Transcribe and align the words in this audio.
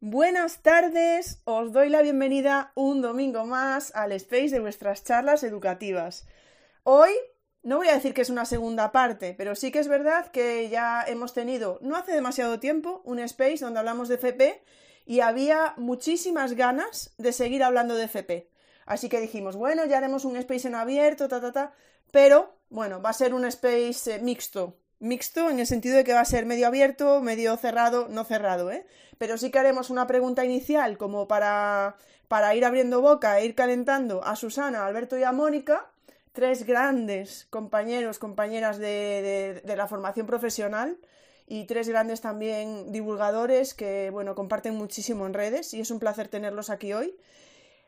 Buenas 0.00 0.62
tardes, 0.62 1.42
os 1.44 1.72
doy 1.72 1.88
la 1.88 2.02
bienvenida 2.02 2.70
un 2.76 3.02
domingo 3.02 3.44
más 3.46 3.92
al 3.96 4.12
space 4.12 4.50
de 4.50 4.60
vuestras 4.60 5.02
charlas 5.02 5.42
educativas. 5.42 6.24
Hoy 6.84 7.10
no 7.64 7.78
voy 7.78 7.88
a 7.88 7.94
decir 7.94 8.14
que 8.14 8.20
es 8.20 8.30
una 8.30 8.44
segunda 8.44 8.92
parte, 8.92 9.34
pero 9.36 9.56
sí 9.56 9.72
que 9.72 9.80
es 9.80 9.88
verdad 9.88 10.30
que 10.30 10.68
ya 10.68 11.02
hemos 11.04 11.34
tenido, 11.34 11.80
no 11.82 11.96
hace 11.96 12.12
demasiado 12.12 12.60
tiempo, 12.60 13.02
un 13.06 13.18
space 13.18 13.58
donde 13.58 13.80
hablamos 13.80 14.08
de 14.08 14.14
FP 14.14 14.62
y 15.04 15.18
había 15.18 15.74
muchísimas 15.76 16.52
ganas 16.52 17.12
de 17.18 17.32
seguir 17.32 17.64
hablando 17.64 17.96
de 17.96 18.04
FP. 18.04 18.48
Así 18.86 19.08
que 19.08 19.20
dijimos, 19.20 19.56
bueno, 19.56 19.84
ya 19.84 19.98
haremos 19.98 20.24
un 20.24 20.36
space 20.36 20.68
en 20.68 20.76
abierto, 20.76 21.26
ta, 21.26 21.40
ta, 21.40 21.50
ta, 21.50 21.72
pero 22.12 22.54
bueno, 22.70 23.02
va 23.02 23.10
a 23.10 23.14
ser 23.14 23.34
un 23.34 23.44
space 23.46 24.14
eh, 24.14 24.18
mixto, 24.20 24.78
mixto 25.00 25.50
en 25.50 25.60
el 25.60 25.66
sentido 25.66 25.96
de 25.96 26.04
que 26.04 26.12
va 26.12 26.20
a 26.20 26.24
ser 26.24 26.46
medio 26.46 26.66
abierto, 26.66 27.20
medio 27.20 27.56
cerrado, 27.56 28.08
no 28.08 28.24
cerrado, 28.24 28.70
¿eh? 28.70 28.86
Pero 29.18 29.38
sí 29.38 29.50
que 29.50 29.58
haremos 29.58 29.90
una 29.90 30.06
pregunta 30.06 30.44
inicial 30.44 30.98
como 30.98 31.28
para, 31.28 31.96
para 32.28 32.54
ir 32.54 32.64
abriendo 32.64 33.00
boca 33.00 33.38
e 33.38 33.46
ir 33.46 33.54
calentando 33.54 34.24
a 34.24 34.36
Susana, 34.36 34.86
Alberto 34.86 35.18
y 35.18 35.24
a 35.24 35.32
Mónica, 35.32 35.90
tres 36.32 36.64
grandes 36.64 37.46
compañeros, 37.50 38.18
compañeras 38.18 38.78
de, 38.78 39.60
de, 39.64 39.76
la 39.76 39.88
formación 39.88 40.26
profesional 40.26 40.98
y 41.46 41.64
tres 41.64 41.88
grandes 41.88 42.20
también 42.20 42.92
divulgadores 42.92 43.74
que, 43.74 44.10
bueno, 44.10 44.34
comparten 44.34 44.76
muchísimo 44.76 45.26
en 45.26 45.34
redes 45.34 45.74
y 45.74 45.80
es 45.80 45.90
un 45.90 45.98
placer 45.98 46.28
tenerlos 46.28 46.70
aquí 46.70 46.92
hoy. 46.92 47.16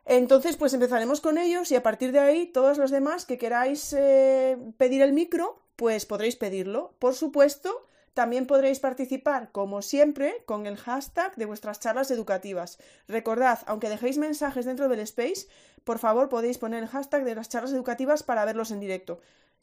Entonces, 0.06 0.56
pues 0.56 0.74
empezaremos 0.74 1.20
con 1.20 1.39
ellos 1.39 1.70
y 1.70 1.77
a 1.77 1.83
partir 1.83 2.11
de 2.11 2.19
ahí, 2.19 2.47
todos 2.47 2.78
los 2.78 2.91
demás 2.91 3.27
que 3.27 3.39
queráis 3.39 3.92
eh, 3.92 4.56
pedir 4.78 5.02
el 5.02 5.12
micro, 5.12 5.62
pues 5.81 6.05
podréis 6.05 6.36
pedirlo. 6.36 6.92
Por 6.98 7.14
supuesto, 7.14 7.86
también 8.12 8.47
podréis 8.47 8.81
participar, 8.81 9.50
como 9.50 9.81
siempre, 9.81 10.42
con 10.45 10.67
el 10.67 10.77
hashtag 10.77 11.34
de 11.36 11.47
vuestras 11.47 11.81
charlas 11.81 12.11
educativas. 12.11 12.77
Recordad, 13.09 13.61
aunque 13.64 13.89
dejéis 13.89 14.19
mensajes 14.19 14.67
dentro 14.67 14.91
del 14.91 15.01
space, 15.01 15.48
por 15.83 15.98
favor 15.98 16.28
podéis 16.28 16.58
poner 16.58 16.83
el 16.83 16.89
hashtag 16.91 17.25
de 17.25 17.34
las 17.34 17.48
charlas 17.48 17.73
educativas 17.73 18.23
para 18.23 18.45
verlos 18.45 18.73
en 18.73 18.81
directo. 18.81 19.23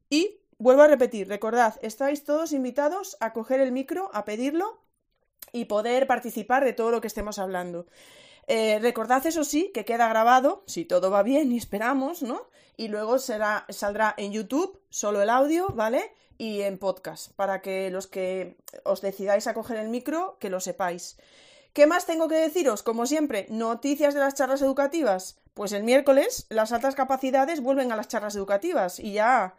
Y 0.10 0.40
vuelvo 0.58 0.82
a 0.82 0.88
repetir, 0.88 1.28
recordad, 1.28 1.76
estáis 1.84 2.24
todos 2.24 2.52
invitados 2.52 3.16
a 3.20 3.32
coger 3.32 3.60
el 3.60 3.72
micro, 3.72 4.10
a 4.12 4.26
pedirlo 4.26 4.82
y 5.52 5.66
poder 5.66 6.08
participar 6.08 6.66
de 6.66 6.74
todo 6.74 6.90
lo 6.90 7.00
que 7.00 7.08
estemos 7.08 7.38
hablando. 7.38 7.86
Eh, 8.48 8.80
recordad, 8.82 9.24
eso 9.28 9.44
sí, 9.44 9.70
que 9.72 9.86
queda 9.86 10.10
grabado, 10.10 10.64
si 10.66 10.84
todo 10.84 11.12
va 11.12 11.22
bien 11.22 11.52
y 11.52 11.58
esperamos, 11.58 12.24
¿no? 12.24 12.48
Y 12.78 12.88
luego 12.88 13.20
será, 13.20 13.66
saldrá 13.70 14.14
en 14.18 14.32
YouTube, 14.32 14.80
solo 14.90 15.22
el 15.22 15.30
audio, 15.30 15.68
¿vale? 15.70 16.14
Y 16.38 16.62
en 16.62 16.78
podcast, 16.78 17.34
para 17.34 17.62
que 17.62 17.90
los 17.90 18.06
que 18.08 18.56
os 18.84 19.02
decidáis 19.02 19.48
a 19.48 19.56
coger 19.56 19.78
el 19.78 19.90
micro, 19.90 20.38
que 20.40 20.52
lo 20.52 20.60
sepáis. 20.60 21.18
¿Qué 21.74 21.88
más 21.88 22.06
tengo 22.06 22.28
que 22.28 22.36
deciros? 22.36 22.84
Como 22.84 23.06
siempre, 23.06 23.48
noticias 23.50 24.14
de 24.14 24.20
las 24.20 24.36
charlas 24.36 24.62
educativas. 24.62 25.38
Pues 25.54 25.72
el 25.72 25.84
miércoles 25.84 26.46
las 26.50 26.72
altas 26.72 26.94
capacidades 26.96 27.62
vuelven 27.62 27.92
a 27.92 27.96
las 27.96 28.08
charlas 28.08 28.36
educativas 28.36 29.00
y 29.00 29.14
ya 29.14 29.56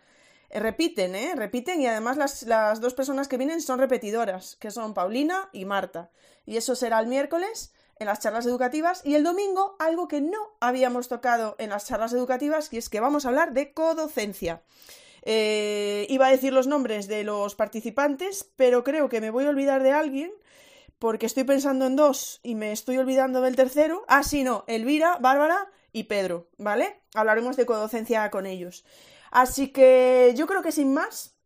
eh, 0.50 0.60
repiten, 0.60 1.16
¿eh? 1.16 1.34
Repiten 1.34 1.80
y 1.80 1.86
además 1.86 2.16
las, 2.16 2.44
las 2.44 2.80
dos 2.80 2.94
personas 2.94 3.26
que 3.26 3.36
vienen 3.36 3.60
son 3.60 3.80
repetidoras, 3.80 4.56
que 4.56 4.70
son 4.70 4.94
Paulina 4.94 5.48
y 5.52 5.64
Marta. 5.64 6.10
Y 6.46 6.56
eso 6.56 6.74
será 6.74 7.00
el 7.00 7.08
miércoles 7.08 7.72
en 8.00 8.06
las 8.06 8.20
charlas 8.20 8.46
educativas 8.46 9.02
y 9.04 9.14
el 9.14 9.24
domingo 9.24 9.76
algo 9.78 10.08
que 10.08 10.20
no 10.20 10.56
habíamos 10.60 11.08
tocado 11.08 11.56
en 11.58 11.70
las 11.70 11.86
charlas 11.86 12.12
educativas 12.12 12.72
y 12.72 12.78
es 12.78 12.88
que 12.88 13.00
vamos 13.00 13.24
a 13.24 13.28
hablar 13.28 13.52
de 13.52 13.72
codocencia. 13.72 14.62
Eh, 15.22 16.06
iba 16.08 16.26
a 16.26 16.30
decir 16.30 16.52
los 16.52 16.66
nombres 16.66 17.06
de 17.08 17.24
los 17.24 17.54
participantes, 17.54 18.50
pero 18.56 18.84
creo 18.84 19.08
que 19.08 19.20
me 19.20 19.30
voy 19.30 19.44
a 19.44 19.50
olvidar 19.50 19.82
de 19.82 19.92
alguien 19.92 20.32
porque 20.98 21.26
estoy 21.26 21.44
pensando 21.44 21.86
en 21.86 21.96
dos 21.96 22.40
y 22.42 22.54
me 22.54 22.72
estoy 22.72 22.98
olvidando 22.98 23.40
del 23.40 23.56
tercero. 23.56 24.04
Ah, 24.08 24.22
sí, 24.22 24.42
no, 24.42 24.64
Elvira, 24.66 25.18
Bárbara 25.20 25.70
y 25.92 26.04
Pedro, 26.04 26.48
¿vale? 26.58 27.02
Hablaremos 27.14 27.56
de 27.56 27.66
codocencia 27.66 28.30
con 28.30 28.46
ellos. 28.46 28.84
Así 29.30 29.68
que 29.68 30.32
yo 30.36 30.46
creo 30.46 30.62
que 30.62 30.72
sin 30.72 30.92
más, 30.92 31.36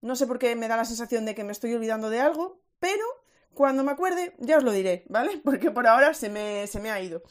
no 0.00 0.16
sé 0.16 0.26
por 0.26 0.38
qué 0.38 0.56
me 0.56 0.68
da 0.68 0.76
la 0.76 0.84
sensación 0.84 1.24
de 1.24 1.34
que 1.34 1.44
me 1.44 1.52
estoy 1.52 1.74
olvidando 1.74 2.10
de 2.10 2.20
algo, 2.20 2.60
pero 2.78 3.04
cuando 3.54 3.84
me 3.84 3.92
acuerde, 3.92 4.34
ya 4.38 4.58
os 4.58 4.64
lo 4.64 4.72
diré, 4.72 5.04
¿vale? 5.08 5.38
Porque 5.44 5.70
por 5.70 5.86
ahora 5.86 6.14
se 6.14 6.28
me, 6.28 6.66
se 6.66 6.80
me 6.80 6.90
ha 6.90 7.00
ido. 7.00 7.22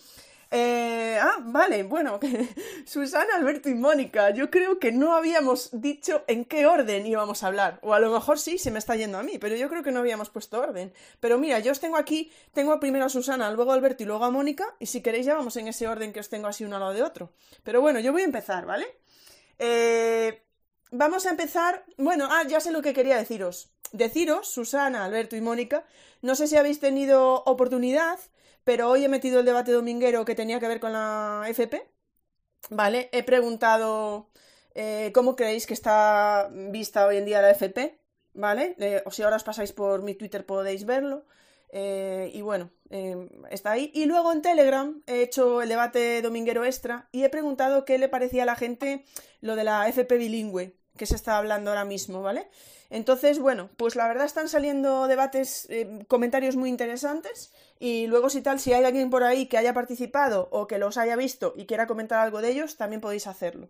Eh, 0.52 1.20
ah, 1.22 1.38
vale, 1.42 1.84
bueno, 1.84 2.20
Susana, 2.86 3.36
Alberto 3.36 3.70
y 3.70 3.76
Mónica, 3.76 4.32
yo 4.32 4.50
creo 4.50 4.80
que 4.80 4.92
no 4.92 5.16
habíamos 5.16 5.70
dicho 5.72 6.24
en 6.28 6.44
qué 6.44 6.66
orden 6.66 7.06
íbamos 7.06 7.44
a 7.44 7.48
hablar, 7.48 7.80
o 7.84 7.94
a 7.94 8.00
lo 8.00 8.12
mejor 8.12 8.40
sí, 8.40 8.58
se 8.58 8.72
me 8.72 8.80
está 8.80 8.96
yendo 8.96 9.20
a 9.20 9.24
mí, 9.24 9.38
pero 9.38 9.56
yo 9.56 9.70
creo 9.70 9.84
que 9.84 9.92
no 9.92 10.00
habíamos 10.00 10.32
puesto 10.32 10.60
orden. 10.60 10.92
Pero 11.20 11.38
mira, 11.38 11.60
yo 11.60 11.72
os 11.72 11.80
tengo 11.80 11.98
aquí, 11.98 12.32
tengo 12.52 12.80
primero 12.80 13.06
a 13.06 13.10
Susana, 13.10 13.52
luego 13.52 13.72
a 13.72 13.76
Alberto 13.76 14.02
y 14.02 14.08
luego 14.08 14.26
a 14.26 14.32
Mónica, 14.32 14.76
y 14.80 14.88
si 14.88 15.02
queréis 15.02 15.28
ya 15.28 15.36
vamos 15.36 15.56
en 15.58 15.68
ese 15.68 15.88
orden 15.88 16.14
que 16.14 16.20
os 16.20 16.30
tengo 16.30 16.48
así 16.48 16.66
uno 16.66 16.78
al 16.78 16.82
lado 16.82 16.94
de 16.94 17.04
otro. 17.04 17.32
Pero 17.64 17.82
bueno, 17.82 18.00
yo 18.00 18.12
voy 18.12 18.24
a 18.24 18.26
empezar, 18.26 18.66
¿vale? 18.66 18.88
Eh, 19.60 20.42
vamos 20.90 21.28
a 21.28 21.30
empezar, 21.30 21.86
bueno, 21.98 22.28
ah, 22.32 22.44
ya 22.48 22.60
sé 22.60 22.72
lo 22.72 22.82
que 22.82 22.94
quería 22.94 23.18
deciros. 23.18 23.70
Deciros, 23.92 24.50
Susana, 24.50 25.06
Alberto 25.06 25.36
y 25.36 25.42
Mónica, 25.42 25.86
no 26.22 26.36
sé 26.36 26.48
si 26.48 26.58
habéis 26.58 26.80
tenido 26.80 27.44
oportunidad, 27.46 28.20
pero 28.64 28.90
hoy 28.90 29.06
he 29.06 29.10
metido 29.10 29.40
el 29.40 29.46
debate 29.46 29.72
dominguero 29.72 30.26
que 30.26 30.36
tenía 30.36 30.60
que 30.60 30.68
ver 30.68 30.80
con 30.80 30.94
la 30.94 31.46
FP. 31.48 31.90
¿Vale? 32.70 33.10
He 33.12 33.24
preguntado 33.24 34.30
eh, 34.76 35.12
cómo 35.14 35.36
creéis 35.36 35.66
que 35.66 35.74
está 35.74 36.50
vista 36.52 37.08
hoy 37.08 37.18
en 37.18 37.26
día 37.26 37.42
la 37.42 37.52
FP. 37.52 38.00
¿Vale? 38.34 38.76
Eh, 38.80 39.02
o 39.06 39.12
si 39.12 39.24
ahora 39.24 39.38
os 39.38 39.44
pasáis 39.44 39.74
por 39.74 40.04
mi 40.04 40.14
Twitter 40.14 40.46
podéis 40.46 40.86
verlo. 40.86 41.26
Eh, 41.72 42.32
y 42.34 42.42
bueno, 42.42 42.72
está 43.50 43.72
ahí. 43.72 43.92
Y 43.94 44.06
luego 44.06 44.32
en 44.32 44.42
Telegram 44.42 45.02
he 45.08 45.22
hecho 45.24 45.62
el 45.62 45.70
debate 45.70 46.22
dominguero 46.22 46.66
extra 46.66 47.10
y 47.12 47.24
he 47.24 47.30
preguntado 47.30 47.86
qué 47.86 47.98
le 47.98 48.10
parecía 48.10 48.44
a 48.44 48.46
la 48.46 48.56
gente 48.56 49.06
lo 49.42 49.56
de 49.56 49.64
la 49.64 49.88
FP 49.88 50.18
bilingüe 50.18 50.79
que 51.00 51.06
se 51.06 51.16
está 51.16 51.38
hablando 51.38 51.72
ahora 51.72 51.86
mismo, 51.86 52.22
¿vale? 52.22 52.50
Entonces, 52.90 53.40
bueno, 53.40 53.70
pues 53.78 53.96
la 53.96 54.08
verdad 54.08 54.26
están 54.26 54.50
saliendo 54.50 55.08
debates, 55.08 55.66
eh, 55.70 56.04
comentarios 56.08 56.58
muy 56.58 56.70
interesantes 56.70 57.54
y 57.80 58.08
luego 58.08 58.30
si 58.30 58.42
tal, 58.42 58.60
si 58.60 58.74
hay 58.74 58.84
alguien 58.84 59.10
por 59.10 59.24
ahí 59.24 59.46
que 59.48 59.58
haya 59.58 59.74
participado 59.74 60.50
o 60.52 60.68
que 60.68 60.78
los 60.78 60.98
haya 60.98 61.16
visto 61.16 61.54
y 61.56 61.66
quiera 61.66 61.88
comentar 61.88 62.20
algo 62.20 62.42
de 62.42 62.50
ellos, 62.50 62.76
también 62.76 63.00
podéis 63.00 63.28
hacerlo. 63.28 63.70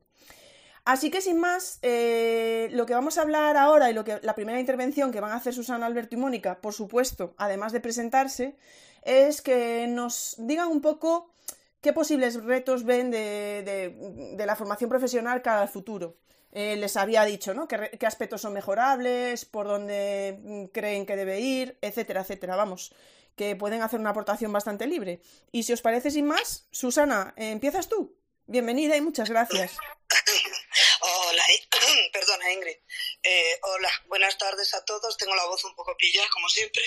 Así 0.86 1.12
que 1.12 1.22
sin 1.22 1.40
más, 1.40 1.78
eh, 1.84 2.70
lo 2.72 2.88
que 2.88 2.96
vamos 2.96 3.20
a 3.20 3.22
hablar 3.22 3.58
ahora 3.58 3.92
y 3.92 3.94
lo 3.94 4.04
que 4.04 4.20
la 4.24 4.34
primera 4.34 4.60
intervención 4.60 5.12
que 5.12 5.22
van 5.22 5.32
a 5.32 5.36
hacer 5.36 5.54
Susana, 5.54 5.86
Alberto 5.86 6.16
y 6.16 6.18
Mónica, 6.18 6.62
por 6.62 6.74
supuesto, 6.74 7.36
además 7.38 7.74
de 7.74 7.82
presentarse, 7.82 8.56
es 9.04 9.42
que 9.42 9.86
nos 9.88 10.36
digan 10.40 10.70
un 10.70 10.82
poco 10.82 11.30
qué 11.82 11.94
posibles 11.94 12.44
retos 12.44 12.86
ven 12.86 13.12
de, 13.12 14.34
de 14.36 14.46
la 14.48 14.56
formación 14.56 14.90
profesional 14.90 15.44
cara 15.44 15.62
al 15.62 15.70
futuro. 15.70 16.16
Eh, 16.52 16.76
les 16.78 16.98
había 16.98 17.24
dicho, 17.26 17.54
¿no? 17.54 17.68
¿Qué, 17.68 17.92
qué, 18.00 18.06
aspectos 18.08 18.42
son 18.42 18.54
mejorables, 18.54 19.46
por 19.46 19.68
dónde 19.68 20.40
mm, 20.42 20.66
creen 20.66 21.06
que 21.06 21.16
debe 21.16 21.40
ir, 21.40 21.78
etcétera, 21.82 22.22
etcétera. 22.22 22.56
Vamos, 22.56 22.92
que 23.36 23.56
pueden 23.56 23.82
hacer 23.82 24.00
una 24.00 24.10
aportación 24.10 24.52
bastante 24.52 24.88
libre. 24.88 25.22
Y 25.52 25.64
si 25.64 25.74
os 25.74 25.82
parece 25.82 26.12
sin 26.12 26.26
más, 26.26 26.68
Susana, 26.72 27.34
empiezas 27.38 27.88
tú. 27.88 28.18
Bienvenida 28.48 28.98
y 28.98 29.02
muchas 29.02 29.30
gracias. 29.30 29.78
Hola, 31.02 31.44
perdona 32.14 32.52
Ingrid. 32.52 32.78
Eh, 33.22 33.60
hola, 33.64 33.92
buenas 34.06 34.38
tardes 34.38 34.74
a 34.74 34.86
todos. 34.86 35.18
Tengo 35.18 35.36
la 35.36 35.44
voz 35.46 35.66
un 35.66 35.76
poco 35.76 35.96
pillada, 35.98 36.30
como 36.30 36.48
siempre. 36.48 36.82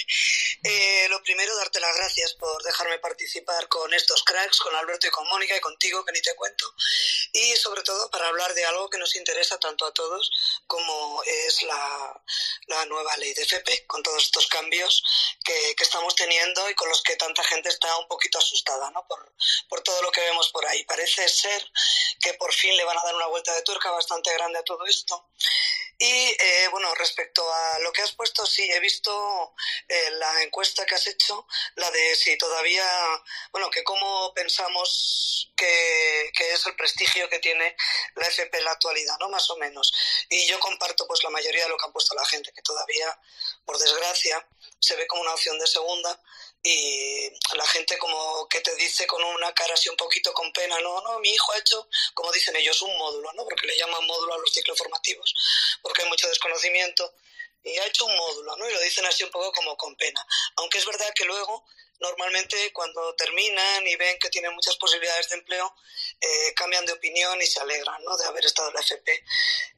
Eh, 0.64 1.06
lo 1.10 1.22
primero, 1.22 1.54
darte 1.56 1.78
las 1.78 1.94
gracias 1.94 2.32
por 2.34 2.62
dejarme 2.62 2.98
participar 3.00 3.68
con 3.68 3.92
estos 3.92 4.24
cracks, 4.24 4.58
con 4.58 4.74
Alberto 4.74 5.06
y 5.06 5.10
con 5.10 5.28
Mónica 5.28 5.54
y 5.54 5.60
contigo, 5.60 6.02
que 6.04 6.12
ni 6.12 6.22
te 6.22 6.34
cuento. 6.34 6.74
Y 7.34 7.54
sobre 7.56 7.82
todo 7.82 8.10
para 8.10 8.28
hablar 8.28 8.54
de 8.54 8.64
algo 8.64 8.88
que 8.88 8.96
nos 8.96 9.14
interesa 9.14 9.58
tanto 9.58 9.84
a 9.84 9.92
todos 9.92 10.30
como 10.66 11.22
es 11.24 11.62
la, 11.64 12.22
la 12.68 12.86
nueva 12.86 13.14
ley 13.18 13.34
de 13.34 13.42
FP, 13.42 13.86
con 13.86 14.02
todos 14.02 14.22
estos 14.22 14.46
cambios 14.46 15.02
que, 15.44 15.74
que, 15.76 15.84
estamos 15.84 16.14
teniendo 16.14 16.70
y 16.70 16.74
con 16.74 16.88
los 16.88 17.02
que 17.02 17.16
tanta 17.16 17.44
gente 17.44 17.68
está 17.68 17.94
un 17.98 18.08
poquito 18.08 18.38
asustada 18.38 18.90
¿no? 18.92 19.06
por, 19.06 19.34
por 19.68 19.82
todo 19.82 20.00
lo 20.00 20.10
que 20.10 20.22
vemos 20.22 20.48
por 20.50 20.64
ahí. 20.66 20.82
Parece 20.84 21.28
ser 21.28 21.70
que 22.20 22.32
por 22.34 22.54
fin 22.54 22.74
le 22.76 22.84
van 22.84 22.96
a 22.96 23.02
dar 23.02 23.14
una 23.14 23.26
vuelta 23.26 23.52
de 23.54 23.62
tuerca 23.62 23.90
bastante 23.90 24.32
grande 24.32 24.58
a 24.58 24.62
todo 24.62 24.86
esto 24.86 25.28
Y 25.98 26.21
eh, 26.22 26.68
bueno, 26.70 26.94
respecto 26.94 27.42
a 27.52 27.78
lo 27.80 27.92
que 27.92 28.02
has 28.02 28.12
puesto, 28.12 28.44
sí, 28.46 28.68
he 28.70 28.80
visto 28.80 29.54
eh, 29.88 30.10
la 30.12 30.42
encuesta 30.42 30.84
que 30.86 30.94
has 30.94 31.06
hecho, 31.06 31.46
la 31.76 31.90
de 31.90 32.16
si 32.16 32.36
todavía, 32.36 32.86
bueno, 33.50 33.70
que 33.70 33.82
cómo 33.84 34.32
pensamos 34.34 35.52
que, 35.56 36.30
que, 36.36 36.52
es 36.52 36.66
el 36.66 36.76
prestigio 36.76 37.28
que 37.28 37.38
tiene 37.38 37.76
la 38.16 38.26
FP 38.26 38.58
en 38.58 38.64
la 38.64 38.72
actualidad, 38.72 39.16
¿no? 39.20 39.28
Más 39.28 39.48
o 39.50 39.56
menos. 39.56 39.92
Y 40.28 40.46
yo 40.46 40.58
comparto 40.60 41.06
pues 41.06 41.22
la 41.24 41.30
mayoría 41.30 41.64
de 41.64 41.70
lo 41.70 41.76
que 41.76 41.86
han 41.86 41.92
puesto 41.92 42.14
la 42.14 42.26
gente, 42.26 42.52
que 42.52 42.62
todavía, 42.62 43.18
por 43.64 43.78
desgracia, 43.78 44.46
se 44.80 44.96
ve 44.96 45.06
como 45.06 45.22
una 45.22 45.34
opción 45.34 45.58
de 45.58 45.66
segunda 45.66 46.20
y 46.62 47.28
la 47.54 47.66
gente 47.66 47.98
como 47.98 48.46
que 48.48 48.60
te 48.60 48.74
dice 48.76 49.06
con 49.06 49.22
una 49.22 49.52
cara 49.52 49.74
así 49.74 49.88
un 49.88 49.96
poquito 49.96 50.32
con 50.32 50.52
pena, 50.52 50.78
no, 50.80 51.00
no, 51.00 51.18
mi 51.18 51.30
hijo 51.30 51.52
ha 51.52 51.58
hecho, 51.58 51.88
como 52.14 52.30
dicen 52.30 52.54
ellos, 52.56 52.80
un 52.82 52.96
módulo, 52.96 53.32
¿no? 53.32 53.44
Porque 53.44 53.66
le 53.66 53.76
llaman 53.76 54.06
módulo 54.06 54.34
a 54.34 54.38
los 54.38 54.52
ciclos 54.52 54.78
formativos, 54.78 55.34
porque 55.82 56.02
hay 56.02 56.08
mucho 56.08 56.28
desconocimiento, 56.28 57.14
y 57.64 57.76
ha 57.78 57.86
hecho 57.86 58.06
un 58.06 58.16
módulo, 58.16 58.56
¿no? 58.56 58.68
Y 58.68 58.72
lo 58.72 58.80
dicen 58.80 59.06
así 59.06 59.24
un 59.24 59.30
poco 59.30 59.52
como 59.52 59.76
con 59.76 59.94
pena. 59.96 60.24
Aunque 60.56 60.78
es 60.78 60.86
verdad 60.86 61.12
que 61.14 61.24
luego, 61.24 61.64
normalmente 62.00 62.72
cuando 62.72 63.14
terminan 63.14 63.86
y 63.86 63.96
ven 63.96 64.18
que 64.18 64.30
tienen 64.30 64.54
muchas 64.54 64.76
posibilidades 64.76 65.28
de 65.28 65.36
empleo, 65.36 65.74
eh, 66.20 66.54
cambian 66.54 66.86
de 66.86 66.92
opinión 66.92 67.40
y 67.40 67.46
se 67.46 67.60
alegran, 67.60 68.02
¿no? 68.04 68.16
De 68.16 68.24
haber 68.24 68.44
estado 68.44 68.68
en 68.68 68.74
la 68.74 68.80
FP. 68.80 69.24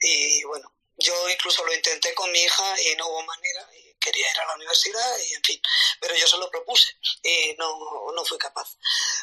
Y 0.00 0.44
bueno, 0.44 0.72
yo 0.96 1.28
incluso 1.28 1.64
lo 1.64 1.74
intenté 1.74 2.14
con 2.14 2.30
mi 2.30 2.42
hija 2.42 2.80
y 2.82 2.94
no 2.96 3.08
hubo 3.08 3.22
manera 3.22 3.68
quería 4.04 4.30
ir 4.30 4.40
a 4.40 4.46
la 4.46 4.54
universidad 4.56 5.18
y 5.26 5.34
en 5.34 5.42
fin, 5.42 5.60
pero 6.00 6.14
yo 6.14 6.26
se 6.28 6.36
lo 6.36 6.50
propuse 6.50 6.94
y 7.22 7.54
no, 7.58 8.12
no 8.14 8.24
fui 8.24 8.36
capaz. 8.38 8.76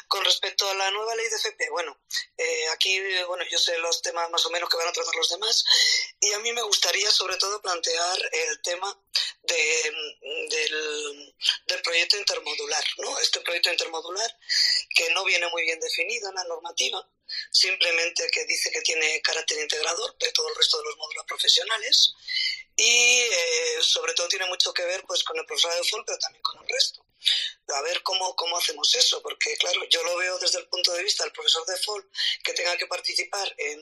Con 0.08 0.24
respecto 0.24 0.68
a 0.68 0.74
la 0.74 0.90
nueva 0.90 1.14
ley 1.14 1.28
de 1.28 1.36
FP, 1.36 1.70
bueno, 1.70 1.96
eh, 2.36 2.68
aquí 2.74 3.00
bueno, 3.26 3.44
yo 3.50 3.58
sé 3.58 3.78
los 3.78 4.02
temas 4.02 4.28
más 4.30 4.44
o 4.46 4.50
menos 4.50 4.68
que 4.68 4.76
van 4.76 4.88
a 4.88 4.92
tratar 4.92 5.14
los 5.14 5.28
demás 5.28 5.64
y 6.20 6.32
a 6.32 6.38
mí 6.40 6.52
me 6.52 6.62
gustaría 6.62 7.10
sobre 7.10 7.36
todo 7.36 7.62
plantear 7.62 8.18
el 8.32 8.60
tema 8.62 8.98
de, 9.42 9.92
del, 10.50 11.34
del, 11.66 11.82
proyecto 11.82 12.16
intermodular, 12.16 12.84
¿no? 12.98 13.18
Este 13.18 13.40
proyecto 13.40 13.70
intermodular 13.70 14.38
que 14.94 15.10
no 15.10 15.24
viene 15.24 15.48
muy 15.50 15.62
bien 15.62 15.80
definido 15.80 16.28
en 16.28 16.34
la 16.34 16.44
normativa, 16.44 17.06
simplemente 17.50 18.28
que 18.30 18.44
dice 18.46 18.70
que 18.70 18.82
tiene 18.82 19.20
carácter 19.22 19.58
integrador 19.58 20.16
de 20.18 20.32
todo 20.32 20.48
el 20.48 20.56
resto 20.56 20.78
de 20.78 20.84
los 20.84 20.96
módulos 20.96 21.26
profesionales 21.26 22.14
y 22.76 22.84
eh, 22.84 23.78
sobre 23.80 24.14
todo 24.14 24.28
tiene 24.28 24.46
mucho 24.46 24.72
que 24.72 24.84
ver 24.84 25.04
pues 25.06 25.22
con 25.24 25.38
el 25.38 25.46
profesor 25.46 25.74
de 25.74 25.84
FOL, 25.84 26.04
pero 26.06 26.18
también 26.18 26.42
con 26.42 26.62
el 26.62 26.68
resto. 26.68 27.04
A 27.68 27.80
ver 27.82 28.02
cómo, 28.02 28.34
cómo 28.34 28.58
hacemos 28.58 28.92
eso, 28.96 29.22
porque 29.22 29.56
claro, 29.56 29.84
yo 29.88 30.02
lo 30.02 30.16
veo 30.16 30.38
desde 30.38 30.58
el 30.58 30.66
punto 30.66 30.92
de 30.92 31.04
vista 31.04 31.22
del 31.22 31.32
profesor 31.32 31.64
de 31.66 31.76
FOL 31.76 32.10
que 32.42 32.52
tenga 32.52 32.76
que 32.76 32.86
participar 32.86 33.54
en 33.56 33.80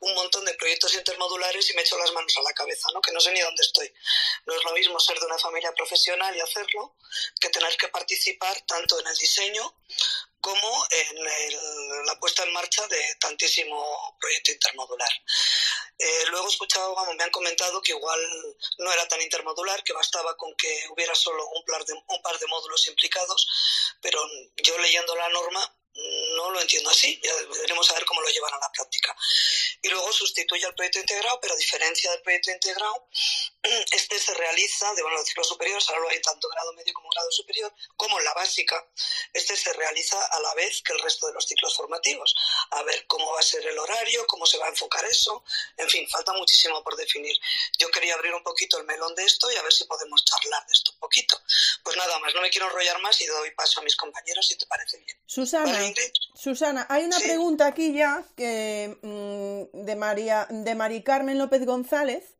un 0.00 0.14
montón 0.14 0.44
de 0.44 0.54
proyectos 0.54 0.94
intermodulares 0.94 1.70
y 1.70 1.74
me 1.74 1.82
echo 1.82 1.96
las 1.98 2.12
manos 2.12 2.36
a 2.36 2.42
la 2.42 2.52
cabeza, 2.52 2.88
¿no? 2.92 3.00
que 3.00 3.12
no 3.12 3.20
sé 3.20 3.30
ni 3.32 3.40
dónde 3.40 3.62
estoy. 3.62 3.92
No 4.46 4.56
es 4.56 4.64
lo 4.64 4.72
mismo 4.72 4.98
ser 4.98 5.18
de 5.18 5.26
una 5.26 5.38
familia 5.38 5.72
profesional 5.72 6.36
y 6.36 6.40
hacerlo 6.40 6.96
que 7.40 7.50
tener 7.50 7.76
que 7.76 7.88
participar 7.88 8.60
tanto 8.66 8.98
en 8.98 9.06
el 9.06 9.16
diseño 9.16 9.74
como 10.40 10.86
en 10.90 12.06
la 12.06 12.18
puesta 12.18 12.42
en 12.44 12.52
marcha 12.52 12.86
de 12.86 13.16
tantísimo 13.18 14.16
proyecto 14.18 14.52
intermodular. 14.52 15.10
Eh, 15.98 16.24
luego 16.30 16.46
he 16.46 16.50
escuchado, 16.50 16.96
me 17.14 17.24
han 17.24 17.30
comentado 17.30 17.82
que 17.82 17.92
igual 17.92 18.20
no 18.78 18.92
era 18.92 19.06
tan 19.06 19.20
intermodular, 19.20 19.82
que 19.84 19.92
bastaba 19.92 20.36
con 20.36 20.54
que 20.56 20.86
hubiera 20.90 21.14
solo 21.14 21.46
un 21.48 21.64
par 21.64 21.84
de, 21.84 21.92
un 21.92 22.22
par 22.22 22.38
de 22.38 22.46
módulos 22.46 22.86
implicados, 22.88 23.46
pero 24.00 24.18
yo 24.62 24.78
leyendo 24.78 25.14
la 25.14 25.28
norma 25.28 25.76
no 25.94 26.50
lo 26.50 26.60
entiendo 26.60 26.90
así, 26.90 27.20
ya 27.22 27.32
veremos 27.60 27.90
a 27.90 27.94
ver 27.94 28.04
cómo 28.04 28.20
lo 28.20 28.28
llevan 28.28 28.54
a 28.54 28.58
la 28.58 28.72
práctica. 28.72 29.14
Y 29.82 29.88
luego 29.88 30.12
sustituye 30.12 30.64
al 30.64 30.74
proyecto 30.74 31.00
integrado, 31.00 31.40
pero 31.40 31.54
a 31.54 31.56
diferencia 31.56 32.10
del 32.10 32.22
proyecto 32.22 32.50
integrado, 32.50 33.08
este 33.92 34.18
se 34.18 34.34
realiza, 34.34 34.92
de 34.94 35.02
bueno, 35.02 35.18
los 35.18 35.26
ciclos 35.26 35.48
superiores, 35.48 35.88
ahora 35.88 36.02
lo 36.02 36.08
hay 36.08 36.20
tanto 36.20 36.48
grado 36.48 36.72
medio 36.74 36.92
como 36.94 37.08
grado 37.10 37.30
superior, 37.32 37.72
como 37.96 38.18
en 38.18 38.24
la 38.24 38.34
básica, 38.34 38.86
este 39.32 39.56
se 39.56 39.72
realiza 39.72 40.24
a 40.26 40.40
la 40.40 40.54
vez 40.54 40.82
que 40.82 40.92
el 40.92 41.00
resto 41.00 41.26
de 41.26 41.34
los 41.34 41.44
ciclos 41.46 41.76
formativos. 41.76 42.34
A 42.70 42.82
ver 42.82 43.06
cómo 43.06 43.32
va 43.32 43.40
a 43.40 43.42
ser 43.42 43.66
el 43.66 43.78
horario, 43.78 44.26
cómo 44.26 44.46
se 44.46 44.58
va 44.58 44.66
a 44.66 44.70
enfocar 44.70 45.04
eso, 45.04 45.44
en 45.76 45.88
fin, 45.88 46.08
falta 46.08 46.32
muchísimo 46.34 46.82
por 46.82 46.96
definir. 46.96 47.36
Yo 47.78 47.90
quería 47.90 48.14
abrir 48.14 48.34
un 48.34 48.42
poquito 48.42 48.78
el 48.78 48.84
melón 48.84 49.14
de 49.14 49.24
esto 49.24 49.50
y 49.50 49.56
a 49.56 49.62
ver 49.62 49.72
si 49.72 49.84
podemos 49.84 50.24
charlar 50.24 50.64
de 50.66 50.72
esto 50.72 50.92
un 50.92 50.98
poquito. 50.98 51.40
Pues 51.82 51.96
nada 51.96 52.18
más, 52.20 52.34
no 52.34 52.40
me 52.40 52.50
quiero 52.50 52.66
enrollar 52.66 53.00
más 53.00 53.20
y 53.20 53.26
doy 53.26 53.50
paso 53.52 53.80
a 53.80 53.82
mis 53.82 53.96
compañeros 53.96 54.46
si 54.46 54.56
te 54.56 54.66
parece 54.66 54.98
bien. 54.98 55.18
Susana. 55.26 55.79
Susana, 56.34 56.86
hay 56.88 57.04
una 57.04 57.18
pregunta 57.18 57.66
aquí 57.66 57.92
ya 57.92 58.24
que, 58.36 58.96
mm, 59.02 59.84
de, 59.84 59.96
María, 59.96 60.46
de 60.50 60.74
Mari 60.74 61.02
Carmen 61.02 61.38
López 61.38 61.64
González 61.66 62.36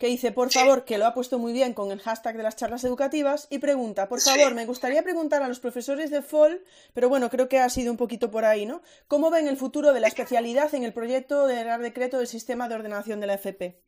que 0.00 0.06
dice, 0.06 0.32
por 0.32 0.50
favor, 0.50 0.86
que 0.86 0.96
lo 0.96 1.04
ha 1.04 1.12
puesto 1.12 1.38
muy 1.38 1.52
bien 1.52 1.74
con 1.74 1.92
el 1.92 2.00
hashtag 2.00 2.34
de 2.34 2.42
las 2.42 2.56
charlas 2.56 2.84
educativas, 2.84 3.46
y 3.50 3.58
pregunta, 3.58 4.08
por 4.08 4.18
favor, 4.18 4.54
me 4.54 4.64
gustaría 4.64 5.02
preguntar 5.02 5.42
a 5.42 5.48
los 5.48 5.60
profesores 5.60 6.10
de 6.10 6.22
FOL, 6.22 6.64
pero 6.94 7.10
bueno, 7.10 7.28
creo 7.28 7.50
que 7.50 7.58
ha 7.58 7.68
sido 7.68 7.90
un 7.92 7.98
poquito 7.98 8.30
por 8.30 8.46
ahí, 8.46 8.64
¿no? 8.64 8.80
¿Cómo 9.08 9.28
ven 9.28 9.46
el 9.46 9.58
futuro 9.58 9.92
de 9.92 10.00
la 10.00 10.08
especialidad 10.08 10.74
en 10.74 10.84
el 10.84 10.94
proyecto 10.94 11.46
de 11.46 11.64
dar 11.64 11.82
decreto 11.82 12.16
del 12.16 12.28
sistema 12.28 12.66
de 12.66 12.76
ordenación 12.76 13.20
de 13.20 13.26
la 13.26 13.34
FP? 13.34 13.78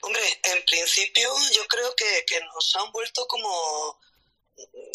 Hombre, 0.00 0.22
en 0.42 0.64
principio 0.64 1.28
yo 1.52 1.64
creo 1.68 1.94
que, 1.94 2.24
que 2.26 2.40
nos 2.40 2.74
han 2.74 2.90
vuelto 2.90 3.24
como 3.28 3.96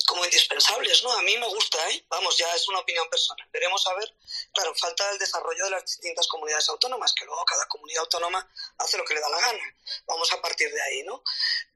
como 0.06 0.24
indispensables, 0.24 1.04
¿no? 1.04 1.12
A 1.14 1.22
mí 1.22 1.38
me 1.38 1.48
gusta, 1.48 1.78
¿eh? 1.90 2.06
Vamos, 2.10 2.38
ya 2.38 2.54
es 2.54 2.68
una 2.68 2.80
opinión 2.80 3.10
personal. 3.10 3.48
Veremos 3.52 3.86
a 3.88 3.94
ver. 3.96 4.16
Claro, 4.54 4.74
falta 4.76 5.10
el 5.12 5.20
desarrollo 5.20 5.66
de 5.66 5.72
las 5.72 5.86
distintas 5.86 6.28
comunidades 6.28 6.70
autónomas, 6.70 7.14
que 7.14 7.26
luego 7.26 7.44
cada 7.46 7.68
comunidad 7.68 8.02
autónoma 8.02 8.50
hace 8.78 8.98
lo 8.98 9.06
que 9.06 9.16
le 9.16 9.20
da 9.20 9.30
la 9.30 9.40
gana. 9.40 9.76
Vamos 10.06 10.32
a 10.32 10.42
partir 10.42 10.72
de 10.72 10.82
ahí, 10.82 11.04
¿no? 11.04 11.24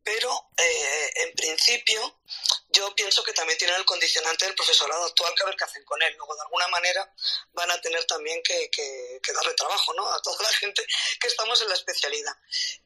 Pero, 0.03 0.49
eh, 0.57 1.11
en 1.15 1.33
principio, 1.33 2.21
yo 2.69 2.95
pienso 2.95 3.23
que 3.23 3.33
también 3.33 3.57
tienen 3.57 3.75
el 3.75 3.85
condicionante 3.85 4.45
del 4.45 4.55
profesorado 4.55 5.05
actual 5.05 5.33
que 5.35 5.43
a 5.43 5.45
ver 5.47 5.55
qué 5.55 5.63
hacen 5.65 5.83
con 5.83 6.01
él. 6.01 6.13
Luego, 6.17 6.35
de 6.35 6.41
alguna 6.41 6.67
manera, 6.69 7.13
van 7.53 7.69
a 7.69 7.81
tener 7.81 8.05
también 8.05 8.41
que, 8.43 8.69
que, 8.71 9.33
darle 9.33 9.53
trabajo, 9.53 9.93
¿no? 9.93 10.05
A 10.11 10.21
toda 10.21 10.41
la 10.43 10.53
gente 10.53 10.85
que 11.19 11.27
estamos 11.27 11.61
en 11.61 11.69
la 11.69 11.75
especialidad. 11.75 12.35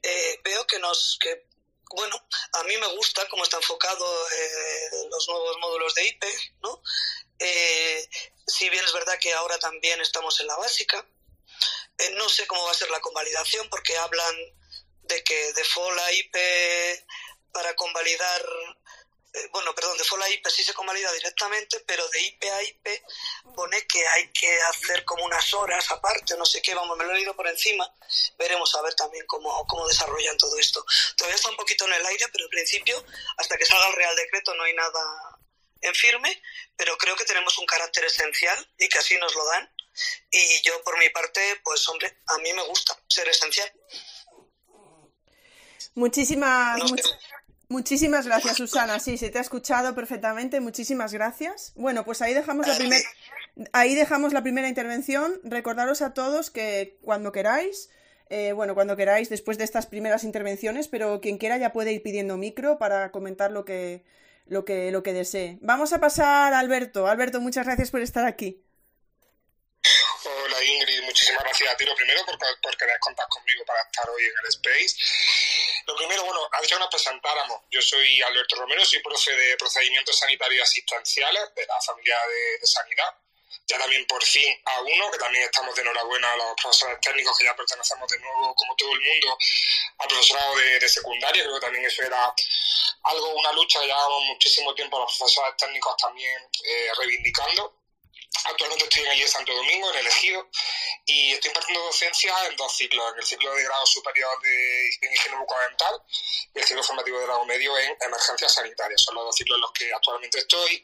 Eh, 0.02 0.40
veo 0.44 0.66
que 0.66 0.80
nos... 0.80 1.18
Que 1.20 1.55
bueno, 1.92 2.28
a 2.54 2.64
mí 2.64 2.78
me 2.78 2.88
gusta 2.96 3.28
cómo 3.30 3.44
está 3.44 3.58
enfocado 3.58 4.06
eh, 4.30 4.90
los 5.10 5.28
nuevos 5.28 5.58
módulos 5.60 5.94
de 5.96 6.08
IP, 6.08 6.24
¿no? 6.62 6.82
Eh, 7.40 8.10
si 8.48 8.70
bien 8.70 8.84
es 8.84 8.94
verdad 8.94 9.20
que 9.20 9.34
ahora 9.34 9.58
también 9.60 10.00
estamos 10.02 10.40
en 10.40 10.48
la 10.48 10.56
básica, 10.58 11.06
eh, 11.98 12.10
no 12.12 12.28
sé 12.30 12.48
cómo 12.48 12.64
va 12.66 12.72
a 12.72 12.76
ser 12.76 12.90
la 12.90 13.00
convalidación 13.00 13.70
porque 13.70 13.98
hablan 13.98 14.36
de 15.04 15.24
que 15.24 15.54
de 15.54 15.64
FOLA 15.64 16.12
IP 16.14 16.36
para 17.52 17.76
convalidar 17.76 18.46
bueno, 19.52 19.74
perdón, 19.76 19.98
de 19.98 20.04
FOLA 20.04 20.30
IP 20.30 20.48
sí 20.48 20.64
se 20.64 20.74
convalida 20.74 21.12
directamente, 21.14 21.80
pero 21.82 22.08
de 22.10 22.22
IP 22.22 22.44
a 22.44 22.64
IP 22.64 22.88
pone 23.56 23.86
que 23.88 24.06
hay 24.08 24.28
que 24.30 24.60
hacer 24.62 25.04
como 25.06 25.26
unas 25.26 25.54
horas 25.54 25.90
aparte, 25.92 26.36
no 26.38 26.46
sé 26.46 26.62
qué, 26.62 26.74
vamos, 26.74 26.98
me 26.98 27.06
lo 27.06 27.12
he 27.12 27.16
leído 27.16 27.36
por 27.36 27.48
encima, 27.48 27.90
veremos 28.38 28.74
a 28.76 28.82
ver 28.82 28.94
también 28.96 29.26
cómo, 29.28 29.66
cómo 29.68 29.88
desarrollan 29.88 30.38
todo 30.38 30.58
esto. 30.58 30.86
Todavía 31.16 31.36
está 31.36 31.50
un 31.50 31.58
poquito 31.58 31.86
en 31.86 31.94
el 31.94 32.06
aire, 32.06 32.28
pero 32.32 32.46
en 32.46 32.50
principio, 32.50 33.04
hasta 33.38 33.58
que 33.58 33.66
salga 33.66 33.88
el 33.88 33.96
Real 33.96 34.16
Decreto 34.16 34.54
no 34.56 34.64
hay 34.64 34.74
nada 34.74 35.40
en 35.82 35.94
firme, 35.94 36.42
pero 36.76 36.98
creo 36.98 37.16
que 37.16 37.26
tenemos 37.26 37.58
un 37.58 37.66
carácter 37.66 38.06
esencial 38.06 38.68
y 38.78 38.88
que 38.90 38.98
así 38.98 39.18
nos 39.18 39.36
lo 39.36 39.46
dan. 39.46 39.72
Y 40.32 40.62
yo, 40.64 40.82
por 40.84 40.98
mi 40.98 41.10
parte, 41.10 41.62
pues 41.64 41.88
hombre, 41.90 42.18
a 42.28 42.38
mí 42.40 42.54
me 42.54 42.64
gusta 42.64 42.98
ser 43.08 43.28
esencial. 43.30 43.72
Muchísimas, 45.94 46.82
Muchísimas 47.70 48.26
gracias, 48.26 48.58
Susana. 48.58 49.00
Sí, 49.00 49.18
se 49.18 49.30
te 49.30 49.40
ha 49.40 49.42
escuchado 49.42 49.96
perfectamente. 49.96 50.60
Muchísimas 50.60 51.14
gracias. 51.14 51.74
Bueno, 51.76 52.06
pues 52.06 52.22
ahí 52.22 52.34
dejamos 52.34 52.68
la 52.68 52.76
primera 52.76 53.04
ahí 53.72 53.96
dejamos 53.96 54.34
la 54.34 54.44
primera 54.44 54.68
intervención. 54.68 55.40
Recordaros 55.44 56.02
a 56.02 56.14
todos 56.14 56.50
que 56.50 56.98
cuando 57.02 57.32
queráis, 57.32 57.90
eh, 58.30 58.54
bueno, 58.54 58.76
cuando 58.76 58.96
queráis, 58.96 59.30
después 59.30 59.58
de 59.58 59.64
estas 59.64 59.86
primeras 59.86 60.24
intervenciones, 60.24 60.88
pero 60.88 61.22
quien 61.22 61.38
quiera 61.38 61.58
ya 61.58 61.74
puede 61.74 61.94
ir 61.94 62.04
pidiendo 62.04 62.38
micro 62.38 62.78
para 62.78 63.12
comentar 63.12 63.52
lo 63.52 63.66
que, 63.66 64.04
lo 64.48 64.66
que, 64.66 64.92
lo 64.92 65.04
que 65.04 65.14
desee. 65.14 65.58
Vamos 65.62 65.94
a 65.94 66.00
pasar 66.00 66.54
a 66.54 66.60
Alberto. 66.60 67.08
Alberto, 67.08 67.40
muchas 67.42 67.66
gracias 67.66 67.92
por 67.92 68.02
estar 68.02 68.26
aquí. 68.26 68.65
Hola 70.28 70.64
Ingrid, 70.64 71.04
muchísimas 71.04 71.44
gracias 71.44 71.72
a 71.72 71.78
ti. 71.78 71.86
Lo 71.86 71.96
primero 71.96 72.26
por, 72.26 72.40
por 72.40 72.78
querer 72.78 72.98
contar 73.00 73.28
conmigo 73.28 73.64
para 73.64 73.82
estar 73.84 74.10
hoy 74.10 74.24
en 74.24 74.34
el 74.42 74.48
Space. 74.50 74.96
Lo 75.86 75.96
primero, 75.96 76.24
bueno, 76.24 76.50
ha 76.52 76.62
dicho 76.62 76.76
que 76.76 76.80
nos 76.80 76.90
presentáramos. 76.90 77.62
Yo 77.70 77.80
soy 77.80 78.22
Alberto 78.24 78.56
Romero, 78.56 78.84
soy 78.84 79.00
profe 79.04 79.36
de 79.36 79.56
procedimientos 79.58 80.18
sanitarios 80.18 80.64
asistenciales 80.64 81.54
de 81.54 81.66
la 81.68 81.80
familia 81.80 82.18
de, 82.60 82.66
sanidad. 82.66 83.14
Ya 83.68 83.78
también 83.78 84.06
por 84.08 84.24
fin 84.24 84.52
a 84.66 84.82
uno, 84.82 85.12
que 85.12 85.20
también 85.20 85.44
estamos 85.44 85.76
de 85.76 85.84
enhorabuena 85.84 86.32
a 86.32 86.38
los 86.38 86.56
profesores 86.60 87.00
técnicos 87.02 87.38
que 87.38 87.46
ya 87.46 87.56
pertenecemos 87.56 88.10
de 88.10 88.20
nuevo, 88.20 88.56
como 88.56 88.76
todo 88.76 88.94
el 88.94 89.02
mundo, 89.02 89.38
al 90.00 90.08
profesorado 90.08 90.56
de, 90.56 90.90
secundaria. 90.90 91.44
Creo 91.44 91.60
que 91.60 91.66
también 91.66 91.86
eso 91.86 92.02
era 92.02 92.34
algo, 93.04 93.36
una 93.36 93.52
lucha 93.52 93.80
que 93.80 93.86
llevamos 93.86 94.24
muchísimo 94.24 94.74
tiempo 94.74 94.98
los 94.98 95.18
profesores 95.18 95.56
técnicos 95.58 95.96
también 95.98 96.42
eh, 96.64 96.90
reivindicando 96.98 97.85
Actualmente 98.44 98.84
estoy 98.84 99.04
en 99.04 99.12
el 99.12 99.20
de 99.20 99.28
Santo 99.28 99.54
Domingo, 99.54 99.92
en 99.92 100.00
el 100.00 100.08
Ejido, 100.08 100.50
y 101.06 101.34
estoy 101.34 101.50
impartiendo 101.50 101.84
docencia 101.86 102.34
en 102.48 102.56
dos 102.58 102.76
ciclos, 102.76 103.14
en 103.14 103.20
el 103.20 103.26
ciclo 103.26 103.54
de 103.56 103.64
grado 103.64 103.86
superior 103.86 104.42
de, 104.42 104.90
higiene 105.14 105.38
bucodental 105.38 106.02
y 106.54 106.60
el 106.60 106.66
ciclo 106.66 106.84
formativo 106.84 107.20
de 107.20 107.26
grado 107.26 107.46
medio 107.46 107.78
en 107.78 107.98
emergencias 108.02 108.54
sanitarias. 108.54 109.02
Son 109.02 109.16
los 109.16 109.26
dos 109.26 109.36
ciclos 109.36 109.58
en 109.58 109.62
los 109.62 109.72
que 109.72 109.94
actualmente 109.94 110.40
estoy. 110.40 110.84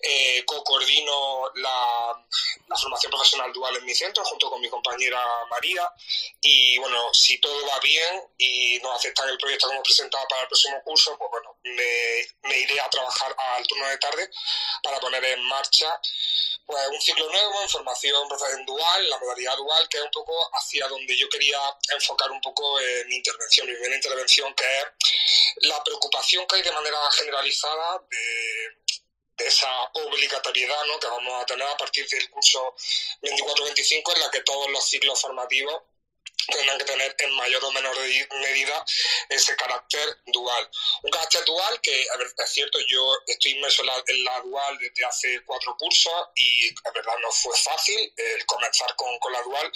Eh, 0.00 0.44
co-coordino 0.46 1.50
la, 1.56 2.24
la, 2.68 2.76
formación 2.76 3.10
profesional 3.10 3.52
dual 3.52 3.76
en 3.76 3.84
mi 3.84 3.94
centro 3.94 4.24
junto 4.24 4.48
con 4.48 4.60
mi 4.60 4.68
compañera 4.68 5.20
María 5.50 5.92
y 6.40 6.78
bueno, 6.78 7.12
si 7.12 7.38
todo 7.38 7.66
va 7.66 7.80
bien 7.80 8.22
y 8.36 8.78
nos 8.80 8.96
aceptan 8.96 9.28
el 9.28 9.38
proyecto 9.38 9.66
que 9.66 9.74
hemos 9.74 9.84
presentado 9.84 10.24
para 10.28 10.42
el 10.42 10.48
próximo 10.48 10.80
curso, 10.84 11.18
pues 11.18 11.30
bueno, 11.30 11.56
me, 11.64 12.48
me 12.48 12.58
iré 12.60 12.80
a 12.80 12.88
trabajar 12.88 13.34
al 13.36 13.66
turno 13.66 13.88
de 13.88 13.98
tarde 13.98 14.30
para 14.82 15.00
poner 15.00 15.24
en 15.24 15.42
marcha 15.44 16.00
pues 16.68 16.77
un 16.90 17.00
ciclo 17.00 17.28
nuevo 17.30 17.62
en 17.62 17.68
formación 17.68 18.28
en 18.56 18.66
dual, 18.66 19.10
la 19.10 19.18
modalidad 19.18 19.56
dual, 19.56 19.88
que 19.88 19.98
es 19.98 20.04
un 20.04 20.10
poco 20.10 20.34
hacia 20.54 20.86
donde 20.88 21.16
yo 21.16 21.28
quería 21.28 21.58
enfocar 21.94 22.30
un 22.30 22.40
poco 22.40 22.80
eh, 22.80 23.04
mi 23.06 23.16
intervención, 23.16 23.66
mi 23.66 23.74
primera 23.74 23.96
intervención, 23.96 24.54
que 24.54 24.64
es 24.64 25.66
la 25.68 25.82
preocupación 25.82 26.46
que 26.46 26.56
hay 26.56 26.62
de 26.62 26.72
manera 26.72 26.98
generalizada 27.12 28.02
de, 28.10 28.78
esa 29.38 29.70
obligatoriedad 29.94 30.84
¿no? 30.88 30.98
que 30.98 31.06
vamos 31.06 31.40
a 31.40 31.46
tener 31.46 31.66
a 31.66 31.76
partir 31.76 32.08
del 32.08 32.28
curso 32.28 32.74
24-25, 33.22 34.14
en 34.14 34.20
la 34.20 34.30
que 34.32 34.40
todos 34.40 34.68
los 34.70 34.84
ciclos 34.84 35.20
formativos 35.20 35.80
tendrán 36.46 36.78
que 36.78 36.84
tener 36.84 37.14
en 37.18 37.34
mayor 37.34 37.64
o 37.64 37.72
menor 37.72 37.96
medida 38.40 38.84
ese 39.28 39.54
carácter 39.56 40.18
dual. 40.26 40.70
Un 41.02 41.10
carácter 41.10 41.44
dual 41.44 41.80
que, 41.80 42.06
a 42.12 42.16
ver, 42.16 42.28
es 42.36 42.50
cierto, 42.50 42.78
yo 42.88 43.18
estoy 43.26 43.52
inmerso 43.52 43.82
en 44.06 44.24
la, 44.24 44.40
dual 44.40 44.78
desde 44.78 45.04
hace 45.04 45.42
cuatro 45.44 45.76
cursos 45.76 46.12
y, 46.36 46.68
es 46.68 46.92
verdad, 46.94 47.14
no 47.20 47.30
fue 47.32 47.56
fácil 47.58 48.12
el 48.16 48.46
comenzar 48.46 48.94
con, 48.96 49.18
con 49.18 49.32
la 49.32 49.42
dual, 49.42 49.70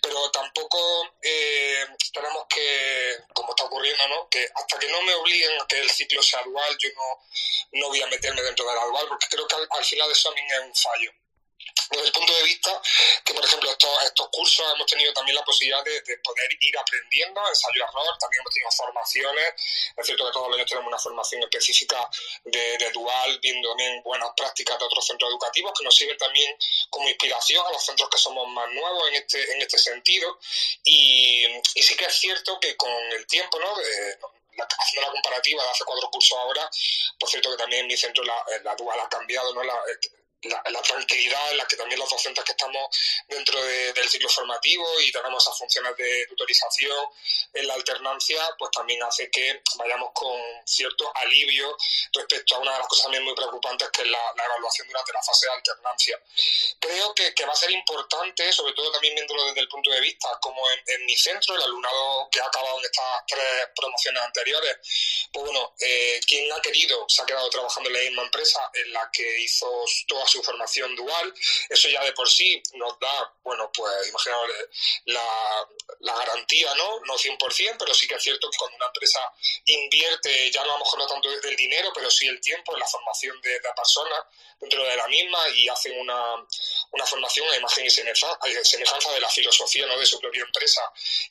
pero 0.00 0.30
tampoco 0.30 1.14
eh, 1.22 1.86
tenemos 2.12 2.46
que, 2.48 3.18
como 3.32 3.50
está 3.50 3.64
ocurriendo, 3.64 4.08
¿no? 4.08 4.28
que 4.28 4.48
hasta 4.54 4.78
que 4.78 4.88
no 4.88 5.02
me 5.02 5.14
obliguen 5.14 5.60
a 5.60 5.66
que 5.66 5.80
el 5.80 5.90
ciclo 5.90 6.22
sea 6.22 6.42
dual, 6.42 6.76
yo 6.78 6.88
no, 6.94 7.80
no 7.80 7.88
voy 7.88 8.00
a 8.00 8.06
meterme 8.06 8.42
dentro 8.42 8.66
de 8.66 8.74
la 8.74 8.84
dual, 8.86 9.08
porque 9.08 9.26
creo 9.28 9.46
que 9.46 9.56
al, 9.56 9.68
al 9.68 9.84
final 9.84 10.10
eso 10.10 10.28
también 10.28 10.46
es 10.50 10.60
un 10.60 10.74
fallo 10.74 11.23
desde 11.90 12.06
el 12.06 12.12
punto 12.12 12.34
de 12.34 12.42
vista 12.42 12.82
que, 13.24 13.34
por 13.34 13.44
ejemplo, 13.44 13.70
estos, 13.70 14.04
estos 14.04 14.28
cursos 14.30 14.66
hemos 14.74 14.86
tenido 14.86 15.12
también 15.12 15.36
la 15.36 15.44
posibilidad 15.44 15.82
de, 15.84 16.02
poder 16.22 16.48
ir 16.60 16.78
aprendiendo, 16.78 17.40
ensayo 17.48 17.84
error, 17.84 18.18
también 18.18 18.40
hemos 18.40 18.54
tenido 18.54 18.70
formaciones, 18.70 19.54
es 19.96 20.06
cierto 20.06 20.26
que 20.26 20.32
todos 20.32 20.48
los 20.48 20.56
años 20.56 20.68
tenemos 20.68 20.88
una 20.88 20.98
formación 20.98 21.42
específica 21.42 22.08
de, 22.44 22.90
dual, 22.92 23.38
viendo 23.42 23.68
también 23.70 24.02
buenas 24.02 24.30
prácticas 24.36 24.78
de 24.78 24.84
otros 24.84 25.06
centros 25.06 25.30
educativos 25.30 25.72
que 25.76 25.84
nos 25.84 25.96
sirven 25.96 26.16
también 26.16 26.56
como 26.90 27.08
inspiración 27.08 27.66
a 27.66 27.72
los 27.72 27.84
centros 27.84 28.08
que 28.08 28.18
somos 28.18 28.46
más 28.48 28.70
nuevos 28.70 29.08
en 29.08 29.14
este, 29.16 29.52
en 29.52 29.62
este 29.62 29.78
sentido. 29.78 30.38
Y, 30.84 31.46
sí 31.74 31.96
que 31.96 32.04
es 32.04 32.14
cierto 32.14 32.58
que 32.60 32.76
con 32.76 32.90
el 32.90 33.26
tiempo, 33.26 33.58
¿no? 33.58 33.74
haciendo 34.56 35.08
la 35.08 35.12
comparativa 35.12 35.64
de 35.64 35.70
hace 35.70 35.84
cuatro 35.84 36.08
cursos 36.10 36.38
ahora, 36.38 36.70
por 37.18 37.28
cierto 37.28 37.50
que 37.50 37.56
también 37.56 37.82
en 37.82 37.88
mi 37.88 37.96
centro 37.96 38.22
la, 38.22 38.44
la 38.62 38.74
dual 38.76 39.00
ha 39.00 39.08
cambiado, 39.08 39.52
¿no? 39.52 39.64
La, 39.64 39.74
la, 40.44 40.82
tranquilidad 40.82 41.50
en 41.50 41.56
la 41.58 41.66
que 41.66 41.76
también 41.76 41.98
los 41.98 42.08
docentes 42.08 42.44
que 42.44 42.52
estamos 42.52 42.88
dentro 43.28 43.62
del 43.64 44.08
ciclo 44.08 44.28
formativo 44.28 45.00
y 45.00 45.10
tenemos 45.10 45.42
esas 45.42 45.58
funciones 45.58 45.96
de 45.96 46.26
tutorización 46.28 47.08
en 47.52 47.66
la 47.66 47.74
alternancia, 47.74 48.38
pues 48.58 48.70
también 48.70 49.02
hace 49.02 49.30
que 49.30 49.62
vayamos 49.76 50.10
con 50.12 50.40
cierto 50.64 51.10
alivio 51.16 51.76
respecto 52.12 52.56
a 52.56 52.58
una 52.58 52.72
de 52.72 52.78
las 52.78 52.88
cosas 52.88 53.04
también 53.04 53.24
muy 53.24 53.34
preocupantes 53.34 53.88
que 53.90 54.02
es 54.02 54.08
la, 54.08 54.34
evaluación 54.44 54.86
durante 54.88 55.12
la 55.12 55.22
fase 55.22 55.46
de 55.46 55.52
alternancia. 55.52 56.20
Creo 56.78 57.14
que, 57.14 57.32
va 57.44 57.52
a 57.52 57.56
ser 57.56 57.70
importante, 57.70 58.50
sobre 58.52 58.72
todo 58.72 58.90
también 58.90 59.14
viéndolo 59.14 59.44
desde 59.46 59.60
el 59.60 59.68
punto 59.68 59.90
de 59.90 60.00
vista, 60.00 60.28
como 60.40 60.62
en, 60.86 61.06
mi 61.06 61.16
centro, 61.16 61.54
el 61.54 61.62
alumnado 61.62 62.28
que 62.30 62.40
ha 62.40 62.46
acabado 62.46 62.78
en 62.78 62.84
estas 62.84 63.26
tres 63.26 63.68
promociones 63.74 64.22
anteriores, 64.22 64.76
pues 65.32 65.44
bueno, 65.44 65.74
eh, 65.80 66.20
quien 66.26 66.50
ha 66.52 66.60
querido 66.60 67.04
se 67.08 67.22
ha 67.22 67.26
quedado 67.26 67.48
trabajando 67.50 67.88
en 67.90 67.94
la 67.94 68.00
misma 68.00 68.22
empresa 68.22 68.70
en 68.72 68.92
la 68.92 69.08
que 69.12 69.40
hizo 69.40 69.84
todas 70.06 70.33
su 70.34 70.42
formación 70.42 70.94
dual. 70.96 71.34
Eso 71.68 71.88
ya 71.88 72.02
de 72.04 72.12
por 72.12 72.28
sí 72.28 72.62
nos 72.74 72.98
da, 72.98 73.32
bueno, 73.42 73.70
pues 73.72 74.08
imaginaos 74.08 74.48
la, 75.06 75.68
la 76.00 76.14
garantía, 76.16 76.74
¿no? 76.74 77.00
No 77.00 77.14
100%, 77.14 77.76
pero 77.78 77.94
sí 77.94 78.06
que 78.06 78.14
es 78.14 78.22
cierto 78.22 78.50
que 78.50 78.58
cuando 78.58 78.76
una 78.76 78.86
empresa 78.86 79.20
invierte, 79.66 80.50
ya 80.50 80.64
no 80.64 80.70
a 80.70 80.78
lo 80.78 80.84
mejor 80.84 80.98
no 80.98 81.06
tanto 81.06 81.30
el 81.30 81.56
dinero, 81.56 81.90
pero 81.94 82.10
sí 82.10 82.26
el 82.26 82.40
tiempo 82.40 82.74
en 82.74 82.80
la 82.80 82.86
formación 82.86 83.40
de 83.40 83.60
la 83.60 83.74
persona 83.74 84.26
dentro 84.60 84.84
de 84.84 84.96
la 84.96 85.06
misma 85.08 85.38
y 85.54 85.68
hacen 85.68 85.98
una, 85.98 86.34
una 86.92 87.06
formación 87.06 87.48
a 87.50 87.56
imagen 87.56 87.86
y 87.86 87.90
semejanza 87.90 89.12
de 89.12 89.20
la 89.20 89.28
filosofía 89.28 89.86
¿no? 89.86 89.98
de 89.98 90.06
su 90.06 90.18
propia 90.20 90.42
empresa 90.42 90.80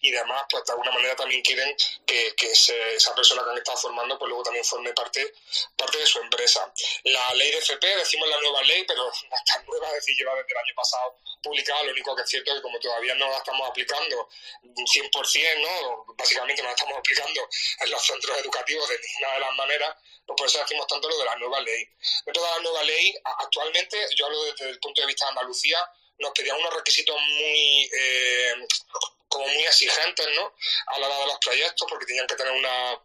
y 0.02 0.12
demás, 0.12 0.46
pues 0.50 0.64
de 0.66 0.72
alguna 0.74 0.92
manera 0.92 1.16
también 1.16 1.42
quieren 1.42 1.76
que, 2.06 2.34
que 2.36 2.52
esa 2.52 3.16
persona 3.16 3.44
que 3.44 3.50
han 3.50 3.58
estado 3.58 3.78
formando 3.78 4.18
pues 4.20 4.30
luego 4.30 4.44
también 4.44 4.66
forme 4.66 4.94
parte, 4.94 5.34
parte 5.76 5.98
de 5.98 6.06
su 6.06 6.20
empresa. 6.20 6.72
La 7.06 7.34
ley 7.34 7.52
de 7.52 7.58
FP, 7.58 7.88
decimos 7.98 8.30
la 8.30 8.40
nueva 8.42 8.62
ley, 8.64 8.86
pero 8.94 9.06
no 9.06 9.36
es 9.36 9.44
tan 9.46 9.66
nueva, 9.66 9.88
es 9.90 9.96
decir, 9.96 10.16
lleva 10.18 10.36
desde 10.36 10.52
el 10.52 10.58
año 10.58 10.76
pasado 10.76 11.18
publicada, 11.42 11.84
lo 11.84 11.92
único 11.92 12.16
que 12.16 12.22
es 12.22 12.30
cierto 12.30 12.52
es 12.52 12.58
que 12.58 12.62
como 12.62 12.80
todavía 12.80 13.16
no 13.16 13.28
la 13.28 13.38
estamos 13.38 13.70
aplicando 13.70 14.30
100%, 14.62 15.62
¿no? 15.62 16.06
básicamente 16.16 16.62
no 16.62 16.70
la 16.70 16.76
estamos 16.76 16.98
aplicando 16.98 17.50
en 17.80 17.92
los 17.92 18.06
centros 18.06 18.38
educativos 18.38 18.88
de 18.90 19.00
ninguna 19.00 19.34
de 19.34 19.40
las 19.40 19.56
maneras, 19.56 19.96
pues 20.26 20.38
por 20.38 20.48
eso 20.48 20.60
decimos 20.60 20.88
tanto 20.88 21.10
lo 21.10 21.18
de 21.18 21.26
la 21.26 21.36
nueva 21.36 21.60
ley. 21.62 21.88
Dentro 22.26 22.44
de 22.44 22.50
la 22.50 22.60
nueva 22.60 22.84
ley, 22.84 23.16
actualmente, 23.24 23.98
yo 24.16 24.26
hablo 24.26 24.44
desde 24.46 24.70
el 24.70 24.80
punto 24.80 25.02
de 25.02 25.08
vista 25.08 25.26
de 25.26 25.30
Andalucía, 25.30 25.78
nos 26.20 26.32
pedían 26.32 26.58
unos 26.58 26.74
requisitos 26.74 27.20
muy, 27.20 27.90
eh, 27.98 28.56
como 29.28 29.48
muy 29.48 29.64
exigentes, 29.64 30.28
¿no? 30.36 30.54
A 30.88 31.00
la 31.00 31.08
hora 31.08 31.20
de 31.20 31.26
los 31.26 31.38
proyectos, 31.40 31.88
porque 31.90 32.06
tenían 32.06 32.28
que 32.28 32.36
tener 32.36 32.54
una, 32.54 33.02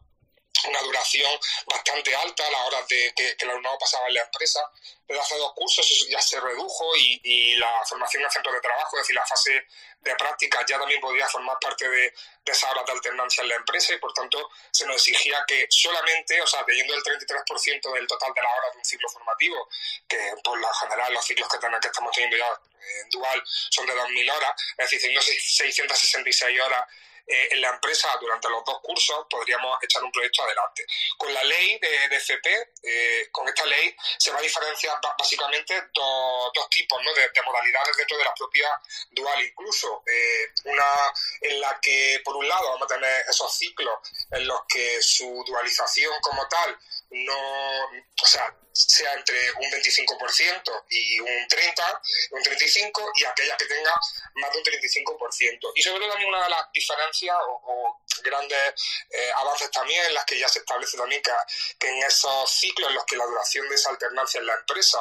una 0.66 0.80
duración 0.80 1.30
bastante 1.66 2.14
alta 2.14 2.46
a 2.46 2.50
la 2.50 2.64
hora 2.64 2.82
de 2.88 3.12
que, 3.14 3.36
que 3.36 3.44
el 3.44 3.50
alumnado 3.50 3.78
pasaba 3.78 4.06
en 4.08 4.14
la 4.14 4.22
empresa. 4.22 4.60
Desde 5.06 5.20
hace 5.20 5.38
dos 5.38 5.52
cursos 5.54 6.06
ya 6.10 6.20
se 6.20 6.38
redujo 6.40 6.96
y, 6.96 7.20
y, 7.24 7.54
la 7.56 7.84
formación 7.86 8.22
en 8.22 8.30
centros 8.30 8.54
de 8.54 8.60
trabajo, 8.60 8.96
es 8.96 9.02
decir, 9.02 9.14
la 9.14 9.24
fase 9.24 9.64
de 10.00 10.14
práctica 10.16 10.64
ya 10.68 10.78
también 10.78 11.00
podía 11.00 11.26
formar 11.28 11.56
parte 11.60 11.88
de, 11.88 12.12
de 12.44 12.52
esas 12.52 12.70
horas 12.70 12.84
de 12.86 12.92
alternancia 12.92 13.42
en 13.42 13.48
la 13.48 13.54
empresa 13.56 13.94
y 13.94 13.98
por 13.98 14.12
tanto 14.12 14.50
se 14.70 14.86
nos 14.86 14.96
exigía 14.96 15.42
que 15.46 15.66
solamente, 15.70 16.40
o 16.42 16.46
sea, 16.46 16.64
teniendo 16.64 16.94
el 16.94 17.02
33% 17.02 17.94
del 17.94 18.06
total 18.06 18.32
de 18.34 18.42
las 18.42 18.52
horas 18.52 18.72
de 18.72 18.78
un 18.78 18.84
ciclo 18.84 19.08
formativo, 19.08 19.68
que 20.06 20.34
por 20.44 20.58
lo 20.58 20.72
general 20.74 21.12
los 21.14 21.24
ciclos 21.24 21.48
que, 21.48 21.58
que 21.58 21.86
estamos 21.86 22.12
teniendo 22.12 22.36
ya 22.36 22.60
en 23.02 23.10
dual 23.10 23.42
son 23.70 23.86
de 23.86 23.94
2.000 23.94 24.36
horas, 24.36 24.52
es 24.72 24.76
decir, 24.76 25.00
teniendo 25.00 25.22
666 25.22 26.60
horas 26.60 26.84
eh, 27.28 27.48
en 27.50 27.60
la 27.60 27.68
empresa 27.68 28.08
durante 28.20 28.48
los 28.48 28.64
dos 28.64 28.80
cursos 28.82 29.26
podríamos 29.28 29.76
echar 29.82 30.02
un 30.02 30.10
proyecto 30.10 30.42
adelante. 30.42 30.86
Con 31.16 31.32
la 31.34 31.44
ley 31.44 31.78
de, 31.78 32.08
de 32.08 32.16
FP, 32.16 32.72
eh, 32.82 33.28
con 33.30 33.46
esta 33.48 33.66
ley 33.66 33.94
se 34.18 34.30
va 34.30 34.38
a 34.38 34.42
diferenciar 34.42 34.98
básicamente 35.18 35.74
dos, 35.92 36.68
tipos 36.70 37.02
¿no? 37.02 37.12
de, 37.14 37.28
modalidades 37.44 37.96
dentro 37.96 38.16
de 38.18 38.24
la 38.24 38.34
propia 38.34 38.68
dual 39.10 39.44
incluso. 39.44 40.02
Eh, 40.06 40.52
una 40.64 41.12
en 41.42 41.60
la 41.60 41.78
que 41.80 42.20
por 42.24 42.36
un 42.36 42.48
lado 42.48 42.70
vamos 42.70 42.90
a 42.90 42.94
tener 42.94 43.24
esos 43.28 43.56
ciclos 43.56 43.98
en 44.30 44.46
los 44.46 44.60
que 44.68 45.02
su 45.02 45.44
dualización 45.46 46.18
como 46.20 46.46
tal 46.48 46.78
no, 47.10 47.84
o 48.22 48.26
sea, 48.26 48.54
sea 48.86 49.12
entre 49.14 49.52
un 49.52 49.70
25% 49.70 50.84
y 50.90 51.20
un 51.20 51.48
30, 51.48 52.02
un 52.30 52.42
35 52.42 53.12
y 53.16 53.24
aquella 53.24 53.56
que 53.56 53.66
tenga 53.66 54.00
más 54.34 54.52
de 54.52 54.58
un 54.58 54.64
35%. 54.64 55.72
Y 55.74 55.82
sobre 55.82 56.00
todo 56.00 56.10
también 56.10 56.28
una 56.28 56.44
de 56.44 56.50
las 56.50 56.72
diferencias 56.72 57.36
o, 57.46 58.00
grandes 58.22 58.74
eh, 59.10 59.30
avances 59.36 59.70
también 59.70 60.04
en 60.04 60.14
las 60.14 60.24
que 60.24 60.38
ya 60.38 60.48
se 60.48 60.58
establece 60.58 60.96
también 60.96 61.22
que, 61.22 61.30
que 61.78 61.88
en 61.88 62.02
esos 62.02 62.50
ciclos 62.50 62.88
en 62.88 62.96
los 62.96 63.04
que 63.04 63.16
la 63.16 63.24
duración 63.26 63.68
de 63.68 63.74
esa 63.76 63.90
alternancia 63.90 64.40
en 64.40 64.46
la 64.46 64.54
empresa 64.54 64.98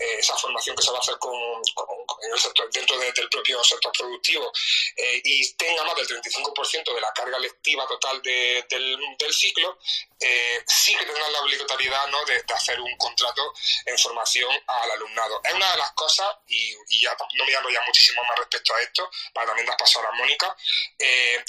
eh, 0.00 0.18
esa 0.18 0.34
formación 0.38 0.74
que 0.74 0.82
se 0.82 0.90
va 0.90 0.96
a 0.96 1.00
hacer 1.00 1.18
con, 1.18 1.34
en 1.34 2.32
el 2.32 2.38
sector, 2.38 2.70
dentro 2.72 2.98
del 2.98 3.28
propio 3.28 3.62
sector 3.62 3.92
productivo 3.92 4.50
eh, 4.96 5.20
y 5.22 5.52
tenga 5.54 5.84
más 5.84 5.94
del 5.94 6.08
35% 6.08 6.94
de 6.94 7.00
la 7.02 7.12
carga 7.12 7.38
lectiva 7.38 7.86
total 7.86 8.22
del, 8.22 8.66
del, 8.66 9.34
ciclo, 9.34 9.78
eh, 10.18 10.64
sí 10.66 10.96
que 10.96 11.04
tendrán 11.04 11.30
la 11.34 11.42
obligatoriedad 11.42 12.06
¿no? 12.08 12.24
de, 12.24 12.42
hacer 12.54 12.80
un 12.80 12.96
contrato 13.10 13.52
en 13.86 13.98
formación 13.98 14.50
al 14.66 14.90
alumnado. 14.92 15.40
Es 15.44 15.54
una 15.54 15.70
de 15.72 15.78
las 15.78 15.92
cosas, 15.92 16.28
y, 16.46 16.74
y 16.88 17.02
ya 17.02 17.16
no 17.34 17.44
me 17.44 17.60
voy 17.60 17.72
ya 17.72 17.82
muchísimo 17.86 18.22
más 18.24 18.38
respecto 18.38 18.74
a 18.74 18.80
esto, 18.80 19.10
para 19.32 19.46
también 19.48 19.66
dar 19.66 19.76
paso 19.76 20.00
a 20.00 20.04
la 20.04 20.12
Mónica, 20.12 20.56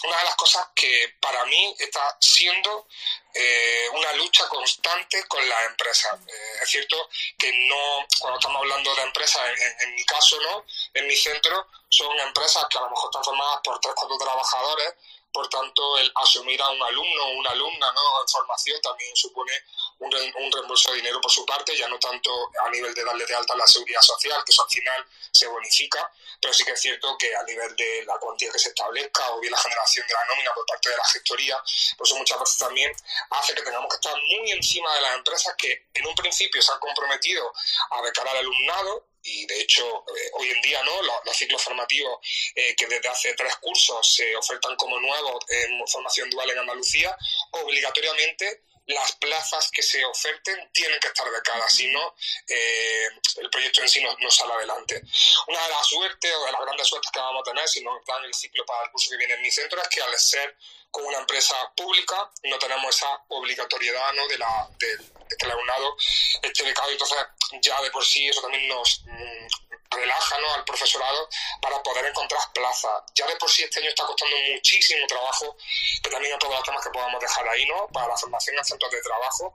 una 0.04 0.18
de 0.18 0.24
las 0.24 0.36
cosas 0.36 0.68
que 0.76 1.16
para 1.20 1.46
mí 1.46 1.76
está 1.80 2.18
siendo 2.20 2.88
eh, 3.34 3.88
una 3.94 4.14
lucha 4.14 4.48
constante 4.50 5.24
con 5.28 5.48
las 5.48 5.66
empresas. 5.68 6.20
Eh, 6.28 6.60
es 6.64 6.70
cierto 6.70 7.10
que 7.38 7.52
no, 7.68 8.06
cuando 8.20 8.40
estamos 8.40 8.62
hablando 8.62 8.94
de 8.96 9.02
empresas, 9.04 9.42
en, 9.80 9.96
mi 9.96 10.04
caso, 10.06 10.40
¿no? 10.42 10.66
En 10.94 11.08
mi 11.08 11.16
centro, 11.16 11.68
son 11.90 12.20
empresas 12.20 12.66
que 12.70 12.78
a 12.78 12.82
lo 12.82 12.90
mejor 12.90 13.10
están 13.10 13.24
formadas 13.24 13.62
por 13.64 13.80
tres, 13.80 13.94
cuatro 13.96 14.18
trabajadores, 14.18 14.94
por 15.32 15.48
tanto, 15.50 15.98
el 15.98 16.12
asumir 16.16 16.62
a 16.62 16.70
un 16.70 16.82
alumno 16.82 17.24
o 17.24 17.40
una 17.40 17.52
alumna 17.52 17.92
¿no? 17.94 18.22
en 18.22 18.28
formación 18.28 18.82
también 18.82 19.16
supone 19.16 19.52
un, 20.00 20.14
un, 20.14 20.52
reembolso 20.52 20.92
de 20.92 20.98
dinero 20.98 21.22
por 21.22 21.32
su 21.32 21.46
parte, 21.46 21.76
ya 21.78 21.88
no 21.88 21.98
tanto 22.00 22.52
a 22.66 22.70
nivel 22.70 22.94
de 22.94 23.04
darle 23.04 23.26
de 23.26 23.36
alta 23.36 23.56
la 23.56 23.68
seguridad 23.68 24.02
social, 24.02 24.44
que 24.44 24.52
eso 24.52 24.64
al 24.64 24.70
final 24.70 25.06
se 25.32 25.48
bonifica, 25.48 26.12
pero 26.42 26.54
sí 26.54 26.66
que 26.66 26.72
es 26.72 26.82
cierto 26.82 27.18
que 27.18 27.34
a 27.36 27.44
nivel 27.44 27.76
de 27.76 28.04
la 28.06 28.18
cuantía 28.18 28.52
que 28.52 28.60
se 28.60 28.70
establezca 28.70 29.32
o 29.32 29.40
bien 29.40 29.52
la 29.52 29.60
generación 29.60 30.06
de 30.08 30.14
la 30.14 30.26
nómina 30.26 30.52
por 30.54 30.66
parte 30.66 30.90
de 30.90 30.98
la 30.98 31.06
gestoría, 31.06 31.64
pues 31.98 32.10
eso 32.10 32.18
muchas 32.18 32.40
veces 32.40 32.58
también 32.58 32.92
hace 33.30 33.54
que 33.54 33.62
tengamos 33.62 33.90
que 33.90 33.96
estar 33.96 34.16
muy 34.16 34.52
encima 34.52 34.94
de 34.96 35.02
las 35.02 35.16
empresas 35.16 35.56
que 35.58 35.88
en 35.94 36.08
un 36.08 36.16
principio 36.16 36.62
se 36.62 36.72
han 36.72 36.80
comprometido 36.80 37.54
a 37.92 38.02
becar 38.02 38.28
al 38.28 38.38
alumnado 38.38 39.11
y 39.24 39.46
de 39.46 39.62
hecho 39.62 39.84
eh, 39.86 40.30
hoy 40.34 40.50
en 40.50 40.62
día 40.62 40.82
no 40.84 41.02
los, 41.02 41.38
ciclos 41.38 41.62
formativos 41.62 42.20
eh, 42.56 42.76
que 42.76 42.88
desde 42.88 43.08
hace 43.08 43.34
tres 43.34 43.56
cursos 43.58 44.16
se 44.16 44.36
ofertan 44.36 44.76
como 44.76 45.00
nuevos 45.00 45.44
en 45.50 45.88
formación 45.88 46.30
dual 46.30 46.50
en 46.50 46.60
Andalucía 46.60 47.16
obligatoriamente 47.52 48.64
las 48.92 49.12
plazas 49.14 49.70
que 49.72 49.82
se 49.82 50.04
oferten 50.06 50.70
tienen 50.72 51.00
que 51.00 51.08
estar 51.08 51.30
becadas, 51.30 51.74
si 51.74 51.88
no, 51.88 52.16
eh, 52.48 53.08
el 53.38 53.50
proyecto 53.50 53.82
en 53.82 53.90
sí 53.90 54.02
no, 54.02 54.32
sale 54.32 54.54
adelante. 54.54 55.02
Una 55.48 55.62
de 55.64 55.70
las 55.70 55.88
suertes 55.88 56.34
o 56.34 56.46
de 56.46 56.52
las 56.52 56.62
grandes 56.62 56.88
suertes 56.88 57.12
que 57.12 57.20
vamos 57.20 57.42
a 57.42 57.52
tener 57.52 57.68
si 57.68 57.84
nos 57.84 58.04
dan 58.06 58.24
el 58.24 58.34
ciclo 58.34 58.66
para 58.66 58.86
el 58.86 58.92
curso 58.92 59.12
que 59.12 59.18
viene 59.18 59.34
en 59.36 59.42
mi 59.42 59.52
centro 59.52 59.82
es 59.82 59.88
que 59.90 60.02
al 60.02 60.18
ser 60.20 60.58
con 60.90 61.06
una 61.06 61.20
empresa 61.20 61.56
pública 61.76 62.30
no 62.44 62.60
tenemos 62.60 62.96
esa 62.96 63.24
obligatoriedad 63.30 64.14
¿no? 64.14 64.28
de, 64.28 64.38
la, 64.38 64.70
de, 64.78 64.98
que 65.38 65.46
el 65.46 65.52
alumnado 65.52 65.96
esté 66.42 66.64
becado, 66.64 66.92
entonces 66.92 67.18
ya 67.62 67.82
de 67.82 67.92
por 67.92 68.06
sí 68.06 68.28
eso 68.28 68.42
también 68.42 68.68
nos 68.68 69.04
mm, 69.06 69.71
relaja 69.92 70.40
¿no? 70.40 70.54
al 70.54 70.64
profesorado 70.64 71.30
para 71.62 71.82
poder 71.84 72.06
encontrar 72.06 72.42
plazas. 72.54 73.04
Ya 73.16 73.28
de 73.28 73.36
por 73.36 73.50
sí 73.50 73.64
este 73.64 73.80
año 73.80 73.90
está 73.90 74.06
costando 74.06 74.36
muchísimo 74.54 75.06
trabajo, 75.08 75.56
que 76.02 76.10
también 76.10 76.34
a 76.34 76.40
todos 76.40 76.56
los 76.56 76.64
temas 76.64 76.84
que 76.84 76.92
podamos 76.92 77.20
dejar 77.22 77.48
ahí, 77.48 77.66
¿no? 77.66 77.88
Para 77.88 78.08
la 78.08 78.18
formación 78.18 78.58
en 78.58 78.66
centros 78.66 78.92
de 78.92 79.02
trabajo 79.02 79.54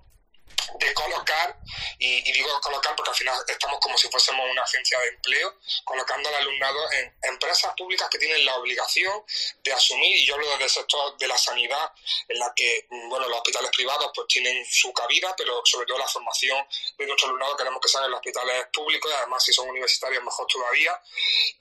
de 0.78 0.94
colocar, 0.94 1.56
y, 1.98 2.32
digo 2.32 2.60
colocar 2.60 2.94
porque 2.96 3.10
al 3.10 3.16
final 3.16 3.44
estamos 3.48 3.78
como 3.80 3.96
si 3.96 4.08
fuésemos 4.08 4.46
una 4.50 4.62
agencia 4.62 4.98
de 4.98 5.08
empleo, 5.08 5.58
colocando 5.84 6.28
al 6.28 6.34
alumnado 6.36 6.92
en 6.92 7.16
empresas 7.22 7.72
públicas 7.76 8.08
que 8.10 8.18
tienen 8.18 8.44
la 8.44 8.56
obligación 8.56 9.24
de 9.62 9.72
asumir, 9.72 10.16
y 10.16 10.26
yo 10.26 10.34
hablo 10.34 10.50
desde 10.50 10.64
el 10.64 10.70
sector 10.70 11.16
de 11.16 11.28
la 11.28 11.38
sanidad, 11.38 11.92
en 12.28 12.38
la 12.38 12.52
que, 12.54 12.86
mm, 12.90 13.08
bueno, 13.08 13.28
los 13.28 13.38
hospitales 13.38 13.70
privados 13.70 14.10
pues 14.14 14.26
tienen 14.28 14.64
su 14.66 14.92
cabida, 14.92 15.34
pero 15.36 15.62
sobre 15.64 15.86
todo 15.86 15.98
la 15.98 16.08
formación 16.08 16.66
de 16.98 17.06
nuestro 17.06 17.28
alumnado 17.28 17.56
queremos 17.56 17.80
que 17.80 17.88
sean 17.88 18.04
en 18.04 18.10
los 18.10 18.18
hospitales 18.18 18.66
públicos, 18.72 19.10
y 19.10 19.14
además 19.14 19.44
si 19.44 19.52
son 19.52 19.68
universitarios 19.68 20.22
mejor 20.22 20.46
todavía, 20.46 21.00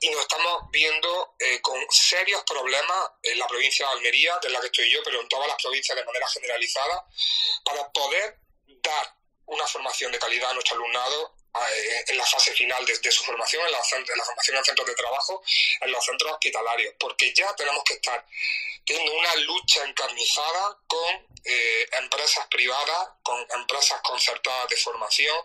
y 0.00 0.10
nos 0.10 0.22
estamos 0.22 0.70
viendo 0.70 1.34
eh, 1.38 1.60
con 1.60 1.80
serios 1.90 2.42
problemas 2.44 3.10
en 3.22 3.38
la 3.38 3.46
provincia 3.46 3.86
de 3.86 3.92
Almería, 3.92 4.38
de 4.42 4.50
la 4.50 4.60
que 4.60 4.66
estoy 4.66 4.90
yo, 4.90 5.00
pero 5.04 5.20
en 5.20 5.28
todas 5.28 5.48
las 5.48 5.62
provincias 5.62 5.96
de 5.96 6.04
manera 6.04 6.28
generalizada, 6.28 7.06
para 7.64 7.90
poder 7.92 8.45
dar 8.86 9.14
una 9.46 9.66
formación 9.66 10.12
de 10.12 10.18
calidad 10.18 10.50
a 10.50 10.54
nuestro 10.54 10.76
alumnado 10.76 11.34
eh, 11.54 12.04
en 12.08 12.18
la 12.18 12.26
fase 12.26 12.52
final 12.52 12.84
de, 12.84 13.10
su 13.10 13.24
formación, 13.24 13.64
en 13.64 13.72
la, 13.72 13.78
en 13.78 14.18
la, 14.18 14.24
formación 14.24 14.56
en 14.58 14.64
centros 14.64 14.86
de 14.86 14.94
trabajo, 14.94 15.42
en 15.80 15.90
los 15.90 16.04
centros 16.04 16.32
hospitalarios, 16.32 16.94
porque 16.98 17.32
ya 17.32 17.54
tenemos 17.54 17.82
que 17.84 17.94
estar 17.94 18.26
teniendo 18.84 19.14
una 19.14 19.34
lucha 19.36 19.84
encarnizada 19.84 20.78
con 20.86 21.26
eh, 21.44 21.86
empresas 22.02 22.46
privadas, 22.48 23.08
con 23.22 23.40
empresas 23.56 24.00
concertadas 24.02 24.68
de 24.68 24.76
formación, 24.76 25.36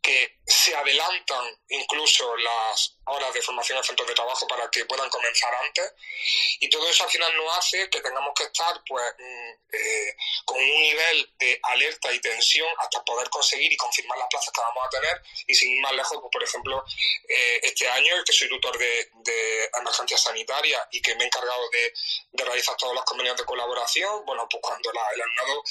que 0.00 0.38
se 0.46 0.74
adelantan 0.74 1.44
incluso 1.68 2.36
las 2.36 2.96
horas 3.06 3.34
de 3.34 3.42
formación 3.42 3.78
en 3.78 3.84
centros 3.84 4.08
de 4.08 4.14
trabajo 4.14 4.46
para 4.46 4.70
que 4.70 4.84
puedan 4.84 5.08
comenzar 5.10 5.54
antes. 5.54 5.92
Y 6.60 6.68
todo 6.68 6.88
eso 6.88 7.04
al 7.04 7.10
final 7.10 7.36
nos 7.36 7.58
hace 7.58 7.88
que 7.90 8.00
tengamos 8.00 8.32
que 8.36 8.44
estar 8.44 8.80
pues 8.86 9.04
mm, 9.18 9.50
eh, 9.72 10.16
con 10.44 10.56
un 10.56 10.80
nivel 10.82 11.34
de 11.38 11.58
alerta 11.62 12.12
y 12.12 12.20
tensión 12.20 12.68
hasta 12.78 13.04
poder 13.04 13.28
conseguir 13.30 13.72
y 13.72 13.76
confirmar 13.76 14.18
las 14.18 14.28
plazas 14.28 14.52
que 14.52 14.60
vamos 14.60 14.86
a 14.86 14.90
tener. 14.90 15.22
Y 15.46 15.54
sin 15.54 15.70
ir 15.70 15.82
más 15.82 15.92
lejos, 15.92 16.18
pues, 16.20 16.30
por 16.32 16.42
ejemplo, 16.42 16.84
eh, 17.28 17.60
este 17.62 17.88
año, 17.88 18.14
que 18.24 18.32
soy 18.32 18.48
tutor 18.48 18.78
de, 18.78 19.10
de 19.24 19.70
emergencia 19.78 20.16
sanitaria 20.16 20.86
y 20.90 21.00
que 21.02 21.14
me 21.16 21.24
he 21.24 21.26
encargado 21.26 21.70
de, 21.70 21.92
de 22.32 22.44
realizar 22.44 22.76
todos 22.76 22.94
los 22.94 23.04
convenios 23.04 23.36
de 23.36 23.44
colaboración, 23.44 24.24
bueno, 24.24 24.46
pues 24.48 24.60
cuando 24.62 24.92
la, 24.92 25.02
el 25.14 25.22
alumnado 25.22 25.62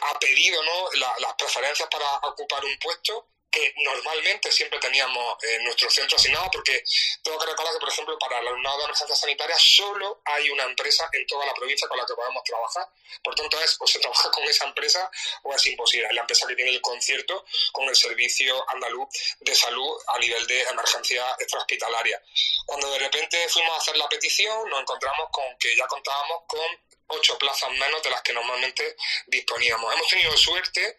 ha 0.00 0.18
pedido 0.18 0.62
¿no? 0.62 0.90
las 1.18 1.34
preferencias 1.34 1.88
para 1.88 2.16
ocupar 2.28 2.64
un 2.64 2.78
puesto, 2.78 3.28
que 3.54 3.72
normalmente 3.76 4.50
siempre 4.50 4.80
teníamos 4.80 5.36
en 5.44 5.62
nuestro 5.62 5.88
centro 5.88 6.16
asignado, 6.16 6.50
porque 6.52 6.82
tengo 7.22 7.38
que 7.38 7.46
recordar 7.46 7.72
que, 7.72 7.78
por 7.78 7.88
ejemplo, 7.88 8.18
para 8.18 8.40
el 8.40 8.48
alumnado 8.48 8.78
de 8.78 8.84
emergencia 8.84 9.14
sanitaria 9.14 9.56
solo 9.56 10.20
hay 10.24 10.50
una 10.50 10.64
empresa 10.64 11.08
en 11.12 11.24
toda 11.26 11.46
la 11.46 11.54
provincia 11.54 11.86
con 11.86 11.96
la 11.96 12.04
que 12.04 12.14
podemos 12.14 12.42
trabajar. 12.42 12.88
Por 13.22 13.34
tanto, 13.36 13.60
es 13.60 13.76
o 13.78 13.86
se 13.86 13.98
trabaja 14.00 14.28
con 14.32 14.42
esa 14.44 14.64
empresa 14.64 15.08
o 15.44 15.54
es 15.54 15.66
imposible. 15.68 16.08
Es 16.08 16.14
la 16.14 16.22
empresa 16.22 16.48
que 16.48 16.56
tiene 16.56 16.72
el 16.72 16.80
concierto 16.80 17.44
con 17.70 17.88
el 17.88 17.94
Servicio 17.94 18.68
Andaluz 18.70 19.08
de 19.38 19.54
Salud 19.54 20.00
a 20.08 20.18
nivel 20.18 20.44
de 20.48 20.62
emergencia 20.62 21.24
extrahospitalaria. 21.38 22.20
Cuando 22.66 22.90
de 22.90 22.98
repente 22.98 23.48
fuimos 23.48 23.72
a 23.72 23.76
hacer 23.76 23.96
la 23.96 24.08
petición, 24.08 24.68
nos 24.68 24.80
encontramos 24.80 25.28
con 25.30 25.44
que 25.58 25.76
ya 25.76 25.86
contábamos 25.86 26.42
con 26.48 26.66
ocho 27.06 27.38
plazas 27.38 27.70
menos 27.70 28.02
de 28.02 28.10
las 28.10 28.22
que 28.22 28.32
normalmente 28.32 28.96
disponíamos. 29.26 29.94
Hemos 29.94 30.08
tenido 30.08 30.36
suerte 30.36 30.96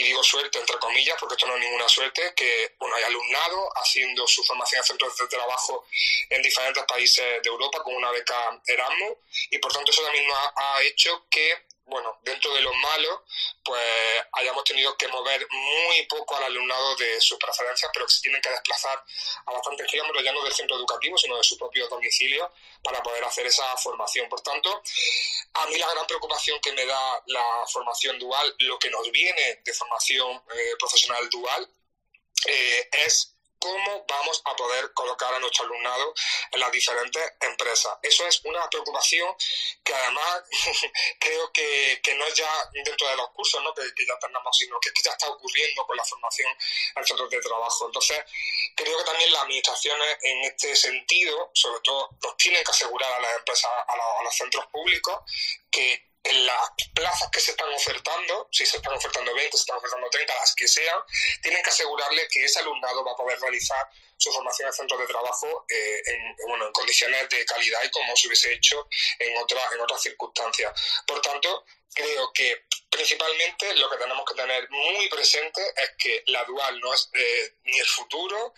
y 0.00 0.02
digo 0.02 0.24
suerte 0.24 0.58
entre 0.58 0.78
comillas 0.78 1.16
porque 1.20 1.34
esto 1.34 1.46
no 1.46 1.56
es 1.56 1.60
ninguna 1.60 1.86
suerte, 1.88 2.32
que 2.34 2.74
bueno, 2.78 2.96
hay 2.96 3.04
alumnado 3.04 3.68
haciendo 3.76 4.26
su 4.26 4.42
formación 4.44 4.78
en 4.78 4.84
centros 4.84 5.16
de 5.18 5.26
trabajo 5.26 5.84
en 6.30 6.40
diferentes 6.40 6.82
países 6.84 7.42
de 7.42 7.48
Europa 7.48 7.82
con 7.82 7.94
una 7.94 8.10
beca 8.10 8.62
Erasmus 8.66 9.18
y 9.50 9.58
por 9.58 9.72
tanto 9.72 9.90
eso 9.90 10.02
también 10.02 10.26
nos 10.26 10.38
ha 10.56 10.82
hecho 10.82 11.26
que 11.30 11.69
bueno, 11.90 12.18
dentro 12.22 12.54
de 12.54 12.60
los 12.62 12.74
malos, 12.76 13.20
pues 13.64 13.82
hayamos 14.32 14.64
tenido 14.64 14.96
que 14.96 15.08
mover 15.08 15.46
muy 15.50 16.06
poco 16.06 16.36
al 16.36 16.44
alumnado 16.44 16.96
de 16.96 17.20
sus 17.20 17.38
preferencias, 17.38 17.90
pero 17.92 18.06
que 18.06 18.14
se 18.14 18.22
tienen 18.22 18.40
que 18.40 18.48
desplazar 18.48 19.04
a 19.46 19.52
bastantes 19.52 19.86
kilómetros 19.88 20.24
ya 20.24 20.32
no 20.32 20.42
del 20.42 20.52
centro 20.54 20.76
educativo, 20.76 21.18
sino 21.18 21.36
de 21.36 21.44
su 21.44 21.58
propio 21.58 21.88
domicilio 21.88 22.52
para 22.82 23.02
poder 23.02 23.24
hacer 23.24 23.46
esa 23.46 23.76
formación. 23.76 24.28
Por 24.28 24.40
tanto, 24.40 24.82
a 25.54 25.66
mí 25.66 25.76
la 25.78 25.90
gran 25.90 26.06
preocupación 26.06 26.60
que 26.60 26.72
me 26.72 26.86
da 26.86 27.22
la 27.26 27.66
formación 27.66 28.18
dual, 28.18 28.54
lo 28.60 28.78
que 28.78 28.90
nos 28.90 29.10
viene 29.10 29.60
de 29.64 29.74
formación 29.74 30.42
eh, 30.54 30.76
profesional 30.78 31.28
dual, 31.28 31.68
eh, 32.46 32.88
es 33.04 33.34
cómo 33.60 34.04
vamos 34.08 34.42
a 34.44 34.56
poder 34.56 34.92
colocar 34.94 35.32
a 35.32 35.38
nuestro 35.38 35.66
alumnado 35.66 36.14
en 36.50 36.60
las 36.60 36.72
diferentes 36.72 37.22
empresas. 37.40 37.98
Eso 38.02 38.26
es 38.26 38.42
una 38.44 38.68
preocupación 38.68 39.32
que 39.84 39.94
además 39.94 40.42
creo 41.20 41.52
que, 41.52 42.00
no 42.16 42.26
es 42.26 42.34
ya 42.34 42.50
dentro 42.72 43.08
de 43.08 43.16
los 43.16 43.30
cursos 43.30 43.62
¿no? 43.62 43.72
que, 43.72 43.82
ya 44.06 44.18
tenemos, 44.18 44.56
sino 44.56 44.78
que, 44.80 44.90
ya 45.02 45.12
está 45.12 45.28
ocurriendo 45.28 45.86
con 45.86 45.96
la 45.96 46.04
formación 46.04 46.50
en 46.96 47.06
centros 47.06 47.30
de 47.30 47.40
trabajo. 47.40 47.86
Entonces, 47.86 48.24
creo 48.74 48.98
que 48.98 49.04
también 49.04 49.32
las 49.32 49.42
administraciones 49.42 50.18
en 50.22 50.44
este 50.44 50.74
sentido, 50.74 51.50
sobre 51.54 51.80
todo, 51.80 52.10
nos 52.22 52.36
tienen 52.36 52.64
que 52.64 52.70
asegurar 52.70 53.12
a 53.12 53.20
las 53.20 53.36
empresas, 53.36 53.70
a 53.86 54.22
los 54.24 54.34
centros 54.34 54.66
públicos, 54.66 55.20
que 55.70 56.09
en 56.22 56.46
las 56.46 56.70
plazas 56.94 57.30
que 57.30 57.40
se 57.40 57.52
están 57.52 57.72
ofertando, 57.72 58.48
si 58.52 58.66
se 58.66 58.76
están 58.76 58.94
ofertando 58.94 59.34
20, 59.34 59.56
se 59.56 59.62
están 59.62 59.78
ofertando 59.78 60.10
30, 60.10 60.34
las 60.34 60.54
que 60.54 60.68
sean, 60.68 60.98
tienen 61.42 61.62
que 61.62 61.70
asegurarle 61.70 62.28
que 62.28 62.44
ese 62.44 62.58
alumnado 62.58 63.04
va 63.04 63.12
a 63.12 63.16
poder 63.16 63.40
realizar 63.40 63.88
su 64.16 64.30
formación 64.30 64.68
en 64.68 64.74
centros 64.74 65.00
de 65.00 65.06
trabajo 65.06 65.64
eh, 65.68 66.02
en, 66.04 66.36
bueno, 66.46 66.66
en 66.66 66.72
condiciones 66.72 67.28
de 67.30 67.44
calidad 67.46 67.80
y 67.84 67.90
como 67.90 68.14
se 68.16 68.26
hubiese 68.26 68.52
hecho 68.52 68.86
en, 69.18 69.36
otra, 69.38 69.60
en 69.72 69.80
otras 69.80 70.02
circunstancias. 70.02 70.72
Por 71.06 71.22
tanto, 71.22 71.64
creo 71.94 72.30
que 72.34 72.66
principalmente 72.90 73.74
lo 73.76 73.88
que 73.88 73.96
tenemos 73.96 74.24
que 74.26 74.34
tener 74.34 74.68
muy 74.68 75.08
presente 75.08 75.62
es 75.74 75.90
que 75.96 76.22
la 76.26 76.44
dual 76.44 76.80
no 76.80 76.92
es 76.92 77.08
eh, 77.14 77.54
ni 77.64 77.78
el 77.78 77.86
futuro, 77.86 78.52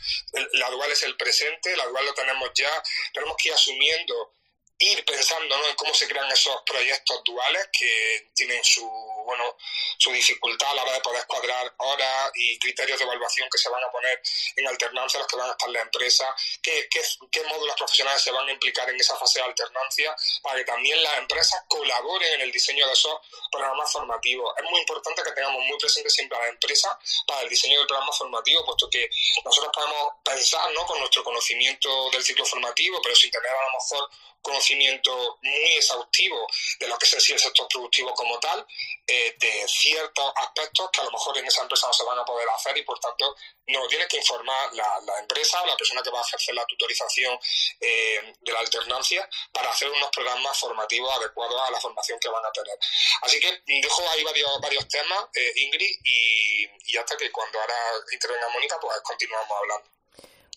la 0.55 0.69
dual 0.71 0.91
es 0.91 1.03
el 1.05 1.17
presente, 1.17 1.77
la 1.77 1.87
dual 1.87 2.07
lo 2.07 2.15
tenemos 2.15 2.51
ya, 2.55 2.83
tenemos 3.13 3.37
que 3.37 3.51
ir 3.51 3.55
asumiendo 3.55 4.35
ir 4.83 5.05
pensando 5.05 5.55
en 5.69 5.77
cómo 5.77 5.95
se 5.95 6.09
crean 6.09 6.31
esos 6.31 6.61
proyectos 6.67 7.23
duales 7.25 7.69
que 7.73 8.31
tienen 8.35 8.63
su 8.65 8.85
bueno 9.25 9.57
su 9.99 10.11
dificultad 10.11 10.69
a 10.71 10.75
la 10.75 10.83
hora 10.83 10.93
de 10.95 11.01
poder 11.01 11.25
cuadrar 11.27 11.73
horas 11.79 12.31
y 12.35 12.59
criterios 12.59 12.99
de 12.99 13.05
evaluación 13.05 13.49
que 13.51 13.59
se 13.59 13.69
van 13.69 13.83
a 13.85 13.91
poner 13.91 14.21
en 14.57 14.67
alternancia 14.67 15.21
los 15.21 15.29
que 15.29 15.37
van 15.37 15.49
a 15.49 15.53
estar 15.53 15.71
la 15.71 15.81
empresa, 15.81 16.35
qué, 16.61 16.89
qué, 16.91 17.01
qué 17.31 17.45
módulos 17.45 17.77
profesionales 17.77 18.21
se 18.21 18.33
van 18.33 18.49
a 18.49 18.53
implicar 18.53 18.91
en 18.91 18.99
esa 18.99 19.17
fase 19.17 19.39
de 19.39 19.45
alternancia 19.45 20.15
para 20.43 20.59
que 20.59 20.65
también 20.65 21.01
las 21.03 21.19
empresas 21.19 21.63
colaboren 21.69 22.35
en 22.35 22.41
el 22.41 22.53
diseño 22.53 22.85
de 22.87 22.93
esos 22.93 23.17
programas 23.51 23.93
formativos. 23.93 24.53
Es 24.59 24.65
muy 24.69 24.81
importante 24.81 25.23
que 25.23 25.31
tengamos 25.31 25.63
muy 25.65 25.79
presente 25.79 26.11
siempre 26.11 26.37
a 26.37 26.41
la 26.43 26.49
empresa 26.49 26.99
para 27.27 27.43
el 27.43 27.49
diseño 27.49 27.79
del 27.79 27.87
programa 27.87 28.13
formativo, 28.13 28.65
puesto 28.65 28.91
que 28.91 29.09
nosotros 29.45 29.71
podemos 29.73 30.15
pensar 30.25 30.71
¿no? 30.73 30.85
con 30.87 30.99
nuestro 30.99 31.23
conocimiento 31.23 32.11
del 32.11 32.25
ciclo 32.25 32.45
formativo, 32.45 33.01
pero 33.03 33.15
sin 33.15 33.31
tener 33.31 33.51
a 33.51 33.67
lo 33.67 33.73
mejor 33.73 34.11
conocimiento 34.43 35.39
muy 35.41 35.73
exhaustivo 35.77 36.47
de 36.79 36.89
lo 36.89 36.99
que 36.99 37.07
es 37.07 37.31
el 37.31 37.39
sector 37.39 37.67
productivo 37.69 38.13
como 38.15 38.39
tal, 38.41 38.67
eh, 39.07 39.35
de 39.39 39.65
ciertos 39.69 40.33
aspectos 40.37 40.91
que 40.93 41.01
a 41.01 41.05
lo 41.05 41.11
mejor 41.11 41.39
en 41.39 41.47
esa 41.47 41.63
empresa 41.63 41.87
no 41.87 41.93
se 41.93 42.05
van 42.05 42.19
a 42.19 42.25
poder 42.25 42.49
hacer 42.51 42.77
y 42.77 42.83
por 42.83 42.99
tanto 42.99 43.35
no 43.67 43.87
tiene 43.89 44.07
que 44.09 44.17
informar 44.17 44.73
la, 44.75 45.01
la 45.05 45.19
empresa 45.21 45.63
o 45.63 45.67
la 45.67 45.77
persona 45.77 46.03
que 46.03 46.11
va 46.11 46.21
a 46.21 46.23
ejercer 46.23 46.55
la 46.55 46.67
tutorización 46.67 47.39
eh, 47.81 48.35
de 48.41 48.53
la 48.53 48.61
alternancia 48.61 49.29
para 49.53 49.71
hacer 49.71 49.91
unos 49.91 50.11
programas 50.11 50.59
formativos 50.59 51.17
adecuados 51.17 51.61
a 51.61 51.71
la 51.71 51.81
formación 51.81 52.19
que 52.19 52.29
van 52.29 52.45
a 52.45 52.53
tener. 52.53 52.79
Así 53.23 53.41
que 53.41 53.63
dejo 53.67 54.09
ahí 54.11 54.23
varios, 54.25 54.61
varios 54.61 54.89
temas, 54.89 55.27
eh, 55.35 55.53
Ingrid, 55.57 55.99
y, 56.05 56.69
y 56.87 56.97
hasta 56.97 57.17
que 57.17 57.31
cuando 57.31 57.61
ahora 57.61 57.75
intervenga 58.13 58.49
Mónica, 58.49 58.79
pues 58.81 59.01
continuamos 59.03 59.57
hablando. 59.59 59.92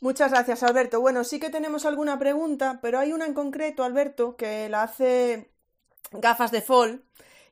Muchas 0.05 0.29
gracias, 0.29 0.61
Alberto. 0.61 1.01
Bueno, 1.01 1.23
sí 1.23 1.39
que 1.39 1.49
tenemos 1.49 1.83
alguna 1.83 2.19
pregunta, 2.19 2.77
pero 2.79 2.99
hay 2.99 3.11
una 3.11 3.25
en 3.25 3.33
concreto, 3.33 3.83
Alberto, 3.83 4.35
que 4.35 4.69
la 4.69 4.83
hace 4.83 5.49
Gafas 6.11 6.51
de 6.51 6.61
Fall. 6.61 7.03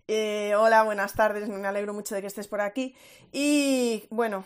Eh, 0.07 0.53
hola, 0.55 0.83
buenas 0.83 1.15
tardes, 1.15 1.49
me 1.49 1.67
alegro 1.67 1.95
mucho 1.95 2.13
de 2.13 2.21
que 2.21 2.27
estés 2.27 2.47
por 2.47 2.61
aquí. 2.61 2.95
Y 3.31 4.05
bueno, 4.11 4.45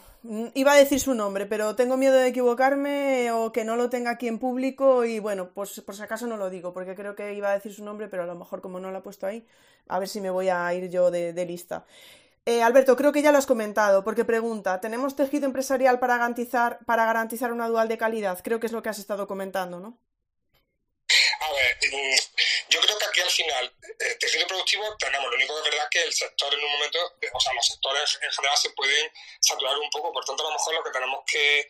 iba 0.53 0.71
a 0.71 0.77
decir 0.77 1.01
su 1.01 1.15
nombre, 1.15 1.47
pero 1.47 1.75
tengo 1.75 1.97
miedo 1.97 2.15
de 2.15 2.27
equivocarme 2.29 3.29
o 3.33 3.51
que 3.51 3.65
no 3.65 3.75
lo 3.75 3.89
tenga 3.89 4.11
aquí 4.11 4.29
en 4.29 4.39
público 4.39 5.03
y 5.03 5.19
bueno, 5.19 5.49
pues 5.53 5.81
por 5.81 5.93
si 5.93 6.01
acaso 6.01 6.27
no 6.27 6.37
lo 6.37 6.49
digo, 6.49 6.71
porque 6.71 6.95
creo 6.95 7.13
que 7.13 7.33
iba 7.33 7.49
a 7.51 7.55
decir 7.55 7.73
su 7.73 7.83
nombre, 7.83 8.07
pero 8.07 8.23
a 8.23 8.25
lo 8.25 8.35
mejor 8.35 8.61
como 8.61 8.79
no 8.79 8.89
lo 8.89 8.99
ha 8.99 9.03
puesto 9.03 9.27
ahí, 9.27 9.45
a 9.89 9.99
ver 9.99 10.07
si 10.07 10.21
me 10.21 10.29
voy 10.29 10.47
a 10.47 10.73
ir 10.73 10.89
yo 10.89 11.11
de, 11.11 11.33
de 11.33 11.45
lista. 11.45 11.85
Eh, 12.47 12.63
Alberto, 12.63 12.95
creo 12.95 13.11
que 13.11 13.21
ya 13.21 13.33
lo 13.33 13.37
has 13.37 13.45
comentado, 13.45 14.05
porque 14.05 14.23
pregunta, 14.23 14.79
¿tenemos 14.79 15.17
tejido 15.17 15.43
empresarial 15.45 15.99
para 15.99 16.15
garantizar, 16.15 16.79
para 16.85 17.05
garantizar 17.05 17.51
una 17.51 17.67
dual 17.67 17.89
de 17.89 17.97
calidad? 17.97 18.39
Creo 18.41 18.61
que 18.61 18.67
es 18.67 18.71
lo 18.71 18.81
que 18.81 18.87
has 18.87 18.99
estado 18.99 19.27
comentando, 19.27 19.81
¿no? 19.81 19.99
A 21.41 21.51
ver, 21.51 21.77
mm, 21.91 22.15
yo 22.69 22.79
creo 22.79 22.97
que 22.97 23.05
aquí 23.05 23.19
al 23.19 23.29
final, 23.29 23.75
eh, 23.99 24.15
tejido 24.17 24.47
productivo 24.47 24.95
tenemos, 24.95 25.29
lo 25.29 25.35
único 25.35 25.55
que 25.55 25.59
es 25.59 25.65
verdad 25.65 25.87
es 25.91 25.99
que 25.99 26.07
el 26.07 26.13
sector 26.13 26.53
en 26.53 26.63
un 26.63 26.71
momento, 26.71 26.99
eh, 27.19 27.29
o 27.33 27.39
sea, 27.41 27.51
los 27.51 27.67
sectores 27.67 28.17
en 28.21 28.31
general 28.31 28.57
se 28.57 28.69
pueden 28.69 29.11
saturar 29.41 29.77
un 29.77 29.89
poco, 29.89 30.13
por 30.13 30.23
tanto 30.23 30.47
a 30.47 30.47
lo 30.47 30.53
mejor 30.53 30.73
lo 30.73 30.83
que 30.85 30.91
tenemos 30.91 31.19
que 31.27 31.69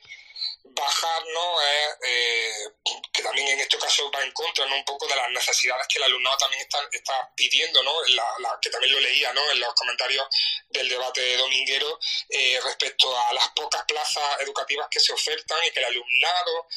bajar 0.71 1.23
no 1.33 1.61
es 1.61 1.97
eh, 2.05 2.69
que 3.11 3.23
también 3.23 3.47
en 3.47 3.59
este 3.59 3.77
caso 3.77 4.09
va 4.11 4.21
en 4.23 4.31
contra 4.31 4.65
¿no? 4.65 4.75
un 4.75 4.85
poco 4.85 5.07
de 5.07 5.15
las 5.15 5.29
necesidades 5.31 5.87
que 5.87 5.97
el 5.97 6.03
alumnado 6.03 6.37
también 6.37 6.61
está, 6.61 6.79
está 6.91 7.31
pidiendo 7.35 7.81
no 7.83 7.93
la, 8.07 8.57
que 8.61 8.69
también 8.69 8.93
lo 8.93 8.99
leía 8.99 9.33
no 9.33 9.51
en 9.51 9.59
los 9.59 9.73
comentarios 9.73 10.27
del 10.69 10.89
debate 10.89 11.37
dominguero 11.37 11.99
eh, 12.29 12.59
respecto 12.63 13.17
a 13.19 13.33
las 13.33 13.49
pocas 13.49 13.83
plazas 13.85 14.41
educativas 14.41 14.87
que 14.89 14.99
se 14.99 15.13
ofertan 15.13 15.57
y 15.65 15.71
que 15.71 15.79
el 15.79 15.85
alumnado 15.85 16.67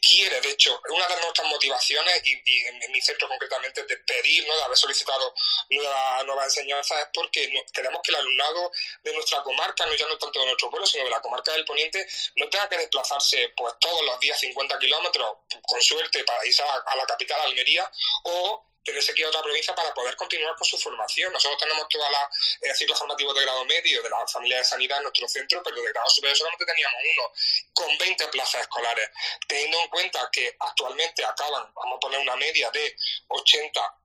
quiere 0.00 0.40
de 0.40 0.50
hecho 0.50 0.80
una 0.88 1.06
de 1.06 1.16
nuestras 1.20 1.48
motivaciones 1.48 2.22
y, 2.24 2.66
en, 2.66 2.92
mi 2.92 3.00
centro 3.00 3.28
concretamente 3.28 3.82
de 3.84 3.96
pedir 3.98 4.46
no 4.46 4.56
de 4.56 4.62
haber 4.62 4.76
solicitado 4.76 5.34
nueva, 5.70 6.22
nueva 6.24 6.44
enseñanza 6.44 7.00
es 7.00 7.08
porque 7.12 7.50
queremos 7.72 8.00
que 8.02 8.12
el 8.12 8.16
alumnado 8.16 8.70
de 9.02 9.12
nuestra 9.12 9.42
comarca 9.42 9.84
no 9.86 9.94
ya 9.94 10.06
no 10.06 10.16
tanto 10.18 10.40
de 10.40 10.46
nuestro 10.46 10.70
pueblo 10.70 10.86
sino 10.86 11.04
de 11.04 11.10
la 11.10 11.20
comarca 11.20 11.52
del 11.52 11.64
poniente 11.64 12.06
no 12.36 12.48
tenga 12.48 12.68
que 12.68 12.78
desplazarse 12.78 13.25
pues 13.56 13.74
todos 13.80 14.02
los 14.04 14.20
días 14.20 14.38
50 14.38 14.78
kilómetros, 14.78 15.36
con 15.66 15.82
suerte, 15.82 16.24
para 16.24 16.44
irse 16.46 16.62
a, 16.62 16.96
la 16.96 17.06
capital, 17.06 17.40
Almería, 17.40 17.90
o 18.24 18.64
tenerse 18.84 19.12
que 19.14 19.20
ir 19.20 19.26
a 19.26 19.30
otra 19.30 19.42
provincia 19.42 19.74
para 19.74 19.92
poder 19.92 20.14
continuar 20.14 20.54
con 20.54 20.64
su 20.64 20.78
formación. 20.78 21.32
Nosotros 21.32 21.58
tenemos 21.60 21.88
todos 21.88 22.06
los 22.08 22.70
eh, 22.70 22.74
ciclos 22.74 22.98
formativos 22.98 23.34
de 23.34 23.42
grado 23.42 23.64
medio 23.64 24.00
de 24.02 24.10
la 24.10 24.26
familia 24.28 24.58
de 24.58 24.64
sanidad 24.64 24.98
en 24.98 25.04
nuestro 25.04 25.26
centro, 25.28 25.60
pero 25.64 25.82
de 25.82 25.92
grado 25.92 26.08
superior 26.08 26.36
solamente 26.38 26.64
teníamos 26.64 27.00
uno, 27.12 27.32
con 27.74 27.98
20 27.98 28.28
plazas 28.28 28.60
escolares. 28.60 29.10
Teniendo 29.48 29.80
en 29.80 29.88
cuenta 29.88 30.28
que 30.30 30.56
actualmente 30.60 31.24
acaban, 31.24 31.72
vamos 31.74 31.96
a 31.96 32.00
poner 32.00 32.20
una 32.20 32.36
media 32.36 32.70
de 32.70 32.96
80 33.28 33.96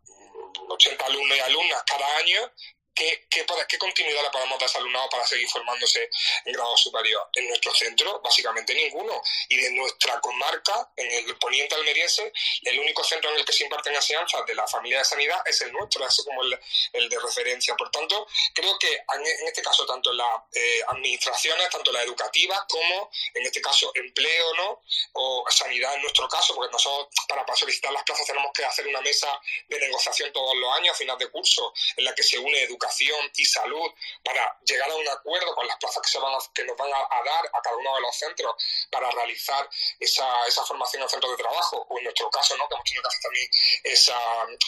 80 0.68 1.06
alumnos 1.06 1.38
y 1.38 1.42
alumnas 1.42 1.84
cada 1.84 2.18
año, 2.18 2.52
¿Qué, 2.94 3.26
qué, 3.30 3.46
¿Qué, 3.70 3.78
continuidad 3.78 4.22
le 4.22 4.30
podemos 4.32 4.60
dar 4.60 4.68
a 4.68 4.70
ese 4.70 4.78
alumnado 4.78 5.10
para 5.10 5.26
seguir 5.26 5.48
formándose 5.50 6.10
en 6.46 6.54
grado 6.54 6.76
superior? 6.76 7.26
En 7.34 7.48
nuestro 7.48 7.74
centro, 7.74 8.20
básicamente 8.22 8.74
ninguno. 8.74 9.22
Y 9.48 9.58
de 9.58 9.72
nuestra 9.72 10.20
comarca, 10.20 10.92
en 10.98 11.10
el 11.10 11.38
poniente 11.38 11.76
almeriense, 11.76 12.32
el 12.64 12.80
único 12.80 13.04
centro 13.04 13.32
en 13.32 13.38
el 13.38 13.46
que 13.46 13.54
se 13.54 13.64
imparten 13.64 13.96
enseñanzas 13.96 14.46
de 14.46 14.56
la 14.56 14.68
familia 14.68 15.00
de 15.00 15.06
sanidad 15.06 15.42
es 15.46 15.62
el 15.62 15.72
nuestro, 15.72 16.06
es 16.06 16.22
como 16.26 16.44
el, 16.44 16.60
el 16.94 17.10
de 17.10 17.20
referencia. 17.20 17.76
Por 17.76 17.90
tanto, 17.92 18.28
creo 18.54 18.78
que 18.78 18.92
en, 18.92 19.48
este 19.48 19.62
caso, 19.62 19.86
tanto 19.86 20.12
en 20.12 20.18
las 20.18 20.42
eh, 20.54 20.82
administraciones, 20.90 21.70
tanto 21.70 21.94
las 21.94 22.04
educativas, 22.04 22.62
como 22.68 23.10
en 23.34 23.46
este 23.46 23.62
caso 23.62 23.92
empleo, 23.96 24.54
¿no? 24.56 24.82
O 25.14 25.46
sanidad 25.50 25.96
en 25.96 26.02
nuestro 26.02 26.28
caso, 26.28 26.54
porque 26.56 26.72
nosotros 26.72 27.08
para, 27.28 27.46
para 27.46 27.58
solicitar 27.58 27.94
las 27.94 28.04
plazas 28.04 28.28
tenemos 28.28 28.52
que 28.54 28.66
hacer 28.66 28.86
una 28.86 29.00
mesa 29.02 29.28
de 29.68 29.80
negociación 29.80 30.32
todos 30.34 30.56
los 30.58 30.78
años 30.78 30.94
a 30.94 30.98
final 30.98 31.18
de 31.18 31.32
curso, 31.32 31.74
en 31.96 32.04
la 32.04 32.14
que 32.14 32.24
se 32.24 32.38
une 32.38 32.62
educación 32.62 32.81
educación 32.82 33.32
y 33.36 33.46
salud 33.46 33.92
para 34.24 34.58
llegar 34.66 34.90
a 34.90 34.96
un 34.96 35.08
acuerdo 35.08 35.54
con 35.56 35.68
las 35.68 35.78
plazas 35.78 36.02
que, 36.02 36.10
se 36.10 36.20
van 36.20 36.34
que 36.54 36.64
nos 36.66 36.78
van 36.78 36.92
a, 36.94 37.24
dar 37.24 37.46
a 37.54 37.62
cada 37.62 37.76
uno 37.76 37.96
de 37.96 38.02
los 38.02 38.16
centros 38.16 38.56
para 38.90 39.10
realizar 39.12 39.70
esa, 40.00 40.48
esa 40.48 40.66
formación 40.66 41.04
en 41.04 41.10
centros 41.10 41.32
de 41.32 41.44
trabajo, 41.44 41.86
o 41.90 41.98
en 41.98 42.04
nuestro 42.06 42.30
caso, 42.30 42.58
¿no? 42.58 42.68
que 42.68 42.76
hemos 42.76 42.86
tenido 42.86 43.04
que 43.04 43.08
hacer 43.08 43.22
también 43.22 43.50
esa, 43.84 44.20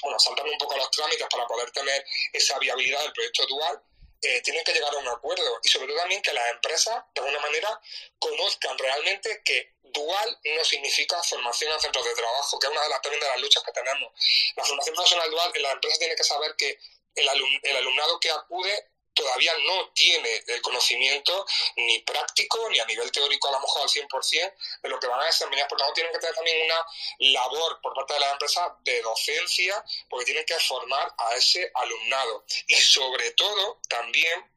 bueno, 0.02 0.20
saltarme 0.20 0.52
un 0.52 0.58
poco 0.58 0.78
los 0.78 0.92
trámites 0.92 1.28
para 1.30 1.48
poder 1.48 1.72
tener 1.72 2.06
esa 2.32 2.60
viabilidad 2.60 3.02
del 3.02 3.14
proyecto 3.14 3.46
dual, 3.48 3.82
eh, 4.22 4.42
tienen 4.42 4.64
que 4.64 4.72
llegar 4.72 4.94
a 4.94 4.98
un 5.00 5.08
acuerdo 5.10 5.60
y 5.64 5.68
sobre 5.68 5.88
todo 5.88 5.98
también 5.98 6.22
que 6.22 6.32
las 6.32 6.50
empresas 6.52 7.04
de 7.14 7.20
alguna 7.20 7.42
manera 7.42 7.82
conozcan 8.20 8.78
realmente 8.78 9.42
que 9.44 9.74
dual 9.82 10.40
no 10.44 10.64
significa 10.64 11.22
formación 11.24 11.74
en 11.74 11.80
centros 11.82 12.06
de 12.06 12.14
trabajo, 12.14 12.58
que 12.58 12.68
es 12.68 12.72
una 12.72 12.84
de 12.84 12.90
las 12.90 13.02
también 13.02 13.22
de 13.22 13.28
las 13.28 13.40
luchas 13.42 13.64
que 13.64 13.72
tenemos. 13.74 14.12
La 14.56 14.64
formación 14.64 14.96
profesional 14.96 15.30
dual 15.30 15.52
en 15.54 15.62
las 15.62 15.74
empresas 15.74 16.00
tiene 16.00 16.16
que 16.16 16.24
saber 16.24 16.56
que 16.56 16.80
el, 17.16 17.30
el 17.64 17.78
alumnado 17.78 18.20
que 18.20 18.30
acude 18.30 18.94
todavía 19.14 19.54
no 19.68 19.92
tiene 19.94 20.44
el 20.48 20.62
conocimiento 20.62 21.46
ni 21.78 22.00
práctico 22.00 22.70
ni 22.70 22.80
a 22.80 22.86
nivel 22.86 23.12
teórico 23.12 23.48
a 23.48 23.52
lo 23.52 23.60
mejor 23.60 23.84
al 23.84 23.90
100% 23.90 24.54
de 24.82 24.90
lo 24.90 25.00
que 25.00 25.08
van 25.08 25.22
a 25.22 25.26
desempeñar. 25.26 25.68
Por 25.68 25.78
tanto, 25.78 25.94
tienen 25.94 26.12
que 26.12 26.20
tener 26.20 26.36
también 26.36 26.66
una 26.66 26.86
labor 27.34 27.80
por 27.82 27.94
parte 27.94 28.16
de 28.16 28.20
la 28.20 28.32
empresa 28.32 28.76
de 28.82 29.02
docencia 29.02 29.84
porque 30.10 30.26
tienen 30.26 30.46
que 30.46 30.60
formar 30.60 31.14
a 31.18 31.36
ese 31.36 31.72
alumnado. 31.76 32.46
Y 32.68 32.76
sobre 32.76 33.32
todo, 33.32 33.80
también 33.88 34.53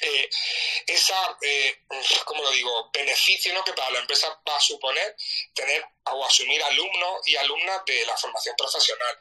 eh, 0.00 0.30
esa, 0.86 1.38
eh, 1.42 1.82
como 2.24 2.42
lo 2.42 2.50
digo?, 2.50 2.90
beneficio 2.92 3.52
¿no? 3.54 3.64
que 3.64 3.72
para 3.72 3.90
la 3.90 4.00
empresa 4.00 4.28
va 4.48 4.56
a 4.56 4.60
suponer 4.60 5.16
tener 5.54 5.84
o 6.10 6.24
asumir 6.24 6.62
alumnos 6.62 7.26
y 7.26 7.36
alumnas 7.36 7.84
de 7.86 8.06
la 8.06 8.16
formación 8.16 8.54
profesional. 8.56 9.18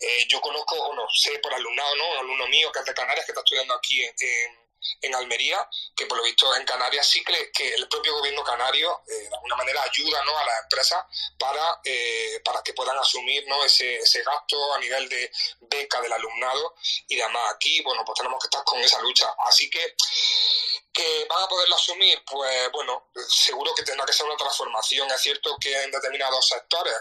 Eh, 0.00 0.26
yo 0.28 0.40
conozco, 0.40 0.74
o 0.76 0.94
no 0.94 1.06
sé 1.10 1.38
por 1.38 1.52
alumnado, 1.52 1.96
¿no? 1.96 2.10
Un 2.12 2.18
alumno 2.18 2.46
mío 2.48 2.70
que 2.70 2.78
es 2.80 2.84
de 2.84 2.94
Canarias, 2.94 3.26
que 3.26 3.32
está 3.32 3.40
estudiando 3.40 3.74
aquí 3.74 4.02
en 4.02 4.67
Almería, 5.14 5.68
que 5.96 6.06
por 6.06 6.18
lo 6.18 6.24
visto 6.24 6.54
en 6.56 6.64
Canarias 6.64 7.06
sí 7.06 7.22
que, 7.24 7.50
que 7.52 7.74
el 7.74 7.88
propio 7.88 8.14
gobierno 8.18 8.44
canario 8.44 9.02
eh, 9.06 9.28
de 9.28 9.34
alguna 9.34 9.56
manera 9.56 9.82
ayuda 9.82 10.24
¿no? 10.24 10.38
a 10.38 10.44
las 10.44 10.62
empresas 10.62 11.04
para, 11.38 11.80
eh, 11.84 12.40
para 12.44 12.62
que 12.62 12.74
puedan 12.74 12.98
asumir 12.98 13.46
¿no? 13.48 13.64
ese, 13.64 13.96
ese 13.96 14.22
gasto 14.22 14.74
a 14.74 14.78
nivel 14.78 15.08
de 15.08 15.30
beca 15.60 16.00
del 16.00 16.12
alumnado 16.12 16.74
y 17.08 17.16
demás. 17.16 17.54
Aquí, 17.54 17.82
bueno, 17.82 18.04
pues 18.04 18.16
tenemos 18.16 18.40
que 18.40 18.46
estar 18.46 18.64
con 18.64 18.80
esa 18.80 19.00
lucha. 19.00 19.34
Así 19.46 19.68
que 19.70 19.94
que 20.92 21.26
van 21.28 21.44
a 21.44 21.48
poderlo 21.48 21.76
asumir, 21.76 22.24
pues 22.24 22.72
bueno, 22.72 23.10
seguro 23.28 23.72
que 23.74 23.84
tendrá 23.84 24.04
que 24.04 24.12
ser 24.12 24.26
una 24.26 24.36
transformación. 24.36 25.08
Es 25.12 25.20
cierto 25.20 25.56
que 25.60 25.82
en 25.84 25.92
determinados 25.92 26.48
sectores 26.48 26.94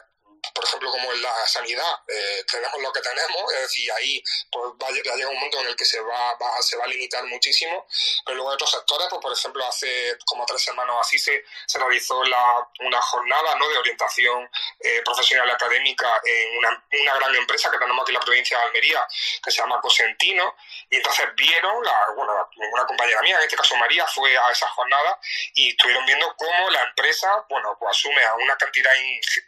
por 0.54 0.64
ejemplo, 0.64 0.92
como 0.92 1.12
en 1.12 1.22
la 1.22 1.48
sanidad, 1.48 2.02
eh, 2.08 2.44
tenemos 2.52 2.82
lo 2.82 2.92
que 2.92 3.02
tenemos, 3.02 3.54
es 3.54 3.62
decir, 3.62 3.92
ahí 3.94 4.24
pues, 4.52 4.66
va 4.82 4.88
a 4.88 4.92
llegar 4.92 5.18
un 5.28 5.36
momento 5.36 5.60
en 5.62 5.68
el 5.68 5.76
que 5.76 5.86
se 5.86 6.00
va, 6.00 6.38
se 6.62 6.78
va 6.78 6.86
a 6.86 6.88
limitar 6.88 7.24
muchísimo, 7.26 7.86
pero 8.26 8.36
luego 8.36 8.52
en 8.52 8.56
otros 8.56 8.72
sectores, 8.72 9.08
pues 9.10 9.22
por 9.22 9.34
ejemplo, 9.34 9.66
hace 9.66 10.18
como 10.26 10.46
tres 10.46 10.62
semanas 10.62 10.96
así 11.02 11.18
se, 11.18 11.44
realizó 11.76 12.24
la, 12.24 12.68
una 12.80 13.02
jornada 13.02 13.56
¿no? 13.56 13.70
de 13.70 13.78
orientación 13.78 14.50
eh, 14.80 15.02
profesional 15.04 15.50
académica 15.50 16.22
en 16.24 16.58
una, 16.58 17.16
gran 17.18 17.36
empresa 17.36 17.72
que 17.72 17.78
tenemos 17.78 18.04
aquí 18.04 18.12
en 18.12 18.20
la 18.20 18.26
provincia 18.26 18.58
de 18.58 18.64
Almería, 18.66 19.08
que 19.44 19.52
se 19.52 19.58
llama 19.58 19.80
Cosentino, 19.82 20.56
y 20.90 20.98
entonces 20.98 21.26
vieron, 21.36 21.84
la, 21.84 22.08
bueno, 22.16 22.50
una 22.72 22.86
compañera 22.86 23.22
mía, 23.22 23.36
en 23.36 23.44
este 23.44 23.58
caso 23.58 23.76
María, 23.76 24.06
fue 24.08 24.38
a 24.38 24.52
esa 24.52 24.68
jornada 24.70 25.20
y 25.54 25.72
estuvieron 25.72 26.06
viendo 26.06 26.34
cómo 26.38 26.70
la 26.70 26.82
empresa, 26.84 27.46
bueno, 27.50 27.76
pues 27.78 27.98
asume 27.98 28.24
a 28.24 28.34
una 28.36 28.56
cantidad 28.56 28.92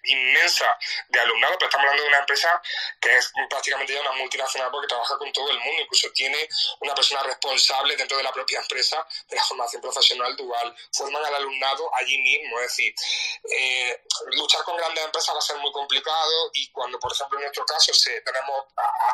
inmensa 0.03 0.77
de 1.07 1.19
alumnado, 1.19 1.55
pero 1.57 1.69
estamos 1.69 1.85
hablando 1.85 2.03
de 2.03 2.09
una 2.09 2.19
empresa 2.19 2.61
que 2.99 3.15
es 3.15 3.31
prácticamente 3.49 3.93
ya 3.93 4.01
una 4.01 4.11
multinacional 4.13 4.69
porque 4.69 4.87
trabaja 4.87 5.17
con 5.17 5.31
todo 5.31 5.49
el 5.49 5.59
mundo, 5.59 5.81
incluso 5.81 6.11
tiene 6.11 6.47
una 6.81 6.93
persona 6.93 7.23
responsable 7.23 7.95
dentro 7.95 8.17
de 8.17 8.23
la 8.23 8.33
propia 8.33 8.59
empresa 8.59 9.05
de 9.29 9.35
la 9.37 9.43
formación 9.43 9.81
profesional 9.81 10.35
dual, 10.35 10.75
forman 10.93 11.23
al 11.23 11.35
alumnado 11.35 11.89
allí 11.95 12.17
mismo, 12.17 12.59
es 12.59 12.67
decir, 12.67 12.93
eh, 13.49 14.03
luchar 14.33 14.63
con 14.63 14.75
grandes 14.75 15.05
empresas 15.05 15.33
va 15.33 15.39
a 15.39 15.41
ser 15.41 15.57
muy 15.57 15.71
complicado 15.71 16.51
y 16.53 16.69
cuando, 16.71 16.99
por 16.99 17.13
ejemplo, 17.13 17.37
en 17.37 17.43
nuestro 17.43 17.65
caso 17.65 17.93
se, 17.93 18.19
tenemos 18.21 18.65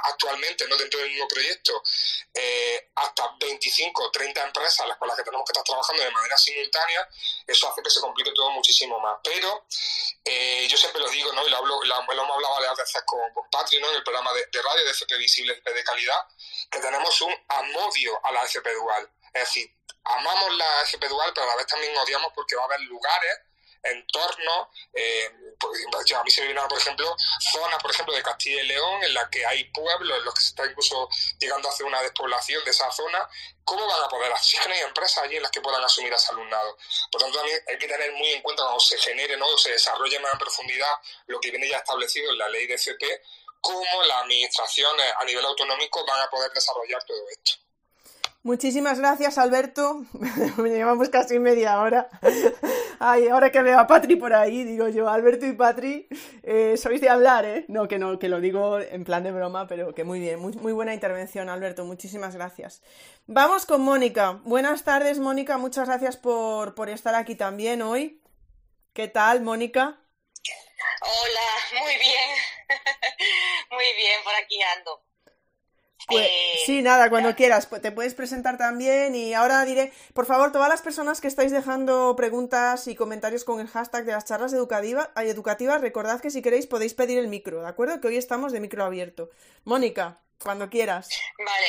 actualmente, 0.03 0.67
no 0.67 0.75
dentro 0.77 0.99
del 0.99 1.09
mismo 1.09 1.27
proyecto, 1.27 1.83
eh, 2.33 2.91
hasta 2.95 3.35
25 3.39 3.65
25 3.65 4.03
o 4.03 4.11
30 4.11 4.43
empresas 4.43 4.87
las 4.87 4.97
con 4.97 5.07
las 5.07 5.17
que 5.17 5.23
tenemos 5.23 5.45
que 5.45 5.51
estar 5.51 5.63
trabajando 5.63 6.03
de 6.03 6.11
manera 6.11 6.37
simultánea, 6.37 7.09
eso 7.47 7.69
hace 7.69 7.81
que 7.81 7.89
se 7.89 7.99
complique 7.99 8.31
todo 8.33 8.49
muchísimo 8.51 8.99
más. 8.99 9.17
Pero 9.23 9.65
eh, 10.23 10.67
yo 10.67 10.77
siempre 10.77 11.01
lo 11.01 11.09
digo, 11.09 11.31
¿no? 11.33 11.45
y 11.45 11.49
lo, 11.49 11.57
hablo, 11.57 11.83
lo, 11.83 11.95
hemos 12.01 12.35
hablado 12.35 12.53
varias 12.55 12.77
veces 12.77 13.03
con, 13.05 13.19
con 13.33 13.45
en 13.71 13.95
el 13.95 14.03
programa 14.03 14.31
de, 14.33 14.61
radio 14.61 14.85
de 14.85 14.91
FP 14.91 15.17
Visible, 15.17 15.53
FP 15.53 15.73
de 15.73 15.83
calidad, 15.83 16.27
que 16.71 16.79
tenemos 16.79 17.21
un 17.21 17.33
amodio 17.47 18.25
a 18.25 18.31
la 18.31 18.43
FP 18.43 18.73
Dual. 18.73 19.09
Es 19.33 19.43
decir, 19.45 19.69
amamos 20.03 20.55
la 20.55 20.81
FP 20.83 21.07
Dual, 21.07 21.31
pero 21.33 21.45
a 21.45 21.49
la 21.49 21.55
vez 21.57 21.67
también 21.67 21.95
odiamos 21.97 22.31
porque 22.33 22.55
va 22.55 22.63
a 22.63 22.65
haber 22.65 22.81
lugares 22.81 23.39
entornos, 23.85 24.67
eh, 24.93 25.31
a 26.15 26.23
mí 26.23 26.31
se 26.31 26.41
me 26.41 26.47
viene, 26.47 26.61
por 26.67 26.77
ejemplo, 26.77 27.15
zonas, 27.51 27.81
por 27.81 27.91
ejemplo, 27.91 28.15
de 28.15 28.23
Castilla 28.23 28.61
y 28.61 28.67
León, 28.67 29.03
en 29.03 29.13
las 29.13 29.29
que 29.29 29.45
hay 29.45 29.65
pueblos 29.65 30.17
en 30.17 30.25
los 30.25 30.33
que 30.33 30.41
se 30.41 30.47
está 30.49 30.65
incluso 30.65 31.09
llegando 31.39 31.67
a 31.67 31.71
hacer 31.71 31.85
una 31.85 32.01
despoblación 32.01 32.63
de 32.63 32.71
esa 32.71 32.91
zona, 32.91 33.27
¿cómo 33.63 33.85
van 33.87 34.03
a 34.03 34.07
poder 34.07 34.31
no 34.31 34.73
hay 34.73 34.79
empresas 34.81 35.23
allí 35.23 35.37
en 35.37 35.43
las 35.43 35.51
que 35.51 35.61
puedan 35.61 35.83
asumir 35.83 36.13
a 36.13 36.17
ese 36.17 36.31
alumnado? 36.31 36.77
Por 37.11 37.21
tanto, 37.21 37.37
también 37.37 37.61
hay 37.67 37.77
que 37.77 37.87
tener 37.87 38.11
muy 38.13 38.29
en 38.29 38.41
cuenta 38.41 38.63
cuando 38.63 38.79
se 38.79 38.97
genere, 38.97 39.37
¿no? 39.37 39.47
o 39.47 39.57
se 39.57 39.71
desarrolle 39.71 40.19
más 40.19 40.33
en 40.33 40.39
profundidad 40.39 40.91
lo 41.27 41.39
que 41.39 41.51
viene 41.51 41.69
ya 41.69 41.77
establecido 41.77 42.31
en 42.31 42.37
la 42.37 42.49
ley 42.49 42.67
de 42.67 42.75
FP, 42.75 43.21
cómo 43.61 44.03
las 44.03 44.23
administraciones 44.23 45.13
a 45.17 45.25
nivel 45.25 45.45
autonómico 45.45 46.05
van 46.05 46.21
a 46.21 46.29
poder 46.29 46.51
desarrollar 46.51 47.03
todo 47.05 47.17
esto. 47.29 47.64
Muchísimas 48.45 48.99
gracias, 48.99 49.39
Alberto. 49.39 50.05
Me 50.57 50.69
llevamos 50.69 51.09
casi 51.09 51.39
media 51.39 51.79
hora. 51.81 52.07
Ay, 52.99 53.27
ahora 53.27 53.51
que 53.51 53.63
veo 53.63 53.79
a 53.79 53.87
Patri 53.87 54.17
por 54.17 54.35
ahí, 54.35 54.63
digo 54.63 54.87
yo, 54.87 55.09
Alberto 55.09 55.47
y 55.47 55.53
Patri, 55.53 56.07
eh, 56.43 56.77
sois 56.77 57.01
de 57.01 57.09
hablar, 57.09 57.43
¿eh? 57.43 57.65
No, 57.69 57.87
que 57.87 57.97
no, 57.97 58.19
que 58.19 58.29
lo 58.29 58.39
digo 58.39 58.79
en 58.79 59.03
plan 59.03 59.23
de 59.23 59.31
broma, 59.31 59.65
pero 59.65 59.95
que 59.95 60.03
muy 60.03 60.19
bien. 60.19 60.39
Muy, 60.39 60.53
muy 60.53 60.73
buena 60.73 60.93
intervención, 60.93 61.49
Alberto. 61.49 61.85
Muchísimas 61.85 62.35
gracias. 62.35 62.83
Vamos 63.25 63.65
con 63.65 63.81
Mónica. 63.81 64.39
Buenas 64.43 64.83
tardes, 64.83 65.17
Mónica. 65.17 65.57
Muchas 65.57 65.87
gracias 65.87 66.15
por, 66.15 66.75
por 66.75 66.89
estar 66.89 67.15
aquí 67.15 67.33
también 67.33 67.81
hoy. 67.81 68.21
¿Qué 68.93 69.07
tal, 69.07 69.41
Mónica? 69.41 69.99
Hola, 71.01 71.81
muy 71.83 71.93
bien. 71.95 72.29
muy 73.71 73.85
bien, 73.97 74.23
por 74.23 74.35
aquí 74.35 74.61
ando. 74.77 75.04
Pues, 76.07 76.27
eh, 76.27 76.31
sí, 76.65 76.81
nada, 76.81 77.09
cuando 77.09 77.35
quieras, 77.35 77.65
pues, 77.65 77.81
te 77.81 77.91
puedes 77.91 78.13
presentar 78.13 78.57
también 78.57 79.15
y 79.15 79.33
ahora 79.33 79.65
diré, 79.65 79.91
por 80.13 80.25
favor, 80.25 80.51
todas 80.51 80.69
las 80.69 80.81
personas 80.81 81.19
que 81.19 81.27
estáis 81.27 81.51
dejando 81.51 82.15
preguntas 82.15 82.87
y 82.87 82.95
comentarios 82.95 83.43
con 83.43 83.59
el 83.59 83.67
hashtag 83.67 84.05
de 84.05 84.11
las 84.11 84.25
charlas 84.25 84.53
educativas, 84.53 85.09
educativas 85.15 85.81
recordad 85.81 86.21
que 86.21 86.29
si 86.29 86.41
queréis 86.41 86.67
podéis 86.67 86.93
pedir 86.93 87.17
el 87.17 87.27
micro, 87.27 87.61
¿de 87.61 87.67
acuerdo? 87.67 87.99
Que 88.01 88.09
hoy 88.09 88.17
estamos 88.17 88.51
de 88.51 88.59
micro 88.59 88.83
abierto. 88.83 89.31
Mónica, 89.63 90.19
cuando 90.37 90.69
quieras. 90.69 91.09
Vale, 91.39 91.67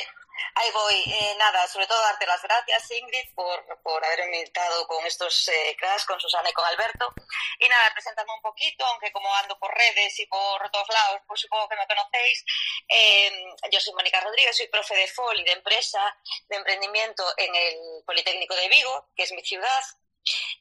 Ahí 0.54 0.70
voy. 0.72 0.94
Eh, 1.06 1.34
nada, 1.38 1.66
sobre 1.68 1.86
todo 1.86 2.00
darte 2.02 2.26
las 2.26 2.42
gracias, 2.42 2.90
Ingrid, 2.90 3.34
por, 3.34 3.82
por 3.82 4.04
haberme 4.04 4.38
invitado 4.38 4.86
con 4.86 5.04
estos 5.06 5.48
eh, 5.48 5.76
con 6.06 6.20
Susana 6.20 6.50
y 6.50 6.52
con 6.52 6.64
Alberto. 6.64 7.12
Y 7.58 7.68
nada, 7.68 7.92
presentarme 7.92 8.32
un 8.32 8.42
poquito, 8.42 8.84
aunque 8.86 9.12
como 9.12 9.32
ando 9.34 9.58
por 9.58 9.72
redes 9.74 10.18
y 10.18 10.26
por 10.26 10.70
todos 10.70 10.88
lados, 10.88 11.20
pues 11.26 11.40
supongo 11.40 11.68
que 11.68 11.76
me 11.76 11.86
conocéis. 11.86 12.44
Eh, 12.88 13.32
yo 13.70 13.80
soy 13.80 13.94
Mónica 13.94 14.20
Rodríguez, 14.20 14.56
soy 14.56 14.68
profe 14.68 14.94
de 14.94 15.06
FOL 15.08 15.38
y 15.40 15.44
de 15.44 15.52
empresa 15.52 16.00
de 16.48 16.56
emprendimiento 16.56 17.24
en 17.36 17.54
el 17.54 18.04
Politécnico 18.04 18.54
de 18.54 18.68
Vigo, 18.68 19.08
que 19.14 19.24
es 19.24 19.32
mi 19.32 19.44
ciudad. 19.44 19.82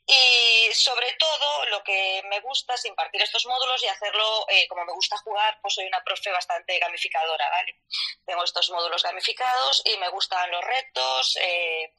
Y 0.08 0.72
sobre 0.74 1.13
todo 1.13 1.65
lo 1.65 1.84
que 1.84 2.22
me 2.30 2.39
gusta 2.41 2.76
es 2.76 2.86
impartir 2.86 3.22
estos 3.24 3.46
módulos 3.48 3.84
y 3.84 3.88
hacerlo 3.88 4.46
eh, 4.50 4.68
como 4.68 4.86
me 4.86 4.94
gusta 4.94 5.18
jugar, 5.18 5.58
pues 5.62 5.74
soy 5.74 5.86
una 5.86 6.04
profe 6.04 6.32
bastante 6.32 6.78
gamificadora, 6.78 7.50
¿vale? 7.50 7.82
Tengo 8.24 8.44
estos 8.44 8.70
módulos 8.70 9.02
gamificados 9.02 9.82
y 9.86 9.98
me 9.98 10.10
gustan 10.10 10.52
los 10.52 10.63
retos 10.63 11.38
eh, 11.41 11.94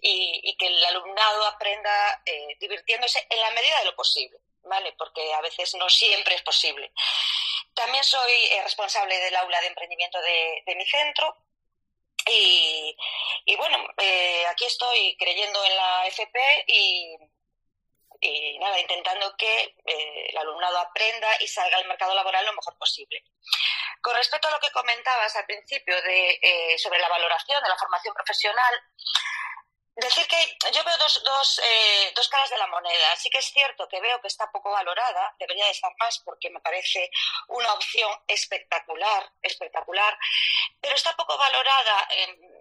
y, 0.00 0.56
que 0.56 0.66
el 0.66 0.84
alumnado 0.86 1.46
aprenda 1.46 2.22
eh, 2.26 2.56
divirtiéndose 2.58 3.24
en 3.30 3.38
la 3.38 3.50
medida 3.52 3.78
de 3.78 3.84
lo 3.84 3.94
posible, 3.94 4.38
¿vale? 4.64 4.92
Porque 4.98 5.32
a 5.32 5.40
veces 5.40 5.74
no 5.74 5.88
siempre 5.88 6.34
es 6.34 6.42
posible. 6.42 6.92
También 7.74 8.02
soy 8.02 8.48
responsable 8.64 9.18
del 9.18 9.36
aula 9.36 9.60
de 9.60 9.68
emprendimiento 9.68 10.20
de 10.20 10.74
mi 10.76 10.86
centro 10.86 11.36
y, 12.30 13.56
bueno, 13.56 13.78
eh, 13.98 14.44
aquí 14.50 14.64
estoy 14.66 15.16
creyendo 15.18 15.64
en 15.64 15.76
la 15.76 16.06
FP 16.06 16.64
y, 16.68 17.16
nada, 18.60 18.78
intentando 18.78 19.34
que 19.36 19.76
eh, 19.84 20.26
el 20.30 20.38
alumnado 20.38 20.78
aprenda 20.78 21.28
y 21.40 21.48
salga 21.48 21.76
al 21.76 21.88
mercado 21.88 22.14
laboral 22.14 22.44
lo 22.46 22.52
mejor 22.52 22.76
posible. 22.78 23.24
Con 24.00 24.14
respecto 24.14 24.48
a 24.48 24.52
lo 24.52 24.60
que 24.60 24.70
comentabas 24.70 25.34
al 25.36 25.46
principio 25.46 26.00
de, 26.02 26.38
eh, 26.42 26.78
sobre 26.78 27.00
la 27.00 27.08
valoración 27.08 27.62
de 27.62 27.68
la 27.68 27.76
formación 27.76 28.14
profesional, 28.14 28.74
Decir 29.94 30.26
que 30.26 30.58
yo 30.72 30.82
veo 30.84 30.96
dos, 30.96 31.22
dos, 31.22 31.60
eh, 31.62 32.12
dos 32.16 32.26
caras 32.28 32.48
de 32.48 32.56
la 32.56 32.66
moneda. 32.66 33.14
Sí 33.16 33.28
que 33.28 33.38
es 33.38 33.52
cierto 33.52 33.86
que 33.88 34.00
veo 34.00 34.20
que 34.22 34.28
está 34.28 34.50
poco 34.50 34.70
valorada, 34.70 35.34
debería 35.38 35.66
de 35.66 35.72
estar 35.72 35.92
más 35.98 36.18
porque 36.20 36.48
me 36.48 36.60
parece 36.60 37.10
una 37.48 37.74
opción 37.74 38.10
espectacular, 38.26 39.30
espectacular, 39.42 40.18
pero 40.80 40.94
está 40.94 41.14
poco 41.14 41.36
valorada 41.36 42.08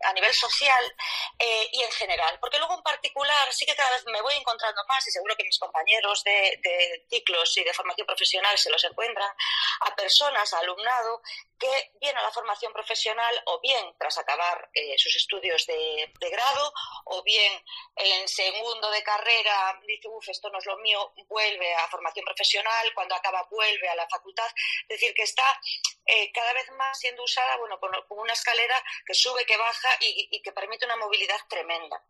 a 0.04 0.14
nivel 0.14 0.34
social 0.34 0.84
eh, 1.40 1.70
y 1.72 1.84
en 1.84 1.92
general. 1.94 2.38
Porque 2.42 2.58
luego 2.58 2.76
en 2.76 2.84
particular 2.84 3.54
sí 3.54 3.66
que 3.66 3.76
cada 3.76 3.92
vez 3.92 4.04
me 4.08 4.22
voy 4.22 4.36
encontrando 4.36 4.84
más 4.90 5.08
y 5.08 5.12
seguro 5.12 5.34
que 5.38 5.46
mis 5.46 5.58
compañeros 5.58 6.26
de, 6.26 6.60
de 6.62 7.06
ciclos 7.10 7.58
y 7.58 7.64
de 7.64 7.74
formación 7.74 8.08
profesional 8.08 8.58
se 8.58 8.70
los 8.70 8.84
encuentran 8.84 9.32
a 9.80 9.96
personas, 9.96 10.54
a 10.54 10.60
alumnado 10.60 11.22
que 11.62 11.92
viene 12.02 12.20
a 12.20 12.24
la 12.24 12.32
formación 12.32 12.74
profesional 12.74 13.42
o 13.46 13.62
bien 13.62 13.94
tras 14.00 14.18
acabar 14.18 14.70
eh, 14.74 14.98
sus 14.98 15.16
estudios 15.16 15.68
de, 15.68 16.12
de 16.20 16.30
grado 16.32 16.74
o 17.06 17.22
bien 17.22 17.54
en 17.96 18.28
segundo 18.28 18.90
de 18.90 19.04
carrera 19.04 19.80
dice, 19.86 20.08
uff, 20.08 20.28
esto 20.28 20.50
no 20.50 20.58
es 20.58 20.66
lo 20.66 20.78
mío, 20.78 21.14
vuelve 21.28 21.74
a 21.76 21.88
formación 21.88 22.26
profesional, 22.26 22.92
cuando 22.96 23.16
acaba 23.16 23.48
vuelve 23.50 23.88
a 23.90 23.96
la 23.96 24.08
facultad. 24.08 24.48
Es 24.88 25.00
decir, 25.00 25.14
que 25.14 25.24
está 25.24 25.62
eh, 26.06 26.32
cada 26.32 26.54
vez 26.54 26.70
más 26.72 26.98
siendo 27.00 27.24
usada 27.24 27.58
bueno, 27.58 27.80
con, 27.80 27.92
una 28.10 28.34
escalera 28.34 28.84
que 29.06 29.14
sube, 29.14 29.46
que 29.46 29.58
baja 29.58 29.90
y, 30.00 30.42
que 30.42 30.52
permite 30.52 30.86
una 30.86 30.96
movilidad 30.96 31.40
tremenda. 31.48 32.04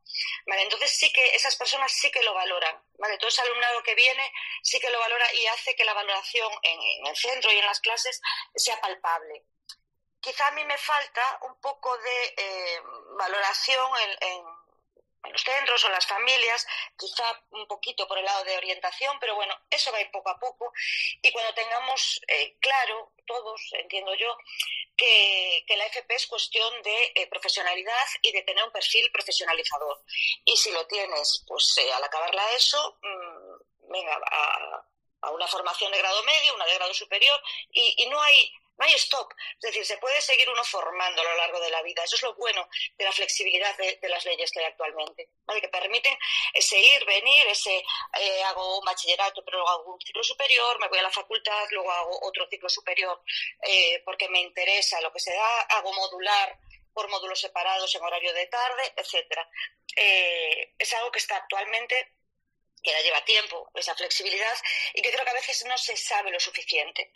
¿Vale? 0.47 0.63
Entonces 0.63 0.91
sí 0.91 1.11
que 1.11 1.35
esas 1.35 1.55
personas 1.55 1.91
sí 1.91 2.09
que 2.11 2.23
lo 2.23 2.33
valoran. 2.33 2.81
¿vale? 2.97 3.17
Todo 3.17 3.29
ese 3.29 3.41
alumnado 3.41 3.83
que 3.83 3.95
viene 3.95 4.31
sí 4.63 4.79
que 4.79 4.89
lo 4.89 4.99
valora 4.99 5.33
y 5.33 5.45
hace 5.47 5.75
que 5.75 5.85
la 5.85 5.93
valoración 5.93 6.51
en, 6.63 6.79
el 7.05 7.15
centro 7.15 7.51
y 7.51 7.57
en 7.57 7.65
las 7.65 7.79
clases 7.81 8.21
sea 8.55 8.79
palpable 8.79 9.40
quizá 10.21 10.47
a 10.47 10.51
mí 10.51 10.63
me 10.63 10.77
falta 10.77 11.39
un 11.41 11.60
poco 11.60 11.97
de 11.97 12.34
eh, 12.38 12.81
valoración 13.17 13.89
en, 14.21 14.62
los 15.31 15.43
centros 15.43 15.84
o 15.84 15.88
en 15.88 15.93
las 15.93 16.07
familias, 16.07 16.65
quizá 16.97 17.23
un 17.51 17.67
poquito 17.67 18.07
por 18.07 18.17
el 18.17 18.25
lado 18.25 18.43
de 18.43 18.57
orientación, 18.57 19.17
pero 19.19 19.36
bueno, 19.36 19.55
eso 19.69 19.91
va 19.91 19.99
a 19.99 20.01
ir 20.01 20.10
poco 20.10 20.29
a 20.29 20.39
poco. 20.39 20.73
Y 21.21 21.31
cuando 21.31 21.53
tengamos 21.53 22.19
eh, 22.27 22.55
claro, 22.60 23.12
todos, 23.27 23.62
entiendo 23.73 24.15
yo, 24.15 24.36
que, 24.97 25.63
la 25.77 25.86
FP 25.86 26.15
es 26.15 26.27
cuestión 26.27 26.81
de 26.81 27.12
eh, 27.15 27.27
profesionalidad 27.27 28.07
y 28.21 28.31
de 28.31 28.41
tener 28.41 28.63
un 28.63 28.71
perfil 28.71 29.12
profesionalizador. 29.12 30.03
Y 30.43 30.57
si 30.57 30.71
lo 30.71 30.86
tienes, 30.88 31.43
pues 31.47 31.77
eh, 31.77 31.93
al 31.93 32.03
acabarla 32.03 32.51
eso, 32.53 32.97
mm, 33.01 33.91
venga, 33.91 34.19
a, 34.25 35.31
una 35.31 35.47
formación 35.47 35.91
de 35.91 35.99
grado 35.99 36.23
medio, 36.23 36.55
una 36.55 36.65
de 36.65 36.73
grado 36.73 36.93
superior, 36.95 37.39
y 37.69 38.07
no 38.10 38.19
hay 38.19 38.51
no 38.77 38.86
hay 38.86 38.93
stop. 38.93 39.31
Es 39.55 39.62
decir, 39.62 39.86
se 39.86 39.97
puede 39.97 40.19
seguir 40.21 40.49
uno 40.49 40.63
formando 40.63 41.21
a 41.21 41.25
lo 41.25 41.36
largo 41.36 41.60
de 41.60 41.69
la 41.69 41.81
vida. 41.81 42.03
Eso 42.03 42.15
es 42.15 42.21
lo 42.23 42.34
bueno 42.36 42.67
de 42.97 43.05
la 43.05 43.12
flexibilidad 43.12 43.75
de, 43.77 44.10
las 44.10 44.25
leyes 44.25 44.51
que 44.51 44.60
hay 44.60 44.65
actualmente, 44.65 45.29
que 45.62 45.69
permiten 45.69 46.17
ese 46.53 46.79
ir, 46.79 47.05
venir, 47.05 47.47
ese 47.47 47.84
eh, 48.19 48.43
hago 48.43 48.79
un 48.79 48.86
bachillerato, 48.86 49.43
pero 49.43 49.57
luego 49.57 49.69
hago 49.69 49.93
un 49.93 50.01
ciclo 50.01 50.23
superior, 50.23 50.79
me 50.79 50.88
voy 50.88 50.99
a 50.99 51.03
la 51.03 51.12
facultad, 51.12 51.65
luego 51.71 51.91
hago 51.91 52.19
otro 52.23 52.47
ciclo 52.49 52.69
superior 52.69 53.21
eh, 53.67 54.01
porque 54.03 54.27
me 54.29 54.41
interesa 54.41 54.99
lo 55.01 55.12
que 55.12 55.19
se 55.19 55.34
da, 55.34 55.62
hago 55.62 55.93
modular 55.93 56.57
por 56.93 57.10
módulos 57.10 57.39
separados 57.39 57.93
en 57.95 58.03
horario 58.03 58.34
de 58.34 58.47
tarde, 58.47 58.93
etcétera. 58.95 59.49
Eh, 59.95 60.73
es 60.77 60.93
algo 60.93 61.12
que 61.12 61.19
está 61.19 61.38
actualmente 61.38 62.13
que 62.81 62.91
ya 62.91 63.01
lleva 63.01 63.23
tiempo, 63.25 63.69
esa 63.75 63.95
flexibilidad, 63.95 64.57
y 64.93 65.01
que 65.01 65.11
creo 65.11 65.23
que 65.23 65.31
a 65.31 65.35
veces 65.35 65.63
no 65.65 65.77
se 65.77 65.95
sabe 65.95 66.31
lo 66.31 66.39
suficiente. 66.39 67.11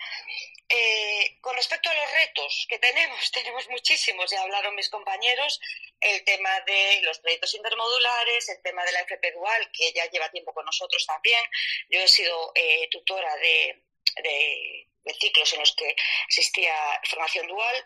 Eh, 0.67 1.37
con 1.41 1.55
respecto 1.55 1.89
a 1.89 1.93
los 1.93 2.11
retos 2.11 2.65
que 2.69 2.79
tenemos, 2.79 3.31
tenemos 3.31 3.67
muchísimos, 3.69 4.29
ya 4.31 4.41
hablaron 4.41 4.75
mis 4.75 4.89
compañeros, 4.89 5.59
el 5.99 6.23
tema 6.23 6.59
de 6.61 7.01
los 7.03 7.19
proyectos 7.19 7.53
intermodulares, 7.55 8.49
el 8.49 8.61
tema 8.61 8.83
de 8.83 8.91
la 8.91 9.01
FP 9.01 9.31
Dual, 9.31 9.71
que 9.71 9.91
ya 9.93 10.05
lleva 10.09 10.29
tiempo 10.29 10.53
con 10.53 10.65
nosotros 10.65 11.05
también. 11.05 11.41
Yo 11.89 11.99
he 12.01 12.07
sido 12.07 12.51
eh, 12.55 12.87
tutora 12.91 13.35
de, 13.37 13.83
de, 14.23 14.87
ciclos 15.19 15.53
en 15.53 15.59
los 15.59 15.75
que 15.75 15.95
existía 16.27 16.75
formación 17.09 17.47
dual. 17.47 17.85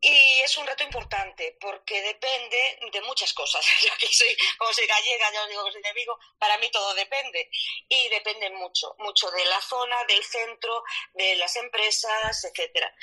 Y 0.00 0.38
es 0.44 0.56
un 0.56 0.66
reto 0.66 0.84
importante 0.84 1.56
porque 1.60 2.00
depende 2.00 2.78
de 2.92 3.00
muchas 3.02 3.32
cosas. 3.32 3.64
Yo 3.82 3.90
que 3.98 4.06
soy, 4.06 4.36
como 4.56 4.72
soy 4.72 4.86
gallega, 4.86 5.32
ya 5.32 5.42
os 5.42 5.48
digo 5.48 5.64
que 5.64 5.72
soy 5.72 5.82
de 5.82 5.92
Vigo, 5.92 6.18
para 6.38 6.56
mí 6.58 6.70
todo 6.70 6.94
depende. 6.94 7.50
Y 7.88 8.08
depende 8.08 8.50
mucho, 8.50 8.94
mucho 8.98 9.30
de 9.30 9.44
la 9.46 9.60
zona, 9.60 10.04
del 10.04 10.22
centro, 10.22 10.84
de 11.14 11.36
las 11.36 11.56
empresas, 11.56 12.44
etcétera. 12.44 12.94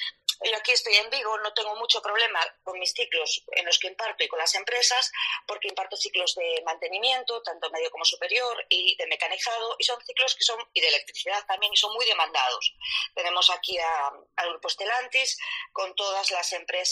Yo 0.44 0.58
aquí 0.58 0.74
estoy 0.74 0.96
en 0.96 1.10
Vigo, 1.10 1.38
no 1.40 1.54
tengo 1.54 1.76
mucho 1.78 2.02
problema 2.02 2.40
con 2.64 2.78
mis 2.78 2.92
ciclos 2.92 3.44
en 3.54 3.66
los 3.66 3.80
que 3.80 3.88
imparto 3.88 4.24
y 4.24 4.28
con 4.28 4.38
las 4.38 4.54
empresas, 4.56 5.10
porque 5.48 5.70
imparto 5.70 5.96
ciclos 5.96 6.36
de 6.36 6.62
mantenimiento, 6.66 7.42
tanto 7.42 7.70
medio 7.72 7.90
como 7.90 8.04
superior, 8.04 8.66
y 8.68 8.98
de 8.98 9.08
mecanizado, 9.08 9.76
y 9.80 9.86
son 9.86 10.02
ciclos 10.06 10.36
que 10.36 10.44
son, 10.44 10.60
y 10.74 10.82
de 10.82 10.88
electricidad 10.90 11.46
también, 11.46 11.72
y 11.74 11.78
son 11.78 11.94
muy 11.94 12.06
demandados. 12.06 12.74
Tenemos 13.14 13.50
aquí 13.50 13.78
al 13.78 14.50
Grupo 14.50 14.68
Estelantis, 14.68 15.38
con 15.72 15.96
todas 15.96 16.32
las 16.32 16.52
empresas 16.52 16.85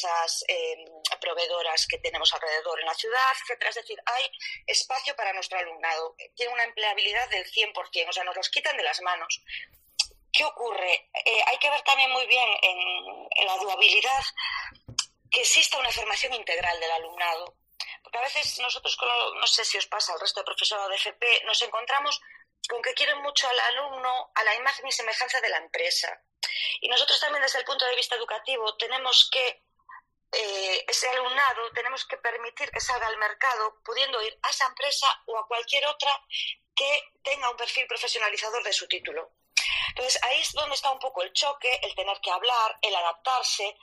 eh, 0.47 0.85
proveedoras 1.19 1.87
que 1.87 1.97
tenemos 1.99 2.33
alrededor 2.33 2.79
en 2.79 2.85
la 2.85 2.93
ciudad, 2.93 3.31
etcétera. 3.41 3.69
Es 3.69 3.75
decir, 3.75 3.97
hay 4.05 4.31
espacio 4.67 5.15
para 5.15 5.33
nuestro 5.33 5.59
alumnado. 5.59 6.15
Tiene 6.35 6.53
una 6.53 6.63
empleabilidad 6.63 7.29
del 7.29 7.45
100%, 7.45 8.09
o 8.09 8.13
sea, 8.13 8.23
nos 8.23 8.35
los 8.35 8.49
quitan 8.49 8.77
de 8.77 8.83
las 8.83 9.01
manos. 9.01 9.41
¿Qué 10.31 10.43
ocurre? 10.45 11.09
Eh, 11.25 11.43
hay 11.45 11.57
que 11.59 11.69
ver 11.69 11.81
también 11.81 12.11
muy 12.11 12.25
bien 12.25 12.49
en, 12.61 13.27
en, 13.35 13.45
la 13.45 13.57
durabilidad 13.57 14.23
que 15.29 15.41
exista 15.41 15.77
una 15.77 15.91
formación 15.91 16.33
integral 16.33 16.79
del 16.79 16.91
alumnado. 16.91 17.57
Porque 18.01 18.17
a 18.17 18.21
veces 18.21 18.59
nosotros, 18.59 18.97
no 19.35 19.47
sé 19.47 19.63
si 19.63 19.77
os 19.77 19.87
pasa 19.87 20.13
al 20.13 20.19
resto 20.19 20.39
de 20.39 20.45
profesorado 20.45 20.89
de 20.89 20.95
FP, 20.95 21.43
nos 21.45 21.61
encontramos 21.61 22.19
con 22.69 22.81
que 22.81 22.93
quieren 22.93 23.21
mucho 23.21 23.47
al 23.47 23.59
alumno 23.59 24.31
a 24.33 24.43
la 24.43 24.55
imagen 24.55 24.87
y 24.87 24.91
semejanza 24.91 25.39
de 25.41 25.49
la 25.49 25.57
empresa. 25.57 26.21
Y 26.81 26.87
nosotros 26.87 27.19
también 27.19 27.41
desde 27.41 27.59
el 27.59 27.65
punto 27.65 27.85
de 27.85 27.95
vista 27.95 28.15
educativo 28.15 28.75
tenemos 28.77 29.29
que, 29.31 29.61
eh, 30.33 30.85
ese 30.87 31.07
alumnado, 31.09 31.71
tenemos 31.73 32.05
que 32.05 32.17
permitir 32.17 32.71
que 32.71 32.79
salga 32.79 33.07
al 33.07 33.17
mercado 33.17 33.79
pudiendo 33.83 34.21
ir 34.21 34.37
a 34.41 34.49
esa 34.49 34.67
empresa 34.67 35.07
o 35.27 35.37
a 35.37 35.47
cualquier 35.47 35.85
otra 35.85 36.11
que 36.75 37.13
tenga 37.23 37.49
un 37.49 37.57
perfil 37.57 37.85
profesionalizador 37.87 38.63
de 38.63 38.73
su 38.73 38.87
título. 38.87 39.33
Entonces, 39.89 40.21
ahí 40.23 40.41
es 40.41 40.51
donde 40.53 40.75
está 40.75 40.91
un 40.91 40.99
poco 40.99 41.21
el 41.21 41.31
choque, 41.33 41.79
el 41.83 41.93
tener 41.95 42.19
que 42.21 42.31
hablar, 42.31 42.77
el 42.81 42.95
adaptarse. 42.95 43.77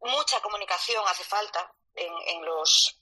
Mucha 0.00 0.40
comunicación 0.40 1.04
hace 1.08 1.24
falta 1.24 1.72
en, 1.94 2.12
en 2.26 2.44
los 2.44 2.97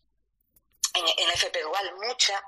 en, 0.96 1.30
FP 1.30 1.62
Dual, 1.62 1.94
mucha. 1.96 2.42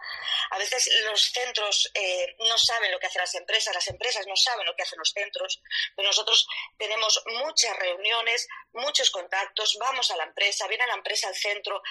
A 0.51 0.59
veces 0.59 0.89
los 1.05 1.23
centros 1.31 1.91
eh, 1.95 2.37
no 2.39 2.57
saben 2.59 2.91
lo 2.91 2.99
que 2.99 3.07
hacen 3.07 3.21
las 3.21 3.35
empresas, 3.35 3.75
las 3.75 3.89
empresas 3.89 4.27
no 4.27 4.37
saben 4.37 4.67
lo 4.67 4.75
que 4.75 4.83
hacen 4.83 4.99
los 4.99 5.11
centros, 5.11 5.61
pero 5.95 6.09
nosotros 6.09 6.47
tenemos 6.77 7.23
muchas 7.27 7.77
reuniones, 7.79 8.49
muchos 8.73 9.11
contactos, 9.11 9.77
vamos 9.81 10.11
a 10.11 10.17
la 10.17 10.25
empresa, 10.25 10.67
viene 10.69 10.85
a 10.85 10.89
la 10.89 10.95
empresa 10.95 11.29
al 11.29 11.35
centro 11.35 11.83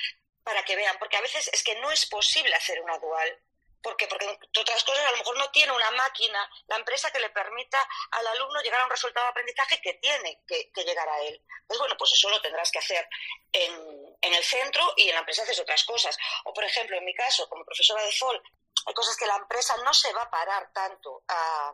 para 0.43 0.63
que 0.63 0.75
vean, 0.75 0.97
porque 0.97 1.17
a 1.17 1.21
veces 1.21 1.49
es 1.51 1.63
que 1.63 1.75
no 1.75 1.91
es 1.91 2.05
posible 2.05 2.55
hacer 2.55 2.81
una 2.81 2.97
dual. 2.99 3.41
¿Por 3.87 3.95
qué? 3.95 4.05
Porque, 4.05 4.25
entre 4.25 4.61
otras 4.63 4.83
cosas, 4.83 5.05
a 5.05 5.11
lo 5.11 5.17
mejor 5.19 5.37
no 5.37 5.49
tiene 5.49 5.71
una 5.71 5.89
máquina, 5.91 6.51
la 6.67 6.75
empresa 6.75 7.09
que 7.09 7.21
le 7.21 7.29
permita 7.29 7.79
al 8.11 8.27
alumno 8.27 8.61
llegar 8.61 8.81
a 8.81 8.83
un 8.83 8.89
resultado 8.89 9.27
de 9.27 9.29
aprendizaje 9.29 9.79
que 9.79 9.93
tiene 9.93 10.43
que, 10.45 10.69
llegar 10.83 11.07
a 11.07 11.21
él. 11.21 11.41
Pues 11.65 11.79
bueno, 11.79 11.95
pues 11.97 12.11
eso 12.11 12.29
lo 12.29 12.41
tendrás 12.41 12.69
que 12.69 12.79
hacer 12.79 13.07
en, 13.53 14.17
en, 14.19 14.33
el 14.33 14.43
centro 14.43 14.93
y 14.97 15.07
en 15.07 15.13
la 15.13 15.19
empresa 15.19 15.43
haces 15.43 15.61
otras 15.61 15.85
cosas. 15.85 16.17
O, 16.43 16.53
por 16.53 16.65
ejemplo, 16.65 16.97
en 16.97 17.05
mi 17.05 17.13
caso, 17.15 17.47
como 17.47 17.63
profesora 17.63 18.03
de 18.03 18.11
FOL, 18.11 18.43
hay 18.87 18.93
cosas 18.93 19.15
que 19.15 19.25
la 19.25 19.37
empresa 19.37 19.77
no 19.77 19.93
se 19.93 20.11
va 20.11 20.23
a 20.23 20.29
parar 20.29 20.69
tanto 20.73 21.23
a, 21.29 21.73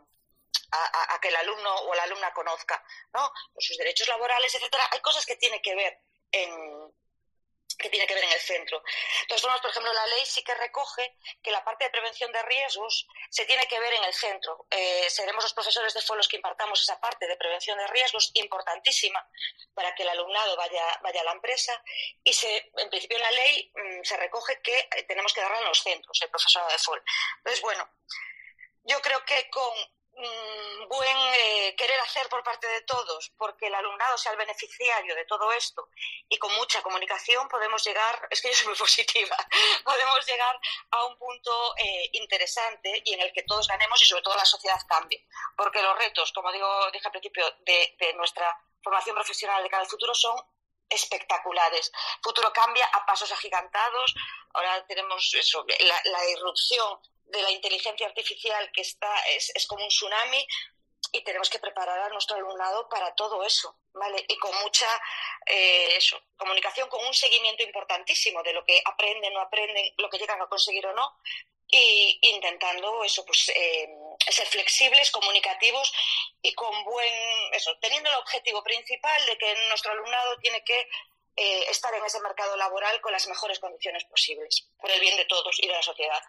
a, 0.70 1.16
a 1.16 1.20
que 1.20 1.30
el 1.30 1.36
alumno 1.36 1.76
o 1.78 1.96
la 1.96 2.04
alumna 2.04 2.32
conozca, 2.32 2.86
¿no? 3.12 3.34
Sus 3.58 3.76
derechos 3.76 4.08
laborales, 4.08 4.54
etcétera. 4.54 4.88
Hay 4.92 5.00
cosas 5.00 5.26
que 5.26 5.38
tiene 5.38 5.64
que 5.64 5.74
ver 5.74 5.98
en, 6.32 6.94
que 7.78 7.90
tiene 7.90 8.08
que 8.08 8.14
ver 8.14 8.24
en 8.24 8.32
el 8.32 8.40
centro. 8.40 8.84
Entonces, 9.22 9.44
bueno, 9.44 9.60
por 9.62 9.72
ejemplo, 9.72 9.94
la 9.94 10.08
ley 10.08 10.26
sí 10.26 10.44
que 10.44 10.54
recoge 10.56 11.18
que 11.42 11.52
la 11.52 11.64
parte 11.64 11.86
de 11.86 11.90
prevención 11.90 12.32
de 12.32 12.42
riesgos 12.44 13.08
se 13.30 13.46
tiene 13.46 13.68
que 13.68 13.80
ver 13.80 13.94
en 13.94 14.04
el 14.04 14.14
centro. 14.14 14.68
Eh, 14.70 15.10
seremos 15.10 15.44
los 15.44 15.54
profesores 15.54 15.94
de 15.94 16.02
FOL 16.02 16.18
los 16.18 16.28
que 16.28 16.38
impartamos 16.38 16.82
esa 16.82 17.00
parte 17.00 17.28
de 17.28 17.36
prevención 17.38 17.78
de 17.78 17.88
riesgos 17.88 18.32
importantísima 18.34 19.28
para 19.74 19.94
que 19.96 20.04
el 20.04 20.10
alumnado 20.10 20.56
vaya, 20.56 21.00
vaya 21.02 21.22
a 21.22 21.24
la 21.26 21.32
empresa 21.32 21.82
y 22.24 22.34
se, 22.34 22.72
en 22.78 22.90
principio 22.90 23.18
en 23.18 23.24
la 23.24 23.32
ley 23.32 23.72
mmm, 23.76 24.04
se 24.04 24.18
recoge 24.18 24.62
que 24.62 24.90
tenemos 25.08 25.34
que 25.34 25.42
darla 25.42 25.60
en 25.60 25.66
los 25.66 25.82
centros, 25.82 26.22
el 26.22 26.30
profesorado 26.30 26.72
de 26.72 26.78
FOL. 26.78 27.04
Entonces, 27.38 27.62
bueno, 27.62 27.90
yo 28.84 29.02
creo 29.02 29.24
que 29.26 29.50
con 29.50 29.74
buen 30.16 31.18
eh, 31.36 31.76
querer 31.76 32.00
hacer 32.02 32.30
por 32.30 32.44
parte 32.44 32.68
de 32.68 32.82
todos, 32.82 33.32
porque 33.38 33.68
el 33.68 33.76
alumnado 33.76 34.18
sea 34.18 34.32
el 34.32 34.38
beneficiario 34.38 35.16
de 35.16 35.26
todo 35.26 35.52
esto 35.52 35.90
y 36.30 36.38
con 36.38 36.54
mucha 36.56 36.82
comunicación 36.82 37.48
podemos 37.48 37.84
llegar, 37.84 38.28
es 38.30 38.42
que 38.42 38.50
yo 38.50 38.56
soy 38.56 38.68
muy 38.68 38.76
positiva, 38.78 39.36
podemos 39.84 40.26
llegar 40.26 40.60
a 40.92 41.06
un 41.06 41.18
punto 41.18 41.76
eh, 41.78 42.10
interesante 42.14 43.02
y 43.06 43.14
en 43.14 43.22
el 43.22 43.34
que 43.34 43.44
todos 43.44 43.68
ganemos 43.68 44.02
y 44.02 44.06
sobre 44.06 44.22
todo 44.22 44.36
la 44.36 44.46
sociedad 44.46 44.80
cambie. 44.88 45.26
Porque 45.58 45.82
los 45.82 45.98
retos, 45.98 46.32
como 46.32 46.52
digo, 46.52 46.92
dije 46.92 47.08
al 47.08 47.12
principio, 47.12 47.46
de, 47.66 48.14
nuestra 48.16 48.56
formación 48.84 49.16
profesional 49.16 49.64
de 49.64 49.70
cara 49.70 49.84
al 49.84 49.90
futuro 49.90 50.14
son 50.14 50.36
espectaculares. 50.90 51.92
Futuro 52.22 52.54
cambia 52.54 52.86
a 52.86 53.06
pasos 53.06 53.32
agigantados. 53.32 54.14
Ahora 54.54 54.86
tenemos 54.86 55.34
eso, 55.34 55.66
la 56.06 56.30
irrupción 56.30 57.00
de 57.34 57.42
la 57.42 57.52
inteligencia 57.52 58.08
artificial 58.08 58.72
que 58.72 58.82
está 58.82 59.14
es, 59.36 59.52
es, 59.56 59.66
como 59.68 59.84
un 59.84 59.90
tsunami 59.90 60.48
y 61.12 61.24
tenemos 61.24 61.50
que 61.50 61.60
preparar 61.60 62.00
a 62.00 62.10
nuestro 62.10 62.38
alumnado 62.38 62.88
para 62.90 63.14
todo 63.16 63.44
eso, 63.44 63.76
¿vale? 63.94 64.24
Y 64.28 64.38
con 64.38 64.56
mucha 64.62 64.88
eh, 65.46 66.00
comunicación, 66.38 66.88
con 66.90 67.06
un 67.06 67.14
seguimiento 67.14 67.64
importantísimo 67.64 68.42
de 68.44 68.54
lo 68.54 68.64
que 68.64 68.82
aprenden, 68.86 69.34
no 69.34 69.42
aprenden, 69.42 69.94
lo 69.98 70.10
que 70.10 70.18
llegan 70.18 70.42
a 70.42 70.48
conseguir 70.48 70.86
o 70.88 70.94
no, 70.94 71.18
y 71.68 72.20
intentando 72.22 73.04
eso, 73.04 73.26
pues 73.26 73.50
eh, 73.50 73.90
ser 74.30 74.48
flexibles, 74.48 75.12
comunicativos 75.12 75.92
y 76.42 76.54
con 76.54 76.84
buen, 76.84 77.54
eso, 77.54 77.76
teniendo 77.80 78.10
el 78.10 78.16
objetivo 78.18 78.64
principal 78.64 79.26
de 79.26 79.38
que 79.38 79.56
nuestro 79.70 79.92
alumnado 79.92 80.38
tiene 80.38 80.64
que 80.64 80.88
eh, 81.36 81.66
estar 81.70 81.94
en 81.96 82.06
ese 82.06 82.22
mercado 82.22 82.56
laboral 82.58 83.02
con 83.02 83.12
las 83.12 83.28
mejores 83.28 83.60
condiciones 83.60 84.04
posibles, 84.06 84.68
por 84.80 84.92
el 84.92 85.00
bien 85.00 85.18
de 85.18 85.26
todos 85.26 85.58
y 85.62 85.68
de 85.68 85.74
la 85.74 85.82
sociedad. 85.82 86.22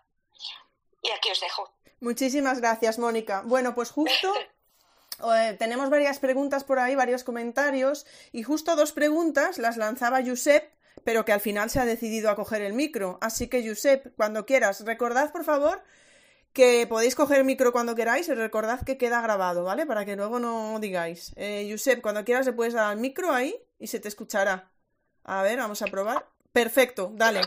Y 1.05 1.11
aquí 1.11 1.31
os 1.31 1.41
dejo. 1.41 1.71
Muchísimas 2.01 2.61
gracias, 2.61 2.99
Mónica. 2.99 3.43
Bueno, 3.45 3.75
pues 3.75 3.91
justo 3.91 4.35
eh, 5.37 5.55
tenemos 5.59 5.91
varias 5.91 6.19
preguntas 6.19 6.65
por 6.65 6.79
ahí, 6.79 6.95
varios 6.95 7.25
comentarios, 7.25 8.07
y 8.33 8.43
justo 8.43 8.75
dos 8.75 8.93
preguntas 8.93 9.59
las 9.59 9.77
lanzaba 9.77 10.25
Josep, 10.25 10.73
pero 11.05 11.27
que 11.27 11.33
al 11.33 11.41
final 11.41 11.69
se 11.69 11.79
ha 11.79 11.85
decidido 11.85 12.31
a 12.31 12.37
coger 12.37 12.63
el 12.63 12.73
micro. 12.73 13.19
Así 13.21 13.49
que, 13.49 13.67
Josep, 13.67 14.17
cuando 14.17 14.47
quieras, 14.47 14.83
recordad, 14.85 15.31
por 15.31 15.45
favor, 15.45 15.85
que 16.55 16.87
podéis 16.87 17.15
coger 17.15 17.39
el 17.39 17.45
micro 17.45 17.71
cuando 17.71 17.95
queráis 17.95 18.29
y 18.29 18.35
recordad 18.35 18.83
que 18.83 18.97
queda 18.97 19.21
grabado, 19.21 19.65
¿vale? 19.65 19.85
Para 19.85 20.07
que 20.07 20.17
luego 20.17 20.41
no 20.41 20.79
digáis. 20.81 21.33
Eh, 21.37 21.69
Josep, 21.71 22.01
cuando 22.01 22.25
quieras 22.25 22.47
le 22.47 22.55
puedes 22.55 22.73
dar 22.73 22.87
al 22.87 22.97
micro 22.97 23.31
ahí 23.31 23.55
y 23.79 23.89
se 23.89 24.01
te 24.01 24.09
escuchará. 24.09 24.73
A 25.25 25.43
ver, 25.43 25.59
vamos 25.59 25.83
a 25.83 25.87
probar. 25.87 26.27
Perfecto, 26.53 27.11
dale. 27.13 27.43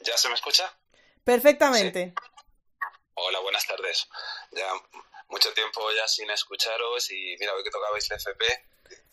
¿Ya 0.00 0.16
se 0.16 0.28
me 0.28 0.34
escucha? 0.34 0.72
Perfectamente. 1.24 2.06
Sí. 2.06 2.14
Hola, 3.14 3.38
buenas 3.40 3.66
tardes. 3.66 4.08
Ya 4.50 4.72
mucho 5.28 5.52
tiempo 5.54 5.90
ya 5.92 6.08
sin 6.08 6.30
escucharos 6.30 7.10
y 7.10 7.36
mira, 7.38 7.54
hoy 7.54 7.62
que 7.62 7.70
tocabais 7.70 8.10
el 8.10 8.16
FP, 8.16 8.44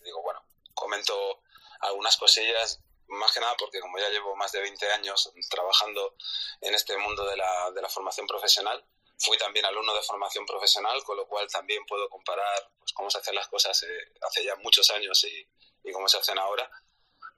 digo, 0.04 0.22
bueno, 0.24 0.43
comento 0.74 1.43
algunas 1.82 2.17
cosillas, 2.17 2.82
más 3.08 3.32
que 3.32 3.39
nada 3.39 3.56
porque 3.58 3.80
como 3.80 4.00
ya 4.00 4.10
llevo 4.10 4.36
más 4.36 4.52
de 4.52 4.62
20 4.62 4.91
años 4.91 5.32
trabajando 5.50 6.15
en 6.62 6.74
este 6.74 6.98
mundo 6.98 7.26
de 7.26 7.38
la, 7.38 7.72
de 7.72 7.82
la 7.82 7.89
formación 7.89 8.26
profesional, 8.26 8.84
fui 9.19 9.38
también 9.38 9.65
alumno 9.65 9.93
de 9.93 10.02
formación 10.02 10.45
profesional, 10.45 11.04
con 11.04 11.15
lo 11.15 11.28
cual 11.28 11.48
también 11.52 11.86
puedo 11.86 12.10
comparar 12.10 12.72
pues, 12.80 12.91
cómo 12.93 13.12
se 13.12 13.19
hacen 13.19 13.36
las 13.36 13.48
cosas 13.48 13.84
eh, 13.84 14.13
hace 14.22 14.43
ya 14.43 14.56
muchos 14.58 14.89
años 14.91 15.24
y, 15.26 15.48
y 15.84 15.91
cómo 15.91 16.08
se 16.08 16.17
hacen 16.17 16.39
ahora. 16.39 16.69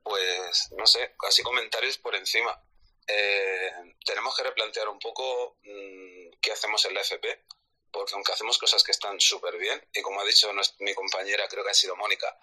Pues, 0.03 0.71
no 0.77 0.85
sé, 0.87 1.13
casi 1.19 1.43
comentarios 1.43 1.97
por 1.97 2.15
encima 2.15 2.57
eh, 3.11 3.95
tenemos 4.05 4.35
que 4.35 4.43
replantear 4.43 4.87
un 4.89 4.99
poco 4.99 5.57
mmm, 5.63 6.31
qué 6.41 6.51
hacemos 6.51 6.85
en 6.85 6.93
la 6.93 7.01
FP, 7.01 7.45
porque 7.91 8.13
aunque 8.13 8.31
hacemos 8.31 8.57
cosas 8.57 8.83
que 8.83 8.91
están 8.91 9.19
súper 9.19 9.57
bien, 9.57 9.81
y 9.93 10.01
como 10.01 10.21
ha 10.21 10.25
dicho 10.25 10.51
mi 10.79 10.93
compañera, 10.93 11.47
creo 11.47 11.63
que 11.63 11.71
ha 11.71 11.73
sido 11.73 11.95
Mónica, 11.95 12.37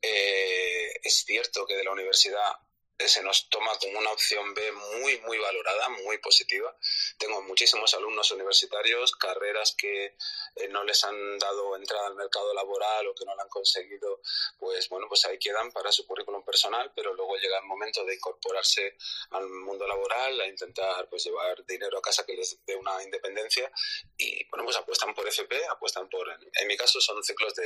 eh, 0.00 0.92
es 1.02 1.24
cierto 1.24 1.66
que 1.66 1.76
de 1.76 1.84
la 1.84 1.92
universidad 1.92 2.56
se 2.98 3.22
nos 3.22 3.48
toma 3.48 3.76
como 3.78 3.98
una 3.98 4.12
opción 4.12 4.54
B 4.54 4.72
muy, 5.00 5.20
muy 5.22 5.38
valorada, 5.38 5.88
muy 5.88 6.18
positiva. 6.18 6.76
Tengo 7.18 7.42
muchísimos 7.42 7.92
alumnos 7.94 8.30
universitarios, 8.30 9.12
carreras 9.12 9.74
que 9.76 10.16
eh, 10.56 10.68
no 10.68 10.84
les 10.84 11.02
han 11.02 11.38
dado 11.38 11.76
entrada 11.76 12.06
al 12.06 12.14
mercado 12.14 12.54
laboral 12.54 13.06
o 13.08 13.14
que 13.14 13.24
no 13.24 13.34
la 13.34 13.42
han 13.42 13.48
conseguido, 13.48 14.20
pues 14.58 14.88
bueno, 14.88 15.08
pues 15.08 15.24
ahí 15.26 15.38
quedan 15.38 15.72
para 15.72 15.90
su 15.90 16.06
currículum 16.06 16.44
personal, 16.44 16.92
pero 16.94 17.14
luego 17.14 17.36
llega 17.36 17.58
el 17.58 17.64
momento 17.64 18.04
de 18.04 18.14
incorporarse 18.14 18.96
al 19.30 19.48
mundo 19.48 19.86
laboral, 19.86 20.40
a 20.40 20.46
intentar 20.46 21.08
pues 21.08 21.24
llevar 21.24 21.64
dinero 21.66 21.98
a 21.98 22.02
casa 22.02 22.24
que 22.24 22.34
les 22.34 22.64
dé 22.64 22.76
una 22.76 23.02
independencia 23.02 23.70
y 24.16 24.48
bueno, 24.50 24.64
pues 24.64 24.76
apuestan 24.76 25.14
por 25.14 25.26
FP, 25.26 25.66
apuestan 25.66 26.08
por, 26.08 26.28
en, 26.30 26.68
mi 26.68 26.76
caso 26.76 27.00
son 27.00 27.22
ciclos 27.24 27.54
de, 27.54 27.64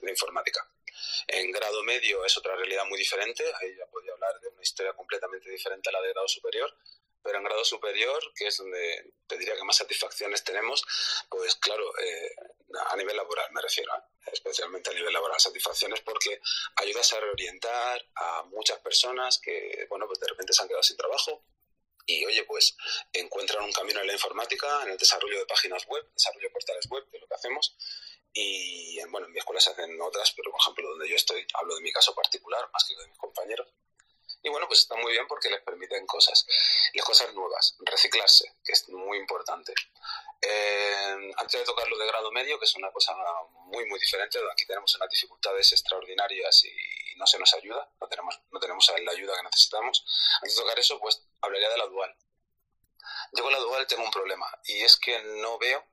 de 0.00 0.10
informática. 0.10 0.66
En 1.26 1.50
grado 1.50 1.82
medio 1.82 2.24
es 2.24 2.36
otra 2.36 2.54
realidad 2.56 2.84
muy 2.86 2.98
diferente, 2.98 3.44
ahí 3.60 3.76
ya 3.76 3.86
podría 3.86 4.14
hablar 4.20 4.40
de 4.40 4.48
una 4.48 4.62
historia 4.62 4.92
completamente 4.94 5.50
diferente 5.50 5.88
a 5.88 5.92
la 5.92 6.02
de 6.02 6.10
grado 6.10 6.28
superior, 6.28 6.72
pero 7.22 7.38
en 7.38 7.44
grado 7.44 7.64
superior, 7.64 8.22
que 8.34 8.46
es 8.46 8.56
donde 8.56 9.14
te 9.26 9.36
diría 9.36 9.54
que 9.54 9.64
más 9.64 9.76
satisfacciones 9.76 10.42
tenemos, 10.42 10.82
pues 11.28 11.56
claro, 11.56 11.84
eh, 11.98 12.34
a 12.88 12.96
nivel 12.96 13.16
laboral 13.16 13.50
me 13.52 13.60
refiero, 13.60 13.92
¿eh? 13.94 14.30
especialmente 14.32 14.90
a 14.90 14.94
nivel 14.94 15.12
laboral, 15.12 15.38
satisfacciones 15.38 16.00
porque 16.00 16.40
ayudas 16.76 17.12
a 17.12 17.20
reorientar 17.20 18.06
a 18.14 18.42
muchas 18.44 18.78
personas 18.80 19.38
que, 19.38 19.86
bueno, 19.90 20.06
pues 20.06 20.18
de 20.20 20.28
repente 20.28 20.52
se 20.52 20.62
han 20.62 20.68
quedado 20.68 20.82
sin 20.82 20.96
trabajo, 20.96 21.44
y 22.06 22.24
oye, 22.24 22.42
pues 22.44 22.76
encuentran 23.12 23.62
un 23.62 23.72
camino 23.72 24.00
en 24.00 24.06
la 24.06 24.14
informática, 24.14 24.82
en 24.82 24.90
el 24.90 24.98
desarrollo 24.98 25.38
de 25.38 25.46
páginas 25.46 25.86
web, 25.86 26.04
desarrollo 26.12 26.48
de 26.48 26.52
portales 26.52 26.86
web, 26.88 27.08
que 27.10 27.18
es 27.18 27.20
lo 27.20 27.28
que 27.28 27.34
hacemos, 27.34 27.76
y 28.32 28.98
bueno, 29.10 29.26
en 29.26 29.32
mi 29.32 29.38
escuela 29.38 29.60
se 29.60 29.70
hacen 29.70 30.00
otras, 30.00 30.32
pero 30.32 30.50
por 30.50 30.60
ejemplo, 30.60 30.88
donde 30.88 31.08
yo 31.08 31.16
estoy, 31.16 31.46
hablo 31.54 31.74
de 31.74 31.82
mi 31.82 31.92
caso 31.92 32.14
particular 32.14 32.68
más 32.72 32.84
que 32.88 32.96
de 32.96 33.08
mis 33.08 33.18
compañeros. 33.18 33.68
Y 34.42 34.48
bueno, 34.48 34.66
pues 34.66 34.80
está 34.80 34.96
muy 34.96 35.12
bien 35.12 35.26
porque 35.26 35.50
les 35.50 35.60
permiten 35.62 36.06
cosas, 36.06 36.46
las 36.94 37.04
cosas 37.04 37.32
nuevas, 37.34 37.76
reciclarse, 37.80 38.56
que 38.64 38.72
es 38.72 38.88
muy 38.88 39.18
importante. 39.18 39.74
Eh, 40.40 41.32
antes 41.36 41.60
de 41.60 41.66
tocar 41.66 41.86
lo 41.88 41.98
de 41.98 42.06
grado 42.06 42.32
medio, 42.32 42.58
que 42.58 42.64
es 42.64 42.74
una 42.74 42.90
cosa 42.90 43.14
muy, 43.66 43.84
muy 43.86 44.00
diferente, 44.00 44.38
aquí 44.50 44.64
tenemos 44.64 44.94
unas 44.94 45.10
dificultades 45.10 45.72
extraordinarias 45.72 46.64
y, 46.64 46.70
no 47.16 47.26
se 47.26 47.38
nos 47.38 47.52
ayuda, 47.52 47.86
no 48.00 48.08
tenemos, 48.08 48.40
no 48.50 48.58
tenemos 48.58 48.90
la 49.04 49.12
ayuda 49.12 49.36
que 49.36 49.42
necesitamos. 49.42 50.02
Antes 50.36 50.56
de 50.56 50.62
tocar 50.62 50.78
eso, 50.78 50.98
pues 50.98 51.22
hablaría 51.42 51.68
de 51.68 51.76
la 51.76 51.86
dual. 51.86 52.16
Yo 53.32 53.42
con 53.42 53.52
la 53.52 53.58
dual 53.58 53.86
tengo 53.86 54.04
un 54.04 54.10
problema 54.10 54.46
y 54.64 54.80
es 54.80 54.96
que 54.96 55.22
no 55.22 55.58
veo, 55.58 55.84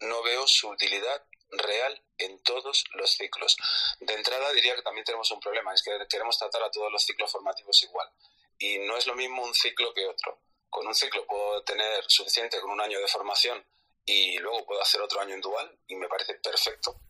no 0.00 0.24
veo 0.24 0.44
su 0.48 0.68
utilidad 0.68 1.24
real 1.50 2.02
en 2.18 2.42
todos 2.42 2.84
los 2.94 3.10
ciclos. 3.10 3.56
De 4.00 4.14
entrada 4.14 4.52
diría 4.52 4.74
que 4.74 4.82
también 4.82 5.04
tenemos 5.04 5.30
un 5.30 5.40
problema, 5.40 5.72
es 5.74 5.82
que 5.82 5.92
queremos 6.08 6.38
tratar 6.38 6.62
a 6.62 6.70
todos 6.70 6.90
los 6.90 7.02
ciclos 7.02 7.30
formativos 7.30 7.82
igual. 7.82 8.10
Y 8.58 8.78
no 8.78 8.96
es 8.96 9.06
lo 9.06 9.14
mismo 9.14 9.42
un 9.42 9.54
ciclo 9.54 9.92
que 9.92 10.06
otro. 10.06 10.40
Con 10.70 10.86
un 10.86 10.94
ciclo 10.94 11.26
puedo 11.26 11.62
tener 11.62 12.04
suficiente 12.08 12.60
con 12.60 12.70
un 12.70 12.80
año 12.80 12.98
de 13.00 13.08
formación 13.08 13.64
y 14.04 14.38
luego 14.38 14.64
puedo 14.64 14.80
hacer 14.80 15.00
otro 15.00 15.20
año 15.20 15.34
en 15.34 15.40
dual 15.40 15.78
y 15.88 15.96
me 15.96 16.08
parece 16.08 16.34
perfecto. 16.34 17.00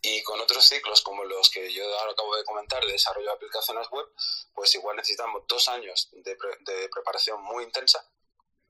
Y 0.00 0.22
con 0.22 0.40
otros 0.40 0.64
ciclos 0.64 1.02
como 1.02 1.24
los 1.24 1.50
que 1.50 1.72
yo 1.72 1.84
ahora 1.98 2.12
acabo 2.12 2.36
de 2.36 2.44
comentar 2.44 2.84
de 2.84 2.92
desarrollo 2.92 3.26
de 3.26 3.32
aplicaciones 3.32 3.88
web, 3.90 4.06
pues 4.54 4.74
igual 4.74 4.96
necesitamos 4.96 5.44
dos 5.48 5.68
años 5.68 6.08
de, 6.12 6.36
de 6.60 6.88
preparación 6.88 7.42
muy 7.42 7.64
intensa 7.64 8.08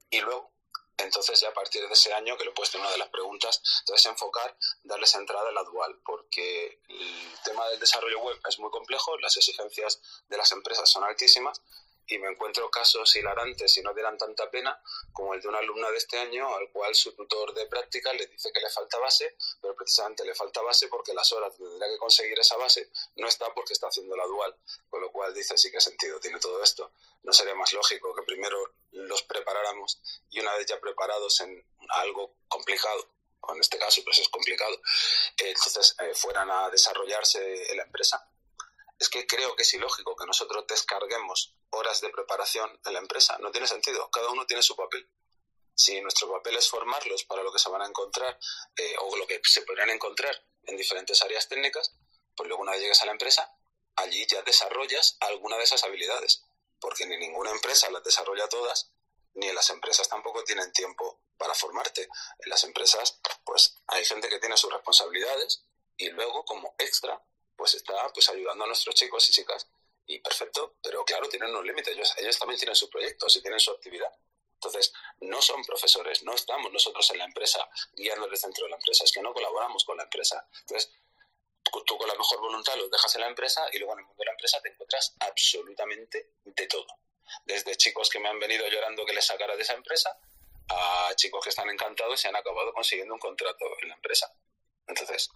y 0.09 0.21
luego 0.21 0.54
entonces 0.97 1.39
ya 1.39 1.49
a 1.49 1.53
partir 1.53 1.87
de 1.87 1.93
ese 1.93 2.13
año, 2.13 2.37
que 2.37 2.45
lo 2.45 2.51
he 2.51 2.53
puesto 2.53 2.77
en 2.77 2.83
una 2.83 2.91
de 2.91 2.97
las 2.97 3.09
preguntas, 3.09 3.61
entonces 3.81 4.05
enfocar, 4.05 4.57
darles 4.83 5.13
entrada 5.15 5.49
a 5.49 5.53
la 5.53 5.63
dual, 5.63 5.99
porque 6.05 6.81
el 6.87 7.39
tema 7.43 7.67
del 7.69 7.79
desarrollo 7.79 8.19
web 8.19 8.39
es 8.47 8.59
muy 8.59 8.69
complejo, 8.69 9.17
las 9.19 9.37
exigencias 9.37 10.01
de 10.27 10.37
las 10.37 10.51
empresas 10.51 10.89
son 10.89 11.03
altísimas 11.03 11.61
y 12.07 12.19
me 12.19 12.29
encuentro 12.29 12.69
casos 12.69 13.15
hilarantes 13.15 13.77
y 13.77 13.81
no 13.81 13.93
dieran 13.93 14.17
tanta 14.17 14.49
pena 14.49 14.79
como 15.11 15.33
el 15.33 15.41
de 15.41 15.47
una 15.47 15.59
alumna 15.59 15.89
de 15.89 15.97
este 15.97 16.17
año 16.17 16.53
al 16.55 16.69
cual 16.69 16.93
su 16.93 17.13
tutor 17.13 17.53
de 17.53 17.65
práctica 17.65 18.13
le 18.13 18.27
dice 18.27 18.51
que 18.51 18.59
le 18.59 18.69
falta 18.69 18.99
base, 18.99 19.35
pero 19.61 19.75
precisamente 19.75 20.23
le 20.23 20.35
falta 20.35 20.61
base 20.61 20.87
porque 20.87 21.13
las 21.13 21.31
horas 21.31 21.53
que 21.53 21.63
tendría 21.63 21.89
que 21.89 21.97
conseguir 21.97 22.39
esa 22.39 22.57
base 22.57 22.89
no 23.15 23.27
está 23.27 23.51
porque 23.53 23.73
está 23.73 23.87
haciendo 23.87 24.15
la 24.15 24.25
dual, 24.25 24.55
con 24.89 25.01
lo 25.01 25.11
cual 25.11 25.33
dice 25.33 25.57
sí 25.57 25.71
que 25.71 25.81
sentido 25.81 26.19
tiene 26.19 26.39
todo 26.39 26.61
esto. 26.63 26.91
No 27.23 27.33
sería 27.33 27.55
más 27.55 27.73
lógico 27.73 28.13
que 28.13 28.23
primero 28.23 28.57
los 28.91 29.23
preparáramos 29.23 29.99
y 30.29 30.39
una 30.39 30.55
vez 30.55 30.67
ya 30.67 30.79
preparados 30.79 31.39
en 31.41 31.65
algo 31.89 32.35
complicado, 32.47 33.09
en 33.49 33.59
este 33.59 33.77
caso 33.77 34.01
pues 34.03 34.19
es 34.19 34.29
complicado, 34.29 34.79
entonces 35.37 35.95
eh, 35.99 36.13
fueran 36.15 36.49
a 36.49 36.69
desarrollarse 36.69 37.71
en 37.71 37.77
la 37.77 37.83
empresa 37.83 38.27
es 38.99 39.09
que 39.09 39.27
creo 39.27 39.55
que 39.55 39.63
es 39.63 39.73
ilógico 39.73 40.15
que 40.15 40.25
nosotros 40.25 40.65
descarguemos 40.67 41.55
horas 41.71 42.01
de 42.01 42.09
preparación 42.09 42.79
en 42.85 42.93
la 42.93 42.99
empresa. 42.99 43.37
No 43.39 43.51
tiene 43.51 43.67
sentido. 43.67 44.09
Cada 44.09 44.29
uno 44.29 44.45
tiene 44.45 44.63
su 44.63 44.75
papel. 44.75 45.09
Si 45.75 45.99
nuestro 45.99 46.31
papel 46.31 46.55
es 46.55 46.69
formarlos 46.69 47.25
para 47.25 47.43
lo 47.43 47.51
que 47.51 47.59
se 47.59 47.69
van 47.69 47.81
a 47.81 47.87
encontrar 47.87 48.39
eh, 48.77 48.95
o 49.01 49.17
lo 49.17 49.27
que 49.27 49.41
se 49.43 49.63
podrían 49.63 49.89
encontrar 49.89 50.41
en 50.63 50.77
diferentes 50.77 51.21
áreas 51.21 51.49
técnicas, 51.49 51.93
pues 52.35 52.47
luego 52.47 52.63
una 52.63 52.71
vez 52.71 52.81
llegues 52.81 53.01
a 53.01 53.05
la 53.05 53.11
empresa, 53.11 53.53
allí 53.97 54.25
ya 54.25 54.41
desarrollas 54.43 55.17
alguna 55.19 55.57
de 55.57 55.63
esas 55.63 55.83
habilidades. 55.83 56.43
Porque 56.79 57.05
ni 57.05 57.17
ninguna 57.17 57.51
empresa 57.51 57.89
las 57.89 58.03
desarrolla 58.03 58.47
todas, 58.47 58.91
ni 59.33 59.51
las 59.51 59.69
empresas 59.69 60.07
tampoco 60.07 60.43
tienen 60.45 60.71
tiempo 60.71 61.19
para 61.37 61.53
formarte. 61.53 62.03
En 62.39 62.49
las 62.49 62.63
empresas, 62.63 63.19
pues 63.43 63.75
hay 63.87 64.05
gente 64.05 64.29
que 64.29 64.39
tiene 64.39 64.55
sus 64.55 64.71
responsabilidades 64.71 65.65
y 65.97 66.09
luego, 66.09 66.45
como 66.45 66.73
extra, 66.77 67.21
pues 67.55 67.75
está 67.75 68.11
pues 68.13 68.29
ayudando 68.29 68.63
a 68.63 68.67
nuestros 68.67 68.95
chicos 68.95 69.27
y 69.29 69.31
chicas. 69.31 69.67
Y 70.07 70.19
perfecto, 70.19 70.75
pero 70.83 71.03
claro, 71.03 71.27
tienen 71.27 71.49
unos 71.49 71.65
límites. 71.65 71.95
Ellos, 71.95 72.13
ellos 72.17 72.37
también 72.37 72.59
tienen 72.59 72.75
sus 72.75 72.89
proyectos 72.89 73.35
y 73.35 73.41
tienen 73.41 73.59
su 73.59 73.71
actividad. 73.71 74.11
Entonces, 74.55 74.93
no 75.21 75.41
son 75.41 75.63
profesores, 75.63 76.23
no 76.23 76.33
estamos 76.33 76.71
nosotros 76.71 77.09
en 77.11 77.19
la 77.19 77.25
empresa 77.25 77.67
guiándoles 77.93 78.41
dentro 78.41 78.65
de 78.65 78.71
la 78.71 78.77
empresa, 78.77 79.03
es 79.03 79.11
que 79.11 79.21
no 79.21 79.33
colaboramos 79.33 79.83
con 79.83 79.97
la 79.97 80.03
empresa. 80.03 80.47
Entonces, 80.61 80.91
tú 81.85 81.97
con 81.97 82.07
la 82.07 82.15
mejor 82.15 82.39
voluntad 82.39 82.75
los 82.75 82.89
dejas 82.89 83.13
en 83.15 83.21
la 83.21 83.27
empresa 83.27 83.67
y 83.73 83.79
luego 83.79 83.93
en 83.93 83.99
el 83.99 84.05
mundo 84.05 84.19
de 84.19 84.25
la 84.25 84.31
empresa 84.31 84.61
te 84.61 84.69
encuentras 84.69 85.15
absolutamente 85.19 86.31
de 86.43 86.67
todo. 86.67 86.87
Desde 87.45 87.75
chicos 87.75 88.09
que 88.09 88.19
me 88.19 88.29
han 88.29 88.39
venido 88.39 88.67
llorando 88.67 89.05
que 89.05 89.13
les 89.13 89.25
sacara 89.25 89.55
de 89.55 89.61
esa 89.63 89.73
empresa 89.73 90.17
a 90.69 91.11
chicos 91.15 91.43
que 91.43 91.49
están 91.49 91.69
encantados 91.69 92.23
y 92.23 92.27
han 92.27 92.35
acabado 92.35 92.73
consiguiendo 92.73 93.13
un 93.13 93.19
contrato 93.19 93.65
en 93.81 93.89
la 93.89 93.95
empresa. 93.95 94.33
Entonces, 94.87 95.29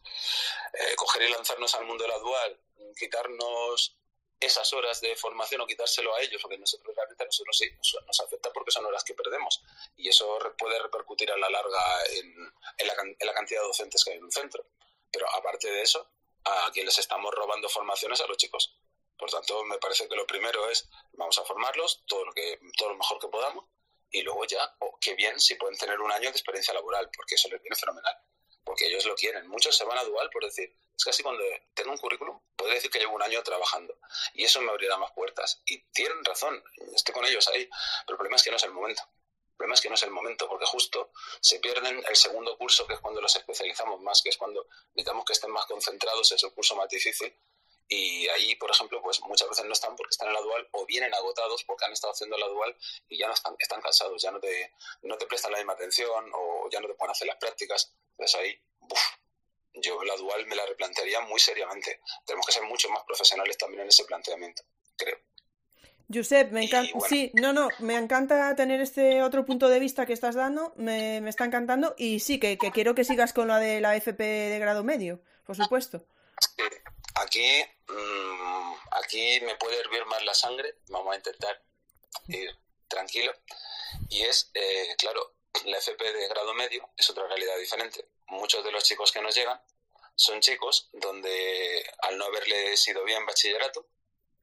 eh, 0.74 0.96
coger 0.96 1.24
y 1.24 1.30
lanzarnos 1.30 1.74
al 1.76 1.86
mundo 1.86 2.04
de 2.04 2.10
la 2.10 2.20
dual, 2.20 2.60
quitarnos 2.98 3.96
esas 4.40 4.72
horas 4.74 5.02
de 5.02 5.16
formación 5.16 5.62
o 5.62 5.68
quitárselo 5.68 6.16
a 6.16 6.22
ellos, 6.22 6.42
porque 6.42 6.58
nosotros 6.58 6.96
realmente 6.96 7.24
a 7.24 7.26
nosotros 7.26 7.58
sí 7.58 7.70
nos, 7.76 8.20
afecta 8.22 8.52
porque 8.54 8.72
son 8.72 8.86
horas 8.86 9.04
que 9.04 9.14
perdemos 9.14 9.62
y 9.98 10.08
eso 10.08 10.40
puede 10.58 10.80
repercutir 10.80 11.30
a 11.32 11.38
la 11.38 11.50
larga 11.50 11.82
en, 12.12 12.54
la, 12.88 13.34
cantidad 13.34 13.62
de 13.62 13.68
docentes 13.68 14.04
que 14.04 14.12
hay 14.12 14.18
en 14.18 14.24
un 14.24 14.32
centro. 14.32 14.66
Pero 15.12 15.30
aparte 15.34 15.70
de 15.70 15.82
eso, 15.82 16.10
a 16.46 16.72
quien 16.72 16.86
les 16.86 16.98
estamos 16.98 17.34
robando 17.34 17.68
formaciones 17.68 18.22
a 18.22 18.28
los 18.28 18.38
chicos. 18.38 18.78
Por 19.18 19.30
tanto, 19.30 19.66
me 19.66 19.78
parece 19.78 20.08
que 20.08 20.16
lo 20.16 20.26
primero 20.26 20.70
es 20.70 20.88
vamos 21.14 21.38
a 21.38 21.44
formarlos 21.44 22.04
todo 22.08 22.24
lo 22.24 22.32
que 22.32 22.60
todo 22.78 22.90
lo 22.90 22.96
mejor 22.96 23.20
que 23.20 23.28
podamos 23.28 23.66
y 24.12 24.22
luego 24.22 24.46
ya, 24.46 24.76
o 24.80 24.98
qué 25.02 25.16
bien 25.16 25.38
si 25.40 25.56
pueden 25.56 25.78
tener 25.78 26.00
un 26.00 26.12
año 26.12 26.30
de 26.30 26.30
experiencia 26.30 26.74
laboral, 26.74 27.12
porque 27.14 27.36
eso 27.36 27.50
les 27.50 27.62
viene 27.62 27.76
fenomenal 27.76 28.16
porque 28.64 28.88
ellos 28.88 29.06
lo 29.06 29.16
quieren. 29.16 29.48
Muchos 29.48 29.76
se 29.76 29.84
van 29.84 29.98
a 29.98 30.04
dual 30.04 30.30
por 30.30 30.44
decir, 30.44 30.76
es 30.96 31.04
casi 31.04 31.24
cuando 31.24 31.44
tengo 31.74 31.92
un 31.92 31.98
currículum, 31.98 32.40
puedo 32.56 32.74
decir 32.74 32.92
que 32.92 33.00
llevo 33.00 33.16
un 33.16 33.24
año 33.24 33.42
trabajando 33.44 33.98
y 34.34 34.44
eso 34.44 34.62
me 34.62 34.70
abrirá 34.72 34.98
más 34.98 35.12
puertas. 35.12 35.62
Y 35.66 35.80
tienen 35.92 36.24
razón, 36.24 36.62
estoy 36.94 37.14
con 37.14 37.26
ellos 37.26 37.48
ahí, 37.48 37.66
pero 38.06 38.14
el 38.14 38.18
problema 38.18 38.36
es 38.36 38.44
que 38.44 38.52
no 38.52 38.58
es 38.58 38.64
el 38.64 38.72
momento. 38.72 39.04
El 39.04 39.56
problema 39.64 39.76
es 39.76 39.82
que 39.82 39.90
no 39.90 39.96
es 39.96 40.04
el 40.04 40.12
momento, 40.12 40.48
porque 40.48 40.66
justo 40.66 41.12
se 41.42 41.60
pierden 41.60 42.02
el 42.08 42.16
segundo 42.16 42.58
curso, 42.58 42.88
que 42.88 42.94
es 42.94 43.00
cuando 43.02 43.20
los 43.20 43.36
especializamos 43.36 44.00
más, 44.00 44.22
que 44.22 44.30
es 44.30 44.38
cuando 44.38 44.68
necesitamos 44.94 45.26
que 45.26 45.34
estén 45.34 45.52
más 45.52 45.66
concentrados, 45.66 46.32
es 46.32 46.42
el 46.44 46.54
curso 46.54 46.78
más 46.78 46.88
difícil. 46.88 47.36
Y 47.92 48.28
ahí, 48.30 48.56
por 48.56 48.70
ejemplo, 48.70 49.02
pues 49.02 49.20
muchas 49.22 49.50
veces 49.50 49.66
no 49.66 49.74
están 49.74 49.96
porque 49.96 50.12
están 50.12 50.28
en 50.28 50.36
la 50.36 50.42
dual 50.42 50.68
o 50.72 50.86
vienen 50.86 51.12
agotados 51.14 51.64
porque 51.64 51.86
han 51.86 51.92
estado 51.92 52.14
haciendo 52.14 52.38
la 52.38 52.48
dual 52.48 52.78
y 53.10 53.18
ya 53.18 53.28
no 53.28 53.34
están, 53.34 53.56
están 53.58 53.82
cansados, 53.82 54.22
ya 54.22 54.32
no 54.32 54.40
te, 54.40 54.74
no 55.02 55.18
te 55.18 55.26
prestan 55.26 55.52
la 55.54 55.58
misma 55.58 55.74
atención 55.74 56.32
o 56.36 56.70
ya 56.70 56.80
no 56.80 56.88
te 56.88 56.94
pueden 56.94 57.12
hacer 57.12 57.28
las 57.28 57.38
prácticas. 57.38 57.92
Entonces 58.12 58.40
ahí, 58.40 58.62
yo 59.74 60.04
la 60.04 60.16
dual 60.18 60.46
me 60.46 60.56
la 60.56 60.68
replantearía 60.68 61.22
muy 61.22 61.40
seriamente. 61.40 62.02
Tenemos 62.26 62.46
que 62.46 62.52
ser 62.52 62.64
mucho 62.64 62.90
más 62.90 63.04
profesionales 63.06 63.58
también 63.58 63.82
en 63.82 63.90
ese 63.90 64.06
planteamiento, 64.06 64.62
creo. 64.96 65.18
Josep, 66.12 66.52
me 66.52 66.64
encanta. 66.64 67.00
Sí, 67.08 67.32
no, 67.36 67.54
no, 67.54 67.70
me 67.80 67.96
encanta 67.96 68.56
tener 68.56 68.82
este 68.82 69.22
otro 69.22 69.46
punto 69.46 69.70
de 69.70 69.80
vista 69.80 70.08
que 70.08 70.14
estás 70.14 70.34
dando, 70.36 70.74
me, 70.76 71.18
está 71.30 71.46
encantando 71.46 71.94
y 71.98 72.20
sí, 72.20 72.40
que, 72.40 72.58
quiero 72.58 72.96
que 72.96 73.04
sigas 73.04 73.32
con 73.32 73.48
la 73.48 73.60
de 73.60 73.80
la 73.80 73.96
FP 73.96 74.24
de 74.24 74.60
grado 74.60 74.84
medio, 74.84 75.22
por 75.46 75.56
supuesto. 75.56 76.04
aquí, 77.14 77.64
mm, 77.90 78.74
aquí 78.92 79.42
me 79.42 79.56
puede 79.56 79.78
hervir 79.80 80.06
más 80.06 80.24
la 80.24 80.34
sangre, 80.34 80.76
vamos 80.88 81.14
a 81.14 81.18
intentar 81.18 81.62
ir 82.28 82.56
tranquilo. 82.88 83.34
Y 84.10 84.22
es, 84.22 84.52
eh, 84.54 84.96
claro, 84.98 85.36
la 85.66 85.78
FP 85.78 86.14
de 86.14 86.28
grado 86.28 86.54
medio 86.54 86.90
es 86.98 87.10
otra 87.10 87.28
realidad 87.28 87.58
diferente. 87.58 88.08
Muchos 88.28 88.64
de 88.64 88.72
los 88.72 88.84
chicos 88.84 89.12
que 89.12 89.22
nos 89.22 89.36
llegan 89.36 89.60
son 90.16 90.42
chicos 90.42 90.90
donde 90.94 91.84
al 92.00 92.18
no 92.18 92.26
haberle 92.26 92.76
sido 92.78 93.04
bien 93.04 93.26
bachillerato, 93.26 93.88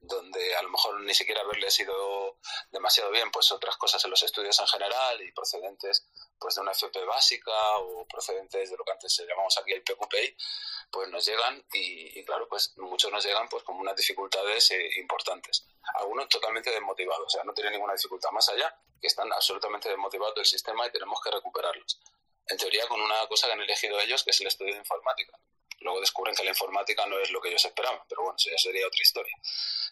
donde 0.07 0.55
a 0.55 0.61
lo 0.61 0.69
mejor 0.69 0.99
ni 1.01 1.13
siquiera 1.13 1.41
haberle 1.41 1.69
sido 1.69 2.37
demasiado 2.71 3.11
bien 3.11 3.29
pues 3.31 3.51
otras 3.51 3.77
cosas 3.77 4.03
en 4.05 4.11
los 4.11 4.23
estudios 4.23 4.59
en 4.59 4.67
general 4.67 5.21
y 5.21 5.31
procedentes 5.31 6.07
pues 6.39 6.55
de 6.55 6.61
una 6.61 6.71
FP 6.71 7.03
básica 7.05 7.77
o 7.79 8.05
procedentes 8.07 8.69
de 8.69 8.77
lo 8.77 8.83
que 8.83 8.91
antes 8.91 9.13
se 9.13 9.25
llamamos 9.25 9.57
aquí 9.57 9.73
el 9.73 9.83
PQPI, 9.83 10.37
pues 10.91 11.09
nos 11.09 11.25
llegan 11.25 11.65
y, 11.73 12.23
claro, 12.25 12.47
pues 12.47 12.77
muchos 12.77 13.11
nos 13.11 13.25
llegan 13.25 13.47
pues 13.49 13.63
con 13.63 13.75
unas 13.75 13.95
dificultades 13.95 14.71
eh, 14.71 14.89
importantes. 14.97 15.65
Algunos 15.95 16.29
totalmente 16.29 16.71
desmotivados, 16.71 17.25
o 17.25 17.29
sea, 17.29 17.43
no 17.43 17.53
tienen 17.53 17.73
ninguna 17.73 17.93
dificultad 17.93 18.31
más 18.31 18.47
allá, 18.49 18.73
que 18.99 19.07
están 19.07 19.31
absolutamente 19.31 19.89
desmotivados 19.89 20.35
del 20.35 20.45
sistema 20.45 20.87
y 20.87 20.91
tenemos 20.91 21.19
que 21.21 21.31
recuperarlos. 21.31 22.01
En 22.47 22.57
teoría 22.57 22.87
con 22.87 23.01
una 23.01 23.27
cosa 23.27 23.47
que 23.47 23.53
han 23.53 23.61
elegido 23.61 23.99
ellos, 23.99 24.23
que 24.23 24.31
es 24.31 24.41
el 24.41 24.47
estudio 24.47 24.73
de 24.73 24.79
informática. 24.79 25.37
Luego 25.79 25.99
descubren 25.99 26.35
que 26.35 26.43
la 26.43 26.49
informática 26.49 27.05
no 27.05 27.19
es 27.19 27.31
lo 27.31 27.41
que 27.41 27.49
ellos 27.49 27.63
esperaban, 27.63 28.01
pero 28.07 28.23
bueno, 28.23 28.35
eso 28.37 28.49
ya 28.49 28.57
sería 28.57 28.87
otra 28.87 29.01
historia. 29.01 29.35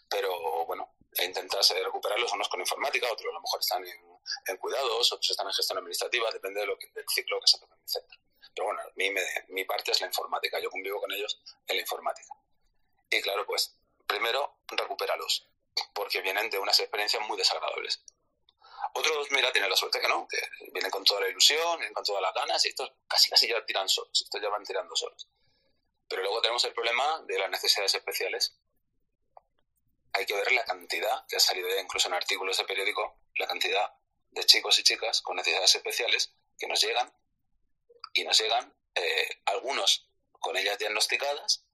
Pero 0.08 0.64
bueno, 0.66 0.94
e 1.12 1.24
intentarse 1.24 1.82
recuperarlos 1.82 2.32
unos 2.32 2.48
con 2.48 2.60
informática, 2.60 3.10
otros 3.10 3.30
a 3.30 3.34
lo 3.34 3.40
mejor 3.40 3.60
están 3.60 3.84
en, 3.84 4.56
cuidados, 4.58 5.12
otros 5.12 5.30
están 5.30 5.46
en 5.46 5.52
gestión 5.52 5.78
administrativa, 5.78 6.30
depende 6.30 6.60
de 6.60 6.66
lo 6.66 6.76
que, 6.78 6.88
del 6.88 7.04
ciclo 7.08 7.40
que 7.40 7.46
se 7.46 7.58
toque 7.58 7.74
en 7.74 7.88
centro. 7.88 8.18
Pero 8.54 8.66
bueno, 8.66 8.82
mi, 8.96 9.10
mi 9.48 9.64
parte 9.64 9.92
es 9.92 10.00
la 10.00 10.06
informática, 10.06 10.58
yo 10.60 10.70
convivo 10.70 11.00
con 11.00 11.12
ellos 11.12 11.40
en 11.66 11.76
la 11.76 11.82
informática. 11.82 12.34
Y 13.10 13.20
claro, 13.22 13.46
pues 13.46 13.76
primero 14.06 14.58
recupéralos, 14.68 15.48
porque 15.92 16.20
vienen 16.20 16.50
de 16.50 16.58
unas 16.58 16.78
experiencias 16.80 17.26
muy 17.26 17.36
desagradables. 17.36 18.02
Otros, 18.94 19.30
mira, 19.30 19.52
tienen 19.52 19.70
la 19.70 19.76
suerte 19.76 20.00
que 20.00 20.08
no, 20.08 20.26
que 20.28 20.38
vienen 20.72 20.90
con 20.90 21.04
toda 21.04 21.20
la 21.20 21.28
ilusión, 21.28 21.78
vienen 21.78 21.92
con 21.92 22.04
todas 22.04 22.22
las 22.22 22.34
ganas 22.34 22.64
y 22.64 22.68
estos 22.68 22.92
casi 23.06 23.28
casi 23.30 23.48
ya 23.48 23.64
tiran 23.64 23.88
solos, 23.88 24.22
estos 24.22 24.40
ya 24.40 24.48
van 24.48 24.64
tirando 24.64 24.94
solos. 24.96 25.28
Pero 26.08 26.22
luego 26.22 26.40
tenemos 26.40 26.64
el 26.64 26.72
problema 26.72 27.22
de 27.26 27.38
las 27.38 27.50
necesidades 27.50 27.94
especiales. 27.94 28.56
Hay 30.12 30.24
que 30.24 30.34
ver 30.34 30.52
la 30.52 30.64
cantidad, 30.64 31.26
que 31.28 31.36
ha 31.36 31.40
salido 31.40 31.68
incluso 31.80 32.08
en 32.08 32.14
artículos 32.14 32.56
de 32.56 32.64
periódico, 32.64 33.20
la 33.36 33.46
cantidad 33.46 33.92
de 34.30 34.44
chicos 34.44 34.78
y 34.78 34.82
chicas 34.82 35.22
con 35.22 35.36
necesidades 35.36 35.74
especiales 35.74 36.34
que 36.58 36.66
nos 36.66 36.80
llegan 36.80 37.12
y 38.12 38.24
nos 38.24 38.38
llegan 38.38 38.74
eh, 38.94 39.42
algunos 39.46 40.08
con 40.40 40.56
ellas 40.56 40.78
diagnosticadas, 40.78 41.64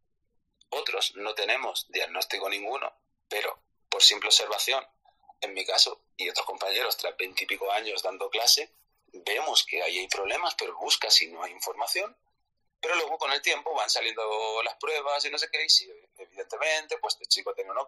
otros 0.71 1.15
no 1.17 1.35
tenemos 1.35 1.87
diagnóstico 1.91 2.49
ninguno, 2.49 2.93
pero 3.29 3.63
por 3.89 4.03
simple 4.03 4.29
observación, 4.29 4.85
en 5.41 5.53
mi 5.55 5.65
caso 5.65 6.05
y 6.17 6.29
otros 6.29 6.47
compañeros 6.47 6.97
tras 6.97 7.17
veintipico 7.17 7.71
años 7.71 8.03
dando 8.03 8.31
clase, 8.31 8.75
vemos 9.13 9.65
que 9.65 9.83
ahí 9.83 9.99
hay 9.99 10.09
problemas, 10.09 10.55
pero 10.55 10.77
busca 10.79 11.11
si 11.11 11.31
no 11.31 11.43
hay 11.43 11.53
información 11.53 12.17
pero 12.83 12.97
luego 12.97 13.17
con 13.17 13.33
el 13.33 13.41
tiempo 13.41 13.73
van 13.75 13.89
saliendo 13.89 14.61
las 14.65 14.75
pruebas 14.75 15.25
y 15.25 15.31
no 15.31 15.39
sé 15.39 15.49
qué, 15.51 15.65
y 15.65 15.69
sí, 15.69 15.89
evidentemente, 16.19 16.99
pues 16.99 17.15
este 17.15 17.27
chico 17.27 17.55
tenía, 17.55 17.71
un 17.71 17.79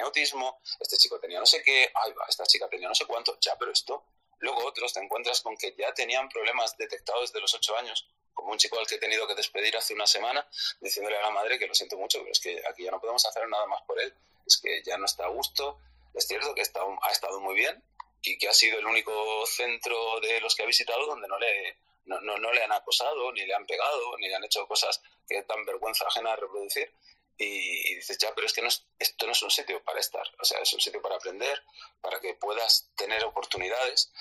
autismo, 0.00 0.58
este 0.80 0.96
chico 0.96 1.20
tenía 1.20 1.38
no 1.38 1.44
sé 1.44 1.62
qué, 1.62 1.92
ay 1.94 2.12
va, 2.12 2.24
esta 2.26 2.46
chica 2.46 2.66
tenía 2.66 2.88
no 2.88 2.94
sé 2.94 3.04
cuánto, 3.04 3.38
ya, 3.40 3.56
pero 3.58 3.70
esto. 3.70 4.06
Luego 4.38 4.64
otros 4.64 4.94
te 4.94 5.00
encuentras 5.00 5.42
con 5.42 5.54
que 5.56 5.74
ya 5.76 5.92
tenían 5.92 6.30
problemas 6.30 6.76
detectados 6.78 7.30
desde 7.30 7.42
los 7.42 7.54
ocho 7.54 7.76
años, 7.76 8.08
como 8.32 8.52
un 8.52 8.58
chico 8.58 8.78
al 8.78 8.86
que 8.86 8.94
he 8.94 8.98
tenido 8.98 9.28
que 9.28 9.34
despedir 9.34 9.76
hace 9.76 9.92
una 9.92 10.06
semana, 10.06 10.48
diciéndole 10.80 11.18
a 11.18 11.22
la 11.22 11.30
madre 11.30 11.58
que 11.58 11.66
lo 11.66 11.74
siento 11.74 11.98
mucho, 11.98 12.18
pero 12.20 12.32
es 12.32 12.40
que 12.40 12.62
aquí 12.70 12.84
ya 12.84 12.90
no 12.90 13.00
podemos 13.00 13.24
hacer 13.26 13.46
nada 13.48 13.66
más 13.66 13.82
por 13.82 14.00
él, 14.00 14.14
es 14.46 14.56
que 14.56 14.82
ya 14.82 14.96
no 14.96 15.04
está 15.04 15.26
a 15.26 15.28
gusto, 15.28 15.78
es 16.14 16.26
cierto 16.26 16.54
que 16.54 16.62
ha 16.62 17.10
estado 17.12 17.40
muy 17.40 17.54
bien 17.54 17.84
y 18.22 18.38
que 18.38 18.48
ha 18.48 18.54
sido 18.54 18.78
el 18.78 18.86
único 18.86 19.44
centro 19.46 20.20
de 20.20 20.40
los 20.40 20.54
que 20.54 20.62
ha 20.62 20.66
visitado 20.66 21.04
donde 21.06 21.28
no 21.28 21.38
le 21.38 21.76
no, 22.04 22.20
no, 22.20 22.36
no, 22.38 22.52
le 22.52 22.62
han 22.62 22.72
acosado, 22.72 23.32
ni 23.32 23.44
le 23.44 23.54
han 23.54 23.66
pegado, 23.66 24.16
ni 24.18 24.28
le 24.28 24.34
han 24.34 24.44
hecho 24.44 24.66
cosas 24.66 25.00
que 25.26 25.42
dan 25.42 25.64
vergüenza 25.64 26.06
ajena 26.06 26.32
a 26.32 26.36
reproducir. 26.36 26.92
Y, 27.38 27.94
dices, 27.96 28.18
ya, 28.18 28.34
pero 28.34 28.46
es 28.46 28.52
que 28.52 28.62
no 28.62 28.68
esto 28.98 29.26
no 29.26 29.32
es 29.32 29.42
un 29.42 29.50
sitio 29.50 29.82
para 29.82 29.98
estar, 29.98 30.24
o 30.38 30.44
sea, 30.44 30.60
es 30.60 30.72
un 30.74 30.80
sitio 30.80 31.02
para 31.02 31.16
aprender, 31.16 31.60
para 32.00 32.20
que 32.20 32.34
puedas 32.34 32.90
tener 32.94 33.24
oportunidades, 33.24 34.12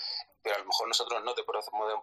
pero 0.41 0.55
a 0.55 0.59
lo 0.59 0.65
mejor 0.65 0.88
nosotros 0.88 1.23
no 1.23 1.36
te, 1.36 1.43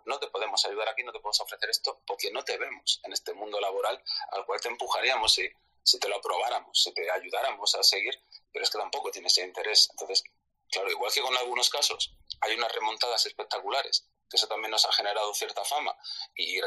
no 0.05 0.19
te 0.21 0.29
podemos 0.29 0.65
ayudar 0.67 0.89
aquí, 0.89 1.03
no 1.03 1.13
te 1.13 1.19
podemos 1.19 1.41
ofrecer 1.41 1.71
esto, 1.71 2.03
porque 2.07 2.31
no 2.31 2.45
te 2.45 2.57
vemos 2.57 3.01
en 3.05 3.13
este 3.13 3.33
mundo 3.33 3.59
laboral 3.59 4.01
al 4.31 4.45
cual 4.45 4.61
te 4.61 4.69
empujaríamos 4.69 5.35
si, 5.35 5.49
si 5.83 5.99
te 5.99 6.09
lo 6.09 6.17
aprobáramos, 6.17 6.81
si 6.81 6.93
te 6.93 7.11
ayudáramos 7.11 7.75
a 7.75 7.83
seguir, 7.83 8.23
pero 8.53 8.65
es 8.65 8.71
que 8.71 8.79
tampoco 8.79 9.11
tienes 9.11 9.33
ese 9.33 9.47
interés. 9.47 9.89
Entonces, 9.91 10.23
claro, 10.71 10.91
igual 10.91 11.13
que 11.13 11.23
con 11.23 11.37
algunos 11.37 11.69
casos, 11.71 12.15
hay 12.43 12.55
unas 12.55 12.73
remontadas 12.73 13.27
espectaculares 13.27 14.09
que 14.29 14.37
eso 14.37 14.47
también 14.47 14.71
nos 14.71 14.85
ha 14.85 14.93
generado 14.93 15.33
cierta 15.35 15.65
fama. 15.65 15.97
Y, 16.37 16.61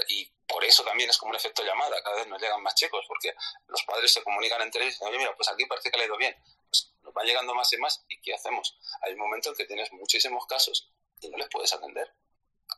por 0.47 0.65
eso 0.65 0.83
también 0.83 1.09
es 1.09 1.17
como 1.17 1.29
un 1.29 1.37
efecto 1.37 1.63
llamada, 1.63 2.03
cada 2.03 2.17
vez 2.17 2.27
nos 2.27 2.41
llegan 2.41 2.61
más 2.61 2.75
chicos, 2.75 3.05
porque 3.07 3.33
los 3.67 3.83
padres 3.83 4.11
se 4.11 4.21
comunican 4.21 4.61
entre 4.61 4.83
ellos 4.83 4.95
y 4.95 5.05
dicen, 5.05 5.17
mira, 5.17 5.33
pues 5.35 5.47
aquí 5.47 5.65
parece 5.65 5.89
que 5.89 5.97
le 5.97 6.03
ha 6.03 6.07
ido 6.07 6.17
bien, 6.17 6.35
pues 6.67 6.91
nos 7.03 7.13
van 7.13 7.25
llegando 7.25 7.55
más 7.55 7.71
y 7.71 7.77
más 7.77 8.03
y 8.09 8.19
¿qué 8.19 8.33
hacemos? 8.33 8.77
Hay 9.01 9.13
un 9.13 9.19
momento 9.19 9.49
en 9.49 9.55
que 9.55 9.63
tienes 9.63 9.93
muchísimos 9.93 10.45
casos 10.47 10.91
y 11.21 11.29
no 11.29 11.37
les 11.37 11.47
puedes 11.47 11.71
atender 11.71 12.13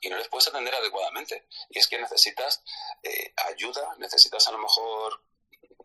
y 0.01 0.09
no 0.09 0.17
les 0.17 0.27
puedes 0.27 0.47
atender 0.47 0.75
adecuadamente. 0.75 1.47
Y 1.69 1.79
es 1.79 1.87
que 1.87 1.97
necesitas 1.97 2.63
eh, 3.01 3.33
ayuda, 3.47 3.95
necesitas 3.97 4.47
a 4.47 4.51
lo 4.51 4.59
mejor 4.59 5.23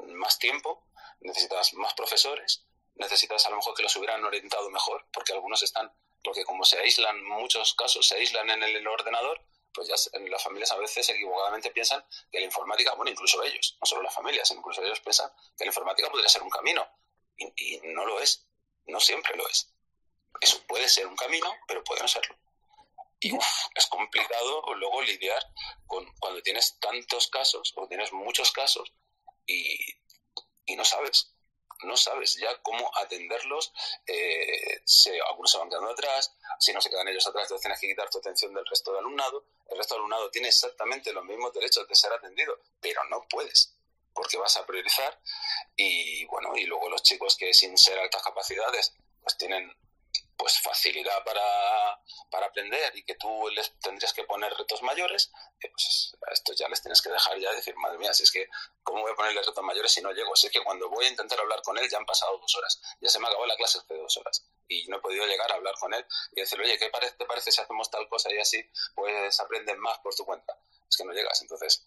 más 0.09 0.39
tiempo, 0.39 0.87
necesitas 1.21 1.73
más 1.75 1.95
profesores, 1.95 2.65
necesitas 2.97 3.47
a 3.47 3.51
lo 3.51 3.57
mejor 3.57 3.75
que 3.75 3.83
los 3.83 3.97
hubieran 3.97 4.25
orientado 4.25 4.69
mejor, 4.71 5.07
porque 5.13 5.33
algunos 5.33 5.63
están 5.63 5.91
porque 6.23 6.45
como 6.45 6.65
se 6.65 6.79
aíslan, 6.79 7.23
muchos 7.25 7.75
casos 7.75 8.07
se 8.07 8.17
aíslan 8.17 8.51
en 8.51 8.63
el 8.63 8.87
ordenador, 8.87 9.41
pues 9.73 9.89
ya 9.89 10.19
las 10.29 10.43
familias 10.43 10.73
a 10.73 10.77
veces 10.77 11.09
equivocadamente 11.09 11.71
piensan 11.71 12.05
que 12.31 12.41
la 12.41 12.47
informática, 12.47 12.95
bueno, 12.95 13.11
incluso 13.11 13.43
ellos, 13.43 13.77
no 13.81 13.87
solo 13.87 14.03
las 14.03 14.15
familias, 14.15 14.51
incluso 14.51 14.83
ellos 14.83 15.01
piensan 15.01 15.31
que 15.57 15.65
la 15.65 15.69
informática 15.69 16.11
podría 16.11 16.29
ser 16.29 16.43
un 16.43 16.51
camino. 16.51 16.87
Y, 17.37 17.79
no 17.85 18.05
lo 18.05 18.21
es, 18.21 18.47
no 18.87 18.99
siempre 18.99 19.37
lo 19.37 19.49
es. 19.49 19.73
Eso 20.41 20.61
puede 20.67 20.89
ser 20.89 21.07
un 21.07 21.17
camino, 21.17 21.49
pero 21.67 21.85
puede 21.85 22.03
no 22.03 22.09
serlo. 22.09 22.37
Y 23.21 23.33
es 23.75 23.87
complicado 23.87 24.63
luego 24.75 25.03
lidiar 25.03 25.43
con 25.87 26.05
cuando 26.19 26.43
tienes 26.43 26.79
tantos 26.81 27.29
casos 27.29 27.73
o 27.77 27.87
tienes 27.89 28.13
muchos 28.13 28.53
casos 28.53 28.93
y, 29.47 29.77
y 30.67 30.77
no 30.77 30.85
sabes 30.85 31.35
no 31.85 31.97
sabes 31.97 32.37
ya 32.37 32.57
cómo 32.63 32.91
atenderlos, 32.97 33.73
eh, 34.07 34.81
se, 34.85 35.21
algunos 35.29 35.51
se 35.51 35.59
van 35.59 35.69
quedando 35.69 35.91
atrás, 35.91 36.35
si 36.59 36.73
no 36.73 36.81
se 36.81 36.91
quedan 36.91 37.09
ellos 37.09 37.27
atrás, 37.27 37.45
entonces 37.45 37.63
tienes 37.63 37.81
que 37.81 37.89
quitar 37.89 38.11
tu 38.11 38.19
atención 38.19 38.53
del 38.55 38.67
resto 38.67 38.93
del 38.93 39.01
alumnado, 39.01 39.45
el 39.69 39.79
resto 39.79 39.95
del 39.95 40.01
alumnado 40.01 40.31
tiene 40.31 40.49
exactamente 40.49 41.13
los 41.13 41.25
mismos 41.25 41.53
derechos 41.53 41.87
de 41.87 41.95
ser 41.95 42.13
atendido, 42.13 42.59
pero 42.81 43.05
no 43.05 43.27
puedes 43.29 43.75
porque 44.19 44.37
vas 44.37 44.57
a 44.57 44.67
priorizar 44.67 45.17
y 45.77 46.25
bueno, 46.27 46.57
y 46.57 46.65
luego 46.65 46.89
los 46.89 47.05
chicos 47.05 47.37
que 47.37 47.55
sin 47.55 47.79
ser 47.79 48.01
altas 48.01 48.21
capacidades 48.21 48.93
pues 49.23 49.39
tienen 49.39 49.73
pues 50.39 50.61
facilidad 50.61 51.25
para, 51.25 52.01
para, 52.31 52.47
aprender 52.47 52.97
y 52.97 53.03
que 53.03 53.17
tú 53.17 53.49
les 53.51 53.77
tendrías 53.81 54.13
que 54.13 54.23
poner 54.23 54.55
retos 54.55 54.83
mayores, 54.83 55.33
eh, 55.61 55.69
pues 55.69 56.17
a 56.27 56.33
estos 56.33 56.57
ya 56.57 56.69
les 56.69 56.81
tienes 56.81 57.03
que 57.03 57.11
dejar 57.11 57.39
ya 57.41 57.51
decir, 57.53 57.75
madre 57.77 57.99
mía, 57.99 58.15
si 58.15 58.23
es 58.23 58.31
que, 58.31 58.49
¿cómo 58.85 59.03
voy 59.03 59.11
a 59.11 59.17
ponerle 59.17 59.43
retos 59.43 59.65
mayores 59.65 59.93
si 59.93 60.01
no 60.01 60.13
llego? 60.13 60.37
Si 60.37 60.47
es 60.47 60.53
que 60.53 60.63
cuando 60.63 60.89
voy 60.89 61.07
a 61.07 61.09
intentar 61.09 61.41
hablar 61.41 61.61
con 61.63 61.77
él 61.77 61.91
ya 61.91 61.99
han 61.99 62.07
pasado 62.07 62.39
dos 62.39 62.55
horas, 62.55 62.81
ya 63.01 63.11
se 63.11 63.19
me 63.19 63.27
acabó 63.27 63.47
la 63.47 63.57
clase 63.57 63.79
hace 63.79 63.95
dos 63.95 64.17
horas 64.17 64.47
y 64.69 64.87
no 64.87 64.99
he 64.99 65.01
podido 65.01 65.27
llegar 65.27 65.51
a 65.51 65.57
hablar 65.57 65.75
con 65.81 65.93
él 65.93 66.07
y 66.33 66.41
decirle, 66.41 66.67
oye, 66.67 66.79
¿qué 66.79 66.89
te 67.19 67.27
parece 67.27 67.51
si 67.51 67.61
hacemos 67.61 67.91
tal 67.91 68.09
cosa 68.09 68.33
y 68.33 68.39
así 68.39 68.65
pues 68.95 69.41
aprenden 69.41 69.81
más 69.81 69.99
por 69.99 70.15
tu 70.15 70.25
cuenta? 70.25 70.57
Es 70.89 70.97
que 70.97 71.05
no 71.05 71.13
llegas, 71.13 71.43
entonces 71.43 71.85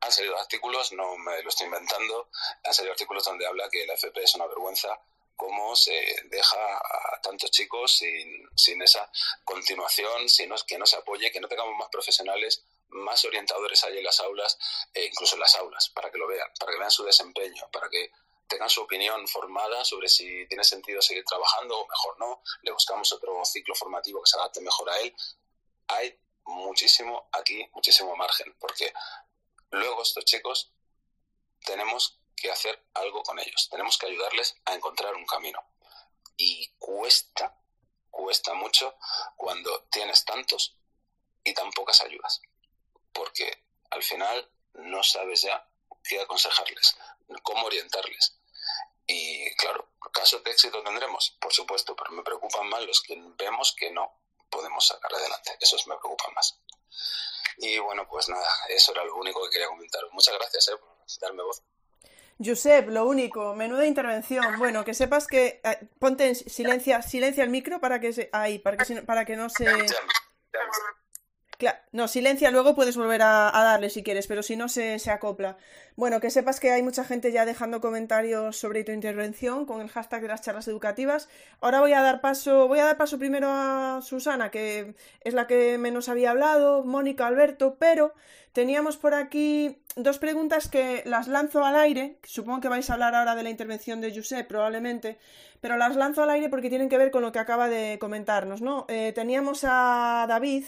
han 0.00 0.10
salido 0.10 0.36
artículos, 0.36 0.92
no 0.92 1.16
me 1.18 1.40
lo 1.42 1.48
estoy 1.48 1.66
inventando, 1.66 2.30
han 2.64 2.74
salido 2.74 2.92
artículos 2.92 3.24
donde 3.24 3.46
habla 3.46 3.68
que 3.70 3.86
la 3.86 3.94
FP 3.94 4.22
es 4.22 4.34
una 4.34 4.46
vergüenza, 4.46 5.00
cómo 5.40 5.74
se 5.74 5.90
deja 6.24 6.76
a 6.76 7.20
tantos 7.22 7.50
chicos 7.50 7.96
sin, 7.96 8.46
sin 8.54 8.82
esa 8.82 9.10
continuación, 9.42 10.28
sin 10.28 10.50
que 10.66 10.76
no 10.76 10.84
se 10.84 10.98
apoye, 10.98 11.32
que 11.32 11.40
no 11.40 11.48
tengamos 11.48 11.74
más 11.78 11.88
profesionales, 11.88 12.62
más 12.90 13.24
orientadores 13.24 13.82
ahí 13.84 13.96
en 13.96 14.04
las 14.04 14.20
aulas, 14.20 14.58
e 14.92 15.06
incluso 15.06 15.36
en 15.36 15.40
las 15.40 15.56
aulas, 15.56 15.88
para 15.88 16.10
que 16.10 16.18
lo 16.18 16.28
vean, 16.28 16.46
para 16.58 16.72
que 16.72 16.78
vean 16.78 16.90
su 16.90 17.04
desempeño, 17.04 17.70
para 17.72 17.88
que 17.88 18.10
tengan 18.46 18.68
su 18.68 18.82
opinión 18.82 19.26
formada 19.28 19.82
sobre 19.82 20.08
si 20.10 20.46
tiene 20.46 20.62
sentido 20.62 21.00
seguir 21.00 21.24
trabajando 21.24 21.78
o 21.78 21.88
mejor 21.88 22.18
no, 22.18 22.42
le 22.60 22.72
buscamos 22.72 23.10
otro 23.10 23.42
ciclo 23.46 23.74
formativo 23.74 24.22
que 24.22 24.28
se 24.28 24.36
adapte 24.36 24.60
mejor 24.60 24.90
a 24.90 24.98
él. 24.98 25.14
Hay 25.88 26.20
muchísimo 26.44 27.30
aquí, 27.32 27.66
muchísimo 27.72 28.14
margen, 28.14 28.54
porque 28.60 28.92
luego 29.70 30.02
estos 30.02 30.26
chicos 30.26 30.70
tenemos 31.64 32.19
que 32.40 32.50
hacer 32.50 32.82
algo 32.94 33.22
con 33.22 33.38
ellos. 33.38 33.68
Tenemos 33.70 33.98
que 33.98 34.06
ayudarles 34.06 34.56
a 34.64 34.74
encontrar 34.74 35.14
un 35.14 35.26
camino. 35.26 35.62
Y 36.36 36.72
cuesta, 36.78 37.54
cuesta 38.10 38.54
mucho 38.54 38.96
cuando 39.36 39.84
tienes 39.90 40.24
tantos 40.24 40.76
y 41.44 41.52
tan 41.52 41.70
pocas 41.72 42.00
ayudas. 42.00 42.40
Porque 43.12 43.64
al 43.90 44.02
final 44.02 44.50
no 44.74 45.02
sabes 45.02 45.42
ya 45.42 45.68
qué 46.02 46.20
aconsejarles, 46.20 46.96
cómo 47.42 47.66
orientarles. 47.66 48.36
Y 49.06 49.54
claro, 49.56 49.88
casos 50.12 50.42
de 50.44 50.52
éxito 50.52 50.82
tendremos, 50.82 51.36
por 51.40 51.52
supuesto, 51.52 51.94
pero 51.96 52.12
me 52.12 52.22
preocupan 52.22 52.68
más 52.68 52.82
los 52.82 53.02
que 53.02 53.20
vemos 53.36 53.74
que 53.76 53.90
no 53.90 54.14
podemos 54.48 54.86
sacar 54.86 55.14
adelante. 55.14 55.56
Esos 55.60 55.86
me 55.86 55.96
preocupan 55.96 56.32
más. 56.34 56.58
Y 57.58 57.78
bueno, 57.78 58.06
pues 58.08 58.28
nada, 58.28 58.48
eso 58.68 58.92
era 58.92 59.04
lo 59.04 59.16
único 59.16 59.42
que 59.44 59.50
quería 59.50 59.68
comentar. 59.68 60.00
Muchas 60.12 60.34
gracias 60.34 60.68
eh, 60.68 60.76
por 60.78 60.96
darme 61.20 61.42
voz. 61.42 61.62
Josep, 62.42 62.88
lo 62.88 63.06
único, 63.06 63.54
menuda 63.54 63.86
intervención. 63.86 64.58
Bueno, 64.58 64.84
que 64.84 64.94
sepas 64.94 65.26
que 65.26 65.60
eh, 65.62 65.88
ponte 65.98 66.28
en 66.28 66.34
silencia, 66.34 67.02
silencia 67.02 67.44
el 67.44 67.50
micro 67.50 67.80
para 67.80 68.00
que 68.00 68.12
se, 68.12 68.30
ahí, 68.32 68.58
para 68.58 68.76
que, 68.76 69.02
para 69.02 69.24
que 69.24 69.36
no 69.36 69.48
se. 69.50 69.66
No, 71.92 72.08
silencia, 72.08 72.50
luego 72.50 72.74
puedes 72.74 72.96
volver 72.96 73.22
a, 73.22 73.50
darle 73.52 73.90
si 73.90 74.02
quieres, 74.02 74.26
pero 74.26 74.42
si 74.42 74.56
no 74.56 74.68
se, 74.68 74.98
se, 74.98 75.10
acopla. 75.10 75.56
Bueno, 75.96 76.20
que 76.20 76.30
sepas 76.30 76.60
que 76.60 76.70
hay 76.70 76.82
mucha 76.82 77.04
gente 77.04 77.32
ya 77.32 77.44
dejando 77.44 77.80
comentarios 77.80 78.56
sobre 78.56 78.84
tu 78.84 78.92
intervención 78.92 79.66
con 79.66 79.80
el 79.80 79.88
hashtag 79.88 80.22
de 80.22 80.28
las 80.28 80.42
charlas 80.42 80.68
educativas. 80.68 81.28
Ahora 81.60 81.80
voy 81.80 81.92
a 81.92 82.02
dar 82.02 82.20
paso, 82.20 82.68
voy 82.68 82.78
a 82.78 82.84
dar 82.84 82.96
paso 82.96 83.18
primero 83.18 83.48
a 83.50 84.00
Susana, 84.02 84.50
que 84.50 84.94
es 85.22 85.34
la 85.34 85.46
que 85.46 85.78
menos 85.78 86.08
había 86.08 86.30
hablado, 86.30 86.84
Mónica, 86.84 87.26
Alberto, 87.26 87.76
pero 87.78 88.14
teníamos 88.52 88.96
por 88.96 89.14
aquí 89.14 89.78
dos 89.96 90.18
preguntas 90.18 90.68
que 90.68 91.02
las 91.06 91.28
lanzo 91.28 91.64
al 91.64 91.76
aire. 91.76 92.18
Supongo 92.22 92.60
que 92.60 92.68
vais 92.68 92.88
a 92.90 92.94
hablar 92.94 93.14
ahora 93.14 93.34
de 93.34 93.42
la 93.42 93.50
intervención 93.50 94.00
de 94.00 94.14
Josep, 94.14 94.46
probablemente, 94.46 95.18
pero 95.60 95.76
las 95.76 95.96
lanzo 95.96 96.22
al 96.22 96.30
aire 96.30 96.48
porque 96.48 96.68
tienen 96.68 96.88
que 96.88 96.98
ver 96.98 97.10
con 97.10 97.22
lo 97.22 97.32
que 97.32 97.38
acaba 97.38 97.68
de 97.68 97.98
comentarnos, 97.98 98.62
¿no? 98.62 98.86
Eh, 98.88 99.12
teníamos 99.14 99.64
a 99.64 100.26
David 100.28 100.64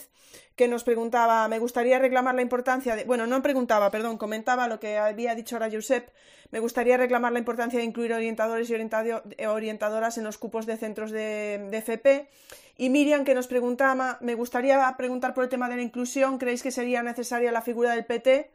que 0.57 0.69
nos 0.69 0.85
preguntaba, 0.85 1.49
me 1.49 1.59
gustaría 1.59 1.99
reclamar 1.99 2.35
la 2.35 2.43
importancia 2.43 2.95
de, 2.95 3.05
bueno, 3.05 3.27
no 3.27 3.43
preguntaba, 3.43 3.91
perdón, 3.91 4.19
comentaba 4.19 4.69
lo 4.69 4.81
que 4.81 4.99
había 4.99 5.35
dicho 5.35 5.57
ahora 5.57 5.71
Josep, 5.73 6.11
me 6.51 6.61
gustaría 6.61 6.99
reclamar 6.99 7.33
la 7.33 7.39
importancia 7.39 7.79
de 7.79 7.87
incluir 7.87 8.13
orientadores 8.13 8.69
y 8.69 9.45
orientadoras 9.47 10.19
en 10.19 10.25
los 10.25 10.37
cupos 10.37 10.67
de 10.67 10.77
centros 10.77 11.11
de, 11.11 11.69
de 11.71 11.79
FP. 11.79 12.29
Y 12.77 12.91
Miriam 12.91 13.25
que 13.25 13.35
nos 13.35 13.47
preguntaba, 13.47 14.19
me 14.21 14.35
gustaría 14.35 14.95
preguntar 14.99 15.33
por 15.33 15.45
el 15.45 15.51
tema 15.51 15.69
de 15.69 15.77
la 15.77 15.83
inclusión, 15.83 16.39
¿creéis 16.39 16.63
que 16.63 16.71
sería 16.71 17.03
necesaria 17.03 17.53
la 17.53 17.63
figura 17.63 17.93
del 17.93 18.05
PT? 18.05 18.51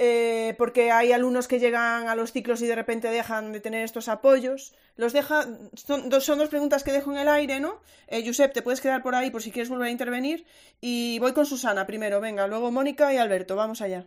Eh, 0.00 0.54
porque 0.56 0.92
hay 0.92 1.10
alumnos 1.10 1.48
que 1.48 1.58
llegan 1.58 2.08
a 2.08 2.14
los 2.14 2.30
ciclos 2.32 2.62
y 2.62 2.68
de 2.68 2.76
repente 2.76 3.10
dejan 3.10 3.52
de 3.52 3.58
tener 3.58 3.84
estos 3.84 4.06
apoyos. 4.08 4.72
Los 4.94 5.12
deja, 5.12 5.44
son, 5.74 6.10
son 6.20 6.38
dos 6.38 6.48
preguntas 6.48 6.84
que 6.84 6.92
dejo 6.92 7.10
en 7.10 7.18
el 7.18 7.28
aire, 7.28 7.58
¿no? 7.58 7.82
Eh, 8.06 8.24
Josep, 8.24 8.52
te 8.52 8.62
puedes 8.62 8.80
quedar 8.80 9.02
por 9.02 9.16
ahí 9.16 9.30
por 9.30 9.42
si 9.42 9.50
quieres 9.50 9.68
volver 9.68 9.88
a 9.88 9.90
intervenir. 9.90 10.46
Y 10.80 11.18
voy 11.18 11.34
con 11.34 11.46
Susana 11.46 11.84
primero, 11.84 12.20
venga, 12.20 12.46
luego 12.46 12.70
Mónica 12.70 13.12
y 13.12 13.16
Alberto, 13.16 13.56
vamos 13.56 13.80
allá. 13.80 14.06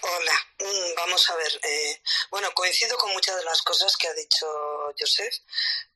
Hola, 0.00 0.32
mm, 0.58 0.94
vamos 0.96 1.30
a 1.30 1.36
ver. 1.36 1.52
Eh, 1.62 2.02
bueno, 2.30 2.48
coincido 2.52 2.96
con 2.96 3.12
muchas 3.12 3.36
de 3.36 3.44
las 3.44 3.62
cosas 3.62 3.96
que 3.96 4.08
ha 4.08 4.14
dicho 4.14 4.46
Josep. 4.98 5.32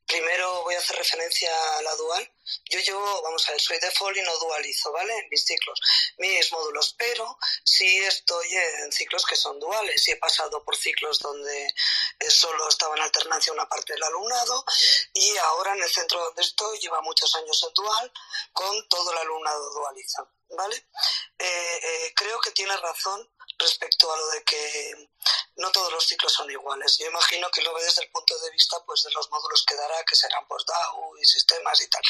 Primero 0.07 0.63
voy 0.63 0.75
a 0.75 0.79
hacer 0.79 0.97
referencia 0.97 1.49
a 1.77 1.81
la 1.81 1.95
dual. 1.95 2.29
Yo 2.69 2.79
llevo, 2.79 3.21
vamos 3.21 3.47
a 3.47 3.51
ver, 3.53 3.61
soy 3.61 3.79
default 3.79 4.17
y 4.17 4.21
no 4.21 4.37
dualizo, 4.37 4.91
¿vale? 4.91 5.17
En 5.17 5.29
mis 5.29 5.45
ciclos, 5.45 5.79
mis 6.17 6.51
módulos, 6.51 6.93
pero 6.97 7.37
sí 7.63 7.99
estoy 7.99 8.53
en 8.53 8.91
ciclos 8.91 9.25
que 9.25 9.35
son 9.35 9.59
duales 9.59 10.07
y 10.07 10.11
he 10.11 10.17
pasado 10.17 10.63
por 10.63 10.75
ciclos 10.75 11.19
donde 11.19 11.67
eh, 11.67 12.29
solo 12.29 12.67
estaba 12.67 12.95
en 12.95 13.01
alternancia 13.03 13.53
una 13.53 13.67
parte 13.69 13.93
del 13.93 14.03
alumnado 14.03 14.65
y 15.13 15.37
ahora 15.37 15.73
en 15.73 15.83
el 15.83 15.89
centro 15.89 16.19
donde 16.19 16.41
estoy 16.41 16.79
lleva 16.79 17.01
muchos 17.01 17.33
años 17.35 17.63
en 17.67 17.73
dual 17.73 18.11
con 18.51 18.87
todo 18.89 19.11
el 19.11 19.17
alumnado 19.19 19.73
dualizado, 19.73 20.29
¿vale? 20.49 20.75
Eh, 21.39 21.79
eh, 21.83 22.13
creo 22.15 22.39
que 22.41 22.51
tiene 22.51 22.75
razón 22.77 23.29
respecto 23.57 24.11
a 24.11 24.17
lo 24.17 24.27
de 24.29 24.43
que 24.43 25.09
no 25.57 25.71
todos 25.71 25.91
los 25.91 26.05
ciclos 26.05 26.33
son 26.33 26.49
iguales. 26.49 26.97
Yo 26.97 27.07
imagino 27.07 27.49
que 27.51 27.61
lo 27.61 27.73
ve 27.73 27.83
desde 27.83 28.03
el 28.03 28.11
punto 28.11 28.37
de 28.39 28.51
vista 28.51 28.77
pues 28.85 29.03
de 29.03 29.11
los 29.11 29.29
módulos 29.29 29.65
que 29.65 29.75
dará, 29.75 30.03
que 30.05 30.15
serán 30.15 30.45
pues 30.47 30.65
DAO 30.65 31.17
y 31.17 31.25
sistemas 31.25 31.81
y 31.81 31.87
tal. 31.87 32.01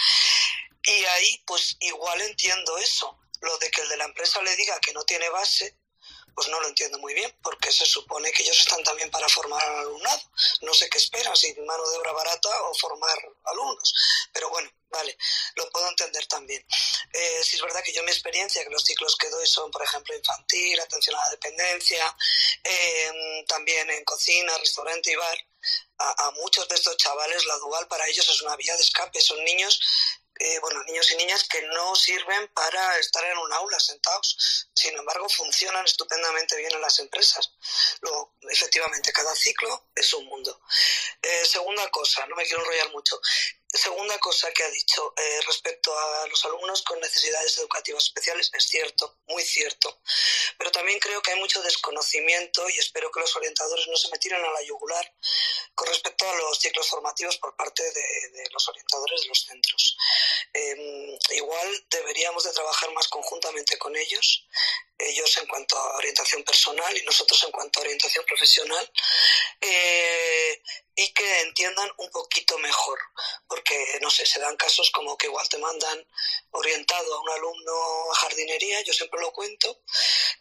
Y 0.83 1.05
ahí 1.05 1.43
pues 1.45 1.77
igual 1.79 2.21
entiendo 2.21 2.77
eso, 2.77 3.17
lo 3.41 3.57
de 3.57 3.69
que 3.71 3.81
el 3.81 3.89
de 3.89 3.97
la 3.97 4.05
empresa 4.05 4.41
le 4.41 4.55
diga 4.55 4.79
que 4.79 4.93
no 4.93 5.03
tiene 5.03 5.29
base, 5.29 5.77
pues 6.35 6.47
no 6.47 6.59
lo 6.59 6.67
entiendo 6.67 6.97
muy 6.99 7.13
bien, 7.13 7.33
porque 7.41 7.71
se 7.71 7.85
supone 7.85 8.31
que 8.31 8.43
ellos 8.43 8.59
están 8.59 8.83
también 8.83 9.09
para 9.11 9.27
formar 9.29 9.63
al 9.63 9.79
alumnado. 9.79 10.21
No 10.61 10.73
sé 10.73 10.89
qué 10.89 10.97
esperan, 10.97 11.35
si 11.35 11.53
mano 11.61 11.89
de 11.89 11.97
obra 11.97 12.11
barata 12.11 12.49
o 12.63 12.73
formar 12.75 13.17
alumnos. 13.45 13.93
Pero 14.31 14.49
bueno, 14.49 14.71
vale, 14.89 15.17
lo 15.55 15.69
puedo 15.69 15.89
entender 15.89 16.25
también. 16.27 16.65
Eh, 17.11 17.43
si 17.43 17.55
es 17.57 17.61
verdad 17.61 17.83
que 17.83 17.93
yo 17.93 18.03
mi 18.03 18.11
experiencia, 18.11 18.63
que 18.63 18.69
los 18.69 18.83
ciclos 18.83 19.15
que 19.15 19.29
doy 19.29 19.47
son, 19.47 19.69
por 19.71 19.83
ejemplo, 19.83 20.15
infantil, 20.15 20.79
atención 20.79 21.15
a 21.15 21.23
la 21.23 21.29
dependencia, 21.31 22.17
em, 22.63 23.45
también 23.45 23.89
en 23.89 24.03
cocina, 24.03 24.57
restaurante 24.57 25.11
y 25.11 25.15
bar, 25.15 25.37
a, 25.99 26.27
a, 26.27 26.31
muchos 26.31 26.67
de 26.67 26.75
estos 26.75 26.97
chavales 26.97 27.45
la 27.45 27.57
dual 27.57 27.87
para 27.87 28.07
ellos 28.07 28.27
es 28.27 28.41
una 28.41 28.55
vía 28.55 28.75
de 28.75 28.83
escape. 28.83 29.21
Son 29.21 29.41
niños 29.43 29.79
eh, 30.39 30.59
bueno, 30.59 30.83
niños 30.83 31.11
y 31.11 31.15
niñas 31.15 31.43
que 31.47 31.61
no 31.61 31.95
sirven 31.95 32.47
para 32.49 32.97
estar 32.97 33.23
en 33.23 33.37
un 33.37 33.53
aula 33.53 33.79
sentados. 33.79 34.67
Sin 34.75 34.97
embargo, 34.97 35.29
funcionan 35.29 35.85
estupendamente 35.85 36.57
bien 36.57 36.73
en 36.73 36.81
las 36.81 36.99
empresas. 36.99 37.51
Luego, 38.01 38.35
efectivamente, 38.49 39.13
cada 39.13 39.35
ciclo 39.35 39.89
es 39.95 40.13
un 40.13 40.25
mundo. 40.25 40.59
Eh, 41.21 41.45
segunda 41.45 41.89
cosa, 41.91 42.25
no 42.27 42.35
me 42.35 42.45
quiero 42.45 42.61
enrollar 42.63 42.91
mucho. 42.91 43.19
Segunda 43.73 44.19
cosa 44.19 44.51
que 44.51 44.61
ha 44.61 44.69
dicho 44.69 45.15
eh, 45.17 45.41
respecto 45.47 45.97
a 45.97 46.27
los 46.27 46.45
alumnos 46.45 46.83
con 46.83 46.99
necesidades 46.99 47.57
educativas 47.57 48.03
especiales, 48.03 48.51
es 48.53 48.65
cierto, 48.65 49.17
muy 49.25 49.43
cierto. 49.43 49.99
Pero 50.59 50.69
también 50.69 50.99
creo 50.99 51.23
que 51.23 51.31
hay 51.31 51.39
mucho 51.39 51.59
desconocimiento 51.63 52.69
y 52.69 52.77
espero 52.77 53.09
que 53.11 53.21
los 53.21 53.35
orientadores 53.35 53.87
no 53.87 53.97
se 53.97 54.11
metieran 54.11 54.45
a 54.45 54.51
la 54.51 54.61
yugular 54.61 55.11
con 55.73 55.87
respecto 55.87 56.29
a 56.29 56.35
los 56.35 56.59
ciclos 56.59 56.87
formativos 56.87 57.37
por 57.37 57.55
parte 57.55 57.81
de, 57.81 58.43
los 58.51 58.67
orientadores 58.67 59.21
de 59.21 59.27
los 59.29 59.41
centros. 59.41 59.97
Em, 60.53 61.17
igual 61.31 61.85
deberíamos 61.89 62.43
de 62.43 62.53
trabajar 62.53 62.91
más 62.91 63.07
conjuntamente 63.07 63.79
con 63.79 63.95
ellos, 63.95 64.45
ellos 64.99 65.35
en 65.37 65.47
cuanto 65.47 65.75
a 65.75 65.97
orientación 65.97 66.43
personal 66.43 66.95
y 66.95 67.03
nosotros 67.05 67.43
en 67.43 67.51
cuanto 67.51 67.79
a 67.79 67.83
orientación 67.83 68.23
profesional. 68.25 68.91
Eh, 69.61 70.61
y 70.95 71.11
que 71.13 71.41
entiendan 71.41 71.89
un 71.97 72.09
poquito 72.11 72.57
mejor, 72.59 72.99
no 74.01 74.09
sé, 74.09 74.25
se 74.25 74.39
dan 74.39 74.55
casos 74.57 74.91
como 74.91 75.17
que 75.17 75.27
igual 75.27 75.47
te 75.49 75.57
mandan 75.57 76.05
orientado 76.51 77.15
a 77.15 77.21
un 77.21 77.29
alumno 77.29 78.11
a 78.11 78.15
jardinería, 78.15 78.81
yo 78.81 78.93
siempre 78.93 79.19
lo 79.19 79.31
cuento, 79.31 79.83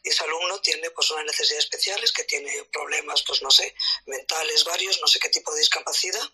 y 0.03 0.09
ese 0.09 0.25
alumno 0.25 0.61
tiene 0.61 0.91
pues 0.91 1.11
unas 1.11 1.25
necesidades 1.25 1.65
especiales, 1.65 2.13
que 2.13 2.25
tiene 2.25 2.65
problemas, 2.73 3.23
pues 3.23 3.43
no 3.43 3.51
sé, 3.51 3.75
mentales 4.07 4.65
varios, 4.65 5.01
no 5.01 5.07
sé 5.07 5.19
qué 5.19 5.29
tipo 5.29 5.53
de 5.53 5.61
discapacidad, 5.61 6.29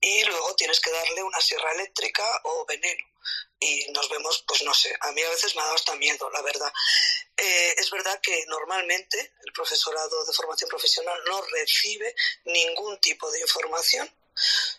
y 0.00 0.24
luego 0.24 0.54
tienes 0.54 0.80
que 0.80 0.90
darle 0.90 1.22
una 1.22 1.40
sierra 1.40 1.72
eléctrica 1.72 2.24
o 2.44 2.64
veneno 2.66 3.04
y 3.60 3.86
nos 3.90 4.08
vemos, 4.08 4.44
pues 4.46 4.62
no 4.62 4.72
sé, 4.72 4.94
a 5.00 5.12
mí 5.12 5.22
a 5.22 5.30
veces 5.30 5.54
me 5.54 5.60
ha 5.62 5.64
dado 5.64 5.76
hasta 5.76 5.96
miedo, 5.96 6.30
la 6.30 6.42
verdad. 6.42 6.72
Eh, 7.36 7.74
es 7.76 7.90
verdad 7.90 8.20
que 8.22 8.44
normalmente 8.46 9.32
el 9.44 9.52
profesorado 9.52 10.24
de 10.24 10.32
formación 10.32 10.68
profesional 10.68 11.18
no 11.26 11.42
recibe 11.42 12.14
ningún 12.44 12.98
tipo 13.00 13.30
de 13.30 13.40
información 13.40 14.12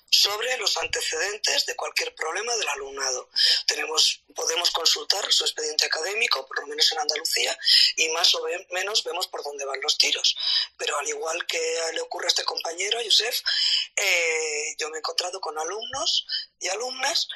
sobre 0.10 0.58
los 0.58 0.76
antecedentes 0.78 1.66
de 1.66 1.76
cualquier 1.76 2.14
problema 2.16 2.56
del 2.56 2.68
alumnado. 2.70 3.30
Tenemos, 3.66 4.24
podemos 4.36 4.72
consultar 4.72 5.32
su 5.32 5.44
expediente 5.44 5.86
académico, 5.86 6.46
por 6.48 6.62
lo 6.62 6.68
menos 6.68 6.92
en 6.92 7.00
Andalucía, 7.00 7.58
y 7.96 8.10
más 8.10 8.34
o 8.36 8.46
menos 8.72 9.04
vemos 9.04 9.28
por 9.28 9.44
dónde 9.44 9.66
van 9.66 9.82
los 9.82 9.98
tiros. 9.98 10.36
Pero 10.78 10.98
al 10.98 11.08
igual 11.08 11.46
que 11.46 11.60
le 11.94 12.02
ocurre 12.02 12.26
a 12.26 12.30
este 12.30 12.44
compañero, 12.44 13.00
a 13.00 13.04
Yusef, 13.04 13.42
eh, 13.96 14.76
yo 14.78 14.90
me 14.90 14.98
he 14.98 15.00
encontrado 15.00 15.40
con 15.40 15.58
alumnos 15.58 16.26
y 16.60 16.68
alumnas 16.70 17.28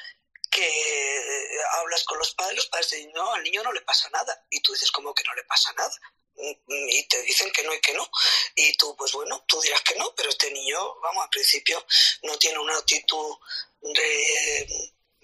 que 0.50 0.66
eh, 0.66 1.58
hablas 1.78 2.04
con 2.04 2.18
los 2.18 2.34
padres, 2.34 2.56
los 2.56 2.66
padres 2.66 2.90
dicen, 2.90 3.12
no, 3.12 3.32
al 3.32 3.42
niño 3.42 3.62
no 3.62 3.72
le 3.72 3.80
pasa 3.82 4.08
nada. 4.10 4.46
Y 4.50 4.60
tú 4.60 4.72
dices, 4.72 4.90
¿cómo 4.92 5.14
que 5.14 5.24
no 5.24 5.34
le 5.34 5.44
pasa 5.44 5.72
nada? 5.72 5.94
Y 6.36 7.06
te 7.08 7.22
dicen 7.22 7.50
que 7.52 7.62
no 7.62 7.74
y 7.74 7.80
que 7.80 7.94
no. 7.94 8.08
Y 8.54 8.76
tú, 8.76 8.94
pues 8.96 9.12
bueno, 9.12 9.44
tú 9.46 9.60
dirás 9.60 9.82
que 9.82 9.94
no, 9.96 10.14
pero 10.14 10.30
este 10.30 10.50
niño, 10.50 11.00
vamos, 11.00 11.24
al 11.24 11.30
principio 11.30 11.84
no 12.22 12.36
tiene 12.38 12.58
una 12.58 12.76
actitud 12.76 13.36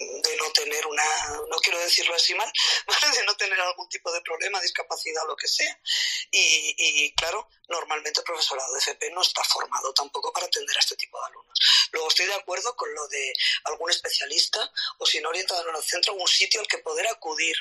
de 0.01 0.37
no 0.37 0.51
tener 0.53 0.87
una, 0.87 1.05
no 1.49 1.57
quiero 1.59 1.79
decirlo 1.79 2.15
así 2.15 2.35
mal, 2.35 2.51
de 3.15 3.25
no 3.25 3.37
tener 3.37 3.61
algún 3.61 3.89
tipo 3.89 4.11
de 4.13 4.21
problema, 4.23 4.61
discapacidad 4.61 5.27
lo 5.27 5.37
que 5.37 5.49
sea. 5.49 5.79
Y, 6.31 7.13
claro, 7.15 7.49
normalmente 7.69 8.21
el 8.21 8.25
profesorado 8.25 8.73
de 8.73 8.79
FP 8.79 9.11
no 9.11 9.23
está 9.23 9.43
formado 9.45 9.93
tampoco 9.93 10.33
para 10.33 10.47
atender 10.47 10.77
a 10.77 10.81
este 10.81 10.97
tipo 10.97 11.19
de 11.21 11.27
alumnos. 11.27 11.59
Luego 11.93 12.09
estoy 12.09 12.27
de 12.27 12.35
acuerdo 12.35 12.75
con 12.77 12.93
lo 12.95 13.07
de 13.09 13.33
algún 13.65 13.91
especialista 13.91 14.71
o 14.99 15.07
si 15.07 15.21
no 15.21 15.29
orientado 15.29 15.69
en 15.69 15.77
el 15.77 15.83
centro, 15.83 16.13
algún 16.13 16.29
sitio 16.29 16.61
al 16.61 16.67
que 16.67 16.79
poder 16.79 17.07
acudir 17.09 17.57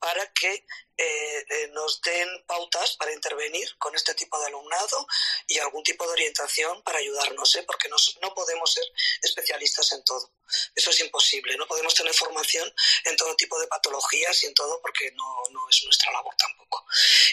para 0.00 0.26
que 0.32 0.52
eh, 0.52 1.46
eh, 1.48 1.68
nos 1.72 2.00
den 2.02 2.28
pautas 2.46 2.96
para 2.96 3.12
intervenir 3.12 3.68
con 3.78 3.94
este 3.94 4.14
tipo 4.14 4.38
de 4.40 4.46
alumnado 4.46 5.06
y 5.46 5.58
algún 5.58 5.82
tipo 5.82 6.04
de 6.04 6.12
orientación 6.12 6.82
para 6.82 6.98
ayudarnos, 6.98 7.54
¿eh? 7.54 7.64
porque 7.66 7.88
no 7.88 8.34
podemos 8.34 8.72
ser 8.72 8.84
especialistas 9.22 9.92
en 9.92 10.02
todo. 10.04 10.32
Eso 10.74 10.90
es 10.90 11.00
imposible. 11.00 11.56
No 11.56 11.66
podemos 11.66 11.94
tener 11.94 12.12
formación 12.14 12.70
en 13.04 13.16
todo 13.16 13.34
tipo 13.36 13.58
de 13.58 13.66
patologías 13.66 14.42
y 14.42 14.46
en 14.46 14.54
todo 14.54 14.80
porque 14.80 15.12
no, 15.12 15.42
no 15.50 15.68
es 15.68 15.82
nuestra 15.84 16.12
labor 16.12 16.34
tampoco. 16.36 16.84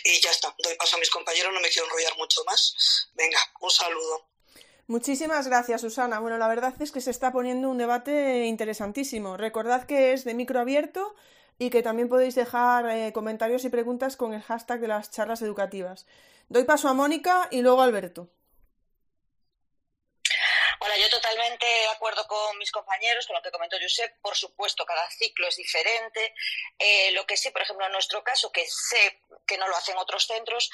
Y 0.04 0.20
ya 0.22 0.32
está. 0.32 0.54
Doy 0.60 0.76
paso 0.76 0.96
a 0.96 1.00
mis 1.00 1.10
compañeros, 1.10 1.54
no 1.54 1.60
me 1.60 1.70
quiero 1.70 1.88
enrollar 1.88 2.16
mucho 2.18 2.44
más. 2.46 3.10
Venga, 3.14 3.40
un 3.62 3.72
saludo. 3.72 4.30
Muchísimas 4.88 5.48
gracias, 5.48 5.82
Susana. 5.82 6.20
Bueno, 6.20 6.38
la 6.38 6.48
verdad 6.48 6.74
es 6.80 6.92
que 6.92 7.02
se 7.02 7.12
está 7.12 7.32
poniendo 7.32 7.70
un 7.70 7.78
debate 7.78 8.46
interesantísimo. 8.46 9.36
Recordad 9.36 9.86
que 9.86 10.14
es 10.14 10.24
de 10.24 10.34
micro 10.34 10.62
abierto 10.62 11.16
y 11.58 11.70
que 11.70 11.84
también 11.84 12.10
podéis 12.10 12.36
dejar 12.36 12.90
eh, 12.90 13.12
comentarios 13.14 13.64
y 13.66 13.70
preguntas 13.70 14.16
con 14.16 14.34
el 14.34 14.42
hashtag 14.42 14.80
de 14.80 14.88
las 14.88 15.12
charlas 15.12 15.42
educativas. 15.42 16.06
Doy 16.50 16.64
paso 16.64 16.88
a 16.88 16.94
Mónica 16.94 17.48
y 17.52 17.62
luego 17.62 17.82
a 17.82 17.86
Alberto. 17.86 18.30
Mira, 20.88 21.00
yo 21.00 21.10
totalmente 21.10 21.66
de 21.66 21.88
acuerdo 21.88 22.26
con 22.28 22.58
mis 22.58 22.72
compañeros, 22.72 23.28
con 23.28 23.36
lo 23.36 23.42
que 23.42 23.52
comentó 23.52 23.76
Josep. 23.82 24.22
Por 24.22 24.38
supuesto, 24.38 24.86
cada 24.86 25.10
ciclo 25.10 25.46
es 25.50 25.58
diferente. 25.58 26.34
Eh, 26.80 27.12
lo 27.12 27.26
que 27.26 27.36
sí, 27.36 27.50
por 27.52 27.62
ejemplo, 27.62 27.86
en 27.86 27.92
nuestro 27.92 28.24
caso, 28.24 28.54
que 28.54 28.66
sé 28.68 29.20
que 29.46 29.58
no 29.58 29.68
lo 29.68 29.76
hacen 29.76 29.98
otros 29.98 30.26
centros, 30.26 30.70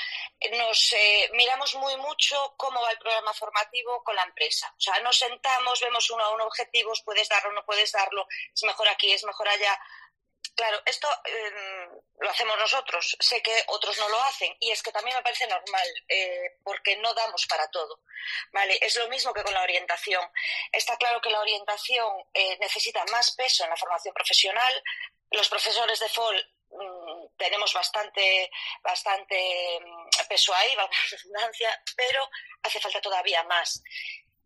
nos 0.52 0.94
eh, 0.94 1.32
miramos 1.34 1.74
muy 1.76 1.98
mucho 1.98 2.54
cómo 2.58 2.80
va 2.80 2.92
el 2.92 3.00
programa 3.00 3.34
formativo 3.34 4.04
con 4.04 4.16
la 4.16 4.24
empresa. 4.24 4.72
O 4.78 4.82
sea, 4.82 5.00
nos 5.00 5.18
sentamos, 5.18 5.80
vemos 5.80 6.08
uno 6.12 6.24
a 6.24 6.36
uno 6.36 6.46
objetivos, 6.46 7.02
puedes 7.04 7.28
darlo, 7.28 7.52
no 7.52 7.66
puedes 7.66 7.92
darlo, 7.92 8.28
es 8.54 8.64
mejor 8.64 8.88
aquí, 8.90 9.12
es 9.12 9.24
mejor 9.24 9.48
allá. 9.48 9.80
Claro, 10.56 10.82
esto 10.86 11.08
em, 11.26 11.90
lo 12.20 12.30
hacemos 12.30 12.58
nosotros. 12.58 13.18
Sé 13.20 13.42
que 13.42 13.64
otros 13.68 13.98
no 13.98 14.08
lo 14.10 14.22
hacen 14.24 14.56
y 14.60 14.72
es 14.72 14.84
que 14.84 14.92
también 14.92 15.18
me 15.18 15.24
parece 15.24 15.48
normal 15.48 15.88
eh, 16.08 16.58
porque 16.64 16.96
no 16.98 17.14
damos 17.14 17.48
para 17.48 17.68
todo. 17.70 18.02
Vale, 18.52 18.78
es 18.82 18.96
lo 18.98 19.08
mismo 19.10 19.34
que 19.34 19.44
con 19.44 19.54
la 19.54 19.64
orientación. 19.64 20.24
Está 20.72 20.96
claro 20.98 21.22
que 21.22 21.32
la 21.32 21.40
orientación 21.40 22.08
eh, 22.34 22.58
necesita 22.60 23.04
más 23.06 23.36
peso 23.36 23.64
en 23.64 23.72
la 23.72 23.78
formación 23.78 24.14
profesional. 24.14 24.84
Los 25.32 25.50
profesores 25.50 26.00
de 26.00 26.10
FOL 26.10 26.54
mm, 26.70 27.36
tenemos 27.36 27.74
bastante, 27.74 28.52
bastante 28.84 29.80
mm, 29.82 30.28
peso 30.30 30.54
ahí, 30.54 30.76
valga 30.76 30.96
la 30.96 31.18
redundancia, 31.18 31.84
pero 31.96 32.30
hace 32.62 32.80
falta 32.80 33.02
todavía 33.02 33.44
más. 33.46 33.82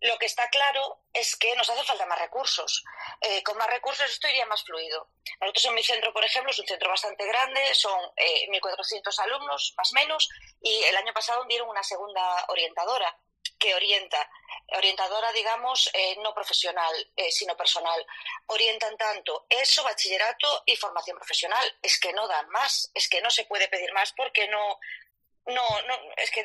Lo 0.02 0.18
que 0.18 0.28
está 0.28 0.48
claro 0.50 1.02
es 1.12 1.36
que 1.36 1.56
nos 1.56 1.70
hace 1.70 1.84
falta 1.84 2.06
más 2.06 2.20
recursos. 2.20 2.84
Eh, 3.22 3.42
con 3.44 3.58
más 3.58 3.68
recursos 3.68 4.10
esto 4.10 4.28
iría 4.28 4.46
más 4.46 4.64
fluido. 4.64 5.10
Nosotros 5.42 5.66
en 5.66 5.74
mi 5.74 5.84
centro, 5.84 6.14
por 6.14 6.24
ejemplo, 6.24 6.52
es 6.52 6.60
un 6.60 6.68
centro 6.68 6.90
bastante 6.90 7.26
grande, 7.26 7.74
son 7.74 8.00
eh, 8.16 8.48
1.400 8.50 9.20
alumnos, 9.24 9.74
más 9.78 9.92
o 9.92 9.96
menos, 9.96 10.30
y 10.62 10.84
el 10.84 10.96
año 10.98 11.14
pasado 11.14 11.44
dieron 11.46 11.70
una 11.70 11.84
segunda 11.84 12.46
orientadora 12.50 13.18
que 13.58 13.74
orienta. 13.74 14.30
Orientadora, 14.76 15.32
digamos, 15.32 15.90
eh, 15.94 16.16
no 16.22 16.34
profesional, 16.34 16.94
eh, 17.16 17.32
sino 17.32 17.56
personal. 17.56 18.06
Orientan 18.48 18.98
tanto 18.98 19.46
eso, 19.50 19.84
bachillerato 19.84 20.64
y 20.66 20.76
formación 20.76 21.18
profesional. 21.18 21.78
Es 21.82 22.00
que 22.00 22.12
no 22.14 22.28
dan 22.28 22.50
más, 22.50 22.92
es 22.94 23.08
que 23.08 23.22
no 23.22 23.30
se 23.30 23.46
puede 23.46 23.70
pedir 23.70 23.92
más 23.94 24.12
porque 24.14 24.48
no, 24.48 24.80
no, 25.48 25.82
no, 25.84 25.96
es 26.18 26.32
que 26.32 26.44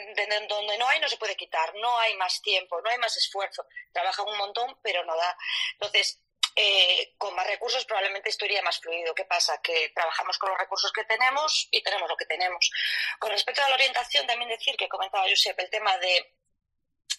donde 0.48 0.78
no 0.78 0.88
hay 0.88 1.00
no 1.00 1.08
se 1.08 1.16
puede 1.16 1.36
quitar, 1.36 1.74
no 1.74 1.98
hay 1.98 2.16
más 2.16 2.40
tiempo, 2.40 2.80
no 2.80 2.90
hay 2.90 2.98
más 2.98 3.16
esfuerzo. 3.16 3.66
Trabajan 3.92 4.26
un 4.28 4.38
montón, 4.38 4.78
pero 4.82 5.04
no 5.04 5.16
da. 5.16 5.36
Entonces, 5.72 6.20
eh, 6.54 7.14
con 7.16 7.34
más 7.34 7.46
recursos 7.46 7.84
probablemente 7.84 8.28
esto 8.28 8.44
iría 8.44 8.62
más 8.62 8.78
fluido. 8.78 9.14
¿Qué 9.14 9.24
pasa? 9.24 9.60
Que 9.62 9.90
trabajamos 9.94 10.38
con 10.38 10.50
los 10.50 10.58
recursos 10.58 10.92
que 10.92 11.04
tenemos 11.04 11.68
y 11.70 11.82
tenemos 11.82 12.08
lo 12.08 12.16
que 12.16 12.26
tenemos. 12.26 12.70
Con 13.18 13.30
respecto 13.30 13.62
a 13.62 13.68
la 13.68 13.74
orientación, 13.74 14.26
también 14.26 14.50
decir 14.50 14.76
que 14.76 14.88
comentaba 14.88 15.28
Josep 15.28 15.58
el 15.58 15.70
tema 15.70 15.96
de 15.98 16.34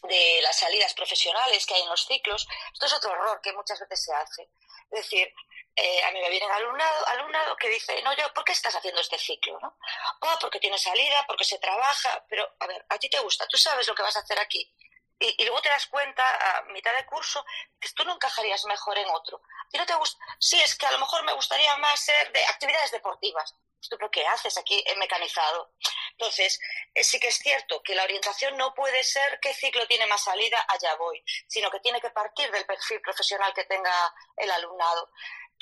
de 0.03 0.39
las 0.41 0.57
salidas 0.57 0.93
profesionales 0.93 1.65
que 1.65 1.75
hay 1.75 1.81
en 1.81 1.89
los 1.89 2.05
ciclos, 2.05 2.47
esto 2.73 2.85
es 2.85 2.93
otro 2.93 3.11
error 3.11 3.39
que 3.41 3.53
muchas 3.53 3.79
veces 3.79 4.03
se 4.03 4.13
hace. 4.13 4.49
Es 4.91 4.99
decir, 5.03 5.33
eh, 5.75 6.03
a 6.03 6.11
mí 6.11 6.21
me 6.21 6.29
viene 6.29 6.45
alumnado, 6.45 7.07
alumnado 7.07 7.55
que 7.55 7.69
dice, 7.69 8.01
no, 8.03 8.13
yo, 8.15 8.31
¿por 8.33 8.43
qué 8.43 8.51
estás 8.51 8.75
haciendo 8.75 9.01
este 9.01 9.17
ciclo? 9.17 9.59
¿no? 9.59 9.77
Oh, 10.21 10.37
porque 10.39 10.59
tiene 10.59 10.77
salida, 10.77 11.25
porque 11.27 11.43
se 11.45 11.57
trabaja, 11.57 12.23
pero 12.29 12.47
a 12.59 12.67
ver, 12.67 12.85
a 12.89 12.99
ti 12.99 13.09
te 13.09 13.19
gusta, 13.19 13.47
tú 13.47 13.57
sabes 13.57 13.87
lo 13.87 13.95
que 13.95 14.03
vas 14.03 14.15
a 14.15 14.19
hacer 14.19 14.39
aquí. 14.39 14.71
Y, 15.20 15.36
y 15.41 15.45
luego 15.45 15.61
te 15.61 15.70
das 15.70 15.88
cuenta 15.88 16.24
a 16.57 16.64
mitad 16.64 16.93
de 16.93 17.05
curso 17.05 17.45
que 17.80 17.89
tú 17.95 18.03
no 18.03 18.14
encajarías 18.14 18.66
mejor 18.66 18.97
en 18.97 19.09
otro. 19.09 19.41
¿A 19.74 19.78
no 19.78 19.86
te 19.86 19.95
gusta? 19.95 20.24
Sí, 20.39 20.59
es 20.61 20.76
que 20.76 20.86
a 20.86 20.91
lo 20.91 20.99
mejor 20.99 21.24
me 21.24 21.34
gustaría 21.34 21.76
más 21.78 21.99
ser 21.99 22.32
de 22.32 22.45
actividades 22.45 22.91
deportivas. 22.91 23.55
¿Tú 23.89 23.97
qué 24.11 24.26
haces 24.28 24.57
aquí 24.57 24.82
en 24.88 24.97
mecanizado? 24.97 25.74
Entonces, 26.11 26.59
eh, 26.93 27.03
sí 27.03 27.20
que 27.20 27.28
es 27.28 27.36
cierto 27.36 27.82
que 27.84 27.95
la 27.95 28.03
orientación 28.03 28.55
no 28.55 28.74
puede 28.74 29.03
ser 29.03 29.39
qué 29.41 29.53
ciclo 29.53 29.86
tiene 29.88 30.07
más 30.07 30.24
salida, 30.24 30.66
allá 30.70 30.95
voy, 30.95 31.22
sino 31.47 31.70
que 31.70 31.80
tiene 31.80 31.99
que 31.99 32.09
partir 32.11 32.49
del 32.51 32.66
perfil 32.66 33.01
profesional 33.01 33.53
que 33.53 33.66
tenga 33.66 34.14
el 34.38 34.49
alumnado. 34.51 35.11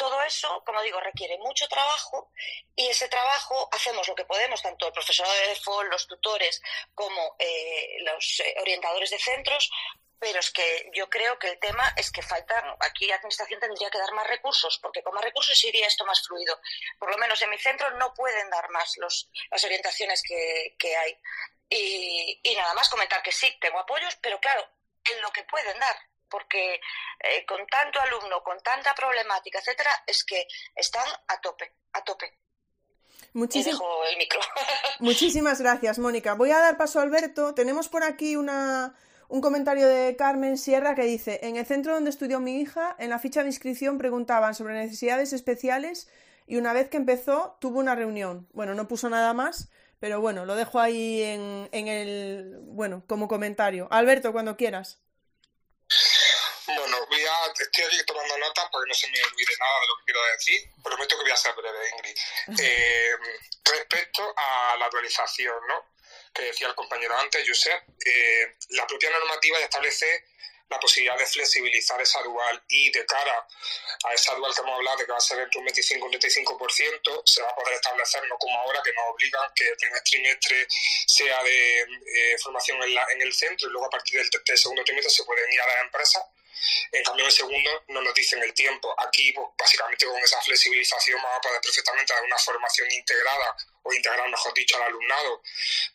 Todo 0.02 0.20
eso, 0.24 0.64
como 0.66 0.82
digo, 0.82 0.99
requiere 0.99 1.38
mucho 1.38 1.68
trabajo 1.68 2.32
y 2.76 2.88
ese 2.88 3.08
trabajo 3.08 3.70
hacemos 3.72 4.08
lo 4.08 4.16
que 4.16 4.26
podemos, 4.26 4.60
tanto 4.60 4.88
el 4.88 4.93
profesor 4.93 5.28
de 5.28 5.56
FOL, 5.58 5.91
los 5.91 6.08
tutores, 6.08 6.60
como 6.95 7.36
eh, 7.38 7.97
los 7.99 8.39
eh, 8.39 8.56
orientadores 8.62 9.12
de 9.12 9.20
centros, 9.20 9.70
pero 10.18 10.39
es 10.39 10.49
que 10.49 10.89
yo 10.95 11.08
creo 11.08 11.38
que 11.38 11.49
el 11.49 11.60
tema 11.60 11.93
es 11.95 12.12
que 12.12 12.24
faltan, 12.24 12.76
aquí 12.80 13.06
la 13.06 13.18
administración 13.18 13.60
tendría 13.60 13.91
que 13.91 13.99
dar 13.99 14.12
más 14.14 14.26
recursos, 14.26 14.80
porque 14.82 15.04
con 15.04 15.14
más 15.14 15.24
recursos 15.24 15.64
iría 15.66 15.86
esto 15.86 16.04
más 16.04 16.26
fluido. 16.26 16.60
Por 16.97 17.12
lo 17.12 17.20
menos 17.20 17.39
en 17.43 17.52
mi 17.52 17.60
centro 17.60 17.91
no 17.91 18.12
pueden 18.16 18.49
dar 18.49 18.72
más 18.72 18.97
los, 18.97 19.30
las 19.52 19.64
orientaciones 19.64 20.24
que, 20.24 20.95
hay. 20.95 21.16
Y, 21.70 22.56
nada 22.56 22.74
más 22.74 22.89
comentar 22.89 23.22
que 23.22 23.32
sí, 23.32 23.56
tengo 23.62 23.78
apoyos, 23.78 24.16
pero 24.16 24.39
claro, 24.39 24.68
en 25.12 25.22
lo 25.22 25.30
que 25.30 25.43
pueden 25.43 25.78
dar, 25.78 25.95
porque 26.32 26.75
eh, 27.19 27.45
con 27.45 27.65
tanto 27.67 27.99
alumno, 27.99 28.41
con 28.41 28.57
tanta 28.61 28.95
problemática, 28.95 29.59
etcétera, 29.59 29.91
es 30.07 30.23
que 30.23 30.47
están 30.75 31.05
a 31.27 31.39
tope, 31.41 31.71
a 31.93 32.03
tope. 32.03 32.39
Muchísim... 33.34 33.77
el 34.09 34.17
micro. 34.17 34.39
Muchísimas 34.99 35.61
gracias, 35.61 35.99
Mónica. 35.99 36.34
Voy 36.34 36.51
a 36.51 36.59
dar 36.59 36.77
paso 36.77 36.99
a 36.99 37.03
Alberto. 37.03 37.53
Tenemos 37.53 37.88
por 37.89 38.03
aquí 38.03 38.36
una 38.36 38.95
un 39.32 39.39
comentario 39.39 39.88
de 39.88 40.17
Carmen 40.17 40.57
Sierra 40.57 40.93
que 40.93 41.03
dice, 41.03 41.39
en 41.43 41.55
el 41.55 41.65
centro 41.65 41.93
donde 41.93 42.09
estudió 42.09 42.41
mi 42.41 42.59
hija, 42.59 42.97
en 42.99 43.09
la 43.09 43.17
ficha 43.17 43.43
de 43.43 43.47
inscripción 43.47 43.97
preguntaban 43.97 44.53
sobre 44.53 44.73
necesidades 44.73 45.32
especiales 45.32 46.09
y 46.45 46.57
una 46.57 46.73
vez 46.73 46.89
que 46.89 46.97
empezó 46.97 47.57
tuvo 47.61 47.79
una 47.79 47.95
reunión. 47.95 48.49
Bueno, 48.51 48.75
no 48.75 48.89
puso 48.89 49.09
nada 49.09 49.34
más, 49.34 49.69
pero 50.01 50.19
bueno, 50.19 50.45
lo 50.45 50.55
dejo 50.55 50.82
ahí 50.82 51.21
en, 51.23 51.69
en 51.71 51.88
el, 51.88 52.59
bueno, 52.63 53.05
como 53.07 53.29
comentario. 53.29 53.88
Alberto, 53.89 54.34
cuando 54.34 54.57
quieras. 54.57 54.99
Bueno, 56.76 57.05
voy 57.07 57.22
a, 57.22 57.51
estoy 57.59 57.84
aquí 57.86 58.05
tomando 58.05 58.38
notas 58.38 58.69
para 58.72 58.84
que 58.84 58.88
no 58.89 58.93
se 58.93 59.07
me 59.09 59.24
olvide 59.24 59.53
nada 59.59 59.80
de 59.82 59.88
lo 59.88 59.97
que 59.97 60.03
quiero 60.05 60.26
decir. 60.34 60.69
Prometo 60.84 61.17
que 61.17 61.24
voy 61.24 61.32
a 61.32 61.38
ser 61.38 61.53
breve, 61.55 61.89
Ingrid. 61.89 62.17
Eh, 62.59 63.15
respecto 63.65 64.34
a 64.36 64.76
la 64.78 64.86
actualización, 64.86 65.55
¿no? 65.67 65.91
que 66.34 66.43
decía 66.43 66.67
el 66.67 66.76
compañero 66.76 67.17
antes, 67.17 67.43
Josep, 67.45 67.84
eh, 68.05 68.55
la 68.69 68.88
propia 68.88 69.09
normativa 69.09 69.59
ya 69.59 69.65
establece 69.65 70.26
la 70.69 70.80
posibilidad 70.80 71.17
de 71.17 71.26
flexibilizar 71.26 72.01
esa 72.01 72.22
dual 72.24 72.63
y 72.69 72.89
de 72.91 73.05
cara 73.05 73.45
a 74.05 74.13
esa 74.13 74.34
dual 74.36 74.53
que 74.55 74.61
hemos 74.61 74.74
hablado 74.74 74.97
de 74.97 75.05
que 75.05 75.11
va 75.11 75.17
a 75.17 75.22
ser 75.22 75.39
entre 75.39 75.59
un 75.59 75.65
25 75.65 76.09
y 76.09 76.15
un 76.15 76.22
35%, 76.22 77.24
se 77.26 77.41
va 77.41 77.49
a 77.49 77.55
poder 77.55 77.74
establecer, 77.74 78.24
no 78.28 78.38
como 78.38 78.57
ahora, 78.57 78.82
que 78.82 78.93
nos 78.93 79.03
obligan 79.11 79.51
que 79.53 79.67
el 79.67 79.76
primer 79.76 80.01
trimestre 80.03 80.67
sea 81.07 81.43
de 81.43 81.82
eh, 81.82 82.38
formación 82.41 82.82
en, 82.84 82.95
la, 82.95 83.05
en, 83.11 83.22
el 83.22 83.34
centro 83.34 83.67
y 83.67 83.72
luego 83.72 83.88
a 83.88 83.89
partir 83.89 84.22
del, 84.22 84.30
del 84.30 84.57
segundo 84.57 84.84
trimestre 84.86 85.11
se 85.11 85.26
pueden 85.26 85.51
ir 85.51 85.61
a 85.61 85.67
las 85.67 85.82
empresas. 85.82 86.24
En 86.91 87.03
cambio, 87.03 87.24
en 87.24 87.28
el 87.28 87.36
segundo 87.36 87.84
no 87.88 88.01
nos 88.01 88.14
dicen 88.14 88.41
el 88.43 88.53
tiempo. 88.53 88.93
Aquí, 88.97 89.32
pues, 89.34 89.47
básicamente, 89.57 90.05
con 90.05 90.18
esa 90.18 90.41
flexibilización 90.41 91.22
vamos 91.22 91.38
a 91.38 91.41
poder 91.41 91.62
perfectamente 91.62 92.14
dar 92.14 92.24
una 92.24 92.38
formación 92.38 92.91
integrada 92.91 93.55
integrar, 93.96 94.30
mejor 94.30 94.54
dicho, 94.54 94.78
al 94.78 94.84
alumnado 94.84 95.42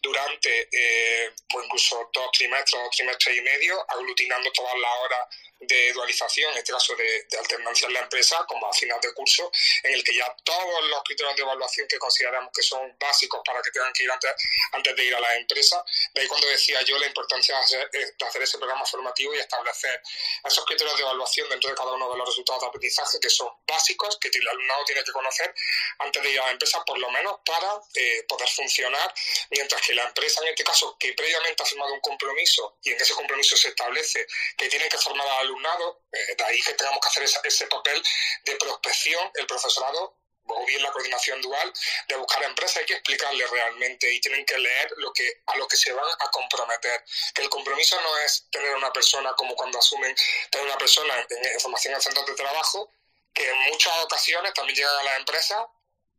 durante 0.01 0.69
eh, 0.73 1.33
pues 1.49 1.65
incluso 1.67 2.11
dos 2.13 2.31
trimestres, 2.33 2.83
dos 2.83 2.97
trimestres 2.97 3.37
y 3.37 3.41
medio, 3.43 3.85
aglutinando 3.91 4.51
todas 4.53 4.79
las 4.79 4.91
horas 5.01 5.29
de 5.61 5.93
dualización, 5.93 6.53
en 6.53 6.59
este 6.59 6.73
caso 6.73 6.95
de, 6.97 7.25
de, 7.31 7.39
alternancia 7.39 7.87
en 7.87 7.95
la 7.95 8.01
empresa, 8.01 8.45
como 8.47 8.69
a 8.69 8.73
final 8.73 9.01
de 9.01 9.13
curso, 9.15 9.51
en 9.83 9.95
el 9.95 10.05
que 10.05 10.15
ya 10.15 10.37
todos 10.45 10.85
los 10.89 11.03
criterios 11.03 11.35
de 11.37 11.43
evaluación 11.43 11.89
que 11.89 11.99
consideramos 11.99 12.51
que 12.55 12.63
son 12.63 12.95
básicos 12.99 13.41
para 13.45 13.63
que 13.63 13.71
tengan 13.71 13.93
que 13.93 14.05
ir 14.05 14.11
antes, 14.11 14.31
antes 14.73 14.97
de 14.97 15.05
ir 15.05 15.15
a 15.15 15.21
la 15.21 15.35
empresa, 15.37 15.83
de 16.13 16.21
ahí 16.21 16.29
cuando 16.29 16.47
decía 16.49 16.83
yo 16.83 16.99
la 16.99 17.07
importancia 17.07 17.57
de 17.57 17.63
hacer, 17.63 17.91
de 17.91 18.27
hacer 18.27 18.43
ese 18.43 18.59
programa 18.59 18.85
formativo 18.85 19.35
y 19.35 19.39
establecer 19.39 20.03
esos 20.45 20.65
criterios 20.67 20.97
de 20.97 21.03
evaluación 21.03 21.49
dentro 21.49 21.71
de 21.71 21.77
cada 21.77 21.93
uno 21.93 22.11
de 22.11 22.19
los 22.19 22.29
resultados 22.29 22.61
de 22.61 22.69
aprendizaje 22.69 23.19
que 23.21 23.31
son 23.31 23.49
básicos, 23.67 24.19
que 24.19 24.29
el 24.29 24.49
alumnado 24.49 24.85
tiene 24.85 25.03
que 25.05 25.13
conocer 25.13 25.55
antes 25.99 26.23
de 26.23 26.31
ir 26.31 26.41
a 26.41 26.47
la 26.47 26.53
empresa, 26.53 26.85
por 26.85 26.99
lo 26.99 27.11
menos 27.11 27.39
para 27.45 27.81
eh, 27.95 28.25
poder 28.29 28.49
funcionar, 28.49 29.13
mientras 29.51 29.81
que 29.83 29.95
la 29.95 30.05
empresa, 30.05 30.41
en 30.43 30.49
este 30.49 30.65
caso, 30.65 30.97
que 30.99 31.13
previamente 31.15 31.63
ha 31.63 31.67
firmado 31.67 31.93
un 31.93 32.01
compromiso 32.01 32.79
y 32.83 32.93
en 32.93 33.01
ese 33.01 33.15
compromiso 33.15 33.57
se 33.57 33.69
establece 33.69 34.27
que 34.57 34.69
tiene 34.69 34.89
que 34.89 34.99
formar 34.99 35.27
al 35.27 35.39
alumnado, 35.39 36.03
eh, 36.13 36.35
de 36.37 36.45
ahí 36.45 36.61
que 36.63 36.75
tengamos 36.75 37.01
que 37.01 37.09
hacer 37.09 37.23
esa, 37.25 37.41
ese 37.45 37.67
papel 37.67 38.03
de 38.45 38.57
prospección, 38.57 39.31
el 39.35 39.47
profesorado 39.47 40.17
o 40.49 40.65
bien 40.65 40.83
la 40.83 40.93
coordinación 40.93 41.41
dual, 41.41 41.73
de 42.09 42.17
buscar 42.17 42.43
empresas, 42.45 42.79
hay 42.79 42.87
que 42.87 42.95
explicarle 42.95 43.47
realmente 43.47 44.13
y 44.13 44.21
tienen 44.21 44.45
que 44.45 44.59
leer 44.59 44.93
lo 44.99 45.13
que, 45.13 45.43
a 45.47 45.57
lo 45.57 45.67
que 45.67 45.77
se 45.77 45.93
van 45.93 46.09
a 46.21 46.31
comprometer. 46.31 47.05
Que 47.35 47.43
el 47.43 47.49
compromiso 47.49 48.01
no 48.01 48.19
es 48.19 48.47
tener 48.51 48.75
una 48.77 48.93
persona 48.93 49.35
como 49.35 49.55
cuando 49.57 49.79
asumen 49.79 50.15
tener 50.51 50.67
una 50.67 50.79
persona 50.79 51.15
en, 51.29 51.47
en 51.47 51.61
formación 51.61 51.95
en 51.95 52.01
centros 52.01 52.27
de 52.27 52.35
trabajo, 52.35 52.93
que 53.35 53.49
en 53.49 53.59
muchas 53.71 53.93
ocasiones 54.05 54.55
también 54.55 54.77
llegan 54.77 54.97
a 54.99 55.03
las 55.03 55.17
empresas 55.19 55.67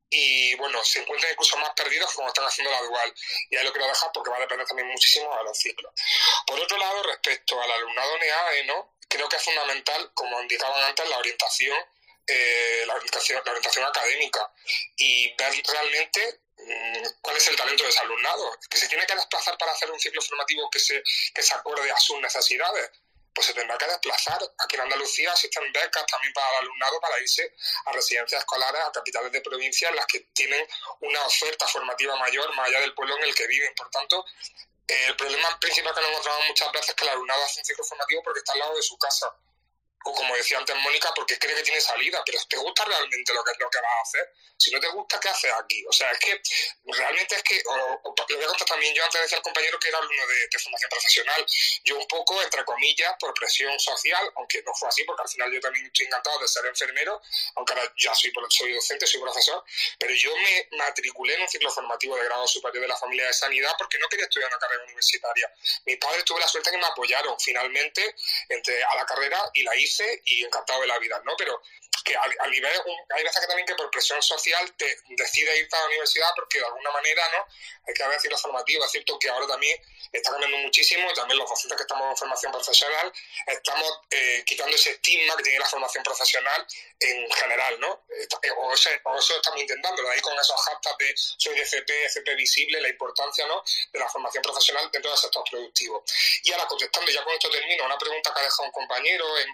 y 0.10 0.56
bueno, 0.56 0.84
se 0.84 1.00
encuentran 1.00 1.32
incluso 1.34 1.58
más 1.58 1.72
perdidos 1.72 2.14
como 2.14 2.28
están 2.28 2.46
haciendo 2.46 2.72
la 2.72 2.82
dual. 2.82 3.14
Y 3.50 3.56
ahí 3.56 3.66
lo 3.66 3.72
quiero 3.72 3.88
dejar 3.88 4.12
porque 4.14 4.30
va 4.30 4.38
a 4.38 4.42
depender 4.42 4.66
también 4.68 4.88
muchísimo 4.88 5.36
de 5.38 5.44
los 5.44 5.58
ciclos. 5.58 5.92
Por 6.46 6.60
otro 6.60 6.78
lado, 6.78 7.04
respecto 7.04 7.62
al 7.62 7.72
alumnado 7.72 8.18
NEAE, 8.18 8.66
¿no? 8.66 8.98
creo 9.08 9.30
que 9.30 9.38
es 9.38 9.44
fundamental, 9.44 10.12
como 10.14 10.42
indicaban 10.42 10.84
antes, 10.84 11.08
la 11.10 11.18
orientación, 11.18 11.78
eh, 12.28 12.84
la 12.86 12.96
orientación, 12.96 13.42
la 13.46 13.52
orientación 13.52 13.86
académica 13.86 14.52
y 14.98 15.34
ver 15.36 15.54
realmente 15.66 16.42
mmm, 16.58 17.08
cuál 17.22 17.38
es 17.38 17.48
el 17.48 17.56
talento 17.56 17.84
de 17.84 17.90
ese 17.90 18.00
alumnado, 18.00 18.60
que 18.70 18.78
se 18.78 18.88
tiene 18.88 19.06
que 19.06 19.16
desplazar 19.16 19.58
para 19.58 19.72
hacer 19.72 19.90
un 19.92 20.00
ciclo 20.00 20.22
formativo 20.22 20.70
que 20.70 20.80
se, 20.80 21.02
que 21.34 21.42
se 21.42 21.54
acorde 21.54 21.90
a 21.90 21.98
sus 21.98 22.20
necesidades 22.20 22.92
pues 23.38 23.46
se 23.46 23.54
tendrá 23.54 23.78
que 23.78 23.86
desplazar. 23.86 24.42
Aquí 24.58 24.78
en 24.78 24.82
Andalucía 24.82 25.30
existen 25.32 25.72
becas 25.72 26.08
también 26.08 26.34
para 26.34 26.50
el 26.54 26.64
alumnado 26.64 27.00
para 27.00 27.20
irse 27.20 27.54
a 27.86 27.92
residencias 27.92 28.42
escolares, 28.42 28.82
a 28.82 28.92
capitales 28.92 29.32
de 29.32 29.42
provincia, 29.42 29.90
en 29.90 29.96
las 29.96 30.08
que 30.08 30.22
tienen 30.34 30.68
una 31.02 31.24
oferta 31.24 31.68
formativa 31.68 32.16
mayor 32.16 32.52
más 32.56 32.68
allá 32.68 32.80
del 32.80 32.96
pueblo 32.96 33.16
en 33.18 33.26
el 33.26 33.36
que 33.36 33.46
viven. 33.46 33.76
Por 33.76 33.92
tanto, 33.92 34.26
el 34.88 35.16
problema 35.16 35.60
principal 35.60 35.94
que 35.94 36.02
nos 36.02 36.10
encontramos 36.10 36.48
muchas 36.48 36.72
veces 36.72 36.90
es 36.90 36.96
que 36.96 37.04
el 37.04 37.10
alumnado 37.12 37.44
hace 37.44 37.60
un 37.60 37.66
ciclo 37.66 37.84
formativo 37.84 38.24
porque 38.24 38.40
está 38.40 38.54
al 38.54 38.60
lado 38.60 38.76
de 38.76 38.82
su 38.82 38.98
casa 38.98 39.32
como 40.14 40.36
decía 40.36 40.58
antes 40.58 40.76
Mónica, 40.76 41.12
porque 41.16 41.38
cree 41.38 41.56
que 41.56 41.64
tiene 41.64 41.82
salida, 41.82 42.22
pero 42.26 42.40
¿te 42.50 42.58
gusta 42.58 42.86
realmente 42.86 43.34
lo 43.34 43.44
que, 43.44 43.52
lo 43.60 43.70
que 43.70 43.80
vas 43.80 43.92
a 43.98 44.02
hacer? 44.02 44.34
Si 44.58 44.72
no 44.72 44.80
te 44.80 44.88
gusta, 44.90 45.20
¿qué 45.20 45.30
haces 45.30 45.52
aquí? 45.54 45.86
O 45.88 45.94
sea, 45.94 46.12
es 46.12 46.20
que 46.20 46.42
realmente 46.86 47.36
es 47.36 47.44
que, 47.44 47.62
o, 47.66 47.76
lo 47.76 48.36
voy 48.36 48.44
a 48.44 48.48
contar 48.48 48.68
también, 48.68 48.94
yo 48.94 49.04
antes 49.04 49.22
decía 49.22 49.38
al 49.38 49.44
compañero 49.44 49.80
que 49.80 49.88
era 49.90 49.98
alumno 49.98 50.28
de, 50.28 50.48
de, 50.48 50.60
formación 50.60 50.90
profesional, 50.90 51.46
yo 51.84 51.98
un 51.98 52.08
poco, 52.08 52.42
entre 52.42 52.64
comillas, 52.66 53.14
por 53.20 53.34
presión 53.34 53.80
social, 53.80 54.32
aunque 54.36 54.62
no 54.64 54.74
fue 54.74 54.90
así, 54.90 55.04
porque 55.04 55.22
al 55.24 55.30
final 55.30 55.52
yo 55.52 55.60
también 55.60 55.86
estoy 55.86 56.06
encantado 56.08 56.40
de 56.40 56.48
ser 56.48 56.66
enfermero, 56.66 57.22
aunque 57.56 57.74
ahora 57.74 57.94
ya 57.98 58.14
soy, 58.16 58.32
soy 58.50 58.74
docente, 58.74 59.06
soy 59.08 59.22
profesor, 59.22 59.64
pero 60.00 60.14
yo 60.14 60.36
me 60.38 60.68
matriculé 60.78 61.36
en 61.36 61.42
un 61.42 61.48
ciclo 61.48 61.72
formativo 61.72 62.16
de 62.16 62.26
grado 62.26 62.48
superior 62.48 62.82
de 62.82 62.88
la 62.88 62.98
familia 62.98 63.28
de 63.28 63.34
sanidad 63.34 63.74
porque 63.78 63.98
no 64.00 64.08
quería 64.10 64.26
estudiar 64.26 64.50
una 64.50 64.60
carrera 64.60 64.84
universitaria. 64.84 65.54
Mis 65.86 65.98
padres 65.98 66.26
tuve 66.26 66.40
la 66.40 66.48
suerte 66.48 66.72
que 66.72 66.78
me 66.78 66.86
apoyaron 66.86 67.40
finalmente 67.40 68.16
entre 68.50 68.84
a 68.84 68.96
la 68.96 69.06
carrera 69.06 69.50
y 69.54 69.64
la 69.64 69.76
hice 69.76 69.97
y 70.26 70.44
encantado 70.44 70.82
de 70.82 70.88
la 70.88 71.00
vida, 71.00 71.22
¿no? 71.26 71.34
Pero 71.38 71.62
que 72.04 72.16
a, 72.16 72.48
nivel, 72.48 72.72
hay 73.16 73.24
veces 73.24 73.42
que 73.42 73.48
también 73.48 73.68
que 73.68 73.76
por 73.76 73.90
presión 73.92 74.22
social 74.22 74.72
te 74.78 74.98
decide 75.10 75.58
irte 75.58 75.76
a 75.76 75.80
la 75.80 75.86
universidad 75.88 76.30
porque 76.36 76.60
de 76.60 76.66
alguna 76.66 76.92
manera, 76.92 77.24
¿no? 77.34 77.46
Hay 77.88 77.94
que 77.94 78.04
haber 78.04 78.20
ciertos 78.20 78.42
formativos, 78.42 78.86
es 78.86 78.92
cierto 78.92 79.18
que 79.20 79.30
ahora 79.30 79.48
también 79.48 79.80
está 80.12 80.32
cambiando 80.32 80.58
muchísimo, 80.58 81.12
también 81.14 81.38
los 81.40 81.50
docentes 81.50 81.78
que 81.78 81.84
estamos 81.84 82.10
en 82.10 82.18
formación 82.18 82.52
profesional, 82.52 83.12
estamos 83.46 84.00
eh, 84.10 84.44
quitando 84.46 84.76
ese 84.76 84.92
estigma 84.92 85.36
que 85.38 85.44
tiene 85.44 85.60
la 85.60 85.66
formación 85.66 86.04
profesional 86.04 86.66
en 87.00 87.32
general, 87.32 87.80
¿no? 87.80 88.06
Eh, 88.10 88.52
o, 88.58 88.74
eso, 88.74 88.90
o 89.04 89.18
estamos 89.18 89.62
intentando, 89.62 90.10
ahí 90.10 90.20
con 90.22 90.38
esos 90.38 90.60
hashtags 90.62 90.98
de 90.98 91.14
soy 91.16 91.56
de 91.56 91.62
FP, 91.62 92.06
FP 92.06 92.36
visible, 92.36 92.82
la 92.82 92.90
importancia, 92.90 93.46
¿no? 93.48 93.64
De 93.92 94.00
la 94.00 94.10
formación 94.10 94.42
profesional 94.42 94.90
dentro 94.92 95.12
del 95.12 95.20
sector 95.20 95.44
productivo. 95.50 96.04
Y 96.44 96.52
ahora 96.52 96.66
contestando, 96.68 97.12
ya 97.12 97.24
con 97.24 97.34
esto 97.34 97.50
termino, 97.50 97.86
una 97.86 97.98
pregunta 97.98 98.34
que 98.34 98.40
ha 98.40 98.44
dejado 98.44 98.64
un 98.64 98.72
compañero 98.72 99.26
en, 99.40 99.48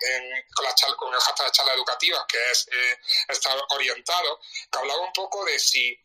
con, 0.53 0.65
la 0.65 0.73
con 0.97 1.13
el 1.13 1.19
hashtag 1.19 1.45
de 1.47 1.51
charla 1.51 1.73
educativa, 1.73 2.25
que 2.33 2.51
es 2.51 2.67
eh, 2.71 2.99
estar 3.29 3.55
orientado, 3.69 4.39
que 4.71 4.79
hablaba 4.79 5.01
un 5.01 5.13
poco 5.13 5.45
de 5.45 5.59
si 5.59 5.97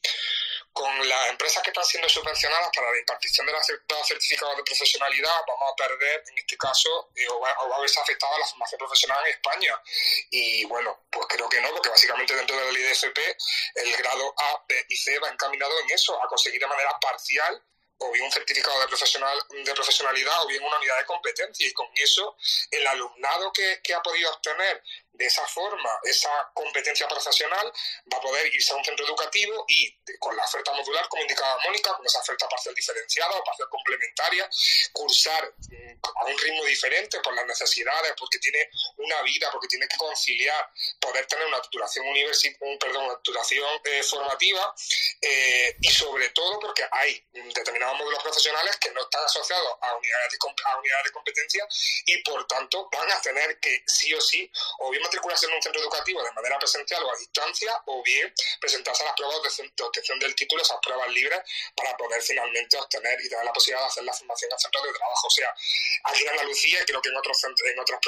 con 0.72 1.08
las 1.08 1.30
empresas 1.30 1.62
que 1.62 1.70
están 1.70 1.84
siendo 1.84 2.08
subvencionadas 2.08 2.70
para 2.74 2.90
la 2.90 2.98
impartición 2.98 3.46
de 3.46 3.52
los 3.52 3.66
certificados 4.06 4.56
de 4.56 4.62
profesionalidad 4.62 5.32
vamos 5.46 5.72
a 5.72 5.76
perder, 5.76 6.22
en 6.28 6.38
este 6.38 6.56
caso, 6.56 7.10
o, 7.30 7.40
va, 7.40 7.50
a 7.50 7.80
verse 7.80 7.98
afectada 7.98 8.38
la 8.38 8.46
formación 8.46 8.78
profesional 8.78 9.18
en 9.26 9.32
España. 9.32 9.82
Y 10.30 10.64
bueno, 10.66 11.06
pues 11.10 11.26
creo 11.28 11.48
que 11.48 11.60
no, 11.60 11.70
porque 11.70 11.88
básicamente 11.88 12.34
dentro 12.36 12.56
de 12.56 12.64
la 12.66 12.70
ley 12.70 12.82
de 12.82 12.92
FP 12.92 13.36
el 13.74 13.96
grado 13.96 14.34
A, 14.36 14.64
B 14.68 14.86
y 14.88 14.96
C 14.96 15.18
va 15.18 15.30
encaminado 15.30 15.80
en 15.80 15.90
eso, 15.90 16.22
a 16.22 16.28
conseguir 16.28 16.60
de 16.60 16.66
manera 16.66 16.96
parcial 17.00 17.60
o 18.00 18.12
bien 18.12 18.26
un 18.26 18.30
certificado 18.30 18.78
de, 18.80 18.86
profesional, 18.86 19.36
de 19.50 19.74
profesionalidad 19.74 20.44
o 20.44 20.46
bien 20.46 20.62
una 20.62 20.78
unidad 20.78 20.98
de 20.98 21.06
competencia. 21.06 21.66
Y 21.66 21.72
con 21.72 21.88
eso, 21.96 22.36
el 22.70 22.86
alumnado 22.86 23.52
que 23.52 23.94
ha 23.94 24.02
podido 24.02 24.30
obtener 24.30 24.84
de 25.12 25.26
esa 25.26 25.46
forma, 25.48 25.90
esa 26.04 26.30
competencia 26.54 27.08
profesional 27.08 27.72
va 28.12 28.18
a 28.18 28.20
poder 28.20 28.54
irse 28.54 28.72
a 28.72 28.76
un 28.76 28.84
centro 28.84 29.04
educativo 29.04 29.64
y 29.66 29.98
con 30.18 30.36
la 30.36 30.44
oferta 30.44 30.72
modular, 30.72 31.08
como 31.08 31.22
indicaba 31.22 31.58
Mónica, 31.64 31.94
con 31.96 32.06
esa 32.06 32.20
oferta 32.20 32.48
parcial 32.48 32.74
diferenciada 32.74 33.30
o 33.36 33.44
parcial 33.44 33.68
complementaria, 33.68 34.48
cursar 34.92 35.52
mm, 35.70 36.00
a 36.04 36.24
un 36.26 36.38
ritmo 36.38 36.64
diferente 36.64 37.20
por 37.20 37.34
las 37.34 37.46
necesidades, 37.46 38.12
porque 38.16 38.38
tiene 38.38 38.70
una 38.96 39.22
vida, 39.22 39.50
porque 39.50 39.68
tiene 39.68 39.88
que 39.88 39.96
conciliar, 39.96 40.70
poder 41.00 41.26
tener 41.26 41.46
una 41.46 41.60
titulación 41.62 42.06
un, 42.06 42.78
perdón, 42.78 43.04
una 43.04 43.16
titulación 43.16 43.80
eh, 43.84 44.02
formativa 44.02 44.74
eh, 45.20 45.76
y 45.80 45.90
sobre 45.90 46.28
todo 46.30 46.58
porque 46.60 46.84
hay 46.90 47.22
determinados 47.32 47.98
módulos 47.98 48.22
profesionales 48.22 48.76
que 48.76 48.90
no 48.90 49.02
están 49.02 49.24
asociados 49.24 49.68
a 49.80 49.96
unidades 49.96 50.32
de, 50.32 50.38
a 50.64 50.78
unidades 50.78 51.04
de 51.04 51.12
competencia 51.12 51.68
y 52.06 52.22
por 52.22 52.46
tanto 52.46 52.88
van 52.92 53.10
a 53.12 53.20
tener 53.20 53.58
que 53.60 53.82
sí 53.86 54.14
o 54.14 54.20
sí 54.20 54.50
o 54.78 54.90
matricularse 55.00 55.46
en 55.46 55.52
un 55.52 55.62
centro 55.62 55.80
educativo 55.80 56.22
de 56.22 56.32
manera 56.32 56.58
presencial 56.58 57.02
o 57.04 57.12
a 57.12 57.16
distancia, 57.16 57.82
o 57.86 58.02
bien 58.02 58.32
presentarse 58.60 59.02
a 59.02 59.06
las 59.06 59.14
pruebas 59.14 59.56
de, 59.56 59.84
obtención 59.84 60.18
del 60.18 60.34
título, 60.34 60.62
esas 60.62 60.78
pruebas 60.82 61.08
libres, 61.10 61.40
para 61.74 61.96
poder 61.96 62.22
finalmente 62.22 62.76
obtener 62.76 63.20
y 63.20 63.28
tener 63.28 63.44
la 63.44 63.52
posibilidad 63.52 63.82
de 63.82 63.88
hacer 63.88 64.04
la 64.04 64.12
formación 64.12 64.52
en 64.52 64.58
centros 64.58 64.84
de 64.84 64.92
trabajo. 64.92 65.26
O 65.26 65.30
sea, 65.30 65.54
aquí 66.04 66.22
en 66.22 66.30
Andalucía, 66.30 66.82
y 66.82 66.84
creo 66.84 67.02
que 67.02 67.08
en 67.08 67.16
otros 67.16 67.44
en 67.44 67.78
otras 67.78 68.00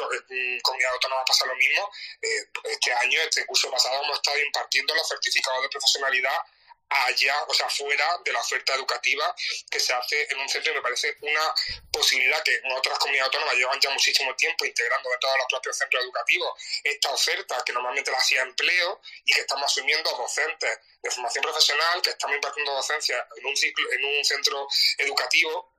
comunidades 0.61 0.93
autónomas 0.93 1.23
pasa 1.27 1.45
lo 1.45 1.55
mismo, 1.55 1.89
eh, 2.21 2.47
este 2.65 2.93
año, 2.93 3.19
este 3.21 3.45
curso 3.45 3.69
pasado, 3.71 4.03
hemos 4.03 4.17
estado 4.17 4.39
impartiendo 4.39 4.95
los 4.95 5.07
certificados 5.07 5.61
de 5.63 5.69
profesionalidad 5.69 6.37
allá, 6.91 7.35
o 7.47 7.53
sea, 7.53 7.69
fuera 7.69 8.05
de 8.23 8.31
la 8.33 8.39
oferta 8.39 8.75
educativa 8.75 9.33
que 9.69 9.79
se 9.79 9.93
hace 9.93 10.27
en 10.29 10.39
un 10.39 10.49
centro 10.49 10.71
y 10.71 10.75
me 10.75 10.81
parece 10.81 11.17
una 11.21 11.53
posibilidad 11.91 12.43
que 12.43 12.55
en 12.55 12.71
otras 12.73 12.99
comunidades 12.99 13.27
autónomas 13.27 13.55
llevan 13.55 13.79
ya 13.79 13.89
muchísimo 13.91 14.35
tiempo 14.35 14.65
integrando 14.65 15.09
dentro 15.09 15.31
de 15.31 15.37
los 15.37 15.47
propios 15.49 15.77
centros 15.77 16.03
educativos 16.03 16.51
esta 16.83 17.09
oferta 17.11 17.63
que 17.65 17.73
normalmente 17.73 18.11
la 18.11 18.17
hacía 18.17 18.41
empleo 18.41 19.01
y 19.25 19.33
que 19.33 19.41
estamos 19.41 19.65
asumiendo 19.65 20.11
docentes 20.11 20.79
de 21.01 21.11
formación 21.11 21.43
profesional 21.43 22.01
que 22.01 22.09
estamos 22.11 22.35
impartiendo 22.35 22.73
docencia 22.73 23.27
en 23.37 23.45
un 23.45 23.55
ciclo, 23.55 23.91
en 23.91 24.05
un 24.05 24.25
centro 24.25 24.67
educativo 24.97 25.70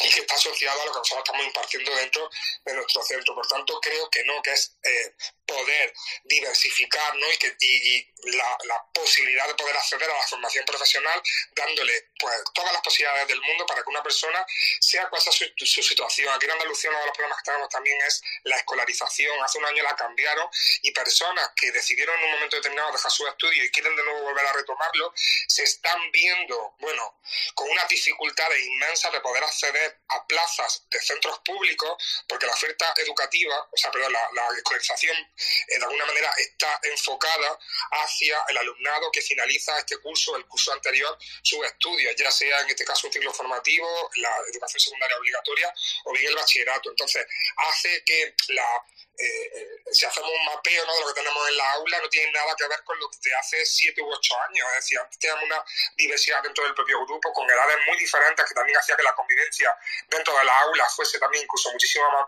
y 0.00 0.08
que 0.10 0.20
está 0.20 0.34
asociado 0.34 0.80
a 0.80 0.86
lo 0.86 0.92
que 0.92 0.98
nosotros 0.98 1.24
estamos 1.24 1.46
impartiendo 1.46 1.94
dentro 1.94 2.30
de 2.64 2.74
nuestro 2.74 3.02
centro. 3.02 3.34
Por 3.34 3.46
tanto, 3.46 3.80
creo 3.80 4.10
que 4.10 4.24
no, 4.24 4.42
que 4.42 4.52
es 4.52 4.76
eh, 4.82 5.14
poder 5.46 5.92
diversificar 6.24 7.14
¿no? 7.16 7.32
y, 7.32 7.36
que, 7.36 7.56
y, 7.60 8.06
la, 8.36 8.84
posibilidad 8.92 9.46
de 9.46 9.54
poder 9.54 9.76
acceder 9.76 10.10
a 10.10 10.14
la 10.14 10.26
formación 10.26 10.64
profesional 10.64 11.22
dándole 11.54 12.10
pues 12.24 12.42
todas 12.54 12.72
las 12.72 12.80
posibilidades 12.80 13.28
del 13.28 13.42
mundo 13.42 13.66
para 13.66 13.82
que 13.82 13.90
una 13.90 14.02
persona 14.02 14.46
sea 14.80 15.06
cual 15.10 15.20
sea 15.20 15.30
su, 15.30 15.44
su, 15.58 15.82
situación. 15.82 16.32
Aquí 16.32 16.46
en 16.46 16.52
Andalucía 16.52 16.88
uno 16.88 17.00
de 17.00 17.06
los 17.06 17.14
problemas 17.14 17.38
que 17.42 17.44
tenemos 17.44 17.68
también 17.68 18.00
es 18.00 18.22
la 18.44 18.56
escolarización. 18.56 19.44
Hace 19.44 19.58
un 19.58 19.66
año 19.66 19.82
la 19.82 19.94
cambiaron 19.94 20.48
y 20.80 20.90
personas 20.92 21.50
que 21.54 21.70
decidieron 21.70 22.18
en 22.18 22.24
un 22.24 22.30
momento 22.30 22.56
determinado 22.56 22.92
dejar 22.92 23.10
sus 23.10 23.28
estudios 23.28 23.66
y 23.66 23.70
quieren 23.70 23.94
de 23.94 24.04
nuevo 24.04 24.22
volver 24.22 24.46
a 24.46 24.52
retomarlo, 24.54 25.12
se 25.48 25.64
están 25.64 26.00
viendo, 26.12 26.74
bueno, 26.78 27.20
con 27.54 27.68
unas 27.68 27.88
dificultades 27.88 28.58
inmensas 28.64 29.12
de 29.12 29.20
poder 29.20 29.44
acceder 29.44 30.00
a 30.08 30.26
plazas 30.26 30.86
de 30.90 31.02
centros 31.02 31.40
públicos 31.40 32.24
porque 32.26 32.46
la 32.46 32.54
oferta 32.54 32.90
educativa, 32.96 33.68
o 33.70 33.76
sea, 33.76 33.90
perdón, 33.90 34.14
la, 34.14 34.30
la 34.32 34.48
escolarización 34.56 35.14
eh, 35.18 35.78
de 35.78 35.84
alguna 35.84 36.06
manera 36.06 36.32
está 36.38 36.80
enfocada 36.84 37.58
hacia 37.90 38.42
el 38.48 38.56
alumnado 38.56 39.10
que 39.12 39.20
finaliza 39.20 39.78
este 39.78 39.98
curso, 39.98 40.36
el 40.36 40.46
curso 40.46 40.72
anterior, 40.72 41.18
sus 41.42 41.62
estudios, 41.66 42.13
ya 42.16 42.30
sea 42.30 42.60
en 42.60 42.70
este 42.70 42.84
caso 42.84 43.06
un 43.06 43.12
ciclo 43.12 43.32
formativo, 43.32 44.10
la 44.16 44.30
educación 44.50 44.80
secundaria 44.80 45.16
obligatoria 45.18 45.74
o 46.04 46.12
bien 46.12 46.26
el 46.26 46.34
bachillerato. 46.34 46.90
Entonces, 46.90 47.26
hace 47.56 48.02
que 48.04 48.34
la 48.48 48.84
eh, 49.16 49.80
si 49.92 50.04
hacemos 50.04 50.28
un 50.28 50.44
mapeo 50.46 50.84
¿no? 50.86 50.94
de 50.94 51.00
lo 51.00 51.06
que 51.08 51.14
tenemos 51.14 51.48
en 51.48 51.56
la 51.56 51.72
aula, 51.72 52.00
no 52.00 52.08
tiene 52.08 52.32
nada 52.32 52.54
que 52.56 52.66
ver 52.66 52.82
con 52.82 52.98
lo 52.98 53.08
de 53.08 53.34
hace 53.36 53.64
7 53.64 54.02
u 54.02 54.12
8 54.12 54.34
años. 54.48 54.66
Es 54.70 54.74
decir, 54.76 54.98
antes 54.98 55.18
teníamos 55.18 55.44
una 55.44 55.64
diversidad 55.96 56.42
dentro 56.42 56.64
del 56.64 56.74
propio 56.74 57.04
grupo, 57.06 57.32
con 57.32 57.48
edades 57.48 57.78
muy 57.86 57.96
diferentes, 57.96 58.44
que 58.44 58.54
también 58.54 58.76
hacía 58.78 58.96
que 58.96 59.02
la 59.02 59.14
convivencia 59.14 59.76
dentro 60.08 60.36
de 60.36 60.44
la 60.44 60.58
aula 60.60 60.88
fuese 60.88 61.18
también 61.18 61.44
incluso 61.44 61.70
muchísimo 61.70 62.10
más, 62.10 62.26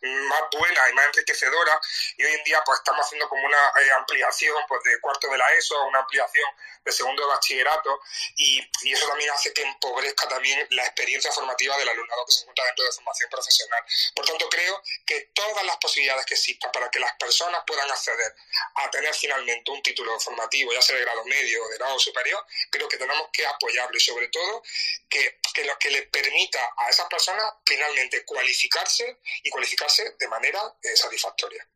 mm, 0.00 0.26
más 0.28 0.42
buena 0.58 0.88
y 0.88 0.92
más 0.94 1.06
enriquecedora. 1.06 1.80
Y 2.16 2.24
hoy 2.24 2.32
en 2.32 2.44
día 2.44 2.62
pues 2.64 2.78
estamos 2.78 3.04
haciendo 3.04 3.28
como 3.28 3.44
una 3.44 3.72
eh, 3.80 3.90
ampliación 3.92 4.56
pues, 4.68 4.82
de 4.84 5.00
cuarto 5.00 5.28
de 5.28 5.38
la 5.38 5.52
ESO, 5.52 5.84
una 5.84 6.00
ampliación 6.00 6.48
de 6.84 6.92
segundo 6.92 7.22
de 7.22 7.28
bachillerato, 7.28 8.00
y, 8.36 8.60
y 8.82 8.92
eso 8.92 9.06
también 9.06 9.30
hace 9.30 9.52
que 9.52 9.62
empobrezca 9.62 10.28
también 10.28 10.66
la 10.70 10.84
experiencia 10.84 11.30
formativa 11.30 11.76
del 11.76 11.88
alumnado 11.88 12.24
que 12.26 12.32
se 12.32 12.40
encuentra 12.40 12.64
dentro 12.64 12.84
de 12.84 12.92
formación 12.92 13.30
profesional. 13.30 13.84
Por 14.14 14.26
tanto, 14.26 14.48
creo 14.48 14.82
que 15.06 15.30
todas 15.34 15.64
las 15.64 15.76
posibilidades 15.76 16.21
que 16.24 16.34
existan 16.34 16.70
para 16.72 16.90
que 16.90 17.00
las 17.00 17.14
personas 17.16 17.62
puedan 17.66 17.90
acceder 17.90 18.34
a 18.76 18.90
tener 18.90 19.14
finalmente 19.14 19.70
un 19.70 19.82
título 19.82 20.18
formativo, 20.20 20.72
ya 20.72 20.82
sea 20.82 20.96
de 20.96 21.02
grado 21.02 21.24
medio 21.24 21.64
o 21.64 21.68
de 21.68 21.78
grado 21.78 21.98
superior, 21.98 22.44
creo 22.70 22.88
que 22.88 22.96
tenemos 22.96 23.28
que 23.32 23.46
apoyarlo 23.46 23.96
y 23.96 24.00
sobre 24.00 24.28
todo 24.28 24.62
que, 25.08 25.38
que 25.54 25.64
lo 25.64 25.78
que 25.78 25.90
les 25.90 26.08
permita 26.08 26.74
a 26.76 26.90
esas 26.90 27.06
personas 27.08 27.44
finalmente 27.66 28.24
cualificarse 28.24 29.18
y 29.42 29.50
cualificarse 29.50 30.16
de 30.18 30.28
manera 30.28 30.60
eh, 30.82 30.96
satisfactoria. 30.96 31.66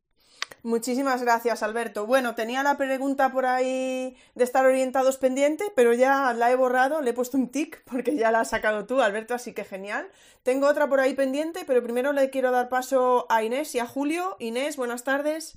Muchísimas 0.66 1.22
gracias, 1.22 1.62
Alberto. 1.62 2.06
Bueno, 2.06 2.34
tenía 2.34 2.64
la 2.64 2.76
pregunta 2.76 3.30
por 3.30 3.46
ahí 3.46 4.16
de 4.34 4.42
estar 4.42 4.66
orientados 4.66 5.16
pendiente, 5.16 5.72
pero 5.76 5.94
ya 5.94 6.32
la 6.32 6.50
he 6.50 6.56
borrado, 6.56 7.02
le 7.02 7.10
he 7.10 7.14
puesto 7.14 7.36
un 7.36 7.52
tic 7.52 7.84
porque 7.84 8.16
ya 8.16 8.32
la 8.32 8.40
has 8.40 8.50
sacado 8.50 8.84
tú, 8.84 9.00
Alberto, 9.00 9.32
así 9.32 9.54
que 9.54 9.64
genial. 9.64 10.10
Tengo 10.42 10.66
otra 10.66 10.88
por 10.88 10.98
ahí 10.98 11.14
pendiente, 11.14 11.64
pero 11.64 11.84
primero 11.84 12.12
le 12.12 12.30
quiero 12.30 12.50
dar 12.50 12.68
paso 12.68 13.26
a 13.28 13.44
Inés 13.44 13.76
y 13.76 13.78
a 13.78 13.86
Julio. 13.86 14.34
Inés, 14.40 14.76
buenas 14.76 15.04
tardes. 15.04 15.54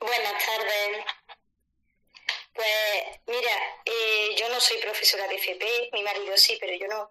Buenas 0.00 0.46
tardes. 0.46 1.04
Pues 2.54 3.20
mira, 3.26 3.52
eh, 3.84 4.36
yo 4.38 4.48
no 4.48 4.58
soy 4.58 4.78
profesora 4.78 5.28
de 5.28 5.34
FP, 5.34 5.90
mi 5.92 6.02
marido 6.02 6.34
sí, 6.38 6.56
pero 6.58 6.72
yo 6.74 6.88
no. 6.88 7.10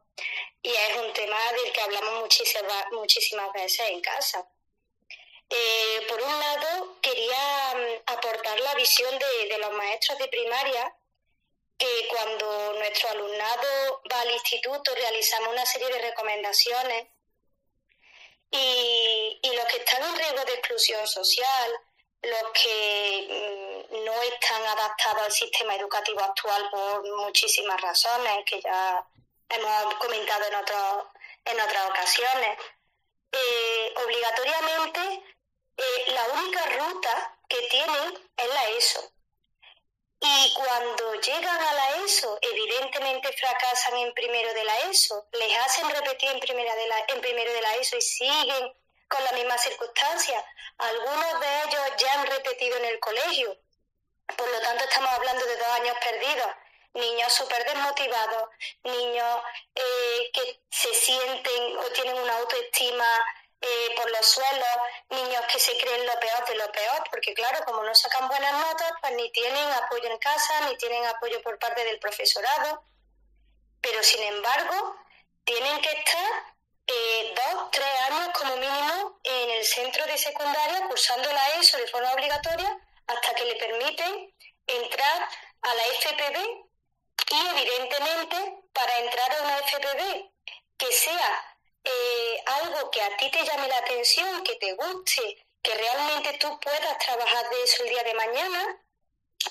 y 0.63 0.71
es 0.71 0.97
un 0.97 1.13
tema 1.13 1.37
del 1.63 1.71
que 1.71 1.81
hablamos 1.81 2.21
muchísimas, 2.21 2.85
muchísimas 2.91 3.53
veces 3.53 3.87
en 3.87 4.01
casa. 4.01 4.47
Eh, 5.53 6.05
por 6.07 6.21
un 6.21 6.39
lado, 6.39 6.97
quería 7.01 7.73
mm, 7.75 8.13
aportar 8.13 8.57
la 8.61 8.73
visión 8.75 9.19
de, 9.19 9.57
los 9.57 9.71
maestros 9.73 10.17
de 10.17 10.27
primaria, 10.29 10.95
que 11.77 12.07
cuando 12.09 12.73
nuestro 12.73 13.09
alumnado 13.09 14.01
va 14.09 14.21
al 14.21 14.31
instituto 14.31 14.95
realizamos 14.95 15.49
una 15.49 15.65
serie 15.65 15.89
de 15.89 15.99
recomendaciones 15.99 17.07
y, 18.51 19.41
los 19.53 19.65
que 19.65 19.77
están 19.77 20.03
en 20.03 20.15
riesgo 20.15 20.45
de 20.45 20.53
exclusión 20.53 21.05
social, 21.05 21.71
los 22.21 22.51
que 22.53 23.27
mm, 23.91 24.05
no 24.05 24.21
están 24.21 24.65
adaptados 24.65 25.23
al 25.23 25.31
sistema 25.33 25.75
educativo 25.75 26.21
actual 26.21 26.69
por 26.69 27.03
muchísimas 27.25 27.81
razones 27.81 28.45
que 28.45 28.61
ya 28.61 29.05
hemos 29.49 29.95
comentado 29.95 30.45
en, 30.45 31.53
en 31.53 31.61
otras 31.61 31.89
ocasiones. 31.89 32.57
Eh, 33.33 33.93
obligatoriamente, 34.03 35.23
eh, 35.77 36.05
la 36.07 36.25
única 36.39 36.65
ruta 36.77 37.37
que 37.47 37.61
tienen 37.69 38.29
es 38.37 38.47
la 38.47 38.69
ESO. 38.69 39.11
Y 40.19 40.53
cuando 40.53 41.15
llegan 41.15 41.59
a 41.59 41.73
la 41.73 41.89
ESO, 42.05 42.37
evidentemente 42.41 43.33
fracasan 43.33 43.97
en 43.97 44.13
primero 44.13 44.53
de 44.53 44.63
la 44.63 44.79
ESO, 44.81 45.27
les 45.31 45.57
hacen 45.57 45.89
repetir 45.89 46.29
en, 46.29 46.39
primera 46.39 46.75
de 46.75 46.87
la, 46.87 47.05
en 47.07 47.21
primero 47.21 47.51
de 47.51 47.61
la 47.61 47.75
ESO 47.75 47.97
y 47.97 48.01
siguen 48.01 48.73
con 49.07 49.23
las 49.23 49.33
mismas 49.33 49.63
circunstancias. 49.63 50.43
Algunos 50.77 51.39
de 51.39 51.63
ellos 51.63 51.81
ya 51.97 52.13
han 52.13 52.27
repetido 52.27 52.77
en 52.77 52.85
el 52.85 52.99
colegio. 52.99 53.57
Por 54.37 54.49
lo 54.49 54.61
tanto, 54.61 54.83
estamos 54.83 55.09
hablando 55.09 55.45
de 55.45 55.57
dos 55.57 55.67
años 55.67 55.97
perdidos 56.01 56.51
niños 56.93 57.31
súper 57.33 57.63
desmotivados, 57.65 58.49
niños 58.83 59.41
eh, 59.75 60.31
que 60.33 60.59
se 60.69 60.93
sienten 60.93 61.77
o 61.77 61.83
tienen 61.91 62.17
una 62.17 62.37
autoestima 62.37 63.05
eh, 63.61 63.95
por 63.95 64.09
los 64.09 64.25
suelos, 64.25 64.77
niños 65.09 65.43
que 65.51 65.59
se 65.59 65.77
creen 65.77 66.05
lo 66.05 66.19
peor 66.19 66.45
de 66.47 66.55
lo 66.55 66.71
peor, 66.71 67.03
porque 67.11 67.33
claro, 67.33 67.63
como 67.65 67.83
no 67.83 67.93
sacan 67.93 68.27
buenas 68.27 68.53
notas, 68.53 68.91
pues 69.01 69.13
ni 69.13 69.31
tienen 69.31 69.71
apoyo 69.73 70.09
en 70.09 70.17
casa, 70.17 70.67
ni 70.67 70.75
tienen 70.77 71.05
apoyo 71.05 71.41
por 71.43 71.59
parte 71.59 71.83
del 71.83 71.99
profesorado, 71.99 72.83
pero 73.81 74.01
sin 74.03 74.21
embargo, 74.23 74.95
tienen 75.43 75.79
que 75.81 75.91
estar 75.91 76.55
eh, 76.87 77.35
dos, 77.35 77.71
tres 77.71 77.87
años 78.09 78.29
como 78.37 78.57
mínimo 78.57 79.19
en 79.23 79.49
el 79.51 79.65
centro 79.65 80.05
de 80.05 80.17
secundaria 80.17 80.87
cursando 80.87 81.31
la 81.31 81.59
ESO 81.59 81.77
de 81.77 81.87
forma 81.87 82.13
obligatoria 82.13 82.79
hasta 83.07 83.35
que 83.35 83.45
le 83.45 83.55
permiten 83.55 84.33
entrar 84.67 85.29
a 85.61 85.73
la 85.73 85.83
FPB 85.83 86.37
y 87.31 87.47
evidentemente, 87.47 88.57
para 88.73 88.97
entrar 88.99 89.31
a 89.31 89.43
una 89.43 89.57
FPB 89.59 90.31
que 90.77 90.91
sea 90.91 91.50
eh, 91.83 92.43
algo 92.45 92.91
que 92.91 93.01
a 93.01 93.17
ti 93.17 93.29
te 93.31 93.43
llame 93.43 93.67
la 93.67 93.77
atención, 93.77 94.43
que 94.43 94.55
te 94.55 94.73
guste, 94.73 95.45
que 95.61 95.73
realmente 95.73 96.33
tú 96.39 96.59
puedas 96.59 96.97
trabajar 96.99 97.49
de 97.49 97.63
eso 97.63 97.83
el 97.83 97.89
día 97.89 98.03
de 98.03 98.13
mañana, 98.13 98.83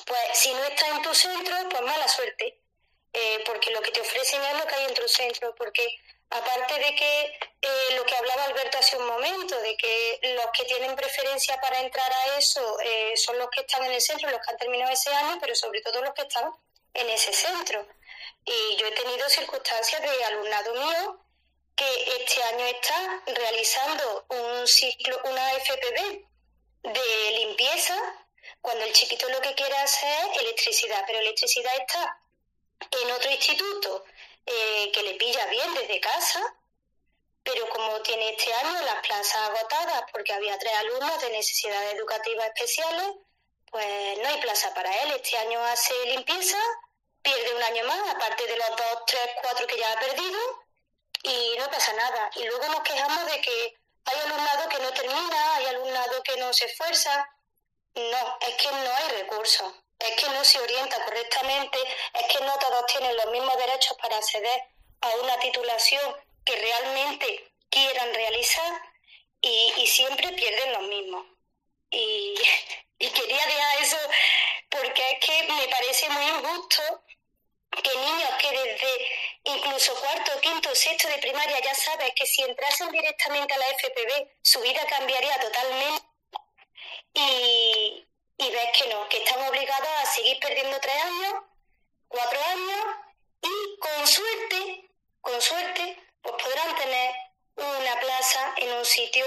pues 0.07 0.21
si 0.35 0.53
no 0.53 0.65
estás 0.65 0.89
en 0.89 1.03
tu 1.03 1.15
centro, 1.15 1.57
pues 1.69 1.83
mala 1.83 2.09
suerte. 2.09 2.61
Eh, 3.13 3.43
porque 3.45 3.73
lo 3.73 3.83
que 3.83 3.91
te 3.91 4.01
ofrecen 4.01 4.41
es 4.41 4.59
lo 4.59 4.67
que 4.67 4.75
hay 4.77 4.85
en 4.85 4.95
tu 4.95 5.09
centro, 5.09 5.53
porque 5.57 5.85
aparte 6.31 6.75
de 6.75 6.95
que 6.95 7.39
eh, 7.61 7.97
lo 7.97 8.05
que 8.07 8.15
hablaba 8.15 8.45
Alberto 8.45 8.79
hace 8.79 8.97
un 8.97 9.07
momento, 9.07 9.59
de 9.61 9.77
que 9.77 10.21
los 10.37 10.47
que 10.57 10.65
tienen 10.67 10.95
preferencia 10.95 11.61
para 11.61 11.81
entrar 11.81 12.13
a 12.13 12.39
eso 12.39 12.77
son 13.17 13.37
los 13.39 13.51
que 13.51 13.63
están 13.63 13.85
en 13.85 13.93
el 13.93 14.01
centro, 14.01 14.31
los 14.31 14.41
que 14.41 14.53
han 14.53 14.59
terminado 14.59 14.93
ese 14.93 15.13
año, 15.13 15.39
pero 15.41 15.57
sobre 15.57 15.81
todo 15.81 16.03
los 16.03 16.15
que 16.15 16.23
están 16.23 16.53
en 16.95 17.11
ese 17.11 17.33
centro. 17.33 17.85
Y 18.45 18.77
yo 18.77 18.87
he 18.87 18.93
tenido 18.93 19.29
circunstancias 19.29 20.01
de 20.03 20.25
alumnado 20.25 20.75
mío 20.75 21.21
que 21.81 22.17
este 22.23 22.43
año 22.43 22.67
está 22.67 23.23
realizando 23.27 24.27
un 24.29 24.69
ciclo, 24.69 25.19
una 25.25 25.51
FPB 25.55 26.27
de 26.83 27.31
limpieza, 27.39 27.97
cuando 28.61 28.85
el 28.85 28.93
chiquito 28.93 29.27
lo 29.31 29.41
que 29.41 29.55
quiere 29.55 29.75
hacer 29.79 30.29
es 30.35 30.43
electricidad, 30.43 31.03
pero 31.07 31.21
electricidad 31.21 31.73
está 31.79 32.21
en 33.03 33.11
otro 33.13 33.31
instituto 33.31 34.05
eh, 34.45 34.91
que 34.93 35.03
le 35.05 35.15
pilla 35.15 35.47
bien 35.47 35.73
desde 35.73 36.01
casa, 36.01 36.55
pero 37.43 37.67
como 37.71 38.03
tiene 38.03 38.29
este 38.29 38.53
año 38.53 38.83
las 38.83 39.07
plazas 39.07 39.49
agotadas 39.49 40.05
porque 40.13 40.35
había 40.35 40.59
tres 40.59 40.75
alumnos 40.75 41.23
de 41.23 41.31
necesidades 41.31 41.95
educativas 41.95 42.47
especiales, 42.49 43.09
pues 43.71 44.19
no 44.19 44.29
hay 44.29 44.41
plaza 44.43 44.75
para 44.75 44.95
él. 45.03 45.13
Este 45.13 45.39
año 45.39 45.65
hace 45.65 45.95
limpieza, 46.07 46.59
pierde 47.23 47.55
un 47.55 47.63
año 47.63 47.85
más, 47.85 48.15
aparte 48.15 48.47
de 48.47 48.57
los 48.57 48.69
dos, 48.69 49.05
tres, 49.07 49.31
cuatro 49.41 49.67
que 49.67 49.79
ya 49.79 49.93
ha 49.93 50.01
perdido, 50.01 50.39
y 51.23 51.57
no 51.59 51.71
pasa 51.71 51.93
nada. 51.93 52.31
Y 52.37 52.45
luego 52.45 52.67
nos 52.69 52.81
quejamos 52.81 53.27
de 53.27 53.41
que 53.41 53.75
hay 54.05 54.19
alumnado 54.27 54.69
que 54.69 54.79
no 54.79 54.93
termina, 54.93 55.57
hay 55.57 55.67
alumnado 55.67 56.23
que 56.23 56.37
no 56.37 56.53
se 56.53 56.67
esfuerza. 56.67 57.29
No, 57.95 58.39
es 58.41 58.55
que 58.55 58.71
no 58.71 58.95
hay 58.95 59.09
recursos, 59.21 59.73
es 59.99 60.17
que 60.17 60.29
no 60.31 60.45
se 60.45 60.61
orienta 60.61 61.05
correctamente, 61.05 61.79
es 62.15 62.27
que 62.33 62.45
no 62.45 62.57
todos 62.59 62.87
tienen 62.87 63.17
los 63.17 63.27
mismos 63.27 63.57
derechos 63.59 63.97
para 64.01 64.17
acceder 64.17 64.63
a 65.01 65.09
una 65.23 65.39
titulación 65.41 66.17
que 66.45 66.55
realmente 66.57 67.53
quieran 67.69 68.15
realizar 68.15 68.81
y, 69.41 69.73
y 69.77 69.87
siempre 69.89 70.29
pierden 70.33 70.73
los 70.73 70.83
mismos. 70.83 71.27
Y, 71.91 72.35
y 73.01 73.11
quería 73.11 73.45
dejar 73.47 73.83
eso 73.83 73.99
porque 74.69 75.03
es 75.11 75.27
que 75.27 75.53
me 75.53 75.69
parece 75.69 76.09
muy 76.11 76.25
injusto 76.25 77.03
que 77.83 77.99
niños 77.99 78.31
que 78.41 78.51
desde 78.51 79.11
incluso 79.45 79.95
cuarto, 79.95 80.41
quinto, 80.41 80.75
sexto 80.75 81.09
de 81.09 81.19
primaria 81.19 81.59
ya 81.61 81.75
sabes 81.75 82.13
que 82.15 82.27
si 82.27 82.43
entrasen 82.43 82.91
directamente 82.91 83.55
a 83.55 83.59
la 83.59 83.67
FPB 83.67 84.29
su 84.43 84.61
vida 84.61 84.87
cambiaría 84.87 85.39
totalmente 85.41 86.05
y, 87.15 88.07
y 88.39 88.51
ves 88.51 88.71
que 88.79 88.89
no, 88.89 89.09
que 89.09 89.19
están 89.19 89.47
obligados 89.49 89.89
a 90.03 90.07
seguir 90.07 90.39
perdiendo 90.39 90.79
tres 90.81 90.97
años, 90.97 91.35
cuatro 92.09 92.41
años 92.45 92.85
y 93.43 93.79
con 93.79 94.07
suerte, 94.07 94.91
con 95.21 95.41
suerte, 95.41 95.99
pues 96.23 96.43
podrán 96.43 96.77
tener 96.77 97.15
una 97.57 98.01
plaza 98.01 98.55
en 98.59 98.73
un 98.73 98.85
sitio 98.85 99.25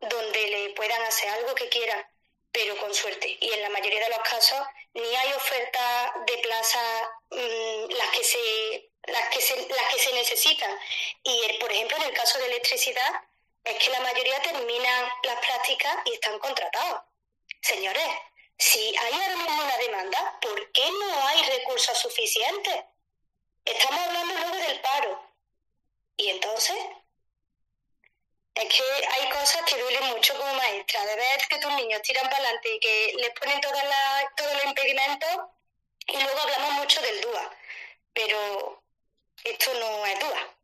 donde 0.00 0.46
le 0.48 0.70
puedan 0.70 1.02
hacer 1.02 1.30
algo 1.30 1.54
que 1.54 1.68
quieran 1.68 2.04
pero 2.52 2.76
con 2.76 2.94
suerte. 2.94 3.36
Y 3.40 3.50
en 3.50 3.62
la 3.62 3.70
mayoría 3.70 4.04
de 4.04 4.10
los 4.10 4.18
casos 4.20 4.60
ni 4.94 5.16
hay 5.16 5.32
oferta 5.32 6.14
de 6.26 6.38
plaza 6.38 6.80
mm, 7.30 7.92
las 7.92 8.08
que 8.10 8.24
se 8.24 8.90
las 9.04 9.28
que 9.28 9.40
se 9.40 9.56
las 9.56 9.94
que 9.94 10.00
se 10.00 10.12
necesitan. 10.12 10.78
Y 11.22 11.58
por 11.58 11.70
ejemplo 11.72 11.96
en 11.98 12.04
el 12.04 12.12
caso 12.14 12.38
de 12.38 12.46
electricidad 12.46 13.22
es 13.64 13.78
que 13.78 13.90
la 13.90 14.00
mayoría 14.00 14.40
terminan 14.42 15.08
las 15.24 15.38
prácticas 15.46 15.96
y 16.04 16.14
están 16.14 16.38
contratados. 16.38 17.02
Señores, 17.60 18.08
si 18.58 18.96
hay 18.96 19.12
ahora 19.12 19.36
mismo 19.36 19.62
una 19.62 19.76
demanda, 19.78 20.38
¿por 20.40 20.72
qué 20.72 20.88
no 20.90 21.26
hay 21.28 21.42
recursos 21.44 21.98
suficientes? 21.98 22.84
Estamos 23.64 24.00
hablando 24.00 24.34
luego 24.34 24.56
del 24.56 24.80
paro. 24.80 25.32
Y 26.16 26.28
entonces, 26.28 26.76
es 28.54 28.68
que 28.68 29.06
hay 29.08 29.30
cosas 29.30 29.62
que 29.62 29.80
duelen 29.80 30.04
mucho 30.10 30.36
como 30.36 30.54
maestra, 30.54 31.04
de 31.06 31.16
ver 31.16 31.48
que 31.48 31.58
tus 31.58 31.72
niños 31.74 32.02
tiran 32.02 32.24
para 32.24 32.36
adelante 32.36 32.74
y 32.74 32.80
que 32.80 33.14
les 33.16 33.30
ponen 33.30 33.60
todas 33.60 33.84
todos 34.36 34.54
los 34.54 34.64
impedimentos 34.64 35.40
y 36.06 36.20
luego 36.20 36.40
hablamos 36.40 36.72
mucho 36.72 37.00
del 37.00 37.20
DUA, 37.20 37.56
pero 38.12 38.82
esto 39.44 39.74
no 39.74 40.06
es 40.06 40.20
DUA. 40.20 40.56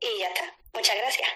Y 0.00 0.18
ya 0.18 0.28
está. 0.28 0.54
Muchas 0.72 0.96
gracias. 0.96 1.28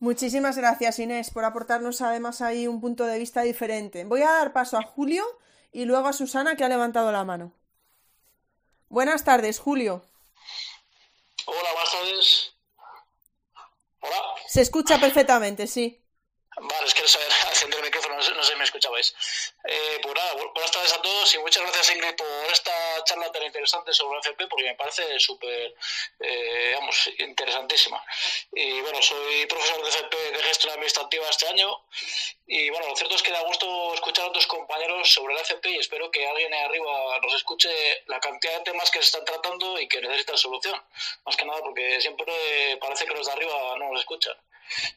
Muchísimas 0.00 0.56
gracias 0.56 0.98
Inés 1.00 1.30
por 1.30 1.44
aportarnos 1.44 2.00
además 2.02 2.40
ahí 2.40 2.68
un 2.68 2.80
punto 2.80 3.04
de 3.04 3.18
vista 3.18 3.42
diferente. 3.42 4.04
Voy 4.04 4.22
a 4.22 4.30
dar 4.30 4.52
paso 4.52 4.78
a 4.78 4.82
Julio 4.82 5.24
y 5.72 5.86
luego 5.86 6.06
a 6.06 6.12
Susana 6.12 6.56
que 6.56 6.64
ha 6.64 6.68
levantado 6.68 7.10
la 7.10 7.24
mano. 7.24 7.52
Buenas 8.88 9.24
tardes, 9.24 9.58
Julio. 9.58 10.04
Hola, 11.46 11.72
buenas 11.72 11.92
tardes. 11.92 12.54
Hola. 14.00 14.16
Se 14.46 14.60
escucha 14.60 14.98
perfectamente, 15.00 15.66
sí. 15.66 16.00
Charla 23.08 23.32
tan 23.32 23.42
interesante 23.42 23.92
sobre 23.94 24.16
la 24.16 24.20
FP 24.20 24.46
porque 24.48 24.64
me 24.64 24.74
parece 24.74 25.18
súper, 25.18 25.74
eh, 26.20 26.72
vamos, 26.74 27.10
interesantísima. 27.18 28.02
Y 28.52 28.80
bueno, 28.82 29.00
soy 29.00 29.46
profesor 29.46 29.82
de 29.82 29.88
FP 29.88 30.16
de 30.32 30.42
gestión 30.42 30.72
administrativa 30.72 31.28
este 31.28 31.48
año 31.48 31.84
y 32.46 32.68
bueno, 32.70 32.88
lo 32.88 32.96
cierto 32.96 33.14
es 33.14 33.22
que 33.22 33.32
da 33.32 33.40
gusto 33.42 33.94
escuchar 33.94 34.26
a 34.26 34.28
otros 34.28 34.46
compañeros 34.46 35.12
sobre 35.12 35.34
la 35.34 35.40
FP 35.40 35.70
y 35.70 35.78
espero 35.78 36.10
que 36.10 36.26
alguien 36.26 36.52
ahí 36.52 36.60
arriba 36.60 37.18
nos 37.22 37.34
escuche 37.34 37.70
la 38.06 38.20
cantidad 38.20 38.58
de 38.58 38.64
temas 38.64 38.90
que 38.90 38.98
se 38.98 39.06
están 39.06 39.24
tratando 39.24 39.80
y 39.80 39.88
que 39.88 40.00
necesitan 40.00 40.36
solución. 40.36 40.80
Más 41.24 41.36
que 41.36 41.46
nada 41.46 41.60
porque 41.60 42.00
siempre 42.00 42.76
parece 42.80 43.06
que 43.06 43.14
los 43.14 43.26
de 43.26 43.32
arriba 43.32 43.76
no 43.78 43.90
nos 43.90 44.00
escuchan. 44.00 44.34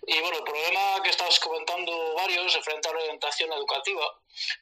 Y 0.07 0.19
bueno, 0.19 0.37
el 0.37 0.43
problema 0.43 1.01
que 1.03 1.09
estás 1.09 1.39
comentando 1.39 2.13
varios 2.15 2.57
frente 2.63 2.89
a 2.89 2.93
la 2.93 2.99
orientación 2.99 3.51
educativa, 3.53 4.05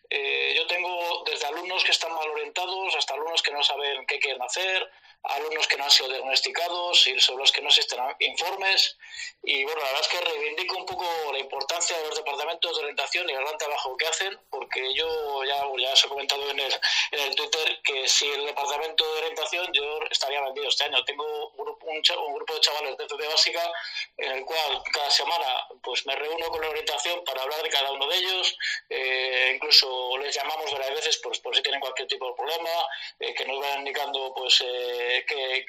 eh, 0.10 0.54
yo 0.56 0.68
tengo 0.68 1.24
desde 1.26 1.48
alumnos 1.48 1.84
que 1.84 1.92
están 1.92 2.14
mal 2.14 2.30
orientados 2.30 2.96
hasta 2.96 3.14
alumnos 3.14 3.42
que 3.42 3.52
no 3.52 3.64
saben 3.64 4.06
qué 4.06 4.20
quieren 4.20 4.42
hacer, 4.42 4.90
alumnos 5.24 5.68
que 5.68 5.78
no 5.78 5.84
han 5.84 5.92
sido 5.92 6.10
diagnosticados 6.10 7.08
y 7.08 7.20
sobre 7.20 7.40
los 7.40 7.52
que 7.52 7.62
no 7.62 7.70
existen 7.70 8.00
informes. 8.20 8.98
Y 9.44 9.64
bueno, 9.64 9.80
la 9.82 9.88
verdad 9.88 10.02
es 10.02 10.08
que 10.08 10.22
reivindico 10.22 10.78
un 10.78 10.86
poco 10.86 11.06
la 11.32 11.40
importancia 11.40 11.98
de 11.98 12.08
los 12.08 12.18
departamentos 12.18 12.76
de 12.76 12.82
orientación 12.84 13.30
y 13.30 13.34
el 13.34 13.40
gran 13.40 13.58
trabajo 13.58 13.96
que 13.98 14.08
hacen, 14.08 14.40
porque 14.50 14.94
yo 14.94 15.44
ya, 15.46 15.64
ya 15.78 15.94
os 15.94 16.06
he 16.06 16.08
comentado 16.08 16.50
en 16.50 16.60
el, 16.60 16.74
en 17.12 17.20
el 17.20 17.36
Twitter 17.36 17.80
que 17.84 18.08
si 18.08 18.28
el 18.28 18.46
departamento 18.46 19.06
de 19.06 19.20
orientación 19.20 19.72
yo 19.74 20.00
estaría 20.10 20.42
vendido 20.42 20.68
este 20.68 20.86
año. 20.86 21.04
Tengo 21.06 21.50
un, 21.58 21.68
un, 21.68 22.34
grupo 22.34 22.54
de 22.54 22.60
chavales 22.62 22.98
de 22.98 23.06
FP 23.06 23.28
básica 23.28 23.72
en 24.18 24.32
el 24.32 24.46
cual 24.46 24.84
cada 24.92 25.10
semana 25.10 25.68
pues 25.82 26.06
me 26.06 26.16
reúno 26.16 26.48
con 26.48 26.62
la 26.62 26.70
orientación 26.70 27.24
para 27.24 27.42
hablar 27.42 27.62
de 27.62 27.70
cada 27.70 27.92
uno 27.92 28.08
de 28.08 28.18
ellos. 28.18 28.58
Eh, 28.90 29.52
incluso 29.56 30.18
les 30.18 30.36
llamamos 30.36 30.72
varias 30.72 30.92
veces 30.92 31.18
pues, 31.24 31.40
por 31.40 31.56
si 31.56 31.62
tienen 31.62 31.80
cualquier 31.80 32.08
tipo 32.08 32.28
de 32.28 32.34
problema, 32.36 32.70
eh, 33.20 33.34
que 33.34 33.46
nos 33.46 33.60
vayan 33.60 33.80
indicando 33.80 34.34
pues 34.36 34.62
eh, 34.62 35.09
que, 35.26 35.66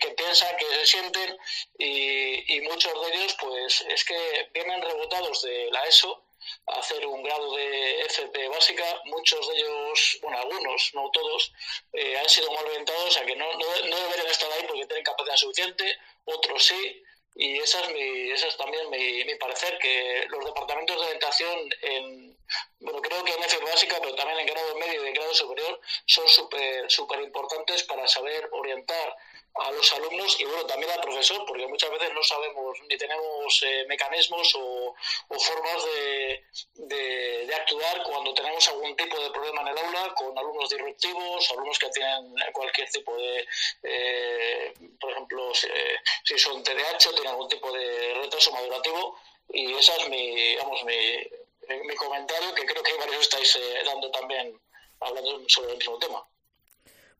que, 0.00 0.08
piensan, 0.16 0.56
que 0.56 0.66
se 0.66 0.86
sienten 0.86 1.38
y, 1.78 2.60
muchos 2.62 2.92
de 3.02 3.14
ellos 3.14 3.36
pues 3.40 3.80
es 3.88 4.04
que 4.04 4.50
vienen 4.54 4.82
rebotados 4.82 5.42
de 5.42 5.68
la 5.72 5.82
ESO 5.84 6.22
hacer 6.66 7.06
un 7.06 7.22
grado 7.22 7.54
de 7.54 8.00
FP 8.02 8.48
básica. 8.48 8.84
Muchos 9.04 9.48
de 9.48 9.56
ellos, 9.58 10.18
bueno, 10.22 10.38
algunos, 10.38 10.90
no 10.94 11.10
todos, 11.10 11.52
eh, 11.92 12.16
han 12.18 12.28
sido 12.28 12.50
mal 12.52 12.66
orientados, 12.66 13.16
a 13.16 13.24
que 13.24 13.36
no, 13.36 13.46
no, 13.54 13.66
no, 13.88 13.96
deberían 13.96 14.26
estar 14.26 14.50
ahí 14.52 14.64
porque 14.66 14.86
tienen 14.86 15.04
capacidad 15.04 15.36
suficiente, 15.36 15.98
otros 16.24 16.64
sí. 16.64 17.04
Y 17.34 17.58
esa 17.58 17.80
es, 17.80 17.94
mi, 17.94 18.30
esa 18.30 18.48
es 18.48 18.56
también 18.56 18.90
mi, 18.90 19.24
mi 19.24 19.34
parecer, 19.36 19.78
que 19.78 20.26
los 20.28 20.44
departamentos 20.44 20.96
de 20.96 21.02
orientación 21.02 21.58
en, 21.80 22.36
bueno, 22.80 23.00
creo 23.00 23.24
que 23.24 23.32
en 23.32 23.42
FP 23.42 23.64
básica, 23.64 23.96
pero 24.00 24.14
también 24.14 24.40
en 24.40 24.46
grado 24.46 24.74
medio 24.76 25.04
y 25.04 25.08
en 25.08 25.14
grado 25.14 25.34
superior, 25.34 25.80
son 26.06 26.28
súper 26.28 26.90
super 26.90 27.20
importantes 27.20 27.82
para 27.84 28.06
saber 28.06 28.48
orientar 28.52 29.16
a 29.54 29.70
los 29.70 29.92
alumnos 29.92 30.40
y 30.40 30.44
bueno, 30.44 30.64
también 30.66 30.90
al 30.92 31.00
profesor, 31.00 31.44
porque 31.46 31.66
muchas 31.66 31.90
veces 31.90 32.12
no 32.14 32.22
sabemos 32.22 32.78
ni 32.88 32.96
tenemos 32.96 33.62
eh, 33.62 33.84
mecanismos 33.86 34.54
o, 34.56 34.94
formas 35.28 35.84
de, 35.84 36.44
de, 36.74 37.54
actuar 37.54 38.02
cuando 38.04 38.32
tenemos 38.32 38.66
algún 38.68 38.96
tipo 38.96 39.18
de 39.18 39.30
problema 39.30 39.60
en 39.62 39.68
el 39.68 39.78
aula 39.78 40.14
con 40.14 40.36
alumnos 40.38 40.70
disruptivos, 40.70 41.50
alumnos 41.50 41.78
que 41.78 41.90
tienen 41.90 42.34
cualquier 42.52 42.90
tipo 42.90 43.14
de, 43.16 43.46
eh, 43.82 44.74
por 44.98 45.10
ejemplo, 45.12 45.52
si, 45.54 46.38
son 46.38 46.62
TDAH 46.62 47.08
o 47.08 47.12
tienen 47.12 47.28
algún 47.28 47.48
tipo 47.48 47.70
de 47.72 48.14
retraso 48.14 48.52
madurativo 48.52 49.18
y 49.50 49.74
ese 49.74 49.92
es 49.96 50.08
mi, 50.08 50.56
vamos, 50.56 50.82
mi, 50.84 51.76
mi 51.86 51.94
comentario 51.94 52.54
que 52.54 52.64
creo 52.64 52.82
que 52.82 52.94
varios 52.94 53.22
estáis 53.22 53.54
eh, 53.56 53.82
dando 53.84 54.10
también 54.10 54.58
hablando 55.00 55.42
sobre 55.48 55.72
el 55.72 55.78
mismo 55.78 55.98
tema. 55.98 56.24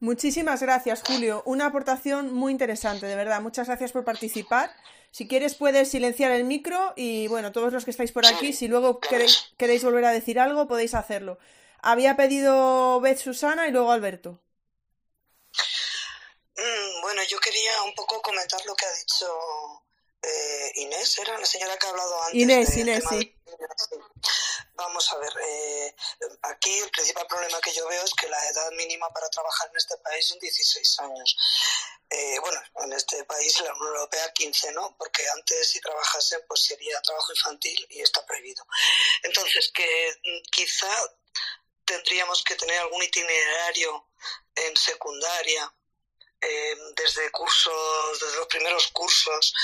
Muchísimas 0.02 0.60
gracias, 0.60 1.00
Julio. 1.06 1.44
Una 1.46 1.66
aportación 1.66 2.34
muy 2.34 2.50
interesante, 2.50 3.06
de 3.06 3.14
verdad. 3.14 3.40
Muchas 3.40 3.68
gracias 3.68 3.92
por 3.92 4.04
participar. 4.04 4.74
Si 5.12 5.28
quieres, 5.28 5.54
puedes 5.54 5.92
silenciar 5.92 6.32
el 6.32 6.42
micro 6.42 6.92
y, 6.96 7.28
bueno, 7.28 7.52
todos 7.52 7.72
los 7.72 7.84
que 7.84 7.92
estáis 7.92 8.10
por 8.10 8.26
aquí, 8.26 8.52
si 8.52 8.66
luego 8.66 8.98
queréis, 8.98 9.84
volver 9.84 10.04
a 10.06 10.10
decir 10.10 10.40
algo, 10.40 10.66
podéis 10.66 10.94
hacerlo. 10.94 11.38
Había 11.82 12.16
pedido 12.16 13.00
Beth 13.00 13.18
Susana 13.18 13.68
y 13.68 13.70
luego 13.70 13.92
Alberto. 13.92 14.40
Mm, 16.56 17.02
bueno, 17.02 17.22
yo 17.28 17.38
quería 17.38 17.84
un 17.84 17.94
poco 17.94 18.20
comentar 18.22 18.60
lo 18.66 18.74
que 18.74 18.84
ha 18.84 18.92
dicho 18.94 19.81
eh, 20.22 20.72
Inés, 20.76 21.18
era 21.18 21.38
la 21.38 21.46
señora 21.46 21.76
que 21.76 21.86
ha 21.86 21.90
hablado 21.90 22.22
antes. 22.22 22.40
Inés, 22.40 22.76
Inés, 22.76 23.04
sí. 23.08 23.36
Vamos 24.74 25.12
a 25.12 25.18
ver, 25.18 25.32
eh, 25.46 25.94
aquí 26.42 26.78
el 26.78 26.90
principal 26.90 27.26
problema 27.26 27.60
que 27.60 27.72
yo 27.72 27.86
veo 27.86 28.02
es 28.04 28.14
que 28.14 28.28
la 28.28 28.48
edad 28.48 28.70
mínima 28.72 29.08
para 29.10 29.28
trabajar 29.28 29.68
en 29.70 29.76
este 29.76 29.96
país 29.98 30.26
son 30.26 30.38
16 30.38 30.98
años. 31.00 31.36
Eh, 32.08 32.38
bueno, 32.40 32.60
en 32.84 32.92
este 32.92 33.24
país, 33.24 33.60
la 33.60 33.72
Unión 33.74 33.94
Europea, 33.94 34.32
15, 34.32 34.72
¿no? 34.72 34.96
Porque 34.96 35.26
antes 35.28 35.70
si 35.70 35.80
trabajasen, 35.80 36.40
pues 36.46 36.64
sería 36.64 37.00
trabajo 37.02 37.32
infantil 37.32 37.86
y 37.90 38.00
está 38.00 38.24
prohibido. 38.24 38.64
Entonces, 39.22 39.70
que 39.72 40.20
mm, 40.24 40.50
quizá 40.50 40.90
tendríamos 41.84 42.42
que 42.44 42.56
tener 42.56 42.78
algún 42.80 43.02
itinerario 43.02 44.08
en 44.54 44.76
secundaria, 44.76 45.74
eh, 46.40 46.76
desde 46.96 47.30
cursos, 47.30 48.20
desde 48.20 48.36
los 48.36 48.46
primeros 48.48 48.88
cursos, 48.88 49.54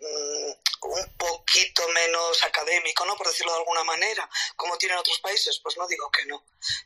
un 0.00 1.16
poquito 1.16 1.86
menos 1.88 2.42
académico, 2.44 3.04
¿no? 3.04 3.16
Por 3.16 3.26
decirlo 3.26 3.52
de 3.52 3.58
alguna 3.58 3.84
manera, 3.84 4.28
como 4.56 4.78
tienen 4.78 4.98
otros 4.98 5.20
países, 5.20 5.60
pues 5.62 5.76
no 5.76 5.86
digo 5.86 6.10
que 6.10 6.24
no. 6.26 6.42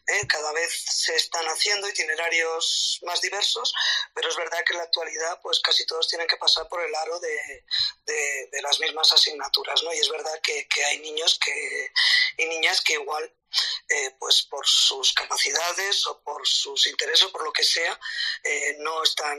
¿eh? 0.09 0.27
Cada 0.27 0.53
vez 0.53 0.85
se 0.89 1.15
están 1.15 1.47
haciendo 1.47 1.89
itinerarios 1.89 2.99
más 3.03 3.21
diversos, 3.21 3.73
pero 4.13 4.29
es 4.29 4.37
verdad 4.37 4.65
que 4.67 4.73
en 4.73 4.79
la 4.79 4.85
actualidad, 4.85 5.41
pues 5.43 5.61
casi 5.61 5.87
todos 5.87 6.09
tienen 6.09 6.27
que 6.27 6.37
pasar 6.37 6.69
por 6.69 6.83
el 6.83 6.95
aro 6.95 7.21
de, 7.21 7.65
de, 8.07 8.63
las 8.63 8.81
mismas 8.81 9.13
asignaturas, 9.13 9.83
¿no? 9.83 9.93
Y 9.93 9.99
es 9.99 10.09
verdad 10.09 10.41
que, 10.43 10.67
que, 10.69 10.85
hay 10.85 10.99
niños 10.99 11.39
que, 11.39 11.93
y 12.39 12.47
niñas 12.47 12.81
que 12.81 12.95
igual 12.95 13.33
eh, 13.89 14.17
pues 14.19 14.43
por 14.43 14.67
sus 14.67 15.13
capacidades 15.13 16.07
o 16.07 16.21
por 16.23 16.47
sus 16.47 16.87
intereses 16.87 17.25
o 17.27 17.33
por 17.33 17.45
lo 17.45 17.53
que 17.53 17.63
sea, 17.63 17.99
eh, 18.43 18.77
no 18.79 19.03
están 19.03 19.39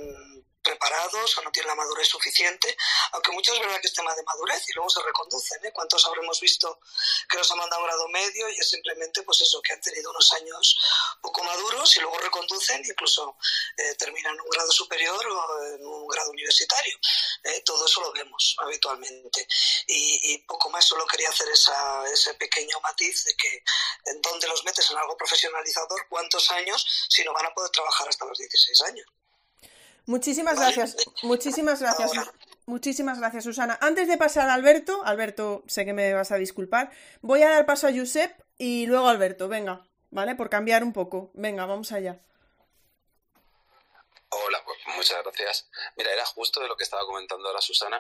preparados 0.66 1.38
o 1.38 1.41
no 1.43 1.51
tienen 1.51 1.70
la 1.70 1.76
madurez 1.76 2.07
suficiente, 2.07 2.76
aunque 3.11 3.32
muchos 3.32 3.55
es 3.55 3.61
verdad 3.61 3.80
que 3.80 3.88
es 3.88 3.93
tema 3.93 4.13
de 4.16 4.24
madurez 4.24 4.68
y 4.68 4.74
luego 4.74 4.89
se 4.89 5.01
reconducen. 5.03 5.63
¿eh? 5.63 5.72
¿Cuántos 5.72 6.03
habremos 6.07 6.39
visto 6.41 6.80
que 7.30 7.38
nos 7.38 7.49
han 7.51 7.59
mandado 7.59 7.82
un 7.84 7.88
grado 7.88 8.07
medio 8.09 8.49
y 8.49 8.57
es 8.57 8.70
simplemente 8.70 9.22
pues 9.22 9.41
eso, 9.41 9.61
que 9.61 9.74
han 9.74 9.82
tenido 9.82 10.09
unos 10.09 10.34
años 10.34 10.76
poco 11.22 11.43
maduros 11.43 11.95
y 11.95 11.99
luego 11.99 12.18
reconducen, 12.18 12.84
incluso 12.84 13.38
eh, 13.78 13.95
terminan 13.95 14.39
un 14.39 14.49
grado 14.49 14.72
superior 14.72 15.26
o 15.28 15.66
en 15.76 15.86
un 15.86 16.07
grado 16.07 16.32
universitario? 16.32 16.97
¿eh? 17.43 17.61
todo 17.61 17.86
eso 17.86 18.01
lo 18.01 18.11
vemos 18.11 18.55
habitualmente. 18.59 19.47
Y, 19.88 20.34
y, 20.34 20.38
poco 20.39 20.70
más, 20.72 20.86
solo 20.86 21.05
quería 21.05 21.30
hacer 21.30 21.47
esa, 21.49 22.03
ese 22.11 22.34
pequeño 22.36 22.80
matiz 22.82 23.24
de 23.26 23.36
que 23.36 23.63
en 24.05 24.22
dónde 24.22 24.47
los 24.47 24.63
metes 24.63 24.89
en 24.89 24.97
algo 24.97 25.16
profesionalizador, 25.16 26.07
cuántos 26.09 26.49
años, 26.51 26.86
si 27.09 27.24
no 27.24 27.34
van 27.34 27.45
a 27.45 27.53
poder 27.53 27.70
trabajar 27.72 28.09
hasta 28.09 28.26
los 28.26 28.38
16 28.38 28.82
años. 28.84 29.05
Muchísimas 30.08 30.60
gracias, 30.60 30.95
muchísimas 31.24 31.82
gracias, 31.82 32.12
muchísimas 32.68 33.20
gracias, 33.20 33.43
Susana. 33.43 33.78
Antes 33.82 34.08
de 34.08 34.18
pasar 34.18 34.49
a 34.49 34.53
Alberto, 34.53 35.03
Alberto, 35.03 35.64
sé 35.68 35.84
que 35.84 35.93
me 35.93 36.14
vas 36.14 36.32
a 36.32 36.38
disculpar, 36.38 36.91
voy 37.22 37.41
a 37.41 37.49
dar 37.49 37.66
paso 37.66 37.88
a 37.88 37.91
Josep 37.91 38.39
y 38.60 38.86
luego 38.86 39.08
a 39.08 39.12
Alberto, 39.12 39.47
venga, 39.47 39.84
¿vale? 40.12 40.36
Por 40.36 40.49
cambiar 40.49 40.84
un 40.84 40.93
poco. 40.93 41.32
Venga, 41.34 41.66
vamos 41.66 41.91
allá. 41.91 42.20
Hola, 44.30 44.64
pues 44.64 44.78
muchas 44.95 45.24
gracias. 45.24 45.70
Mira, 45.95 46.12
era 46.12 46.26
justo 46.26 46.62
de 46.62 46.68
lo 46.68 46.78
que 46.78 46.84
estaba 46.84 47.06
comentando 47.06 47.47
ahora 47.47 47.62
Susana. 47.62 47.99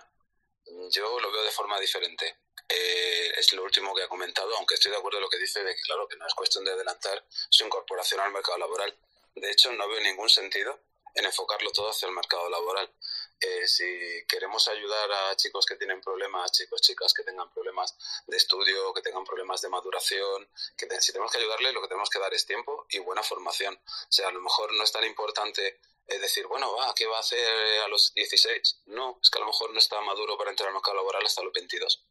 Yo 0.91 1.19
lo 1.19 1.31
veo 1.31 1.43
de 1.43 1.51
forma 1.51 1.79
diferente. 1.79 2.37
Eh, 2.69 3.33
es 3.37 3.51
lo 3.53 3.63
último 3.63 3.95
que 3.95 4.03
ha 4.03 4.07
comentado, 4.07 4.55
aunque 4.57 4.75
estoy 4.75 4.91
de 4.91 4.97
acuerdo 4.97 5.17
en 5.17 5.23
lo 5.23 5.29
que 5.29 5.37
dice 5.37 5.63
de 5.63 5.75
que, 5.75 5.81
claro, 5.81 6.07
que 6.07 6.17
no 6.17 6.27
es 6.27 6.33
cuestión 6.33 6.65
de 6.65 6.71
adelantar 6.71 7.23
su 7.29 7.65
incorporación 7.65 8.19
al 8.19 8.31
mercado 8.31 8.57
laboral. 8.59 8.95
De 9.35 9.49
hecho, 9.49 9.71
no 9.73 9.87
veo 9.87 10.01
ningún 10.01 10.29
sentido 10.29 10.79
en 11.15 11.25
enfocarlo 11.25 11.71
todo 11.71 11.89
hacia 11.89 12.07
el 12.07 12.13
mercado 12.13 12.49
laboral. 12.49 12.93
Eh, 13.39 13.67
si 13.67 14.25
queremos 14.27 14.67
ayudar 14.67 15.11
a 15.11 15.35
chicos 15.35 15.65
que 15.65 15.75
tienen 15.75 16.01
problemas, 16.01 16.51
chicos, 16.51 16.81
chicas 16.81 17.13
que 17.13 17.23
tengan 17.23 17.49
problemas 17.53 17.95
de 18.27 18.37
estudio, 18.37 18.93
que 18.93 19.01
tengan 19.01 19.23
problemas 19.23 19.61
de 19.61 19.69
maduración, 19.69 20.49
que 20.77 20.87
si 21.01 21.11
tenemos 21.11 21.31
que 21.31 21.39
ayudarles, 21.39 21.73
lo 21.73 21.81
que 21.81 21.87
tenemos 21.87 22.09
que 22.09 22.19
dar 22.19 22.33
es 22.33 22.45
tiempo 22.45 22.85
y 22.89 22.99
buena 22.99 23.23
formación. 23.23 23.75
O 23.75 24.11
sea, 24.11 24.27
a 24.27 24.31
lo 24.31 24.41
mejor 24.41 24.73
no 24.73 24.83
es 24.83 24.91
tan 24.91 25.05
importante 25.05 25.79
eh, 26.07 26.19
decir, 26.19 26.47
bueno, 26.47 26.73
va, 26.75 26.93
¿qué 26.93 27.07
va 27.07 27.17
a 27.17 27.21
hacer 27.21 27.79
a 27.81 27.87
los 27.87 28.13
16? 28.13 28.81
No, 28.87 29.19
es 29.21 29.29
que 29.29 29.37
a 29.37 29.41
lo 29.41 29.47
mejor 29.47 29.71
no 29.71 29.79
está 29.79 29.99
maduro 30.01 30.37
para 30.37 30.49
entrar 30.49 30.67
al 30.67 30.73
mercado 30.73 30.97
laboral 30.97 31.25
hasta 31.25 31.43
los 31.43 31.53
22. 31.53 32.05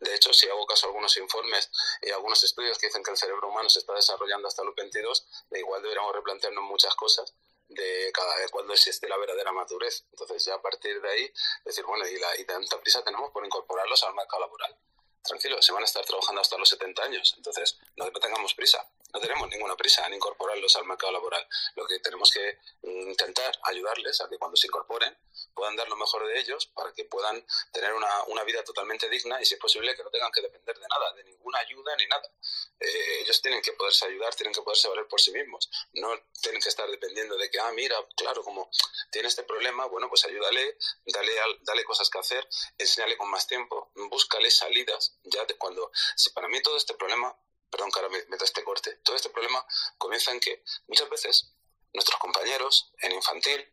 De 0.00 0.14
hecho, 0.14 0.32
si 0.32 0.48
hago 0.48 0.66
caso 0.66 0.86
a 0.86 0.88
algunos 0.88 1.16
informes 1.16 1.70
y 2.02 2.10
algunos 2.10 2.42
estudios 2.42 2.78
que 2.78 2.88
dicen 2.88 3.04
que 3.04 3.12
el 3.12 3.16
cerebro 3.16 3.48
humano 3.48 3.68
se 3.70 3.78
está 3.78 3.94
desarrollando 3.94 4.48
hasta 4.48 4.64
los 4.64 4.74
22, 4.74 5.26
de 5.50 5.60
igual 5.60 5.82
deberíamos 5.82 6.14
replantearnos 6.14 6.64
muchas 6.64 6.94
cosas 6.96 7.34
de 7.70 8.10
cada 8.12 8.36
vez 8.36 8.50
cuando 8.50 8.72
existe 8.72 9.08
la 9.08 9.16
verdadera 9.16 9.52
madurez. 9.52 10.04
Entonces 10.12 10.44
ya 10.44 10.54
a 10.54 10.62
partir 10.62 11.00
de 11.00 11.08
ahí 11.08 11.32
decir, 11.64 11.84
bueno, 11.84 12.06
y, 12.06 12.18
la, 12.18 12.38
y 12.38 12.44
tanta 12.44 12.78
prisa 12.80 13.02
tenemos 13.02 13.30
por 13.30 13.44
incorporarlos 13.44 14.02
al 14.04 14.14
mercado 14.14 14.42
laboral. 14.42 14.76
Tranquilo, 15.22 15.60
se 15.60 15.72
van 15.72 15.82
a 15.82 15.86
estar 15.86 16.04
trabajando 16.04 16.40
hasta 16.40 16.56
los 16.56 16.68
70 16.68 17.02
años, 17.02 17.34
entonces 17.36 17.78
no 17.96 18.10
tengamos 18.12 18.54
prisa 18.54 18.86
no 19.12 19.20
tenemos 19.20 19.48
ninguna 19.48 19.76
prisa 19.76 20.06
en 20.06 20.14
incorporarlos 20.14 20.76
al 20.76 20.84
mercado 20.84 21.12
laboral. 21.12 21.46
Lo 21.74 21.86
que 21.86 21.98
tenemos 21.98 22.30
que 22.30 22.58
intentar 22.82 23.58
ayudarles 23.64 24.20
a 24.20 24.28
que 24.28 24.38
cuando 24.38 24.56
se 24.56 24.66
incorporen 24.66 25.16
puedan 25.54 25.76
dar 25.76 25.88
lo 25.88 25.96
mejor 25.96 26.26
de 26.26 26.38
ellos 26.38 26.66
para 26.66 26.92
que 26.92 27.04
puedan 27.04 27.44
tener 27.72 27.92
una, 27.92 28.24
una 28.24 28.44
vida 28.44 28.62
totalmente 28.62 29.08
digna 29.08 29.40
y 29.40 29.44
si 29.44 29.54
es 29.54 29.60
posible 29.60 29.94
que 29.96 30.04
no 30.04 30.10
tengan 30.10 30.30
que 30.30 30.42
depender 30.42 30.78
de 30.78 30.86
nada, 30.88 31.12
de 31.14 31.24
ninguna 31.24 31.58
ayuda 31.58 31.96
ni 31.96 32.06
nada. 32.06 32.30
Eh, 32.78 33.20
ellos 33.22 33.42
tienen 33.42 33.60
que 33.62 33.72
poderse 33.72 34.06
ayudar, 34.06 34.34
tienen 34.34 34.54
que 34.54 34.62
poderse 34.62 34.88
valer 34.88 35.06
por 35.08 35.20
sí 35.20 35.32
mismos. 35.32 35.68
No 35.94 36.10
tienen 36.40 36.60
que 36.60 36.68
estar 36.68 36.88
dependiendo 36.88 37.36
de 37.36 37.50
que, 37.50 37.58
ah, 37.58 37.72
mira, 37.72 37.96
claro, 38.16 38.42
como 38.42 38.70
tiene 39.10 39.28
este 39.28 39.42
problema, 39.42 39.86
bueno, 39.86 40.08
pues 40.08 40.24
ayúdale, 40.24 40.78
dale, 41.06 41.32
dale 41.62 41.84
cosas 41.84 42.08
que 42.08 42.18
hacer, 42.18 42.48
enséñale 42.78 43.16
con 43.16 43.28
más 43.30 43.46
tiempo, 43.46 43.90
búscale 43.94 44.50
salidas. 44.50 45.09
Ya 45.24 45.44
de 45.44 45.56
cuando, 45.56 45.90
si 46.16 46.30
para 46.30 46.48
mí 46.48 46.60
todo 46.62 46.76
este 46.76 46.94
problema 46.94 47.36
perdón 47.70 47.90
que 47.90 48.00
ahora 48.00 48.10
me 48.10 48.24
meto 48.26 48.44
este 48.44 48.64
corte, 48.64 48.96
todo 49.04 49.16
este 49.16 49.30
problema 49.30 49.64
comienza 49.96 50.32
en 50.32 50.40
que 50.40 50.62
muchas 50.88 51.08
veces 51.08 51.52
nuestros 51.92 52.18
compañeros 52.18 52.92
en 53.00 53.12
infantil 53.12 53.72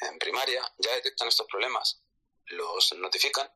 en 0.00 0.18
primaria 0.18 0.62
ya 0.78 0.94
detectan 0.94 1.28
estos 1.28 1.46
problemas, 1.46 2.02
los 2.46 2.92
notifican 2.94 3.50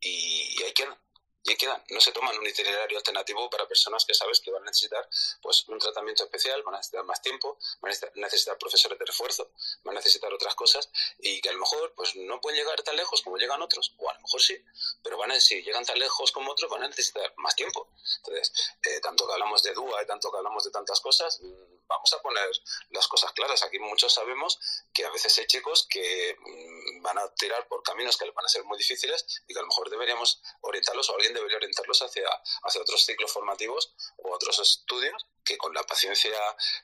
y, 0.00 0.58
y 0.58 0.62
ahí 0.62 0.72
quedan 0.72 0.98
y 1.44 1.56
quedan. 1.56 1.82
No 1.90 2.00
se 2.00 2.12
toman 2.12 2.38
un 2.38 2.46
itinerario 2.46 2.98
alternativo 2.98 3.48
para 3.50 3.66
personas 3.66 4.04
que 4.04 4.14
sabes 4.14 4.40
que 4.40 4.50
van 4.50 4.62
a 4.62 4.66
necesitar 4.66 5.08
pues, 5.40 5.66
un 5.68 5.78
tratamiento 5.78 6.24
especial, 6.24 6.62
van 6.62 6.74
a 6.74 6.78
necesitar 6.78 7.04
más 7.04 7.20
tiempo, 7.20 7.58
van 7.80 7.92
a 7.92 8.10
necesitar 8.14 8.56
profesores 8.58 8.98
de 8.98 9.04
refuerzo, 9.04 9.50
van 9.82 9.96
a 9.96 10.00
necesitar 10.00 10.32
otras 10.32 10.54
cosas 10.54 10.88
y 11.18 11.40
que 11.40 11.48
a 11.48 11.52
lo 11.52 11.58
mejor 11.58 11.94
pues, 11.94 12.14
no 12.16 12.40
pueden 12.40 12.60
llegar 12.60 12.80
tan 12.82 12.96
lejos 12.96 13.22
como 13.22 13.36
llegan 13.36 13.60
otros, 13.62 13.94
o 13.98 14.08
a 14.08 14.14
lo 14.14 14.20
mejor 14.20 14.40
sí, 14.40 14.56
pero 15.02 15.18
van 15.18 15.32
a, 15.32 15.40
si 15.40 15.62
llegan 15.62 15.84
tan 15.84 15.98
lejos 15.98 16.30
como 16.32 16.52
otros 16.52 16.70
van 16.70 16.84
a 16.84 16.88
necesitar 16.88 17.32
más 17.36 17.56
tiempo. 17.56 17.88
Entonces, 18.18 18.52
eh, 18.82 19.00
tanto 19.00 19.26
que 19.26 19.32
hablamos 19.32 19.62
de 19.62 19.72
DUA 19.72 20.06
tanto 20.06 20.30
que 20.30 20.36
hablamos 20.36 20.64
de 20.64 20.70
tantas 20.70 21.00
cosas, 21.00 21.40
vamos 21.88 22.12
a 22.12 22.22
poner 22.22 22.48
las 22.90 23.08
cosas 23.08 23.32
claras. 23.32 23.62
Aquí 23.62 23.78
muchos 23.78 24.12
sabemos 24.12 24.58
que 24.92 25.04
a 25.04 25.10
veces 25.10 25.36
hay 25.38 25.46
chicos 25.46 25.86
que 25.88 26.36
mm, 26.38 27.02
van 27.02 27.18
a 27.18 27.28
tirar 27.34 27.66
por 27.68 27.82
caminos 27.82 28.16
que 28.16 28.26
les 28.26 28.34
van 28.34 28.44
a 28.44 28.48
ser 28.48 28.64
muy 28.64 28.78
difíciles 28.78 29.24
y 29.46 29.52
que 29.52 29.58
a 29.58 29.62
lo 29.62 29.68
mejor 29.68 29.90
deberíamos 29.90 30.42
orientarlos 30.60 31.08
o 31.10 31.14
alguien 31.14 31.34
debería 31.34 31.56
orientarlos 31.56 32.02
hacia, 32.02 32.28
hacia 32.62 32.80
otros 32.80 33.04
ciclos 33.04 33.32
formativos 33.32 33.94
o 34.18 34.32
otros 34.32 34.58
estudios 34.58 35.26
que 35.44 35.58
con 35.58 35.74
la 35.74 35.82
paciencia 35.82 36.36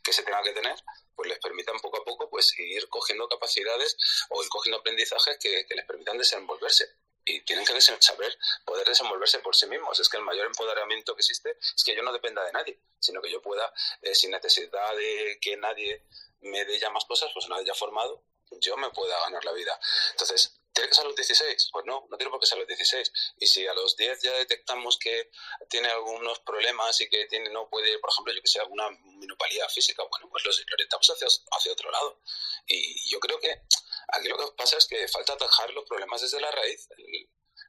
que 0.03 0.13
se 0.13 0.23
tenga 0.23 0.43
que 0.43 0.53
tener 0.53 0.77
pues 1.15 1.29
les 1.29 1.39
permitan 1.41 1.79
poco 1.81 2.01
a 2.01 2.05
poco 2.05 2.31
pues 2.31 2.57
ir 2.59 2.89
cogiendo 2.89 3.29
capacidades 3.29 3.97
o 4.31 4.43
ir 4.43 4.49
cogiendo 4.49 4.79
aprendizajes 4.79 5.37
que, 5.41 5.67
les 5.69 5.85
permitan 5.85 6.17
desenvolverse 6.17 6.89
y 7.29 7.41
tienen 7.43 7.65
que 7.65 7.81
saber 7.81 8.39
poder 8.65 8.87
desenvolverse 8.87 9.39
por 9.41 9.55
sí 9.55 9.67
mismos. 9.67 10.01
Es 10.01 10.09
que 10.09 10.17
el 10.17 10.23
mayor 10.23 10.47
empoderamiento 10.47 11.15
que 11.15 11.21
existe 11.21 11.57
es 11.61 11.85
que 11.85 11.95
yo 11.95 12.03
no 12.03 12.13
dependa 12.13 12.45
de 12.45 12.53
nadie, 12.53 12.81
sino 12.99 13.21
que 13.21 13.31
yo 13.31 13.43
pueda, 13.43 13.73
eh, 14.03 14.15
sin 14.15 14.31
necesidad 14.31 14.97
de 14.97 15.39
que 15.41 15.57
nadie 15.57 16.05
me 16.41 16.65
dé 16.65 16.79
ya 16.79 16.91
más 16.91 17.05
cosas, 17.05 17.31
pues 17.35 17.47
una 17.47 17.59
vez 17.59 17.67
ya 17.67 17.75
formado, 17.75 18.23
yo 18.61 18.77
me 18.77 18.91
pueda 18.91 19.19
ganar 19.21 19.45
la 19.45 19.53
vida. 19.53 19.79
Entonces, 20.13 20.55
¿Tiene 20.79 20.91
que 20.91 20.95
ser 20.95 21.07
a 21.07 21.09
los 21.09 21.17
16? 21.17 21.71
Pues 21.73 21.85
no, 21.87 22.07
no 22.09 22.17
tiene 22.17 22.31
por 22.31 22.39
qué 22.39 22.47
ser 22.47 22.57
a 22.57 22.61
los 22.61 22.69
16. 22.69 23.13
Y 23.41 23.49
si 23.49 23.67
a 23.67 23.75
los 23.75 23.97
10 23.97 24.23
ya 24.23 24.33
detectamos 24.35 24.97
que 24.97 25.29
tiene 25.69 25.89
algunos 25.89 26.39
problemas 26.39 27.01
y 27.01 27.09
que 27.09 27.27
tiene, 27.27 27.51
no 27.51 27.69
puede, 27.69 27.99
por 27.99 28.11
ejemplo, 28.11 28.33
yo 28.33 28.41
que 28.41 28.47
sé, 28.47 28.61
alguna 28.61 28.89
minupalía 28.91 29.69
física, 29.69 30.05
bueno, 30.09 30.29
pues 30.31 30.45
lo, 30.45 30.53
orientamos 30.73 31.11
hacia, 31.11 31.27
hacia 31.27 31.73
otro 31.73 31.91
lado. 31.91 32.21
Y 32.69 33.11
yo 33.11 33.19
creo 33.19 33.41
que 33.41 33.63
aquí 34.09 34.29
lo 34.29 34.37
que 34.39 34.57
pasa 34.57 34.77
es 34.77 34.87
que 34.87 35.09
falta 35.09 35.35
atajar 35.35 35.71
los 35.71 35.85
problemas 35.85 36.21
desde 36.23 36.41
la 36.41 36.51
raíz. 36.51 36.89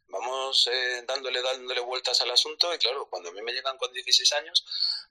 Vamos 0.07 0.67
eh, 0.71 1.03
dándole, 1.07 1.41
dándole 1.41 1.81
vueltas 1.81 2.19
al 2.21 2.31
asunto 2.31 2.73
y 2.73 2.79
claro, 2.79 3.07
cuando 3.09 3.29
a 3.29 3.31
mí 3.31 3.41
me 3.41 3.51
llegan 3.53 3.77
con 3.77 3.93
16 3.93 4.33
años, 4.33 4.65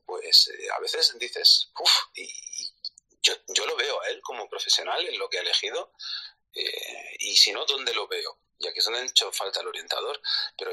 pues 0.04 0.48
eh, 0.48 0.68
a 0.74 0.80
veces 0.80 1.16
dices, 1.18 1.70
uff, 1.78 1.92
y, 2.14 2.28
yo, 3.22 3.34
yo, 3.48 3.66
lo 3.66 3.76
veo 3.76 4.00
a 4.02 4.08
él 4.08 4.20
como 4.22 4.48
profesional 4.48 5.06
en 5.06 5.18
lo 5.18 5.28
que 5.28 5.38
ha 5.38 5.42
elegido 5.42 5.92
eh, 6.54 7.16
y 7.20 7.36
si 7.36 7.52
no, 7.52 7.64
¿dónde 7.66 7.94
lo 7.94 8.08
veo? 8.08 8.38
Y 8.58 8.66
aquí 8.66 8.78
es 8.78 8.84
donde 8.84 9.00
ha 9.00 9.04
hecho 9.04 9.30
falta 9.32 9.60
el 9.60 9.68
orientador. 9.68 10.20
Pero 10.56 10.72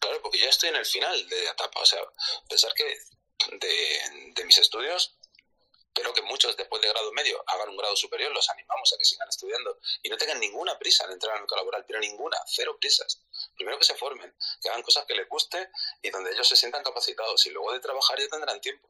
claro, 0.00 0.22
porque 0.22 0.38
ya 0.38 0.48
estoy 0.48 0.68
en 0.68 0.76
el 0.76 0.86
final 0.86 1.28
de 1.28 1.44
etapa. 1.46 1.80
O 1.80 1.86
sea, 1.86 2.00
pensar 2.48 2.72
que 2.74 2.96
de, 3.52 4.44
mis 4.44 4.58
estudios 4.58 5.16
pero 5.94 6.12
que 6.12 6.22
muchos 6.22 6.56
después 6.56 6.80
de 6.82 6.88
grado 6.88 7.12
medio 7.12 7.42
hagan 7.46 7.68
un 7.68 7.76
grado 7.76 7.96
superior, 7.96 8.32
los 8.32 8.48
animamos 8.50 8.92
a 8.92 8.98
que 8.98 9.04
sigan 9.04 9.28
estudiando 9.28 9.78
y 10.02 10.08
no 10.08 10.16
tengan 10.16 10.40
ninguna 10.40 10.78
prisa 10.78 11.04
en 11.04 11.12
entrar 11.12 11.34
al 11.34 11.40
mercado 11.40 11.62
laboral, 11.62 11.84
pero 11.86 12.00
ninguna, 12.00 12.38
cero 12.46 12.76
prisas. 12.80 13.22
Primero 13.56 13.78
que 13.78 13.84
se 13.84 13.94
formen, 13.94 14.34
que 14.62 14.68
hagan 14.68 14.82
cosas 14.82 15.04
que 15.06 15.14
les 15.14 15.28
guste 15.28 15.70
y 16.02 16.10
donde 16.10 16.32
ellos 16.32 16.48
se 16.48 16.56
sientan 16.56 16.82
capacitados 16.82 17.46
y 17.46 17.50
luego 17.50 17.72
de 17.72 17.80
trabajar 17.80 18.18
ya 18.18 18.28
tendrán 18.28 18.60
tiempo. 18.60 18.88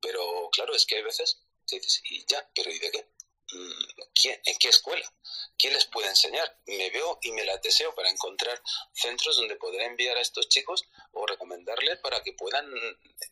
Pero 0.00 0.50
claro, 0.52 0.74
es 0.74 0.86
que 0.86 0.96
hay 0.96 1.02
veces 1.02 1.38
que 1.66 1.76
dices, 1.76 2.02
y 2.04 2.24
ya, 2.26 2.46
pero 2.54 2.70
¿y 2.70 2.78
de 2.78 2.90
qué? 2.90 3.08
¿En 3.52 4.56
qué 4.58 4.68
escuela? 4.68 5.12
¿Quién 5.56 5.72
les 5.72 5.86
puede 5.86 6.08
enseñar? 6.08 6.58
Me 6.66 6.90
veo 6.90 7.18
y 7.22 7.32
me 7.32 7.44
la 7.44 7.56
deseo 7.58 7.94
para 7.94 8.10
encontrar 8.10 8.60
centros 8.92 9.36
donde 9.36 9.56
poder 9.56 9.82
enviar 9.82 10.16
a 10.16 10.20
estos 10.20 10.48
chicos 10.48 10.84
o 11.12 11.26
recomendarles 11.26 11.98
para 12.00 12.22
que 12.22 12.32
puedan 12.32 12.66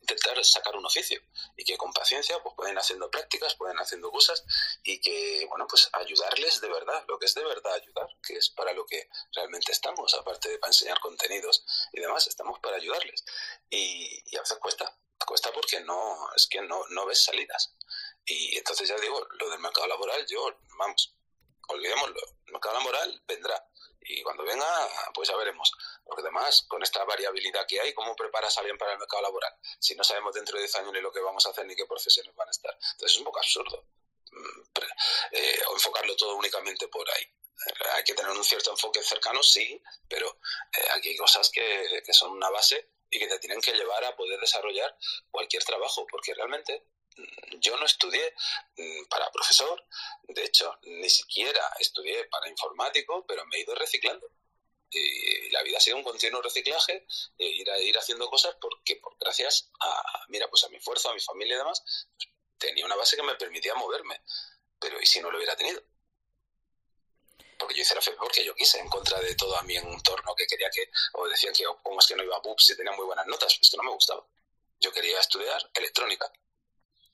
intentar 0.01 0.45
sacar 0.45 0.77
un 0.77 0.87
oficio 0.87 1.21
y 1.57 1.65
que 1.65 1.77
con 1.77 1.93
paciencia 1.93 2.41
pues 2.43 2.55
pueden 2.55 2.79
haciendo 2.79 3.11
prácticas, 3.11 3.55
pueden 3.55 3.79
haciendo 3.79 4.11
cosas 4.11 4.45
y 4.85 5.01
que, 5.01 5.47
bueno, 5.49 5.67
pues 5.69 5.89
ayudarles 5.93 6.61
de 6.61 6.69
verdad, 6.69 7.05
lo 7.09 7.19
que 7.19 7.27
es 7.27 7.35
de 7.35 7.45
verdad 7.45 7.75
ayudar, 7.75 8.09
que 8.27 8.37
es 8.37 8.51
para 8.51 8.73
lo 8.73 8.87
que 8.87 9.09
realmente 9.35 9.73
estamos, 9.73 10.15
aparte 10.15 10.49
de 10.49 10.59
para 10.59 10.71
enseñar 10.71 11.01
contenidos 11.01 11.65
y 11.93 12.01
demás, 12.01 12.27
estamos 12.27 12.61
para 12.61 12.77
ayudarles. 12.77 13.25
Y, 13.69 14.23
y 14.27 14.37
a 14.37 14.41
veces 14.41 14.59
cuesta, 14.59 14.97
cuesta 15.27 15.53
porque 15.53 15.81
no, 15.81 16.29
es 16.37 16.47
que 16.47 16.61
no, 16.63 16.87
no 16.91 17.07
ves 17.07 17.25
salidas. 17.25 17.75
Y 18.25 18.57
entonces 18.57 18.89
ya 18.89 18.97
digo, 18.97 19.27
lo 19.39 19.51
del 19.51 19.61
mercado 19.61 19.87
laboral, 19.87 20.25
yo, 20.27 20.59
vamos, 20.79 21.15
olvidémoslo, 21.69 22.21
el 22.47 22.53
mercado 22.53 22.79
laboral 22.79 23.23
vendrá. 23.27 23.67
Y 24.05 24.23
cuando 24.23 24.45
venga, 24.45 24.67
pues 25.15 25.29
ya 25.29 25.37
veremos. 25.37 25.71
Porque 26.05 26.23
además, 26.23 26.65
con 26.69 26.83
esta 26.83 27.05
variabilidad 27.05 27.67
que 27.67 27.81
hay, 27.81 27.95
¿cómo 27.95 28.17
preparas 28.17 28.57
a 28.57 28.61
alguien 28.61 28.77
para 28.79 28.93
el 28.93 28.99
mercado 28.99 29.23
laboral? 29.23 29.53
Si 29.79 29.95
no 29.95 30.03
sabemos 30.03 30.35
dentro 30.35 30.57
de 30.57 30.63
10 30.63 30.77
años 30.77 30.93
ni 30.93 31.01
lo 31.01 31.13
que 31.13 31.21
vamos 31.21 31.47
a 31.47 31.51
hacer 31.51 31.67
ni 31.67 31.77
qué 31.77 31.87
profesiones 31.87 32.35
van 32.35 32.49
a 32.49 32.51
estar. 32.51 32.73
Entonces 32.75 33.13
es 33.13 33.19
un 33.19 33.25
poco 33.25 33.39
absurdo 33.39 33.87
mm, 34.31 34.81
eh, 35.33 35.63
enfocarlo 35.73 36.17
todo 36.17 36.37
únicamente 36.37 36.89
por 36.89 37.09
ahí. 37.11 37.23
Eh, 37.23 37.89
hay 37.95 38.05
que 38.05 38.15
tener 38.15 38.33
un 38.33 38.45
cierto 38.45 38.71
enfoque 38.71 39.03
cercano, 39.03 39.43
sí, 39.43 39.81
pero 40.09 40.39
eh, 40.77 40.87
aquí 40.91 41.11
hay 41.11 41.17
cosas 41.17 41.49
que, 41.51 42.03
que 42.05 42.13
son 42.13 42.33
una 42.33 42.51
base 42.51 42.91
y 43.09 43.19
que 43.19 43.29
te 43.29 43.39
tienen 43.39 43.61
que 43.61 43.73
llevar 43.73 44.05
a 44.05 44.17
poder 44.17 44.41
desarrollar 44.41 44.97
cualquier 45.31 45.63
trabajo, 45.65 46.07
porque 46.11 46.35
realmente 46.35 46.87
yo 47.61 47.77
no 47.77 47.87
estudié 47.87 48.35
mm, 48.77 49.05
para 49.09 49.31
profesor, 49.31 49.85
de 50.25 50.45
hecho, 50.45 50.79
ni 50.83 51.09
siquiera 51.09 51.73
estudié 51.79 52.25
para 52.27 52.49
informático, 52.49 53.25
pero 53.27 53.45
me 53.47 53.57
he 53.57 53.61
ido 53.61 53.75
reciclando. 53.75 54.27
Y 54.91 55.51
la 55.51 55.63
vida 55.63 55.79
ha 55.79 55.81
sido 55.81 55.97
un 55.97 56.03
continuo 56.03 56.43
reciclaje, 56.43 57.07
e 57.39 57.47
ir, 57.47 57.71
a, 57.71 57.79
ir 57.79 57.97
haciendo 57.97 58.29
cosas 58.29 58.57
porque, 58.61 59.01
gracias 59.19 59.71
a, 59.81 60.27
mira, 60.29 60.49
pues 60.51 60.65
a 60.65 60.69
mi 60.69 60.77
esfuerzo, 60.77 61.09
a 61.09 61.15
mi 61.15 61.21
familia 61.21 61.55
y 61.55 61.59
demás, 61.59 61.83
tenía 62.59 62.85
una 62.85 62.97
base 62.97 63.17
que 63.17 63.23
me 63.23 63.35
permitía 63.37 63.75
moverme. 63.75 64.21
Pero 64.79 65.01
¿y 65.01 65.07
si 65.07 65.21
no 65.21 65.31
lo 65.31 65.39
hubiera 65.39 65.57
tenido? 65.57 65.83
Porque 67.59 67.75
yo 67.75 67.83
hice 67.83 67.95
la 67.95 68.03
fe 68.03 68.13
porque 68.13 68.45
yo 68.45 68.55
quise, 68.55 68.81
en 68.81 68.89
contra 68.89 69.19
de 69.21 69.35
todo 69.35 69.57
a 69.57 69.63
mi 69.63 69.77
entorno 69.77 70.35
que 70.35 70.47
quería 70.47 70.69
que, 70.71 70.91
o 71.15 71.27
decían 71.29 71.55
que, 71.55 71.65
como 71.83 72.01
es 72.01 72.07
que 72.07 72.17
no 72.17 72.25
iba 72.25 72.37
a 72.37 72.41
BUPS 72.41 72.71
y 72.71 72.77
tenía 72.77 72.93
muy 72.93 73.07
buenas 73.07 73.27
notas, 73.27 73.55
pues 73.55 73.69
esto 73.69 73.77
no 73.79 73.85
me 73.85 73.95
gustaba. 73.95 74.27
Yo 74.81 74.93
quería 74.93 75.19
estudiar 75.21 75.71
electrónica 75.75 76.31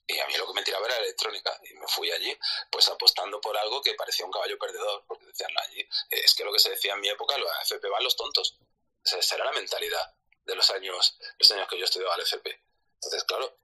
y 0.08 0.18
a 0.18 0.26
mí 0.26 0.34
lo 0.38 0.46
que 0.46 0.54
me 0.54 0.62
tiraba 0.62 0.86
era 0.86 0.98
electrónica. 0.98 1.60
Y 1.70 1.74
me 1.74 1.86
fui 1.86 2.10
allí, 2.10 2.36
pues 2.70 2.88
apostando 2.88 3.40
por 3.40 3.56
algo 3.56 3.82
que 3.82 3.94
parecía 3.94 4.24
un 4.24 4.32
caballo 4.32 4.58
perdedor, 4.58 5.04
porque 5.06 5.26
decían 5.26 5.50
allí, 5.66 5.86
es 6.10 6.34
que 6.34 6.44
lo 6.44 6.52
que 6.52 6.58
se 6.58 6.70
decía 6.70 6.94
en 6.94 7.00
mi 7.00 7.10
época, 7.10 7.36
los 7.36 7.50
AFP 7.50 7.86
van 7.88 8.02
los 8.02 8.16
tontos. 8.16 8.58
Esa 9.04 9.34
era 9.34 9.44
la 9.44 9.52
mentalidad 9.52 10.14
de 10.44 10.54
los 10.54 10.70
años, 10.70 11.18
los 11.38 11.50
años 11.52 11.68
que 11.68 11.78
yo 11.78 11.84
estudiaba 11.84 12.14
al 12.14 12.22
FP. 12.22 12.58
Entonces, 12.94 13.22
claro, 13.24 13.58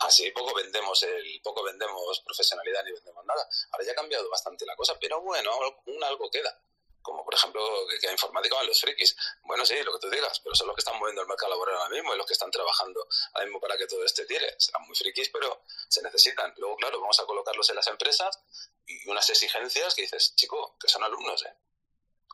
así 0.00 0.30
poco 0.32 0.54
vendemos 0.54 1.02
el, 1.02 1.40
poco 1.42 1.62
vendemos 1.62 2.20
profesionalidad 2.20 2.84
ni 2.84 2.92
vendemos 2.92 3.24
nada. 3.24 3.48
Ahora 3.72 3.84
ya 3.86 3.92
ha 3.92 3.96
cambiado 3.96 4.28
bastante 4.28 4.66
la 4.66 4.76
cosa, 4.76 4.98
pero 5.00 5.22
bueno, 5.22 5.50
un 5.86 6.04
algo 6.04 6.30
queda 6.30 6.60
como 7.06 7.24
por 7.24 7.34
ejemplo 7.34 7.62
que, 8.00 8.10
informática 8.10 8.56
van 8.56 8.66
los 8.66 8.80
frikis. 8.80 9.16
Bueno, 9.44 9.64
sí, 9.64 9.80
lo 9.84 9.92
que 9.92 10.00
tú 10.00 10.10
digas, 10.10 10.40
pero 10.40 10.56
son 10.56 10.66
los 10.66 10.74
que 10.74 10.80
están 10.80 10.98
moviendo 10.98 11.22
el 11.22 11.28
mercado 11.28 11.50
laboral 11.50 11.76
ahora 11.76 11.90
mismo 11.90 12.12
y 12.12 12.18
los 12.18 12.26
que 12.26 12.32
están 12.32 12.50
trabajando 12.50 13.06
ahora 13.32 13.46
mismo 13.46 13.60
para 13.60 13.76
que 13.78 13.86
todo 13.86 14.04
este 14.04 14.26
tire. 14.26 14.56
Serán 14.58 14.82
muy 14.82 14.96
frikis, 14.96 15.28
pero 15.28 15.62
se 15.88 16.02
necesitan. 16.02 16.52
Luego, 16.56 16.74
claro, 16.76 17.00
vamos 17.00 17.20
a 17.20 17.24
colocarlos 17.24 17.70
en 17.70 17.76
las 17.76 17.86
empresas 17.86 18.40
y 18.86 19.08
unas 19.08 19.30
exigencias 19.30 19.94
que 19.94 20.02
dices, 20.02 20.34
chico, 20.34 20.76
que 20.80 20.88
son 20.88 21.04
alumnos, 21.04 21.44
¿eh? 21.46 21.54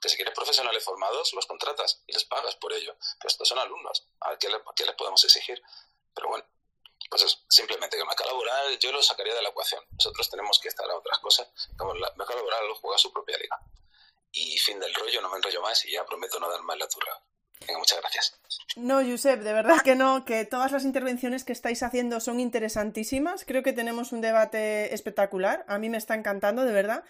Que 0.00 0.08
si 0.08 0.16
quieres 0.16 0.34
profesionales 0.34 0.82
formados, 0.82 1.34
los 1.34 1.44
contratas 1.44 2.02
y 2.06 2.14
les 2.14 2.24
pagas 2.24 2.56
por 2.56 2.72
ello. 2.72 2.96
Pero 3.18 3.28
estos 3.28 3.46
son 3.46 3.58
alumnos. 3.58 4.08
¿A 4.20 4.38
qué, 4.38 4.48
qué 4.74 4.86
les 4.86 4.94
podemos 4.96 5.22
exigir? 5.22 5.62
Pero 6.14 6.28
bueno, 6.28 6.44
pues 7.10 7.22
es 7.24 7.44
simplemente 7.50 7.96
que 7.96 8.00
el 8.00 8.08
mercado 8.08 8.30
laboral 8.30 8.78
yo 8.78 8.90
lo 8.90 9.02
sacaría 9.02 9.34
de 9.34 9.42
la 9.42 9.50
ecuación. 9.50 9.84
Nosotros 9.92 10.30
tenemos 10.30 10.58
que 10.58 10.68
estar 10.68 10.90
a 10.90 10.96
otras 10.96 11.18
cosas. 11.18 11.46
El 11.78 12.00
mercado 12.16 12.38
laboral 12.38 12.68
lo 12.68 12.74
juega 12.76 12.96
su 12.96 13.12
propia 13.12 13.36
liga. 13.36 13.60
Y 14.32 14.58
fin 14.58 14.80
del 14.80 14.94
rollo, 14.94 15.20
no 15.20 15.30
me 15.30 15.36
enrollo 15.36 15.60
más 15.60 15.84
y 15.84 15.92
ya 15.92 16.04
prometo 16.04 16.40
no 16.40 16.50
dar 16.50 16.62
más 16.62 16.78
la 16.78 16.88
turra. 16.88 17.12
Venga, 17.66 17.78
muchas 17.78 18.00
gracias. 18.00 18.34
No, 18.76 19.04
Josep, 19.04 19.40
de 19.40 19.52
verdad 19.52 19.82
que 19.82 19.94
no, 19.94 20.24
que 20.24 20.44
todas 20.44 20.72
las 20.72 20.84
intervenciones 20.84 21.44
que 21.44 21.52
estáis 21.52 21.82
haciendo 21.82 22.20
son 22.20 22.40
interesantísimas. 22.40 23.44
Creo 23.44 23.62
que 23.62 23.72
tenemos 23.72 24.12
un 24.12 24.20
debate 24.20 24.94
espectacular. 24.94 25.64
A 25.68 25.78
mí 25.78 25.88
me 25.88 25.98
está 25.98 26.14
encantando, 26.14 26.64
de 26.64 26.72
verdad. 26.72 27.04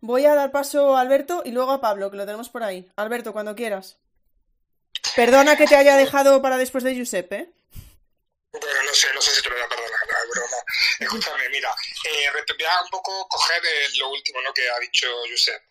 Voy 0.00 0.26
a 0.26 0.34
dar 0.34 0.52
paso 0.52 0.96
a 0.96 1.00
Alberto 1.00 1.42
y 1.44 1.50
luego 1.50 1.72
a 1.72 1.80
Pablo, 1.80 2.10
que 2.10 2.16
lo 2.16 2.26
tenemos 2.26 2.50
por 2.50 2.62
ahí. 2.62 2.88
Alberto, 2.96 3.32
cuando 3.32 3.56
quieras. 3.56 3.96
Perdona 5.16 5.56
que 5.56 5.66
te 5.66 5.76
haya 5.76 5.96
dejado 5.96 6.40
para 6.42 6.58
después 6.58 6.84
de 6.84 6.96
Josep, 6.96 7.32
¿eh? 7.32 7.50
Bueno, 8.52 8.82
no 8.84 8.94
sé, 8.94 9.12
no 9.14 9.20
sé 9.20 9.34
si 9.34 9.42
te 9.42 9.48
lo 9.48 9.56
voy 9.56 9.64
a 9.64 9.68
perdonar, 9.68 9.90
la 9.90 10.30
broma. 10.30 10.56
Escúchame, 11.00 11.48
mira, 11.50 11.74
eh, 12.04 12.28
voy 12.32 12.66
a 12.66 12.82
un 12.82 12.90
poco 12.90 13.26
coger 13.28 13.62
lo 13.98 14.10
último 14.10 14.40
¿no? 14.40 14.52
que 14.52 14.68
ha 14.68 14.78
dicho 14.78 15.08
Josep. 15.30 15.62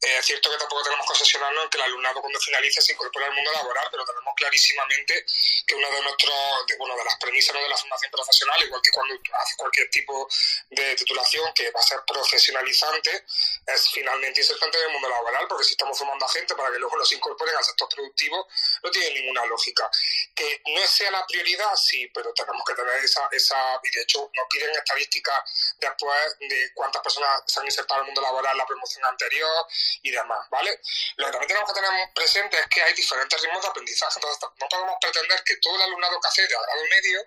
Es 0.00 0.26
cierto 0.26 0.50
que 0.50 0.56
tampoco 0.56 0.82
tenemos 0.82 1.04
que 1.06 1.12
obsesionarnos 1.12 1.64
en 1.64 1.70
que 1.70 1.78
el 1.78 1.84
alumnado 1.84 2.20
cuando 2.20 2.38
finalice 2.40 2.80
se 2.80 2.92
incorpore 2.92 3.26
al 3.26 3.34
mundo 3.34 3.50
laboral, 3.52 3.88
pero 3.90 4.04
tenemos 4.04 4.32
clarísimamente 4.36 5.24
que 5.66 5.74
una 5.74 5.90
de 5.90 6.02
nuestros, 6.02 6.34
bueno, 6.78 6.96
de 6.96 7.04
las 7.04 7.16
premisas 7.16 7.54
de 7.54 7.68
la 7.68 7.76
formación 7.76 8.10
profesional, 8.10 8.62
igual 8.62 8.80
que 8.80 8.90
cuando 8.90 9.14
hace 9.34 9.56
cualquier 9.56 9.90
tipo 9.90 10.28
de 10.70 10.94
titulación 10.94 11.52
que 11.52 11.70
va 11.72 11.80
a 11.80 11.82
ser 11.82 11.98
profesionalizante, 12.06 13.24
es 13.66 13.90
finalmente 13.90 14.40
insertante 14.40 14.78
en 14.78 14.84
el 14.84 14.92
mundo 14.92 15.08
laboral, 15.08 15.46
porque 15.48 15.64
si 15.64 15.72
estamos 15.72 15.98
formando 15.98 16.24
a 16.26 16.28
gente 16.28 16.54
para 16.54 16.70
que 16.70 16.78
luego 16.78 16.96
los 16.96 17.12
incorporen 17.12 17.56
al 17.56 17.64
sector 17.64 17.88
productivo, 17.88 18.46
no 18.82 18.90
tiene 18.90 19.20
ninguna 19.20 19.46
lógica. 19.46 19.90
Que 20.34 20.62
no 20.66 20.86
sea 20.86 21.10
la 21.10 21.26
prioridad, 21.26 21.74
sí, 21.74 22.06
pero 22.14 22.32
tenemos 22.34 22.62
que 22.64 22.74
tener 22.74 23.04
esa, 23.04 23.28
esa 23.32 23.80
y 23.82 23.90
de 23.90 24.02
hecho 24.02 24.30
nos 24.32 24.46
piden 24.48 24.70
estadísticas 24.70 25.74
después 25.78 26.38
de 26.40 26.72
cuántas 26.74 27.02
personas 27.02 27.42
se 27.46 27.60
han 27.60 27.66
insertado 27.66 28.00
al 28.00 28.06
mundo 28.06 28.20
laboral 28.20 28.52
en 28.52 28.58
la 28.58 28.66
promoción 28.66 29.04
anterior, 29.04 29.66
y 30.02 30.10
demás, 30.10 30.48
¿vale? 30.50 30.80
Lo 31.16 31.26
que 31.26 31.32
también 31.32 31.48
tenemos 31.48 31.72
que 31.72 31.80
tener 31.80 32.14
presente 32.14 32.58
es 32.58 32.66
que 32.68 32.82
hay 32.82 32.92
diferentes 32.94 33.40
ritmos 33.40 33.62
de 33.62 33.68
aprendizaje, 33.68 34.14
entonces 34.16 34.48
no 34.60 34.68
podemos 34.68 34.96
pretender 35.00 35.42
que 35.44 35.56
todo 35.56 35.76
el 35.76 35.82
alumnado 35.82 36.20
que 36.20 36.28
hace 36.28 36.42
de 36.42 36.48
grado 36.48 36.84
medio 36.90 37.20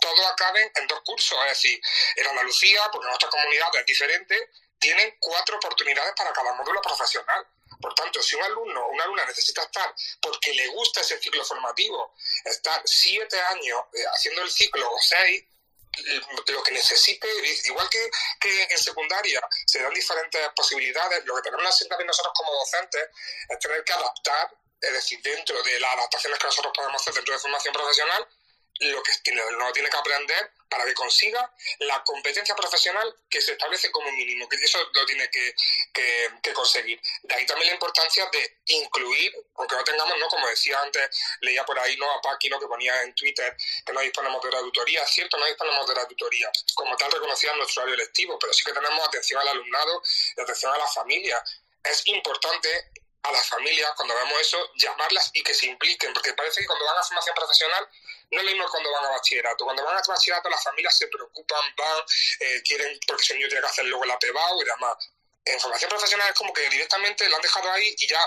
todo 0.00 0.26
acaben 0.26 0.70
en 0.74 0.86
dos 0.86 1.00
cursos, 1.02 1.38
es 1.44 1.50
decir, 1.50 1.80
en 2.16 2.26
Andalucía, 2.26 2.82
porque 2.92 3.06
nuestra 3.06 3.30
comunidad 3.30 3.68
es 3.76 3.86
diferente, 3.86 4.50
tienen 4.78 5.16
cuatro 5.18 5.56
oportunidades 5.56 6.12
para 6.14 6.32
cada 6.32 6.52
módulo 6.52 6.82
profesional. 6.82 7.46
Por 7.80 7.94
tanto, 7.94 8.22
si 8.22 8.36
un 8.36 8.42
alumno 8.42 8.84
o 8.84 8.90
una 8.90 9.04
alumna 9.04 9.24
necesita 9.24 9.62
estar 9.62 9.94
porque 10.20 10.52
le 10.52 10.68
gusta 10.68 11.00
ese 11.00 11.18
ciclo 11.18 11.44
formativo, 11.44 12.14
estar 12.44 12.82
siete 12.84 13.40
años 13.40 13.80
eh, 13.94 14.04
haciendo 14.12 14.42
el 14.42 14.50
ciclo 14.50 14.90
o 14.90 14.98
seis, 15.00 15.44
lo 16.46 16.62
que 16.62 16.72
necesite, 16.72 17.28
igual 17.64 17.88
que, 17.88 18.10
que, 18.40 18.62
en 18.70 18.78
secundaria 18.78 19.40
se 19.66 19.82
dan 19.82 19.92
diferentes 19.92 20.48
posibilidades, 20.54 21.24
lo 21.24 21.36
que 21.36 21.42
tenemos 21.42 21.62
que 21.62 21.68
hacer 21.68 21.88
también 21.88 22.06
nosotros 22.06 22.32
como 22.36 22.52
docentes 22.52 23.08
es 23.48 23.58
tener 23.58 23.84
que 23.84 23.92
adaptar, 23.92 24.50
es 24.80 24.92
decir, 24.92 25.20
dentro 25.22 25.62
de 25.62 25.80
las 25.80 25.94
adaptaciones 25.94 26.38
que 26.38 26.46
nosotros 26.46 26.72
podemos 26.74 27.00
hacer 27.00 27.14
dentro 27.14 27.34
de 27.34 27.40
formación 27.40 27.74
profesional, 27.74 28.28
lo 28.80 29.02
que 29.02 29.12
tiene, 29.22 29.42
no 29.52 29.72
tiene 29.72 29.88
que 29.88 29.96
aprender 29.96 30.50
para 30.68 30.84
que 30.84 30.94
consiga 30.94 31.54
la 31.80 32.02
competencia 32.02 32.54
profesional 32.56 33.14
que 33.30 33.40
se 33.40 33.52
establece 33.52 33.90
como 33.92 34.10
mínimo, 34.10 34.48
que 34.48 34.56
eso 34.56 34.78
lo 34.92 35.06
tiene 35.06 35.30
que, 35.30 35.54
que, 35.92 36.52
conseguir. 36.52 37.00
De 37.22 37.34
ahí 37.34 37.46
también 37.46 37.68
la 37.68 37.74
importancia 37.74 38.28
de 38.32 38.58
incluir, 38.66 39.32
aunque 39.54 39.76
no 39.76 39.84
tengamos, 39.84 40.18
no 40.18 40.26
como 40.28 40.48
decía 40.48 40.80
antes, 40.80 41.08
leía 41.40 41.64
por 41.64 41.78
ahí 41.78 41.96
¿no? 41.96 42.10
a 42.10 42.20
Paqui, 42.20 42.48
que 42.48 42.66
ponía 42.66 43.02
en 43.02 43.14
Twitter 43.14 43.56
que 43.84 43.92
no 43.92 44.00
disponemos 44.00 44.42
de 44.42 44.50
la 44.50 44.60
es 45.02 45.10
cierto, 45.10 45.36
no 45.36 45.46
disponemos 45.46 45.86
de 45.86 45.94
la 45.94 46.08
tutoría, 46.08 46.50
como 46.74 46.96
tal 46.96 47.10
reconocida 47.12 47.52
en 47.52 47.58
nuestro 47.58 47.82
horario 47.82 47.96
lectivo, 47.96 48.38
pero 48.38 48.52
sí 48.52 48.64
que 48.64 48.72
tenemos 48.72 49.06
atención 49.06 49.40
al 49.40 49.48
alumnado 49.48 50.02
y 50.36 50.40
atención 50.40 50.72
a 50.72 50.78
la 50.78 50.86
familia. 50.88 51.42
Es 51.82 52.06
importante 52.06 52.90
a 53.24 53.32
las 53.32 53.48
familias, 53.48 53.90
cuando 53.96 54.14
vemos 54.14 54.40
eso, 54.40 54.70
llamarlas 54.76 55.30
y 55.32 55.42
que 55.42 55.54
se 55.54 55.66
impliquen, 55.66 56.12
porque 56.12 56.32
parece 56.34 56.60
que 56.60 56.66
cuando 56.66 56.84
van 56.84 56.98
a 56.98 57.02
formación 57.02 57.34
profesional 57.34 57.88
no 58.30 58.40
es 58.40 58.44
lo 58.44 58.50
mismo 58.50 58.68
cuando 58.70 58.90
van 58.92 59.04
a 59.06 59.10
bachillerato. 59.10 59.64
Cuando 59.64 59.84
van 59.84 59.96
a 59.96 60.02
bachillerato 60.06 60.48
las 60.50 60.62
familias 60.62 60.96
se 60.96 61.08
preocupan, 61.08 61.62
van, 61.76 62.04
eh, 62.40 62.62
quieren, 62.62 62.98
porque 63.06 63.26
el 63.30 63.38
niño 63.38 63.48
tiene 63.48 63.62
que 63.62 63.68
hacer 63.68 63.84
luego 63.86 64.04
la 64.04 64.18
PEBAU 64.18 64.62
y 64.62 64.64
demás. 64.64 64.96
En 65.44 65.60
formación 65.60 65.90
profesional 65.90 66.28
es 66.30 66.34
como 66.34 66.52
que 66.52 66.68
directamente 66.70 67.28
lo 67.28 67.36
han 67.36 67.42
dejado 67.42 67.70
ahí 67.70 67.94
y 67.98 68.06
ya 68.06 68.20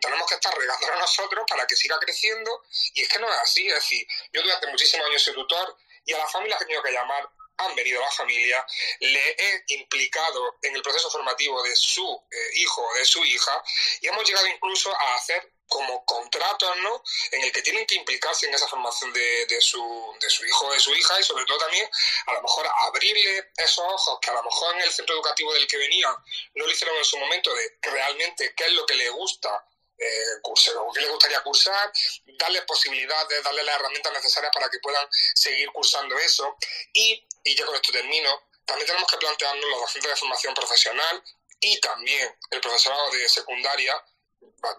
tenemos 0.00 0.28
que 0.28 0.34
estar 0.34 0.52
regando 0.56 0.92
a 0.92 0.96
nosotros 0.96 1.44
para 1.48 1.66
que 1.66 1.76
siga 1.76 1.98
creciendo 2.00 2.64
y 2.94 3.02
es 3.02 3.08
que 3.08 3.18
no 3.20 3.32
es 3.32 3.38
así, 3.38 3.68
es 3.68 3.74
decir, 3.74 4.06
yo 4.32 4.42
durante 4.42 4.66
muchísimos 4.66 5.06
años 5.06 5.22
soy 5.22 5.34
tutor 5.34 5.76
y 6.04 6.12
a 6.12 6.18
las 6.18 6.32
familias 6.32 6.60
he 6.60 6.64
tenido 6.64 6.82
que 6.82 6.90
llamar 6.90 7.28
han 7.58 7.74
venido 7.74 8.02
a 8.02 8.06
la 8.06 8.10
familia, 8.10 8.66
le 9.00 9.30
he 9.30 9.64
implicado 9.68 10.56
en 10.62 10.74
el 10.74 10.82
proceso 10.82 11.10
formativo 11.10 11.62
de 11.62 11.74
su 11.74 12.22
eh, 12.30 12.50
hijo 12.56 12.82
o 12.82 12.94
de 12.94 13.04
su 13.04 13.24
hija 13.24 13.62
y 14.00 14.08
hemos 14.08 14.24
llegado 14.24 14.46
incluso 14.46 14.94
a 14.94 15.14
hacer 15.14 15.52
como 15.68 16.04
contratos, 16.04 16.76
¿no? 16.78 17.02
En 17.32 17.42
el 17.42 17.52
que 17.52 17.62
tienen 17.62 17.86
que 17.86 17.96
implicarse 17.96 18.46
en 18.46 18.54
esa 18.54 18.68
formación 18.68 19.12
de, 19.12 19.46
de, 19.46 19.60
su, 19.60 20.16
de 20.20 20.30
su 20.30 20.44
hijo 20.44 20.66
o 20.66 20.72
de 20.72 20.80
su 20.80 20.94
hija 20.94 21.20
y 21.20 21.24
sobre 21.24 21.44
todo 21.44 21.58
también 21.58 21.88
a 22.26 22.32
lo 22.34 22.42
mejor 22.42 22.66
abrirle 22.88 23.50
esos 23.56 23.84
ojos 23.84 24.18
que 24.20 24.30
a 24.30 24.34
lo 24.34 24.42
mejor 24.42 24.76
en 24.76 24.82
el 24.82 24.92
centro 24.92 25.14
educativo 25.14 25.52
del 25.54 25.66
que 25.66 25.76
venían 25.76 26.14
no 26.54 26.66
lo 26.66 26.70
hicieron 26.70 26.96
en 26.96 27.04
su 27.04 27.18
momento 27.18 27.54
de 27.54 27.78
realmente 27.82 28.54
qué 28.56 28.66
es 28.66 28.72
lo 28.72 28.86
que 28.86 28.94
le 28.94 29.08
gusta 29.10 29.66
eh, 29.98 30.40
o 30.42 30.92
qué 30.92 31.00
le 31.00 31.08
gustaría 31.08 31.42
cursar, 31.42 31.90
darles 32.38 32.62
posibilidades, 32.62 33.42
darles 33.42 33.64
las 33.64 33.76
herramientas 33.76 34.12
necesarias 34.12 34.52
para 34.52 34.68
que 34.68 34.78
puedan 34.80 35.06
seguir 35.34 35.70
cursando 35.72 36.18
eso. 36.18 36.56
Y, 36.92 37.26
y 37.44 37.54
ya 37.54 37.64
con 37.64 37.74
esto 37.74 37.92
termino, 37.92 38.48
también 38.66 38.86
tenemos 38.86 39.10
que 39.10 39.16
plantearnos 39.16 39.64
los 39.70 39.80
docentes 39.80 40.10
de 40.10 40.16
formación 40.16 40.54
profesional 40.54 41.22
y 41.60 41.80
también 41.80 42.36
el 42.50 42.60
profesorado 42.60 43.10
de 43.10 43.28
secundaria, 43.28 44.04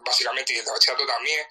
básicamente, 0.06 0.54
y 0.54 0.58
el 0.58 0.66
bachillerato 0.66 1.06
también, 1.06 1.48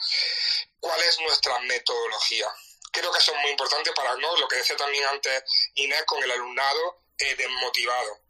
cuál 0.81 1.01
es 1.03 1.19
nuestra 1.21 1.59
metodología. 1.61 2.49
Creo 2.93 3.13
que 3.13 3.19
eso 3.19 3.33
es 3.33 3.39
muy 3.43 3.51
importante 3.51 3.93
para 3.93 4.15
¿no? 4.17 4.37
lo 4.37 4.49
que 4.49 4.57
decía 4.57 4.77
también 4.77 5.05
antes 5.07 5.43
Inés 5.75 6.05
con 6.07 6.23
el 6.23 6.31
alumnado 6.31 7.03
eh, 7.19 7.35
desmotivado 7.35 8.27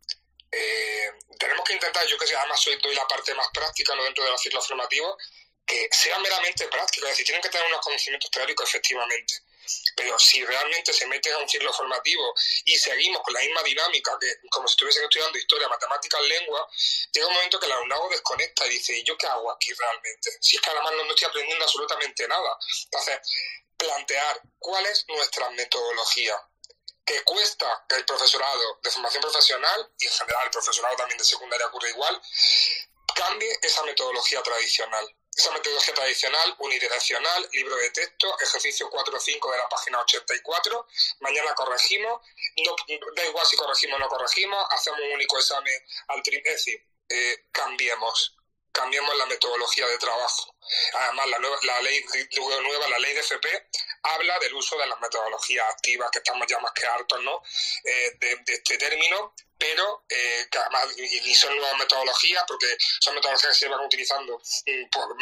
eh, 0.51 1.12
tenemos 1.39 1.65
que 1.65 1.74
intentar, 1.74 2.07
yo 2.07 2.16
que 2.19 2.27
sé, 2.27 2.36
además 2.36 2.61
soy, 2.61 2.78
doy 2.78 2.94
la 2.94 3.07
parte 3.07 3.35
más 3.35 3.48
práctica 3.53 3.94
¿no? 3.94 4.05
dentro 4.05 4.24
de 4.24 4.31
los 4.31 4.40
ciclos 4.40 4.66
formativos, 4.66 5.16
que 5.66 5.89
sea 5.90 6.19
meramente 6.19 6.66
práctico, 6.69 7.07
es 7.07 7.12
decir, 7.12 7.27
tienen 7.27 7.43
que 7.43 7.48
tener 7.48 7.66
unos 7.66 7.81
conocimientos 7.81 8.31
teóricos 8.31 8.69
efectivamente. 8.69 9.35
Pero 9.95 10.19
si 10.19 10.45
realmente 10.45 10.93
se 10.93 11.07
meten 11.07 11.35
a 11.35 11.39
un 11.39 11.49
ciclo 11.49 11.73
formativo 11.73 12.35
y 12.65 12.77
seguimos 12.77 13.23
con 13.23 13.35
la 13.35 13.41
misma 13.41 13.63
dinámica, 13.63 14.17
que 14.21 14.49
como 14.51 14.69
si 14.69 14.73
estuviesen 14.73 15.05
estudiando 15.05 15.39
historia, 15.39 15.69
matemáticas, 15.69 16.21
lengua, 16.23 16.69
llega 17.13 17.27
un 17.27 17.35
momento 17.35 17.59
que 17.59 17.67
el 17.67 17.73
alumnado 17.73 18.09
desconecta 18.09 18.67
y 18.67 18.71
dice, 18.71 18.97
¿y 18.97 19.05
yo 19.05 19.17
qué 19.17 19.27
hago 19.27 19.51
aquí 19.51 19.73
realmente? 19.73 20.31
Si 20.41 20.57
es 20.57 20.63
que 20.63 20.71
además 20.71 20.93
no, 20.97 21.05
no 21.05 21.11
estoy 21.11 21.29
aprendiendo 21.29 21.65
absolutamente 21.65 22.29
nada. 22.29 22.59
Entonces, 22.85 23.21
plantear 23.77 24.43
cuál 24.59 24.87
es 24.87 25.05
nuestra 25.09 25.51
metodología, 25.51 26.41
que 27.05 27.23
cuesta 27.23 27.85
que 27.89 27.97
el 27.97 28.05
profesorado 28.05 28.81
de 28.83 28.91
formación 28.91 29.23
profesional, 29.23 29.93
y 29.99 30.07
en 30.07 30.13
general 30.13 30.45
el 30.47 30.51
profesorado 30.51 30.97
también 30.97 31.19
de 31.19 31.25
secundaria 31.25 31.67
ocurre 31.67 31.91
igual, 31.91 32.21
cambie 33.15 33.59
esa 33.63 33.83
metodología 33.85 34.43
tradicional. 34.43 35.16
Esa 35.37 35.53
metodología 35.53 35.93
tradicional, 35.93 36.57
unidireccional, 36.61 37.49
libro 37.53 37.77
de 37.77 37.91
texto, 37.91 38.39
ejercicio 38.41 38.89
4 38.89 39.17
o 39.17 39.21
5 39.21 39.53
de 39.53 39.59
la 39.59 39.69
página 39.69 40.01
84, 40.01 40.87
mañana 41.21 41.55
corregimos, 41.55 42.23
no, 42.65 42.77
da 43.15 43.25
igual 43.27 43.47
si 43.47 43.57
corregimos 43.57 43.97
o 43.97 43.99
no 43.99 44.09
corregimos, 44.09 44.67
hacemos 44.71 45.01
un 45.01 45.13
único 45.13 45.39
examen 45.39 45.75
al 46.09 46.23
trimestre, 46.23 46.53
es 46.53 46.65
decir, 46.65 46.87
eh, 47.11 47.45
cambiemos, 47.53 48.35
cambiemos 48.73 49.15
la 49.17 49.27
metodología 49.27 49.87
de 49.87 49.99
trabajo. 49.99 50.57
Además, 50.95 51.27
la, 51.27 51.39
la 51.39 51.83
ley 51.83 52.05
nueva, 52.63 52.89
la 52.89 52.99
ley 52.99 53.13
de 53.13 53.21
FP, 53.21 53.69
habla 54.03 54.39
del 54.39 54.55
uso 54.55 54.79
de 54.79 54.87
las 54.87 55.01
metodologías 55.01 55.69
activas, 55.69 56.11
que 56.11 56.19
estamos 56.19 56.47
ya 56.47 56.59
más 56.61 56.73
que 56.73 56.87
hartos 56.87 57.23
¿no? 57.23 57.43
Eh, 57.85 58.17
de, 58.21 58.43
este 58.47 58.79
término, 58.79 59.35
pero 59.67 60.05
eh, 60.09 60.49
además 60.53 60.87
y 60.97 61.35
son 61.35 61.57
nuevas 61.57 61.77
metodologías, 61.79 62.45
porque 62.47 62.77
son 63.01 63.15
metodologías 63.17 63.53
que 63.53 63.59
se 63.59 63.69
van 63.69 63.81
utilizando 63.81 64.39
mm, 64.39 64.91
por 64.91 65.17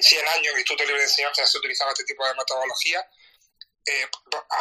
100 0.00 0.28
años 0.28 0.52
en 0.52 0.58
Instituto 0.58 0.84
Libre 0.84 1.00
de 1.00 1.08
Enseñanza 1.08 1.46
se 1.46 1.58
utilizaba 1.58 1.90
este 1.90 2.04
tipo 2.04 2.24
de 2.24 2.34
metodología, 2.34 3.04
eh, 3.86 4.08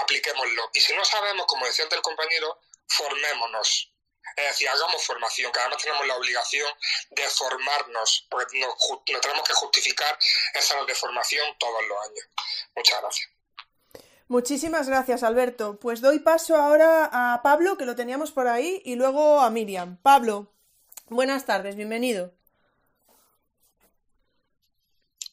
apliquémoslo. 0.01 0.71
Y 0.73 0.81
si 0.81 0.93
no 0.93 1.05
sabemos, 1.05 1.45
como 1.45 1.65
decía 1.65 1.83
antes 1.83 1.97
el 1.97 2.03
compañero, 2.03 2.59
formémonos. 2.87 3.93
Es 4.35 4.45
decir, 4.45 4.69
hagamos 4.69 5.03
formación, 5.03 5.51
que 5.51 5.59
además 5.59 5.83
tenemos 5.83 6.07
la 6.07 6.15
obligación 6.15 6.71
de 7.11 7.29
formarnos, 7.29 8.27
porque 8.29 8.59
nos, 8.59 8.75
tenemos 9.21 9.47
que 9.47 9.53
justificar 9.53 10.17
esa 10.53 10.75
formación 10.95 11.55
todos 11.59 11.83
los 11.87 11.97
años. 12.07 12.25
Muchas 12.75 13.01
gracias. 13.01 13.38
Muchísimas 14.29 14.87
gracias, 14.87 15.23
Alberto. 15.23 15.79
Pues 15.79 16.01
doy 16.01 16.19
paso 16.19 16.55
ahora 16.55 17.09
a 17.11 17.41
Pablo, 17.41 17.79
que 17.79 17.85
lo 17.85 17.95
teníamos 17.95 18.29
por 18.29 18.47
ahí, 18.47 18.79
y 18.85 18.93
luego 18.93 19.39
a 19.39 19.49
Miriam. 19.49 19.97
Pablo, 20.03 20.53
buenas 21.07 21.47
tardes, 21.47 21.75
bienvenido. 21.75 22.31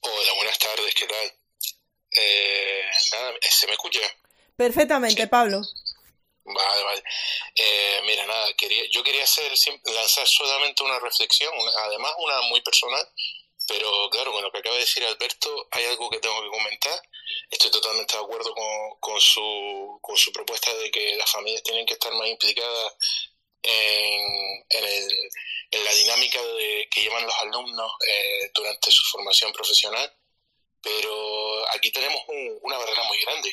Hola, 0.01 0.33
buenas 0.37 0.59
tardes, 0.59 0.95
¿qué 0.95 1.07
tal? 1.07 1.33
Eh, 2.11 2.85
nada, 3.13 3.35
¿se 3.43 3.67
me 3.67 3.75
escucha? 3.75 4.01
Perfectamente, 4.57 5.27
Pablo. 5.27 5.61
Vale, 6.45 6.83
vale. 6.83 7.03
Eh, 7.55 8.01
mira, 8.07 8.27
nada, 8.27 8.47
quería, 8.57 8.83
yo 8.91 9.05
quería 9.05 9.25
hacer, 9.25 9.53
lanzar 9.95 10.27
solamente 10.27 10.83
una 10.83 10.99
reflexión, 11.01 11.53
además 11.85 12.13
una 12.17 12.41
muy 12.49 12.63
personal, 12.63 13.07
pero 13.69 14.09
claro, 14.09 14.33
con 14.33 14.43
lo 14.43 14.51
que 14.51 14.61
acaba 14.61 14.77
de 14.77 14.81
decir 14.81 15.05
Alberto, 15.05 15.69
hay 15.73 15.85
algo 15.85 16.09
que 16.09 16.19
tengo 16.19 16.41
que 16.41 16.49
comentar. 16.49 16.99
Estoy 17.51 17.71
totalmente 17.71 18.17
de 18.17 18.23
acuerdo 18.23 18.55
con, 18.55 19.01
con, 19.01 19.21
su, 19.21 19.99
con 20.03 20.17
su 20.17 20.33
propuesta 20.33 20.73
de 20.75 20.91
que 20.91 21.17
las 21.17 21.31
familias 21.31 21.63
tienen 21.63 21.87
que 21.87 21.95
estar 21.95 22.13
más 22.13 22.29
implicadas 22.29 22.95
en, 23.63 24.65
en, 24.71 25.85
la 25.85 25.93
dinámica 25.93 26.43
de, 26.43 26.89
que 26.91 27.03
llevan 27.03 27.27
los 27.27 27.35
alumnos 27.43 27.93
eh, 28.09 28.51
durante 28.55 28.91
su 28.91 29.05
formación 29.11 29.53
profesional, 29.53 30.13
pero 30.83 31.69
aquí 31.75 31.91
tenemos 31.91 32.23
una 32.63 32.79
barrera 32.79 33.03
muy 33.05 33.19
grande 33.23 33.51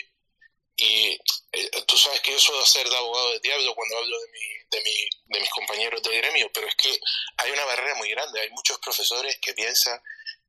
Y 0.75 1.19
eh, 1.51 1.71
tú 1.87 1.97
sabes 1.97 2.21
que 2.21 2.31
yo 2.31 2.39
suelo 2.39 2.61
hacer 2.61 2.87
de 2.89 2.95
abogado 2.97 3.31
de 3.31 3.39
diablo 3.39 3.75
cuando 3.75 3.97
hablo 3.97 4.19
de, 4.19 4.27
mi, 4.27 4.39
de, 4.71 4.81
mi, 4.83 5.09
de 5.25 5.39
mis 5.41 5.49
compañeros 5.51 6.01
de 6.03 6.17
gremio, 6.17 6.51
pero 6.53 6.67
es 6.67 6.75
que 6.75 6.99
hay 7.37 7.51
una 7.51 7.65
barrera 7.65 7.95
muy 7.95 8.09
grande. 8.09 8.41
Hay 8.41 8.49
muchos 8.51 8.77
profesores 8.79 9.37
que 9.41 9.53
piensan 9.53 9.99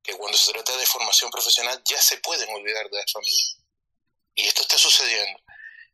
que 0.05 0.15
cuando 0.17 0.37
se 0.37 0.53
trata 0.53 0.77
de 0.77 0.87
formación 0.87 1.31
profesional 1.31 1.83
ya 1.85 2.01
se 2.01 2.19
pueden 2.19 2.49
olvidar 2.51 2.89
de 2.91 2.99
la 2.99 3.07
familia. 3.11 3.57
Y 4.35 4.47
esto 4.47 4.63
está 4.63 4.79
sucediendo. 4.79 5.41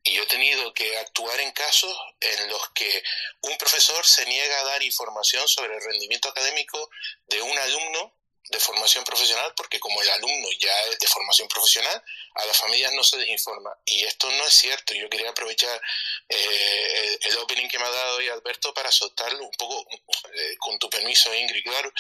Y 0.03 0.15
yo 0.15 0.23
he 0.25 0.27
tenido 0.27 0.73
que 0.75 0.99
actuar 0.99 1.39
en 1.41 1.53
casos 1.53 1.97
en 2.21 2.49
los 2.49 2.71
que 2.71 3.03
un 3.43 3.57
profesor 3.57 4.05
se 4.05 4.27
niega 4.27 4.59
a 4.61 4.65
dar 4.65 4.83
información 4.83 5.47
sobre 5.47 5.75
el 5.75 5.85
rendimiento 5.85 6.29
académico 6.29 6.91
de 7.27 7.41
un 7.41 7.57
alumno 7.57 8.20
de 8.51 8.59
formación 8.59 9.05
profesional, 9.05 9.53
porque 9.57 9.79
como 9.79 10.03
el 10.03 10.11
alumno 10.11 10.49
ya 10.59 10.77
es 10.91 10.99
de 10.99 11.07
formación 11.07 11.49
profesional, 11.49 12.03
a 12.35 12.47
las 12.47 12.57
familias 12.57 12.93
no 12.93 13.05
se 13.05 13.17
les 13.19 13.29
informa. 13.29 13.77
Y 13.85 14.05
esto 14.05 14.31
no 14.31 14.47
es 14.47 14.55
cierto. 14.55 14.93
Yo 14.95 15.09
quería 15.09 15.31
aprovechar 15.31 15.81
eh, 16.29 17.19
el 17.23 17.39
opening 17.39 17.69
que 17.69 17.79
me 17.79 17.85
ha 17.85 17.91
dado 17.91 18.17
hoy 18.17 18.29
Alberto 18.29 18.75
para 18.75 18.91
soltarlo 18.91 19.45
un 19.45 19.53
poco, 19.53 19.87
eh, 20.35 20.57
con 20.59 20.79
tu 20.79 20.91
permiso, 20.91 21.33
Ingrid, 21.35 21.63
claro. 21.63 21.93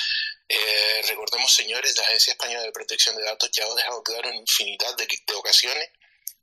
Eh, 0.49 1.03
recordemos, 1.07 1.55
señores, 1.55 1.97
la 1.97 2.03
Agencia 2.03 2.33
Española 2.33 2.63
de 2.63 2.73
Protección 2.73 3.17
de 3.17 3.23
Datos 3.23 3.51
ya 3.53 3.65
ha 3.65 3.75
dejado 3.75 4.03
claro 4.03 4.29
en 4.29 4.37
infinidad 4.37 4.97
de, 4.97 5.07
de 5.07 5.35
ocasiones 5.35 5.89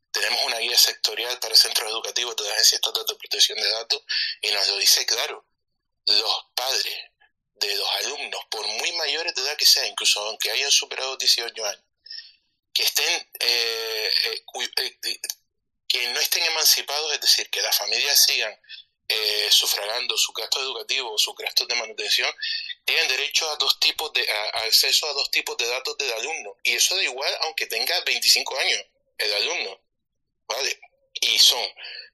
tenemos 0.10 0.42
una 0.46 0.58
guía 0.58 0.78
sectorial 0.78 1.38
para 1.40 1.56
centros 1.56 1.92
educativos 1.92 2.36
de 2.38 2.44
la 2.46 2.54
Agencia 2.54 2.78
Estatal 2.78 3.06
de 3.06 3.16
Protección 3.16 3.60
de 3.60 3.70
Datos 3.70 4.02
y 4.42 4.50
nos 4.50 4.68
lo 4.70 4.78
dice 4.78 5.06
claro. 5.06 5.46
Los 6.06 6.46
padres 6.56 6.96
de 7.60 7.76
los 7.76 7.96
alumnos, 7.96 8.42
por 8.50 8.66
muy 8.66 8.92
mayores 8.94 9.34
de 9.36 9.42
edad 9.42 9.58
que 9.58 9.66
sean, 9.66 9.88
incluso 9.88 10.20
aunque 10.22 10.52
hayan 10.52 10.72
superado 10.72 11.18
18 11.18 11.66
años, 11.66 11.84
que 12.74 12.84
estén 12.84 13.30
eh, 13.40 14.12
eh, 14.26 14.44
eh, 15.04 15.20
que 15.88 16.08
no 16.10 16.20
estén 16.20 16.44
emancipados, 16.44 17.14
es 17.14 17.22
decir, 17.22 17.50
que 17.50 17.62
las 17.62 17.76
familias 17.78 18.26
sigan 18.26 18.56
sufragando 19.50 20.18
su 20.18 20.34
gasto 20.34 20.62
educativo, 20.62 21.18
sus 21.18 21.34
gastos 21.38 21.66
de 21.68 21.76
manutención, 21.76 22.30
tienen 22.84 23.08
derecho 23.08 23.50
a 23.50 23.56
dos 23.56 23.80
tipos 23.80 24.12
de 24.12 24.30
acceso 24.66 25.08
a 25.08 25.14
dos 25.14 25.32
tipos 25.32 25.56
de 25.58 25.66
datos 25.66 25.98
del 25.98 26.12
alumno. 26.12 26.58
Y 26.64 26.74
eso 26.76 26.94
da 26.94 27.04
igual 27.04 27.38
aunque 27.42 27.68
tenga 27.68 28.00
25 28.02 28.58
años 28.60 28.86
el 29.18 29.34
alumno. 29.34 29.80
¿Vale? 30.48 30.80
Y 31.22 31.40
son 31.40 31.66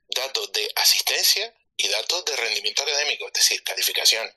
datos 0.09 0.51
de 0.53 0.71
asistencia 0.75 1.53
y 1.77 1.87
datos 1.87 2.25
de 2.25 2.35
rendimiento 2.35 2.83
académico, 2.83 3.27
es 3.27 3.33
decir, 3.33 3.63
calificación. 3.63 4.31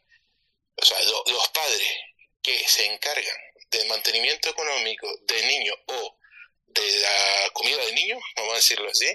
O 0.77 0.85
sea, 0.85 0.99
los 1.03 1.49
padres 1.49 1.89
que 2.43 2.59
se 2.69 2.87
encargan 2.87 3.37
del 3.71 3.89
mantenimiento 3.89 4.51
económico 4.51 5.09
del 5.23 5.47
niño 5.47 5.75
o 5.87 6.19
de 6.67 7.01
la 7.01 7.51
comida 7.53 7.79
del 7.79 7.95
niño, 7.95 8.19
vamos 8.37 8.53
a 8.53 8.57
decirlo 8.57 8.91
así, 8.91 9.07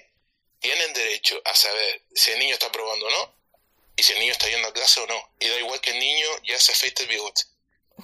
tienen 0.59 0.93
derecho 0.93 1.41
a 1.45 1.55
saber 1.55 2.03
si 2.13 2.31
el 2.31 2.39
niño 2.39 2.53
está 2.53 2.71
probando 2.71 3.05
o 3.07 3.09
no 3.09 3.35
y 3.95 4.03
si 4.03 4.13
el 4.13 4.19
niño 4.19 4.31
está 4.31 4.47
yendo 4.49 4.67
a 4.67 4.73
clase 4.73 4.99
o 4.99 5.07
no. 5.07 5.33
Y 5.39 5.47
da 5.47 5.59
igual 5.59 5.81
que 5.81 5.91
el 5.91 5.99
niño 5.99 6.27
ya 6.43 6.59
se 6.59 6.71
afeite 6.71 7.03
el 7.03 7.09
bigote. 7.09 7.43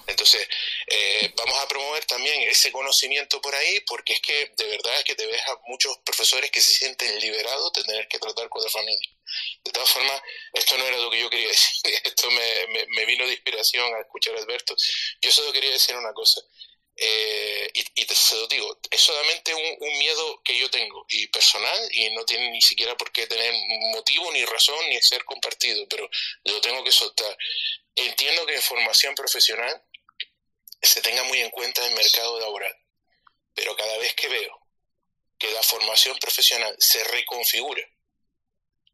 Entonces, 0.06 0.46
eh, 0.86 1.32
vamos 1.36 1.58
a 1.58 1.68
promover 1.68 2.04
también 2.04 2.42
ese 2.42 2.70
conocimiento 2.72 3.40
por 3.40 3.54
ahí, 3.54 3.80
porque 3.80 4.14
es 4.14 4.20
que 4.20 4.52
de 4.56 4.66
verdad 4.66 4.98
es 4.98 5.04
que 5.04 5.14
te 5.14 5.26
ves 5.26 5.40
a 5.48 5.58
muchos 5.66 5.96
profesores 6.04 6.50
que 6.50 6.60
se 6.60 6.72
sienten 6.72 7.18
liberados 7.20 7.72
de 7.72 7.82
tener 7.84 8.08
que 8.08 8.18
tratar 8.18 8.48
con 8.48 8.62
la 8.62 8.70
familia. 8.70 9.10
De 9.64 9.72
todas 9.72 9.90
formas, 9.90 10.22
esto 10.52 10.78
no 10.78 10.86
era 10.86 10.98
lo 10.98 11.10
que 11.10 11.20
yo 11.20 11.30
quería 11.30 11.48
decir, 11.48 12.00
esto 12.04 12.30
me, 12.30 12.86
me, 12.88 13.06
vino 13.06 13.26
de 13.26 13.32
inspiración 13.32 13.94
a 13.94 14.00
escuchar 14.00 14.34
a 14.36 14.38
Alberto. 14.38 14.74
Yo 15.20 15.30
solo 15.30 15.52
quería 15.52 15.70
decir 15.70 15.96
una 15.96 16.12
cosa, 16.12 16.40
eh, 17.00 17.70
y, 17.94 18.04
te, 18.06 18.14
se 18.14 18.34
lo 18.34 18.48
digo, 18.48 18.76
es 18.90 19.00
solamente 19.00 19.54
un, 19.54 19.98
miedo 19.98 20.42
que 20.44 20.58
yo 20.58 20.68
tengo, 20.68 21.06
y 21.08 21.28
personal, 21.28 21.88
y 21.92 22.10
no 22.10 22.24
tiene 22.24 22.50
ni 22.50 22.60
siquiera 22.60 22.96
por 22.96 23.12
qué 23.12 23.26
tener 23.28 23.54
motivo, 23.92 24.32
ni 24.32 24.44
razón, 24.44 24.78
ni 24.88 25.00
ser 25.00 25.24
compartido, 25.24 25.86
pero 25.88 26.10
lo 26.44 26.60
tengo 26.60 26.82
que 26.82 26.90
soltar. 26.90 27.36
Entiendo 27.94 28.44
que 28.46 28.56
en 28.56 28.62
formación 28.62 29.14
profesional 29.14 29.80
se 30.82 31.00
tenga 31.02 31.24
muy 31.24 31.40
en 31.40 31.50
cuenta 31.50 31.84
el 31.86 31.94
mercado 31.94 32.40
laboral, 32.40 32.76
pero 33.54 33.76
cada 33.76 33.98
vez 33.98 34.14
que 34.14 34.28
veo 34.28 34.60
que 35.38 35.50
la 35.52 35.62
formación 35.62 36.18
profesional 36.18 36.74
se 36.78 37.02
reconfigura 37.04 37.82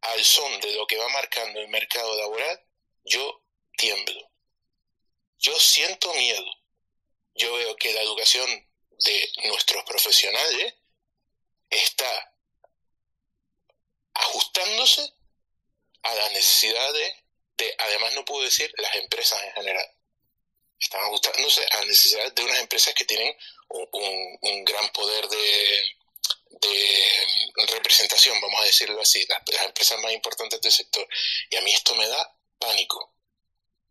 al 0.02 0.22
son 0.24 0.60
de 0.60 0.72
lo 0.74 0.86
que 0.86 0.98
va 0.98 1.08
marcando 1.08 1.60
el 1.60 1.68
mercado 1.68 2.14
laboral, 2.16 2.62
yo 3.04 3.42
tiemblo. 3.76 4.30
Yo 5.38 5.58
siento 5.58 6.12
miedo. 6.14 6.44
Yo 7.34 7.54
veo 7.54 7.74
que 7.76 7.92
la 7.94 8.02
educación 8.02 8.48
de 8.90 9.32
nuestros 9.44 9.82
profesionales 9.84 10.74
está 11.70 12.34
ajustándose 14.14 15.12
a 16.02 16.14
las 16.14 16.32
necesidades 16.32 17.14
de, 17.56 17.74
además 17.78 18.14
no 18.14 18.24
puedo 18.24 18.44
decir, 18.44 18.72
las 18.76 18.94
empresas 18.96 19.42
en 19.42 19.52
general. 19.52 19.93
Están 20.78 21.02
ajustándose 21.02 21.64
a 21.70 21.76
las 21.78 21.86
necesidades 21.86 22.34
de 22.34 22.44
unas 22.44 22.60
empresas 22.60 22.94
que 22.94 23.04
tienen 23.04 23.34
un 23.68 24.64
gran 24.64 24.88
poder 24.90 25.28
de, 25.28 25.82
de 26.60 27.66
representación, 27.66 28.40
vamos 28.40 28.60
a 28.60 28.64
decirlo 28.64 29.00
así, 29.00 29.26
las, 29.28 29.64
empresas 29.66 29.98
más 30.00 30.12
importantes 30.12 30.60
del 30.60 30.72
sector. 30.72 31.06
Y 31.50 31.56
a 31.56 31.62
mí 31.62 31.72
esto 31.72 31.94
me 31.94 32.06
da 32.06 32.36
pánico, 32.58 33.14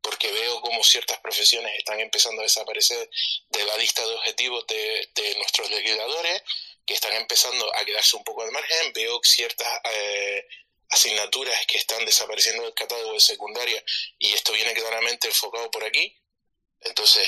porque 0.02 0.32
veo 0.32 0.62
como 0.62 0.84
ciertas 0.84 1.20
profesiones 1.20 1.72
están 1.78 2.00
empezando 2.00 2.42
a 2.42 2.44
desaparecer 2.44 3.10
de 3.50 3.66
la 3.66 3.78
lista 3.78 4.06
de 4.06 4.14
objetivos 4.16 4.66
de, 4.68 5.36
nuestros 5.38 5.70
legisladores, 5.70 6.44
que 6.86 6.94
están 6.94 7.14
empezando 7.14 7.74
a 7.76 7.86
quedarse 7.86 8.16
un 8.18 8.24
poco 8.24 8.42
al 8.42 8.52
margen, 8.52 8.92
veo 8.94 9.20
ciertas 9.24 9.82
eh, 9.86 10.46
asignaturas 10.90 11.66
que 11.66 11.78
están 11.78 12.06
desapareciendo 12.06 12.64
del 12.64 12.74
catálogo 12.74 13.14
de 13.14 13.20
secundaria 13.22 13.84
y 14.20 14.34
esto 14.34 14.52
viene 14.52 14.74
claramente 14.74 15.28
enfocado 15.28 15.72
por 15.72 15.84
aquí. 15.86 16.16
Entonces, 16.86 17.28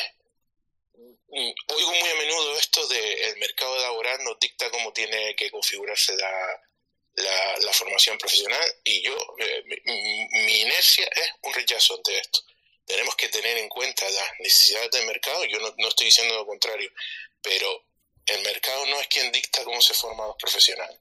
oigo 1.29 1.93
muy 1.93 2.09
a 2.09 2.15
menudo 2.15 2.57
esto 2.57 2.87
de 2.87 3.13
el 3.29 3.37
mercado 3.37 3.77
laboral 3.77 4.23
nos 4.23 4.39
dicta 4.39 4.69
cómo 4.71 4.93
tiene 4.93 5.35
que 5.35 5.51
configurarse 5.51 6.15
la, 6.15 6.61
la, 7.15 7.73
formación 7.73 8.17
profesional 8.17 8.63
y 8.83 9.01
yo, 9.01 9.15
eh, 9.39 9.63
mi, 9.85 10.61
inercia 10.61 11.05
es 11.07 11.31
un 11.41 11.53
rechazo 11.53 11.95
ante 11.95 12.17
esto. 12.17 12.39
Tenemos 12.85 13.15
que 13.15 13.29
tener 13.29 13.57
en 13.57 13.67
cuenta 13.67 14.09
las 14.09 14.39
necesidades 14.39 14.91
del 14.91 15.07
mercado, 15.07 15.43
yo 15.45 15.59
no, 15.59 15.73
no 15.77 15.87
estoy 15.87 16.07
diciendo 16.07 16.35
lo 16.35 16.45
contrario, 16.45 16.91
pero 17.41 17.85
el 18.25 18.41
mercado 18.43 18.85
no 18.85 18.99
es 19.01 19.07
quien 19.07 19.31
dicta 19.31 19.63
cómo 19.63 19.81
se 19.81 19.93
forman 19.93 20.27
los 20.27 20.37
profesionales. 20.37 20.99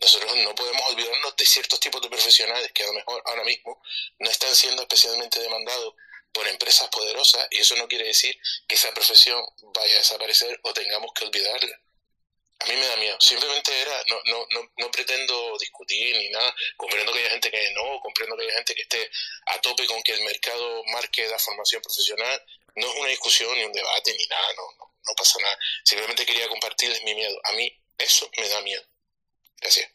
Nosotros 0.00 0.36
no 0.36 0.54
podemos 0.54 0.82
olvidarnos 0.88 1.36
de 1.36 1.46
ciertos 1.46 1.80
tipos 1.80 2.02
de 2.02 2.08
profesionales 2.08 2.70
que 2.72 2.82
a 2.82 2.86
lo 2.86 2.92
mejor 2.92 3.22
ahora 3.26 3.44
mismo 3.44 3.80
no 4.18 4.30
están 4.30 4.54
siendo 4.54 4.82
especialmente 4.82 5.40
demandados 5.40 5.94
por 6.34 6.46
empresas 6.48 6.88
poderosas 6.88 7.46
y 7.50 7.60
eso 7.60 7.76
no 7.76 7.88
quiere 7.88 8.06
decir 8.06 8.36
que 8.66 8.74
esa 8.74 8.92
profesión 8.92 9.40
vaya 9.72 9.94
a 9.94 9.98
desaparecer 9.98 10.60
o 10.64 10.74
tengamos 10.74 11.12
que 11.14 11.24
olvidarla. 11.24 11.80
A 12.58 12.66
mí 12.66 12.76
me 12.76 12.86
da 12.86 12.96
miedo. 12.96 13.16
Simplemente 13.20 13.70
era, 13.80 13.92
no, 14.08 14.16
no, 14.26 14.46
no, 14.50 14.70
no 14.78 14.90
pretendo 14.90 15.56
discutir 15.58 16.16
ni 16.16 16.28
nada. 16.30 16.54
Comprendo 16.76 17.12
que 17.12 17.18
haya 17.20 17.30
gente 17.30 17.50
que 17.50 17.72
no, 17.72 18.00
comprendo 18.00 18.36
que 18.36 18.44
haya 18.44 18.54
gente 18.54 18.74
que 18.74 18.82
esté 18.82 19.10
a 19.46 19.60
tope 19.60 19.86
con 19.86 20.02
que 20.02 20.12
el 20.12 20.24
mercado 20.24 20.82
marque 20.92 21.26
la 21.28 21.38
formación 21.38 21.82
profesional. 21.82 22.42
No 22.76 22.88
es 22.88 22.96
una 22.96 23.08
discusión 23.08 23.56
ni 23.56 23.64
un 23.64 23.72
debate 23.72 24.14
ni 24.16 24.26
nada, 24.26 24.48
no, 24.56 24.62
no, 24.78 24.94
no 25.06 25.14
pasa 25.16 25.38
nada. 25.40 25.58
Simplemente 25.84 26.26
quería 26.26 26.48
compartirles 26.48 27.02
mi 27.04 27.14
miedo. 27.14 27.38
A 27.44 27.52
mí 27.52 27.70
eso 27.98 28.30
me 28.38 28.48
da 28.48 28.60
miedo. 28.62 28.82
Gracias. 29.60 29.88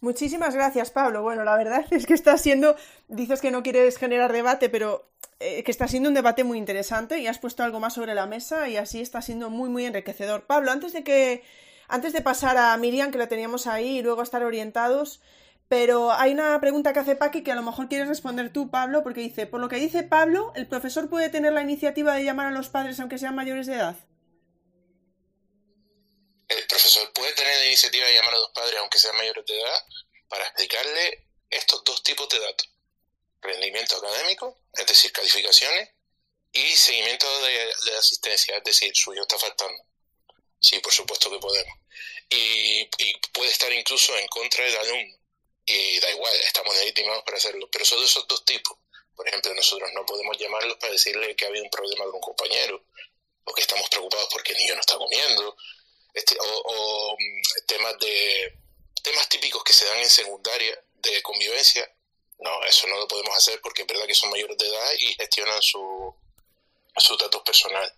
Muchísimas 0.00 0.54
gracias, 0.54 0.90
Pablo. 0.90 1.22
Bueno, 1.22 1.44
la 1.44 1.56
verdad 1.56 1.86
es 1.92 2.06
que 2.06 2.14
está 2.14 2.36
siendo, 2.38 2.76
dices 3.08 3.40
que 3.40 3.50
no 3.50 3.62
quieres 3.62 3.98
generar 3.98 4.32
debate, 4.32 4.68
pero 4.68 5.11
eh, 5.42 5.62
que 5.64 5.70
está 5.70 5.88
siendo 5.88 6.08
un 6.08 6.14
debate 6.14 6.44
muy 6.44 6.58
interesante 6.58 7.18
y 7.18 7.26
has 7.26 7.38
puesto 7.38 7.62
algo 7.62 7.80
más 7.80 7.94
sobre 7.94 8.14
la 8.14 8.26
mesa 8.26 8.68
y 8.68 8.76
así 8.76 9.00
está 9.00 9.22
siendo 9.22 9.50
muy, 9.50 9.68
muy 9.68 9.84
enriquecedor. 9.84 10.46
Pablo, 10.46 10.70
antes 10.70 10.92
de 10.92 11.04
que, 11.04 11.42
antes 11.88 12.12
de 12.12 12.20
pasar 12.22 12.56
a 12.56 12.76
Miriam, 12.76 13.10
que 13.10 13.18
la 13.18 13.28
teníamos 13.28 13.66
ahí, 13.66 13.98
y 13.98 14.02
luego 14.02 14.22
estar 14.22 14.42
orientados, 14.44 15.20
pero 15.68 16.12
hay 16.12 16.32
una 16.32 16.60
pregunta 16.60 16.92
que 16.92 17.00
hace 17.00 17.16
Paqui 17.16 17.42
que 17.42 17.52
a 17.52 17.56
lo 17.56 17.62
mejor 17.62 17.88
quieres 17.88 18.08
responder 18.08 18.52
tú, 18.52 18.70
Pablo, 18.70 19.02
porque 19.02 19.20
dice, 19.20 19.46
por 19.46 19.60
lo 19.60 19.68
que 19.68 19.76
dice 19.76 20.02
Pablo, 20.02 20.52
¿el 20.54 20.66
profesor 20.66 21.08
puede 21.08 21.28
tener 21.28 21.52
la 21.52 21.62
iniciativa 21.62 22.14
de 22.14 22.24
llamar 22.24 22.46
a 22.46 22.50
los 22.50 22.68
padres 22.68 23.00
aunque 23.00 23.18
sean 23.18 23.34
mayores 23.34 23.66
de 23.66 23.74
edad? 23.74 23.96
el 26.56 26.66
profesor 26.66 27.12
puede 27.12 27.32
tener 27.32 27.54
la 27.54 27.66
iniciativa 27.66 28.06
de 28.06 28.14
llamar 28.14 28.34
a 28.34 28.38
los 28.38 28.50
padres, 28.50 28.76
aunque 28.78 28.98
sean 28.98 29.16
mayores 29.16 29.44
de 29.46 29.60
edad, 29.60 29.86
para 30.28 30.44
explicarle 30.44 31.28
estos 31.50 31.84
dos 31.84 32.02
tipos 32.02 32.28
de 32.28 32.40
datos. 32.40 32.71
Rendimiento 33.42 33.96
académico, 33.96 34.58
es 34.72 34.86
decir, 34.86 35.12
calificaciones, 35.12 35.90
y 36.52 36.76
seguimiento 36.76 37.26
de, 37.42 37.72
asistencia, 37.98 38.56
es 38.56 38.64
decir, 38.64 38.94
su 38.94 39.12
hijo 39.12 39.22
está 39.22 39.38
faltando. 39.38 39.82
Sí, 40.60 40.78
por 40.78 40.92
supuesto 40.92 41.30
que 41.30 41.38
podemos. 41.38 41.74
Y, 42.28 42.84
puede 43.32 43.50
estar 43.50 43.72
incluso 43.72 44.16
en 44.16 44.26
contra 44.28 44.64
del 44.64 44.76
alumno. 44.76 45.16
Y 45.64 45.98
da 46.00 46.10
igual, 46.10 46.34
estamos 46.40 46.76
legitimados 46.76 47.24
para 47.24 47.38
hacerlo. 47.38 47.68
Pero 47.70 47.84
son 47.84 48.00
de 48.00 48.06
esos 48.06 48.26
dos 48.28 48.44
tipos. 48.44 48.78
Por 49.16 49.26
ejemplo, 49.28 49.54
nosotros 49.54 49.90
no 49.94 50.04
podemos 50.04 50.36
llamarlos 50.38 50.76
para 50.78 50.92
decirle 50.92 51.34
que 51.34 51.44
ha 51.44 51.48
habido 51.48 51.64
un 51.64 51.70
problema 51.70 52.04
con 52.04 52.14
un 52.16 52.20
compañero, 52.20 52.84
o 53.44 53.54
que 53.54 53.60
estamos 53.62 53.88
preocupados 53.88 54.28
porque 54.30 54.52
el 54.52 54.58
niño 54.58 54.74
no 54.74 54.80
está 54.80 54.96
comiendo, 54.96 55.56
este, 56.14 56.36
o, 56.40 57.16
mm, 57.18 57.66
temas 57.66 57.98
de, 57.98 58.58
temas 59.02 59.28
típicos 59.28 59.64
que 59.64 59.72
se 59.72 59.84
dan 59.84 59.98
en 59.98 60.10
secundaria 60.10 60.78
de 60.94 61.22
convivencia, 61.22 61.90
no, 62.42 62.64
eso 62.64 62.86
no 62.88 62.96
lo 62.96 63.08
podemos 63.08 63.36
hacer 63.36 63.60
porque 63.62 63.82
es 63.82 63.88
verdad 63.88 64.06
que 64.06 64.14
son 64.14 64.30
mayores 64.30 64.56
de 64.58 64.66
edad 64.66 64.90
y 64.98 65.14
gestionan 65.14 65.62
su, 65.62 66.14
sus 66.96 67.18
datos 67.18 67.42
personales. 67.42 67.92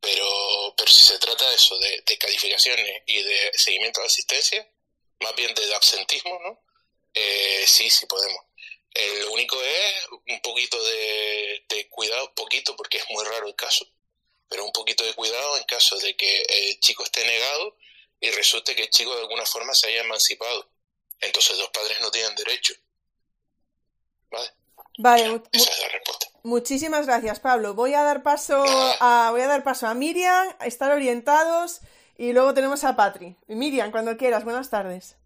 Pero, 0.00 0.74
pero 0.76 0.90
si 0.92 1.04
se 1.04 1.18
trata 1.18 1.48
de 1.48 1.56
eso, 1.56 1.76
de, 1.78 2.18
calificaciones 2.18 3.02
y 3.06 3.22
de 3.22 3.52
seguimiento 3.54 4.00
de 4.00 4.06
asistencia, 4.06 4.68
más 5.20 5.34
bien 5.34 5.52
de 5.54 5.74
absentismo, 5.74 6.38
¿no? 6.44 6.60
Eh, 7.14 7.64
sí, 7.66 7.90
sí 7.90 8.06
podemos. 8.06 8.44
Eh, 8.94 9.20
lo 9.22 9.32
único 9.32 9.60
es 9.60 9.94
un 10.28 10.40
poquito 10.40 10.80
de, 10.82 11.64
de, 11.68 11.88
cuidado, 11.88 12.32
poquito 12.34 12.76
porque 12.76 12.98
es 12.98 13.04
muy 13.10 13.24
raro 13.24 13.48
el 13.48 13.56
caso, 13.56 13.86
pero 14.48 14.64
un 14.64 14.72
poquito 14.72 15.04
de 15.04 15.14
cuidado 15.14 15.56
en 15.56 15.64
caso 15.64 15.98
de 15.98 16.16
que 16.16 16.42
el 16.48 16.80
chico 16.80 17.02
esté 17.04 17.24
negado 17.24 17.76
y 18.20 18.30
resulte 18.30 18.74
que 18.74 18.82
el 18.82 18.90
chico 18.90 19.14
de 19.14 19.22
alguna 19.22 19.46
forma 19.46 19.74
se 19.74 19.88
haya 19.88 20.00
emancipado. 20.00 20.70
Entonces 21.20 21.58
los 21.58 21.70
padres 21.70 22.00
no 22.00 22.10
tienen 22.10 22.34
derecho. 22.36 22.74
¿Vale? 24.30 24.52
Vale, 24.98 25.42
esa 25.52 25.70
es 25.70 25.80
la 25.80 25.88
respuesta. 25.88 26.26
Muchísimas 26.42 27.06
gracias, 27.06 27.40
Pablo. 27.40 27.74
Voy 27.74 27.94
a 27.94 28.02
dar 28.02 28.22
paso 28.22 28.64
a, 29.00 29.28
voy 29.30 29.42
a 29.42 29.48
dar 29.48 29.62
paso 29.64 29.86
a 29.86 29.94
Miriam, 29.94 30.54
a 30.58 30.66
estar 30.66 30.90
orientados 30.90 31.80
y 32.16 32.32
luego 32.32 32.54
tenemos 32.54 32.84
a 32.84 32.96
Patri. 32.96 33.36
Miriam, 33.46 33.90
cuando 33.90 34.16
quieras, 34.16 34.44
buenas 34.44 34.70
tardes. 34.70 35.16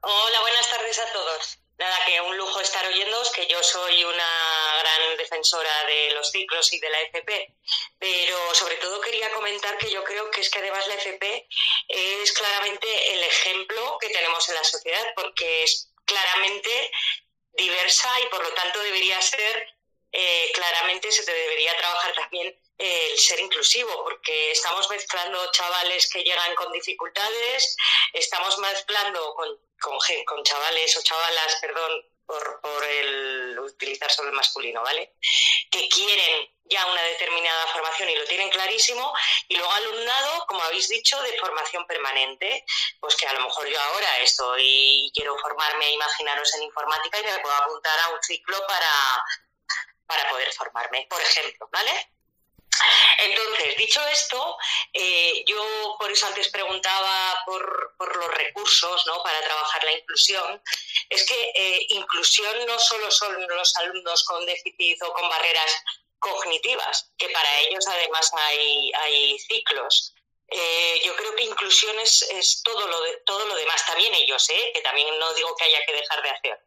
Hola, 0.00 0.40
buenas 0.40 0.70
tardes 0.70 0.98
a 0.98 1.12
todos. 1.12 1.58
Nada, 1.78 1.96
que 2.06 2.20
un 2.20 2.36
lujo 2.36 2.60
estar 2.60 2.86
oyéndoos, 2.86 3.30
que 3.32 3.46
yo 3.46 3.60
soy 3.62 4.04
una 4.04 4.78
gran 4.80 5.16
defensora 5.16 5.84
de 5.86 6.12
los 6.12 6.30
ciclos 6.30 6.72
y 6.72 6.78
de 6.78 6.90
la 6.90 7.00
FP, 7.02 7.54
pero 7.98 8.54
sobre 8.54 8.76
todo 8.76 9.00
quería 9.00 9.32
comentar 9.32 9.76
que 9.78 9.90
yo 9.90 10.04
creo 10.04 10.30
que 10.30 10.42
es 10.42 10.50
que 10.50 10.60
además 10.60 10.86
la 10.86 10.94
FP 10.94 11.48
es 11.88 12.32
claramente 12.32 13.14
el 13.14 13.24
ejemplo 13.24 13.98
que 14.00 14.10
tenemos 14.10 14.48
en 14.48 14.54
la 14.54 14.64
sociedad, 14.64 15.04
porque 15.16 15.64
es 15.64 15.88
claramente 16.04 16.90
diversa 17.52 18.08
y 18.20 18.26
por 18.26 18.42
lo 18.42 18.52
tanto 18.54 18.80
debería 18.80 19.20
ser 19.20 19.68
eh, 20.12 20.52
claramente 20.54 21.10
se 21.10 21.24
debería 21.24 21.76
trabajar 21.78 22.12
también 22.12 22.54
el 22.76 23.18
ser 23.18 23.40
inclusivo, 23.40 24.04
porque 24.04 24.50
estamos 24.50 24.88
mezclando 24.90 25.50
chavales 25.52 26.08
que 26.10 26.22
llegan 26.22 26.54
con 26.54 26.70
dificultades, 26.72 27.76
estamos 28.12 28.58
mezclando 28.58 29.34
con, 29.34 29.48
con, 29.80 29.98
con 30.26 30.44
chavales 30.44 30.96
o 30.96 31.02
chavalas, 31.02 31.56
perdón, 31.60 32.11
por, 32.26 32.60
por, 32.60 32.84
el 32.84 33.58
utilizar 33.58 34.10
solo 34.10 34.30
el 34.30 34.34
masculino, 34.34 34.82
¿vale? 34.82 35.14
Que 35.70 35.88
quieren 35.88 36.48
ya 36.64 36.86
una 36.86 37.02
determinada 37.02 37.66
formación 37.68 38.08
y 38.08 38.16
lo 38.16 38.24
tienen 38.24 38.50
clarísimo, 38.50 39.12
y 39.48 39.56
luego 39.56 39.72
alumnado, 39.72 40.46
como 40.46 40.62
habéis 40.62 40.88
dicho, 40.88 41.20
de 41.22 41.38
formación 41.38 41.86
permanente, 41.86 42.64
pues 43.00 43.16
que 43.16 43.26
a 43.26 43.32
lo 43.34 43.40
mejor 43.40 43.68
yo 43.68 43.80
ahora 43.80 44.18
estoy 44.20 44.62
y 44.64 45.12
quiero 45.14 45.36
formarme, 45.38 45.92
imaginaros 45.92 46.54
en 46.54 46.62
informática 46.62 47.20
y 47.20 47.24
me 47.24 47.38
puedo 47.40 47.54
apuntar 47.54 47.98
a 48.00 48.08
un 48.10 48.22
ciclo 48.22 48.64
para 48.66 49.24
para 50.12 50.28
poder 50.28 50.52
formarme, 50.52 51.06
por 51.08 51.20
ejemplo, 51.20 51.68
¿vale? 51.72 51.90
Entonces, 53.18 53.76
dicho 53.76 54.00
esto, 54.06 54.56
eh, 54.92 55.44
yo 55.46 55.96
por 55.98 56.10
eso 56.10 56.26
antes 56.26 56.48
preguntaba 56.48 57.42
por, 57.46 57.94
los 57.98 58.34
recursos 58.34 59.06
¿no? 59.06 59.22
para 59.22 59.40
trabajar 59.42 59.84
la 59.84 59.92
inclusión. 59.92 60.62
Es 61.08 61.24
que 61.24 61.52
eh, 61.54 61.86
inclusión 61.90 62.66
no 62.66 62.78
solo 62.78 63.10
son 63.10 63.46
los 63.46 63.76
alumnos 63.76 64.24
con 64.24 64.44
déficit 64.46 65.02
o 65.02 65.12
con 65.12 65.28
barreras 65.28 65.70
cognitivas, 66.18 67.10
que 67.18 67.28
para 67.30 67.60
ellos 67.60 67.86
además 67.88 68.30
hay, 68.34 69.38
ciclos. 69.40 70.14
Eh, 70.48 71.00
yo 71.04 71.16
creo 71.16 71.34
que 71.34 71.44
inclusión 71.44 71.98
es, 71.98 72.22
es, 72.22 72.62
todo, 72.62 72.86
lo 72.86 73.00
de, 73.02 73.16
todo 73.24 73.46
lo 73.46 73.54
demás, 73.54 73.84
también 73.86 74.14
ellos, 74.14 74.48
¿eh? 74.50 74.70
que 74.74 74.82
también 74.82 75.18
no 75.18 75.32
digo 75.32 75.54
que 75.56 75.64
haya 75.64 75.84
que 75.86 75.94
dejar 75.94 76.22
de 76.22 76.30
hacer. 76.30 76.60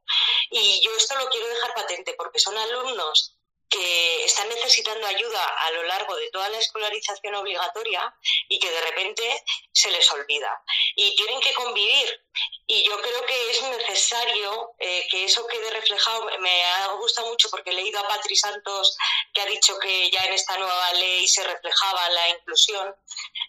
Y 0.50 0.82
yo 0.84 0.92
esto 0.98 1.16
lo 1.16 1.30
quiero 1.30 1.48
dejar 1.48 1.74
patente 1.76 2.14
porque 2.16 2.40
son 2.40 2.58
alumnos 2.58 3.35
que 3.70 4.26
están 4.26 4.48
necesitando 4.50 5.06
ayuda 5.08 5.44
a 5.44 5.72
lo 5.72 5.84
largo 5.84 6.16
de 6.16 6.30
toda 6.32 6.50
la 6.50 6.60
escolarización 6.60 7.36
obligatoria 7.36 8.14
y 8.48 8.60
que 8.60 8.70
de 8.70 8.82
repente 8.82 9.44
se 9.74 9.92
les 9.92 10.12
olvida. 10.12 10.64
Y 10.96 11.16
tienen 11.16 11.40
que 11.42 11.54
convivir. 11.54 12.22
Y 12.68 12.84
yo 12.84 13.00
creo 13.02 13.26
que 13.26 13.52
es 13.52 13.62
necesario 13.64 14.72
eh, 14.80 15.08
que 15.10 15.26
eso 15.26 15.46
quede 15.48 15.70
reflejado. 15.72 16.26
Me 16.40 16.64
ha 16.64 16.88
gustado 16.94 17.28
mucho 17.28 17.50
porque 17.50 17.72
he 17.72 17.74
leído 17.74 18.00
a 18.00 18.08
Patri 18.08 18.36
Santos 18.36 18.98
que 19.34 19.42
ha 19.42 19.46
dicho 19.46 19.78
que 19.80 20.10
ya 20.10 20.26
en 20.26 20.34
esta 20.34 20.58
nueva 20.58 20.94
ley 20.94 21.28
se 21.28 21.44
reflejaba 21.44 22.10
la 22.10 22.30
inclusión 22.30 22.96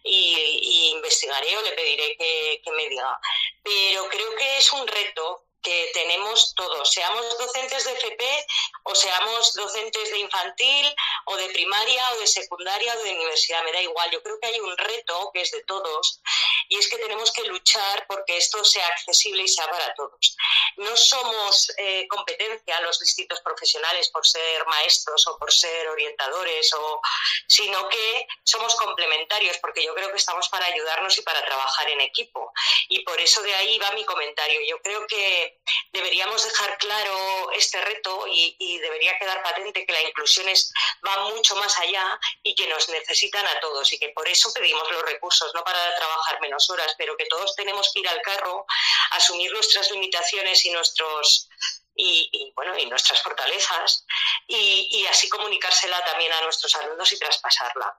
y, 0.05 0.93
investigaré 0.97 1.57
o 1.57 1.63
le 1.63 1.73
pediré 1.73 2.17
que, 2.17 2.61
que 2.65 2.71
me 2.73 2.89
diga. 2.89 3.19
Pero 3.63 4.09
creo 4.09 4.37
que 4.37 4.59
es 4.59 4.73
un 4.73 4.87
reto 4.87 5.46
que 5.67 5.91
tenemos 5.93 6.55
todos, 6.55 6.89
seamos 6.93 7.39
docentes 7.39 7.85
de 7.85 7.93
FP 7.95 8.47
o 8.85 8.95
seamos 8.95 9.53
docentes 9.55 10.11
de 10.13 10.19
infantil 10.19 10.95
o 11.25 11.37
de 11.37 11.49
primaria 11.49 12.05
o 12.13 12.21
de 12.21 12.27
secundaria 12.29 12.95
o 12.95 13.03
de 13.03 13.15
universidad, 13.15 13.65
me 13.65 13.73
da 13.73 13.83
igual. 13.83 14.09
Yo 14.13 14.23
creo 14.23 14.39
que 14.39 14.47
hay 14.47 14.61
un 14.61 14.77
reto 14.77 15.31
que 15.35 15.41
es 15.41 15.51
de 15.51 15.65
todos 15.65 16.21
y 16.69 16.79
es 16.79 16.89
que 16.89 16.99
tenemos 16.99 17.33
que 17.33 17.43
luchar 17.45 18.07
porque 18.07 18.37
esto 18.37 18.65
sea 18.65 18.87
accesible 18.87 19.43
y 19.43 19.49
sea 19.49 19.69
para 19.69 19.93
todos. 19.95 20.37
No 20.77 20.97
somos 20.97 21.73
eh, 21.79 22.07
competencia 22.09 22.81
los 22.83 23.01
distintos 23.01 23.41
profesionales 23.41 24.09
por 24.11 24.25
ser 24.25 24.65
maestros 24.67 25.27
o 25.27 25.37
por 25.37 25.53
ser 25.53 25.89
orientadores, 25.89 26.73
o, 26.75 27.01
sino 27.49 27.89
que 27.89 28.29
somos 28.45 28.77
complementarios 28.77 29.59
porque 29.59 29.85
yo 29.85 29.95
creo 29.97 30.13
que 30.13 30.19
estamos 30.19 30.49
para 30.49 30.67
ayudarnos 30.67 31.19
y 31.19 31.23
para 31.23 31.45
trabajar 31.45 31.89
en 31.91 32.03
equipo. 32.03 32.53
Y 32.89 33.01
por 33.01 33.21
eso 33.21 33.43
de 33.43 33.55
ahí 33.55 33.79
va 33.79 33.91
mi 33.93 34.05
comentario. 34.05 34.61
Yo 34.69 34.81
creo 34.81 35.07
que 35.09 35.56
deberíamos 35.93 36.45
dejar 36.45 36.79
claro 36.79 37.51
este 37.53 37.81
reto 37.81 38.27
y, 38.29 38.79
debería 38.81 39.19
quedar 39.19 39.43
patente 39.43 39.85
que 39.85 39.93
la 39.93 40.03
inclusión 40.03 40.49
es, 40.49 40.73
va 41.07 41.31
mucho 41.31 41.57
más 41.57 41.77
allá 41.79 42.19
y 42.43 42.55
que 42.55 42.67
nos 42.69 42.89
necesitan 42.89 43.47
a 43.47 43.61
todos 43.61 43.93
y 43.93 43.99
que 43.99 44.11
por 44.11 44.29
eso 44.29 44.53
pedimos 44.53 44.91
los 44.91 45.03
recursos, 45.03 45.53
no 45.55 45.65
para 45.65 45.95
trabajar 45.97 46.41
menos 46.41 46.69
horas, 46.71 46.95
pero 46.99 47.17
que 47.17 47.27
todos 47.27 47.55
tenemos 47.57 47.91
que 47.93 48.01
ir 48.01 48.09
al 48.09 48.21
carro, 48.23 48.67
asumir 49.13 49.53
nuestras 49.53 49.91
limitaciones 49.91 50.65
y 50.65 50.71
nuestros 50.71 51.49
y, 51.97 52.53
bueno 52.55 52.77
y 52.79 52.87
nuestras 52.87 53.23
fortalezas 53.23 54.05
y, 54.47 55.07
así 55.07 55.29
comunicársela 55.29 56.03
también 56.05 56.33
a 56.33 56.43
nuestros 56.43 56.75
alumnos 56.77 57.13
y 57.13 57.19
traspasarla. 57.19 57.97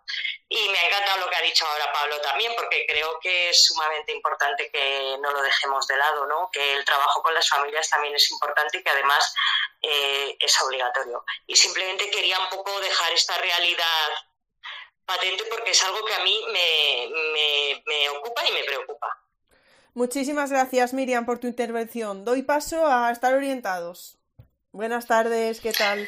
Y 0.50 0.70
me 0.70 0.78
ha 0.78 0.86
encantado 0.88 1.20
lo 1.20 1.30
que 1.30 1.36
ha 1.36 1.42
dicho 1.42 1.66
ahora 1.66 1.92
Pablo 1.92 2.22
también, 2.22 2.54
porque 2.56 2.86
creo 2.88 3.20
que 3.20 3.50
es 3.50 3.66
sumamente 3.66 4.12
importante 4.12 4.70
que 4.72 5.18
no 5.20 5.32
lo 5.32 5.42
dejemos 5.42 5.88
de 5.88 5.98
lado, 5.98 6.26
¿no? 6.26 6.50
que 6.52 6.74
el 6.74 6.86
trabajo 6.86 7.22
con 7.22 7.34
las 7.34 7.50
familias 7.50 7.90
también 7.90 8.16
es 8.16 8.30
importante 8.32 8.78
y 8.78 8.84
que 8.84 8.90
además 8.90 9.34
eh, 9.82 10.36
es 10.40 10.62
obligatorio. 10.62 11.24
Y 11.48 11.56
simplemente 11.56 12.10
quería 12.12 12.40
un 12.40 12.50
poco 12.50 12.80
dejar 12.80 13.12
esta 13.14 13.38
realidad 13.38 14.10
patente 15.08 15.46
porque 15.46 15.72
es 15.72 15.84
algo 15.84 16.06
que 16.06 16.14
a 16.14 16.20
mí 16.20 16.46
me, 16.52 18.10
ocupa 18.10 18.46
y 18.46 18.52
me 18.52 18.64
preocupa. 18.64 19.27
Muchísimas 19.98 20.52
gracias, 20.52 20.94
Miriam, 20.94 21.26
por 21.26 21.40
tu 21.40 21.48
intervención. 21.48 22.24
Doy 22.24 22.44
paso 22.44 22.86
a 22.86 23.10
estar 23.10 23.34
orientados. 23.34 24.20
Buenas 24.72 25.08
tardes, 25.08 25.60
¿qué 25.60 25.74
tal? 25.74 26.08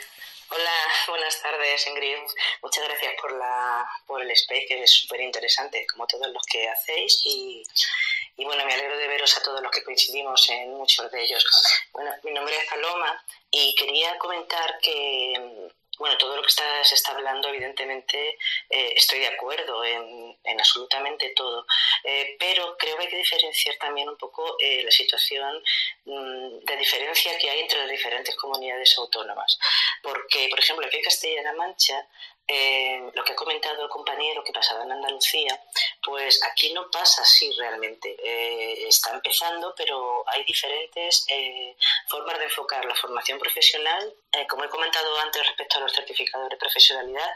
Hola, 0.51 0.71
buenas 1.07 1.41
tardes, 1.41 1.87
Ingrid. 1.87 2.19
Muchas 2.61 2.83
gracias 2.83 3.15
por, 3.19 3.31
la, 3.31 3.89
por 4.05 4.21
el 4.21 4.29
space, 4.29 4.67
que 4.67 4.83
es 4.83 4.91
súper 4.91 5.21
interesante, 5.21 5.87
como 5.91 6.05
todos 6.05 6.27
los 6.27 6.43
que 6.45 6.69
hacéis. 6.69 7.19
Y, 7.25 7.63
y, 8.37 8.45
bueno, 8.45 8.63
me 8.63 8.73
alegro 8.75 8.95
de 8.95 9.07
veros 9.07 9.35
a 9.35 9.41
todos 9.41 9.59
los 9.59 9.71
que 9.71 9.83
coincidimos 9.83 10.47
en 10.51 10.71
muchos 10.75 11.11
de 11.11 11.23
ellos. 11.23 11.43
Bueno, 11.91 12.11
mi 12.21 12.31
nombre 12.31 12.55
es 12.57 12.69
Paloma 12.69 13.25
y 13.49 13.73
quería 13.73 14.19
comentar 14.19 14.77
que 14.83 15.71
bueno, 15.99 16.17
todo 16.17 16.37
lo 16.37 16.41
que 16.41 16.47
está, 16.47 16.63
se 16.85 16.95
está 16.95 17.11
hablando, 17.11 17.49
evidentemente, 17.49 18.37
eh, 18.69 18.93
estoy 18.95 19.19
de 19.19 19.27
acuerdo 19.27 19.83
en, 19.83 20.37
absolutamente 20.57 21.33
todo, 21.35 21.65
eh, 22.03 22.37
pero 22.39 22.77
creo 22.77 22.97
que 22.97 23.03
hay 23.03 23.09
que 23.09 23.17
diferenciar 23.17 23.75
también 23.75 24.07
un 24.07 24.17
poco 24.17 24.55
eh, 24.59 24.81
la 24.83 24.91
situación 24.91 25.61
mm, 26.05 26.59
de 26.59 26.77
diferencia 26.77 27.37
que 27.37 27.49
hay 27.49 27.59
entre 27.59 27.79
las 27.79 27.89
diferentes 27.89 28.35
comunidades 28.35 28.97
autónomas. 28.97 29.59
Porque, 30.01 30.47
por 30.49 30.59
ejemplo, 30.59 30.87
aquí 30.87 30.97
en 30.97 31.03
Castilla-La 31.03 31.53
Mancha 31.53 32.07
eh, 32.51 33.11
lo 33.13 33.23
que 33.23 33.33
ha 33.33 33.35
comentado 33.35 33.83
el 33.83 33.89
compañero 33.89 34.43
que 34.43 34.51
pasaba 34.51 34.83
en 34.83 34.91
Andalucía, 34.91 35.61
pues 36.01 36.43
aquí 36.51 36.73
no 36.73 36.89
pasa 36.89 37.21
así 37.21 37.51
realmente. 37.57 38.17
Eh, 38.23 38.87
está 38.87 39.11
empezando, 39.11 39.73
pero 39.77 40.23
hay 40.27 40.43
diferentes 40.45 41.25
eh, 41.29 41.75
formas 42.07 42.39
de 42.39 42.45
enfocar 42.45 42.83
la 42.85 42.95
formación 42.95 43.37
profesional, 43.37 44.11
como 44.47 44.63
he 44.63 44.69
comentado 44.69 45.19
antes 45.19 45.45
respecto 45.45 45.77
a 45.77 45.81
los 45.81 45.93
certificados 45.93 46.49
de 46.49 46.57
profesionalidad 46.57 47.29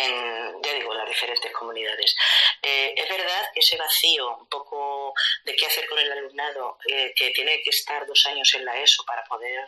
en, 0.00 0.62
ya 0.62 0.74
digo, 0.74 0.94
las 0.94 1.08
diferentes 1.08 1.52
comunidades. 1.52 2.16
Eh, 2.62 2.94
es 2.96 3.08
verdad 3.08 3.48
que 3.52 3.60
ese 3.60 3.76
vacío 3.76 4.36
un 4.36 4.46
poco 4.46 5.12
de 5.44 5.54
qué 5.54 5.66
hacer 5.66 5.88
con 5.88 5.98
el 5.98 6.10
alumnado, 6.10 6.78
eh, 6.86 7.12
que 7.14 7.30
tiene 7.30 7.60
que 7.62 7.70
estar 7.70 8.06
dos 8.06 8.26
años 8.26 8.54
en 8.54 8.64
la 8.64 8.78
ESO 8.80 9.04
para 9.04 9.24
poder 9.24 9.66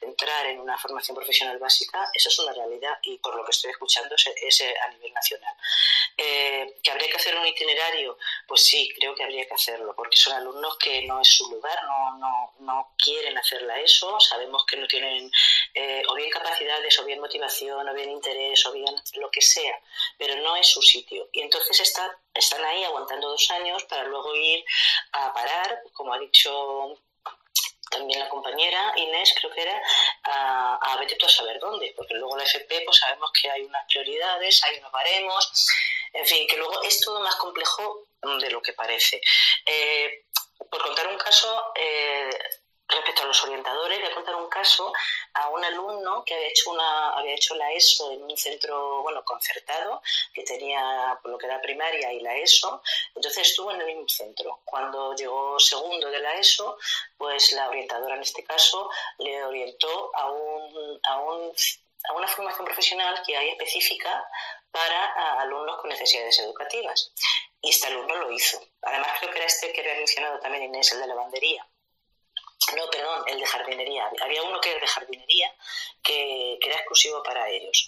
entrar 0.00 0.46
en 0.46 0.60
una 0.60 0.78
formación 0.78 1.16
profesional 1.16 1.58
básica, 1.58 2.08
eso 2.14 2.28
es 2.28 2.38
una 2.38 2.52
realidad 2.52 2.98
y 3.02 3.18
por 3.18 3.34
lo 3.36 3.44
que 3.44 3.50
estoy 3.50 3.70
escuchando 3.70 4.14
es, 4.14 4.62
a 4.82 4.88
nivel 4.88 5.12
nacional. 5.12 5.54
Eh, 6.16 6.76
¿Que 6.82 6.90
habría 6.90 7.08
que 7.08 7.16
hacer 7.16 7.36
un 7.36 7.46
itinerario? 7.46 8.16
Pues 8.46 8.62
sí, 8.62 8.92
creo 8.98 9.14
que 9.14 9.24
habría 9.24 9.46
que 9.46 9.54
hacerlo, 9.54 9.94
porque 9.96 10.16
son 10.16 10.34
alumnos 10.34 10.78
que 10.78 11.02
no 11.02 11.20
es 11.20 11.28
su 11.28 11.50
lugar, 11.50 11.78
no, 11.84 12.18
no, 12.18 12.54
no 12.60 12.94
quieren 12.96 13.36
hacerla 13.36 13.80
eso, 13.80 14.18
sabemos 14.20 14.64
que 14.66 14.76
no 14.76 14.86
tienen 14.86 15.30
o 16.08 16.14
bien 16.14 16.30
capacidades, 16.30 16.98
o 16.98 17.04
bien 17.04 17.20
motivación, 17.20 17.88
o 17.88 17.94
bien 17.94 18.10
interés, 18.10 18.64
o 18.66 18.72
bien 18.72 18.94
lo 19.14 19.30
que 19.30 19.40
sea, 19.40 19.73
pero 20.18 20.36
no 20.42 20.56
es 20.56 20.68
su 20.68 20.82
sitio. 20.82 21.28
Y 21.32 21.42
entonces 21.42 21.78
está, 21.80 22.18
están 22.32 22.64
ahí 22.64 22.84
aguantando 22.84 23.28
dos 23.28 23.50
años 23.50 23.84
para 23.84 24.04
luego 24.04 24.34
ir 24.34 24.64
a 25.12 25.32
parar, 25.32 25.82
como 25.92 26.12
ha 26.12 26.18
dicho 26.18 26.98
también 27.90 28.18
la 28.18 28.28
compañera 28.28 28.92
Inés, 28.96 29.34
creo 29.38 29.52
que 29.52 29.62
era, 29.62 29.80
a, 30.24 30.92
a 30.92 30.96
vete 30.96 31.14
tú 31.16 31.26
a 31.26 31.28
saber 31.28 31.60
dónde, 31.60 31.94
porque 31.96 32.14
luego 32.14 32.36
la 32.36 32.44
FP 32.44 32.82
pues 32.84 32.98
sabemos 32.98 33.30
que 33.32 33.48
hay 33.48 33.62
unas 33.62 33.84
prioridades, 33.86 34.64
hay 34.64 34.78
unos 34.78 34.90
baremos, 34.90 35.68
en 36.12 36.26
fin, 36.26 36.46
que 36.48 36.56
luego 36.56 36.82
es 36.82 37.00
todo 37.00 37.20
más 37.20 37.36
complejo 37.36 38.06
de 38.40 38.50
lo 38.50 38.62
que 38.62 38.72
parece. 38.72 39.20
Eh, 39.66 40.24
por 40.70 40.82
contar 40.82 41.06
un 41.08 41.18
caso, 41.18 41.72
eh, 41.74 42.30
respecto 42.88 43.22
a 43.22 43.26
los 43.26 43.42
orientadores, 43.44 43.98
voy 43.98 44.10
a 44.10 44.14
contar 44.14 44.34
un 44.36 44.48
caso 44.48 44.92
a 45.32 45.48
un 45.48 45.64
alumno 45.64 46.24
que 46.24 46.34
había 46.34 46.48
hecho 46.48 46.70
una 46.70 47.10
había 47.10 47.34
hecho 47.34 47.54
la 47.54 47.72
ESO 47.72 48.12
en 48.12 48.22
un 48.22 48.36
centro 48.36 49.02
bueno 49.02 49.24
concertado 49.24 50.02
que 50.32 50.42
tenía 50.42 51.18
lo 51.24 51.38
que 51.38 51.46
era 51.46 51.60
primaria 51.60 52.12
y 52.12 52.20
la 52.20 52.36
ESO 52.36 52.82
entonces 53.14 53.48
estuvo 53.48 53.72
en 53.72 53.80
el 53.80 53.86
mismo 53.86 54.08
centro 54.08 54.60
cuando 54.64 55.14
llegó 55.14 55.58
segundo 55.58 56.10
de 56.10 56.18
la 56.18 56.34
ESO 56.34 56.76
pues 57.16 57.52
la 57.52 57.68
orientadora 57.68 58.16
en 58.16 58.22
este 58.22 58.44
caso 58.44 58.90
le 59.18 59.42
orientó 59.44 60.10
a 60.14 60.30
un 60.30 61.00
a 61.04 61.18
un 61.18 61.52
a 62.08 62.12
una 62.12 62.28
formación 62.28 62.66
profesional 62.66 63.22
que 63.26 63.36
hay 63.36 63.48
específica 63.50 64.28
para 64.70 65.40
alumnos 65.40 65.80
con 65.80 65.88
necesidades 65.88 66.38
educativas. 66.40 67.12
Y 67.62 67.70
este 67.70 67.86
alumno 67.86 68.14
lo 68.16 68.32
hizo. 68.32 68.60
Además, 68.82 69.08
creo 69.20 69.30
que 69.30 69.38
era 69.38 69.46
este 69.46 69.72
que 69.72 69.80
había 69.80 69.94
mencionado 69.94 70.38
también 70.40 70.64
Inés, 70.64 70.92
el 70.92 71.00
de 71.00 71.06
lavandería. 71.06 71.66
No, 72.76 72.88
perdón, 72.90 73.24
el 73.26 73.38
de 73.38 73.46
jardinería. 73.46 74.10
Había 74.20 74.42
uno 74.42 74.60
que 74.60 74.70
era 74.70 74.80
de 74.80 74.86
jardinería 74.86 75.54
que, 76.02 76.58
era 76.60 76.76
exclusivo 76.76 77.22
para 77.22 77.48
ellos. 77.48 77.86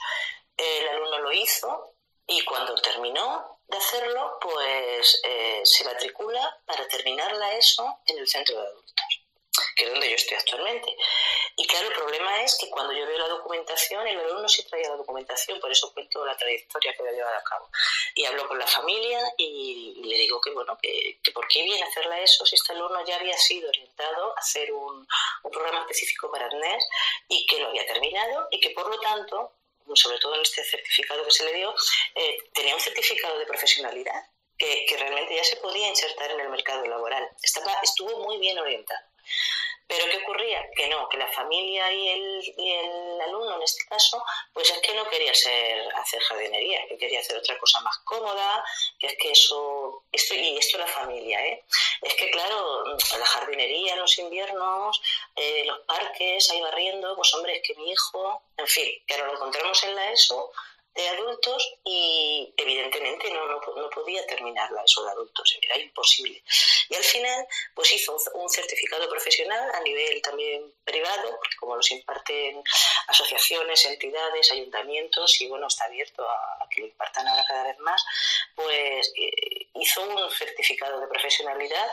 El 0.57 0.89
alumno 0.89 1.19
lo 1.19 1.33
hizo 1.33 1.95
y 2.27 2.45
cuando 2.45 2.75
terminó 2.77 3.61
de 3.67 3.77
hacerlo, 3.77 4.39
pues 4.41 5.21
eh, 5.25 5.61
se 5.65 5.85
matricula 5.85 6.61
para 6.67 6.87
terminar 6.89 7.33
la 7.33 7.55
ESO 7.55 8.01
en 8.07 8.19
el 8.19 8.29
centro 8.29 8.61
de 8.61 8.67
adultos 8.67 9.06
que 9.75 9.85
es 9.85 9.91
donde 9.91 10.09
yo 10.09 10.17
estoy 10.17 10.37
actualmente. 10.37 10.97
Y 11.57 11.67
claro, 11.67 11.89
el 11.89 11.95
problema 11.95 12.43
es 12.43 12.57
que 12.59 12.69
cuando 12.69 12.93
yo 12.93 13.07
veo 13.07 13.19
la 13.19 13.29
documentación, 13.29 14.07
el 14.07 14.19
alumno 14.19 14.49
sí 14.49 14.63
traía 14.65 14.91
la 14.91 14.97
documentación, 14.97 15.61
por 15.61 15.71
eso 15.71 15.93
cuento 15.93 16.25
la 16.25 16.37
trayectoria 16.37 16.93
que 16.93 17.03
había 17.03 17.13
llevado 17.13 17.37
a 17.37 17.43
cabo. 17.43 17.71
Y 18.15 18.25
hablo 18.25 18.47
con 18.49 18.59
la 18.59 18.67
familia 18.67 19.21
y, 19.37 20.03
le 20.05 20.17
digo 20.17 20.41
que, 20.41 20.51
bueno, 20.51 20.77
que, 20.81 21.19
por 21.33 21.47
qué 21.49 21.63
viene 21.63 21.83
a 21.83 21.87
hacerla 21.87 22.21
eso 22.21 22.45
si 22.47 22.55
este 22.55 22.73
alumno 22.73 23.05
ya 23.07 23.17
había 23.17 23.37
sido 23.37 23.69
orientado 23.69 24.37
a 24.37 24.41
hacer 24.41 24.73
un, 24.73 25.07
programa 25.43 25.81
específico 25.83 26.31
para 26.31 26.47
ARNES 26.47 26.85
y 27.29 27.47
que 27.47 27.61
lo 27.61 27.69
había 27.69 27.87
terminado 27.87 28.49
y 28.51 28.61
que 28.61 28.71
por 28.71 28.89
lo 28.91 28.99
tanto 29.01 29.53
sobre 29.95 30.19
todo 30.19 30.35
en 30.35 30.43
este 30.43 30.65
certificado 30.65 31.25
que 31.25 31.31
se 31.31 31.45
le 31.45 31.55
dio, 31.55 31.75
eh, 32.15 32.39
tenía 32.53 32.75
un 32.75 32.81
certificado 32.81 33.39
de 33.39 33.47
profesionalidad 33.47 34.27
que, 34.59 34.85
que, 34.87 34.97
realmente 34.97 35.37
ya 35.37 35.45
se 35.45 35.57
podía 35.57 35.89
insertar 35.89 36.31
en 36.33 36.41
el 36.41 36.49
mercado 36.49 36.85
laboral. 36.87 37.29
Estaba, 37.43 37.73
estuvo 37.83 38.19
muy 38.25 38.39
bien 38.39 38.59
orientado. 38.59 39.01
Pero 39.89 40.05
¿qué 40.11 40.17
ocurría? 40.17 40.69
Que 40.75 40.89
no, 40.89 41.09
que 41.09 41.17
la 41.17 41.29
familia 41.29 41.93
y 41.93 42.09
el, 42.09 42.55
y 42.57 42.73
el 42.73 43.21
alumno 43.21 43.55
en 43.55 43.63
este 43.63 43.85
caso, 43.87 44.23
pues 44.53 44.69
es 44.69 44.79
que 44.81 44.95
no 44.95 45.09
quería 45.09 45.33
ser, 45.33 45.89
hacer 45.95 46.21
jardinería, 46.23 46.87
que 46.89 46.99
quería 46.99 47.21
hacer 47.21 47.37
otra 47.37 47.57
cosa 47.59 47.81
más 47.81 47.97
cómoda, 47.99 48.65
que 48.99 49.07
es 49.07 49.17
que 49.19 49.31
eso, 49.31 50.03
esto, 50.11 50.35
y 50.35 50.59
esto 50.59 50.79
la 50.79 50.89
familia, 50.89 51.45
¿eh? 51.47 51.65
Es 52.03 52.15
que 52.15 52.31
claro, 52.31 52.85
la 53.19 53.27
jardinería 53.27 53.93
en 53.93 54.01
los 54.01 54.19
inviernos, 54.19 55.01
eh, 55.37 55.65
los 55.65 55.79
parques, 55.81 56.51
ahí 56.51 56.61
barriendo, 56.61 57.15
pues 57.15 57.33
hombre, 57.35 57.57
es 57.57 57.63
que 57.63 57.75
mi 57.77 57.91
hijo, 57.91 58.43
en 58.57 58.67
fin, 58.67 58.91
que 59.07 59.19
lo 59.19 59.33
encontramos 59.33 59.83
en 59.85 59.95
la 59.95 60.11
ESO, 60.11 60.51
de 60.97 61.09
adultos 61.09 61.77
y 61.85 62.53
evidentemente 62.57 63.31
no, 63.31 63.47
no, 63.47 63.61
no 63.77 63.91
podía 63.91 64.27
terminarla 64.27 64.83
eso 64.85 65.05
de 65.05 65.11
adultos, 65.11 65.59
era 65.61 65.79
imposible. 65.79 66.43
Y 66.89 66.95
al 66.95 67.05
final 67.05 67.47
pues 67.75 67.93
hizo 67.93 68.17
un, 68.35 68.49
certificado 68.49 69.09
profesional 69.09 69.71
a 69.75 69.81
nivel 69.81 70.23
también 70.23 70.73
privado, 70.85 71.37
porque 71.37 71.57
como 71.59 71.77
los 71.77 71.91
imparten 71.91 72.63
asociaciones, 73.09 73.85
entidades, 73.85 74.51
ayuntamientos 74.53 75.41
y 75.41 75.49
bueno, 75.49 75.67
está 75.67 75.85
abierto 75.85 76.23
a, 76.23 76.67
que 76.71 76.81
lo 76.81 76.87
impartan 76.87 77.29
ahora 77.29 77.45
cada 77.47 77.65
vez 77.65 77.79
más, 77.81 78.03
pues 78.55 79.13
eh, 79.17 79.69
hizo 79.75 80.03
un 80.03 80.31
certificado 80.31 81.01
de 81.01 81.09
profesionalidad 81.09 81.89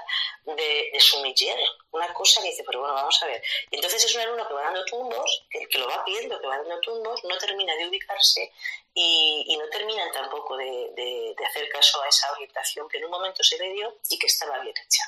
de, 0.45 0.89
de 0.93 0.99
sumiller, 0.99 1.59
una 1.91 2.13
cosa 2.13 2.41
que 2.41 2.49
dice, 2.49 2.63
pero 2.65 2.79
bueno, 2.79 2.93
vamos 2.93 3.21
a 3.21 3.27
ver. 3.27 3.43
Y 3.71 3.75
entonces 3.75 4.05
es 4.05 4.15
un 4.15 4.21
alumno 4.21 4.47
que 4.47 4.53
va 4.53 4.63
dando 4.63 4.85
tumbos, 4.85 5.45
que, 5.49 5.67
que 5.67 5.77
lo 5.77 5.87
va 5.87 6.05
pidiendo, 6.05 6.39
que 6.39 6.47
va 6.47 6.57
dando 6.57 6.79
tumbos, 6.79 7.23
no 7.25 7.37
termina 7.37 7.75
de 7.75 7.87
ubicarse 7.87 8.51
y, 8.95 9.57
no 9.57 9.67
terminan 9.69 10.11
tampoco 10.11 10.57
de, 10.57 11.35
hacer 11.47 11.69
caso 11.69 12.01
a 12.01 12.07
esa 12.07 12.31
orientación 12.31 12.87
que 12.87 12.97
en 12.97 13.05
un 13.05 13.11
momento 13.11 13.43
se 13.43 13.57
le 13.57 13.71
dio 13.71 13.97
y 14.09 14.17
que 14.17 14.27
estaba 14.27 14.59
bien 14.59 14.75
hecha. 14.77 15.03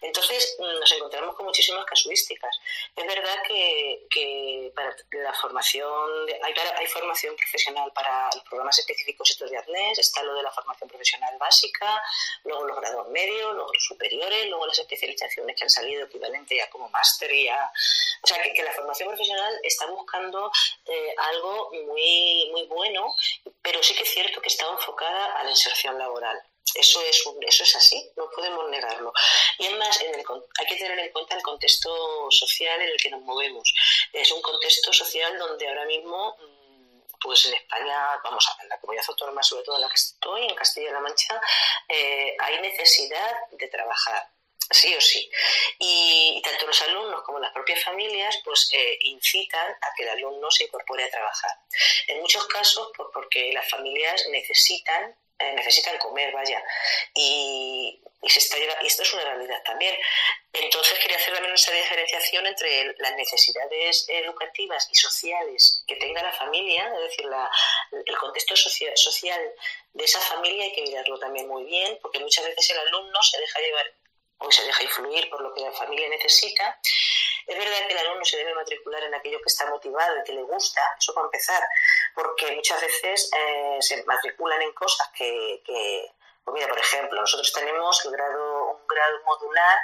Entonces 0.00 0.56
mm, 0.58 0.80
nos 0.80 0.92
encontramos 0.92 1.36
con 1.36 1.46
muchísimas 1.46 1.84
casuísticas. 1.84 2.58
Es 2.96 3.06
verdad 3.06 3.42
que, 3.46 4.72
para 4.74 4.94
la 5.12 5.32
formación, 5.34 6.10
hay, 6.42 6.54
hay, 6.76 6.86
formación 6.86 7.36
profesional 7.36 7.92
para 7.92 8.28
los 8.34 8.44
programas 8.44 8.78
específicos 8.78 9.30
estos 9.30 9.50
de 9.50 9.58
ADNES, 9.58 9.98
está 9.98 10.22
lo 10.22 10.34
de 10.34 10.42
la 10.42 10.50
formación 10.50 10.88
profesional 10.88 11.36
básica, 11.38 12.02
luego 12.44 12.66
los 12.66 12.76
grados 12.80 13.08
medios, 13.08 13.54
luego 13.54 13.72
los 13.72 13.84
superiores, 13.84 14.46
luego 14.48 14.66
las 14.66 14.78
especializaciones 14.78 15.56
que 15.56 15.64
han 15.64 15.70
salido 15.70 16.04
equivalente 16.04 16.56
ya 16.56 16.68
como 16.70 16.88
máster 16.90 17.32
y 17.32 17.48
a... 17.48 17.70
O 18.22 18.26
sea, 18.26 18.40
que, 18.42 18.62
la 18.62 18.72
formación 18.72 19.08
profesional 19.08 19.60
está 19.64 19.86
buscando 19.86 20.50
eh, 20.86 21.14
algo 21.18 21.70
muy, 21.72 22.48
muy 22.52 22.64
bueno 22.66 23.11
pero 23.62 23.82
sí 23.82 23.94
que 23.94 24.02
es 24.02 24.12
cierto 24.12 24.40
que 24.40 24.48
está 24.48 24.66
enfocada 24.68 25.36
a 25.36 25.44
la 25.44 25.50
inserción 25.50 25.98
laboral. 25.98 26.40
Eso 26.74 27.02
es, 27.02 27.22
eso 27.40 27.62
es 27.64 27.76
así, 27.76 28.10
no 28.16 28.30
podemos 28.30 28.68
negarlo. 28.70 29.12
Y 29.58 29.66
además, 29.66 30.00
en 30.00 30.14
el, 30.14 30.24
hay 30.58 30.66
que 30.66 30.76
tener 30.76 30.98
en 30.98 31.12
cuenta 31.12 31.36
el 31.36 31.42
contexto 31.42 32.30
social 32.30 32.80
en 32.80 32.88
el 32.88 32.96
que 32.96 33.10
nos 33.10 33.20
movemos. 33.22 33.74
Es 34.12 34.30
un 34.30 34.40
contexto 34.40 34.92
social 34.92 35.38
donde 35.38 35.68
ahora 35.68 35.84
mismo, 35.84 36.36
mm, 36.38 37.02
pues 37.20 37.46
en 37.46 37.54
España, 37.54 38.18
vamos 38.24 38.48
a 38.48 38.56
ver, 38.56 38.64
en 38.64 38.68
la 38.70 38.80
comunidad 38.80 39.04
autónoma, 39.08 39.42
sobre 39.42 39.64
todo 39.64 39.76
en 39.76 39.82
la 39.82 39.88
que 39.88 39.96
estoy, 39.96 40.44
en 40.44 40.54
Castilla-La 40.54 41.00
Mancha, 41.00 41.40
eh, 41.88 42.36
hay 42.38 42.60
necesidad 42.60 43.36
de 43.50 43.68
trabajar 43.68 44.31
sí 44.72 44.94
o 44.94 45.00
sí. 45.00 45.30
Y, 45.78 46.40
tanto 46.42 46.66
los 46.66 46.82
alumnos 46.82 47.22
como 47.22 47.38
las 47.38 47.52
propias 47.52 47.82
familias 47.82 48.38
pues 48.44 48.70
eh, 48.72 48.98
incitan 49.00 49.72
a 49.80 49.94
que 49.96 50.02
el 50.02 50.10
alumno 50.10 50.50
se 50.50 50.64
incorpore 50.64 51.04
a 51.04 51.10
trabajar. 51.10 51.50
En 52.08 52.20
muchos 52.20 52.46
casos 52.46 52.90
pues, 52.96 53.08
porque 53.12 53.52
las 53.52 53.68
familias 53.68 54.26
necesitan 54.30 55.14
eh, 55.42 55.52
necesitan 55.54 55.98
comer, 55.98 56.32
vaya. 56.32 56.62
Y, 57.14 58.00
se 58.28 58.38
está, 58.38 58.56
y 58.56 58.86
esto 58.86 59.02
es 59.02 59.14
una 59.14 59.24
realidad 59.24 59.60
también. 59.64 59.96
Entonces 60.52 60.96
quería 61.00 61.16
hacer 61.16 61.34
también 61.34 61.54
esa 61.54 61.72
diferenciación 61.72 62.46
entre 62.46 62.94
las 62.98 63.16
necesidades 63.16 64.06
educativas 64.08 64.88
y 64.92 64.94
sociales 64.96 65.82
que 65.88 65.96
tenga 65.96 66.22
la 66.22 66.32
familia, 66.32 66.92
es 66.94 67.00
decir, 67.00 67.24
la, 67.24 67.50
el 68.06 68.16
contexto 68.18 68.54
social 68.56 69.52
de 69.92 70.04
esa 70.04 70.20
familia 70.20 70.64
hay 70.64 70.72
que 70.72 70.82
mirarlo 70.82 71.18
también 71.18 71.48
muy 71.48 71.64
bien, 71.64 71.98
porque 72.00 72.20
muchas 72.20 72.44
veces 72.44 72.70
el 72.70 72.78
alumno 72.78 73.20
se 73.22 73.40
deja 73.40 73.60
llevar 73.60 73.92
o 74.42 74.50
se 74.50 74.64
deja 74.64 74.82
influir 74.82 75.30
por 75.30 75.40
lo 75.40 75.52
que 75.54 75.60
la 75.60 75.72
familia 75.72 76.08
necesita. 76.08 76.78
Es 77.46 77.58
verdad 77.58 77.86
que 77.86 77.92
el 77.92 77.98
alumno 77.98 78.24
se 78.24 78.36
debe 78.36 78.54
matricular 78.54 79.02
en 79.02 79.14
aquello 79.14 79.38
que 79.38 79.48
está 79.48 79.66
motivado 79.66 80.18
y 80.18 80.24
que 80.24 80.32
le 80.32 80.42
gusta, 80.42 80.80
eso 80.98 81.14
para 81.14 81.26
empezar, 81.26 81.62
porque 82.14 82.52
muchas 82.52 82.80
veces 82.80 83.30
eh, 83.36 83.78
se 83.80 84.04
matriculan 84.04 84.62
en 84.62 84.72
cosas 84.72 85.08
que, 85.16 85.62
pues 86.44 86.54
mira, 86.54 86.68
por 86.68 86.78
ejemplo, 86.78 87.20
nosotros 87.20 87.52
tenemos 87.52 88.04
un 88.04 88.12
grado, 88.12 88.66
un 88.70 88.86
grado 88.86 89.22
modular 89.24 89.78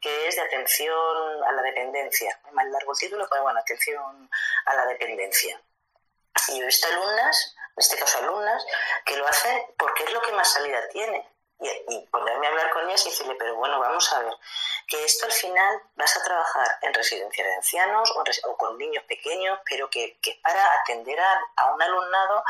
que 0.00 0.28
es 0.28 0.36
de 0.36 0.42
atención 0.42 1.44
a 1.44 1.52
la 1.52 1.62
dependencia. 1.62 2.40
Es 2.46 2.52
más 2.52 2.66
largo 2.66 2.92
el 2.92 2.98
título, 2.98 3.26
pero 3.30 3.42
bueno, 3.42 3.60
atención 3.60 4.30
a 4.66 4.74
la 4.74 4.86
dependencia. 4.86 5.60
Y 6.48 6.58
yo 6.58 6.62
he 6.62 6.66
visto 6.66 6.88
alumnas, 6.88 7.54
en 7.76 7.80
este 7.80 7.98
caso 7.98 8.18
alumnas, 8.18 8.64
que 9.04 9.16
lo 9.16 9.26
hacen 9.26 9.62
porque 9.76 10.04
es 10.04 10.12
lo 10.12 10.22
que 10.22 10.32
más 10.32 10.52
salida 10.52 10.88
tiene 10.88 11.29
y, 11.60 12.00
ponerme 12.10 12.46
a 12.46 12.50
hablar 12.50 12.70
con 12.70 12.88
ellas 12.88 13.04
y 13.06 13.10
decirle, 13.10 13.34
pero 13.38 13.54
bueno, 13.56 13.78
vamos 13.78 14.12
a 14.12 14.20
ver, 14.20 14.32
que 14.86 15.04
esto 15.04 15.26
al 15.26 15.32
final 15.32 15.82
vas 15.94 16.16
a 16.16 16.22
trabajar 16.22 16.78
en 16.82 16.94
residencia 16.94 17.44
de 17.44 17.54
ancianos 17.54 18.12
o, 18.44 18.56
con 18.56 18.78
niños 18.78 19.04
pequeños, 19.04 19.58
pero 19.68 19.88
que, 19.90 20.18
es 20.22 20.36
para 20.38 20.64
atender 20.80 21.18
a, 21.20 21.74
un 21.74 21.82
alumnado 21.82 22.42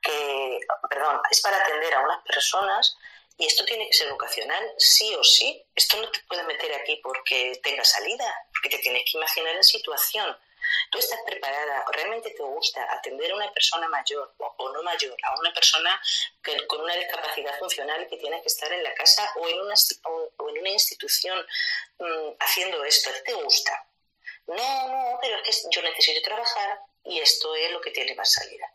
que, 0.00 0.60
perdón, 0.88 1.20
es 1.30 1.40
para 1.40 1.56
atender 1.58 1.94
a 1.94 2.00
unas 2.00 2.22
personas 2.22 2.96
y 3.36 3.46
esto 3.46 3.64
tiene 3.64 3.86
que 3.88 3.94
ser 3.94 4.10
vocacional, 4.10 4.64
sí 4.78 5.14
o 5.16 5.24
sí. 5.24 5.64
Esto 5.74 5.96
no 5.96 6.10
te 6.10 6.20
puede 6.20 6.44
meter 6.44 6.72
aquí 6.74 7.00
porque 7.02 7.60
tenga 7.62 7.84
salida, 7.84 8.32
porque 8.52 8.76
te 8.76 8.82
tienes 8.82 9.02
que 9.10 9.18
imaginar 9.18 9.56
en 9.56 9.64
situación 9.64 10.36
¿Tú 10.90 10.98
estás 10.98 11.20
preparada 11.26 11.84
realmente 11.92 12.30
te 12.30 12.42
gusta 12.42 12.86
atender 12.92 13.30
a 13.32 13.36
una 13.36 13.52
persona 13.52 13.88
mayor 13.88 14.34
o, 14.38 14.72
no 14.72 14.82
mayor, 14.82 15.16
a 15.22 15.38
una 15.38 15.52
persona 15.52 16.00
con 16.66 16.80
una 16.80 16.94
discapacidad 16.94 17.58
funcional 17.58 18.06
que 18.08 18.16
tiene 18.16 18.40
que 18.42 18.48
estar 18.48 18.72
en 18.72 18.82
la 18.82 18.94
casa 18.94 19.32
o 19.36 19.48
en 19.48 19.60
una, 19.60 19.74
o, 20.04 20.48
en 20.48 20.58
una 20.58 20.70
institución 20.70 21.46
mm, 21.98 22.36
haciendo 22.40 22.84
esto? 22.84 23.10
¿Te 23.24 23.34
gusta? 23.34 23.86
No, 24.46 24.88
no, 24.88 25.18
pero 25.20 25.38
es 25.44 25.62
que 25.62 25.68
yo 25.70 25.82
necesito 25.82 26.22
trabajar 26.22 26.80
y 27.04 27.20
esto 27.20 27.54
es 27.54 27.70
lo 27.70 27.80
que 27.80 27.90
tiene 27.90 28.14
más 28.14 28.32
salida. 28.32 28.70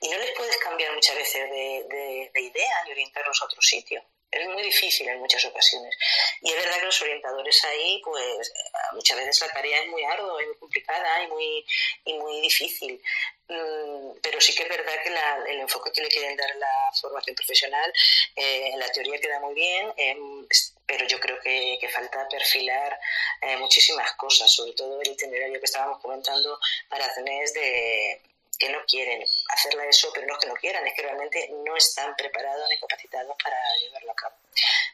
Y 0.00 0.08
no 0.08 0.18
les 0.18 0.32
puedes 0.32 0.56
cambiar 0.58 0.92
muchas 0.94 1.16
veces 1.16 1.50
de, 1.50 2.30
de 2.32 2.40
idea 2.40 2.84
y 2.86 2.92
orientarlos 2.92 3.40
a 3.42 3.46
otro 3.46 3.62
sitio. 3.62 4.04
Es 4.30 4.48
muy 4.48 4.62
difícil 4.62 5.08
en 5.08 5.20
muchas 5.20 5.44
ocasiones. 5.44 5.96
Y 6.42 6.50
es 6.50 6.56
verdad 6.56 6.80
que 6.80 6.86
los 6.86 7.02
orientadores 7.02 7.64
ahí, 7.64 8.00
pues 8.04 8.52
muchas 8.92 9.16
veces 9.16 9.40
la 9.40 9.52
tarea 9.52 9.80
es 9.80 9.88
muy 9.88 10.04
ardua 10.04 10.42
y 10.42 10.46
muy 10.46 10.56
complicada 10.56 11.22
y 11.22 11.26
muy, 11.28 11.66
y 12.04 12.14
muy 12.14 12.40
difícil. 12.40 13.00
Mm, 13.48 14.18
pero 14.20 14.40
sí 14.40 14.54
que 14.54 14.64
es 14.64 14.68
verdad 14.68 14.92
que 15.02 15.52
el 15.52 15.60
enfoque 15.60 15.92
que 15.92 16.02
le 16.02 16.08
quieren 16.08 16.36
dar 16.36 16.50
a 16.50 16.56
la 16.56 16.92
formación 17.00 17.36
profesional, 17.36 17.92
eh, 18.34 18.70
en 18.72 18.78
la 18.80 18.90
teoría 18.90 19.20
queda 19.20 19.38
muy 19.40 19.54
bien, 19.54 19.92
em, 19.96 20.46
pero 20.84 21.06
yo 21.06 21.20
creo 21.20 21.38
que, 21.40 21.88
falta 21.94 22.28
perfilar 22.28 22.98
eh, 23.42 23.56
muchísimas 23.56 24.12
cosas, 24.14 24.52
sobre 24.52 24.72
todo 24.72 25.00
el 25.00 25.08
itinerario 25.08 25.60
que 25.60 25.66
estábamos 25.66 26.00
comentando 26.00 26.58
para 26.88 27.12
tener 27.14 27.48
de 27.52 28.20
que 28.58 28.70
no 28.70 28.78
quieren 28.86 29.22
hacerla 29.22 29.86
eso, 29.86 30.10
pero 30.14 30.26
no 30.26 30.34
es 30.34 30.38
que 30.38 30.48
no 30.48 30.54
quieran, 30.54 30.86
es 30.86 30.94
que 30.94 31.02
realmente 31.02 31.50
no 31.64 31.76
están 31.76 32.14
preparados 32.16 32.68
ni 32.68 32.78
capacitados 32.78 33.36
para 33.42 33.56
llevarlo 33.82 34.12
a 34.12 34.14
cabo. 34.14 34.36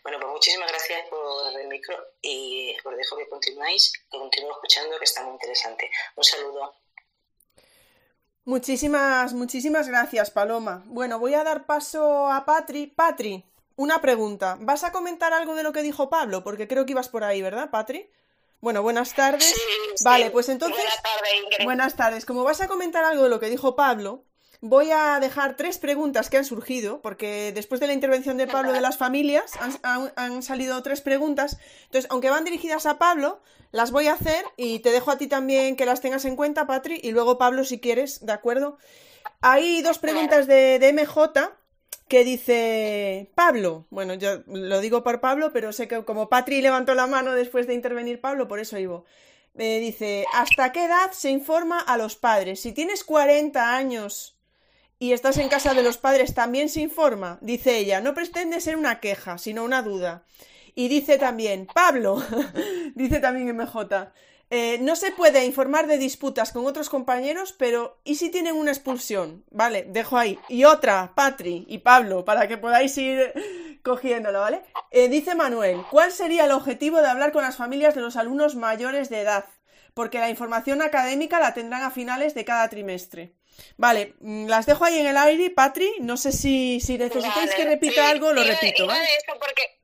Bueno, 0.02 0.18
pues 0.20 0.32
muchísimas 0.32 0.68
gracias 0.68 1.08
por 1.08 1.60
el 1.60 1.68
micro 1.68 1.96
y 2.20 2.76
os 2.84 2.96
dejo 2.96 3.16
que 3.16 3.28
continuáis, 3.28 3.92
que 3.92 4.18
continúo 4.18 4.52
escuchando, 4.52 4.98
que 4.98 5.04
está 5.04 5.22
muy 5.22 5.32
interesante. 5.32 5.90
Un 6.16 6.24
saludo. 6.24 6.74
Muchísimas, 8.44 9.32
muchísimas 9.34 9.88
gracias, 9.88 10.32
Paloma. 10.32 10.82
Bueno, 10.86 11.20
voy 11.20 11.34
a 11.34 11.44
dar 11.44 11.64
paso 11.64 12.28
a 12.28 12.44
Patri. 12.44 12.88
Patri, 12.88 13.44
una 13.76 14.00
pregunta. 14.00 14.56
¿Vas 14.58 14.82
a 14.82 14.90
comentar 14.90 15.32
algo 15.32 15.54
de 15.54 15.62
lo 15.62 15.72
que 15.72 15.82
dijo 15.82 16.10
Pablo? 16.10 16.42
Porque 16.42 16.66
creo 16.66 16.84
que 16.84 16.92
ibas 16.92 17.08
por 17.08 17.22
ahí, 17.22 17.40
¿verdad, 17.40 17.70
Patri? 17.70 18.10
Bueno, 18.62 18.80
buenas 18.84 19.12
tardes. 19.12 19.52
vale, 20.04 20.30
pues 20.30 20.48
entonces. 20.48 20.78
Buenas 20.78 21.02
tardes, 21.02 21.30
Ingrid. 21.42 21.64
Buenas 21.64 21.96
tardes. 21.96 22.24
Como 22.24 22.44
vas 22.44 22.60
a 22.60 22.68
comentar 22.68 23.02
algo 23.02 23.24
de 23.24 23.28
lo 23.28 23.40
que 23.40 23.50
dijo 23.50 23.74
Pablo, 23.74 24.24
voy 24.60 24.92
a 24.92 25.18
dejar 25.18 25.56
tres 25.56 25.78
preguntas 25.78 26.30
que 26.30 26.36
han 26.36 26.44
surgido, 26.44 27.02
porque 27.02 27.50
después 27.52 27.80
de 27.80 27.88
la 27.88 27.92
intervención 27.92 28.36
de 28.36 28.46
Pablo 28.46 28.72
de 28.72 28.80
las 28.80 28.96
familias 28.96 29.50
han, 29.82 30.42
salido 30.44 30.80
tres 30.84 31.00
preguntas. 31.00 31.58
Entonces, 31.86 32.08
aunque 32.08 32.30
van 32.30 32.44
dirigidas 32.44 32.86
a 32.86 32.98
Pablo, 32.98 33.42
las 33.72 33.90
voy 33.90 34.06
a 34.06 34.12
hacer 34.12 34.44
y 34.56 34.78
te 34.78 34.92
dejo 34.92 35.10
a 35.10 35.18
ti 35.18 35.26
también 35.26 35.74
que 35.74 35.84
las 35.84 36.00
tengas 36.00 36.24
en 36.24 36.36
cuenta, 36.36 36.68
Patri, 36.68 37.00
y 37.02 37.10
luego 37.10 37.38
Pablo, 37.38 37.64
si 37.64 37.80
quieres, 37.80 38.24
¿de 38.24 38.32
acuerdo? 38.32 38.78
Hay 39.40 39.82
dos 39.82 39.98
preguntas 39.98 40.46
de, 40.46 40.78
de 40.78 40.92
MJ 40.92 41.50
que 42.08 42.24
dice 42.24 43.30
Pablo. 43.34 43.86
Bueno, 43.90 44.14
yo 44.14 44.42
lo 44.46 44.80
digo 44.80 45.02
por 45.02 45.20
Pablo, 45.20 45.52
pero 45.52 45.72
sé 45.72 45.88
que 45.88 46.04
como 46.04 46.28
Patri 46.28 46.60
levantó 46.60 46.94
la 46.94 47.06
mano 47.06 47.32
después 47.32 47.66
de 47.66 47.74
intervenir 47.74 48.20
Pablo, 48.20 48.48
por 48.48 48.60
eso 48.60 48.78
Ivo. 48.78 49.04
Me 49.54 49.80
dice, 49.80 50.26
¿hasta 50.32 50.72
qué 50.72 50.84
edad 50.84 51.12
se 51.12 51.30
informa 51.30 51.80
a 51.80 51.96
los 51.96 52.16
padres? 52.16 52.60
Si 52.60 52.72
tienes 52.72 53.04
40 53.04 53.76
años 53.76 54.38
y 54.98 55.12
estás 55.12 55.36
en 55.38 55.48
casa 55.48 55.74
de 55.74 55.82
los 55.82 55.98
padres, 55.98 56.34
¿también 56.34 56.68
se 56.68 56.80
informa? 56.80 57.38
Dice 57.40 57.78
ella, 57.78 58.00
no 58.00 58.14
pretende 58.14 58.60
ser 58.60 58.76
una 58.76 59.00
queja, 59.00 59.38
sino 59.38 59.64
una 59.64 59.82
duda. 59.82 60.24
Y 60.74 60.88
dice 60.88 61.18
también, 61.18 61.66
Pablo, 61.66 62.22
dice 62.94 63.20
también 63.20 63.56
MJ, 63.56 64.12
eh, 64.54 64.76
no 64.82 64.96
se 64.96 65.12
puede 65.12 65.46
informar 65.46 65.86
de 65.86 65.96
disputas 65.96 66.52
con 66.52 66.66
otros 66.66 66.90
compañeros, 66.90 67.54
pero 67.56 67.98
¿y 68.04 68.16
si 68.16 68.28
tienen 68.28 68.54
una 68.54 68.70
expulsión? 68.70 69.46
Vale, 69.50 69.86
dejo 69.88 70.18
ahí. 70.18 70.38
Y 70.50 70.64
otra, 70.64 71.14
Patri 71.14 71.64
y 71.68 71.78
Pablo, 71.78 72.26
para 72.26 72.46
que 72.46 72.58
podáis 72.58 72.98
ir 72.98 73.32
cogiéndolo, 73.82 74.40
¿vale? 74.40 74.60
Eh, 74.90 75.08
dice 75.08 75.34
Manuel, 75.34 75.82
¿cuál 75.90 76.12
sería 76.12 76.44
el 76.44 76.50
objetivo 76.50 77.00
de 77.00 77.08
hablar 77.08 77.32
con 77.32 77.40
las 77.40 77.56
familias 77.56 77.94
de 77.94 78.02
los 78.02 78.16
alumnos 78.16 78.54
mayores 78.54 79.08
de 79.08 79.22
edad? 79.22 79.46
Porque 79.94 80.18
la 80.18 80.28
información 80.28 80.82
académica 80.82 81.40
la 81.40 81.54
tendrán 81.54 81.82
a 81.84 81.90
finales 81.90 82.34
de 82.34 82.44
cada 82.44 82.68
trimestre. 82.68 83.32
Vale, 83.78 84.16
mm, 84.20 84.48
las 84.48 84.66
dejo 84.66 84.84
ahí 84.84 84.98
en 84.98 85.06
el 85.06 85.16
aire, 85.16 85.48
Patri. 85.48 85.90
No 86.00 86.18
sé 86.18 86.30
si, 86.30 86.78
si 86.80 86.98
necesitáis 86.98 87.54
que 87.54 87.64
repita 87.64 88.10
algo, 88.10 88.34
lo 88.34 88.44
repito. 88.44 88.86
¿vale? 88.86 89.08
porque 89.38 89.81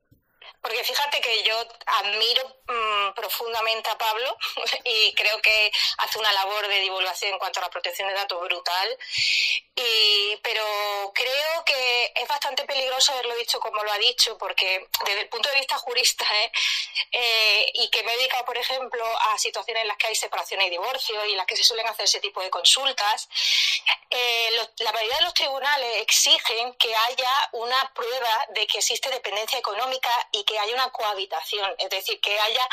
porque 0.61 0.83
fíjate 0.83 1.21
que 1.21 1.43
yo 1.43 1.55
admiro 1.85 2.61
mm, 2.67 3.13
profundamente 3.13 3.89
a 3.89 3.97
Pablo 3.97 4.37
y 4.83 5.13
creo 5.13 5.41
que 5.41 5.71
hace 5.97 6.19
una 6.19 6.31
labor 6.33 6.67
de 6.67 6.79
divulgación 6.81 7.33
en 7.33 7.39
cuanto 7.39 7.59
a 7.59 7.63
la 7.63 7.69
protección 7.69 8.07
de 8.07 8.13
datos 8.13 8.39
brutal. 8.41 8.97
Y, 9.75 10.35
pero 10.43 10.63
creo 11.13 11.63
que 11.65 12.11
es 12.15 12.27
bastante 12.27 12.65
peligroso 12.65 13.13
haberlo 13.13 13.35
dicho 13.35 13.59
como 13.59 13.81
lo 13.83 13.91
ha 13.91 13.97
dicho, 13.97 14.37
porque 14.37 14.87
desde 15.05 15.21
el 15.21 15.29
punto 15.29 15.49
de 15.49 15.55
vista 15.55 15.77
jurista, 15.77 16.25
¿eh? 16.43 16.51
Eh, 17.11 17.71
y 17.75 17.89
que 17.89 18.03
me 18.03 18.13
he 18.13 18.29
por 18.45 18.57
ejemplo, 18.57 19.05
a 19.31 19.37
situaciones 19.37 19.81
en 19.81 19.87
las 19.87 19.97
que 19.97 20.07
hay 20.07 20.15
separación 20.15 20.61
y 20.61 20.69
divorcio 20.69 21.25
y 21.25 21.31
en 21.31 21.37
las 21.37 21.45
que 21.45 21.55
se 21.55 21.63
suelen 21.63 21.87
hacer 21.87 22.05
ese 22.05 22.19
tipo 22.19 22.41
de 22.41 22.49
consultas, 22.49 23.29
eh, 24.09 24.49
la 24.79 24.91
mayoría 24.91 25.17
de 25.17 25.23
los 25.23 25.33
tribunales 25.33 25.97
exigen 25.97 26.73
que 26.73 26.93
haya 26.95 27.49
una 27.53 27.91
prueba 27.93 28.47
de 28.49 28.65
que 28.67 28.79
existe 28.79 29.09
dependencia 29.09 29.59
económica 29.59 30.09
y 30.31 30.43
que 30.49 30.57
haya 30.57 30.73
una 30.73 30.89
cohabitación, 30.91 31.75
es 31.77 31.89
decir, 31.91 32.19
que 32.19 32.39
haya 32.39 32.65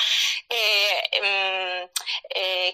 mm, 0.49 1.91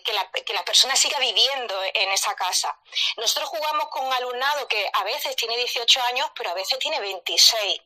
que, 0.05 0.13
la, 0.13 0.31
que 0.31 0.55
la 0.55 0.65
persona 0.65 0.95
siga 0.95 1.19
viviendo 1.19 1.75
en 1.93 2.11
esa 2.13 2.37
casa. 2.37 2.79
Nosotros 3.17 3.49
jugamos 3.49 3.89
con 3.89 4.13
alumnado 4.13 4.69
que 4.69 4.89
a 4.93 5.03
veces 5.03 5.35
tiene 5.35 5.57
18 5.57 6.03
años, 6.03 6.31
pero 6.37 6.51
a 6.51 6.55
veces 6.55 6.79
tiene 6.79 7.01
26. 7.01 7.81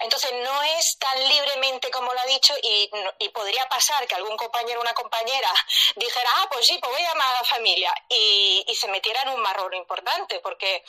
Entonces 0.00 0.32
no 0.32 0.62
es 0.62 0.98
tan 0.98 1.28
libremente 1.28 1.90
como 1.90 2.12
lo 2.12 2.20
ha 2.20 2.26
dicho 2.26 2.54
y, 2.62 2.90
podría 3.32 3.68
pasar 3.68 4.06
que 4.06 4.16
algún 4.16 4.36
compañero 4.36 4.80
o 4.80 4.82
una 4.82 4.94
compañera 4.94 5.52
dijera, 5.94 6.28
ah, 6.36 6.48
pues 6.50 6.66
sí, 6.66 6.78
pues 6.80 6.92
voy 6.92 7.02
a 7.02 7.08
llamar 7.08 7.28
a 7.28 7.38
la 7.38 7.44
familia 7.44 7.94
y, 8.08 8.64
se 8.78 8.88
metiera 8.88 9.22
en 9.22 9.30
un 9.30 9.40
marrón 9.40 9.74
importante, 9.74 10.38
porque 10.40 10.84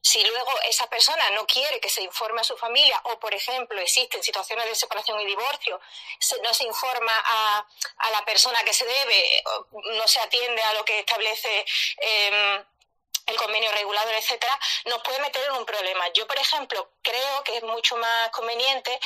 si 0.00 0.24
luego 0.24 0.50
esa 0.64 0.88
persona 0.88 1.30
no 1.30 1.46
quiere 1.46 1.80
que 1.80 1.90
se 1.90 2.02
informe 2.02 2.40
a 2.40 2.44
su 2.44 2.56
familia 2.56 2.98
o, 3.04 3.18
por 3.18 3.34
ejemplo, 3.34 3.78
existen 3.80 4.22
situaciones 4.22 4.66
de 4.66 4.74
separación 4.74 5.20
y 5.20 5.26
divorcio, 5.26 5.78
no 6.42 6.54
se 6.54 6.64
informa 6.64 7.12
a, 7.14 7.66
la 8.10 8.24
persona 8.24 8.58
que 8.64 8.72
se 8.72 8.86
debe, 8.86 9.42
no 9.72 10.08
se 10.08 10.20
atiende 10.20 10.62
a 10.62 10.74
lo 10.74 10.84
que 10.84 11.00
establece... 11.00 11.64
Em, 11.98 12.64
el 13.26 13.36
convenio 13.36 13.70
regulador, 13.72 14.14
etcétera, 14.14 14.58
nos 14.86 15.02
puede 15.02 15.20
meter 15.20 15.44
en 15.44 15.52
un 15.52 15.66
problema. 15.66 16.08
Yo, 16.12 16.26
por 16.26 16.38
ejemplo, 16.38 16.92
creo 17.02 17.44
que 17.44 17.56
es 17.56 17.62
mucho 17.62 17.96
más 17.96 18.30
conveniente 18.30 18.98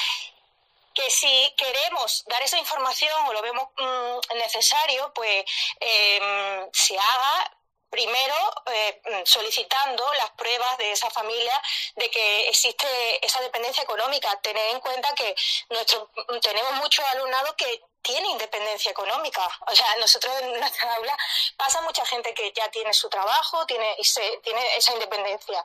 que 0.95 1.11
si 1.11 1.55
queremos 1.57 2.25
dar 2.27 2.43
esa 2.43 2.59
información 2.59 3.13
o 3.27 3.33
lo 3.33 3.43
vemos 3.43 3.69
mm, 3.79 4.37
necesario, 4.39 5.13
pues 5.15 5.45
em, 5.79 6.69
se 6.73 6.99
haga 6.99 7.57
primero 7.91 8.35
eh, 8.67 9.03
solicitando 9.25 10.05
las 10.15 10.31
pruebas 10.31 10.79
de 10.79 10.93
esa 10.93 11.11
familia 11.11 11.61
de 11.97 12.09
que 12.09 12.49
existe 12.49 12.87
esa 13.25 13.41
dependencia 13.41 13.83
económica. 13.83 14.41
Tener 14.41 14.71
en 14.71 14.81
cuenta 14.81 15.13
que 15.15 15.35
nuestro, 15.71 16.09
tenemos 16.41 16.73
muchos 16.75 17.05
alumnados 17.07 17.55
que 17.55 17.83
tiene 18.03 18.29
independencia 18.29 18.91
económica. 18.91 19.47
O 19.67 19.75
sea, 19.75 19.95
nosotros 19.97 20.33
en 20.41 20.59
nuestra 20.59 20.95
aula 20.95 21.17
pasa 21.57 21.81
mucha 21.83 22.05
gente 22.07 22.35
que 22.35 22.53
ya 22.53 22.71
tiene 22.71 22.93
su 22.93 23.09
trabajo, 23.09 23.67
tiene, 23.67 23.95
y 23.99 24.05
se, 24.05 24.39
tiene 24.43 24.77
esa 24.77 24.93
independencia. 24.93 25.65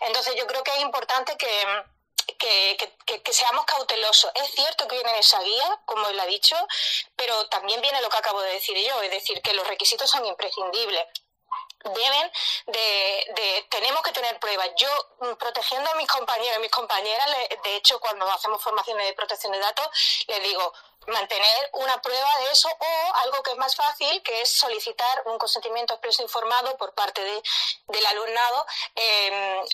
Entonces 0.00 0.34
yo 0.36 0.46
creo 0.46 0.62
que 0.62 0.72
es 0.72 0.80
importante 0.80 1.36
que, 1.36 1.48
que, 2.38 3.32
seamos 3.32 3.64
cautelosos. 3.66 4.30
Es 4.34 4.50
cierto 4.52 4.88
que 4.88 4.96
viene 4.96 5.18
esa 5.18 5.40
guía, 5.40 5.80
como 5.84 6.08
él 6.08 6.18
ha 6.18 6.26
dicho, 6.26 6.56
pero 7.14 7.48
también 7.48 7.80
viene 7.80 8.00
lo 8.00 8.08
que 8.08 8.16
acabo 8.16 8.40
de 8.40 8.52
decir 8.52 8.76
yo, 8.78 9.02
es 9.02 9.10
decir, 9.10 9.40
que 9.42 9.54
los 9.54 9.66
requisitos 9.66 10.10
son 10.10 10.24
imprescindibles 10.24 11.06
deben 11.94 12.32
de, 12.66 13.26
de, 13.34 13.66
tenemos 13.70 14.02
que 14.02 14.12
tener 14.12 14.38
pruebas. 14.38 14.70
Yo, 14.76 14.88
mm, 15.20 15.34
protegiendo 15.34 15.90
a 15.90 15.94
mis 15.94 16.08
compañeros 16.08 16.58
y 16.58 16.60
mis 16.60 16.70
compañeras, 16.70 17.26
de 17.62 17.76
hecho, 17.76 17.98
cuando 18.00 18.30
hacemos 18.30 18.62
formaciones 18.62 19.06
de 19.06 19.12
protección 19.14 19.52
de 19.52 19.58
datos, 19.58 19.88
les 20.26 20.42
digo, 20.42 20.72
mantener 21.06 21.70
una 21.74 22.00
prueba 22.02 22.28
de 22.40 22.50
eso 22.52 22.68
o 22.68 23.14
algo 23.16 23.42
que 23.42 23.52
es 23.52 23.56
más 23.56 23.74
fácil, 23.76 24.22
que 24.22 24.40
es 24.40 24.50
solicitar 24.50 25.22
un 25.26 25.38
consentimiento 25.38 25.94
expreso 25.94 26.22
informado 26.22 26.76
por 26.76 26.94
parte 26.94 27.22
de, 27.22 27.42
del 27.88 28.06
alumnado 28.06 28.66
em, 28.94 29.64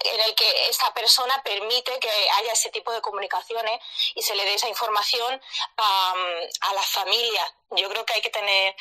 en 0.00 0.20
el 0.20 0.34
que 0.34 0.68
esa 0.68 0.92
persona 0.92 1.42
permite 1.42 1.98
que 1.98 2.10
haya 2.34 2.52
ese 2.52 2.70
tipo 2.70 2.92
de 2.92 3.00
comunicaciones 3.00 3.80
y 4.14 4.22
se 4.22 4.34
le 4.34 4.44
dé 4.44 4.54
esa 4.54 4.68
información 4.68 5.40
a, 5.76 6.14
a 6.60 6.74
las 6.74 6.86
familias. 6.86 7.54
Yo 7.70 7.88
creo 7.88 8.04
que 8.04 8.14
hay 8.14 8.22
que 8.22 8.30
tener 8.30 8.76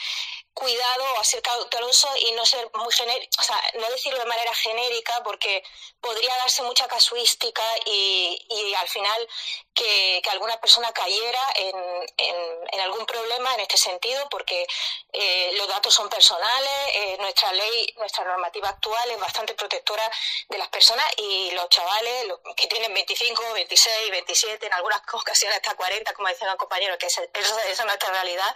cuidado 0.53 1.03
o 1.19 1.23
ser 1.23 1.41
cauteloso 1.41 2.09
y 2.17 2.31
no 2.33 2.45
ser 2.45 2.69
muy 2.75 2.91
genérico, 2.93 3.31
o 3.39 3.43
sea, 3.43 3.59
no 3.75 3.89
decirlo 3.89 4.19
de 4.19 4.25
manera 4.25 4.53
genérica 4.53 5.21
porque 5.23 5.63
podría 6.01 6.35
darse 6.37 6.61
mucha 6.63 6.87
casuística 6.87 7.63
y, 7.85 8.45
y 8.49 8.73
al 8.75 8.87
final 8.87 9.27
que, 9.73 10.21
que 10.23 10.29
alguna 10.29 10.59
persona 10.59 10.91
cayera 10.91 11.41
en, 11.55 11.75
en, 12.17 12.81
algún 12.81 13.05
problema 13.05 13.53
en 13.53 13.61
este 13.61 13.77
sentido 13.77 14.27
porque 14.29 14.65
eh, 15.13 15.51
los 15.53 15.67
datos 15.67 15.93
son 15.93 16.09
personales, 16.09 16.71
eh, 16.93 17.17
nuestra 17.19 17.51
ley, 17.53 17.93
nuestra 17.97 18.25
normativa 18.25 18.69
actual 18.69 19.11
es 19.11 19.19
bastante 19.19 19.53
protectora 19.53 20.09
de 20.49 20.57
las 20.57 20.67
personas 20.69 21.05
y 21.17 21.51
los 21.51 21.69
chavales 21.69 22.33
que 22.55 22.67
tienen 22.67 22.93
25, 22.93 23.53
26, 23.53 24.11
27, 24.11 24.65
en 24.65 24.73
algunas 24.73 25.01
ocasiones 25.13 25.57
hasta 25.57 25.75
40, 25.75 26.13
como 26.13 26.27
decían 26.27 26.49
los 26.49 26.57
compañeros, 26.57 26.97
que 26.97 27.05
esa, 27.05 27.21
esa 27.33 27.69
es 27.69 27.85
nuestra 27.85 28.09
realidad, 28.09 28.55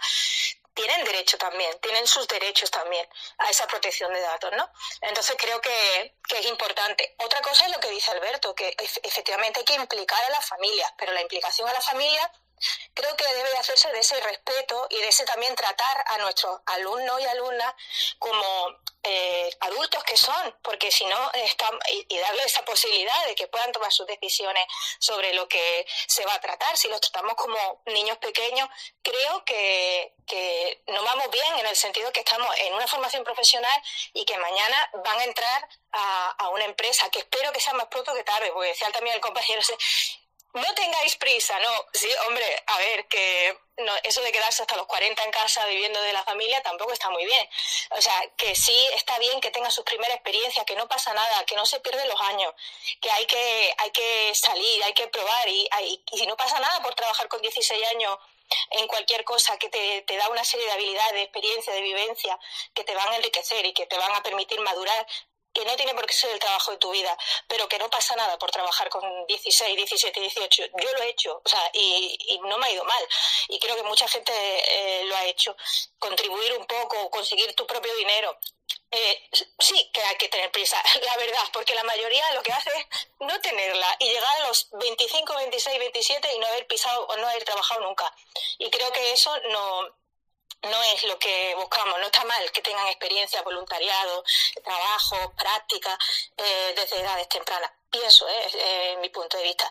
tienen 0.76 1.04
derecho 1.04 1.38
también, 1.38 1.76
tienen 1.80 2.06
sus 2.06 2.28
derechos 2.28 2.70
también 2.70 3.08
a 3.38 3.48
esa 3.48 3.66
protección 3.66 4.12
de 4.12 4.20
datos, 4.20 4.52
¿no? 4.56 4.70
Entonces 5.00 5.34
creo 5.38 5.58
que, 5.60 6.14
que, 6.28 6.38
es 6.38 6.46
importante. 6.46 7.16
Otra 7.18 7.40
cosa 7.40 7.64
es 7.64 7.72
lo 7.72 7.80
que 7.80 7.88
dice 7.90 8.10
Alberto, 8.10 8.54
que 8.54 8.76
efectivamente 9.02 9.60
hay 9.60 9.64
que 9.64 9.74
implicar 9.74 10.22
a 10.22 10.30
las 10.30 10.46
familias, 10.46 10.92
pero 10.98 11.12
la 11.12 11.22
implicación 11.22 11.66
a 11.68 11.72
la 11.72 11.80
familia 11.80 12.30
creo 12.94 13.16
que 13.16 13.34
debe 13.34 13.56
hacerse 13.58 13.90
de 13.92 14.00
ese 14.00 14.20
respeto 14.20 14.86
y 14.90 14.96
de 14.96 15.08
ese 15.08 15.24
también 15.24 15.54
tratar 15.54 16.04
a 16.06 16.18
nuestros 16.18 16.60
alumnos 16.66 17.20
y 17.20 17.24
alumnas 17.24 17.74
como 18.18 18.78
eh, 19.02 19.50
adultos 19.60 20.02
que 20.02 20.16
son, 20.16 20.58
porque 20.62 20.90
si 20.90 21.04
no, 21.06 21.30
y, 21.92 22.06
y 22.08 22.18
darle 22.18 22.42
esa 22.42 22.64
posibilidad 22.64 23.26
de 23.26 23.34
que 23.36 23.46
puedan 23.46 23.70
tomar 23.70 23.92
sus 23.92 24.06
decisiones 24.06 24.66
sobre 24.98 25.32
lo 25.34 25.46
que 25.48 25.86
se 26.08 26.24
va 26.24 26.34
a 26.34 26.40
tratar. 26.40 26.76
Si 26.76 26.88
los 26.88 27.00
tratamos 27.00 27.34
como 27.34 27.82
niños 27.86 28.18
pequeños, 28.18 28.68
creo 29.02 29.44
que, 29.44 30.14
que 30.26 30.82
no 30.88 31.04
vamos 31.04 31.30
bien 31.30 31.58
en 31.58 31.66
el 31.66 31.76
sentido 31.76 32.10
que 32.12 32.20
estamos 32.20 32.48
en 32.58 32.74
una 32.74 32.88
formación 32.88 33.22
profesional 33.22 33.80
y 34.12 34.24
que 34.24 34.36
mañana 34.38 34.90
van 35.04 35.20
a 35.20 35.24
entrar 35.24 35.68
a, 35.92 36.30
a 36.38 36.48
una 36.48 36.64
empresa, 36.64 37.08
que 37.10 37.20
espero 37.20 37.52
que 37.52 37.60
sea 37.60 37.74
más 37.74 37.86
pronto 37.86 38.12
que 38.12 38.24
tarde, 38.24 38.50
porque 38.52 38.70
decía 38.70 38.90
también 38.90 39.14
el 39.14 39.20
compañero, 39.20 39.60
no 40.56 40.74
tengáis 40.74 41.16
prisa, 41.16 41.58
no. 41.60 41.84
Sí, 41.92 42.08
hombre, 42.26 42.62
a 42.66 42.78
ver, 42.78 43.06
que 43.06 43.58
no, 43.78 43.92
eso 44.04 44.22
de 44.22 44.32
quedarse 44.32 44.62
hasta 44.62 44.76
los 44.76 44.86
40 44.86 45.22
en 45.22 45.30
casa 45.30 45.66
viviendo 45.66 46.00
de 46.00 46.12
la 46.12 46.24
familia 46.24 46.62
tampoco 46.62 46.92
está 46.92 47.10
muy 47.10 47.24
bien. 47.24 47.48
O 47.90 48.00
sea, 48.00 48.14
que 48.36 48.54
sí 48.54 48.88
está 48.94 49.18
bien 49.18 49.40
que 49.40 49.50
tenga 49.50 49.70
sus 49.70 49.84
primeras 49.84 50.16
experiencias, 50.16 50.64
que 50.64 50.76
no 50.76 50.88
pasa 50.88 51.12
nada, 51.12 51.44
que 51.44 51.56
no 51.56 51.66
se 51.66 51.80
pierden 51.80 52.08
los 52.08 52.20
años, 52.22 52.52
que 53.00 53.10
hay 53.10 53.26
que, 53.26 53.74
hay 53.78 53.90
que 53.90 54.34
salir, 54.34 54.82
hay 54.84 54.94
que 54.94 55.08
probar 55.08 55.48
y, 55.48 55.68
y 56.12 56.18
si 56.18 56.26
no 56.26 56.36
pasa 56.36 56.58
nada 56.58 56.82
por 56.82 56.94
trabajar 56.94 57.28
con 57.28 57.42
16 57.42 57.86
años 57.88 58.18
en 58.70 58.86
cualquier 58.86 59.24
cosa 59.24 59.58
que 59.58 59.68
te, 59.68 60.02
te, 60.02 60.16
da 60.16 60.28
una 60.28 60.44
serie 60.44 60.66
de 60.66 60.72
habilidades, 60.72 61.12
de 61.12 61.22
experiencia, 61.22 61.72
de 61.72 61.80
vivencia 61.80 62.38
que 62.74 62.84
te 62.84 62.94
van 62.94 63.08
a 63.08 63.16
enriquecer 63.16 63.64
y 63.66 63.72
que 63.72 63.86
te 63.86 63.98
van 63.98 64.12
a 64.12 64.22
permitir 64.22 64.60
madurar, 64.60 65.06
que 65.56 65.64
no 65.64 65.74
tiene 65.74 65.94
por 65.94 66.04
qué 66.04 66.12
ser 66.12 66.30
el 66.32 66.38
trabajo 66.38 66.70
de 66.72 66.76
tu 66.76 66.90
vida, 66.90 67.16
pero 67.48 67.66
que 67.66 67.78
no 67.78 67.88
pasa 67.88 68.14
nada 68.14 68.38
por 68.38 68.50
trabajar 68.50 68.90
con 68.90 69.26
16, 69.26 69.74
17, 69.74 70.20
18. 70.20 70.62
Yo 70.66 70.92
lo 70.92 71.02
he 71.02 71.08
hecho, 71.08 71.40
o 71.42 71.48
sea, 71.48 71.70
y, 71.72 72.38
no 72.44 72.58
me 72.58 72.66
ha 72.66 72.72
ido 72.72 72.84
mal. 72.84 73.08
Y 73.48 73.58
creo 73.58 73.74
que 73.74 73.82
mucha 73.84 74.06
gente 74.06 74.32
eh, 74.34 75.04
lo 75.04 75.16
ha 75.16 75.24
hecho. 75.24 75.56
Contribuir 75.98 76.58
un 76.58 76.66
poco, 76.66 77.10
conseguir 77.10 77.54
tu 77.54 77.66
propio 77.66 77.94
dinero. 77.96 78.38
Eh, 78.90 79.30
sí 79.58 79.90
que 79.94 80.02
hay 80.02 80.16
que 80.16 80.28
tener 80.28 80.50
prisa, 80.50 80.82
la 81.06 81.16
verdad, 81.16 81.44
porque 81.54 81.74
la 81.74 81.84
mayoría 81.84 82.32
lo 82.32 82.42
que 82.42 82.52
hace 82.52 82.70
es 82.76 83.08
no 83.20 83.40
tenerla 83.40 83.96
y 83.98 84.08
llegar 84.10 84.42
a 84.42 84.48
los 84.48 84.68
25, 84.72 85.36
26, 85.36 85.78
27 85.78 86.34
y 86.34 86.38
no 86.38 86.46
haber 86.48 86.66
pisado 86.66 87.06
o 87.06 87.16
no 87.16 87.26
haber 87.28 87.44
trabajado 87.44 87.80
nunca. 87.80 88.14
Y 88.58 88.68
creo 88.68 88.92
que 88.92 89.12
eso 89.12 89.34
no, 89.48 89.88
no 90.62 90.82
es 90.82 91.02
lo 91.04 91.18
que 91.18 91.54
buscamos. 91.56 91.98
No 91.98 92.06
está 92.06 92.24
mal 92.24 92.50
que 92.52 92.62
tengan 92.62 92.86
experiencia, 92.88 93.42
voluntariado, 93.42 94.24
trabajo, 94.62 95.32
práctica 95.36 95.98
eh, 96.36 96.72
desde 96.76 97.00
edades 97.00 97.28
tempranas. 97.28 97.70
Pienso, 97.90 98.28
eh, 98.28 98.50
eh, 98.54 98.96
mi 99.00 99.08
punto 99.10 99.36
de 99.36 99.44
vista. 99.44 99.70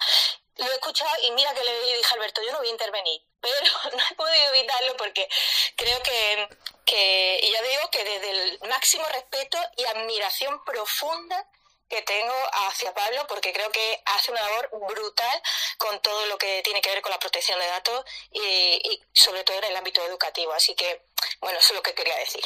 Lo 0.57 0.71
he 0.71 0.73
escuchado 0.73 1.11
y 1.23 1.31
mira 1.31 1.53
que 1.53 1.63
le 1.63 1.81
dije 1.81 2.11
a 2.11 2.13
Alberto, 2.13 2.41
yo 2.41 2.51
no 2.53 2.59
voy 2.59 2.67
a 2.67 2.71
intervenir, 2.71 3.21
pero 3.41 3.55
no 3.95 4.03
he 4.09 4.15
podido 4.15 4.53
evitarlo 4.53 4.95
porque 4.95 5.27
creo 5.75 6.01
que, 6.01 6.49
que, 6.85 7.39
y 7.43 7.51
ya 7.51 7.61
digo 7.61 7.89
que 7.91 8.03
desde 8.03 8.31
el 8.31 8.59
máximo 8.69 9.05
respeto 9.09 9.57
y 9.75 9.83
admiración 9.85 10.63
profunda 10.63 11.45
que 11.89 12.01
tengo 12.01 12.33
hacia 12.67 12.93
Pablo 12.93 13.25
porque 13.27 13.53
creo 13.53 13.69
que 13.71 14.01
hace 14.05 14.31
una 14.31 14.41
labor 14.41 14.69
brutal 14.93 15.41
con 15.77 15.99
todo 16.01 16.25
lo 16.27 16.37
que 16.37 16.61
tiene 16.63 16.81
que 16.81 16.89
ver 16.89 17.01
con 17.01 17.11
la 17.11 17.19
protección 17.19 17.59
de 17.59 17.67
datos 17.67 18.05
y, 18.31 19.01
sobre 19.13 19.43
todo 19.43 19.57
en 19.57 19.65
el 19.65 19.75
ámbito 19.75 20.01
educativo. 20.05 20.53
Así 20.53 20.73
que, 20.75 21.03
bueno, 21.41 21.59
eso 21.59 21.73
es 21.73 21.75
lo 21.75 21.83
que 21.83 21.93
quería 21.93 22.15
decir. 22.17 22.43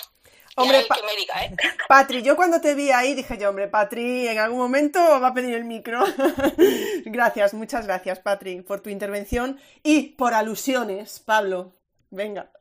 Hombre, 0.56 0.80
¿eh? 0.80 1.56
Patri, 1.88 2.22
yo 2.22 2.36
cuando 2.36 2.60
te 2.60 2.76
vi 2.76 2.92
ahí 2.92 3.14
dije 3.14 3.38
yo, 3.38 3.50
hombre, 3.50 3.70
Patri, 3.70 4.28
en 4.28 4.40
algún 4.40 4.60
momento 4.60 5.00
va 5.22 5.28
a 5.28 5.34
pedir 5.34 5.56
el 5.56 5.64
micro. 5.64 6.04
gracias, 7.06 7.54
muchas 7.54 7.86
gracias, 7.86 8.20
Patri, 8.20 8.62
por 8.62 8.82
tu 8.82 8.90
intervención 8.90 9.62
y 9.84 10.10
por 10.16 10.34
alusiones, 10.34 11.20
Pablo. 11.20 11.72
Venga 12.10 12.52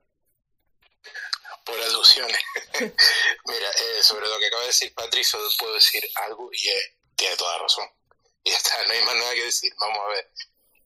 por 1.69 1.81
alusiones. 1.81 2.41
Mira, 3.45 3.71
eh, 3.71 4.03
sobre 4.03 4.27
lo 4.27 4.39
que 4.39 4.47
acaba 4.47 4.63
de 4.63 4.69
decir 4.69 4.95
Patricio, 4.95 5.39
puedo 5.59 5.75
decir 5.75 6.03
algo 6.27 6.49
y 6.53 6.69
tiene 7.15 7.37
toda 7.37 7.59
razón. 7.59 7.89
Y 8.45 8.51
está, 8.51 8.83
no 8.87 8.93
hay 8.93 9.03
más 9.03 9.15
nada 9.17 9.35
que 9.35 9.45
decir. 9.45 9.75
Vamos 9.79 9.99
a 9.99 10.09
ver. 10.09 10.33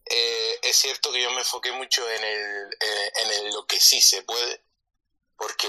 Eh, 0.07 0.59
es 0.63 0.77
cierto 0.77 1.13
que 1.13 1.23
yo 1.23 1.31
me 1.31 1.41
enfoqué 1.41 1.71
mucho 1.71 2.09
en, 2.11 2.25
el, 2.25 2.77
eh, 2.81 3.13
en 3.15 3.55
lo 3.55 3.65
que 3.67 3.79
sí 3.79 4.03
se 4.03 4.23
puede, 4.23 4.65
porque 5.37 5.69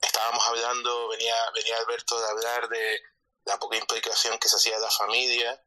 estábamos 0.00 0.44
hablando, 0.48 1.08
venía, 1.08 1.36
venía 1.54 1.76
Alberto 1.76 2.18
de 2.18 2.28
hablar 2.28 2.68
de 2.68 3.00
la 3.44 3.60
poca 3.60 3.76
implicación 3.76 4.38
que 4.38 4.48
se 4.48 4.56
hacía 4.56 4.74
de 4.74 4.82
la 4.82 4.90
familia, 4.90 5.62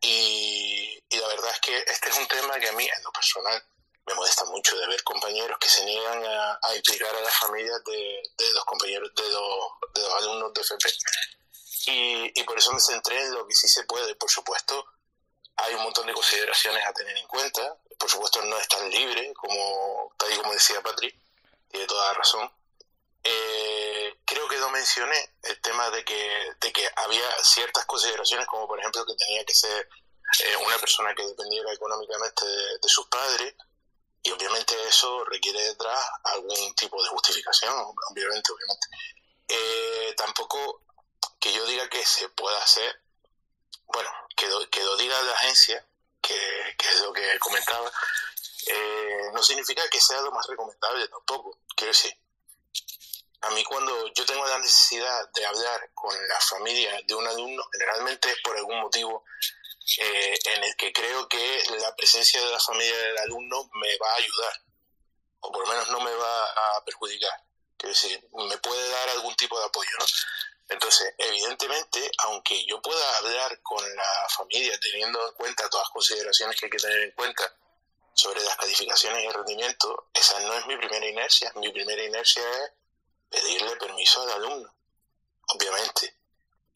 y, 0.00 1.04
y 1.10 1.18
la 1.18 1.26
verdad 1.28 1.50
es 1.52 1.60
que 1.60 1.76
este 1.76 2.08
es 2.08 2.16
un 2.16 2.28
tema 2.28 2.58
que 2.58 2.68
a 2.68 2.72
mí, 2.72 2.88
en 2.88 3.02
lo 3.02 3.12
personal, 3.12 3.62
me 4.06 4.14
molesta 4.14 4.44
mucho 4.44 4.76
de 4.78 4.86
ver 4.86 5.02
compañeros 5.02 5.58
que 5.58 5.68
se 5.68 5.84
niegan 5.84 6.24
a, 6.24 6.35
implicar 6.74 7.14
a 7.14 7.20
las 7.20 7.34
familias 7.34 7.82
de, 7.84 8.22
de 8.36 8.52
los 8.52 8.64
compañeros, 8.64 9.10
de 9.14 9.30
los, 9.30 9.58
de 9.94 10.00
los 10.02 10.14
alumnos 10.14 10.52
de 10.54 10.60
FP. 10.60 10.88
Y, 11.88 12.40
y, 12.40 12.44
por 12.44 12.58
eso 12.58 12.72
me 12.72 12.80
centré 12.80 13.22
en 13.22 13.32
lo 13.32 13.46
que 13.46 13.54
sí 13.54 13.68
se 13.68 13.84
puede. 13.84 14.14
Por 14.16 14.30
supuesto, 14.30 14.84
hay 15.56 15.74
un 15.74 15.82
montón 15.82 16.06
de 16.06 16.12
consideraciones 16.12 16.84
a 16.84 16.92
tener 16.92 17.16
en 17.16 17.26
cuenta. 17.26 17.76
Por 17.98 18.10
supuesto, 18.10 18.42
no 18.42 18.58
es 18.58 18.68
tan 18.68 18.90
libre 18.90 19.32
como, 19.34 20.12
tal 20.18 20.32
y 20.32 20.36
como 20.36 20.52
decía 20.52 20.82
Patrick, 20.82 21.16
tiene 21.70 21.86
toda 21.86 22.08
la 22.08 22.14
razón. 22.14 22.50
Eh, 23.22 24.18
creo 24.24 24.48
que 24.48 24.58
no 24.58 24.70
mencioné 24.70 25.34
el 25.42 25.60
tema 25.60 25.90
de 25.90 26.04
que, 26.04 26.54
de 26.60 26.72
que 26.72 26.88
había 26.96 27.28
ciertas 27.42 27.84
consideraciones, 27.86 28.46
como 28.46 28.68
por 28.68 28.78
ejemplo 28.78 29.04
que 29.06 29.14
tenía 29.14 29.44
que 29.44 29.54
ser 29.54 29.88
eh, 30.44 30.56
una 30.56 30.78
persona 30.78 31.14
que 31.14 31.26
dependiera 31.26 31.72
económicamente 31.72 32.44
de 32.46 32.88
sus 32.88 33.06
padres, 33.08 33.54
y 34.26 34.32
obviamente 34.32 34.74
eso 34.88 35.24
requiere 35.24 35.62
detrás 35.62 36.00
algún 36.24 36.74
tipo 36.74 37.00
de 37.00 37.08
justificación, 37.10 37.72
obviamente, 38.10 38.50
obviamente. 38.50 38.88
Eh, 39.46 40.14
tampoco 40.16 40.82
que 41.38 41.52
yo 41.52 41.64
diga 41.66 41.88
que 41.88 42.04
se 42.04 42.28
pueda 42.30 42.58
hacer, 42.58 43.00
bueno, 43.86 44.10
que 44.36 44.48
lo, 44.48 44.68
que 44.68 44.82
lo 44.82 44.96
diga 44.96 45.22
la 45.22 45.32
agencia, 45.32 45.86
que, 46.20 46.34
es 46.76 47.00
lo 47.02 47.12
que 47.12 47.38
comentaba, 47.38 47.88
eh, 48.66 49.30
no 49.32 49.40
significa 49.44 49.88
que 49.88 50.00
sea 50.00 50.20
lo 50.22 50.32
más 50.32 50.44
recomendable 50.48 51.06
tampoco. 51.06 51.60
Quiero 51.76 51.92
decir, 51.92 52.12
a 53.42 53.50
mí 53.50 53.62
cuando 53.62 54.12
yo 54.12 54.26
tengo 54.26 54.44
la 54.44 54.58
necesidad 54.58 55.30
de 55.34 55.46
hablar 55.46 55.88
con 55.94 56.12
la 56.26 56.40
familia 56.40 57.00
de 57.06 57.14
un 57.14 57.28
alumno, 57.28 57.62
generalmente 57.70 58.28
es 58.28 58.40
por 58.42 58.56
algún 58.56 58.80
motivo 58.80 59.24
eh, 59.98 60.38
en 60.44 60.64
el 60.64 60.76
que 60.76 60.92
creo 60.92 61.28
que 61.28 61.62
la 61.80 61.94
presencia 61.94 62.40
de 62.44 62.50
la 62.50 62.60
familia 62.60 62.96
del 62.96 63.18
alumno 63.18 63.70
me 63.74 63.98
va 63.98 64.10
a 64.12 64.16
ayudar, 64.16 64.62
o 65.40 65.52
por 65.52 65.66
lo 65.66 65.72
menos 65.72 65.90
no 65.90 66.00
me 66.00 66.12
va 66.12 66.44
a 66.44 66.84
perjudicar. 66.84 67.44
Quiero 67.76 67.94
decir, 67.94 68.28
me 68.32 68.58
puede 68.58 68.88
dar 68.90 69.10
algún 69.10 69.34
tipo 69.36 69.58
de 69.58 69.66
apoyo, 69.66 69.90
¿no? 69.98 70.06
Entonces, 70.68 71.14
evidentemente, 71.18 72.10
aunque 72.18 72.64
yo 72.66 72.80
pueda 72.82 73.16
hablar 73.18 73.60
con 73.62 73.84
la 73.94 74.26
familia 74.36 74.78
teniendo 74.80 75.24
en 75.28 75.34
cuenta 75.34 75.68
todas 75.68 75.84
las 75.84 75.92
consideraciones 75.92 76.58
que 76.58 76.66
hay 76.66 76.70
que 76.70 76.78
tener 76.78 77.00
en 77.02 77.12
cuenta 77.12 77.54
sobre 78.14 78.42
las 78.42 78.56
calificaciones 78.56 79.22
y 79.22 79.26
el 79.26 79.34
rendimiento, 79.34 80.08
esa 80.12 80.40
no 80.40 80.54
es 80.54 80.66
mi 80.66 80.76
primera 80.76 81.06
inercia. 81.06 81.52
Mi 81.56 81.70
primera 81.70 82.02
inercia 82.02 82.42
es 82.64 82.72
pedirle 83.30 83.76
permiso 83.76 84.22
al 84.22 84.30
alumno, 84.30 84.74
obviamente. 85.48 86.15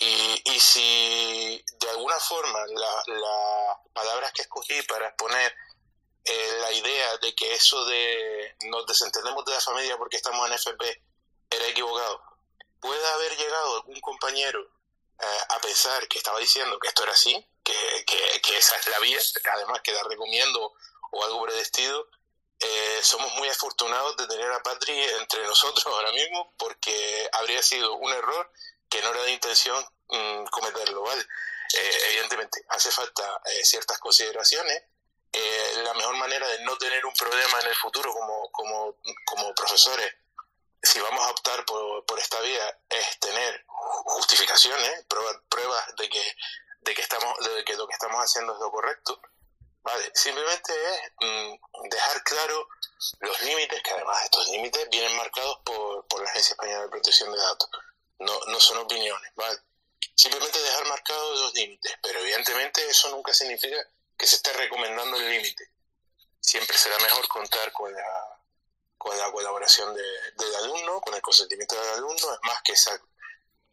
Y, 0.02 0.42
y 0.44 0.60
si 0.60 1.62
de 1.78 1.90
alguna 1.90 2.18
forma 2.18 2.58
las 2.66 3.08
la 3.08 3.80
palabras 3.92 4.32
que 4.32 4.42
escogí 4.42 4.80
para 4.82 5.08
exponer 5.08 5.54
eh, 6.24 6.58
la 6.60 6.72
idea 6.72 7.16
de 7.18 7.34
que 7.34 7.54
eso 7.54 7.84
de 7.84 8.56
nos 8.66 8.86
desentendemos 8.86 9.44
de 9.44 9.52
la 9.52 9.60
familia 9.60 9.96
porque 9.98 10.16
estamos 10.16 10.46
en 10.46 10.54
FP 10.54 11.02
era 11.50 11.66
equivocado, 11.66 12.22
puede 12.80 13.06
haber 13.08 13.36
llegado 13.36 13.76
algún 13.76 14.00
compañero 14.00 14.60
eh, 15.18 15.40
a 15.50 15.58
pensar 15.60 16.08
que 16.08 16.18
estaba 16.18 16.38
diciendo 16.38 16.78
que 16.78 16.88
esto 16.88 17.02
era 17.02 17.12
así, 17.12 17.46
que, 17.62 18.04
que, 18.42 18.56
esa 18.56 18.76
es 18.76 18.86
la 18.88 18.98
vía, 19.00 19.18
además 19.52 19.80
que 19.82 19.92
la 19.92 20.02
recomiendo 20.04 20.72
o 21.10 21.24
algo 21.24 21.44
predestido, 21.44 22.06
eh, 22.58 23.00
somos 23.02 23.32
muy 23.34 23.48
afortunados 23.48 24.16
de 24.16 24.26
tener 24.26 24.50
a 24.52 24.62
Patri 24.62 24.98
entre 25.20 25.46
nosotros 25.46 25.86
ahora 25.86 26.12
mismo 26.12 26.54
porque 26.58 27.28
habría 27.32 27.62
sido 27.62 27.94
un 27.94 28.12
error 28.12 28.52
que 28.90 29.00
no 29.02 29.10
era 29.10 29.22
de 29.22 29.32
intención 29.32 29.82
mm, 30.08 30.44
cometerlo, 30.46 31.02
¿vale? 31.02 31.22
Eh, 31.22 31.98
evidentemente, 32.08 32.64
hace 32.68 32.90
falta 32.90 33.40
eh, 33.46 33.64
ciertas 33.64 33.98
consideraciones 33.98 34.82
eh, 35.32 35.72
la 35.84 35.94
mejor 35.94 36.16
manera 36.16 36.46
de 36.48 36.58
no 36.64 36.76
tener 36.76 37.06
un 37.06 37.14
problema 37.14 37.60
en 37.60 37.68
el 37.68 37.74
futuro 37.76 38.12
como, 38.12 38.50
como, 38.50 38.96
como 39.24 39.54
profesores, 39.54 40.12
si 40.82 40.98
vamos 40.98 41.24
a 41.24 41.30
optar 41.30 41.64
por, 41.64 42.04
por 42.04 42.18
esta 42.18 42.40
vía, 42.40 42.78
es 42.88 43.20
tener 43.20 43.64
justificaciones, 43.66 45.04
pruebas, 45.04 45.36
pruebas 45.48 45.96
de 45.96 46.08
que, 46.08 46.36
de 46.80 46.94
que 46.94 47.02
estamos, 47.02 47.38
de 47.38 47.64
que 47.64 47.76
lo 47.76 47.86
que 47.86 47.92
estamos 47.92 48.20
haciendo 48.20 48.54
es 48.54 48.60
lo 48.60 48.70
correcto. 48.72 49.20
Vale, 49.82 50.10
simplemente 50.14 50.72
es 50.72 51.12
mm, 51.20 51.88
dejar 51.88 52.22
claro 52.24 52.68
los 53.20 53.40
límites, 53.42 53.82
que 53.82 53.90
además 53.92 54.24
estos 54.24 54.48
límites 54.48 54.88
vienen 54.90 55.16
marcados 55.16 55.58
por, 55.64 56.06
por 56.08 56.22
la 56.22 56.30
Agencia 56.30 56.52
Española 56.52 56.82
de 56.82 56.88
Protección 56.88 57.32
de 57.32 57.38
Datos. 57.38 57.70
No, 58.20 58.38
no 58.46 58.60
son 58.60 58.78
opiniones, 58.78 59.32
¿vale? 59.34 59.58
Simplemente 60.14 60.60
dejar 60.60 60.86
marcados 60.86 61.40
los 61.40 61.54
límites, 61.54 61.92
pero 62.02 62.20
evidentemente 62.20 62.86
eso 62.88 63.08
nunca 63.10 63.32
significa 63.32 63.76
que 64.16 64.26
se 64.26 64.36
esté 64.36 64.52
recomendando 64.52 65.16
el 65.16 65.30
límite. 65.30 65.70
Siempre 66.40 66.76
será 66.76 66.98
mejor 66.98 67.26
contar 67.28 67.72
con 67.72 67.92
la, 67.92 68.40
con 68.98 69.16
la 69.18 69.30
colaboración 69.32 69.94
del 69.94 70.56
alumno, 70.56 71.00
con 71.00 71.14
el 71.14 71.22
consentimiento 71.22 71.74
del 71.80 71.94
alumno, 71.94 72.34
es 72.34 72.40
más 72.42 72.62
que 72.62 72.72
esa... 72.72 73.00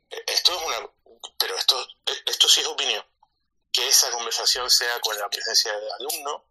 Esto 0.09 0.55
es 0.55 0.63
una... 0.63 0.89
Pero 1.37 1.55
esto, 1.57 1.87
esto 2.25 2.47
sí 2.47 2.61
es 2.61 2.67
opinión. 2.67 3.05
Que 3.71 3.87
esa 3.87 4.09
conversación 4.11 4.69
sea 4.69 4.99
con 5.01 5.17
la 5.17 5.29
presencia 5.29 5.77
del 5.77 5.91
alumno, 5.91 6.45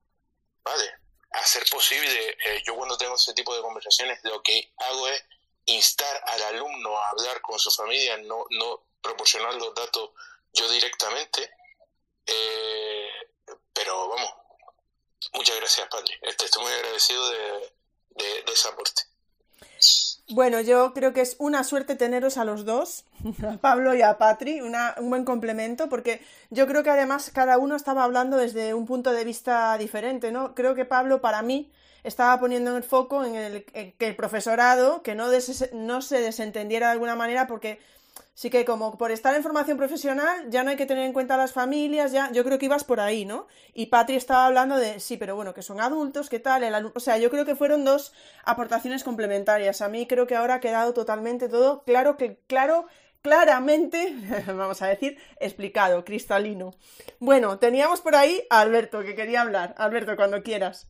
¿vale? 0.62 0.94
hacer 1.36 1.64
posible, 1.70 2.36
eh, 2.44 2.62
yo 2.64 2.74
cuando 2.76 2.96
tengo 2.96 3.14
ese 3.14 3.34
tipo 3.34 3.54
de 3.54 3.62
conversaciones, 3.62 4.20
lo 4.24 4.42
que 4.42 4.72
hago 4.78 5.08
es 5.08 5.22
instar 5.66 6.22
al 6.26 6.42
alumno 6.54 6.96
a 6.96 7.10
hablar 7.10 7.40
con 7.42 7.58
su 7.58 7.70
familia, 7.70 8.16
no, 8.18 8.46
no 8.50 8.82
proporcionar 9.02 9.54
los 9.54 9.74
datos 9.74 10.10
yo 10.52 10.68
directamente. 10.70 11.50
Eh, 12.26 13.08
pero 13.72 14.08
vamos, 14.08 14.30
muchas 15.34 15.56
gracias, 15.56 15.88
padre. 15.88 16.18
Este, 16.22 16.46
estoy 16.46 16.64
muy 16.64 16.72
agradecido 16.72 17.28
de, 17.30 17.72
de, 18.16 18.52
ese 18.52 18.68
aporte. 18.68 19.02
Bueno, 20.28 20.60
yo 20.60 20.92
creo 20.92 21.12
que 21.12 21.20
es 21.20 21.36
una 21.38 21.62
suerte 21.62 21.94
teneros 21.94 22.36
a 22.36 22.44
los 22.44 22.64
dos, 22.64 23.04
a 23.48 23.58
Pablo 23.58 23.94
y 23.94 24.02
a 24.02 24.18
Patri, 24.18 24.60
una, 24.60 24.94
un 24.98 25.10
buen 25.10 25.24
complemento, 25.24 25.88
porque 25.88 26.24
yo 26.50 26.66
creo 26.66 26.82
que 26.82 26.90
además 26.90 27.30
cada 27.32 27.58
uno 27.58 27.76
estaba 27.76 28.02
hablando 28.02 28.36
desde 28.36 28.74
un 28.74 28.86
punto 28.86 29.12
de 29.12 29.24
vista 29.24 29.76
diferente, 29.78 30.32
¿no? 30.32 30.54
Creo 30.54 30.74
que 30.74 30.84
Pablo, 30.84 31.20
para 31.20 31.42
mí, 31.42 31.70
estaba 32.06 32.38
poniendo 32.38 32.76
el 32.76 32.82
foco 32.82 33.24
en, 33.24 33.34
el, 33.34 33.64
que 33.64 34.06
el 34.06 34.16
profesorado, 34.16 35.02
que 35.02 35.14
no, 35.14 35.26
no 35.72 36.02
se 36.02 36.20
desentendiera 36.20 36.86
de 36.86 36.92
alguna 36.92 37.16
manera, 37.16 37.46
porque 37.46 37.80
sí 38.34 38.50
que 38.50 38.64
como 38.64 38.96
por 38.96 39.10
estar 39.10 39.34
en 39.34 39.42
formación 39.42 39.76
profesional 39.76 40.50
ya 40.50 40.62
no 40.62 40.70
hay 40.70 40.76
que 40.76 40.86
tener 40.86 41.04
en 41.04 41.12
cuenta 41.12 41.34
a 41.34 41.38
las 41.38 41.52
familias, 41.52 42.12
ya 42.12 42.30
yo 42.32 42.44
creo 42.44 42.58
que 42.58 42.66
ibas 42.66 42.84
por 42.84 43.00
ahí, 43.00 43.24
¿no? 43.24 43.46
Y 43.74 43.86
Patri 43.86 44.16
estaba 44.16 44.46
hablando 44.46 44.76
de, 44.76 45.00
sí, 45.00 45.16
pero 45.16 45.34
bueno, 45.36 45.52
que 45.54 45.62
son 45.62 45.80
adultos, 45.80 46.28
¿qué 46.28 46.38
tal? 46.38 46.62
El 46.62 46.92
o 46.94 47.00
sea, 47.00 47.18
yo 47.18 47.30
creo 47.30 47.44
que 47.44 47.56
fueron 47.56 47.84
dos 47.84 48.12
aportaciones 48.44 49.02
complementarias. 49.04 49.80
A 49.80 49.88
mí 49.88 50.06
creo 50.06 50.26
que 50.26 50.36
ahora 50.36 50.54
ha 50.54 50.60
quedado 50.60 50.94
totalmente 50.94 51.48
todo 51.48 51.82
claro, 51.84 52.16
que 52.16 52.38
claro, 52.46 52.86
claramente, 53.22 54.14
vamos 54.46 54.80
a 54.82 54.86
decir, 54.86 55.18
explicado, 55.40 56.04
cristalino. 56.04 56.74
Bueno, 57.18 57.58
teníamos 57.58 58.00
por 58.00 58.14
ahí 58.14 58.46
a 58.50 58.60
Alberto, 58.60 59.02
que 59.02 59.16
quería 59.16 59.40
hablar. 59.40 59.74
Alberto, 59.78 60.14
cuando 60.16 60.42
quieras. 60.42 60.88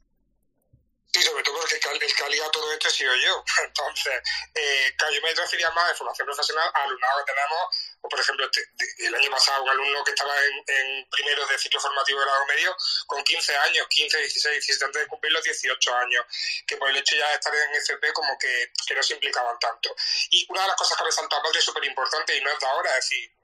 Sí, 1.13 1.23
sobre 1.23 1.43
todo 1.43 1.59
porque 1.59 1.75
el 1.77 1.81
que 1.81 1.89
ha 1.89 2.51
todo 2.51 2.73
esto 2.73 2.89
he 2.89 2.91
sido 2.91 3.15
yo. 3.17 3.45
Entonces, 3.65 4.23
eh, 4.55 4.95
yo 4.99 5.23
me 5.23 5.35
refería 5.35 5.71
más 5.71 5.89
de 5.89 5.95
formación 5.95 6.27
profesional 6.27 6.71
al 6.75 6.83
alumnado 6.83 7.25
que 7.25 7.33
tenemos, 7.33 7.97
o 8.03 8.09
por 8.09 8.21
ejemplo, 8.21 8.45
este, 8.47 9.07
el 9.07 9.15
año 9.15 9.31
pasado 9.31 9.63
un 9.63 9.71
alumno 9.71 10.05
que 10.05 10.11
estaba 10.11 10.35
en, 10.45 11.09
primero 11.11 11.47
de 11.47 11.59
ciclo 11.59 11.81
formativo 11.81 12.21
de 12.21 12.27
grado 12.27 12.47
medio 12.47 12.77
con 13.07 13.23
15 13.23 13.57
años, 13.57 13.87
15, 13.89 14.19
16, 14.19 14.53
17, 14.67 14.85
antes 14.85 15.03
de 15.03 15.09
cumplir 15.09 15.33
los 15.33 15.45
18 15.45 15.95
años, 15.97 16.27
que 16.67 16.77
por 16.77 16.91
el 16.91 16.97
hecho 16.97 17.17
ya 17.17 17.29
de 17.29 17.35
estar 17.35 17.55
en 17.55 17.75
FP 17.75 18.13
como 18.13 18.39
que, 18.39 18.73
que 18.87 18.95
no 18.95 19.03
se 19.03 19.15
implicaban 19.15 19.59
tanto. 19.59 19.95
Y 20.31 20.47
una 20.51 20.63
de 20.63 20.69
las 20.69 20.77
cosas 20.77 20.97
que 20.97 21.03
ha 21.03 21.07
resaltado 21.07 21.43
Padre 21.43 21.59
es 21.59 21.65
súper 21.65 21.85
importante 21.85 22.37
y 22.37 22.41
no 22.43 22.51
es 22.51 22.59
de 22.59 22.67
ahora, 22.67 22.91
es 22.91 23.09
decir, 23.09 23.36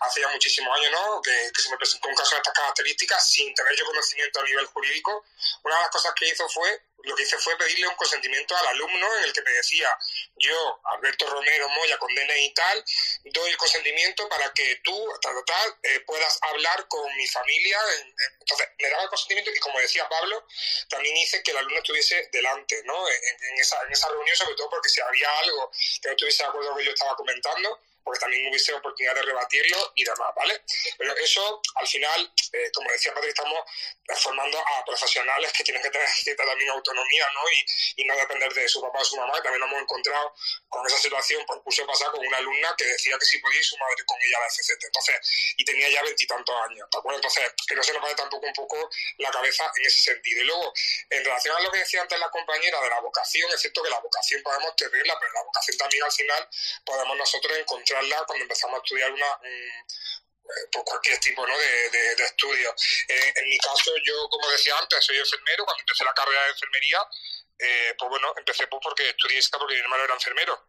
hace 0.00 0.20
ya 0.20 0.28
muchísimos 0.28 0.76
años, 0.78 0.90
¿no? 0.92 1.22
Que, 1.22 1.50
se 1.54 1.70
me 1.70 1.76
presentó 1.76 2.08
un 2.08 2.14
caso 2.14 2.34
de 2.34 2.36
estas 2.38 2.54
características 2.54 3.30
sin 3.30 3.54
tener 3.54 3.74
yo 3.76 3.84
conocimiento 3.86 4.40
a 4.40 4.44
nivel 4.44 4.66
jurídico. 4.66 5.24
Una 5.62 5.76
de 5.76 5.82
las 5.82 5.90
cosas 5.90 6.12
que 6.14 6.28
hizo 6.28 6.48
fue, 6.48 6.82
lo 7.04 7.14
que 7.14 7.22
hice 7.22 7.38
fue 7.38 7.56
pedirle 7.56 7.86
un 7.86 7.96
consentimiento 7.96 8.56
al 8.56 8.66
alumno 8.68 9.16
en 9.16 9.24
el 9.24 9.32
que 9.32 9.42
me 9.42 9.52
decía, 9.52 9.96
yo, 10.36 10.80
Alberto 10.84 11.26
Romero 11.28 11.68
Moya, 11.68 11.98
con 11.98 12.14
DNI 12.14 12.44
y 12.44 12.54
tal, 12.54 12.84
doy 13.24 13.50
el 13.50 13.56
consentimiento 13.56 14.28
para 14.28 14.50
que 14.52 14.80
tú, 14.82 15.08
tal, 15.20 15.34
tal, 15.44 15.76
eh, 15.82 16.00
puedas 16.00 16.38
hablar 16.42 16.86
con 16.88 17.14
mi 17.16 17.26
familia. 17.26 17.78
Entonces, 18.40 18.68
me 18.78 18.88
daba 18.88 19.02
el 19.02 19.08
consentimiento 19.08 19.50
y 19.50 19.58
como 19.60 19.78
decía 19.80 20.08
Pablo, 20.08 20.46
también 20.88 21.16
hice 21.16 21.42
que 21.42 21.50
el 21.50 21.58
alumno 21.58 21.78
estuviese 21.78 22.28
delante, 22.32 22.82
¿no? 22.84 23.08
En, 23.08 23.58
esa, 23.58 23.80
en 23.82 23.92
esa 23.92 24.08
reunión, 24.08 24.36
sobre 24.36 24.54
todo 24.54 24.70
porque 24.70 24.88
si 24.88 25.00
había 25.00 25.38
algo 25.38 25.70
que 26.00 26.08
no 26.08 26.12
estuviese 26.12 26.42
de 26.42 26.48
acuerdo 26.48 26.68
con 26.68 26.76
lo 26.76 26.78
que 26.78 26.86
yo 26.86 26.92
estaba 26.92 27.16
comentando, 27.16 27.80
porque 28.04 28.20
también 28.20 28.48
hubiese 28.48 28.72
oportunidad 28.74 29.14
de 29.14 29.22
rebatirlo 29.22 29.92
y 29.94 30.04
demás, 30.04 30.30
¿vale? 30.36 30.62
Pero 30.98 31.16
eso, 31.16 31.60
al 31.76 31.86
final, 31.86 32.32
eh, 32.52 32.70
como 32.72 32.90
decía 32.90 33.14
Patrick, 33.14 33.30
estamos 33.30 33.58
formando 34.20 34.58
a 34.58 34.84
profesionales 34.84 35.52
que 35.52 35.64
tienen 35.64 35.82
que 35.82 35.90
tener 35.90 36.08
cierta 36.08 36.44
también 36.44 36.70
autonomía, 36.70 37.26
¿no? 37.34 37.40
Y, 37.50 38.02
y, 38.02 38.04
no 38.04 38.14
depender 38.16 38.52
de 38.52 38.68
su 38.68 38.80
papá 38.80 38.98
o 38.98 39.04
su 39.04 39.16
mamá, 39.16 39.40
también 39.42 39.60
nos 39.60 39.70
hemos 39.70 39.82
encontrado 39.82 40.34
con 40.68 40.86
esa 40.86 40.98
situación 40.98 41.44
por 41.46 41.62
curso 41.62 41.86
pasado 41.86 42.12
con 42.12 42.26
una 42.26 42.36
alumna 42.36 42.74
que 42.76 42.84
decía 42.84 43.16
que 43.18 43.24
si 43.24 43.38
podía 43.38 43.58
ir 43.58 43.64
su 43.64 43.76
madre 43.78 44.04
con 44.04 44.20
ella 44.20 44.36
a 44.36 44.40
la 44.40 44.50
FCT, 44.50 44.84
entonces, 44.84 45.54
y 45.56 45.64
tenía 45.64 45.88
ya 45.88 46.02
veintitantos 46.02 46.54
años, 46.68 46.86
¿de 46.90 46.98
acuerdo? 46.98 47.18
Entonces, 47.18 47.50
que 47.66 47.74
no 47.74 47.82
se 47.82 47.92
nos 47.94 48.02
vaya 48.02 48.16
tampoco 48.16 48.46
un 48.46 48.52
poco 48.52 48.90
la 49.18 49.30
cabeza 49.30 49.70
en 49.76 49.86
ese 49.86 50.00
sentido. 50.00 50.42
Y 50.42 50.44
luego, 50.44 50.72
en 51.10 51.24
relación 51.24 51.56
a 51.56 51.60
lo 51.60 51.72
que 51.72 51.78
decía 51.78 52.02
antes 52.02 52.18
la 52.18 52.30
compañera 52.30 52.80
de 52.82 52.90
la 52.90 53.00
vocación, 53.00 53.50
es 53.52 53.60
cierto 53.60 53.82
que 53.82 53.90
la 53.90 54.00
vocación 54.00 54.42
podemos 54.42 54.76
tenerla, 54.76 55.18
pero 55.18 55.32
la 55.32 55.42
vocación 55.42 55.78
también 55.78 56.04
al 56.04 56.12
final 56.12 56.48
podemos 56.84 57.16
nosotros 57.16 57.58
encontrar 57.58 57.93
cuando 58.26 58.42
empezamos 58.42 58.76
a 58.76 58.82
estudiar 58.82 59.12
una, 59.12 59.26
eh, 60.44 60.68
por 60.70 60.84
cualquier 60.84 61.18
tipo 61.20 61.46
¿no? 61.46 61.56
de, 61.56 61.90
de, 61.90 62.24
estudio. 62.24 62.74
Eh, 63.08 63.32
en 63.36 63.48
mi 63.48 63.58
caso, 63.58 63.92
yo, 64.04 64.28
como 64.28 64.48
decía 64.50 64.76
antes, 64.78 65.04
soy 65.04 65.18
enfermero. 65.18 65.64
Cuando 65.64 65.80
empecé 65.80 66.04
la 66.04 66.14
carrera 66.14 66.44
de 66.44 66.50
enfermería, 66.50 67.00
eh, 67.58 67.94
pues 67.98 68.08
bueno, 68.10 68.34
empecé 68.36 68.66
pues 68.66 68.80
porque 68.82 69.08
estudié 69.08 69.38
esta 69.38 69.58
porque 69.58 69.74
mi 69.74 69.80
hermano 69.80 70.04
era 70.04 70.14
enfermero. 70.14 70.66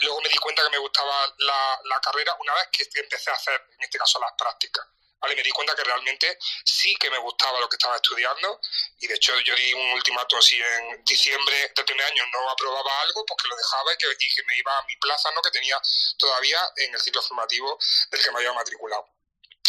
luego 0.00 0.20
me 0.22 0.28
di 0.28 0.38
cuenta 0.38 0.62
que 0.64 0.70
me 0.70 0.78
gustaba 0.78 1.34
la, 1.38 1.80
la 1.84 2.00
carrera 2.00 2.34
una 2.40 2.54
vez 2.54 2.68
que 2.72 3.00
empecé 3.00 3.30
a 3.30 3.34
hacer, 3.34 3.60
en 3.78 3.84
este 3.84 3.98
caso, 3.98 4.18
las 4.18 4.32
prácticas. 4.36 4.86
¿Vale? 5.20 5.36
Me 5.36 5.42
di 5.42 5.50
cuenta 5.50 5.74
que 5.74 5.84
realmente 5.84 6.38
sí 6.64 6.94
que 6.96 7.10
me 7.10 7.18
gustaba 7.18 7.60
lo 7.60 7.68
que 7.68 7.76
estaba 7.76 7.96
estudiando 7.96 8.60
y 8.98 9.06
de 9.06 9.14
hecho 9.14 9.38
yo 9.40 9.54
di 9.54 9.72
un 9.74 9.92
ultimato 9.92 10.40
si 10.42 10.56
en 10.56 11.04
diciembre 11.04 11.72
de 11.74 11.84
primer 11.84 12.06
año 12.06 12.24
no 12.32 12.50
aprobaba 12.50 13.02
algo, 13.02 13.24
pues 13.26 13.42
que 13.42 13.48
lo 13.48 13.56
dejaba 13.56 13.92
y 13.92 13.96
que, 13.96 14.34
que 14.34 14.42
me 14.44 14.58
iba 14.58 14.76
a 14.76 14.84
mi 14.86 14.96
plaza, 14.96 15.30
¿no? 15.34 15.42
Que 15.42 15.50
tenía 15.50 15.80
todavía 16.16 16.58
en 16.76 16.94
el 16.94 17.00
ciclo 17.00 17.22
formativo 17.22 17.78
del 18.10 18.22
que 18.22 18.30
me 18.30 18.38
había 18.38 18.52
matriculado. 18.52 19.08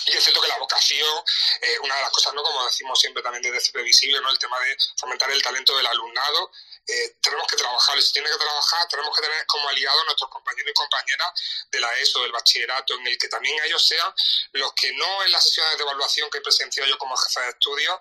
Y 0.05 0.17
es 0.17 0.23
cierto 0.23 0.41
que 0.41 0.47
la 0.47 0.57
vocación, 0.57 1.23
eh, 1.61 1.79
una 1.83 1.95
de 1.95 2.01
las 2.01 2.11
cosas, 2.11 2.33
¿no? 2.33 2.41
como 2.41 2.65
decimos 2.65 2.99
siempre 2.99 3.21
también 3.21 3.43
desde 3.43 3.59
CP 3.59 3.83
Visible, 3.83 4.19
¿no? 4.21 4.31
el 4.31 4.39
tema 4.39 4.59
de 4.59 4.75
fomentar 4.97 5.29
el 5.29 5.41
talento 5.43 5.77
del 5.77 5.85
alumnado, 5.85 6.51
eh, 6.87 7.15
tenemos 7.21 7.47
que 7.47 7.55
trabajar, 7.55 8.01
si 8.01 8.13
tiene 8.13 8.29
que 8.29 8.37
trabajar, 8.37 8.87
tenemos 8.87 9.15
que 9.15 9.21
tener 9.21 9.45
como 9.45 9.69
aliados 9.69 10.01
a 10.01 10.05
nuestros 10.05 10.29
compañeros 10.29 10.71
y 10.71 10.73
compañeras 10.73 11.29
de 11.71 11.79
la 11.79 11.93
ESO, 11.99 12.21
del 12.23 12.31
bachillerato, 12.31 12.95
en 12.95 13.07
el 13.07 13.17
que 13.17 13.27
también 13.27 13.55
ellos 13.63 13.87
sean 13.87 14.13
los 14.53 14.73
que 14.73 14.91
no 14.93 15.23
en 15.23 15.31
las 15.31 15.43
sesiones 15.43 15.77
de 15.77 15.83
evaluación 15.83 16.29
que 16.29 16.39
he 16.39 16.41
presenciado 16.41 16.89
yo 16.89 16.97
como 16.97 17.15
jefe 17.15 17.41
de 17.41 17.49
estudios, 17.49 17.99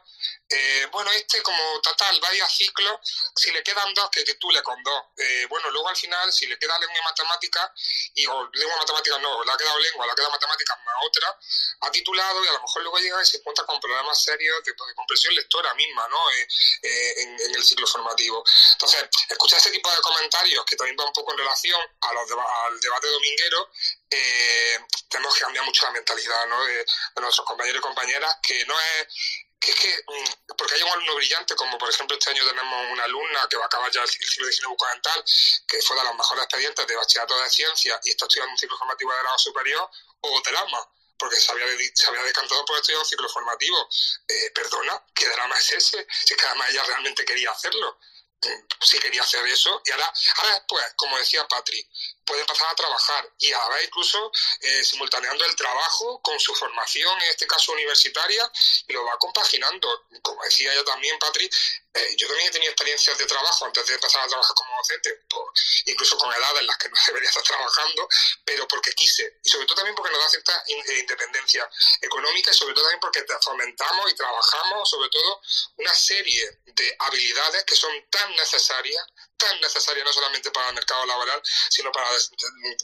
eh, 0.50 0.86
bueno, 0.90 1.10
este 1.12 1.42
como 1.42 1.80
total, 1.80 2.18
varios 2.20 2.50
ciclos, 2.52 2.98
si 3.36 3.52
le 3.52 3.62
quedan 3.62 3.94
dos, 3.94 4.10
que 4.10 4.24
titule 4.24 4.62
con 4.62 4.82
dos. 4.82 5.02
Eh, 5.16 5.46
bueno, 5.48 5.70
luego 5.70 5.88
al 5.88 5.96
final, 5.96 6.32
si 6.32 6.46
le 6.46 6.58
queda 6.58 6.78
lengua 6.78 6.98
y 6.98 7.04
matemática, 7.04 7.72
y 8.14 8.26
o 8.26 8.50
lengua 8.52 8.76
matemática 8.78 9.18
no, 9.18 9.44
le 9.44 9.52
ha 9.52 9.56
quedado 9.56 9.78
lengua, 9.78 10.06
le 10.06 10.12
ha 10.12 10.14
quedado 10.14 10.32
matemáticas 10.32 10.76
más 10.84 10.94
otra, 11.06 11.38
ha 11.82 11.90
titulado 11.90 12.44
y 12.44 12.48
a 12.48 12.52
lo 12.52 12.62
mejor 12.62 12.82
luego 12.82 12.98
llega 12.98 13.22
y 13.22 13.26
se 13.26 13.36
encuentra 13.38 13.64
con 13.64 13.80
problemas 13.80 14.22
serios 14.22 14.62
de, 14.64 14.72
de 14.72 14.94
comprensión 14.94 15.34
lectora 15.34 15.72
misma, 15.74 16.08
¿no? 16.08 16.18
en, 16.82 17.54
el 17.54 17.64
ciclo 17.64 17.86
formativo. 17.86 18.42
Entonces, 18.72 19.08
escuchar 19.28 19.58
este 19.58 19.70
tipo 19.70 19.90
de 19.90 20.00
comentarios, 20.00 20.64
que 20.64 20.76
también 20.76 20.96
va 20.98 21.06
un 21.06 21.12
poco 21.12 21.32
en 21.32 21.38
relación 21.38 21.80
a 22.00 22.12
los 22.12 22.30
al 22.30 22.80
debate 22.80 23.08
dominguero, 23.08 23.70
eh, 24.10 24.78
tenemos 25.08 25.34
que 25.34 25.42
cambiar 25.42 25.64
mucho 25.64 25.84
la 25.84 25.92
mentalidad 25.92 26.46
¿no? 26.48 26.64
de, 26.64 26.84
nuestros 27.20 27.46
compañeros 27.46 27.78
y 27.78 27.82
compañeras, 27.82 28.36
que 28.42 28.64
no 28.66 28.74
es 28.80 29.06
es 29.68 29.76
que, 29.76 30.04
mm, 30.06 30.54
porque 30.56 30.74
hay 30.74 30.82
un 30.82 30.88
alumno 30.88 31.14
brillante, 31.16 31.54
como 31.54 31.76
por 31.76 31.90
ejemplo 31.90 32.16
este 32.16 32.30
año 32.30 32.46
tenemos 32.48 32.86
una 32.92 33.04
alumna 33.04 33.46
que 33.48 33.56
va 33.56 33.64
a 33.64 33.66
acabar 33.66 33.90
ya 33.90 34.02
el 34.02 34.08
ciclo 34.08 34.46
de 34.46 34.52
higiene 34.52 34.68
bucodental, 34.68 35.24
que 35.68 35.82
fue 35.82 35.96
de 35.96 36.04
los 36.04 36.14
mejores 36.14 36.44
expedientes 36.44 36.86
de 36.86 36.96
bachillerato 36.96 37.38
de 37.38 37.50
ciencia 37.50 38.00
y 38.04 38.10
está 38.10 38.24
estudiando 38.24 38.52
un 38.52 38.58
ciclo 38.58 38.78
formativo 38.78 39.12
de 39.12 39.18
grado 39.18 39.38
superior, 39.38 39.90
o 40.22 40.40
drama, 40.42 40.88
porque 41.18 41.36
se 41.36 41.52
había, 41.52 41.66
se 41.94 42.06
había 42.06 42.22
decantado 42.22 42.64
por 42.64 42.76
estudiar 42.76 43.00
un 43.00 43.06
ciclo 43.06 43.28
formativo. 43.28 43.88
Eh, 44.26 44.50
perdona, 44.54 45.04
¿qué 45.14 45.28
drama 45.28 45.58
es 45.58 45.72
ese? 45.72 46.06
Si 46.08 46.34
es 46.34 46.40
que 46.40 46.46
además 46.46 46.70
ella 46.70 46.82
realmente 46.84 47.24
quería 47.24 47.50
hacerlo. 47.50 47.98
sí 48.82 48.98
quería 48.98 49.22
hacer 49.22 49.46
eso 49.46 49.82
y 49.84 49.90
ahora, 49.90 50.10
ahora 50.36 50.54
después, 50.54 50.84
como 50.96 51.18
decía 51.18 51.46
Patri, 51.46 51.86
puede 52.30 52.42
empezar 52.42 52.68
a 52.70 52.74
trabajar 52.76 53.28
y 53.38 53.52
a 53.52 53.58
la 53.58 53.68
vez 53.74 53.86
incluso 53.86 54.30
eh, 54.60 54.84
simultaneando 54.84 55.44
el 55.44 55.56
trabajo 55.56 56.22
con 56.22 56.38
su 56.38 56.54
formación, 56.54 57.20
en 57.22 57.28
este 57.28 57.44
caso 57.44 57.72
universitaria, 57.72 58.48
y 58.86 58.92
lo 58.92 59.04
va 59.04 59.18
compaginando. 59.18 60.06
Como 60.22 60.40
decía 60.44 60.72
yo 60.72 60.84
también, 60.84 61.18
Patri, 61.18 61.50
eh, 61.92 62.14
yo 62.16 62.28
también 62.28 62.46
he 62.46 62.52
tenido 62.52 62.70
experiencias 62.70 63.18
de 63.18 63.26
trabajo 63.26 63.64
antes 63.64 63.84
de 63.84 63.94
empezar 63.94 64.22
a 64.22 64.28
trabajar 64.28 64.54
como 64.54 64.76
docente, 64.76 65.24
incluso 65.86 66.16
con 66.18 66.32
edades 66.32 66.60
en 66.60 66.66
las 66.68 66.78
que 66.78 66.88
no 66.88 66.94
debería 67.08 67.28
estar 67.28 67.42
trabajando, 67.42 68.08
pero 68.44 68.68
porque 68.68 68.92
quise. 68.92 69.40
Y 69.42 69.50
sobre 69.50 69.66
todo 69.66 69.76
también 69.78 69.96
porque 69.96 70.12
nos 70.12 70.22
da 70.22 70.28
cierta 70.28 70.62
eh, 70.68 70.98
independencia 71.00 71.68
económica 72.00 72.52
y 72.52 72.54
sobre 72.54 72.74
todo 72.74 72.84
también 72.84 73.00
porque 73.00 73.24
fomentamos 73.42 74.08
y 74.08 74.14
trabajamos 74.14 74.88
sobre 74.88 75.08
todo 75.08 75.40
una 75.78 75.94
serie 75.94 76.60
de 76.64 76.96
habilidades 77.00 77.64
que 77.64 77.74
son 77.74 77.92
tan 78.08 78.30
necesarias 78.36 79.04
tan 79.40 79.60
necesaria 79.60 80.04
no 80.04 80.12
solamente 80.12 80.50
para 80.50 80.68
el 80.68 80.74
mercado 80.74 81.04
laboral, 81.06 81.42
sino 81.70 81.90
para 81.90 82.10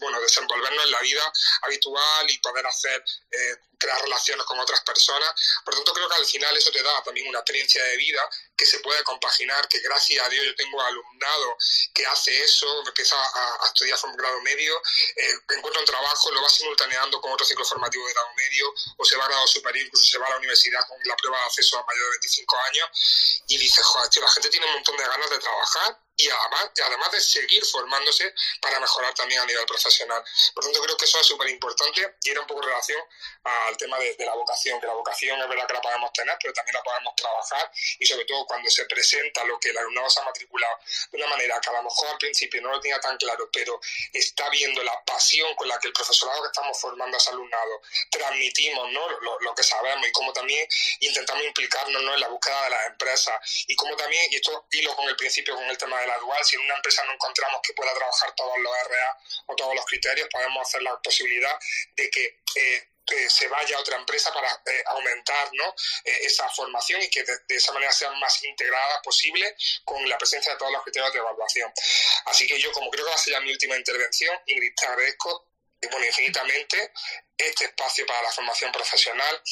bueno, 0.00 0.20
desenvolvernos 0.20 0.84
en 0.84 0.90
la 0.90 1.00
vida 1.00 1.32
habitual 1.62 2.30
y 2.30 2.38
poder 2.38 2.66
hacer, 2.66 3.04
eh, 3.30 3.56
crear 3.78 4.00
relaciones 4.02 4.44
con 4.46 4.58
otras 4.58 4.80
personas. 4.80 5.30
Por 5.64 5.74
lo 5.74 5.80
tanto, 5.80 5.92
creo 5.92 6.08
que 6.08 6.16
al 6.16 6.26
final 6.26 6.56
eso 6.56 6.70
te 6.70 6.82
da 6.82 7.02
también 7.04 7.28
una 7.28 7.40
experiencia 7.40 7.84
de 7.84 7.96
vida 7.96 8.28
que 8.56 8.66
se 8.66 8.78
puede 8.80 9.02
compaginar, 9.04 9.68
que 9.68 9.80
gracias 9.80 10.24
a 10.24 10.28
Dios 10.28 10.44
yo 10.44 10.54
tengo 10.54 10.80
alumnado 10.80 11.56
que 11.92 12.06
hace 12.06 12.42
eso, 12.42 12.66
empieza 12.86 13.16
a, 13.16 13.66
estudiar 13.66 13.98
un 14.04 14.16
grado 14.16 14.40
medio, 14.42 14.76
eh, 15.16 15.34
encuentra 15.56 15.80
un 15.80 15.86
trabajo, 15.86 16.30
lo 16.30 16.42
va 16.42 16.48
simultaneando 16.48 17.20
con 17.20 17.32
otro 17.32 17.46
ciclo 17.46 17.64
formativo 17.64 18.06
de 18.06 18.12
grado 18.12 18.28
medio, 18.36 18.72
o 18.96 19.04
se 19.04 19.16
va 19.16 19.24
a 19.24 19.28
grado 19.28 19.46
superior, 19.46 19.86
incluso 19.86 20.06
se 20.06 20.18
va 20.18 20.26
a 20.26 20.30
la 20.30 20.36
universidad 20.36 20.86
con 20.86 20.98
la 21.04 21.16
prueba 21.16 21.38
de 21.38 21.44
acceso 21.44 21.78
a 21.78 21.84
mayor 21.84 22.04
de 22.04 22.10
25 22.10 22.56
años, 22.58 23.42
y 23.48 23.58
dice, 23.58 23.82
joder, 23.82 24.10
la 24.18 24.30
gente 24.30 24.48
tiene 24.50 24.66
un 24.66 24.72
montón 24.74 24.96
de 24.96 25.04
ganas 25.04 25.30
de 25.30 25.38
trabajar 25.38 25.98
y 26.18 26.28
además, 26.30 26.70
además 26.82 27.12
de 27.12 27.20
seguir 27.20 27.64
formándose 27.66 28.34
para 28.62 28.80
mejorar 28.80 29.12
también 29.14 29.40
a 29.40 29.46
nivel 29.46 29.66
profesional. 29.66 30.22
Por 30.54 30.64
lo 30.64 30.70
tanto, 30.70 30.86
creo 30.86 30.96
que 30.96 31.04
eso 31.04 31.20
es 31.20 31.26
súper 31.26 31.48
importante 31.50 32.16
y 32.22 32.30
era 32.30 32.40
un 32.40 32.46
poco 32.46 32.62
relación 32.62 33.00
al 33.44 33.76
tema 33.76 33.98
de, 33.98 34.16
la 34.18 34.34
vocación, 34.34 34.80
que 34.80 34.86
la 34.86 34.94
vocación 34.94 35.40
es 35.40 35.48
verdad 35.48 35.66
que 35.66 35.74
la 35.74 35.82
podemos 35.82 36.12
tener, 36.12 36.36
pero 36.40 36.54
también 36.54 36.74
la 36.74 36.82
podemos 36.82 37.14
trabajar 37.16 37.70
y 37.98 38.06
sobre 38.06 38.24
todo 38.24 38.45
cuando 38.46 38.70
se 38.70 38.84
presenta 38.86 39.44
lo 39.44 39.58
que 39.58 39.70
el 39.70 39.78
alumnado 39.78 40.08
se 40.10 40.20
ha 40.20 40.24
matriculado 40.24 40.78
de 41.10 41.18
una 41.18 41.26
manera 41.28 41.60
que 41.60 41.70
a 41.70 41.72
lo 41.72 41.82
mejor 41.82 42.08
al 42.08 42.18
principio 42.18 42.60
no 42.62 42.70
lo 42.70 42.80
tenía 42.80 43.00
tan 43.00 43.16
claro, 43.16 43.48
pero 43.52 43.80
está 44.12 44.48
viendo 44.50 44.82
la 44.82 45.02
pasión 45.04 45.54
con 45.56 45.68
la 45.68 45.78
que 45.78 45.88
el 45.88 45.92
profesorado 45.92 46.42
que 46.42 46.48
estamos 46.48 46.80
formando 46.80 47.16
a 47.16 47.20
ese 47.20 47.30
alumnado 47.30 47.82
transmitimos 48.10 48.90
¿no? 48.92 49.08
lo, 49.40 49.54
que 49.54 49.62
sabemos 49.62 50.06
y 50.06 50.12
cómo 50.12 50.32
también 50.32 50.66
intentamos 51.00 51.44
implicarnos 51.44 52.02
¿no? 52.02 52.14
en 52.14 52.20
la 52.20 52.28
búsqueda 52.28 52.64
de 52.64 52.70
las 52.70 52.86
empresas 52.88 53.64
y 53.66 53.76
cómo 53.76 53.96
también, 53.96 54.26
y 54.30 54.36
esto 54.36 54.66
hilo 54.72 54.94
con 54.94 55.08
el 55.08 55.16
principio, 55.16 55.54
con 55.54 55.64
el 55.64 55.78
tema 55.78 56.00
de 56.00 56.06
la 56.06 56.18
dual, 56.18 56.44
si 56.44 56.56
en 56.56 56.62
una 56.62 56.74
empresa 56.74 57.04
no 57.04 57.12
encontramos 57.12 57.60
que 57.62 57.72
pueda 57.72 57.92
trabajar 57.94 58.34
todos 58.34 58.58
los 58.58 58.72
RA 58.72 59.18
o 59.46 59.56
todos 59.56 59.74
los 59.74 59.84
criterios, 59.86 60.28
podemos 60.30 60.66
hacer 60.66 60.82
la 60.82 61.00
posibilidad 61.00 61.58
de 61.96 62.10
que 62.10 62.40
eh, 62.56 62.88
se 63.28 63.48
vaya 63.48 63.76
a 63.76 63.80
otra 63.80 63.96
empresa 63.96 64.32
para 64.32 64.48
eh, 64.66 64.82
aumentar 64.86 65.48
¿no? 65.52 65.74
Eh, 66.04 66.20
esa 66.22 66.48
formación 66.50 67.02
y 67.02 67.08
que 67.08 67.22
de, 67.22 67.38
esa 67.48 67.72
manera 67.72 67.92
sean 67.92 68.18
más 68.18 68.42
integradas 68.44 69.00
posible 69.02 69.56
con 69.84 70.08
la 70.08 70.18
presencia 70.18 70.52
de 70.52 70.58
todos 70.58 70.72
los 70.72 70.82
criterios 70.82 71.12
de 71.12 71.18
evaluación. 71.18 71.72
Así 72.26 72.46
que 72.46 72.58
yo, 72.58 72.72
como 72.72 72.90
creo 72.90 73.04
que 73.04 73.10
va 73.10 73.14
a 73.14 73.18
ser 73.18 73.34
ya 73.34 73.40
mi 73.40 73.50
última 73.52 73.76
intervención, 73.76 74.36
Ingrid, 74.46 74.74
te 74.74 74.86
agradezco 74.86 75.55
bueno, 75.90 76.06
infinitamente 76.06 76.92
este 77.38 77.66
espacio 77.66 78.06
para 78.06 78.22
la 78.22 78.30
formación 78.30 78.72
profesional. 78.72 79.42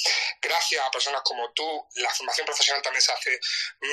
Gracias 0.40 0.82
a 0.82 0.90
personas 0.90 1.20
como 1.22 1.52
tú, 1.52 1.86
la 1.96 2.08
formación 2.14 2.46
profesional 2.46 2.82
también 2.82 3.02
se 3.02 3.12
hace 3.12 3.38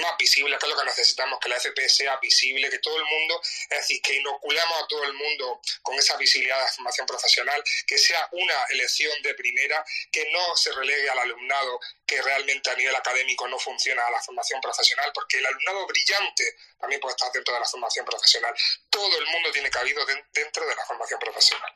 más 0.01 0.17
visible, 0.17 0.57
que 0.57 0.65
es 0.65 0.71
lo 0.71 0.79
que 0.79 0.85
necesitamos, 0.85 1.39
que 1.39 1.49
la 1.49 1.57
FP 1.57 1.89
sea 1.89 2.17
visible, 2.17 2.69
que 2.69 2.79
todo 2.79 2.97
el 2.97 3.03
mundo, 3.03 3.41
es 3.69 3.77
decir, 3.77 4.01
que 4.01 4.13
inoculemos 4.15 4.83
a 4.83 4.87
todo 4.87 5.03
el 5.03 5.13
mundo 5.13 5.61
con 5.81 5.95
esa 5.97 6.15
visibilidad 6.17 6.57
de 6.57 6.63
la 6.63 6.71
formación 6.71 7.05
profesional, 7.05 7.63
que 7.85 7.97
sea 7.97 8.27
una 8.31 8.63
elección 8.69 9.21
de 9.23 9.33
primera, 9.33 9.83
que 10.11 10.29
no 10.31 10.55
se 10.55 10.71
relegue 10.71 11.09
al 11.09 11.19
alumnado 11.19 11.79
que 12.05 12.21
realmente 12.21 12.69
a 12.69 12.75
nivel 12.75 12.95
académico 12.95 13.47
no 13.47 13.59
funciona 13.59 14.05
a 14.05 14.11
la 14.11 14.21
formación 14.21 14.61
profesional, 14.61 15.11
porque 15.13 15.37
el 15.37 15.45
alumnado 15.45 15.85
brillante 15.87 16.55
también 16.79 16.99
puede 17.01 17.13
estar 17.13 17.31
dentro 17.31 17.53
de 17.53 17.59
la 17.59 17.65
formación 17.65 18.05
profesional. 18.05 18.53
Todo 18.89 19.17
el 19.17 19.25
mundo 19.27 19.51
tiene 19.51 19.69
cabido 19.69 20.05
dentro 20.33 20.65
de 20.65 20.75
la 20.75 20.85
formación 20.85 21.19
profesional. 21.19 21.73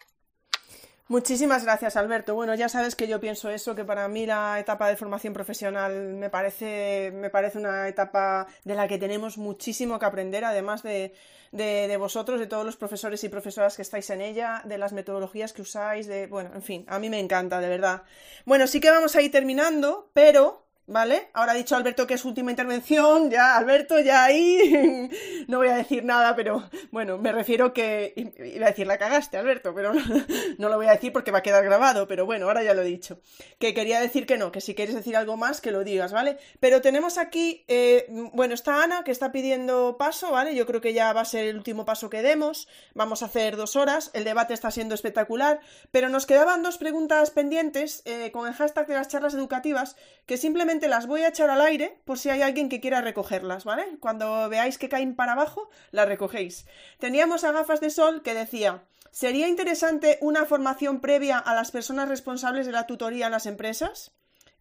Muchísimas 1.08 1.64
gracias, 1.64 1.98
Alberto. 1.98 2.34
Bueno, 2.34 2.56
ya 2.56 2.68
sabes 2.68 2.96
que 2.96 3.08
yo 3.08 3.20
pienso 3.20 3.52
eso, 3.52 3.76
que 3.76 3.86
para 3.86 4.08
mí 4.08 4.26
la 4.26 4.60
etapa 4.60 4.88
de 4.90 4.98
formación 4.98 5.34
profesional 5.34 6.16
me 6.16 6.32
parece, 6.32 7.12
me 7.14 7.30
parece 7.30 7.60
una 7.60 7.88
etapa 7.88 8.48
de 8.64 8.74
la 8.74 8.88
que 8.88 8.98
tenemos 8.98 9.38
muchísimo 9.38 10.00
que 10.00 10.06
aprender, 10.08 10.44
además 10.44 10.82
de, 10.82 11.14
de, 11.52 11.88
de, 11.88 11.98
vosotros, 11.98 12.40
de 12.40 12.48
todos 12.48 12.66
los 12.66 12.76
profesores 12.76 13.24
y 13.24 13.30
profesoras 13.30 13.76
que 13.76 13.84
estáis 13.84 14.10
en 14.10 14.22
ella, 14.22 14.64
de 14.66 14.80
las 14.80 14.94
metodologías 14.94 15.54
que 15.54 15.62
usáis, 15.62 16.08
de, 16.08 16.26
bueno, 16.26 16.50
en 16.56 16.64
fin, 16.64 16.86
a 16.88 16.98
mí 16.98 17.12
me 17.12 17.20
encanta, 17.20 17.62
de 17.62 17.70
verdad. 17.70 18.02
Bueno, 18.46 18.66
sí 18.66 18.80
que 18.80 18.90
vamos 18.90 19.16
a 19.16 19.22
ir 19.22 19.32
terminando, 19.32 20.10
pero 20.14 20.65
¿Vale? 20.88 21.30
Ahora 21.34 21.54
ha 21.54 21.56
dicho 21.56 21.76
Alberto 21.76 22.06
que 22.06 22.14
es 22.14 22.26
última 22.26 22.52
intervención, 22.52 23.32
ya 23.32 23.58
Alberto, 23.58 24.00
ya 24.00 24.24
ahí 24.24 25.10
no 25.48 25.58
voy 25.58 25.70
a 25.70 25.78
decir 25.78 26.04
nada, 26.04 26.36
pero 26.36 26.70
bueno, 26.92 27.18
me 27.18 27.32
refiero 27.32 27.74
que 27.74 28.14
iba 28.56 28.68
a 28.68 28.70
decir 28.70 28.86
la 28.86 29.00
cagaste, 29.00 29.38
Alberto, 29.38 29.74
pero 29.74 29.94
no, 30.60 30.70
lo 30.70 30.78
voy 30.78 30.86
a 30.86 30.92
decir 30.92 31.12
porque 31.12 31.32
va 31.32 31.40
a 31.40 31.44
quedar 31.44 31.64
grabado, 31.64 32.08
pero 32.08 32.28
bueno, 32.28 32.46
ahora 32.46 32.62
ya 32.62 32.76
lo 32.76 32.84
he 32.84 32.86
dicho. 32.86 33.20
Que 33.58 33.74
quería 33.74 34.00
decir 34.00 34.28
que 34.28 34.38
no, 34.38 34.52
que 34.52 34.62
si 34.62 34.76
quieres 34.76 34.94
decir 34.94 35.18
algo 35.18 35.38
más, 35.38 35.60
que 35.60 35.72
lo 35.72 35.84
digas, 35.84 36.12
¿vale? 36.12 36.38
Pero 36.60 36.82
tenemos 36.82 37.18
aquí, 37.18 37.66
eh, 37.68 38.06
bueno, 38.34 38.54
está 38.54 38.84
Ana 38.84 39.04
que 39.04 39.12
está 39.12 39.32
pidiendo 39.32 39.98
paso, 39.98 40.32
¿vale? 40.32 40.54
Yo 40.54 40.68
creo 40.68 40.82
que 40.82 40.94
ya 40.94 41.14
va 41.14 41.22
a 41.22 41.26
ser 41.26 41.46
el 41.46 41.58
último 41.58 41.86
paso 41.86 42.12
que 42.12 42.22
demos, 42.22 42.68
vamos 42.94 43.24
a 43.24 43.26
hacer 43.26 43.56
dos 43.56 43.76
horas, 43.76 44.12
el 44.14 44.24
debate 44.24 44.54
está 44.54 44.70
siendo 44.70 44.94
espectacular, 44.94 45.62
pero 45.90 46.10
nos 46.10 46.28
quedaban 46.28 46.62
dos 46.62 46.78
preguntas 46.78 47.32
pendientes 47.32 48.04
eh, 48.06 48.30
con 48.32 48.48
el 48.48 48.54
hashtag 48.54 48.86
de 48.86 48.94
las 48.94 49.08
charlas 49.08 49.34
educativas 49.34 49.96
que 50.28 50.38
simplemente 50.38 50.75
las 50.82 51.08
voy 51.08 51.22
a 51.22 51.30
echar 51.30 51.50
al 51.50 51.62
aire 51.62 52.00
por 52.06 52.20
si 52.20 52.30
hay 52.30 52.42
alguien 52.42 52.70
que 52.70 52.80
quiera 52.80 53.02
recogerlas, 53.02 53.64
¿vale? 53.64 53.98
Cuando 54.00 54.48
veáis 54.50 54.78
que 54.78 54.90
caen 54.90 55.16
para 55.16 55.34
abajo, 55.34 55.70
las 55.92 56.08
recogéis. 56.08 56.66
Teníamos 57.00 57.44
a 57.44 57.52
gafas 57.52 57.82
de 57.82 57.90
sol 57.90 58.22
que 58.22 58.34
decía, 58.34 58.84
¿sería 59.12 59.48
interesante 59.48 60.18
una 60.22 60.46
formación 60.46 61.02
previa 61.02 61.38
a 61.38 61.56
las 61.56 61.72
personas 61.72 62.10
responsables 62.10 62.66
de 62.66 62.72
la 62.72 62.88
tutoría 62.88 63.26
en 63.26 63.32
las 63.32 63.46
empresas? 63.46 64.12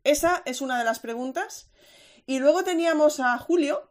Esa 0.05 0.43
es 0.45 0.61
una 0.61 0.79
de 0.79 0.85
las 0.85 1.01
preguntas. 1.01 1.69
Y 2.27 2.39
luego 2.39 2.65
teníamos 2.65 3.21
a 3.21 3.37
Julio 3.39 3.91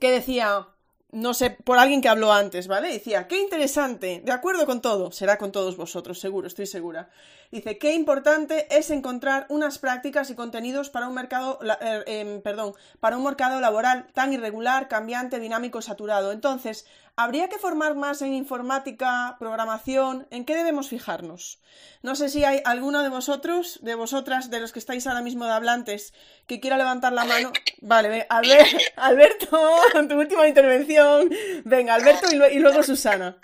que 0.00 0.10
decía, 0.10 0.68
no 1.16 1.32
sé, 1.32 1.48
por 1.50 1.78
alguien 1.78 2.02
que 2.02 2.10
habló 2.10 2.30
antes, 2.30 2.68
¿vale? 2.68 2.92
Decía, 2.92 3.26
qué 3.26 3.40
interesante, 3.40 4.20
de 4.22 4.32
acuerdo 4.32 4.66
con 4.66 4.82
todo, 4.82 5.12
será 5.12 5.38
con 5.38 5.50
todos 5.50 5.78
vosotros, 5.78 6.20
seguro, 6.20 6.46
estoy 6.46 6.66
segura. 6.66 7.08
Dice, 7.50 7.78
qué 7.78 7.94
importante 7.94 8.66
es 8.76 8.90
encontrar 8.90 9.46
unas 9.48 9.78
prácticas 9.78 10.28
y 10.28 10.34
contenidos 10.34 10.90
para 10.90 11.08
un 11.08 11.14
mercado, 11.14 11.58
eh, 11.80 12.02
em, 12.06 12.42
perdón, 12.42 12.74
para 13.00 13.16
un 13.16 13.24
mercado 13.24 13.60
laboral 13.62 14.08
tan 14.12 14.34
irregular, 14.34 14.88
cambiante, 14.88 15.40
dinámico, 15.40 15.80
saturado. 15.80 16.32
Entonces, 16.32 16.84
¿habría 17.16 17.48
que 17.48 17.58
formar 17.58 17.94
más 17.96 18.22
en 18.22 18.34
informática, 18.34 19.36
programación? 19.38 20.26
¿En 20.30 20.44
qué 20.44 20.54
debemos 20.54 20.88
fijarnos? 20.88 21.60
No 22.02 22.14
sé 22.14 22.28
si 22.28 22.44
hay 22.44 22.60
alguno 22.64 23.02
de 23.02 23.08
vosotros, 23.08 23.80
de 23.82 23.94
vosotras, 23.94 24.50
de 24.50 24.60
los 24.60 24.72
que 24.72 24.78
estáis 24.78 25.06
ahora 25.06 25.22
mismo 25.22 25.46
de 25.46 25.52
hablantes, 25.52 26.14
que 26.46 26.60
quiera 26.60 26.76
levantar 26.76 27.12
la 27.12 27.24
mano. 27.24 27.52
Vale, 27.80 28.26
Alberto, 28.96 29.60
tu 30.08 30.18
última 30.18 30.46
intervención. 30.46 31.30
Venga, 31.64 31.94
Alberto 31.94 32.28
y 32.32 32.58
luego 32.58 32.82
Susana 32.82 33.38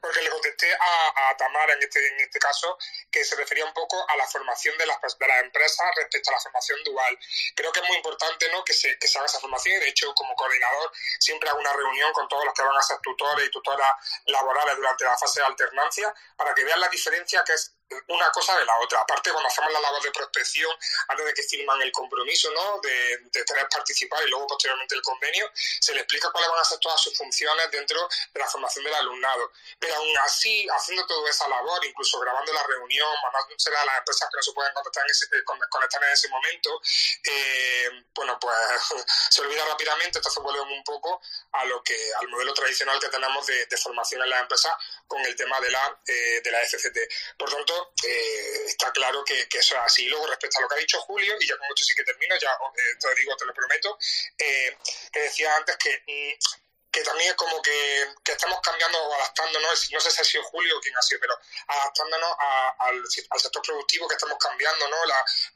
porque 0.00 0.22
le 0.22 0.30
contesté 0.30 0.72
a, 0.74 1.36
Tamara 1.36 1.74
en 1.74 1.82
este, 1.82 2.06
en 2.06 2.20
este 2.20 2.38
caso 2.38 2.76
que 3.10 3.24
se 3.24 3.36
refería 3.36 3.64
un 3.64 3.72
poco 3.72 4.04
a 4.08 4.16
la 4.16 4.26
formación 4.26 4.76
de 4.78 4.86
las, 4.86 4.98
de 5.00 5.26
las 5.26 5.42
empresas 5.42 5.94
respecto 5.96 6.30
a 6.30 6.34
la 6.34 6.40
formación 6.40 6.78
dual. 6.84 7.18
Creo 7.54 7.72
que 7.72 7.80
es 7.80 7.86
muy 7.86 7.96
importante 7.96 8.48
¿no? 8.50 8.64
que, 8.64 8.74
se, 8.74 8.98
que 8.98 9.08
se 9.08 9.18
haga 9.18 9.26
esa 9.26 9.40
formación 9.40 9.80
de 9.80 9.88
hecho 9.88 10.12
como 10.14 10.34
coordinador 10.34 10.92
siempre 11.18 11.48
hago 11.48 11.60
una 11.60 11.72
reunión 11.72 12.12
con 12.12 12.28
todos 12.28 12.44
los 12.44 12.54
que 12.54 12.62
van 12.62 12.76
a 12.76 12.82
ser 12.82 12.98
tutores 13.02 13.46
y 13.46 13.50
tutoras 13.50 13.94
laborales 14.26 14.76
durante 14.76 15.04
la 15.04 15.16
fase 15.16 15.40
de 15.40 15.46
alternancia 15.46 16.14
para 16.36 16.54
que 16.54 16.64
vean 16.64 16.80
la 16.80 16.88
diferencia 16.88 17.44
que 17.44 17.52
es 17.52 17.74
una 18.08 18.30
cosa 18.30 18.56
de 18.58 18.64
la 18.64 18.78
otra. 18.78 19.00
Aparte, 19.00 19.30
cuando 19.30 19.48
hacemos 19.48 19.72
la 19.72 19.80
labor 19.80 20.02
de 20.02 20.10
prospección, 20.10 20.70
antes 21.08 21.26
de 21.26 21.34
que 21.34 21.42
firman 21.42 21.80
el 21.82 21.92
compromiso 21.92 22.50
¿no? 22.52 22.80
de, 22.80 23.18
de 23.30 23.44
tener 23.44 23.68
participar 23.68 24.22
y 24.26 24.30
luego 24.30 24.46
posteriormente 24.46 24.94
el 24.94 25.02
convenio, 25.02 25.50
se 25.54 25.94
le 25.94 26.00
explica 26.00 26.30
cuáles 26.30 26.50
van 26.50 26.60
a 26.60 26.64
ser 26.64 26.78
todas 26.78 27.00
sus 27.00 27.16
funciones 27.16 27.70
dentro 27.70 28.08
de 28.32 28.40
la 28.40 28.46
formación 28.46 28.84
del 28.84 28.94
alumnado. 28.94 29.52
Pero 29.78 29.96
aún 29.96 30.18
así, 30.18 30.66
haciendo 30.68 31.06
toda 31.06 31.30
esa 31.30 31.48
labor, 31.48 31.84
incluso 31.84 32.18
grabando 32.20 32.52
la 32.52 32.62
reunión, 32.64 33.08
mandándose 33.22 33.70
a 33.74 33.84
las 33.84 33.98
empresas 33.98 34.28
que 34.30 34.36
no 34.36 34.42
se 34.42 34.52
pueden 34.52 34.72
conectar 34.74 35.04
en 35.04 35.10
ese, 35.10 35.24
eh, 35.26 35.44
conectar 35.70 36.02
en 36.04 36.10
ese 36.10 36.28
momento, 36.28 36.80
eh, 37.24 38.04
bueno, 38.14 38.38
pues 38.40 38.56
se 39.30 39.40
olvida 39.40 39.64
rápidamente, 39.66 40.18
entonces 40.18 40.42
volvemos 40.42 40.70
un 40.70 40.84
poco 40.84 41.20
a 41.52 41.64
lo 41.64 41.82
que 41.82 41.96
al 42.20 42.28
modelo 42.28 42.54
tradicional 42.54 42.98
que 43.00 43.08
tenemos 43.08 43.46
de, 43.46 43.66
formación 43.80 44.22
en 44.22 44.28
las 44.28 44.42
empresas 44.42 44.72
con 45.06 45.24
el 45.24 45.34
tema 45.34 45.58
de 45.60 45.70
la, 45.70 46.00
eh, 46.06 46.40
de 46.44 46.50
la 46.50 46.60
FCT. 46.60 46.98
Por 47.38 47.50
tanto, 47.50 47.79
eh, 48.06 48.64
está 48.66 48.92
claro 48.92 49.24
que, 49.24 49.46
eso 49.52 49.74
es 49.74 49.80
así. 49.82 50.06
Luego, 50.06 50.26
respecto 50.26 50.58
a 50.58 50.62
lo 50.62 50.68
que 50.68 50.74
ha 50.74 50.78
dicho 50.78 51.00
Julio, 51.00 51.36
y 51.40 51.46
ya 51.46 51.56
con 51.56 51.66
esto 51.68 51.84
sí 51.84 51.94
que 51.94 52.04
termino, 52.04 52.36
ya 52.38 52.50
eh, 52.50 52.96
te 53.00 53.08
lo 53.08 53.14
digo, 53.14 53.36
te 53.36 53.46
lo 53.46 53.54
prometo, 53.54 53.98
eh, 54.38 54.76
que 55.12 55.20
decía 55.20 55.54
antes 55.56 55.76
que 55.76 56.02
mm, 56.06 56.60
que 56.90 57.02
también 57.02 57.30
es 57.30 57.36
como 57.36 57.62
que, 57.62 58.14
que 58.24 58.32
estamos 58.32 58.60
cambiando 58.62 58.98
o 58.98 59.14
adaptándonos, 59.14 59.90
no 59.92 60.00
sé 60.00 60.10
si 60.10 60.20
ha 60.20 60.24
sido 60.24 60.42
Julio 60.44 60.76
o 60.76 60.80
quién 60.80 60.96
ha 60.96 61.02
sido, 61.02 61.20
pero 61.20 61.38
adaptándonos 61.68 62.36
al, 62.78 63.04
sector 63.40 63.62
productivo 63.62 64.08
que 64.08 64.14
estamos 64.14 64.38
cambiando, 64.38 64.88
¿no? 64.88 64.96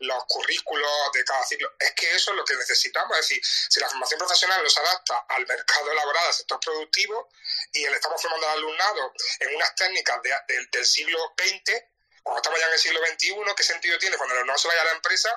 los 0.00 0.24
currículos 0.26 1.12
de 1.12 1.24
cada 1.24 1.44
ciclo. 1.44 1.72
Es 1.78 1.92
que 1.94 2.14
eso 2.14 2.30
es 2.30 2.36
lo 2.36 2.44
que 2.44 2.54
necesitamos, 2.54 3.18
es 3.18 3.28
decir, 3.28 3.44
si 3.44 3.80
la 3.80 3.88
formación 3.88 4.18
profesional 4.18 4.62
nos 4.62 4.78
adapta 4.78 5.26
al 5.28 5.46
mercado 5.46 5.92
laboral, 5.92 6.26
al 6.26 6.34
sector 6.34 6.60
productivo, 6.60 7.28
y 7.72 7.80
le 7.80 7.96
estamos 7.96 8.20
formando 8.22 8.48
al 8.48 8.58
alumnado 8.58 9.12
en 9.40 9.56
unas 9.56 9.74
técnicas 9.74 10.20
del 10.72 10.86
siglo 10.86 11.34
XX, 11.36 11.82
cuando 12.24 12.38
estamos 12.38 12.58
ya 12.58 12.66
en 12.66 12.72
el 12.72 12.78
siglo 12.78 13.00
XXI, 13.06 13.54
¿qué 13.54 13.62
sentido 13.62 13.98
tiene 13.98 14.16
cuando 14.16 14.42
no 14.44 14.56
se 14.56 14.66
vaya 14.66 14.80
a 14.80 14.84
la 14.86 14.92
empresa? 14.92 15.28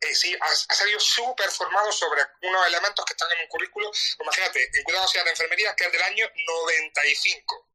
Eh, 0.00 0.14
sí, 0.14 0.36
ha, 0.40 0.74
salido 0.74 1.00
súper 1.00 1.50
formado 1.50 1.90
sobre 1.90 2.22
unos 2.42 2.66
elementos 2.68 3.04
que 3.04 3.12
están 3.12 3.28
en 3.32 3.42
un 3.42 3.48
currículo. 3.48 3.90
Imagínate, 4.20 4.70
en 4.72 4.84
cuidado 4.84 5.06
social 5.08 5.24
de 5.24 5.32
enfermería, 5.32 5.74
que 5.74 5.84
es 5.84 5.92
del 5.92 6.02
año 6.02 6.30
95 6.34 7.68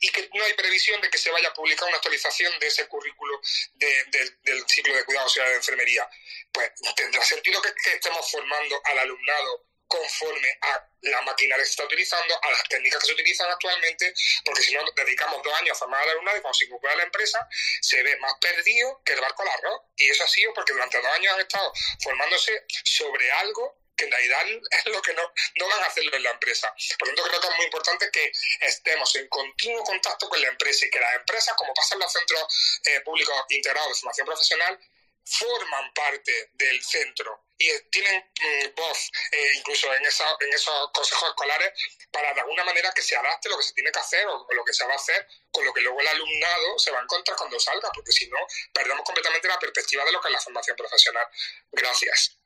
y 0.00 0.10
que 0.10 0.28
no 0.34 0.44
hay 0.44 0.52
previsión 0.52 1.00
de 1.00 1.08
que 1.08 1.16
se 1.16 1.30
vaya 1.30 1.48
a 1.48 1.54
publicar 1.54 1.88
una 1.88 1.96
actualización 1.96 2.58
de 2.58 2.66
ese 2.66 2.86
currículo 2.88 3.40
del 3.74 4.64
ciclo 4.68 4.94
de 4.94 5.04
cuidado 5.04 5.28
social 5.28 5.48
de 5.48 5.56
enfermería. 5.56 6.08
Pues 6.52 6.72
tendrá 6.94 7.24
sentido 7.24 7.62
que 7.62 7.72
estemos 7.90 8.30
formando 8.30 8.82
al 8.84 8.98
alumnado 8.98 9.69
conforme 9.90 10.56
a 10.62 10.86
la 11.02 11.20
maquinaria 11.22 11.64
que 11.64 11.66
se 11.66 11.72
está 11.72 11.84
utilizando, 11.84 12.38
a 12.40 12.50
las 12.52 12.62
técnicas 12.68 13.00
que 13.00 13.06
se 13.06 13.12
utilizan 13.12 13.50
actualmente, 13.50 14.14
porque 14.44 14.62
si 14.62 14.72
no 14.72 14.84
dedicamos 14.94 15.42
dos 15.42 15.52
años 15.54 15.76
a 15.76 15.80
formar 15.80 16.00
al 16.02 16.10
alumnado 16.10 16.38
y 16.38 16.40
cuando 16.40 16.54
se 16.54 16.64
incorpora 16.66 16.92
a 16.92 16.96
la 16.96 17.02
empresa, 17.02 17.48
se 17.80 18.00
ve 18.04 18.16
más 18.18 18.34
perdido 18.40 19.02
que 19.04 19.14
el 19.14 19.20
barco 19.20 19.42
al 19.42 19.48
arroz. 19.48 19.80
Y 19.96 20.08
eso 20.08 20.22
ha 20.22 20.28
sido 20.28 20.54
porque 20.54 20.72
durante 20.72 20.96
dos 20.96 21.10
años 21.12 21.34
han 21.34 21.40
estado 21.40 21.72
formándose 22.04 22.66
sobre 22.84 23.32
algo 23.32 23.80
que 23.96 24.04
en 24.04 24.12
realidad 24.12 24.46
es 24.70 24.86
lo 24.86 25.02
que 25.02 25.12
no, 25.12 25.22
van 25.68 25.82
a 25.82 25.86
hacerlo 25.86 26.14
en 26.14 26.22
la 26.22 26.30
empresa. 26.30 26.72
Por 26.96 27.08
lo 27.08 27.14
tanto, 27.14 27.28
creo 27.28 27.40
que 27.40 27.48
es 27.48 27.56
muy 27.56 27.64
importante 27.64 28.10
que 28.12 28.32
estemos 28.60 29.14
en 29.16 29.28
continuo 29.28 29.82
contacto 29.82 30.28
con 30.28 30.40
la 30.40 30.48
empresa 30.48 30.86
y 30.86 30.90
que 30.90 31.00
las 31.00 31.14
empresas, 31.16 31.54
como 31.56 31.74
pasa 31.74 31.96
en 31.96 32.00
los 32.00 32.12
centros 32.12 32.80
eh, 32.84 33.00
públicos 33.00 33.34
integrados 33.48 33.88
de 33.90 34.00
formación 34.00 34.26
profesional, 34.26 34.78
forman 35.24 35.92
parte 35.92 36.50
del 36.54 36.80
centro 36.82 37.49
y 37.60 37.68
tienen 37.90 38.16
mm, 38.18 38.74
voz 38.74 39.10
eh, 39.32 39.52
incluso 39.58 39.92
en, 39.92 40.02
en 40.02 40.54
esos 40.54 40.90
consejos 40.92 41.28
escolares 41.28 41.72
para 42.10 42.32
de 42.32 42.40
alguna 42.40 42.64
manera 42.64 42.90
que 42.92 43.02
se 43.02 43.14
adapte 43.14 43.50
lo 43.50 43.58
que 43.58 43.64
se 43.64 43.74
tiene 43.74 43.92
que 43.92 44.00
hacer 44.00 44.26
o, 44.26 44.46
lo 44.50 44.64
que 44.64 44.72
se 44.72 44.86
va 44.86 44.94
a 44.94 44.96
hacer 44.96 45.26
con 45.52 45.64
lo 45.64 45.72
que 45.72 45.82
luego 45.82 46.00
el 46.00 46.08
alumnado 46.08 46.78
se 46.78 46.90
va 46.90 47.00
a 47.00 47.02
encontrar 47.02 47.36
cuando 47.36 47.60
salga, 47.60 47.90
porque 47.94 48.12
si 48.12 48.28
no, 48.28 48.38
perdemos 48.72 49.04
completamente 49.04 49.46
la 49.46 49.58
perspectiva 49.58 50.04
de 50.04 50.12
lo 50.12 50.20
que 50.20 50.28
es 50.28 50.32
la 50.32 50.40
formación 50.40 50.76
profesional. 50.76 51.26
Gracias. 51.70 52.38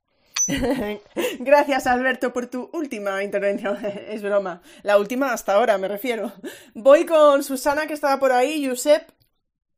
Gracias 1.38 1.86
Alberto 1.86 2.32
por 2.32 2.48
tu 2.48 2.68
última 2.72 3.22
intervención. 3.22 3.78
es 4.08 4.20
broma. 4.20 4.62
La 4.82 4.98
última 4.98 5.32
hasta 5.32 5.54
ahora, 5.54 5.78
me 5.78 5.86
refiero. 5.86 6.32
Voy 6.74 7.06
con 7.06 7.44
Susana 7.44 7.86
que 7.86 7.94
estaba 7.94 8.18
por 8.18 8.32
ahí, 8.32 8.66
Josep. 8.66 9.08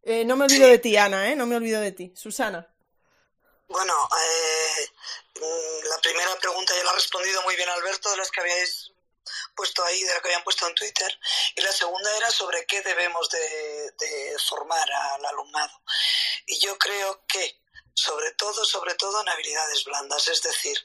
Eh, 0.02 0.24
no 0.24 0.36
me 0.36 0.44
olvido 0.44 0.66
de 0.66 0.78
ti, 0.78 0.96
Ana, 0.96 1.30
¿eh? 1.30 1.36
No 1.36 1.46
me 1.46 1.56
olvido 1.56 1.80
de 1.80 1.92
ti. 1.92 2.12
Susana. 2.16 2.66
Bueno, 3.68 3.92
eh, 3.92 4.86
la 5.40 5.98
primera 6.00 6.36
pregunta 6.38 6.74
ya 6.74 6.84
la 6.84 6.90
ha 6.90 6.94
respondido 6.94 7.42
muy 7.42 7.56
bien 7.56 7.68
Alberto, 7.68 8.10
de 8.10 8.16
las 8.16 8.30
que 8.30 8.40
habíais 8.40 8.92
puesto 9.54 9.84
ahí, 9.84 10.02
de 10.02 10.14
la 10.14 10.20
que 10.20 10.28
habían 10.28 10.44
puesto 10.44 10.66
en 10.66 10.74
Twitter. 10.74 11.18
Y 11.56 11.60
la 11.60 11.72
segunda 11.72 12.16
era 12.16 12.30
sobre 12.30 12.64
qué 12.66 12.80
debemos 12.82 13.28
de, 13.30 14.36
formar 14.48 14.88
al 14.90 15.24
alumnado. 15.26 15.82
Y 16.46 16.58
yo 16.60 16.78
creo 16.78 17.24
que, 17.26 17.60
sobre 17.94 18.32
todo, 18.32 18.64
sobre 18.64 18.94
todo 18.94 19.20
en 19.20 19.28
habilidades 19.28 19.84
blandas, 19.84 20.28
es 20.28 20.42
decir, 20.42 20.78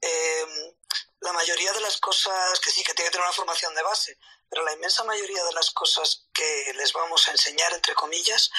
em, 0.00 0.74
la 1.20 1.32
mayoría 1.32 1.72
de 1.72 1.80
las 1.80 1.98
cosas, 1.98 2.60
que 2.60 2.70
sí, 2.70 2.84
que 2.84 2.94
tiene 2.94 3.10
que 3.10 3.12
tener 3.12 3.26
una 3.26 3.34
formación 3.34 3.74
de 3.74 3.82
base, 3.82 4.18
pero 4.48 4.64
la 4.64 4.72
inmensa 4.72 5.04
mayoría 5.04 5.44
de 5.44 5.52
las 5.52 5.70
cosas 5.70 6.26
que 6.32 6.72
les 6.74 6.92
vamos 6.92 7.26
a 7.28 7.32
enseñar, 7.32 7.72
entre 7.72 7.94
comillas, 7.94 8.50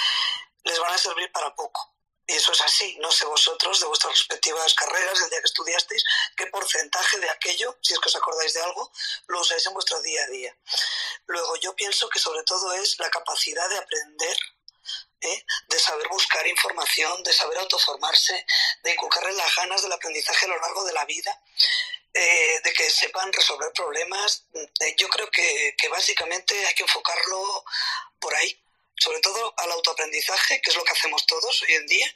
les 0.64 0.80
van 0.80 0.94
a 0.94 0.98
servir 0.98 1.32
para 1.32 1.54
poco. 1.56 1.96
Y 2.28 2.36
eso 2.36 2.52
es 2.52 2.62
así. 2.62 2.98
No 3.00 3.12
sé 3.12 3.26
vosotros, 3.26 3.80
de 3.80 3.88
vuestras 3.88 4.14
respectivas 4.14 4.74
carreras, 4.74 5.22
el 5.22 5.30
día 5.30 5.40
que 5.40 5.48
estudiasteis, 5.48 6.04
qué 6.38 6.48
porcentaje 6.48 7.20
de 7.20 7.30
aquello, 7.30 7.78
si 7.82 7.94
es 7.94 8.00
que 8.00 8.10
os 8.10 8.16
acordáis 8.16 8.54
de 8.54 8.62
algo, 8.62 8.92
lo 9.28 9.42
usáis 9.42 9.66
en 9.66 9.74
vuestro 9.74 10.02
día 10.02 10.24
a 10.24 10.28
día. 10.28 10.58
Luego, 11.26 11.56
yo 11.58 11.76
pienso 11.76 12.10
que 12.10 12.20
sobre 12.20 12.44
todo 12.44 12.74
es 12.74 12.98
la 13.00 13.10
capacidad 13.10 13.68
de 13.70 13.78
aprender 13.78 14.38
¿eh? 15.22 15.46
de 15.68 15.80
saber 15.80 16.08
buscar 16.10 16.46
información, 16.48 17.24
de 17.24 17.34
saber 17.34 17.58
autoformarse, 17.60 18.46
de 18.84 18.92
inculcarle 18.92 19.34
las 19.34 19.56
ganas 19.56 19.82
del 19.82 19.92
aprendizaje 19.92 20.46
a 20.46 20.50
lo 20.50 20.60
largo 20.60 20.84
de 20.84 20.94
la 20.94 21.06
vida, 21.06 21.40
eh, 22.14 22.60
de 22.64 22.74
que 22.74 22.90
sepan 22.90 23.32
resolver 23.32 23.72
problemas. 23.74 24.46
Eh, 24.54 24.96
yo 24.98 25.08
creo 25.10 25.30
que, 25.30 25.76
que, 25.78 25.88
básicamente 25.90 26.66
hay 26.66 26.74
que 26.74 26.84
enfocarlo 26.84 27.64
por 28.20 28.36
ahí 28.36 28.61
sobre 29.02 29.20
todo 29.20 29.54
al 29.58 29.72
autoaprendizaje, 29.72 30.62
que 30.62 30.70
es 30.70 30.76
lo 30.76 30.84
que 30.84 30.94
hacemos 30.94 31.26
todos 31.26 31.64
hoy 31.64 31.74
en 31.74 31.88
día, 31.88 32.08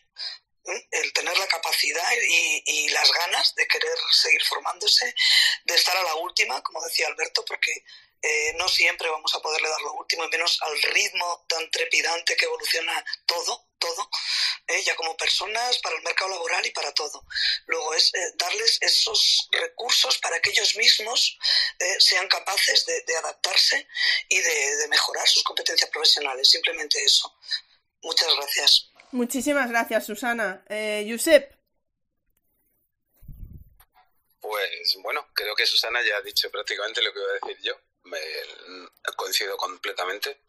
¿eh? 0.65 0.87
el 0.91 1.13
tener 1.13 1.35
la 1.35 1.47
capacidad 1.47 2.11
y, 2.27 2.89
las 2.89 3.11
ganas 3.11 3.55
de 3.55 3.67
querer 3.67 3.97
seguir 4.11 4.43
formándose, 4.45 5.13
de 5.65 5.73
estar 5.75 5.97
a 5.97 6.03
la 6.03 6.15
última, 6.15 6.61
como 6.61 6.81
decía 6.83 7.07
Alberto, 7.07 7.43
porque 7.43 7.71
eh, 8.21 8.53
no 8.57 8.69
siempre 8.69 9.09
vamos 9.09 9.33
a 9.33 9.41
poderle 9.41 9.67
dar 9.67 9.81
lo 9.81 9.93
último, 9.93 10.23
y 10.23 10.29
menos 10.29 10.61
al 10.61 10.81
ritmo 10.93 11.45
tan 11.49 11.69
trepidante 11.71 12.37
que 12.37 12.45
evoluciona 12.45 13.03
todo 13.25 13.67
todo, 13.85 14.09
¿eh? 14.67 14.83
ya 14.83 14.95
como 14.95 15.15
personas, 15.17 15.77
para 15.79 15.95
el 15.97 16.03
mercado 16.03 16.31
laboral 16.31 16.65
y 16.65 16.71
para 16.71 16.91
todo. 16.93 17.25
Luego 17.67 17.93
es 17.93 18.13
eh, 18.13 18.19
darles 18.37 18.77
esos 18.81 19.47
recursos 19.51 20.17
para 20.19 20.39
que 20.41 20.49
ellos 20.49 20.75
mismos 20.75 21.37
eh, 21.79 21.95
sean 21.99 22.27
capaces 22.27 22.85
de, 22.85 23.17
adaptarse 23.17 23.87
y 24.29 24.39
de, 24.39 24.87
mejorar 24.89 25.27
sus 25.27 25.43
competencias 25.43 25.89
profesionales. 25.89 26.49
Simplemente 26.49 27.03
eso. 27.03 27.33
Muchas 28.01 28.33
gracias. 28.35 28.91
Muchísimas 29.11 29.69
gracias, 29.69 30.05
Susana. 30.05 30.63
Josep. 31.07 31.53
Pues 34.41 34.97
bueno, 35.01 35.27
creo 35.33 35.55
que 35.55 35.65
Susana 35.65 36.01
ya 36.03 36.17
ha 36.17 36.21
dicho 36.21 36.51
prácticamente 36.51 37.01
lo 37.01 37.11
que 37.11 37.19
iba 37.19 37.29
a 37.29 37.33
decir 37.33 37.57
yo. 37.63 37.79
Me, 38.03 38.19
coincido 39.15 39.57
completamente. 39.57 40.44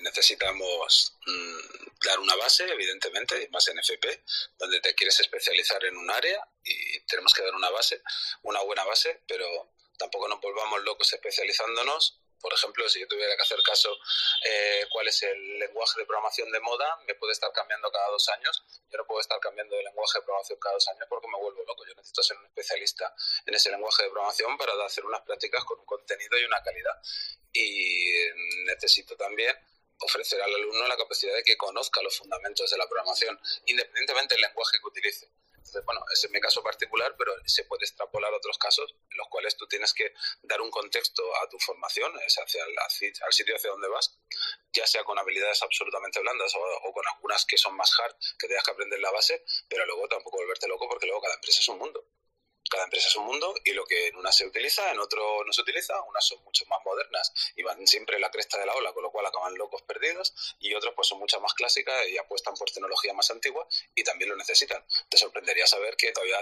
Necesitamos 0.00 1.16
mm, 1.26 1.84
dar 2.04 2.20
una 2.20 2.36
base, 2.36 2.64
evidentemente, 2.64 3.48
más 3.50 3.66
en 3.68 3.78
FP, 3.78 4.24
donde 4.58 4.80
te 4.80 4.94
quieres 4.94 5.18
especializar 5.20 5.84
en 5.84 5.96
un 5.96 6.10
área 6.10 6.46
y 6.62 7.00
tenemos 7.00 7.32
que 7.32 7.42
dar 7.42 7.54
una 7.54 7.70
base, 7.70 8.02
una 8.42 8.60
buena 8.62 8.84
base, 8.84 9.22
pero 9.26 9.46
tampoco 9.98 10.28
nos 10.28 10.40
volvamos 10.40 10.82
locos 10.82 11.12
especializándonos. 11.12 12.20
Por 12.44 12.52
ejemplo, 12.52 12.86
si 12.90 13.00
yo 13.00 13.08
tuviera 13.08 13.34
que 13.36 13.42
hacer 13.42 13.58
caso 13.62 13.88
eh, 14.44 14.84
cuál 14.92 15.08
es 15.08 15.22
el 15.22 15.58
lenguaje 15.60 15.98
de 15.98 16.04
programación 16.04 16.52
de 16.52 16.60
moda, 16.60 17.00
me 17.06 17.14
puede 17.14 17.32
estar 17.32 17.50
cambiando 17.52 17.90
cada 17.90 18.06
dos 18.10 18.28
años. 18.28 18.62
Yo 18.92 18.98
no 18.98 19.06
puedo 19.06 19.22
estar 19.22 19.40
cambiando 19.40 19.74
de 19.74 19.82
lenguaje 19.82 20.18
de 20.18 20.24
programación 20.24 20.58
cada 20.60 20.74
dos 20.74 20.86
años 20.88 21.06
porque 21.08 21.26
me 21.26 21.38
vuelvo 21.38 21.64
loco. 21.64 21.86
Yo 21.86 21.94
necesito 21.94 22.22
ser 22.22 22.36
un 22.36 22.44
especialista 22.44 23.14
en 23.46 23.54
ese 23.54 23.70
lenguaje 23.70 24.02
de 24.02 24.10
programación 24.10 24.58
para 24.58 24.74
hacer 24.84 25.06
unas 25.06 25.22
prácticas 25.22 25.64
con 25.64 25.78
un 25.80 25.86
contenido 25.86 26.38
y 26.38 26.44
una 26.44 26.62
calidad. 26.62 27.00
Y 27.50 28.12
necesito 28.66 29.16
también 29.16 29.56
ofrecer 30.00 30.42
al 30.42 30.54
alumno 30.54 30.86
la 30.86 30.98
capacidad 30.98 31.34
de 31.34 31.44
que 31.44 31.56
conozca 31.56 32.02
los 32.02 32.18
fundamentos 32.18 32.70
de 32.70 32.76
la 32.76 32.86
programación, 32.86 33.40
independientemente 33.64 34.34
del 34.34 34.42
lenguaje 34.42 34.76
que 34.82 34.86
utilice. 34.86 35.30
Entonces, 35.64 35.84
bueno, 35.86 36.04
ese 36.12 36.26
es 36.26 36.32
mi 36.32 36.40
caso 36.40 36.62
particular, 36.62 37.14
pero 37.16 37.32
se 37.46 37.64
puede 37.64 37.86
extrapolar 37.86 38.32
a 38.32 38.36
otros 38.36 38.58
casos 38.58 38.94
en 39.10 39.16
los 39.16 39.28
cuales 39.28 39.56
tú 39.56 39.66
tienes 39.66 39.94
que 39.94 40.12
dar 40.42 40.60
un 40.60 40.70
contexto 40.70 41.22
a 41.36 41.48
tu 41.48 41.58
formación, 41.58 42.12
es 42.26 42.36
hacia 42.36 42.62
el, 42.64 42.74
al 42.78 43.32
sitio 43.32 43.56
hacia 43.56 43.70
donde 43.70 43.88
vas, 43.88 44.18
ya 44.74 44.86
sea 44.86 45.04
con 45.04 45.18
habilidades 45.18 45.62
absolutamente 45.62 46.20
blandas 46.20 46.54
o, 46.54 46.60
o, 46.60 46.92
con 46.92 47.04
algunas 47.14 47.46
que 47.46 47.56
son 47.56 47.74
más 47.76 47.90
hard, 47.98 48.14
que 48.38 48.46
tengas 48.46 48.62
que 48.62 48.72
aprender 48.72 49.00
la 49.00 49.10
base, 49.10 49.42
pero 49.66 49.86
luego 49.86 50.06
tampoco 50.06 50.36
volverte 50.36 50.68
loco 50.68 50.86
porque 50.86 51.06
luego 51.06 51.22
cada 51.22 51.34
empresa 51.34 51.60
es 51.60 51.68
un 51.68 51.78
mundo 51.78 52.06
cada 52.70 52.84
empresa 52.84 53.08
es 53.08 53.16
un 53.16 53.26
mundo 53.26 53.54
y 53.64 53.72
lo 53.72 53.84
que 53.84 54.08
en 54.08 54.16
una 54.16 54.32
se 54.32 54.46
utiliza, 54.46 54.90
en 54.90 54.98
otro 54.98 55.44
no 55.44 55.52
se 55.52 55.62
utiliza, 55.62 56.00
unas 56.02 56.26
son 56.26 56.42
mucho 56.44 56.64
más 56.66 56.78
modernas 56.84 57.32
y 57.56 57.62
van 57.62 57.86
siempre 57.86 58.16
en 58.16 58.22
la 58.22 58.30
cresta 58.30 58.58
de 58.58 58.66
la 58.66 58.74
ola, 58.74 58.92
con 58.92 59.02
lo 59.02 59.10
cual 59.10 59.26
acaban 59.26 59.54
locos 59.56 59.82
perdidos 59.82 60.34
y 60.58 60.74
otras 60.74 60.94
pues 60.94 61.08
son 61.08 61.18
mucho 61.18 61.40
más 61.40 61.54
clásicas 61.54 62.08
y 62.08 62.18
apuestan 62.18 62.54
por 62.54 62.70
tecnología 62.70 63.12
más 63.12 63.30
antigua 63.30 63.66
y 63.94 64.02
también 64.02 64.30
lo 64.30 64.36
necesitan. 64.36 64.84
Te 65.08 65.18
sorprendería 65.18 65.66
saber 65.66 65.96
que 65.96 66.12
todavía 66.12 66.38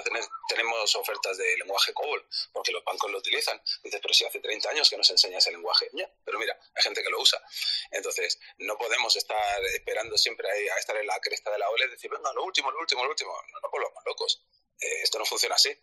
tenemos 0.48 0.96
ofertas 0.96 1.38
de 1.38 1.56
lenguaje 1.58 1.92
COBOL, 1.92 2.26
porque 2.52 2.72
los 2.72 2.84
bancos 2.84 3.10
lo 3.10 3.18
utilizan. 3.18 3.60
Dices, 3.82 4.00
pero 4.00 4.14
si 4.14 4.24
hace 4.24 4.40
30 4.40 4.70
años 4.70 4.90
que 4.90 4.96
nos 4.96 5.10
enseña 5.10 5.38
ese 5.38 5.50
lenguaje, 5.50 5.90
pero 6.24 6.38
mira, 6.38 6.58
hay 6.74 6.82
gente 6.82 7.02
que 7.02 7.10
lo 7.10 7.20
usa. 7.20 7.42
Entonces, 7.90 8.38
no 8.58 8.76
podemos 8.78 9.14
estar 9.16 9.64
esperando 9.74 10.16
siempre 10.16 10.48
a, 10.48 10.78
estar 10.78 10.96
en 10.96 11.06
la 11.06 11.18
cresta 11.20 11.50
de 11.50 11.58
la 11.58 11.68
ola 11.70 11.86
y 11.86 11.90
decir, 11.90 12.10
venga, 12.10 12.32
lo 12.32 12.44
último, 12.44 12.70
lo 12.70 12.80
último, 12.80 13.04
lo 13.04 13.10
último. 13.10 13.32
No 13.52 13.60
nos 13.60 13.70
volvamos 13.70 14.02
locos. 14.06 14.42
Eh, 14.80 15.02
esto 15.02 15.18
no 15.18 15.24
funciona 15.24 15.54
así 15.54 15.76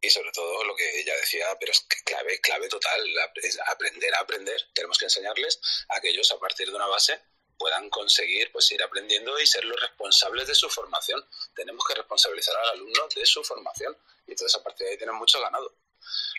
y 0.00 0.10
sobre 0.10 0.30
todo 0.32 0.64
lo 0.64 0.74
que 0.76 1.00
ella 1.00 1.14
decía, 1.16 1.46
pero 1.58 1.72
es 1.72 1.80
clave, 2.04 2.40
clave 2.40 2.68
total, 2.68 3.02
es 3.42 3.58
aprender 3.66 4.14
a 4.14 4.20
aprender. 4.20 4.60
Tenemos 4.74 4.98
que 4.98 5.06
enseñarles 5.06 5.60
a 5.88 6.00
que 6.00 6.10
ellos 6.10 6.30
a 6.32 6.38
partir 6.38 6.68
de 6.68 6.74
una 6.74 6.86
base 6.86 7.20
puedan 7.58 7.88
conseguir 7.90 8.52
pues 8.52 8.70
ir 8.72 8.82
aprendiendo 8.82 9.38
y 9.40 9.46
ser 9.46 9.64
los 9.64 9.80
responsables 9.80 10.46
de 10.46 10.54
su 10.54 10.68
formación. 10.68 11.24
Tenemos 11.54 11.84
que 11.86 11.94
responsabilizar 11.94 12.54
al 12.56 12.70
alumno 12.70 13.08
de 13.14 13.26
su 13.26 13.42
formación 13.42 13.96
y 14.26 14.32
entonces 14.32 14.58
a 14.58 14.62
partir 14.62 14.86
de 14.86 14.92
ahí 14.92 14.98
tienen 14.98 15.16
mucho 15.16 15.40
ganado. 15.40 15.74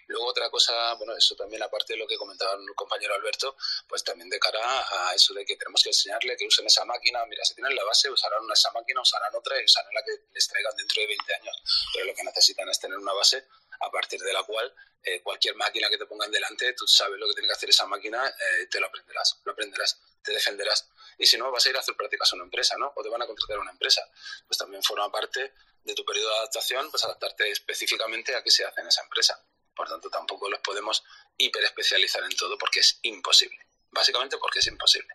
Luego 0.08 0.28
otra 0.28 0.50
cosa, 0.50 0.94
bueno, 0.94 1.16
eso 1.16 1.36
también 1.36 1.62
aparte 1.64 1.94
de 1.94 2.00
lo 2.00 2.08
que 2.08 2.18
comentaba 2.18 2.54
el 2.54 2.76
compañero 2.76 3.14
Alberto, 3.14 3.56
pues 3.88 4.04
también 4.04 4.30
de 4.30 4.40
cara 4.40 4.60
a 5.10 5.14
eso 5.14 5.34
de 5.34 5.46
que 5.46 5.56
tenemos 5.58 5.84
que 5.84 5.90
enseñarle 5.90 6.36
que 6.38 6.46
usen 6.46 6.66
esa 6.66 6.86
máquina, 6.86 7.26
mira, 7.26 7.44
si 7.44 7.56
tienen 7.56 7.76
la 7.76 7.84
base 7.84 8.10
usarán 8.10 8.44
una 8.44 8.54
esa 8.54 8.72
máquina, 8.72 9.02
usarán 9.02 9.36
otra 9.36 9.60
y 9.62 9.66
usarán 9.66 9.94
la 9.94 10.02
que 10.04 10.12
les 10.34 10.48
traigan 10.48 10.76
dentro 10.76 11.02
de 11.02 11.08
20 11.08 11.36
años, 11.36 11.64
pero 11.94 12.06
lo 12.06 12.16
que 12.16 12.24
necesitan 12.24 12.70
es 12.70 12.80
tener 12.80 12.98
una 12.98 13.14
base 13.14 13.46
a 13.80 13.92
partir 13.92 14.20
de 14.22 14.34
la 14.34 14.44
cual 14.44 14.74
eh, 15.04 15.22
cualquier 15.22 15.56
máquina 15.56 15.90
que 15.90 15.98
te 15.98 16.06
pongan 16.06 16.32
delante, 16.32 16.74
tú 16.74 16.88
sabes 16.88 17.20
lo 17.20 17.28
que 17.28 17.34
tiene 17.34 17.48
que 17.48 17.54
hacer 17.54 17.70
esa 17.70 17.86
máquina, 17.86 18.28
eh, 18.28 18.68
te 18.68 18.80
lo 18.80 18.88
aprenderás, 18.88 19.40
lo 19.44 19.52
aprenderás, 19.52 20.00
te 20.24 20.32
defenderás. 20.32 20.90
Y 21.18 21.26
si 21.26 21.38
no, 21.38 21.52
vas 21.52 21.66
a 21.66 21.70
ir 21.70 21.78
a 21.78 21.80
hacer 21.80 21.96
prácticas 21.96 22.32
a 22.32 22.36
una 22.36 22.46
empresa, 22.46 22.76
¿no? 22.78 22.92
O 22.96 23.02
te 23.02 23.10
van 23.10 23.22
a 23.22 23.26
contratar 23.26 23.58
a 23.58 23.62
una 23.62 23.72
empresa. 23.72 24.08
Pues 24.46 24.58
también 24.58 24.84
forma 24.84 25.12
parte 25.12 25.54
de 25.84 25.96
tu 25.96 26.04
periodo 26.06 26.30
de 26.30 26.36
adaptación, 26.38 26.92
pues 26.92 27.04
adaptarte 27.06 27.50
específicamente 27.50 28.36
a 28.36 28.44
qué 28.44 28.52
se 28.52 28.66
hace 28.66 28.82
en 28.82 28.88
esa 28.88 29.02
empresa. 29.02 29.42
Por 29.78 29.88
tanto, 29.88 30.10
tampoco 30.10 30.50
los 30.50 30.60
podemos 30.62 31.04
hiperespecializar 31.38 32.24
en 32.24 32.36
todo 32.36 32.58
porque 32.58 32.80
es 32.80 33.00
imposible. 33.04 33.60
Básicamente 33.92 34.38
porque 34.38 34.60
es 34.60 34.68
imposible. 34.68 35.14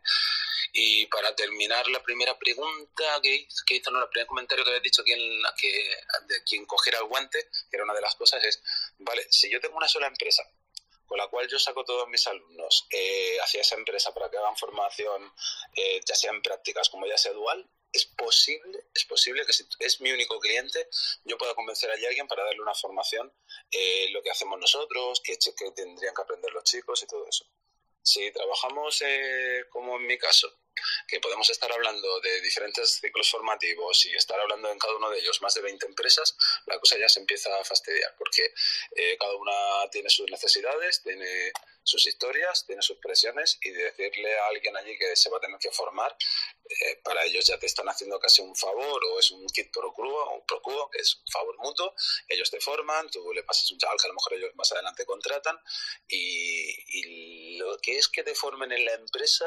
Y 0.72 1.06
para 1.06 1.34
terminar 1.36 1.86
la 1.88 2.02
primera 2.02 2.38
pregunta 2.38 3.20
que, 3.22 3.46
que 3.66 3.76
hizo, 3.76 3.90
no, 3.90 4.02
el 4.02 4.08
primer 4.08 4.26
comentario 4.26 4.64
que 4.64 4.70
había 4.70 4.80
dicho 4.80 5.04
que, 5.04 5.14
de 5.14 6.42
quien 6.44 6.64
cogiera 6.64 6.98
el 7.00 7.04
guante, 7.04 7.48
que 7.70 7.76
era 7.76 7.84
una 7.84 7.92
de 7.92 8.00
las 8.00 8.14
cosas, 8.14 8.42
es, 8.44 8.62
vale, 8.98 9.26
si 9.30 9.50
yo 9.50 9.60
tengo 9.60 9.76
una 9.76 9.88
sola 9.88 10.06
empresa 10.06 10.42
con 11.04 11.18
la 11.18 11.28
cual 11.28 11.46
yo 11.46 11.58
saco 11.58 11.84
todos 11.84 12.08
mis 12.08 12.26
alumnos 12.26 12.86
eh, 12.90 13.36
hacia 13.42 13.60
esa 13.60 13.74
empresa 13.74 14.14
para 14.14 14.30
que 14.30 14.38
hagan 14.38 14.56
formación, 14.56 15.30
eh, 15.74 16.00
ya 16.06 16.14
sea 16.14 16.30
en 16.30 16.40
prácticas 16.40 16.88
como 16.88 17.06
ya 17.06 17.18
sea 17.18 17.32
dual, 17.32 17.68
es 17.92 18.06
posible, 18.06 18.86
es 18.94 19.04
posible 19.04 19.44
que 19.44 19.52
si 19.52 19.64
es 19.78 20.00
mi 20.00 20.10
único 20.10 20.38
cliente, 20.40 20.88
yo 21.24 21.36
pueda 21.36 21.54
convencer 21.54 21.90
a 21.90 21.94
alguien 21.94 22.26
para 22.26 22.44
darle 22.44 22.62
una 22.62 22.74
formación, 22.74 23.32
eh, 23.70 24.08
lo 24.10 24.22
que 24.22 24.30
hacemos 24.30 24.58
nosotros, 24.58 25.20
que, 25.22 25.36
que 25.36 25.70
tendrían 25.72 26.14
que 26.14 26.22
aprender 26.22 26.52
los 26.52 26.64
chicos 26.64 27.02
y 27.02 27.06
todo 27.06 27.28
eso. 27.28 27.46
Si 28.02 28.32
trabajamos 28.32 29.02
eh, 29.06 29.64
como 29.70 29.96
en 29.96 30.06
mi 30.06 30.18
caso, 30.18 30.58
que 31.06 31.20
podemos 31.20 31.48
estar 31.50 31.70
hablando 31.70 32.20
de 32.20 32.40
diferentes 32.40 32.98
ciclos 33.00 33.30
formativos 33.30 34.06
y 34.06 34.14
estar 34.14 34.40
hablando 34.40 34.70
en 34.70 34.78
cada 34.78 34.96
uno 34.96 35.10
de 35.10 35.18
ellos 35.18 35.40
más 35.42 35.54
de 35.54 35.60
20 35.60 35.86
empresas, 35.86 36.36
la 36.66 36.78
cosa 36.78 36.98
ya 36.98 37.08
se 37.08 37.20
empieza 37.20 37.54
a 37.60 37.64
fastidiar 37.64 38.14
porque 38.18 38.52
eh, 38.96 39.16
cada 39.18 39.34
una 39.36 39.90
tiene 39.90 40.10
sus 40.10 40.30
necesidades, 40.30 41.02
tiene 41.02 41.52
sus 41.82 42.06
historias, 42.06 42.64
tiene 42.66 42.82
sus 42.82 42.98
presiones 42.98 43.58
y 43.62 43.70
decirle 43.70 44.38
a 44.38 44.46
alguien 44.46 44.76
allí 44.76 44.96
que 44.98 45.16
se 45.16 45.30
va 45.30 45.38
a 45.38 45.40
tener 45.40 45.58
que 45.58 45.70
formar, 45.70 46.16
eh, 46.68 47.00
para 47.02 47.24
ellos 47.24 47.46
ya 47.46 47.58
te 47.58 47.66
están 47.66 47.88
haciendo 47.88 48.18
casi 48.18 48.42
un 48.42 48.54
favor 48.54 49.04
o 49.04 49.18
es 49.18 49.30
un 49.30 49.46
kit 49.48 49.70
pro 49.72 49.92
quo, 49.92 50.30
un 50.34 50.46
pro 50.46 50.62
quo, 50.62 50.88
que 50.90 51.00
es 51.00 51.16
un 51.16 51.30
favor 51.32 51.56
mutuo, 51.58 51.94
ellos 52.28 52.50
te 52.50 52.60
forman, 52.60 53.10
tú 53.10 53.32
le 53.32 53.42
pasas 53.42 53.70
un 53.70 53.78
chaval 53.78 53.98
que 53.98 54.06
a 54.06 54.08
lo 54.08 54.14
mejor 54.14 54.34
ellos 54.34 54.50
más 54.54 54.70
adelante 54.72 55.04
contratan 55.04 55.58
y, 56.08 57.00
y 57.00 57.58
lo 57.58 57.76
que 57.78 57.98
es 57.98 58.08
que 58.08 58.22
te 58.22 58.34
formen 58.34 58.72
en 58.72 58.84
la 58.84 58.94
empresa 58.94 59.46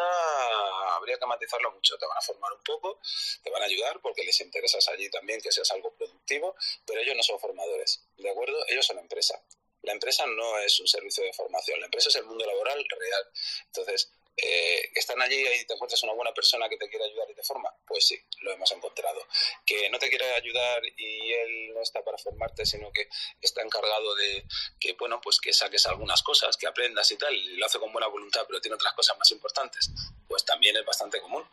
habría 0.96 1.18
que 1.18 1.26
matizarlo 1.26 1.72
mucho, 1.72 1.98
te 1.98 2.06
van 2.06 2.18
a 2.18 2.22
formar 2.22 2.54
un 2.54 2.64
poco, 2.64 3.00
te 3.44 3.50
van 3.50 3.62
a 3.62 3.66
ayudar 3.66 4.02
porque 4.02 4.24
les 4.24 4.40
interesas 4.42 4.88
allí 4.90 5.10
también 5.10 5.42
que 5.42 5.52
seas 5.52 5.72
algo 5.72 5.96
productivo, 5.96 6.56
pero 6.86 7.02
ellos 7.02 7.16
no 7.16 7.24
son 7.24 7.40
formadores, 7.40 8.08
¿de 8.18 8.30
acuerdo? 8.30 8.58
Ellos 8.68 8.86
son 8.86 9.00
empresa. 9.00 9.44
La 9.86 9.94
empresa 9.94 10.26
no 10.26 10.58
es 10.60 10.80
un 10.80 10.88
servicio 10.88 11.24
de 11.24 11.34
formación, 11.34 11.80
la 11.80 11.86
empresa 11.86 12.10
es 12.10 12.16
el 12.16 12.26
mundo 12.26 12.46
laboral 12.46 12.86
real. 13.00 13.30
Entonces, 13.68 14.12
eh, 14.38 14.92
están 14.94 15.22
allí 15.22 15.36
y 15.38 15.66
te 15.66 15.74
encuentras 15.74 16.04
una 16.04 16.14
buena 16.14 16.34
persona 16.34 16.68
que 16.68 16.76
te 16.78 16.90
quiere 16.90 17.06
ayudar 17.06 17.30
y 17.30 17.36
te 17.36 17.44
forma, 17.44 17.74
pues 17.88 18.06
sí, 18.06 18.20
lo 18.42 18.52
hemos 18.52 18.70
encontrado. 18.72 19.26
Que 19.66 19.90
no 19.90 19.98
te 19.98 20.10
quiere 20.10 20.30
ayudar 20.34 20.82
y 20.98 21.32
él 21.32 21.74
no 21.74 21.82
está 21.82 22.04
para 22.04 22.18
formarte, 22.18 22.66
sino 22.66 22.92
que 22.92 23.08
está 23.42 23.62
encargado 23.62 24.14
de 24.16 24.46
que, 24.80 24.94
bueno, 24.94 25.22
pues 25.22 25.40
que 25.40 25.54
saques 25.54 25.86
algunas 25.86 26.22
cosas, 26.22 26.58
que 26.58 26.68
aprendas 26.68 27.10
y 27.12 27.18
tal, 27.18 27.34
y 27.34 27.56
lo 27.56 27.66
hace 27.66 27.80
con 27.80 27.94
buena 27.94 28.08
voluntad, 28.08 28.46
pero 28.48 28.60
tiene 28.60 28.76
otras 28.76 28.94
cosas 28.94 29.18
más 29.18 29.32
importantes, 29.32 29.90
pues 30.28 30.44
también 30.44 30.76
es 30.76 30.86
bastante 30.86 31.22
común. 31.22 31.48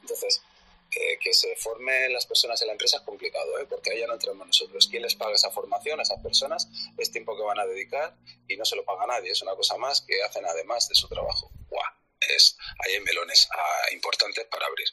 Entonces, 0.00 0.42
eh, 0.90 1.18
que 1.18 1.32
se 1.32 1.54
formen 1.56 2.12
las 2.12 2.26
personas 2.26 2.60
en 2.62 2.68
la 2.68 2.72
empresa 2.72 2.98
es 2.98 3.02
complicado, 3.02 3.58
¿eh? 3.58 3.66
porque 3.68 3.90
ahí 3.90 4.00
ya 4.00 4.06
no 4.06 4.14
entramos 4.14 4.46
nosotros. 4.46 4.88
¿Quién 4.88 5.02
les 5.02 5.14
paga 5.14 5.34
esa 5.34 5.50
formación 5.50 5.98
a 6.00 6.02
esas 6.02 6.20
personas? 6.22 6.68
Es 6.96 7.10
tiempo 7.10 7.36
que 7.36 7.42
van 7.42 7.58
a 7.58 7.66
dedicar 7.66 8.16
y 8.48 8.56
no 8.56 8.64
se 8.64 8.76
lo 8.76 8.84
paga 8.84 9.06
nadie. 9.06 9.30
Es 9.32 9.42
una 9.42 9.54
cosa 9.54 9.76
más 9.76 10.00
que 10.02 10.22
hacen 10.22 10.44
además 10.46 10.88
de 10.88 10.94
su 10.94 11.08
trabajo. 11.08 11.50
¡Guau! 11.68 11.92
Es, 12.20 12.56
hay 12.78 12.98
melones 13.00 13.48
ah, 13.52 13.92
importantes 13.92 14.46
para 14.46 14.66
abrir. 14.66 14.88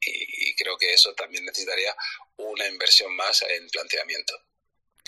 Y, 0.00 0.50
y 0.50 0.54
creo 0.54 0.78
que 0.78 0.92
eso 0.92 1.14
también 1.14 1.44
necesitaría 1.44 1.94
una 2.36 2.66
inversión 2.66 3.14
más 3.16 3.42
en 3.42 3.68
planteamiento 3.68 4.34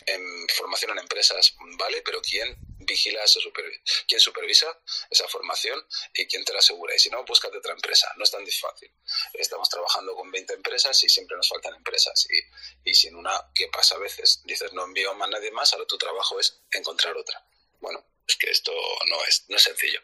en 0.07 0.49
formación 0.49 0.93
en 0.93 1.01
empresas, 1.01 1.55
¿vale? 1.79 2.03
Pero 2.03 2.21
¿quién 2.23 2.57
vigila 2.91 3.25
eso? 3.25 3.41
¿Quién 4.07 4.21
supervisa 4.21 4.67
esa 5.11 5.27
formación 5.29 5.79
y 6.15 6.27
quién 6.27 6.45
te 6.45 6.53
la 6.53 6.59
asegura? 6.59 6.95
Y 6.95 6.99
si 6.99 7.11
no, 7.11 7.25
búscate 7.25 7.59
otra 7.59 7.73
empresa. 7.73 8.13
No 8.17 8.25
es 8.25 8.31
tan 8.31 8.45
difícil. 8.45 8.93
Estamos 9.35 9.69
trabajando 9.69 10.15
con 10.15 10.31
20 10.31 10.55
empresas 10.55 11.03
y 11.05 11.09
siempre 11.09 11.37
nos 11.37 11.49
faltan 11.49 11.75
empresas. 11.75 12.27
Y, 12.31 12.91
y 12.91 12.95
sin 12.95 13.15
una, 13.15 13.33
¿qué 13.55 13.69
pasa 13.69 13.95
a 13.95 13.99
veces? 13.99 14.43
Dices, 14.45 14.73
no 14.73 14.85
envío 14.85 15.15
más 15.15 15.29
nadie 15.31 15.51
más, 15.51 15.73
ahora 15.73 15.87
tu 15.87 15.97
trabajo 15.97 16.39
es 16.39 16.63
encontrar 16.73 17.17
otra. 17.17 17.45
Bueno, 17.81 18.05
es 18.27 18.37
que 18.37 18.51
esto 18.51 18.73
no 19.09 19.25
es, 19.25 19.45
no 19.49 19.57
es 19.57 19.63
sencillo. 19.63 20.01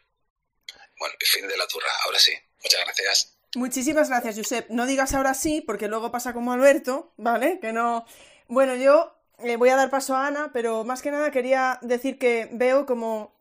Bueno, 0.99 1.15
fin 1.21 1.47
de 1.47 1.57
la 1.57 1.67
turra. 1.67 1.91
Ahora 2.05 2.19
sí. 2.19 2.33
Muchas 2.63 2.81
gracias. 2.85 3.39
Muchísimas 3.55 4.09
gracias, 4.09 4.37
Josep. 4.37 4.69
No 4.71 4.87
digas 4.87 5.15
ahora 5.15 5.35
sí, 5.35 5.61
porque 5.61 5.89
luego 5.89 6.11
pasa 6.11 6.33
como 6.33 6.53
Alberto, 6.53 7.15
¿vale? 7.17 7.59
Que 7.61 7.73
no. 7.73 8.07
Bueno, 8.49 8.75
yo 8.77 9.16
le 9.43 9.57
voy 9.57 9.69
a 9.69 9.77
dar 9.77 9.91
paso 9.91 10.15
a 10.17 10.27
Ana, 10.27 10.51
pero 10.53 10.85
más 10.85 11.03
que 11.03 11.11
nada 11.11 11.31
quería 11.31 11.79
decir 11.83 12.19
que 12.19 12.49
veo 12.53 12.87
como 12.87 13.33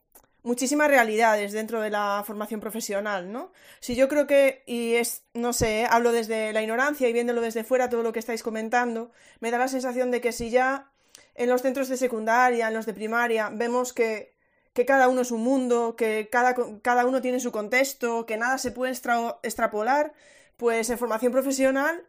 muchísimas 0.44 0.90
realidades 0.90 1.54
dentro 1.54 1.82
de 1.82 1.90
la 1.90 2.24
formación 2.26 2.60
profesional, 2.60 3.32
¿no? 3.32 3.52
Si 3.80 3.96
yo 3.96 4.08
creo 4.08 4.28
que, 4.28 4.64
y 4.68 4.94
es, 4.94 5.24
no 5.34 5.54
sé, 5.54 5.88
hablo 5.90 6.12
desde 6.12 6.54
la 6.54 6.62
ignorancia 6.62 7.10
y 7.10 7.14
viéndolo 7.14 7.42
desde 7.42 7.64
fuera 7.64 7.90
todo 7.90 8.04
lo 8.04 8.14
que 8.14 8.20
estáis 8.20 8.44
comentando, 8.44 9.12
me 9.40 9.50
da 9.50 9.58
la 9.58 9.68
sensación 9.68 10.12
de 10.12 10.22
que 10.22 10.32
si 10.32 10.52
ya 10.52 10.92
en 11.34 11.50
los 11.50 11.64
centros 11.64 11.90
de 11.90 11.98
secundaria, 11.98 12.68
en 12.68 12.76
los 12.76 12.86
de 12.86 12.94
primaria, 12.94 13.50
vemos 13.52 13.92
que, 13.92 14.36
que 14.74 14.86
cada 14.86 15.08
uno 15.08 15.22
es 15.22 15.32
un 15.32 15.44
mundo, 15.44 15.96
que 15.96 16.30
cada, 16.32 16.56
cada, 16.82 17.06
uno 17.08 17.22
tiene 17.22 17.40
su 17.40 17.52
contexto, 17.52 18.28
que 18.28 18.38
nada 18.38 18.60
se 18.60 18.72
puede 18.72 18.92
extra, 18.92 19.40
extrapolar, 19.42 20.14
pues 20.58 20.90
en 20.92 21.00
formación 21.00 21.32
profesional, 21.32 22.06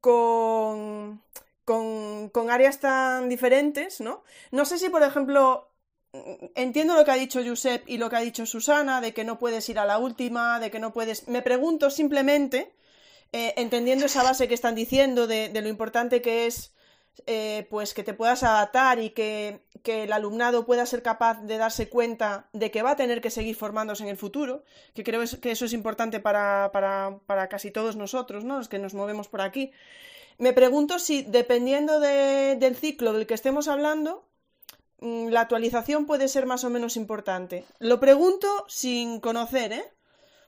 con 0.00 1.20
con, 1.64 2.30
con, 2.30 2.50
áreas 2.50 2.80
tan 2.80 3.28
diferentes, 3.28 4.00
¿no? 4.00 4.22
No 4.50 4.64
sé 4.64 4.78
si, 4.78 4.88
por 4.88 5.02
ejemplo, 5.02 5.70
entiendo 6.54 6.94
lo 6.94 7.04
que 7.04 7.10
ha 7.10 7.16
dicho 7.16 7.40
Josep 7.44 7.88
y 7.88 7.98
lo 7.98 8.10
que 8.10 8.16
ha 8.16 8.20
dicho 8.20 8.46
Susana, 8.46 9.00
de 9.00 9.12
que 9.12 9.24
no 9.24 9.38
puedes 9.38 9.68
ir 9.68 9.78
a 9.78 9.84
la 9.84 9.98
última, 9.98 10.58
de 10.58 10.70
que 10.70 10.78
no 10.78 10.92
puedes... 10.92 11.28
Me 11.28 11.42
pregunto 11.42 11.90
simplemente, 11.90 12.72
eh, 13.32 13.54
entendiendo 13.56 14.06
esa 14.06 14.22
base 14.22 14.48
que 14.48 14.54
están 14.54 14.74
diciendo 14.74 15.26
de, 15.26 15.50
lo 15.54 15.68
importante 15.68 16.20
que 16.20 16.46
es 16.46 16.72
eh, 17.26 17.66
pues 17.70 17.94
que 17.94 18.02
te 18.02 18.14
puedas 18.14 18.42
adaptar 18.42 18.98
y 18.98 19.10
que, 19.10 19.64
que, 19.82 20.04
el 20.04 20.12
alumnado 20.12 20.64
pueda 20.64 20.86
ser 20.86 21.02
capaz 21.02 21.42
de 21.42 21.58
darse 21.58 21.88
cuenta 21.88 22.48
de 22.52 22.70
que 22.70 22.82
va 22.82 22.92
a 22.92 22.96
tener 22.96 23.20
que 23.20 23.30
seguir 23.30 23.54
formándose 23.54 24.02
en 24.02 24.08
el 24.08 24.16
futuro, 24.16 24.64
que 24.94 25.04
creo 25.04 25.22
que 25.40 25.50
eso 25.50 25.64
es 25.64 25.72
importante 25.72 26.18
para, 26.18 26.70
para, 26.72 27.18
para 27.26 27.48
casi 27.48 27.70
todos 27.70 27.96
nosotros, 27.96 28.44
¿no? 28.44 28.58
Los 28.58 28.68
que 28.68 28.78
nos 28.78 28.94
movemos 28.94 29.28
por 29.28 29.42
aquí. 29.42 29.70
Me 30.38 30.52
pregunto 30.52 30.98
si, 30.98 31.22
dependiendo 31.22 32.00
de, 32.00 32.56
del 32.56 32.76
ciclo 32.76 33.12
del 33.12 33.26
que 33.26 33.34
estemos 33.34 33.68
hablando, 33.68 34.28
mm, 35.00 35.28
la 35.28 35.42
actualización 35.42 36.06
puede 36.06 36.28
ser 36.28 36.46
más 36.46 36.64
o 36.64 36.70
menos 36.70 36.96
importante. 36.96 37.64
Lo 37.78 38.00
pregunto 38.00 38.64
sin 38.68 39.20
conocer, 39.20 39.72
¿eh? 39.72 39.84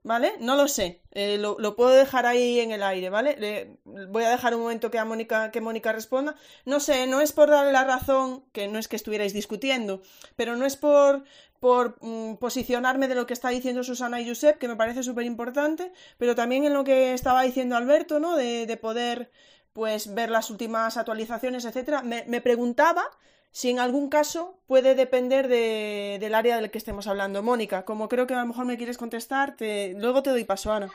¿Vale? 0.04 0.32
No 0.40 0.56
lo 0.56 0.66
sé. 0.66 1.00
Eh, 1.12 1.38
lo, 1.38 1.76
puedo 1.76 1.90
dejar 1.90 2.26
ahí 2.26 2.58
en 2.58 2.72
el 2.72 2.82
aire, 2.82 3.08
¿vale? 3.08 3.36
Le, 3.38 3.78
voy 3.84 4.24
a 4.24 4.30
dejar 4.30 4.54
un 4.54 4.62
momento 4.62 4.90
que 4.90 5.02
Mónica, 5.04 5.52
que 5.52 5.60
Mónica 5.60 5.92
responda. 5.92 6.34
No 6.64 6.80
sé, 6.80 7.06
no 7.06 7.20
es 7.20 7.32
por 7.32 7.50
darle 7.50 7.72
la 7.72 7.84
razón, 7.84 8.44
que 8.52 8.66
no 8.66 8.80
es 8.80 8.88
que 8.88 8.96
estuvierais 8.96 9.32
discutiendo, 9.32 10.02
pero 10.34 10.56
no 10.56 10.66
es 10.66 10.76
por, 10.76 11.22
por 11.60 11.96
mm, 12.00 12.34
posicionarme 12.38 13.06
de 13.06 13.14
lo 13.14 13.26
que 13.26 13.32
está 13.34 13.50
diciendo 13.50 13.84
Susana 13.84 14.20
y 14.20 14.26
Josep, 14.26 14.58
que 14.58 14.66
me 14.66 14.74
parece 14.74 15.04
súper 15.04 15.24
importante, 15.24 15.92
pero 16.18 16.34
también 16.34 16.64
en 16.64 16.74
lo 16.74 16.82
que 16.82 17.14
estaba 17.14 17.42
diciendo 17.42 17.76
Alberto, 17.76 18.18
¿no? 18.18 18.36
De, 18.36 18.66
de 18.66 18.76
poder 18.76 19.30
pues 19.72 20.14
ver 20.14 20.30
las 20.30 20.50
últimas 20.50 20.96
actualizaciones, 20.96 21.64
etcétera. 21.64 22.02
Me, 22.02 22.24
me 22.26 22.40
preguntaba 22.40 23.08
si 23.52 23.70
en 23.70 23.78
algún 23.78 24.08
caso 24.08 24.58
puede 24.66 24.94
depender 24.94 25.46
de, 25.46 26.16
del 26.20 26.34
área 26.34 26.56
del 26.56 26.70
que 26.70 26.78
estemos 26.78 27.06
hablando. 27.06 27.42
Mónica, 27.42 27.84
como 27.84 28.08
creo 28.08 28.26
que 28.26 28.34
a 28.34 28.40
lo 28.40 28.46
mejor 28.46 28.64
me 28.64 28.78
quieres 28.78 28.96
contestar, 28.96 29.56
te, 29.56 29.94
luego 29.98 30.22
te 30.22 30.30
doy 30.30 30.44
paso, 30.44 30.72
Ana. 30.72 30.90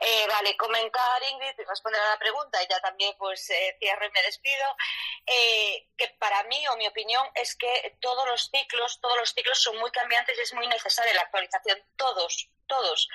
Eh, 0.00 0.26
vale, 0.28 0.56
comentar, 0.56 1.22
Ingrid, 1.32 1.66
responder 1.66 2.00
a 2.00 2.10
la 2.10 2.18
pregunta 2.18 2.62
y 2.62 2.66
ya 2.70 2.78
también 2.80 3.14
pues 3.18 3.50
eh, 3.50 3.76
cierro 3.80 4.06
y 4.06 4.10
me 4.10 4.22
despido. 4.22 4.64
Eh, 5.26 5.88
que 5.96 6.08
para 6.18 6.42
mí, 6.44 6.66
o 6.68 6.76
mi 6.76 6.86
opinión, 6.86 7.26
es 7.34 7.56
que 7.56 7.96
todos 8.00 8.26
los 8.28 8.50
ciclos, 8.50 9.00
todos 9.00 9.16
los 9.16 9.32
ciclos 9.32 9.58
son 9.58 9.78
muy 9.78 9.90
cambiantes 9.90 10.36
y 10.36 10.42
es 10.42 10.52
muy 10.52 10.66
necesaria 10.66 11.14
la 11.14 11.22
actualización, 11.22 11.82
todos, 11.96 12.50
todos, 12.66 13.08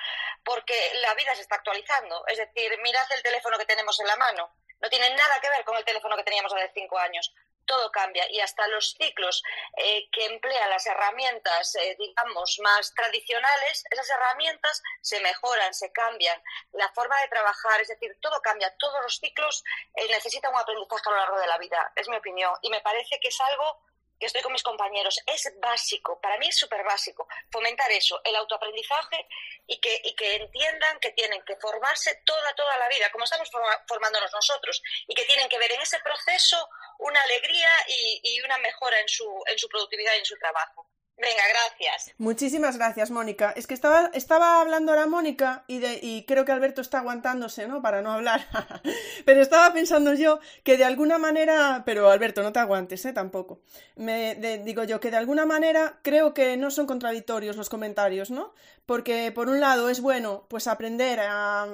porque 0.44 0.74
la 0.94 1.14
vida 1.14 1.34
se 1.34 1.42
está 1.42 1.56
actualizando. 1.56 2.26
Es 2.26 2.38
decir, 2.38 2.76
mirad 2.82 3.06
el 3.12 3.22
teléfono 3.22 3.58
que 3.58 3.66
tenemos 3.66 3.98
en 4.00 4.06
la 4.08 4.16
mano, 4.16 4.52
no 4.80 4.88
tiene 4.88 5.10
nada 5.14 5.40
que 5.40 5.50
ver 5.50 5.64
con 5.64 5.76
el 5.76 5.84
teléfono 5.84 6.16
que 6.16 6.24
teníamos 6.24 6.52
hace 6.52 6.72
cinco 6.74 6.98
años 6.98 7.32
todo 7.70 7.92
cambia 7.92 8.26
y 8.30 8.40
hasta 8.40 8.66
los 8.66 8.96
ciclos 8.98 9.44
eh, 9.76 10.10
que 10.10 10.26
emplean 10.26 10.68
las 10.70 10.84
herramientas, 10.86 11.76
eh, 11.76 11.96
digamos, 11.96 12.58
más 12.64 12.92
tradicionales, 12.94 13.84
esas 13.88 14.10
herramientas 14.10 14.82
se 15.00 15.20
mejoran, 15.20 15.72
se 15.72 15.92
cambian, 15.92 16.42
la 16.72 16.88
forma 16.88 17.16
de 17.20 17.28
trabajar, 17.28 17.80
es 17.80 17.86
decir, 17.86 18.18
todo 18.20 18.42
cambia, 18.42 18.74
todos 18.76 19.00
los 19.02 19.18
ciclos 19.18 19.62
eh, 19.94 20.08
necesitan 20.08 20.52
un 20.52 20.58
aprendizaje 20.58 21.02
a 21.06 21.10
lo 21.10 21.16
largo 21.18 21.38
de 21.38 21.46
la 21.46 21.58
vida, 21.58 21.92
es 21.94 22.08
mi 22.08 22.16
opinión, 22.16 22.52
y 22.62 22.70
me 22.70 22.80
parece 22.80 23.20
que 23.20 23.28
es 23.28 23.40
algo 23.40 23.78
estoy 24.26 24.42
con 24.42 24.52
mis 24.52 24.62
compañeros, 24.62 25.18
es 25.26 25.52
básico, 25.60 26.20
para 26.20 26.38
mí 26.38 26.48
es 26.48 26.56
súper 26.56 26.84
básico, 26.84 27.26
fomentar 27.50 27.90
eso, 27.92 28.20
el 28.24 28.36
autoaprendizaje 28.36 29.26
y 29.66 29.80
que, 29.80 30.00
y 30.04 30.14
que 30.14 30.36
entiendan 30.36 30.98
que 31.00 31.12
tienen 31.12 31.42
que 31.44 31.56
formarse 31.56 32.22
toda, 32.24 32.54
toda 32.54 32.76
la 32.78 32.88
vida, 32.88 33.10
como 33.10 33.24
estamos 33.24 33.50
formándonos 33.86 34.32
nosotros, 34.32 34.82
y 35.06 35.14
que 35.14 35.24
tienen 35.24 35.48
que 35.48 35.58
ver 35.58 35.72
en 35.72 35.80
ese 35.80 35.98
proceso 36.00 36.68
una 36.98 37.20
alegría 37.22 37.70
y, 37.88 38.20
y 38.22 38.40
una 38.42 38.58
mejora 38.58 39.00
en 39.00 39.08
su, 39.08 39.42
en 39.46 39.58
su 39.58 39.68
productividad 39.68 40.14
y 40.14 40.18
en 40.18 40.24
su 40.24 40.36
trabajo. 40.38 40.86
Venga, 41.20 41.42
gracias. 41.52 42.14
Muchísimas 42.16 42.78
gracias, 42.78 43.10
Mónica. 43.10 43.52
Es 43.54 43.66
que 43.66 43.74
estaba, 43.74 44.10
estaba 44.14 44.62
hablando 44.62 44.92
ahora 44.92 45.06
Mónica 45.06 45.64
y, 45.66 45.78
de, 45.78 45.98
y 46.00 46.24
creo 46.24 46.46
que 46.46 46.52
Alberto 46.52 46.80
está 46.80 47.00
aguantándose, 47.00 47.68
¿no? 47.68 47.82
Para 47.82 48.00
no 48.00 48.10
hablar. 48.10 48.46
pero 49.26 49.42
estaba 49.42 49.70
pensando 49.74 50.14
yo 50.14 50.40
que 50.64 50.78
de 50.78 50.84
alguna 50.84 51.18
manera, 51.18 51.82
pero 51.84 52.10
Alberto, 52.10 52.42
no 52.42 52.52
te 52.52 52.60
aguantes, 52.60 53.04
¿eh? 53.04 53.12
Tampoco. 53.12 53.60
Me 53.96 54.34
digo 54.64 54.84
yo 54.84 54.98
que 54.98 55.10
de 55.10 55.18
alguna 55.18 55.44
manera 55.44 55.98
creo 56.02 56.32
que 56.32 56.56
no 56.56 56.70
son 56.70 56.86
contradictorios 56.86 57.56
los 57.56 57.68
comentarios, 57.68 58.30
¿no? 58.30 58.54
Porque 58.86 59.30
por 59.30 59.50
un 59.50 59.60
lado 59.60 59.90
es 59.90 60.00
bueno, 60.00 60.46
pues 60.48 60.66
aprender 60.66 61.20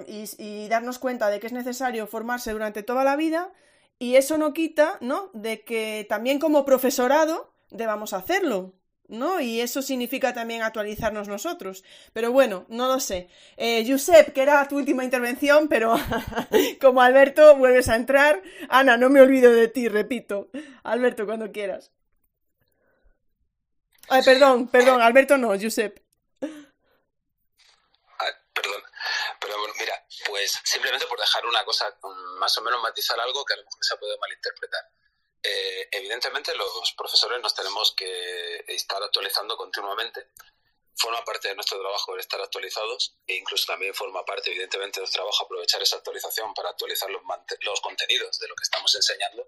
y, 0.08 0.24
y 0.38 0.68
darnos 0.68 0.98
cuenta 0.98 1.30
de 1.30 1.38
que 1.38 1.46
es 1.46 1.52
necesario 1.52 2.08
formarse 2.08 2.50
durante 2.50 2.82
toda 2.82 3.04
la 3.04 3.14
vida 3.14 3.52
y 4.00 4.16
eso 4.16 4.38
no 4.38 4.52
quita, 4.52 4.98
¿no? 5.00 5.30
De 5.34 5.62
que 5.62 6.04
también 6.08 6.40
como 6.40 6.64
profesorado 6.64 7.52
debamos 7.70 8.12
hacerlo. 8.12 8.74
¿No? 9.08 9.40
Y 9.40 9.60
eso 9.60 9.82
significa 9.82 10.32
también 10.34 10.62
actualizarnos 10.62 11.28
nosotros. 11.28 11.84
Pero 12.12 12.32
bueno, 12.32 12.66
no 12.68 12.86
lo 12.88 13.00
sé. 13.00 13.28
Eh, 13.56 13.84
Josep, 13.86 14.32
que 14.32 14.42
era 14.42 14.66
tu 14.68 14.76
última 14.76 15.04
intervención, 15.04 15.68
pero 15.68 15.96
como 16.80 17.02
Alberto 17.02 17.56
vuelves 17.56 17.88
a 17.88 17.96
entrar. 17.96 18.42
Ana, 18.68 18.96
no 18.96 19.10
me 19.10 19.20
olvido 19.20 19.52
de 19.52 19.68
ti, 19.68 19.88
repito. 19.88 20.50
Alberto, 20.82 21.26
cuando 21.26 21.52
quieras. 21.52 21.92
Ay, 24.08 24.22
perdón, 24.24 24.68
perdón, 24.68 25.02
Alberto 25.02 25.36
no, 25.36 25.48
Josep. 25.60 26.00
perdón, 28.54 28.82
pero 29.40 29.58
bueno, 29.58 29.74
mira, 29.78 29.94
pues 30.26 30.58
simplemente 30.64 31.06
por 31.06 31.18
dejar 31.18 31.44
una 31.44 31.64
cosa, 31.64 31.94
más 32.38 32.56
o 32.56 32.62
menos 32.62 32.80
matizar 32.82 33.18
algo 33.20 33.44
que 33.44 33.54
a 33.54 33.56
lo 33.56 33.64
mejor 33.64 33.78
se 33.84 33.96
puede 33.96 34.16
malinterpretar. 34.18 34.95
Eh, 35.48 35.88
evidentemente 35.92 36.54
los 36.56 36.92
profesores 36.96 37.40
nos 37.40 37.54
tenemos 37.54 37.94
que 37.94 38.64
estar 38.66 39.00
actualizando 39.00 39.56
continuamente. 39.56 40.30
Forma 40.96 41.22
parte 41.24 41.48
de 41.48 41.54
nuestro 41.54 41.78
trabajo 41.78 42.16
estar 42.16 42.40
actualizados 42.40 43.16
e 43.26 43.36
incluso 43.36 43.66
también 43.66 43.94
forma 43.94 44.24
parte, 44.24 44.50
evidentemente, 44.50 44.98
de 44.98 45.02
nuestro 45.02 45.20
trabajo 45.20 45.44
aprovechar 45.44 45.80
esa 45.82 45.96
actualización 45.96 46.52
para 46.54 46.70
actualizar 46.70 47.08
los, 47.10 47.22
los 47.60 47.80
contenidos 47.80 48.38
de 48.40 48.48
lo 48.48 48.56
que 48.56 48.64
estamos 48.64 48.92
enseñando 48.94 49.46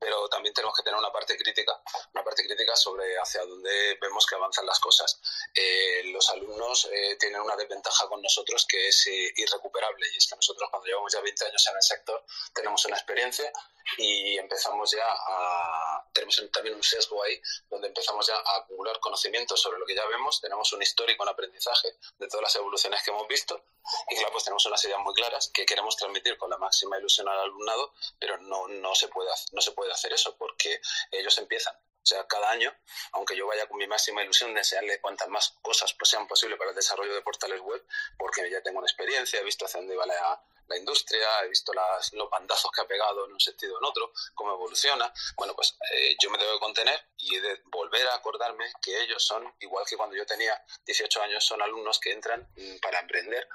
pero 0.00 0.28
también 0.28 0.54
tenemos 0.54 0.74
que 0.74 0.82
tener 0.82 0.98
una 0.98 1.12
parte 1.12 1.36
crítica, 1.36 1.78
una 2.14 2.24
parte 2.24 2.42
crítica 2.46 2.74
sobre 2.74 3.18
hacia 3.18 3.44
dónde 3.44 3.98
vemos 4.00 4.26
que 4.26 4.34
avanzan 4.34 4.64
las 4.64 4.80
cosas. 4.80 5.20
Eh, 5.54 6.04
los 6.06 6.28
alumnos 6.30 6.88
eh, 6.90 7.16
tienen 7.20 7.42
una 7.42 7.54
desventaja 7.54 8.08
con 8.08 8.22
nosotros 8.22 8.64
que 8.66 8.88
es 8.88 9.06
eh, 9.08 9.32
irrecuperable 9.36 10.06
y 10.14 10.16
es 10.16 10.26
que 10.26 10.36
nosotros 10.36 10.70
cuando 10.70 10.86
llevamos 10.86 11.12
ya 11.12 11.20
20 11.20 11.44
años 11.44 11.66
en 11.68 11.76
el 11.76 11.82
sector 11.82 12.24
tenemos 12.54 12.84
una 12.86 12.96
experiencia 12.96 13.52
y 13.98 14.38
empezamos 14.38 14.90
ya 14.92 15.04
a 15.06 16.04
tenemos 16.12 16.42
también 16.52 16.74
un 16.76 16.82
sesgo 16.82 17.22
ahí 17.22 17.40
donde 17.68 17.88
empezamos 17.88 18.26
ya 18.26 18.36
a 18.36 18.56
acumular 18.58 18.98
conocimientos 19.00 19.60
sobre 19.60 19.78
lo 19.78 19.86
que 19.86 19.94
ya 19.94 20.06
vemos, 20.06 20.40
tenemos 20.40 20.72
un 20.72 20.82
histórico, 20.82 21.22
un 21.22 21.28
aprendizaje 21.28 21.96
de 22.18 22.28
todas 22.28 22.42
las 22.42 22.56
evoluciones 22.56 23.02
que 23.02 23.10
hemos 23.10 23.26
visto 23.28 23.62
y 24.08 24.16
claro, 24.16 24.32
pues 24.32 24.44
tenemos 24.44 24.64
unas 24.66 24.84
ideas 24.84 25.00
muy 25.00 25.14
claras 25.14 25.50
que 25.52 25.66
queremos 25.66 25.96
transmitir 25.96 26.36
con 26.38 26.50
la 26.50 26.58
máxima 26.58 26.98
ilusión 26.98 27.28
al 27.28 27.40
alumnado, 27.40 27.92
pero 28.18 28.38
no, 28.38 28.68
no 28.68 28.94
se 28.94 29.08
puede 29.08 29.30
no 29.52 29.60
se 29.60 29.72
puede 29.72 29.89
hacer 29.92 30.12
eso 30.12 30.36
porque 30.36 30.80
ellos 31.10 31.36
empiezan. 31.38 31.74
O 31.74 32.06
sea, 32.06 32.26
cada 32.26 32.50
año, 32.50 32.74
aunque 33.12 33.36
yo 33.36 33.46
vaya 33.46 33.66
con 33.68 33.76
mi 33.76 33.86
máxima 33.86 34.22
ilusión 34.22 34.54
de 34.54 34.60
enseñarle 34.60 35.00
cuantas 35.00 35.28
más 35.28 35.54
cosas 35.60 35.94
pues, 35.94 36.10
sean 36.10 36.26
posibles 36.26 36.58
para 36.58 36.70
el 36.70 36.76
desarrollo 36.76 37.14
de 37.14 37.20
portales 37.22 37.60
web, 37.60 37.84
porque 38.18 38.50
ya 38.50 38.62
tengo 38.62 38.78
una 38.78 38.86
experiencia, 38.86 39.38
he 39.38 39.44
visto 39.44 39.66
hacia 39.66 39.80
dónde 39.80 39.96
va 39.96 40.06
la, 40.06 40.42
la 40.70 40.78
industria, 40.78 41.26
he 41.44 41.48
visto 41.48 41.72
las, 41.74 42.12
los 42.12 42.30
bandazos 42.30 42.70
que 42.70 42.80
ha 42.80 42.86
pegado 42.86 43.26
en 43.26 43.32
un 43.32 43.40
sentido 43.40 43.74
o 43.74 43.78
en 43.78 43.84
otro, 43.84 44.12
cómo 44.34 44.54
evoluciona. 44.54 45.12
Bueno, 45.36 45.54
pues 45.54 45.76
eh, 45.92 46.16
yo 46.22 46.30
me 46.30 46.38
tengo 46.38 46.54
que 46.54 46.60
contener 46.60 47.08
y 47.16 47.34
he 47.34 47.40
de 47.40 47.60
volver 47.66 48.06
a 48.06 48.14
acordarme 48.14 48.72
que 48.80 49.02
ellos 49.02 49.24
son, 49.24 49.52
igual 49.58 49.84
que 49.84 49.96
cuando 49.96 50.16
yo 50.16 50.24
tenía 50.24 50.64
18 50.86 51.22
años, 51.22 51.44
son 51.44 51.60
alumnos 51.60 51.98
que 51.98 52.12
entran 52.12 52.48
mm, 52.56 52.78
para 52.80 53.00
emprender, 53.00 53.48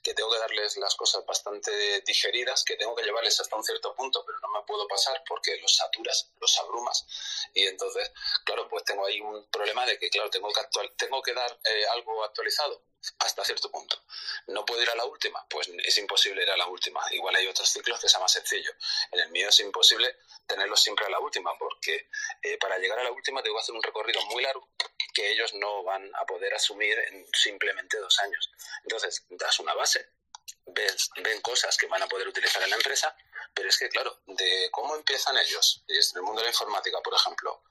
que 0.00 0.14
tengo 0.14 0.30
que 0.30 0.38
darles 0.38 0.76
las 0.76 0.94
cosas 0.94 1.26
bastante 1.26 2.00
digeridas, 2.02 2.64
que 2.64 2.76
tengo 2.76 2.94
que 2.94 3.02
llevarles 3.02 3.40
hasta 3.40 3.56
un 3.56 3.64
cierto 3.64 3.94
punto, 3.96 4.24
pero 4.24 4.38
no 4.38 4.48
me 4.48 4.64
puedo 4.64 4.86
pasar 4.86 5.22
porque 5.26 5.58
los 5.60 5.74
saturas, 5.74 6.32
los 6.40 6.56
abrumas. 6.58 7.04
Y 7.52 7.66
entonces, 7.66 8.12
claro, 8.44 8.68
pues 8.68 8.84
tengo 8.84 9.04
ahí 9.04 9.20
un 9.20 9.50
problema 9.50 9.84
de 9.86 9.98
que, 9.98 10.08
claro, 10.08 10.30
tengo 10.30 10.52
que, 10.52 10.60
actual, 10.60 10.92
tengo 10.96 11.20
que 11.20 11.34
dar 11.34 11.58
eh, 11.64 11.86
algo 11.94 12.22
actualizado 12.22 12.84
hasta 13.18 13.44
cierto 13.44 13.70
punto. 13.70 14.02
¿No 14.48 14.64
puedo 14.64 14.82
ir 14.82 14.90
a 14.90 14.94
la 14.94 15.04
última? 15.04 15.44
Pues 15.48 15.68
es 15.68 15.98
imposible 15.98 16.42
ir 16.42 16.50
a 16.50 16.56
la 16.56 16.66
última. 16.66 17.00
Igual 17.12 17.36
hay 17.36 17.46
otros 17.46 17.68
ciclos 17.68 18.00
que 18.00 18.08
sea 18.08 18.20
más 18.20 18.32
sencillo. 18.32 18.72
En 19.12 19.20
el 19.20 19.30
mío 19.30 19.48
es 19.48 19.60
imposible 19.60 20.16
tenerlo 20.46 20.76
siempre 20.76 21.06
a 21.06 21.10
la 21.10 21.20
última, 21.20 21.56
porque 21.58 22.08
eh, 22.42 22.58
para 22.58 22.78
llegar 22.78 22.98
a 22.98 23.04
la 23.04 23.12
última 23.12 23.42
tengo 23.42 23.56
que 23.56 23.62
hacer 23.62 23.74
un 23.74 23.82
recorrido 23.82 24.20
muy 24.26 24.42
largo 24.42 24.68
que 25.12 25.30
ellos 25.30 25.54
no 25.54 25.82
van 25.82 26.10
a 26.14 26.24
poder 26.24 26.54
asumir 26.54 26.98
en 27.10 27.26
simplemente 27.32 27.98
dos 27.98 28.18
años. 28.20 28.50
Entonces, 28.82 29.24
das 29.30 29.58
una 29.58 29.74
base, 29.74 30.10
ven 30.66 31.40
cosas 31.40 31.76
que 31.76 31.86
van 31.86 32.02
a 32.02 32.08
poder 32.08 32.28
utilizar 32.28 32.62
en 32.62 32.70
la 32.70 32.76
empresa, 32.76 33.14
pero 33.54 33.68
es 33.68 33.78
que, 33.78 33.88
claro, 33.88 34.20
de 34.26 34.68
cómo 34.70 34.94
empiezan 34.94 35.36
ellos, 35.38 35.84
en 35.88 35.96
el 36.16 36.22
mundo 36.22 36.40
de 36.40 36.46
la 36.46 36.50
informática, 36.50 37.00
por 37.00 37.14
ejemplo, 37.14 37.62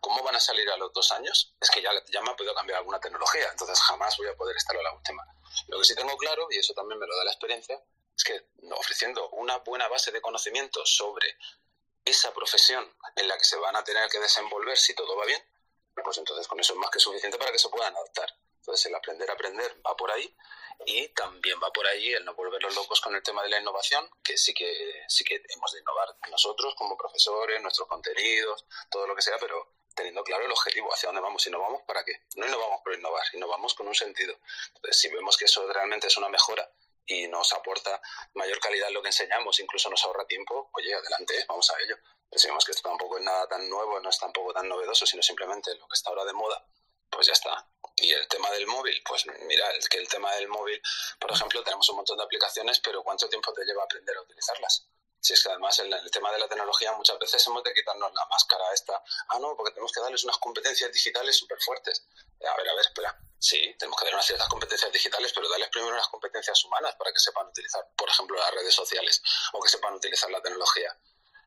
cómo 0.00 0.22
van 0.22 0.36
a 0.36 0.40
salir 0.40 0.68
a 0.70 0.76
los 0.76 0.92
dos 0.92 1.12
años, 1.12 1.54
es 1.60 1.70
que 1.70 1.82
ya, 1.82 1.90
ya 2.08 2.22
me 2.22 2.30
ha 2.30 2.36
podido 2.36 2.54
cambiar 2.54 2.78
alguna 2.78 3.00
tecnología, 3.00 3.48
entonces 3.50 3.78
jamás 3.80 4.16
voy 4.16 4.28
a 4.28 4.36
poder 4.36 4.56
estar 4.56 4.76
a 4.76 4.82
la 4.82 4.92
última. 4.94 5.22
Lo 5.68 5.78
que 5.78 5.84
sí 5.84 5.94
tengo 5.94 6.16
claro, 6.16 6.46
y 6.50 6.58
eso 6.58 6.74
también 6.74 6.98
me 6.98 7.06
lo 7.06 7.16
da 7.16 7.24
la 7.24 7.30
experiencia, 7.30 7.82
es 8.16 8.24
que 8.24 8.48
ofreciendo 8.72 9.28
una 9.30 9.58
buena 9.58 9.88
base 9.88 10.10
de 10.10 10.20
conocimientos 10.20 10.96
sobre 10.96 11.36
esa 12.04 12.32
profesión 12.32 12.96
en 13.16 13.28
la 13.28 13.36
que 13.36 13.44
se 13.44 13.56
van 13.56 13.76
a 13.76 13.84
tener 13.84 14.08
que 14.08 14.20
desenvolver 14.20 14.78
si 14.78 14.94
todo 14.94 15.16
va 15.16 15.26
bien, 15.26 15.42
pues 16.02 16.18
entonces 16.18 16.46
con 16.46 16.60
eso 16.60 16.72
es 16.72 16.78
más 16.78 16.90
que 16.90 17.00
suficiente 17.00 17.38
para 17.38 17.52
que 17.52 17.58
se 17.58 17.68
puedan 17.68 17.94
adaptar. 17.94 18.32
Entonces 18.66 18.86
el 18.86 18.96
aprender 18.96 19.30
a 19.30 19.34
aprender 19.34 19.80
va 19.86 19.96
por 19.96 20.10
ahí 20.10 20.36
y 20.86 21.06
también 21.10 21.56
va 21.62 21.70
por 21.70 21.86
ahí 21.86 22.12
el 22.12 22.24
no 22.24 22.34
volverlos 22.34 22.74
locos 22.74 23.00
con 23.00 23.14
el 23.14 23.22
tema 23.22 23.44
de 23.44 23.48
la 23.48 23.60
innovación, 23.60 24.10
que 24.24 24.36
sí 24.36 24.52
que 24.52 25.04
sí 25.06 25.22
que 25.22 25.40
hemos 25.50 25.72
de 25.72 25.78
innovar 25.78 26.16
nosotros 26.32 26.74
como 26.74 26.96
profesores, 26.96 27.62
nuestros 27.62 27.86
contenidos, 27.86 28.66
todo 28.90 29.06
lo 29.06 29.14
que 29.14 29.22
sea, 29.22 29.38
pero 29.38 29.76
teniendo 29.94 30.24
claro 30.24 30.44
el 30.44 30.50
objetivo, 30.50 30.92
hacia 30.92 31.06
dónde 31.06 31.22
vamos, 31.22 31.46
y 31.46 31.50
no 31.50 31.60
vamos 31.60 31.82
para 31.86 32.04
qué. 32.04 32.24
No 32.34 32.44
innovamos 32.44 32.80
por 32.82 32.92
innovar, 32.92 33.22
innovamos 33.34 33.74
con 33.74 33.86
un 33.86 33.94
sentido. 33.94 34.36
Entonces, 34.74 35.00
si 35.00 35.08
vemos 35.10 35.36
que 35.36 35.44
eso 35.44 35.64
realmente 35.72 36.08
es 36.08 36.16
una 36.16 36.28
mejora 36.28 36.68
y 37.06 37.28
nos 37.28 37.52
aporta 37.52 38.02
mayor 38.34 38.58
calidad 38.58 38.90
lo 38.90 39.00
que 39.00 39.08
enseñamos, 39.08 39.60
incluso 39.60 39.88
nos 39.88 40.04
ahorra 40.04 40.26
tiempo, 40.26 40.70
oye, 40.72 40.92
adelante, 40.92 41.44
vamos 41.48 41.70
a 41.70 41.80
ello. 41.80 41.96
Si 42.32 42.48
vemos 42.48 42.64
que 42.64 42.72
esto 42.72 42.88
tampoco 42.88 43.16
es 43.16 43.24
nada 43.24 43.46
tan 43.46 43.70
nuevo, 43.70 44.00
no 44.00 44.10
es 44.10 44.18
tampoco 44.18 44.52
tan 44.52 44.68
novedoso, 44.68 45.06
sino 45.06 45.22
simplemente 45.22 45.72
lo 45.76 45.86
que 45.86 45.94
está 45.94 46.10
ahora 46.10 46.24
de 46.24 46.32
moda, 46.32 46.66
pues 47.10 47.26
ya 47.26 47.32
está. 47.32 47.66
Y 47.96 48.12
el 48.12 48.28
tema 48.28 48.50
del 48.50 48.66
móvil, 48.66 49.02
pues 49.06 49.24
mira, 49.46 49.70
es 49.70 49.88
que 49.88 49.98
el 49.98 50.08
tema 50.08 50.32
del 50.34 50.48
móvil, 50.48 50.80
por 51.18 51.32
ejemplo, 51.32 51.62
tenemos 51.62 51.88
un 51.88 51.96
montón 51.96 52.18
de 52.18 52.24
aplicaciones, 52.24 52.78
pero 52.80 53.02
¿cuánto 53.02 53.28
tiempo 53.28 53.52
te 53.52 53.64
lleva 53.64 53.84
aprender 53.84 54.16
a 54.16 54.20
utilizarlas? 54.20 54.86
Si 55.18 55.32
es 55.32 55.42
que 55.42 55.48
además 55.48 55.78
el 55.80 56.10
tema 56.12 56.30
de 56.30 56.38
la 56.38 56.46
tecnología 56.46 56.92
muchas 56.92 57.18
veces 57.18 57.44
hemos 57.46 57.64
de 57.64 57.72
quitarnos 57.74 58.12
la 58.14 58.24
máscara 58.26 58.64
esta. 58.72 59.02
Ah, 59.28 59.38
no, 59.40 59.56
porque 59.56 59.72
tenemos 59.72 59.90
que 59.90 60.00
darles 60.00 60.22
unas 60.24 60.38
competencias 60.38 60.92
digitales 60.92 61.36
súper 61.36 61.58
fuertes. 61.60 62.06
A 62.48 62.56
ver, 62.56 62.68
a 62.68 62.74
ver, 62.74 62.84
espera. 62.84 63.18
Sí, 63.38 63.74
tenemos 63.78 63.98
que 63.98 64.04
dar 64.04 64.14
unas 64.14 64.26
ciertas 64.26 64.48
competencias 64.48 64.92
digitales, 64.92 65.32
pero 65.34 65.48
darles 65.48 65.68
primero 65.70 65.94
unas 65.94 66.06
competencias 66.08 66.64
humanas 66.64 66.94
para 66.96 67.12
que 67.12 67.18
sepan 67.18 67.48
utilizar, 67.48 67.84
por 67.96 68.08
ejemplo, 68.08 68.38
las 68.38 68.52
redes 68.52 68.74
sociales 68.74 69.22
o 69.52 69.60
que 69.60 69.68
sepan 69.68 69.94
utilizar 69.94 70.30
la 70.30 70.40
tecnología. 70.40 70.96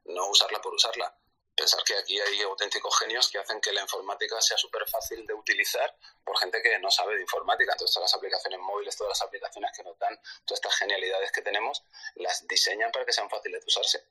No 0.05 0.27
usarla 0.27 0.59
por 0.61 0.73
usarla 0.73 1.15
pensar 1.59 1.83
que 1.83 1.97
aquí 1.97 2.19
hay 2.19 2.41
auténticos 2.41 2.97
genios 2.99 3.29
que 3.29 3.37
hacen 3.37 3.59
que 3.59 3.73
la 3.73 3.81
informática 3.81 4.39
sea 4.41 4.57
súper 4.57 4.87
fácil 4.87 5.27
de 5.27 5.33
utilizar 5.33 5.93
por 6.23 6.37
gente 6.39 6.61
que 6.61 6.79
no 6.79 6.89
sabe 6.89 7.15
de 7.15 7.21
informática. 7.21 7.73
Entonces, 7.73 7.93
todas 7.93 8.09
las 8.09 8.17
aplicaciones 8.17 8.59
móviles, 8.59 8.95
todas 8.95 9.19
las 9.19 9.21
aplicaciones 9.27 9.71
que 9.75 9.83
nos 9.83 9.99
dan, 9.99 10.15
todas 10.45 10.59
estas 10.59 10.75
genialidades 10.77 11.31
que 11.33 11.41
tenemos, 11.41 11.83
las 12.15 12.47
diseñan 12.47 12.91
para 12.91 13.05
que 13.05 13.11
sean 13.11 13.29
fáciles 13.29 13.59
de 13.59 13.67
usarse. 13.67 14.05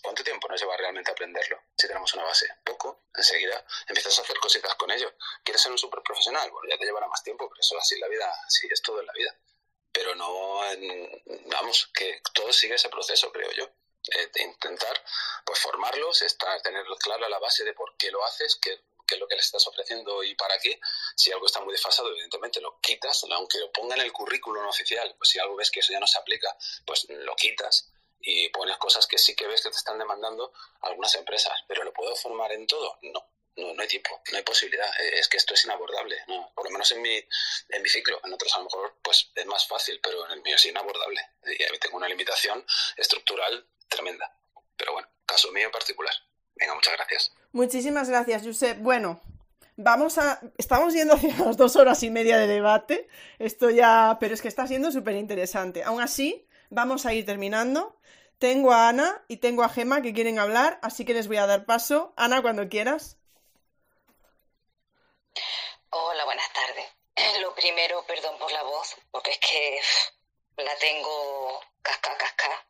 ¿Cuánto 0.00 0.22
tiempo 0.22 0.48
nos 0.48 0.60
lleva 0.60 0.76
realmente 0.76 1.10
aprenderlo? 1.10 1.60
Si 1.76 1.86
tenemos 1.86 2.12
una 2.14 2.24
base, 2.24 2.46
poco, 2.64 3.02
enseguida 3.14 3.64
empiezas 3.88 4.18
a 4.18 4.22
hacer 4.22 4.38
cositas 4.38 4.74
con 4.76 4.90
ello. 4.90 5.12
¿Quieres 5.42 5.60
ser 5.60 5.72
un 5.72 5.78
súper 5.78 6.02
profesional? 6.02 6.50
Bueno, 6.50 6.68
ya 6.70 6.78
te 6.78 6.84
llevará 6.84 7.08
más 7.08 7.22
tiempo, 7.22 7.48
pero 7.48 7.60
eso 7.60 7.76
así 7.78 7.96
en 7.96 8.00
la 8.00 8.08
vida, 8.08 8.32
así 8.46 8.68
es 8.70 8.80
todo 8.80 9.00
en 9.00 9.06
la 9.06 9.12
vida. 9.12 9.36
Pero 9.92 10.14
no, 10.14 10.60
vamos, 11.46 11.90
que 11.94 12.22
todo 12.32 12.52
sigue 12.52 12.76
ese 12.76 12.88
proceso, 12.88 13.30
creo 13.32 13.50
yo. 13.52 13.68
Eh, 14.08 14.30
de 14.34 14.42
intentar 14.42 15.02
pues 15.44 15.58
formarlos, 15.60 16.22
estar, 16.22 16.60
tener 16.62 16.84
clara 16.98 17.28
la 17.28 17.38
base 17.38 17.64
de 17.64 17.72
por 17.72 17.96
qué 17.96 18.10
lo 18.10 18.24
haces, 18.24 18.56
qué, 18.56 18.80
qué 19.06 19.14
es 19.14 19.20
lo 19.20 19.28
que 19.28 19.36
le 19.36 19.42
estás 19.42 19.66
ofreciendo 19.66 20.22
y 20.22 20.34
para 20.34 20.58
qué. 20.58 20.80
Si 21.16 21.30
algo 21.30 21.46
está 21.46 21.60
muy 21.60 21.72
desfasado, 21.72 22.10
evidentemente 22.10 22.60
lo 22.60 22.80
quitas, 22.80 23.24
aunque 23.30 23.58
lo 23.58 23.70
ponga 23.70 23.94
en 23.94 24.02
el 24.02 24.12
currículum 24.12 24.66
oficial, 24.66 25.14
pues 25.18 25.30
si 25.30 25.38
algo 25.38 25.56
ves 25.56 25.70
que 25.70 25.80
eso 25.80 25.92
ya 25.92 26.00
no 26.00 26.06
se 26.06 26.18
aplica, 26.18 26.56
pues 26.84 27.06
lo 27.08 27.34
quitas 27.36 27.92
y 28.22 28.48
pones 28.50 28.76
cosas 28.76 29.06
que 29.06 29.18
sí 29.18 29.34
que 29.34 29.46
ves 29.46 29.62
que 29.62 29.70
te 29.70 29.76
están 29.76 29.98
demandando 29.98 30.52
algunas 30.82 31.14
empresas. 31.14 31.54
Pero 31.66 31.84
¿lo 31.84 31.92
puedo 31.92 32.14
formar 32.16 32.52
en 32.52 32.66
todo? 32.66 32.98
No. 33.02 33.28
No, 33.54 33.74
no 33.74 33.82
hay 33.82 33.88
tiempo, 33.88 34.22
no 34.30 34.38
hay 34.38 34.44
posibilidad. 34.44 34.88
Eh, 34.98 35.18
es 35.18 35.28
que 35.28 35.36
esto 35.36 35.52
es 35.52 35.66
inabordable, 35.66 36.16
¿no? 36.26 36.50
por 36.54 36.64
lo 36.64 36.70
menos 36.70 36.90
en 36.92 37.02
mi, 37.02 37.22
en 37.68 37.82
mi 37.82 37.88
ciclo. 37.90 38.18
En 38.24 38.32
otros 38.32 38.54
a 38.54 38.58
lo 38.58 38.64
mejor 38.64 38.96
pues 39.02 39.30
es 39.34 39.44
más 39.44 39.68
fácil, 39.68 40.00
pero 40.02 40.24
en 40.24 40.32
el 40.32 40.42
mío 40.42 40.56
es 40.56 40.64
inabordable. 40.64 41.20
Y 41.44 41.78
tengo 41.78 41.98
una 41.98 42.08
limitación 42.08 42.64
estructural 42.96 43.66
tremenda. 43.92 44.36
Pero 44.76 44.92
bueno, 44.92 45.08
caso 45.26 45.52
mío 45.52 45.66
en 45.66 45.72
particular. 45.72 46.14
Venga, 46.56 46.74
muchas 46.74 46.94
gracias. 46.94 47.32
Muchísimas 47.52 48.08
gracias, 48.08 48.42
Josep. 48.44 48.78
Bueno, 48.78 49.20
vamos 49.76 50.18
a. 50.18 50.40
Estamos 50.58 50.94
yendo 50.94 51.14
hacia 51.14 51.36
las 51.38 51.56
dos 51.56 51.76
horas 51.76 52.02
y 52.02 52.10
media 52.10 52.38
de 52.38 52.46
debate. 52.46 53.08
Esto 53.38 53.70
ya. 53.70 54.16
Pero 54.20 54.34
es 54.34 54.42
que 54.42 54.48
está 54.48 54.66
siendo 54.66 54.90
súper 54.90 55.16
interesante. 55.16 55.82
Aún 55.82 56.00
así, 56.00 56.46
vamos 56.70 57.06
a 57.06 57.14
ir 57.14 57.24
terminando. 57.24 57.98
Tengo 58.38 58.72
a 58.72 58.88
Ana 58.88 59.24
y 59.28 59.36
tengo 59.36 59.62
a 59.62 59.68
Gema 59.68 60.02
que 60.02 60.12
quieren 60.12 60.40
hablar, 60.40 60.80
así 60.82 61.04
que 61.04 61.14
les 61.14 61.28
voy 61.28 61.36
a 61.36 61.46
dar 61.46 61.64
paso. 61.64 62.12
Ana, 62.16 62.42
cuando 62.42 62.68
quieras. 62.68 63.16
Hola, 65.90 66.24
buenas 66.24 66.52
tardes. 66.52 66.86
Lo 67.40 67.54
primero, 67.54 68.04
perdón 68.04 68.36
por 68.38 68.50
la 68.50 68.64
voz, 68.64 68.96
porque 69.12 69.30
es 69.30 69.38
que 69.38 69.80
la 70.56 70.74
tengo 70.76 71.60
casca, 71.82 72.16
casca. 72.16 72.66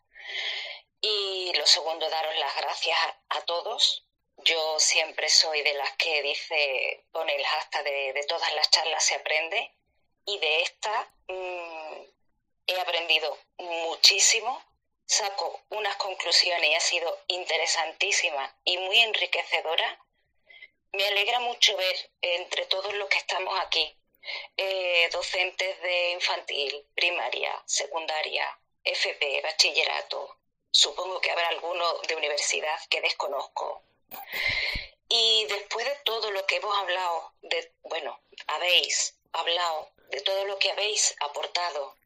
Y 1.03 1.53
lo 1.55 1.67
segundo, 1.67 2.09
daros 2.09 2.35
las 2.39 2.57
gracias 2.57 2.99
a, 3.29 3.43
todos. 3.43 4.07
Yo 4.39 4.81
siempre 4.81 5.29
soy 5.29 5.61
de 5.63 5.75
las 5.75 5.93
que 5.97 6.23
dice, 6.23 7.05
pone 7.13 7.37
el 7.37 7.45
hashtag 7.45 7.85
de, 7.85 8.25
todas 8.27 8.55
las 8.55 8.71
charlas 8.71 9.05
se 9.05 9.17
aprende. 9.17 9.75
Y 10.25 10.39
de 10.39 10.63
esta 10.63 11.13
mm, 11.29 12.03
he 12.69 12.81
aprendido 12.81 13.39
muchísimo. 13.59 14.63
Saco 15.05 15.61
unas 15.69 15.97
conclusiones 15.97 16.71
y 16.71 16.75
ha 16.75 16.81
sido 16.81 17.19
interesantísima 17.27 18.57
y 18.65 18.79
muy 18.79 18.99
enriquecedora 19.01 19.99
me 20.93 21.07
alegra 21.07 21.41
mucho 21.41 21.77
ver 21.77 22.11
entre 22.21 22.67
todos 22.67 22.93
los 22.95 23.09
que 23.09 23.19
estamos 23.19 23.59
aquí, 23.61 23.97
eh, 24.57 25.09
docentes 25.11 25.81
de 25.81 26.11
infantil, 26.11 26.87
primaria, 26.95 27.63
secundaria, 27.65 28.47
FP, 28.85 29.41
bachillerato, 29.43 30.37
supongo 30.73 31.21
que 31.21 31.31
habrá 31.31 31.49
alguno 31.49 31.99
de 32.09 32.17
universidad 32.17 32.79
que 32.91 33.01
desconozco. 33.01 33.83
Y 35.09 35.45
después 35.47 35.87
de 35.87 35.95
todo 36.05 36.31
lo 36.31 36.45
que 36.47 36.57
hemos 36.57 36.77
hablado, 36.77 37.33
de, 37.43 37.73
bueno, 37.83 38.19
habéis 38.47 39.15
hablado 39.33 39.91
de 40.09 40.21
todo 40.23 40.45
lo 40.47 40.59
que 40.59 40.71
habéis 40.71 41.15
aportado, 41.21 41.97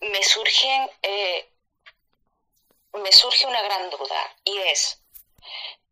me 0.00 0.22
surgen, 0.22 0.90
eh, 1.02 1.48
me 2.92 3.12
surge 3.12 3.46
una 3.46 3.62
gran 3.62 3.90
duda 3.90 4.36
y 4.44 4.58
es, 4.58 5.00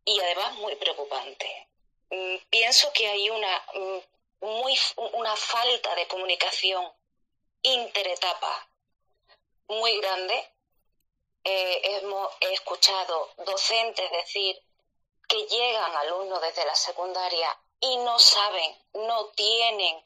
y 0.05 0.21
además 0.21 0.55
muy 0.55 0.75
preocupante. 0.77 1.69
Mm, 2.11 2.37
pienso 2.51 2.93
que 2.93 3.09
hay 3.09 3.31
una, 3.31 3.67
mm, 3.75 3.99
muy, 4.41 4.79
una 5.13 5.35
falta 5.35 5.95
de 5.95 6.07
comunicación 6.07 6.93
interetapa 7.63 8.69
muy 9.69 9.99
grande. 10.01 10.51
Eh, 11.49 11.81
hemos 11.85 12.29
escuchado 12.41 13.31
docentes 13.37 14.11
decir 14.11 14.61
que 15.29 15.47
llegan 15.47 15.95
alumnos 15.95 16.41
desde 16.43 16.67
la 16.67 16.75
secundaria 16.75 17.57
y 17.79 17.99
no 17.99 18.19
saben, 18.19 18.77
no 18.95 19.29
tienen 19.29 20.03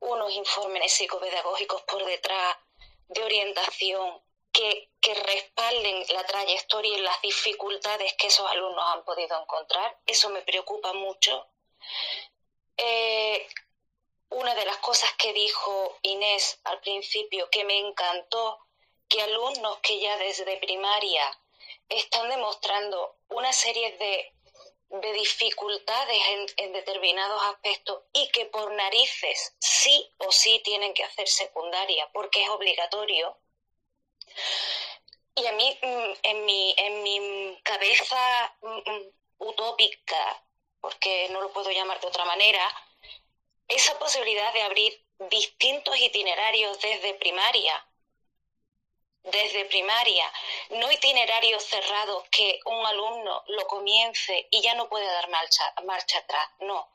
unos 0.00 0.32
informes 0.32 0.92
psicopedagógicos 0.92 1.82
por 1.82 2.04
detrás 2.04 2.56
de 3.06 3.22
orientación 3.22 4.20
que, 4.50 4.90
que, 5.00 5.14
respalden 5.14 6.06
la 6.08 6.26
trayectoria 6.26 6.98
y 6.98 7.02
las 7.02 7.22
dificultades 7.22 8.14
que 8.14 8.26
esos 8.26 8.50
alumnos 8.50 8.84
han 8.88 9.04
podido 9.04 9.40
encontrar. 9.40 9.96
Eso 10.04 10.28
me 10.30 10.42
preocupa 10.42 10.92
mucho. 10.92 11.46
Eh, 12.76 13.46
una 14.30 14.56
de 14.56 14.64
las 14.64 14.78
cosas 14.78 15.12
que 15.12 15.32
dijo 15.32 16.00
Inés 16.02 16.58
al 16.64 16.80
principio 16.80 17.48
que 17.48 17.62
me 17.62 17.78
encantó, 17.78 18.58
que 19.10 19.20
alumnos 19.20 19.78
que 19.80 20.00
ya 20.00 20.16
desde 20.16 20.56
primaria 20.56 21.38
están 21.90 22.30
demostrando 22.30 23.16
una 23.28 23.52
serie 23.52 23.92
de, 23.98 24.32
de 25.00 25.12
dificultades 25.12 26.22
en, 26.28 26.46
en, 26.56 26.72
determinados 26.72 27.42
aspectos 27.42 28.04
y 28.14 28.28
que 28.30 28.46
por 28.46 28.72
narices 28.72 29.54
sí 29.58 30.10
o 30.16 30.32
sí 30.32 30.62
tienen 30.64 30.94
que 30.94 31.04
hacer 31.04 31.28
secundaria 31.28 32.08
porque 32.14 32.42
es 32.42 32.48
obligatorio, 32.48 33.36
y 35.34 35.46
a 35.46 35.52
mí, 35.52 35.78
mm, 35.82 36.12
en 36.22 36.44
mi, 36.44 36.74
en 36.76 37.02
mi 37.02 37.58
cabeza 37.62 38.56
mm, 38.62 38.90
mm, 38.90 39.12
utópica, 39.38 40.42
porque 40.80 41.28
no 41.30 41.40
lo 41.40 41.52
puedo 41.52 41.70
llamar 41.70 42.00
de 42.00 42.08
otra 42.08 42.24
manera, 42.24 42.66
esa 43.68 43.98
posibilidad 43.98 44.52
de 44.52 44.62
abrir 44.62 45.04
distintos 45.30 45.98
itinerarios 45.98 46.80
desde 46.80 47.14
primaria, 47.14 47.86
desde 49.22 49.64
primaria, 49.66 50.24
no 50.70 50.90
itinerarios 50.90 51.64
cerrados 51.64 52.24
que 52.30 52.60
un 52.64 52.86
alumno 52.86 53.44
lo 53.48 53.66
comience 53.66 54.48
y 54.50 54.60
ya 54.62 54.74
no 54.74 54.88
puede 54.88 55.06
dar 55.06 55.28
marcha, 55.28 55.74
marcha 55.84 56.18
atrás, 56.18 56.48
no. 56.60 56.88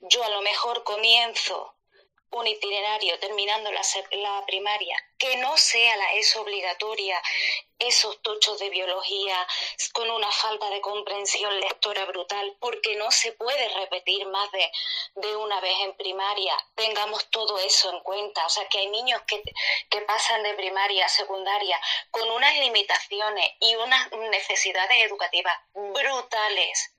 Yo 0.00 0.24
a 0.24 0.30
lo 0.30 0.40
mejor 0.40 0.82
comienzo 0.84 1.74
un 2.32 2.46
itinerario 2.46 3.18
terminando 3.18 3.72
la, 3.72 3.82
la, 4.12 4.44
primaria, 4.46 4.96
que 5.18 5.36
no 5.36 5.56
sea 5.56 5.96
la 5.96 6.14
ESO 6.14 6.42
obligatoria, 6.42 7.20
esos 7.78 8.20
tochos 8.22 8.58
de 8.58 8.70
biología 8.70 9.46
con 9.92 10.10
una 10.10 10.30
falta 10.30 10.70
de 10.70 10.80
comprensión 10.80 11.58
lectora 11.58 12.04
brutal, 12.04 12.56
porque 12.60 12.94
no 12.96 13.10
se 13.10 13.32
puede 13.32 13.68
repetir 13.70 14.26
más 14.26 14.50
de, 14.52 14.70
de 15.16 15.36
una 15.36 15.60
vez 15.60 15.74
en 15.80 15.96
primaria. 15.96 16.54
Tengamos 16.74 17.28
todo 17.30 17.58
eso 17.58 17.90
en 17.90 18.00
cuenta. 18.00 18.46
O 18.46 18.50
sea, 18.50 18.68
que 18.68 18.78
hay 18.78 18.88
niños 18.88 19.20
que, 19.26 19.42
que 19.88 20.00
pasan 20.02 20.42
de 20.42 20.54
primaria 20.54 21.06
a 21.06 21.08
secundaria 21.08 21.80
con 22.10 22.30
unas 22.30 22.54
limitaciones 22.58 23.50
y 23.60 23.74
unas 23.74 24.12
necesidades 24.12 25.04
educativas 25.04 25.58
brutales, 25.74 26.94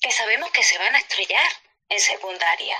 que 0.00 0.12
sabemos 0.12 0.50
que 0.50 0.62
se 0.62 0.78
van 0.78 0.94
a 0.94 0.98
estrellar 0.98 1.50
en 1.88 2.00
secundaria 2.00 2.76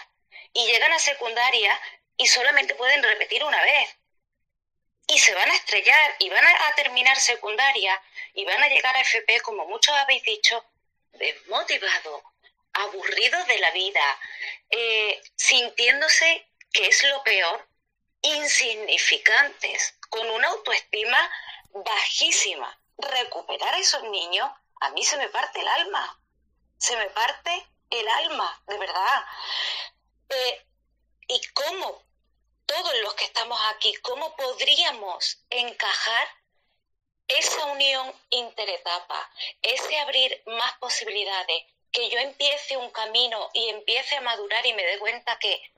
y 0.56 0.66
llegan 0.66 0.92
a 0.92 0.98
secundaria 0.98 1.78
y 2.16 2.26
solamente 2.26 2.74
pueden 2.74 3.02
repetir 3.02 3.44
una 3.44 3.60
vez. 3.62 3.96
Y 5.06 5.18
se 5.18 5.34
van 5.34 5.50
a 5.50 5.54
estrellar 5.54 6.16
y 6.18 6.30
van 6.30 6.44
a, 6.46 6.74
terminar 6.74 7.16
secundaria 7.20 8.02
y 8.32 8.44
van 8.46 8.62
a 8.62 8.68
llegar 8.68 8.96
a 8.96 9.02
FP, 9.02 9.40
como 9.40 9.66
muchos 9.66 9.94
habéis 9.94 10.22
dicho, 10.22 10.64
desmotivados, 11.12 12.22
aburridos 12.72 13.46
de 13.46 13.58
la 13.58 13.70
vida, 13.70 14.18
eh, 14.70 15.22
sintiéndose, 15.36 16.48
que 16.72 16.88
es 16.88 17.04
lo 17.04 17.22
peor, 17.22 17.68
insignificantes, 18.22 19.94
con 20.08 20.28
una 20.30 20.48
autoestima 20.48 21.30
bajísima. 21.72 22.80
Recuperar 22.96 23.74
a 23.74 23.78
esos 23.78 24.02
niños, 24.04 24.50
a 24.80 24.90
mí 24.90 25.04
se 25.04 25.18
me 25.18 25.28
parte 25.28 25.60
el 25.60 25.68
alma, 25.68 26.18
se 26.78 26.96
me 26.96 27.10
parte 27.10 27.66
el 27.90 28.08
alma, 28.08 28.62
de 28.66 28.78
verdad. 28.78 29.24
Eh, 30.28 30.66
¿Y 31.28 31.40
cómo 31.48 32.03
todos 32.66 32.93
los 33.03 33.15
que 33.15 33.24
estamos 33.24 33.59
aquí, 33.74 33.94
cómo 34.03 34.35
podríamos 34.36 35.39
encajar 35.51 36.28
esa 37.28 37.65
unión 37.66 38.12
interetapa, 38.31 39.31
ese 39.62 39.98
abrir 39.98 40.43
más 40.47 40.73
posibilidades, 40.78 41.65
que 41.90 42.11
yo 42.11 42.19
empiece 42.19 42.77
un 42.77 42.90
camino 42.90 43.51
y 43.55 43.69
empiece 43.69 44.16
a 44.16 44.20
madurar 44.20 44.65
y 44.66 44.74
me 44.74 44.85
dé 44.85 44.98
cuenta 44.98 45.39
que, 45.39 45.73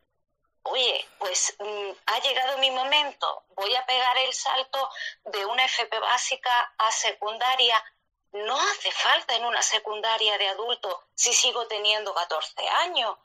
oye, 0.63 1.07
pues 1.19 1.55
mm, 1.59 1.91
ha 2.07 2.21
llegado 2.21 2.59
mi 2.59 2.71
momento, 2.71 3.45
voy 3.51 3.75
a 3.75 3.87
pegar 3.87 4.19
el 4.19 4.33
salto 4.35 4.91
de 5.25 5.47
una 5.47 5.65
FP 5.65 5.99
básica 6.01 6.75
a 6.79 6.91
secundaria 6.91 7.83
no 8.33 8.61
hace 8.61 8.91
falta 8.93 9.37
en 9.37 9.45
una 9.45 9.63
secundaria 9.63 10.37
de 10.39 10.49
adulto 10.49 11.05
si 11.15 11.33
sigo 11.33 11.67
teniendo 11.67 12.15
14 12.15 12.69
años, 12.69 13.17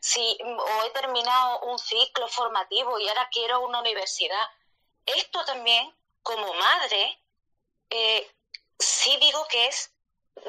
si 0.00 0.38
o 0.42 0.84
he 0.84 0.90
terminado 0.90 1.60
un 1.60 1.78
ciclo 1.78 2.28
formativo 2.28 2.98
y 2.98 3.08
ahora 3.08 3.28
quiero 3.32 3.60
una 3.60 3.80
universidad. 3.80 4.48
Esto 5.06 5.44
también, 5.44 5.92
como 6.22 6.52
madre, 6.54 7.18
eh, 7.90 8.30
sí 8.78 9.16
digo 9.18 9.46
que 9.48 9.66
es 9.66 9.92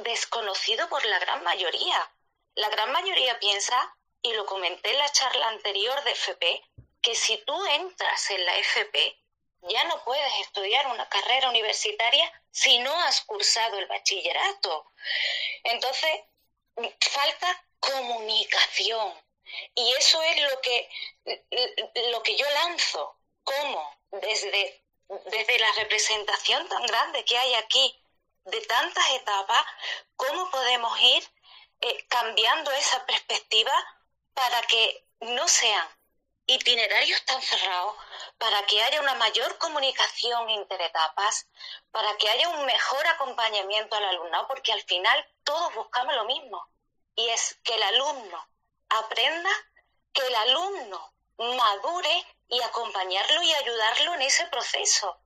desconocido 0.04 0.88
por 0.90 1.04
la 1.06 1.20
gran 1.20 1.44
mayoría. 1.44 2.12
La 2.56 2.70
gran 2.70 2.92
mayoría 2.92 3.40
piensa, 3.40 3.96
y 4.22 4.34
lo 4.34 4.46
comenté 4.46 4.92
en 4.92 4.98
la 4.98 5.12
charla 5.12 5.50
anterior 5.50 6.02
de 6.04 6.12
FP, 6.12 6.64
que 7.02 7.16
si 7.16 7.38
tú 7.40 7.66
entras 7.66 8.32
en 8.32 8.46
la 8.46 8.56
FP, 8.58 9.23
ya 9.70 9.84
no 9.86 10.04
puedes 10.04 10.34
estudiar 10.42 10.88
una 10.88 11.08
carrera 11.10 11.50
universitaria 11.50 12.32
si 12.52 12.80
no 12.80 12.94
has 13.02 13.22
cursado 13.22 13.78
el 13.80 13.88
bachillerato. 13.88 14.92
Entonces, 15.64 16.22
falta 17.00 17.64
comunicación. 17.80 19.14
Y 19.76 19.94
eso 19.94 20.22
es 20.24 20.42
lo 20.42 20.62
que, 20.62 20.90
lo 22.12 22.24
que 22.24 22.36
yo 22.36 22.50
lanzo. 22.52 23.18
¿Cómo? 23.44 23.98
Desde, 24.12 24.84
desde 25.26 25.60
la 25.60 25.72
representación 25.74 26.68
tan 26.70 26.86
grande 26.86 27.26
que 27.26 27.38
hay 27.38 27.54
aquí, 27.56 28.00
de 28.46 28.62
tantas 28.62 29.10
etapas, 29.12 29.66
¿cómo 30.16 30.50
podemos 30.50 31.00
ir 31.02 31.24
eh, 31.82 32.06
cambiando 32.10 32.72
esa 32.72 33.06
perspectiva 33.06 33.74
para 34.34 34.62
que 34.64 35.06
no 35.22 35.48
sean 35.48 35.88
itinerarios 36.54 37.24
tan 37.26 37.42
cerrados, 37.42 37.96
para 38.38 38.66
que 38.66 38.82
haya 38.82 39.02
una 39.02 39.16
mayor 39.16 39.58
comunicación 39.58 40.50
interetapas, 40.50 41.48
para 41.92 42.16
que 42.18 42.30
haya 42.30 42.50
un 42.50 42.66
mejor 42.66 43.06
acompañamiento 43.08 43.96
al 43.96 44.06
alumnado, 44.06 44.48
porque 44.48 44.74
al 44.74 44.82
final 44.84 45.26
todos 45.44 45.74
buscamos 45.76 46.16
lo 46.16 46.26
mismo, 46.26 46.68
y 47.16 47.30
es 47.30 47.58
que 47.64 47.76
el 47.76 47.84
alumno 47.84 48.48
aprenda, 48.90 49.50
que 50.14 50.26
el 50.26 50.36
alumno 50.36 51.14
madure 51.38 52.26
y 52.48 52.62
acompañarlo 52.62 53.42
y 53.42 53.54
ayudarlo 53.54 54.14
en 54.16 54.22
ese 54.22 54.46
proceso. 54.48 55.20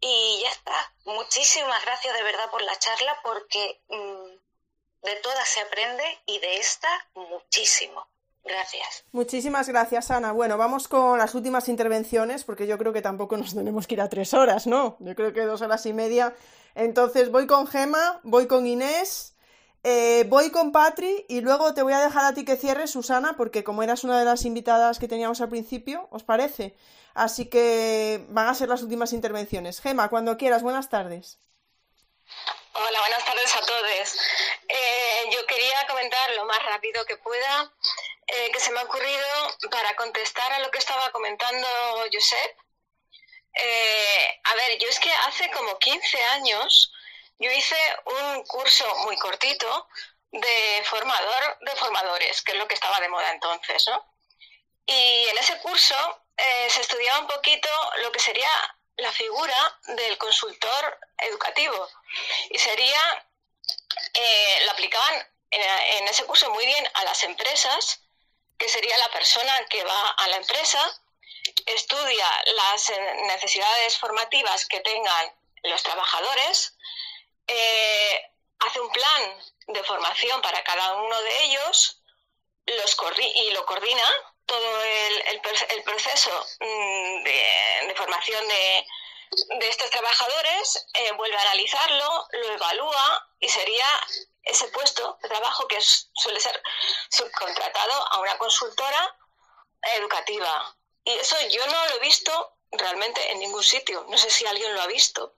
Y 0.00 0.40
ya 0.42 0.50
está. 0.50 0.94
Muchísimas 1.04 1.84
gracias 1.84 2.14
de 2.14 2.22
verdad 2.22 2.50
por 2.50 2.62
la 2.62 2.78
charla 2.78 3.20
porque 3.22 3.80
mm, 3.88 4.30
de 5.02 5.16
todas 5.16 5.48
se 5.48 5.60
aprende 5.60 6.22
y 6.26 6.38
de 6.38 6.58
esta 6.58 7.08
muchísimo. 7.14 8.06
Gracias. 8.48 9.04
Muchísimas 9.12 9.68
gracias, 9.68 10.10
Ana. 10.10 10.32
Bueno, 10.32 10.56
vamos 10.56 10.88
con 10.88 11.18
las 11.18 11.34
últimas 11.34 11.68
intervenciones, 11.68 12.44
porque 12.44 12.66
yo 12.66 12.78
creo 12.78 12.94
que 12.94 13.02
tampoco 13.02 13.36
nos 13.36 13.54
tenemos 13.54 13.86
que 13.86 13.94
ir 13.94 14.00
a 14.00 14.08
tres 14.08 14.32
horas, 14.32 14.66
¿no? 14.66 14.96
Yo 15.00 15.14
creo 15.14 15.34
que 15.34 15.42
dos 15.42 15.60
horas 15.60 15.84
y 15.84 15.92
media. 15.92 16.34
Entonces 16.74 17.30
voy 17.30 17.46
con 17.46 17.66
Gema, 17.66 18.20
voy 18.22 18.46
con 18.46 18.66
Inés, 18.66 19.36
eh, 19.84 20.24
voy 20.28 20.50
con 20.50 20.72
Patri 20.72 21.26
y 21.28 21.42
luego 21.42 21.74
te 21.74 21.82
voy 21.82 21.92
a 21.92 22.00
dejar 22.00 22.24
a 22.24 22.32
ti 22.32 22.46
que 22.46 22.56
cierres, 22.56 22.90
Susana, 22.90 23.36
porque 23.36 23.64
como 23.64 23.82
eras 23.82 24.02
una 24.02 24.18
de 24.18 24.24
las 24.24 24.46
invitadas 24.46 24.98
que 24.98 25.08
teníamos 25.08 25.42
al 25.42 25.50
principio, 25.50 26.08
¿os 26.10 26.24
parece? 26.24 26.74
Así 27.12 27.46
que 27.50 28.24
van 28.30 28.48
a 28.48 28.54
ser 28.54 28.70
las 28.70 28.82
últimas 28.82 29.12
intervenciones. 29.12 29.82
Gema, 29.82 30.08
cuando 30.08 30.38
quieras, 30.38 30.62
buenas 30.62 30.88
tardes. 30.88 31.38
Hola, 32.72 33.00
buenas 33.00 33.24
tardes 33.24 33.56
a 33.56 33.60
todos. 33.60 34.16
Eh, 34.68 35.30
yo 35.32 35.46
quería 35.46 35.86
comentar 35.88 36.30
lo 36.36 36.46
más 36.46 36.60
rápido 36.64 37.04
que 37.04 37.16
pueda 37.16 37.72
eh, 38.28 38.50
que 38.52 38.60
se 38.60 38.70
me 38.70 38.80
ha 38.80 38.84
ocurrido 38.84 39.58
para 39.70 39.96
contestar 39.96 40.52
a 40.52 40.60
lo 40.60 40.70
que 40.70 40.78
estaba 40.78 41.10
comentando 41.10 41.66
Josep. 42.12 42.58
a 44.44 44.54
ver, 44.54 44.78
yo 44.78 44.88
es 44.88 44.98
que 45.00 45.12
hace 45.26 45.50
como 45.50 45.78
15 45.78 46.22
años 46.36 46.92
yo 47.38 47.50
hice 47.50 47.76
un 48.04 48.44
curso 48.44 48.84
muy 49.04 49.16
cortito 49.18 49.88
de 50.30 50.82
formador 50.84 51.58
de 51.60 51.76
formadores, 51.76 52.42
que 52.42 52.52
es 52.52 52.58
lo 52.58 52.68
que 52.68 52.74
estaba 52.74 53.00
de 53.00 53.08
moda 53.08 53.30
entonces, 53.30 53.86
¿no? 53.88 54.04
Y 54.86 55.26
en 55.28 55.38
ese 55.38 55.58
curso 55.58 55.94
eh, 56.36 56.70
se 56.70 56.80
estudiaba 56.80 57.20
un 57.20 57.26
poquito 57.26 57.68
lo 58.02 58.10
que 58.10 58.20
sería 58.20 58.48
la 58.96 59.12
figura 59.12 59.78
del 59.88 60.16
consultor 60.18 60.98
educativo. 61.18 61.88
Y 62.50 62.58
sería, 62.58 63.26
eh, 64.14 64.62
lo 64.64 64.72
aplicaban 64.72 65.28
en, 65.50 66.08
ese 66.08 66.24
curso 66.24 66.50
muy 66.50 66.64
bien 66.64 66.90
a 66.94 67.04
las 67.04 67.22
empresas, 67.22 68.00
que 68.58 68.68
sería 68.68 68.96
la 68.98 69.08
persona 69.10 69.64
que 69.66 69.84
va 69.84 70.10
a 70.10 70.28
la 70.28 70.36
empresa, 70.36 70.80
estudia 71.66 72.26
las 72.56 72.92
necesidades 73.26 73.98
formativas 73.98 74.66
que 74.66 74.80
tengan 74.80 75.32
los 75.62 75.82
trabajadores, 75.82 76.76
eh, 77.46 78.30
hace 78.60 78.80
un 78.80 78.90
plan 78.90 79.42
de 79.68 79.84
formación 79.84 80.42
para 80.42 80.62
cada 80.64 80.94
uno 80.94 81.20
de 81.22 81.44
ellos 81.44 82.02
los 82.66 82.96
y 83.34 83.50
lo 83.50 83.64
coordina 83.64 84.04
todo 84.44 84.82
el, 84.82 85.40
proceso 85.84 86.46
mm, 86.60 87.22
de, 87.22 87.94
formación 87.96 88.48
de, 88.48 88.86
estos 89.60 89.90
trabajadores, 89.90 90.86
eh, 90.94 91.12
vuelve 91.12 91.36
a 91.36 91.42
analizarlo, 91.42 92.28
lo 92.32 92.52
evalúa 92.52 93.28
y 93.40 93.48
sería 93.48 93.86
ese 94.42 94.68
puesto 94.68 95.18
de 95.22 95.28
trabajo 95.28 95.66
que 95.68 95.78
suele 95.80 96.40
ser 96.40 96.62
subcontratado 97.10 98.12
a 98.12 98.20
una 98.20 98.38
consultora 98.38 99.16
educativa. 99.96 100.76
Y 101.04 101.12
eso 101.12 101.36
yo 101.48 101.66
no 101.66 101.86
lo 101.86 101.96
he 101.96 102.00
visto 102.00 102.58
realmente 102.72 103.30
en 103.32 103.38
ningún 103.38 103.62
sitio. 103.62 104.04
No 104.08 104.18
sé 104.18 104.30
si 104.30 104.46
alguien 104.46 104.74
lo 104.74 104.82
ha 104.82 104.86
visto 104.86 105.34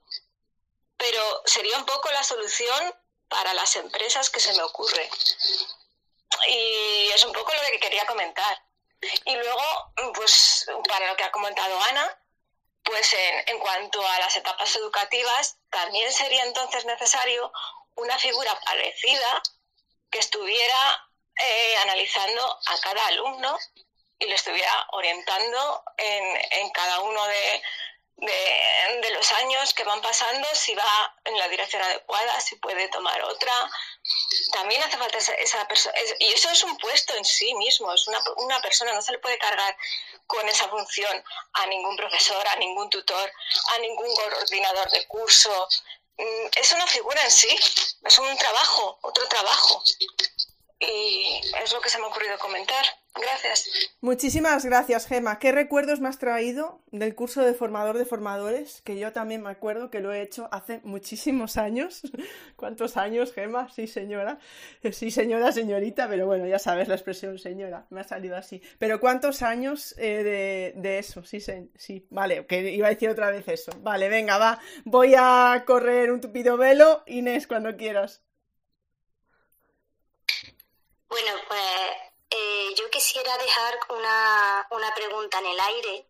pero 1.01 1.41
sería 1.45 1.77
un 1.79 1.85
poco 1.85 2.11
la 2.11 2.23
solución 2.23 2.95
para 3.27 3.55
las 3.55 3.75
empresas 3.75 4.29
que 4.29 4.39
se 4.39 4.53
me 4.53 4.61
ocurre. 4.61 5.09
Y 6.47 7.09
es 7.09 7.23
un 7.25 7.33
poco 7.33 7.51
lo 7.51 7.71
que 7.71 7.79
quería 7.79 8.05
comentar. 8.05 8.63
Y 9.25 9.35
luego, 9.35 9.63
pues 10.13 10.67
para 10.87 11.07
lo 11.07 11.17
que 11.17 11.23
ha 11.23 11.31
comentado 11.31 11.81
Ana, 11.81 12.20
pues 12.83 13.13
en, 13.13 13.59
cuanto 13.59 14.05
a 14.05 14.19
las 14.19 14.35
etapas 14.35 14.75
educativas, 14.75 15.57
también 15.69 16.11
sería 16.11 16.43
entonces 16.43 16.85
necesario 16.85 17.51
una 17.95 18.17
figura 18.17 18.59
parecida 18.65 19.41
que 20.09 20.19
estuviera 20.19 21.09
eh, 21.35 21.77
analizando 21.83 22.59
a 22.65 22.77
cada 22.81 23.07
alumno 23.07 23.57
y 24.19 24.25
lo 24.25 24.35
estuviera 24.35 24.87
orientando 24.91 25.83
en 25.97 26.69
cada 26.71 26.99
uno 26.99 27.25
de, 27.25 27.61
de, 28.21 29.11
los 29.11 29.31
años 29.31 29.73
que 29.73 29.83
van 29.83 30.01
pasando, 30.01 30.47
si 30.53 30.75
va 30.75 31.15
en 31.25 31.37
la 31.37 31.47
dirección 31.47 31.81
adecuada, 31.81 32.39
si 32.39 32.55
puede 32.55 32.87
tomar 32.89 33.21
otra. 33.23 33.53
También 34.51 34.81
hace 34.83 34.97
falta 34.97 35.17
esa, 35.17 35.67
persona. 35.67 35.95
Y 36.19 36.33
eso 36.33 36.49
es 36.49 36.63
un 36.63 36.77
puesto 36.77 37.15
en 37.15 37.23
sí 37.23 37.53
mismo, 37.55 37.93
es 37.93 38.07
una, 38.07 38.19
una 38.37 38.61
persona, 38.61 38.93
no 38.93 39.01
se 39.01 39.11
le 39.11 39.19
puede 39.19 39.37
cargar 39.37 39.75
con 40.27 40.47
esa 40.49 40.67
función 40.69 41.23
a 41.53 41.65
ningún 41.67 41.95
profesor, 41.95 42.47
a 42.47 42.55
ningún 42.57 42.89
tutor, 42.89 43.31
a 43.75 43.79
ningún 43.79 44.13
coordinador 44.15 44.89
de 44.91 45.07
curso. 45.07 45.67
Mm, 46.17 46.47
es 46.55 46.71
una 46.71 46.87
figura 46.87 47.23
en 47.23 47.31
sí, 47.31 47.55
es 48.03 48.19
un 48.19 48.37
trabajo, 48.37 48.99
otro 49.01 49.27
trabajo. 49.27 49.83
Y 50.81 51.39
es 51.63 51.73
lo 51.73 51.79
que 51.79 51.89
se 51.89 51.99
me 51.99 52.05
ha 52.05 52.07
ocurrido 52.07 52.37
comentar. 52.39 52.83
Gracias. 53.13 53.69
Muchísimas 53.99 54.65
gracias, 54.65 55.05
Gema. 55.05 55.37
¿Qué 55.37 55.51
recuerdos 55.51 55.99
me 55.99 56.07
has 56.07 56.17
traído 56.17 56.81
del 56.91 57.13
curso 57.13 57.41
de 57.43 57.53
formador 57.53 57.99
de 57.99 58.05
formadores? 58.05 58.81
Que 58.81 58.97
yo 58.97 59.11
también 59.11 59.43
me 59.43 59.51
acuerdo 59.51 59.91
que 59.91 59.99
lo 59.99 60.11
he 60.11 60.21
hecho 60.21 60.49
hace 60.51 60.79
muchísimos 60.83 61.57
años. 61.57 62.01
¿Cuántos 62.55 62.97
años, 62.97 63.31
Gema? 63.31 63.69
Sí, 63.69 63.85
señora. 63.85 64.39
Sí, 64.91 65.11
señora, 65.11 65.51
señorita, 65.51 66.07
pero 66.09 66.25
bueno, 66.25 66.47
ya 66.47 66.57
sabes 66.57 66.87
la 66.87 66.95
expresión 66.95 67.37
señora. 67.37 67.85
Me 67.91 68.01
ha 68.01 68.05
salido 68.05 68.35
así. 68.35 68.61
Pero 68.79 68.99
¿cuántos 68.99 69.43
años 69.43 69.93
eh, 69.99 70.73
de, 70.75 70.97
eso? 70.97 71.23
Sí, 71.23 71.39
sí, 71.75 72.07
vale, 72.09 72.47
que 72.47 72.71
iba 72.71 72.87
a 72.87 72.91
decir 72.91 73.09
otra 73.09 73.29
vez 73.29 73.47
eso. 73.49 73.71
Vale, 73.81 74.09
venga, 74.09 74.39
va. 74.39 74.59
Voy 74.85 75.13
a 75.15 75.63
correr 75.67 76.11
un 76.11 76.21
tupido 76.21 76.57
velo. 76.57 77.03
Inés, 77.05 77.45
cuando 77.45 77.77
quieras. 77.77 78.23
Bueno, 81.11 81.33
pues 81.45 81.61
eh, 82.29 82.73
yo 82.77 82.89
quisiera 82.89 83.37
dejar 83.37 83.79
una, 83.89 84.65
una, 84.71 84.93
pregunta 84.95 85.39
en 85.39 85.45
el 85.47 85.59
aire 85.59 86.07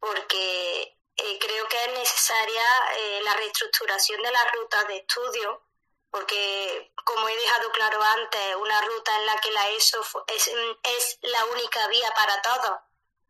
porque 0.00 0.98
eh, 1.16 1.38
creo 1.38 1.68
que 1.68 1.84
es 1.84 1.92
necesaria 1.92 2.64
eh, 2.96 3.20
la 3.22 3.34
reestructuración 3.34 4.20
de 4.22 4.32
las 4.32 4.52
rutas 4.54 4.88
de 4.88 4.96
estudio 4.96 5.62
porque 6.10 6.92
como 7.04 7.28
he 7.28 7.36
dejado 7.36 7.70
claro 7.70 8.02
antes, 8.02 8.56
una 8.56 8.80
ruta 8.82 9.16
en 9.20 9.26
la 9.26 9.40
que 9.40 9.52
la 9.52 9.70
ESO 9.70 10.00
es, 10.26 10.50
es 10.82 11.18
la 11.22 11.44
única 11.44 11.86
vía 11.86 12.12
para 12.16 12.42
todo. 12.42 12.82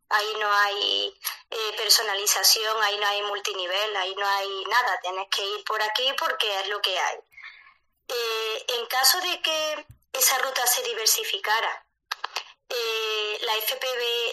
Ahí 0.09 0.37
no 0.41 0.51
hay 0.51 1.21
personalización, 1.77 2.83
ahí 2.83 2.97
no 2.99 3.07
hay 3.07 3.23
multinivel, 3.25 3.97
ahí 3.97 4.15
no 4.17 4.27
hay 4.27 4.65
nada. 4.67 5.01
Tienes 5.01 5.29
que 5.29 5.47
ir 5.47 5.65
por 5.65 5.83
aquí 5.83 6.15
porque 6.19 6.61
es 6.61 6.69
lo 6.69 6.81
que 6.81 6.99
hay. 6.99 7.19
en 8.79 8.87
caso 8.87 9.21
de 9.21 9.43
que 9.43 9.87
esa 10.15 10.39
ruta 10.39 10.67
se 10.67 10.83
diversificara 10.83 11.85
eh, 12.69 13.39
la, 13.43 13.57
FP, 13.57 13.87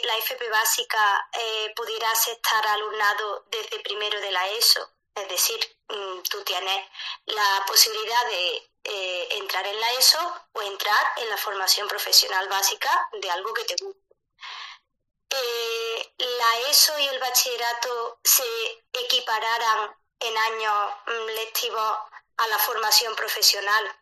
la 0.03 0.17
FP 0.17 0.49
básica 0.49 1.29
eh, 1.33 1.73
pudiera 1.75 2.09
aceptar 2.11 2.65
alumnado 2.65 3.43
desde 3.47 3.79
primero 3.81 4.19
de 4.21 4.31
la 4.31 4.47
ESO, 4.49 4.89
es 5.13 5.27
decir, 5.27 5.59
mm, 5.89 6.21
tú 6.29 6.43
tienes 6.43 6.87
la 7.25 7.63
posibilidad 7.67 8.25
de 8.27 8.71
eh, 8.83 9.27
entrar 9.31 9.67
en 9.67 9.79
la 9.79 9.91
ESO 9.93 10.33
o 10.53 10.61
entrar 10.61 11.13
en 11.17 11.29
la 11.29 11.37
formación 11.37 11.87
profesional 11.87 12.47
básica 12.47 13.09
de 13.21 13.29
algo 13.29 13.53
que 13.53 13.65
te 13.65 13.75
guste. 13.75 14.01
la 16.17 16.69
ESO 16.69 16.97
y 16.99 17.07
el 17.07 17.19
bachillerato 17.19 18.19
se 18.23 18.43
equipararan 18.93 19.95
en 20.19 20.37
años 20.37 20.93
mm, 21.05 21.25
lectivos 21.35 21.97
a 22.37 22.47
la 22.47 22.57
formación 22.57 23.15
profesional. 23.15 24.00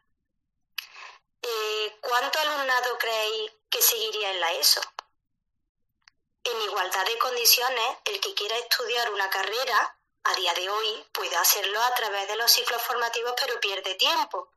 ¿Cuánto 2.02 2.40
alumnado 2.40 2.98
creéis 2.98 3.52
que 3.70 3.82
seguiría 3.82 4.32
en 4.32 4.40
la 4.42 4.52
ESO. 4.54 4.82
en 6.44 6.62
igualdad 6.64 7.06
de 7.06 7.18
condiciones, 7.20 7.98
el 8.06 8.20
que 8.20 8.34
quiera 8.34 8.58
estudiar 8.58 9.12
una 9.12 9.30
carrera 9.30 9.96
a 10.24 10.34
día 10.36 10.54
de 10.56 10.70
hoy 10.70 11.06
puede 11.12 11.36
hacerlo 11.36 11.82
a 11.82 11.94
través 11.94 12.28
de 12.28 12.36
los 12.36 12.52
ciclos 12.52 12.82
formativos, 12.82 13.34
pero 13.40 13.60
pierde 13.60 13.96
tiempo. 13.96 14.50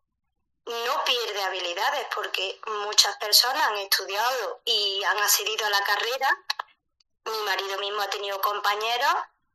No 0.64 1.04
pierde 1.04 1.42
habilidades 1.42 2.06
porque 2.14 2.60
muchas 2.66 3.16
personas 3.18 3.62
han 3.68 3.76
estudiado 3.76 4.60
y 4.64 5.02
han 5.04 5.18
accedido 5.18 5.66
a 5.66 5.70
la 5.70 5.84
carrera. 5.84 6.44
Mi 7.26 7.38
marido 7.42 7.78
mismo 7.78 8.00
ha 8.00 8.10
tenido 8.10 8.40
compañeros 8.40 9.14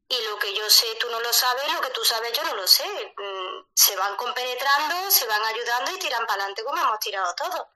y 0.10 0.22
lo 0.22 0.40
que 0.40 0.54
yo 0.54 0.70
sé 0.70 0.96
tú 0.96 1.10
no 1.10 1.20
lo 1.20 1.34
sabes, 1.34 1.72
lo 1.74 1.82
que 1.82 1.90
tú 1.90 2.04
sabes 2.06 2.32
yo 2.32 2.44
no 2.44 2.56
lo 2.56 2.68
sé. 2.68 3.14
Mm, 3.18 3.66
se 3.74 3.96
van 3.96 4.16
compenetrando, 4.16 5.12
se 5.12 5.28
van 5.28 5.44
ayudando 5.44 5.92
y 5.92 6.00
tiran 6.00 6.26
para 6.26 6.44
adelante 6.44 6.64
como 6.64 6.82
hemos 6.82 7.00
tirado 7.00 7.34
todos. 7.36 7.68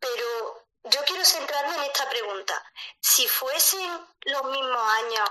Pero 0.00 0.66
yo 0.84 1.00
quiero 1.04 1.24
centrarme 1.24 1.76
en 1.76 1.84
esta 1.84 2.08
pregunta. 2.08 2.72
Si 3.00 3.26
fuesen 3.28 4.08
los 4.22 4.44
mismos 4.44 4.88
años, 4.88 5.30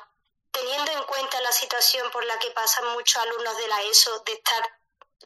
teniendo 0.52 0.92
en 0.94 1.04
cuenta 1.04 1.42
la 1.42 1.52
situación 1.52 2.10
por 2.12 2.24
la 2.26 2.40
que 2.40 2.52
pasan 2.52 2.88
muchos 2.94 3.22
alumnos 3.22 3.58
de 3.58 3.68
la 3.68 3.82
ESO, 3.84 4.20
de 4.20 4.34
estar 4.34 4.80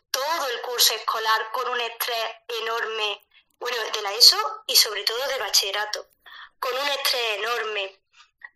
todo 0.09 0.47
el 0.47 0.61
curso 0.61 0.95
escolar 0.95 1.51
con 1.51 1.69
un 1.69 1.79
estrés 1.79 2.25
enorme, 2.47 3.25
bueno, 3.59 3.77
de 3.93 4.01
la 4.01 4.13
ESO 4.13 4.63
y 4.67 4.75
sobre 4.75 5.03
todo 5.03 5.27
de 5.27 5.37
bachillerato, 5.37 6.07
con 6.59 6.73
un 6.73 6.87
estrés 6.87 7.37
enorme, 7.37 8.01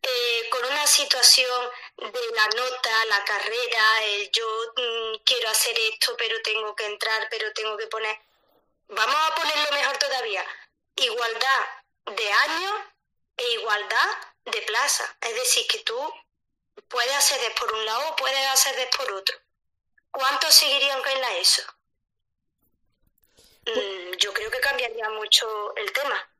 eh, 0.01 0.49
con 0.49 0.65
una 0.65 0.87
situación 0.87 1.69
de 1.97 2.21
la 2.35 2.47
nota, 2.47 3.05
la 3.05 3.23
carrera, 3.23 4.03
el 4.05 4.31
yo 4.31 4.73
mm, 4.75 5.23
quiero 5.23 5.49
hacer 5.49 5.77
esto, 5.91 6.15
pero 6.17 6.41
tengo 6.41 6.75
que 6.75 6.85
entrar, 6.85 7.27
pero 7.29 7.53
tengo 7.53 7.77
que 7.77 7.87
poner. 7.87 8.17
Vamos 8.87 9.15
a 9.15 9.35
ponerlo 9.35 9.71
mejor 9.71 9.97
todavía. 9.97 10.45
Igualdad 10.95 11.61
de 12.05 12.31
años 12.31 12.73
e 13.37 13.51
igualdad 13.53 14.17
de 14.45 14.61
plaza. 14.63 15.17
Es 15.21 15.35
decir, 15.35 15.67
que 15.67 15.79
tú 15.79 16.13
puedes 16.87 17.13
acceder 17.13 17.53
por 17.55 17.71
un 17.71 17.85
lado 17.85 18.09
o 18.09 18.15
puedes 18.15 18.47
acceder 18.47 18.89
por 18.89 19.11
otro. 19.13 19.37
¿Cuántos 20.09 20.53
seguirían 20.53 21.01
en 21.07 21.21
la 21.21 21.37
ESO? 21.37 21.63
Mm, 23.65 24.11
yo 24.17 24.33
creo 24.33 24.49
que 24.49 24.59
cambiaría 24.59 25.09
mucho 25.11 25.75
el 25.75 25.91
tema. 25.93 26.30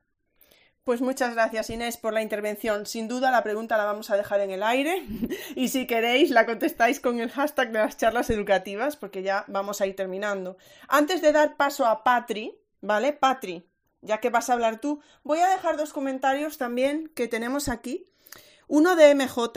Pues 0.84 1.00
muchas 1.00 1.34
gracias 1.34 1.70
Inés 1.70 1.96
por 1.96 2.12
la 2.12 2.22
intervención. 2.22 2.86
Sin 2.86 3.06
duda 3.06 3.30
la 3.30 3.44
pregunta 3.44 3.76
la 3.76 3.84
vamos 3.84 4.10
a 4.10 4.16
dejar 4.16 4.40
en 4.40 4.50
el 4.50 4.64
aire 4.64 5.06
y 5.54 5.68
si 5.68 5.86
queréis 5.86 6.30
la 6.30 6.44
contestáis 6.44 6.98
con 6.98 7.20
el 7.20 7.30
hashtag 7.30 7.70
de 7.70 7.78
las 7.78 7.96
charlas 7.96 8.30
educativas 8.30 8.96
porque 8.96 9.22
ya 9.22 9.44
vamos 9.46 9.80
a 9.80 9.86
ir 9.86 9.94
terminando. 9.94 10.56
Antes 10.88 11.22
de 11.22 11.30
dar 11.30 11.56
paso 11.56 11.86
a 11.86 12.02
Patri, 12.02 12.58
¿vale? 12.80 13.12
Patri, 13.12 13.64
ya 14.00 14.18
que 14.18 14.30
vas 14.30 14.50
a 14.50 14.54
hablar 14.54 14.80
tú, 14.80 15.00
voy 15.22 15.38
a 15.38 15.46
dejar 15.50 15.76
dos 15.76 15.92
comentarios 15.92 16.58
también 16.58 17.12
que 17.14 17.28
tenemos 17.28 17.68
aquí. 17.68 18.10
Uno 18.66 18.96
de 18.96 19.14
MJ 19.14 19.52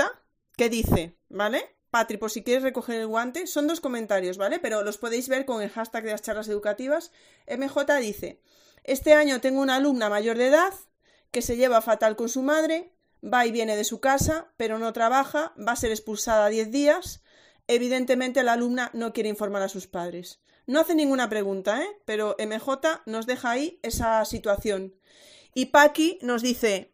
que 0.55 0.69
dice, 0.69 1.17
¿vale? 1.27 1.75
Patri, 1.89 2.17
por 2.17 2.29
si 2.29 2.43
quieres 2.43 2.61
recoger 2.61 3.01
el 3.01 3.07
guante, 3.07 3.47
son 3.47 3.65
dos 3.65 3.81
comentarios, 3.81 4.37
¿vale? 4.37 4.59
Pero 4.59 4.83
los 4.83 4.99
podéis 4.99 5.27
ver 5.27 5.45
con 5.45 5.63
el 5.63 5.71
hashtag 5.71 6.03
de 6.03 6.11
las 6.11 6.21
charlas 6.21 6.49
educativas. 6.49 7.11
MJ 7.47 7.95
dice, 7.99 8.41
este 8.83 9.13
año 9.13 9.41
tengo 9.41 9.61
una 9.61 9.77
alumna 9.77 10.07
mayor 10.07 10.37
de 10.37 10.47
edad 10.49 10.73
que 11.35 11.41
se 11.41 11.57
lleva 11.57 11.81
fatal 11.81 12.15
con 12.15 12.29
su 12.29 12.43
madre, 12.43 12.93
va 13.21 13.45
y 13.45 13.51
viene 13.51 13.75
de 13.75 13.83
su 13.83 13.99
casa, 13.99 14.53
pero 14.55 14.79
no 14.79 14.93
trabaja, 14.93 15.53
va 15.59 15.73
a 15.73 15.75
ser 15.75 15.91
expulsada 15.91 16.47
10 16.47 16.71
días. 16.71 17.23
Evidentemente 17.67 18.41
la 18.41 18.53
alumna 18.53 18.89
no 18.93 19.11
quiere 19.11 19.27
informar 19.27 19.61
a 19.61 19.67
sus 19.67 19.85
padres. 19.85 20.39
No 20.65 20.79
hace 20.79 20.95
ninguna 20.95 21.27
pregunta, 21.27 21.83
¿eh? 21.83 21.87
Pero 22.05 22.37
MJ 22.39 23.01
nos 23.05 23.25
deja 23.25 23.51
ahí 23.51 23.81
esa 23.83 24.23
situación. 24.23 24.95
Y 25.53 25.65
Paqui 25.65 26.19
nos 26.21 26.41
dice, 26.41 26.93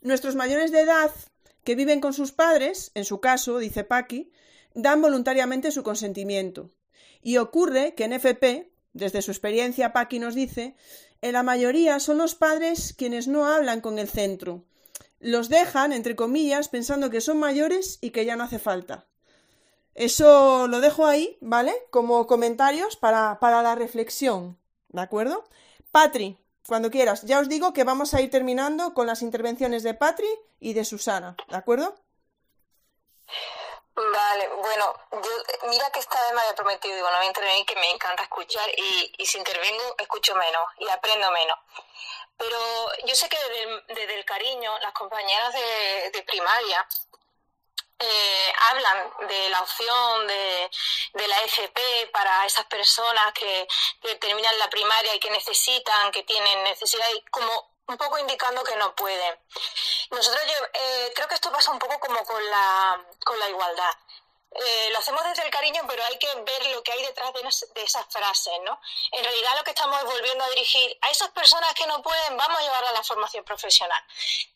nuestros 0.00 0.36
mayores 0.36 0.72
de 0.72 0.80
edad 0.80 1.10
que 1.62 1.74
viven 1.74 2.00
con 2.00 2.14
sus 2.14 2.32
padres, 2.32 2.92
en 2.94 3.04
su 3.04 3.20
caso, 3.20 3.58
dice 3.58 3.84
Paqui, 3.84 4.32
dan 4.72 5.02
voluntariamente 5.02 5.70
su 5.70 5.82
consentimiento. 5.82 6.70
Y 7.20 7.36
ocurre 7.36 7.92
que 7.94 8.04
en 8.04 8.14
FP, 8.14 8.72
desde 8.94 9.20
su 9.20 9.32
experiencia, 9.32 9.92
Paqui 9.92 10.18
nos 10.18 10.34
dice, 10.34 10.76
en 11.22 11.32
la 11.32 11.42
mayoría 11.42 12.00
son 12.00 12.18
los 12.18 12.34
padres 12.34 12.94
quienes 12.96 13.28
no 13.28 13.46
hablan 13.46 13.80
con 13.80 13.98
el 13.98 14.08
centro. 14.08 14.64
Los 15.20 15.48
dejan, 15.48 15.92
entre 15.92 16.16
comillas, 16.16 16.68
pensando 16.68 17.08
que 17.10 17.20
son 17.20 17.38
mayores 17.38 17.98
y 18.00 18.10
que 18.10 18.24
ya 18.24 18.36
no 18.36 18.44
hace 18.44 18.58
falta. 18.58 19.06
Eso 19.94 20.66
lo 20.68 20.80
dejo 20.80 21.06
ahí, 21.06 21.38
¿vale? 21.40 21.72
Como 21.90 22.26
comentarios 22.26 22.96
para, 22.96 23.38
para 23.40 23.62
la 23.62 23.74
reflexión, 23.76 24.58
¿de 24.88 25.00
acuerdo? 25.00 25.44
Patri, 25.92 26.38
cuando 26.66 26.90
quieras. 26.90 27.22
Ya 27.22 27.38
os 27.38 27.48
digo 27.48 27.72
que 27.72 27.84
vamos 27.84 28.14
a 28.14 28.20
ir 28.20 28.30
terminando 28.30 28.94
con 28.94 29.06
las 29.06 29.22
intervenciones 29.22 29.82
de 29.82 29.94
Patri 29.94 30.28
y 30.58 30.72
de 30.72 30.84
Susana, 30.84 31.36
¿de 31.48 31.56
acuerdo? 31.56 31.94
Vale, 33.94 34.48
bueno, 34.48 34.94
yo, 35.10 35.68
mira 35.68 35.90
que 35.90 36.00
esta 36.00 36.18
vez 36.22 36.32
me 36.32 36.40
había 36.40 36.54
prometido, 36.54 36.94
digo, 36.94 37.10
no 37.10 37.16
voy 37.18 37.26
a 37.26 37.28
intervenir, 37.28 37.66
que 37.66 37.76
me 37.76 37.90
encanta 37.90 38.22
escuchar 38.22 38.66
y, 38.74 39.12
y 39.18 39.26
si 39.26 39.36
intervengo 39.36 39.94
escucho 39.98 40.34
menos 40.34 40.64
y 40.78 40.88
aprendo 40.88 41.30
menos. 41.30 41.58
Pero 42.38 42.58
yo 43.04 43.14
sé 43.14 43.28
que 43.28 43.38
desde, 43.88 44.14
el 44.14 44.24
cariño, 44.24 44.78
las 44.78 44.92
compañeras 44.94 45.52
de, 45.52 46.22
primaria 46.26 46.88
eh, 47.98 48.52
hablan 48.70 49.12
de 49.28 49.48
la 49.50 49.60
opción 49.60 50.26
de, 50.26 50.70
de, 51.12 51.28
la 51.28 51.40
FP 51.42 52.08
para 52.12 52.46
esas 52.46 52.64
personas 52.66 53.32
que, 53.34 53.68
que, 54.00 54.14
terminan 54.16 54.58
la 54.58 54.70
primaria 54.70 55.14
y 55.14 55.20
que 55.20 55.30
necesitan, 55.30 56.10
que 56.10 56.22
tienen 56.22 56.64
necesidad 56.64 57.06
y 57.14 57.22
como 57.30 57.71
un 57.86 57.96
poco 57.96 58.18
indicando 58.18 58.62
que 58.64 58.76
no 58.76 58.94
pueden. 58.94 59.38
Nosotros 60.10 60.42
eh, 60.72 61.12
creo 61.14 61.28
que 61.28 61.34
esto 61.34 61.50
pasa 61.50 61.70
un 61.70 61.78
poco 61.78 61.98
como 62.00 62.24
con 62.24 62.50
la, 62.50 63.04
con 63.24 63.38
la 63.38 63.48
igualdad. 63.48 63.92
Eh, 64.54 64.90
lo 64.90 64.98
hacemos 64.98 65.24
desde 65.24 65.44
el 65.44 65.50
cariño, 65.50 65.82
pero 65.88 66.04
hay 66.04 66.18
que 66.18 66.28
ver 66.34 66.66
lo 66.74 66.82
que 66.82 66.92
hay 66.92 67.02
detrás 67.02 67.32
de, 67.32 67.82
esas 67.82 68.06
frases, 68.10 68.52
¿no? 68.64 68.78
En 69.12 69.24
realidad 69.24 69.50
lo 69.56 69.64
que 69.64 69.70
estamos 69.70 69.98
es 69.98 70.04
volviendo 70.04 70.44
a 70.44 70.48
dirigir 70.50 70.98
a 71.00 71.10
esas 71.10 71.30
personas 71.30 71.72
que 71.72 71.86
no 71.86 72.02
pueden, 72.02 72.36
vamos 72.36 72.58
a 72.58 72.62
llevarla 72.62 72.90
a 72.90 72.92
la 72.92 73.02
formación 73.02 73.44
profesional. 73.44 74.02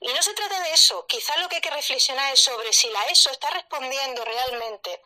Y 0.00 0.12
no 0.12 0.22
se 0.22 0.34
trata 0.34 0.60
de 0.60 0.74
eso, 0.74 1.06
quizás 1.06 1.38
lo 1.38 1.48
que 1.48 1.56
hay 1.56 1.62
que 1.62 1.70
reflexionar 1.70 2.30
es 2.32 2.40
sobre 2.40 2.74
si 2.74 2.90
la 2.90 3.04
ESO 3.04 3.30
está 3.30 3.48
respondiendo 3.50 4.22
realmente 4.22 5.02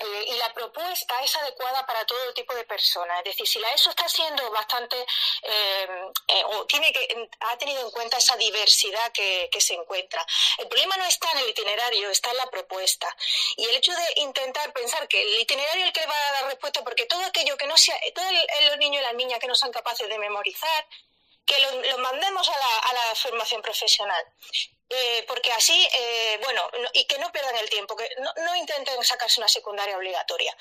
eh, 0.00 0.24
y 0.28 0.34
la 0.36 0.52
propuesta 0.54 1.20
es 1.24 1.34
adecuada 1.36 1.84
para 1.84 2.04
todo 2.04 2.32
tipo 2.32 2.54
de 2.54 2.64
personas. 2.64 3.18
Es 3.18 3.24
decir, 3.24 3.48
si 3.48 3.58
la 3.58 3.68
ESO 3.70 3.90
está 3.90 4.08
siendo 4.08 4.48
bastante, 4.50 4.96
eh, 5.42 5.88
eh, 6.28 6.42
o 6.46 6.66
tiene 6.66 6.92
que, 6.92 7.28
ha 7.40 7.58
tenido 7.58 7.80
en 7.84 7.90
cuenta 7.90 8.16
esa 8.18 8.36
diversidad 8.36 9.10
que, 9.12 9.48
se 9.58 9.74
encuentra. 9.74 10.24
El 10.58 10.68
problema 10.68 10.96
no 10.96 11.04
está 11.04 11.30
en 11.32 11.38
el 11.38 11.48
itinerario, 11.50 12.10
está 12.10 12.30
en 12.30 12.36
la 12.36 12.48
propuesta. 12.48 13.14
Y 13.56 13.64
el 13.64 13.74
hecho 13.74 13.92
de 13.92 14.20
intentar 14.20 14.72
pensar 14.72 15.08
que 15.08 15.20
el 15.20 15.40
itinerario 15.40 15.82
es 15.82 15.88
el 15.88 15.92
que 15.92 16.06
va 16.06 16.14
a 16.14 16.32
dar 16.32 16.44
respuesta, 16.46 16.84
porque 16.84 17.06
todo 17.06 17.24
aquello 17.24 17.56
que 17.56 17.66
no 17.66 17.76
sea, 17.76 17.98
todos 18.14 18.32
los 18.68 18.78
niños 18.78 19.02
y 19.02 19.04
las 19.04 19.14
niñas 19.14 19.40
que 19.40 19.48
no 19.48 19.56
son 19.56 19.72
capaces 19.72 20.08
de 20.08 20.16
memorizar, 20.16 20.86
que 21.44 21.58
los 21.58 21.98
mandemos 21.98 22.48
a 22.48 22.56
la, 22.56 22.78
a 22.78 22.92
la 22.92 23.14
formación 23.16 23.62
profesional. 23.62 24.24
Eh, 24.90 25.24
porque 25.28 25.52
así, 25.52 25.86
eh, 25.92 26.40
bueno, 26.42 26.62
y 26.94 27.04
que 27.04 27.18
no 27.18 27.30
pierdan 27.30 27.56
el 27.56 27.68
tiempo, 27.68 27.94
que 27.94 28.08
no, 28.18 28.56
intenten 28.56 29.02
sacarse 29.04 29.38
una 29.38 29.48
secundaria 29.48 29.96
obligatoria. 29.96 30.56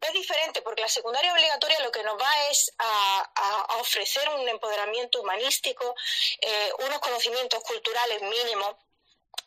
Es 0.00 0.12
diferente 0.12 0.62
porque 0.62 0.82
la 0.82 0.88
secundaria 0.88 1.32
obligatoria 1.32 1.80
lo 1.80 1.90
que 1.90 2.04
nos 2.04 2.20
va 2.20 2.48
es 2.50 2.72
a, 2.78 3.76
ofrecer 3.80 4.28
un 4.28 4.48
empoderamiento 4.48 5.20
humanístico, 5.20 5.94
eh, 6.40 6.72
unos 6.86 7.00
conocimientos 7.00 7.62
culturales 7.64 8.22
mínimos 8.22 8.76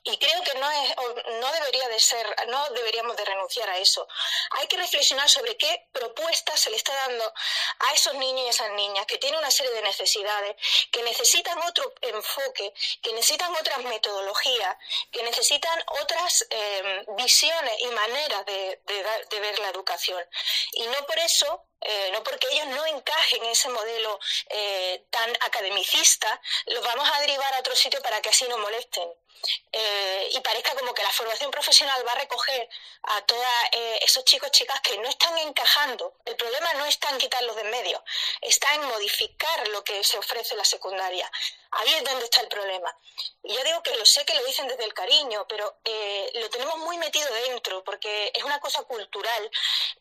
y 0.09 0.17
creo 0.17 0.41
que 0.41 0.53
no, 0.57 0.71
es, 0.71 0.95
no 1.39 1.51
debería 1.51 1.87
de 1.89 1.99
ser, 1.99 2.25
no 2.47 2.69
deberíamos 2.69 3.15
de 3.17 3.25
renunciar 3.25 3.69
a 3.69 3.77
eso. 3.77 4.07
Hay 4.51 4.67
que 4.67 4.77
reflexionar 4.77 5.29
sobre 5.29 5.57
qué 5.57 5.87
propuestas 5.91 6.59
se 6.61 6.69
le 6.69 6.77
está 6.77 6.93
dando 7.07 7.33
a 7.79 7.93
esos 7.93 8.13
niños 8.15 8.45
y 8.45 8.49
esas 8.49 8.71
niñas 8.71 9.05
que 9.05 9.17
tienen 9.17 9.39
una 9.39 9.51
serie 9.51 9.73
de 9.73 9.81
necesidades, 9.81 10.55
que 10.91 11.03
necesitan 11.03 11.59
otro 11.61 11.93
enfoque, 12.01 12.73
que 13.01 13.13
necesitan 13.13 13.53
otras 13.55 13.79
metodologías, 13.79 14.77
que 15.11 15.23
necesitan 15.23 15.83
otras 16.01 16.45
eh, 16.49 17.05
visiones 17.17 17.75
y 17.79 17.87
maneras 17.87 18.45
de, 18.45 18.79
ver 19.39 19.59
la 19.59 19.69
educación. 19.69 20.23
Y 20.73 20.87
no 20.87 21.05
por 21.05 21.19
eso 21.19 21.63
eh, 21.81 22.09
no 22.11 22.23
porque 22.23 22.47
ellos 22.51 22.67
no 22.67 22.85
encajen 22.87 23.43
en 23.43 23.51
ese 23.51 23.69
modelo 23.69 24.19
eh, 24.49 25.05
tan 25.11 25.29
academicista, 25.41 26.41
los 26.65 26.83
vamos 26.83 27.07
a 27.13 27.19
derivar 27.21 27.53
a 27.53 27.59
otro 27.59 27.75
sitio 27.75 28.01
para 28.01 28.19
que 28.21 28.29
así 28.29 28.47
no 28.47 28.57
molesten. 28.57 29.07
Eh, 29.71 30.29
y 30.33 30.39
parezca 30.41 30.73
como 30.75 30.93
que 30.93 31.03
la 31.03 31.11
formación 31.11 31.51
profesional 31.51 32.05
va 32.07 32.13
a 32.13 32.15
recoger 32.15 32.69
a 33.03 33.21
todos 33.21 33.45
eh, 33.71 33.99
esos 34.01 34.23
chicos 34.25 34.51
chicas 34.51 34.79
que 34.81 34.97
no 34.97 35.07
están 35.07 35.37
encajando. 35.37 36.15
El 36.25 36.35
problema 36.35 36.73
no 36.73 36.85
está 36.85 37.09
en 37.09 37.17
quitarlos 37.17 37.55
de 37.55 37.61
en 37.61 37.69
medio, 37.69 38.03
está 38.41 38.73
en 38.75 38.85
modificar 38.85 39.67
lo 39.69 39.83
que 39.83 40.03
se 40.03 40.17
ofrece 40.17 40.53
en 40.53 40.59
la 40.59 40.65
secundaria. 40.65 41.29
Ahí 41.71 41.93
es 41.93 42.03
donde 42.03 42.25
está 42.25 42.41
el 42.41 42.47
problema. 42.47 42.95
Y 43.43 43.53
yo 43.53 43.63
digo 43.63 43.83
que 43.83 43.95
lo 43.95 44.05
sé 44.05 44.25
que 44.25 44.33
lo 44.33 44.43
dicen 44.45 44.67
desde 44.67 44.83
el 44.83 44.93
cariño, 44.93 45.45
pero 45.47 45.77
eh, 45.83 46.31
lo 46.35 46.49
tenemos 46.49 46.77
muy 46.77 46.97
metido 46.97 47.27
dentro, 47.47 47.83
porque 47.83 48.31
es 48.33 48.43
una 48.43 48.59
cosa 48.59 48.83
cultural. 48.83 49.51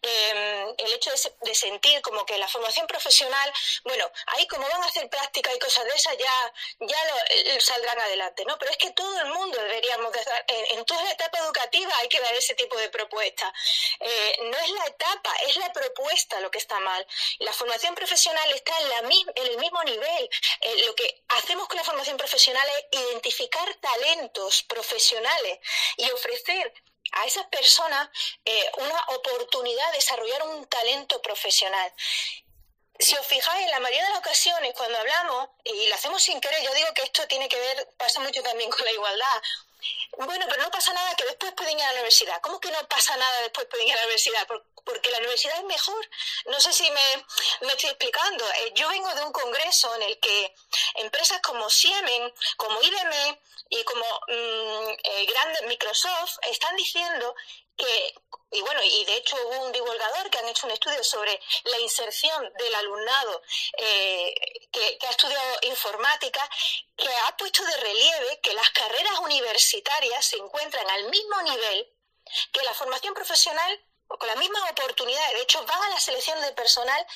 Em, 0.02 0.74
el 0.78 0.92
hecho 0.92 1.10
de, 1.40 1.54
sentir 1.54 2.02
como 2.02 2.24
que 2.26 2.36
la 2.38 2.48
formación 2.48 2.86
profesional, 2.86 3.52
bueno, 3.84 4.10
ahí 4.26 4.46
como 4.46 4.68
van 4.68 4.82
a 4.82 4.86
hacer 4.86 5.08
práctica 5.08 5.54
y 5.54 5.58
cosas 5.58 5.84
de 5.84 5.90
esas, 5.90 6.16
ya, 6.18 6.52
ya 6.80 6.96
eh, 7.30 7.60
saldrán 7.60 7.98
adelante, 8.00 8.44
¿no? 8.44 8.58
Pero 8.58 8.70
es 8.72 8.76
que 8.76 8.90
todo 8.90 9.20
el 9.20 9.28
mundo 9.28 9.58
deberíamos 9.58 10.12
dar, 10.12 10.44
en, 10.48 10.84
toda 10.84 11.02
la 11.02 11.12
etapa 11.12 11.38
educativa 11.38 11.92
hay 11.98 12.08
que 12.08 12.20
dar 12.20 12.34
ese 12.34 12.54
tipo 12.54 12.76
de 12.76 12.90
propuesta. 12.90 13.52
Eh, 14.00 14.38
no 14.42 14.58
es 14.58 14.70
la 14.70 14.86
etapa, 14.86 15.34
es 15.46 15.56
la 15.56 15.72
propuesta 15.72 16.40
lo 16.40 16.50
que 16.50 16.58
está 16.58 16.78
mal. 16.80 17.06
La 17.38 17.52
formación 17.52 17.94
profesional 17.94 18.50
está 18.52 18.72
en, 18.80 18.88
la, 18.88 18.98
en 18.98 19.46
el 19.46 19.58
mismo 19.58 19.82
nivel. 19.84 20.28
lo 20.84 20.94
que 20.94 21.24
hacemos 21.28 21.55
con 21.64 21.76
la 21.76 21.84
formación 21.84 22.16
profesional 22.16 22.66
es 22.78 23.00
identificar 23.00 23.74
talentos 23.76 24.62
profesionales 24.64 25.58
y 25.96 26.10
ofrecer 26.10 26.72
a 27.12 27.24
esas 27.24 27.46
personas 27.46 28.08
eh, 28.44 28.70
una 28.78 29.00
oportunidad 29.08 29.90
de 29.92 29.98
desarrollar 29.98 30.42
un 30.42 30.66
talento 30.66 31.20
profesional. 31.22 31.92
Si 32.98 33.14
os 33.16 33.26
fijáis, 33.26 33.64
en 33.64 33.70
la 33.70 33.80
mayoría 33.80 34.04
de 34.04 34.10
las 34.10 34.18
ocasiones 34.20 34.72
cuando 34.74 34.98
hablamos, 34.98 35.48
y 35.64 35.86
lo 35.86 35.94
hacemos 35.94 36.22
sin 36.22 36.40
querer, 36.40 36.62
yo 36.62 36.72
digo 36.74 36.88
que 36.94 37.02
esto 37.02 37.26
tiene 37.28 37.48
que 37.48 37.58
ver, 37.58 37.88
pasa 37.98 38.20
mucho 38.20 38.42
también 38.42 38.70
con 38.70 38.84
la 38.84 38.92
igualdad, 38.92 39.42
bueno, 40.18 40.46
pero 40.48 40.62
no 40.62 40.70
pasa 40.70 40.92
nada 40.92 41.14
que 41.14 41.24
después 41.24 41.52
pueden 41.52 41.78
ir 41.78 41.84
a 41.84 41.88
la 41.88 41.92
universidad. 41.94 42.40
¿Cómo 42.40 42.58
que 42.60 42.70
no 42.70 42.78
pasa 42.88 43.16
nada 43.16 43.42
después 43.42 43.66
pueden 43.66 43.86
ir 43.88 43.94
a 43.94 43.96
la 43.96 44.02
universidad? 44.02 44.46
Porque 44.84 45.10
la 45.10 45.18
universidad 45.18 45.58
es 45.58 45.64
mejor. 45.64 46.08
No 46.46 46.60
sé 46.60 46.72
si 46.72 46.90
me, 46.90 47.26
estoy 47.68 47.90
explicando. 47.90 48.44
Eh, 48.52 48.72
yo 48.74 48.88
vengo 48.88 49.14
de 49.14 49.24
un 49.24 49.32
congreso 49.32 49.94
en 49.96 50.02
el 50.02 50.18
que 50.20 50.54
empresas 50.94 51.40
como 51.42 51.68
Siemens, 51.68 52.32
como 52.56 52.80
IBM 52.80 53.38
y 53.68 53.84
como 53.84 54.04
mm, 54.28 54.90
eh, 55.02 55.26
grandes 55.26 55.62
Microsoft 55.66 56.38
están 56.42 56.76
diciendo 56.76 57.34
que, 57.76 58.14
y 58.50 58.60
bueno, 58.62 58.80
y 58.82 59.04
de 59.04 59.16
hecho 59.16 59.36
hubo 59.36 59.66
un 59.66 59.72
divulgador 59.72 60.30
que 60.30 60.38
han 60.38 60.48
hecho 60.48 60.66
un 60.66 60.72
estudio 60.72 61.02
sobre 61.04 61.40
la 61.64 61.78
inserción 61.80 62.52
del 62.58 62.74
alumnado 62.74 63.42
eh, 63.78 64.34
que, 64.72 65.06
ha 65.06 65.10
estudiado 65.10 65.58
informática, 65.62 66.48
que 66.96 67.08
ha 67.08 67.36
puesto 67.36 67.64
de 67.64 67.76
relieve 67.76 68.40
que 68.42 68.54
las 68.54 68.70
carreras 68.70 69.18
universitarias 69.20 70.24
se 70.24 70.36
encuentran 70.36 70.88
al 70.90 71.08
mismo 71.10 71.42
nivel 71.42 71.92
que 72.52 72.62
la 72.64 72.74
formación 72.74 73.14
profesional 73.14 73.80
con 74.08 74.26
las 74.26 74.36
mismas 74.36 74.70
oportunidades. 74.70 75.32
De 75.32 75.42
hecho, 75.42 75.64
van 75.64 75.82
a 75.82 75.88
la 75.90 76.00
selección 76.00 76.40
de 76.40 76.52
personal 76.52 77.06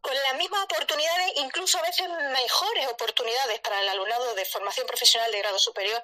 con 0.00 0.14
las 0.14 0.34
mismas 0.36 0.64
oportunidades, 0.64 1.32
incluso 1.36 1.78
a 1.78 1.82
veces 1.82 2.08
mejores 2.08 2.88
oportunidades 2.88 3.60
para 3.60 3.80
el 3.80 3.88
alumnado 3.88 4.34
de 4.34 4.44
formación 4.46 4.86
profesional 4.86 5.30
de 5.30 5.38
grado 5.38 5.58
superior. 5.58 6.02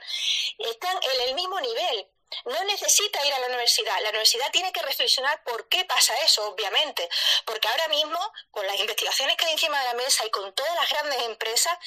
Están 0.58 0.98
en 1.02 1.28
el 1.28 1.34
mismo 1.34 1.60
nivel. 1.60 2.08
No 2.44 2.64
necesita 2.64 3.24
ir 3.24 3.34
a 3.34 3.38
la 3.38 3.46
universidad. 3.46 4.00
La 4.02 4.10
universidad 4.10 4.50
tiene 4.50 4.72
que 4.72 4.82
reflexionar 4.82 5.42
por 5.44 5.68
qué 5.68 5.84
pasa 5.84 6.14
eso, 6.24 6.46
obviamente. 6.48 7.08
Porque 7.44 7.68
ahora 7.68 7.88
mismo, 7.88 8.18
con 8.50 8.66
las 8.66 8.78
investigaciones 8.78 9.36
que 9.36 9.46
hay 9.46 9.52
encima 9.52 9.78
de 9.78 9.84
la 9.84 9.94
mesa 9.94 10.24
y 10.26 10.30
con 10.30 10.52
todas 10.54 10.74
las 10.74 10.90
grandes 10.90 11.22
empresas, 11.22 11.78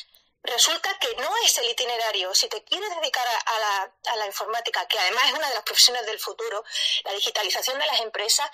resulta 0.43 0.97
que 0.99 1.13
no 1.15 1.29
es 1.45 1.57
el 1.57 1.69
itinerario. 1.69 2.33
Si 2.33 2.47
te 2.47 2.63
quieres 2.63 2.89
dedicar 2.95 3.27
a, 3.27 3.59
la, 3.59 3.93
a, 4.07 4.15
la, 4.15 4.25
informática, 4.25 4.87
que 4.87 4.99
además 4.99 5.23
es 5.25 5.33
una 5.33 5.49
de 5.49 5.55
las 5.55 5.63
profesiones 5.63 6.05
del 6.05 6.19
futuro, 6.19 6.63
la 7.03 7.13
digitalización 7.13 7.77
de 7.77 7.85
las 7.85 7.99
empresas, 7.99 8.49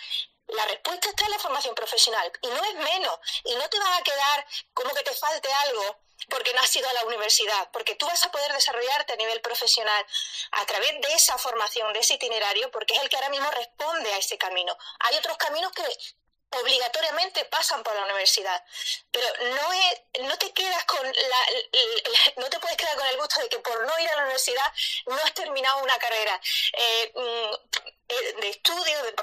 la 0.48 0.66
respuesta 0.66 1.10
está 1.10 1.26
en 1.26 1.32
la 1.32 1.40
formación 1.40 1.76
profesional. 1.76 2.32
Y 2.42 2.48
no 2.48 2.64
es 2.64 2.76
menos. 2.76 3.20
Y 3.44 3.56
no 3.56 3.70
te 3.70 3.80
vas 3.80 4.00
a 4.00 4.04
quedar 4.04 4.48
como 4.74 4.94
que 4.94 5.04
te 5.04 5.14
falte 5.14 5.52
algo 5.54 6.05
porque 6.30 6.54
no 6.54 6.62
has 6.62 6.76
ido 6.76 6.90
a 6.90 6.94
la 6.94 7.06
universidad, 7.06 7.70
porque 7.72 7.96
tú 7.96 8.06
vas 8.06 8.24
a 8.26 8.32
poder 8.32 8.52
desarrollarte 8.54 9.14
a 9.14 9.18
nivel 9.18 9.42
profesional 9.42 10.06
a 10.52 10.66
través 10.66 11.00
de 11.02 11.14
esa 11.14 11.38
formación, 11.38 11.92
de 11.94 12.00
ese 12.00 12.16
itinerario, 12.16 12.72
porque 12.72 12.94
es 12.96 13.02
el 13.02 13.10
que 13.10 13.16
ahora 13.16 13.30
mismo 13.30 13.50
responde 13.52 14.12
a 14.14 14.18
ese 14.18 14.38
camino. 14.38 14.78
Hay 15.00 15.18
otros 15.18 15.38
caminos 15.38 15.72
que 15.72 15.84
obligatoriamente 16.62 17.46
pasan 17.46 17.84
por 17.84 17.96
la 17.96 18.04
universidad, 18.04 18.64
pero 19.12 19.28
no 19.56 19.74
es, 19.74 20.22
no 20.22 20.38
te 20.38 20.52
quedas 20.54 20.86
con 20.86 21.06
la, 21.06 21.40
no 22.38 22.50
te 22.50 22.60
puedes 22.60 22.78
quedar 22.78 22.96
con 22.96 23.08
el 23.08 23.18
gusto 23.18 23.42
de 23.42 23.50
que 23.50 23.60
por 23.60 23.86
no 23.86 24.00
ir 24.00 24.10
a 24.10 24.16
la 24.16 24.24
universidad 24.24 24.74
no 25.08 25.16
has 25.16 25.34
terminado 25.34 25.84
una 25.84 25.98
carrera. 25.98 26.40
Eh, 26.74 27.12
mm, 27.16 27.86
eh, 28.08 28.36
de 28.40 28.50
estudio, 28.50 29.02
de 29.02 29.16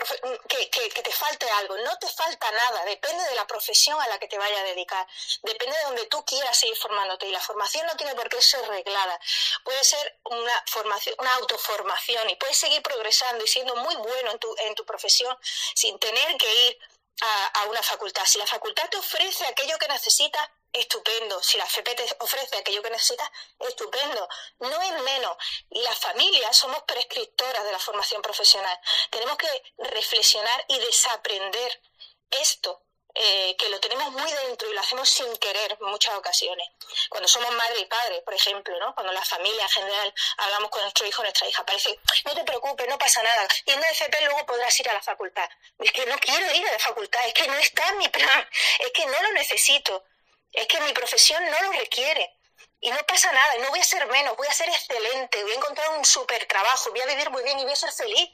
que, 0.48 0.90
que, 0.90 1.02
te 1.02 1.12
falte 1.12 1.48
algo. 1.50 1.78
No 1.78 1.96
te 1.98 2.08
falta 2.08 2.50
nada, 2.50 2.84
depende 2.84 3.22
de 3.26 3.36
la 3.36 3.46
profesión 3.46 4.00
a 4.00 4.08
la 4.08 4.18
que 4.18 4.26
te 4.26 4.36
vaya 4.36 4.58
a 4.58 4.64
dedicar, 4.64 5.06
depende 5.42 5.76
de 5.76 5.84
donde 5.84 6.06
tú 6.06 6.24
quieras 6.24 6.58
seguir 6.58 6.76
formándote. 6.76 7.28
Y 7.28 7.30
la 7.30 7.38
formación 7.38 7.86
no 7.86 7.96
tiene 7.96 8.16
por 8.16 8.28
qué 8.28 8.42
ser 8.42 8.66
reglada, 8.66 9.20
puede 9.62 9.84
ser 9.84 10.18
una 10.24 10.64
formación, 10.66 11.14
una 11.18 11.32
autoformación 11.34 12.28
y 12.30 12.34
puedes 12.34 12.58
seguir 12.58 12.82
progresando 12.82 13.44
y 13.44 13.48
siendo 13.48 13.76
muy 13.76 13.94
bueno 13.94 14.32
en 14.32 14.38
tu, 14.40 14.52
en 14.58 14.74
tu 14.74 14.84
profesión 14.84 15.38
sin 15.76 15.96
tener 16.00 16.36
que 16.36 16.54
ir 16.66 16.78
a, 17.20 17.46
a 17.60 17.64
una 17.66 17.82
facultad. 17.82 18.24
Si 18.24 18.38
la 18.38 18.46
facultad 18.46 18.88
te 18.88 18.96
ofrece 18.96 19.46
aquello 19.46 19.78
que 19.78 19.88
necesitas, 19.88 20.48
estupendo. 20.72 21.42
Si 21.42 21.58
la 21.58 21.64
FP 21.64 21.94
te 21.94 22.16
ofrece 22.20 22.56
aquello 22.56 22.82
que 22.82 22.90
necesitas, 22.90 23.30
estupendo. 23.60 24.28
No 24.60 24.82
es 24.82 25.02
menos. 25.02 25.36
Las 25.70 25.98
familias 25.98 26.56
somos 26.56 26.82
prescriptoras 26.84 27.64
de 27.64 27.72
la 27.72 27.78
formación 27.78 28.22
profesional. 28.22 28.78
Tenemos 29.10 29.36
que 29.36 29.74
reflexionar 29.78 30.64
y 30.68 30.78
desaprender 30.78 31.82
esto. 32.30 32.82
Eh, 33.14 33.54
que 33.58 33.68
lo 33.68 33.78
tenemos 33.78 34.10
muy 34.10 34.32
dentro 34.32 34.70
y 34.70 34.74
lo 34.74 34.80
hacemos 34.80 35.06
sin 35.08 35.36
querer 35.36 35.76
en 35.78 35.86
muchas 35.86 36.14
ocasiones. 36.14 36.66
Cuando 37.10 37.28
somos 37.28 37.52
madre 37.52 37.80
y 37.80 37.84
padre, 37.84 38.22
por 38.22 38.32
ejemplo, 38.32 38.78
¿no? 38.78 38.94
cuando 38.94 39.12
la 39.12 39.22
familia 39.22 39.62
en 39.64 39.68
general 39.68 40.14
hablamos 40.38 40.70
con 40.70 40.80
nuestro 40.80 41.06
hijo 41.06 41.20
o 41.20 41.24
nuestra 41.24 41.46
hija, 41.46 41.62
parece, 41.66 41.98
no 42.24 42.34
te 42.34 42.42
preocupes, 42.44 42.88
no 42.88 42.96
pasa 42.96 43.22
nada, 43.22 43.46
y 43.66 43.72
en 43.72 43.80
la 43.80 43.88
FP 43.90 44.18
luego 44.24 44.46
podrás 44.46 44.80
ir 44.80 44.88
a 44.88 44.94
la 44.94 45.02
facultad. 45.02 45.48
Es 45.78 45.92
que 45.92 46.06
no 46.06 46.16
quiero 46.18 46.54
ir 46.54 46.66
a 46.66 46.72
la 46.72 46.78
facultad, 46.78 47.26
es 47.26 47.34
que 47.34 47.46
no 47.48 47.58
está 47.58 47.86
en 47.90 47.98
mi 47.98 48.08
plan, 48.08 48.48
es 48.78 48.92
que 48.92 49.04
no 49.04 49.22
lo 49.22 49.32
necesito. 49.32 50.04
Es 50.52 50.66
que 50.66 50.80
mi 50.80 50.92
profesión 50.92 51.42
no 51.50 51.62
lo 51.62 51.72
requiere. 51.72 52.38
Y 52.80 52.90
no 52.90 52.98
pasa 53.06 53.30
nada, 53.32 53.54
no 53.58 53.68
voy 53.70 53.78
a 53.78 53.84
ser 53.84 54.06
menos, 54.08 54.36
voy 54.36 54.46
a 54.48 54.52
ser 54.52 54.68
excelente, 54.68 55.42
voy 55.42 55.52
a 55.52 55.56
encontrar 55.56 55.88
un 55.90 56.04
súper 56.04 56.46
trabajo, 56.46 56.90
voy 56.90 57.00
a 57.00 57.06
vivir 57.06 57.30
muy 57.30 57.42
bien 57.42 57.58
y 57.58 57.62
voy 57.62 57.72
a 57.72 57.76
ser 57.76 57.92
feliz. 57.92 58.28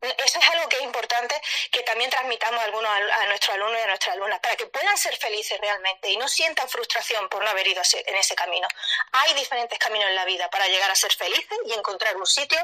Eso 0.00 0.38
es 0.38 0.48
algo 0.50 0.68
que 0.68 0.76
es 0.76 0.82
importante 0.82 1.40
que 1.70 1.82
también 1.82 2.10
transmitamos 2.10 2.60
a, 2.60 2.64
algunos, 2.64 2.90
a 2.90 3.26
nuestros 3.26 3.54
alumnos 3.54 3.78
y 3.78 3.82
a 3.82 3.86
nuestras 3.86 4.16
alumnas, 4.16 4.40
para 4.40 4.56
que 4.56 4.66
puedan 4.66 4.96
ser 4.98 5.16
felices 5.16 5.58
realmente 5.60 6.10
y 6.10 6.16
no 6.16 6.28
sientan 6.28 6.68
frustración 6.68 7.28
por 7.28 7.42
no 7.42 7.50
haber 7.50 7.66
ido 7.66 7.82
en 8.06 8.16
ese 8.16 8.34
camino. 8.34 8.68
Hay 9.12 9.32
diferentes 9.34 9.78
caminos 9.78 10.08
en 10.08 10.14
la 10.14 10.24
vida 10.26 10.50
para 10.50 10.68
llegar 10.68 10.90
a 10.90 10.94
ser 10.94 11.14
felices 11.14 11.58
y 11.64 11.72
encontrar 11.72 12.16
un 12.16 12.26
sitio 12.26 12.58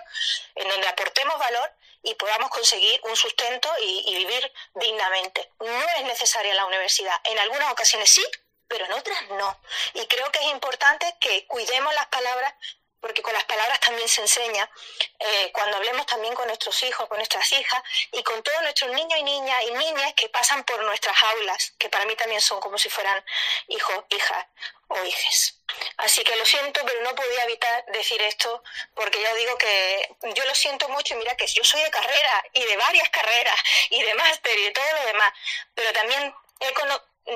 en 0.55 0.69
donde 0.69 0.87
aportemos 0.89 1.39
valor 1.39 1.73
y 2.03 2.15
podamos 2.15 2.51
conseguir 2.51 3.01
un 3.05 3.17
sustento 3.17 3.71
y, 3.81 4.05
y 4.07 4.17
vivir 4.17 4.53
dignamente. 4.75 5.51
No 5.61 5.83
es 5.97 6.05
necesaria 6.05 6.55
la 6.55 6.67
universidad. 6.67 7.19
En 7.25 7.39
algunas 7.39 7.73
ocasiones 7.73 8.11
sí, 8.11 8.25
pero 8.69 8.85
en 8.85 8.93
otras 8.93 9.29
no. 9.31 9.61
Y 9.95 10.07
creo 10.07 10.31
que 10.31 10.39
es 10.39 10.47
importante 10.47 11.17
que 11.21 11.47
cuidemos 11.47 11.93
las 11.95 12.07
palabras 12.07 12.55
porque 13.01 13.23
con 13.23 13.33
las 13.33 13.45
palabras 13.45 13.81
también 13.81 14.09
se 14.09 14.21
enseña, 14.21 14.71
eh, 15.19 15.51
cuando 15.53 15.77
hablemos 15.77 16.07
también 16.07 16.35
con 16.35 16.47
nuestros 16.47 16.83
hijos, 16.83 17.09
con 17.09 17.19
nuestras 17.19 17.51
hijas 17.53 17.83
y 18.13 18.23
con 18.23 18.43
todos 18.43 18.63
nuestros 18.63 18.91
niños 18.91 19.19
y 19.19 19.23
niñas 19.23 19.63
y 19.65 19.71
niñas 19.73 20.13
que 20.15 20.29
pasan 20.29 20.65
por 20.65 20.83
nuestras 20.83 21.17
aulas, 21.23 21.73
que 21.79 21.89
para 21.89 22.05
mí 22.05 22.15
también 22.17 22.41
son 22.41 22.61
como 22.61 22.79
si 22.79 22.89
fueran 22.91 23.25
hijos, 23.69 24.05
hijas 24.11 24.47
o 24.89 25.05
hijes. 25.05 25.57
Así 25.99 26.23
que 26.25 26.35
lo 26.37 26.45
siento, 26.45 26.81
pero 26.85 27.01
no 27.03 27.15
podía 27.15 27.45
evitar 27.45 27.85
decir 27.87 28.21
esto, 28.23 28.63
porque 28.95 29.21
ya 29.21 29.35
digo 29.35 29.57
que 29.57 30.17
yo 30.35 30.45
lo 30.45 30.55
siento 30.55 30.89
mucho 30.89 31.15
y 31.15 31.19
mira 31.19 31.37
que 31.37 31.47
yo 31.47 31.65
soy 31.65 31.83
de 31.83 31.91
carrera 31.91 32.45
y 32.53 32.65
de 32.65 32.77
varias 32.77 33.09
carreras 33.11 33.61
y 33.91 34.03
de 34.03 34.15
máster 34.15 34.59
y 34.59 34.65
de 34.65 34.71
todo 34.73 34.93
lo 35.01 35.07
demás, 35.07 35.33
pero 35.75 35.93
también 35.93 36.35
he, 36.61 36.75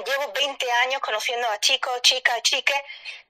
llevo 0.03 0.33
20 0.33 0.73
años 0.73 1.01
conociendo 1.01 1.49
a 1.49 1.61
chicos, 1.61 2.03
chicas, 2.03 2.43
chiques 2.43 2.81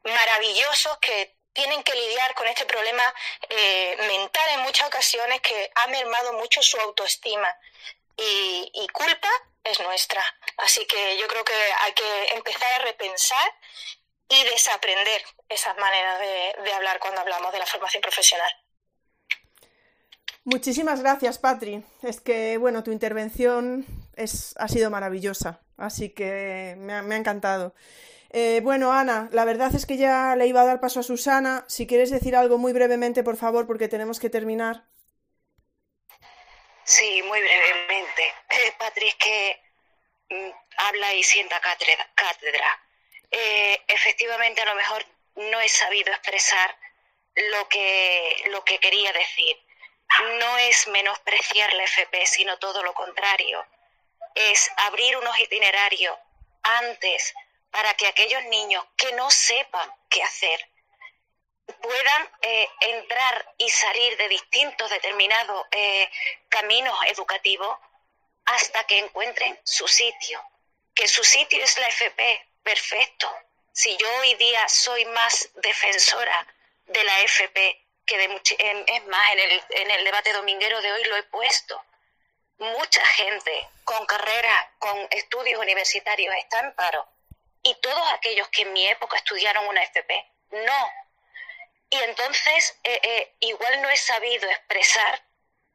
maravillosos 0.03 0.99
que 0.99 1.35
tienen 1.55 1.83
que 1.83 1.95
lidiar 1.95 2.35
con 2.35 2.47
este 2.47 2.67
problema 2.67 3.03
eh, 3.49 3.97
mental 4.07 4.45
en 4.55 4.61
muchas 4.61 4.87
ocasiones 4.89 5.41
que 5.41 5.71
ha 5.75 5.87
mermado 5.87 6.35
mucho 6.35 6.63
su 6.63 6.79
autoestima. 6.79 7.49
Y, 8.17 8.87
culpa 8.93 9.29
es 9.65 9.81
nuestra. 9.81 10.23
Así 10.59 10.87
que 10.87 11.17
yo 11.19 11.27
creo 11.27 11.45
que 11.45 11.55
hay 11.81 11.93
que 11.95 12.25
empezar 12.35 12.73
a 12.75 12.85
repensar 12.85 13.53
y 14.29 14.45
desaprender 14.45 15.25
esas 15.49 15.77
maneras 15.79 16.21
de, 16.21 16.63
de 16.63 16.73
hablar 16.73 17.01
cuando 17.01 17.23
hablamos 17.23 17.53
de 17.53 17.59
la 17.59 17.67
formación 17.67 18.03
profesional. 18.03 18.51
Muchísimas 20.45 21.01
gracias, 21.01 21.39
Patri. 21.39 21.83
Es 22.03 22.21
que, 22.21 22.59
bueno, 22.59 22.85
tu 22.85 22.93
intervención 22.93 23.87
es, 24.15 24.55
ha 24.59 24.69
sido 24.69 24.91
maravillosa, 24.91 25.63
así 25.79 26.11
que 26.11 26.77
me 26.79 26.93
ha, 26.93 27.17
encantado. 27.17 27.75
Eh, 28.37 28.59
bueno, 28.65 28.93
Ana, 28.93 29.29
la 29.31 29.45
verdad 29.45 29.73
es 29.77 29.87
que 29.87 29.97
ya 29.97 30.35
le 30.35 30.49
iba 30.49 30.61
a 30.61 30.65
dar 30.65 30.81
paso 30.81 30.99
a 30.99 31.05
Susana. 31.05 31.65
Si 31.69 31.87
quieres 31.87 32.11
decir 32.11 32.35
algo 32.35 32.59
muy 32.59 32.73
brevemente, 32.73 33.23
por 33.23 33.37
favor, 33.37 33.65
porque 33.65 33.87
tenemos 33.87 34.19
que 34.19 34.29
terminar. 34.29 34.83
Sí, 36.83 37.23
muy 37.23 37.41
brevemente. 37.41 38.35
Eh, 38.51 38.73
Patri, 38.77 39.07
es 39.07 39.15
que 39.15 39.63
mm, 40.31 40.51
habla 40.79 41.15
y 41.15 41.23
sienta 41.23 41.61
cátedra. 41.61 42.83
Eh, 43.31 43.81
efectivamente, 43.87 44.63
a 44.63 44.67
lo 44.67 44.75
mejor 44.75 45.07
no 45.37 45.61
he 45.61 45.69
sabido 45.69 46.13
expresar 46.13 46.77
lo 47.37 47.69
que, 47.69 48.47
lo 48.51 48.65
que 48.65 48.81
quería 48.81 49.13
decir. 49.13 49.57
No 50.41 50.59
es 50.59 50.89
menospreciar 50.89 51.73
la 51.75 51.85
FP, 51.85 52.27
sino 52.27 52.59
todo 52.59 52.83
lo 52.83 52.95
contrario. 52.95 53.65
Es 54.35 54.73
abrir 54.77 55.17
unos 55.19 55.39
itinerarios 55.39 56.19
antes 56.65 57.33
para 57.75 57.93
que 57.95 58.07
aquellos 58.07 58.45
niños 58.45 58.87
que 58.97 59.11
no 59.15 59.29
sepan 59.33 59.93
qué 60.09 60.23
hacer 60.23 60.71
puedan 61.83 62.31
eh, 62.41 62.69
entrar 62.79 63.53
y 63.59 63.69
salir 63.69 64.17
de 64.17 64.29
distintos 64.29 64.89
determinados 64.91 65.67
eh, 65.73 66.09
caminos 66.49 66.97
educativos 67.07 67.77
hasta 68.45 68.85
que 68.85 68.99
encuentren 68.99 69.59
su 69.65 69.89
sitio. 69.89 70.41
Que 70.95 71.09
su 71.09 71.25
sitio 71.25 71.65
es 71.65 71.77
la 71.79 71.89
FP, 71.89 72.47
perfecto. 72.63 73.29
Si 73.73 73.97
yo 73.97 74.07
hoy 74.21 74.35
día 74.35 74.69
soy 74.69 75.05
más 75.07 75.51
defensora 75.57 76.47
de 76.87 77.03
la 77.03 77.23
FP 77.23 77.87
que 78.07 78.19
de 78.19 78.41
es 78.87 79.07
más, 79.07 79.33
en 79.33 79.41
el, 79.41 79.65
en 79.71 79.91
el 79.91 80.05
debate 80.05 80.33
dominguero 80.33 80.81
de 80.81 80.93
hoy 80.93 81.03
lo 81.07 81.17
he 81.17 81.25
puesto. 81.25 81.85
Mucha 82.59 83.05
gente 83.05 83.69
con 83.83 84.07
carrera, 84.07 84.73
con 84.79 84.97
estudios 85.11 85.61
universitarios 85.61 86.33
está 86.37 86.61
en 86.61 86.73
paro. 86.75 87.14
Y 87.65 87.75
todos 87.81 88.13
aquellos 88.13 88.49
que 88.49 88.63
en 88.63 88.73
mi 88.73 88.87
época 88.87 89.17
estudiaron 89.17 89.67
una 89.67 89.83
FP, 89.83 90.25
no. 90.51 90.93
Y 91.91 91.97
entonces 91.97 92.79
eh, 92.85 93.01
eh, 93.03 93.35
igual 93.41 93.83
no 93.83 93.89
he 93.89 93.97
sabido 93.97 94.49
expresar 94.49 95.25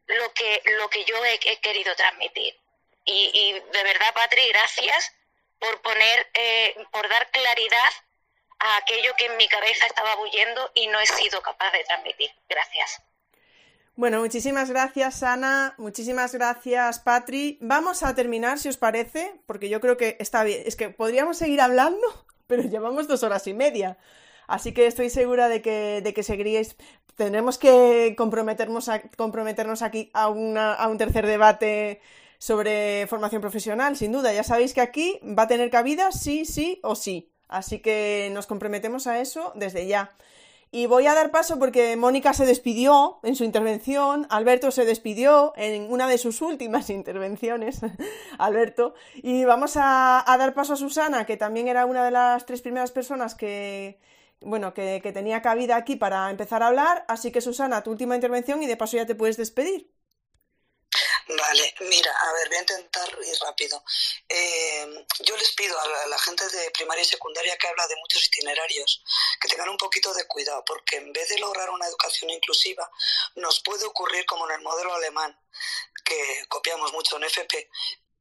lo 0.05 0.33
que, 0.33 0.61
lo 0.77 0.89
que 0.89 1.03
yo 1.05 1.23
he, 1.25 1.39
querido 1.39 1.95
transmitir. 1.95 2.57
Y, 3.05 3.53
de 3.53 3.83
verdad, 3.83 4.13
Patri, 4.13 4.47
gracias 4.49 5.13
por 5.57 5.81
poner, 5.81 6.29
eh, 6.35 6.75
por 6.91 7.09
dar 7.09 7.31
claridad 7.31 7.91
a 8.59 8.77
aquello 8.77 9.15
que 9.15 9.25
en 9.25 9.37
mi 9.37 9.47
cabeza 9.47 9.87
estaba 9.87 10.15
bullendo 10.15 10.71
y 10.75 10.87
no 10.87 10.99
he 10.99 11.07
sido 11.07 11.41
capaz 11.41 11.71
de 11.71 11.83
transmitir. 11.85 12.31
Gracias. 12.47 13.01
Bueno, 13.99 14.21
muchísimas 14.21 14.69
gracias, 14.69 15.23
Ana. 15.23 15.75
Muchísimas 15.77 16.33
gracias, 16.33 16.99
Patri. 16.99 17.57
Vamos 17.59 18.01
a 18.01 18.15
terminar, 18.15 18.57
si 18.57 18.69
os 18.69 18.77
parece, 18.77 19.41
porque 19.45 19.67
yo 19.67 19.81
creo 19.81 19.97
que 19.97 20.15
está 20.21 20.45
bien. 20.45 20.61
Es 20.65 20.77
que 20.77 20.89
podríamos 20.89 21.35
seguir 21.35 21.59
hablando, 21.59 22.07
pero 22.47 22.63
llevamos 22.63 23.09
dos 23.09 23.23
horas 23.23 23.45
y 23.47 23.53
media. 23.53 23.97
Así 24.47 24.71
que 24.71 24.87
estoy 24.87 25.09
segura 25.09 25.49
de 25.49 25.61
que, 25.61 25.99
de 26.01 26.13
que 26.13 26.23
seguiríais. 26.23 26.77
Tendremos 27.15 27.57
que 27.57 28.15
comprometernos, 28.17 28.89
comprometernos 29.17 29.81
aquí 29.81 30.09
a, 30.13 30.27
a 30.27 30.87
un 30.87 30.97
tercer 30.97 31.27
debate 31.27 31.99
sobre 32.37 33.05
formación 33.07 33.41
profesional, 33.41 33.97
sin 33.97 34.13
duda. 34.13 34.31
Ya 34.31 34.45
sabéis 34.45 34.73
que 34.73 34.79
aquí 34.79 35.19
va 35.37 35.43
a 35.43 35.47
tener 35.49 35.69
cabida 35.69 36.13
sí, 36.13 36.45
sí 36.45 36.79
o 36.83 36.95
sí. 36.95 37.33
Así 37.49 37.79
que 37.79 38.29
nos 38.31 38.47
comprometemos 38.47 39.07
a 39.07 39.19
eso 39.19 39.51
desde 39.55 39.87
ya. 39.87 40.15
Y 40.71 40.85
voy 40.85 41.07
a 41.07 41.15
dar 41.15 41.31
paso 41.31 41.57
porque 41.57 41.95
Mónica 41.97 42.33
se 42.35 42.45
despidió 42.45 43.19
en 43.23 43.35
su 43.35 43.43
intervención, 43.43 44.27
Alberto 44.29 44.69
se 44.69 44.85
despidió 44.85 45.51
en 45.55 45.91
una 45.91 46.07
de 46.07 46.19
sus 46.19 46.43
últimas 46.43 46.89
intervenciones, 46.91 47.81
Alberto, 48.37 48.93
y 49.15 49.45
vamos 49.45 49.77
a, 49.77 50.23
dar 50.27 50.53
paso 50.53 50.73
a 50.73 50.75
Susana, 50.75 51.25
que 51.25 51.37
también 51.37 51.67
era 51.67 51.87
una 51.87 52.05
de 52.05 52.11
las 52.11 52.45
tres 52.45 52.61
primeras 52.61 52.91
personas 52.91 53.33
que, 53.33 53.99
bueno, 54.41 54.75
que, 54.75 55.01
tenía 55.11 55.41
cabida 55.41 55.75
aquí 55.75 55.95
para 55.95 56.29
empezar 56.29 56.61
a 56.61 56.67
hablar. 56.67 57.03
Así 57.07 57.31
que 57.31 57.41
Susana, 57.41 57.81
tu 57.81 57.89
última 57.89 58.13
intervención 58.13 58.61
y 58.61 58.67
de 58.67 58.77
paso 58.77 58.95
ya 58.97 59.07
te 59.07 59.15
puedes 59.15 59.37
despedir. 59.37 59.89
Vale, 61.31 61.75
mira, 61.81 62.11
a 62.11 62.33
ver, 62.33 62.47
voy 62.47 62.57
a 62.57 62.61
intentar 62.61 63.07
ir 63.23 63.37
rápido. 63.39 63.83
Eh, 64.27 65.05
yo 65.19 65.37
les 65.37 65.51
pido 65.51 65.79
a 65.79 66.07
la, 66.07 66.17
gente 66.17 66.49
de 66.49 66.71
primaria 66.71 67.03
y 67.03 67.05
secundaria 67.05 67.55
que 67.55 67.67
habla 67.67 67.87
de 67.87 67.95
muchos 67.97 68.25
itinerarios 68.25 69.03
que 69.39 69.47
tengan 69.47 69.69
un 69.69 69.77
poquito 69.77 70.11
de 70.15 70.25
cuidado, 70.25 70.63
porque 70.65 70.95
en 70.95 71.13
vez 71.13 71.29
de 71.29 71.37
lograr 71.37 71.69
una 71.69 71.85
educación 71.85 72.31
inclusiva, 72.31 72.89
nos 73.35 73.59
puede 73.61 73.85
ocurrir 73.85 74.25
como 74.25 74.49
en 74.49 74.55
el 74.55 74.61
modelo 74.61 74.91
alemán, 74.95 75.39
que 76.03 76.45
copiamos 76.47 76.91
mucho 76.93 77.17
en 77.17 77.25
FP, 77.25 77.69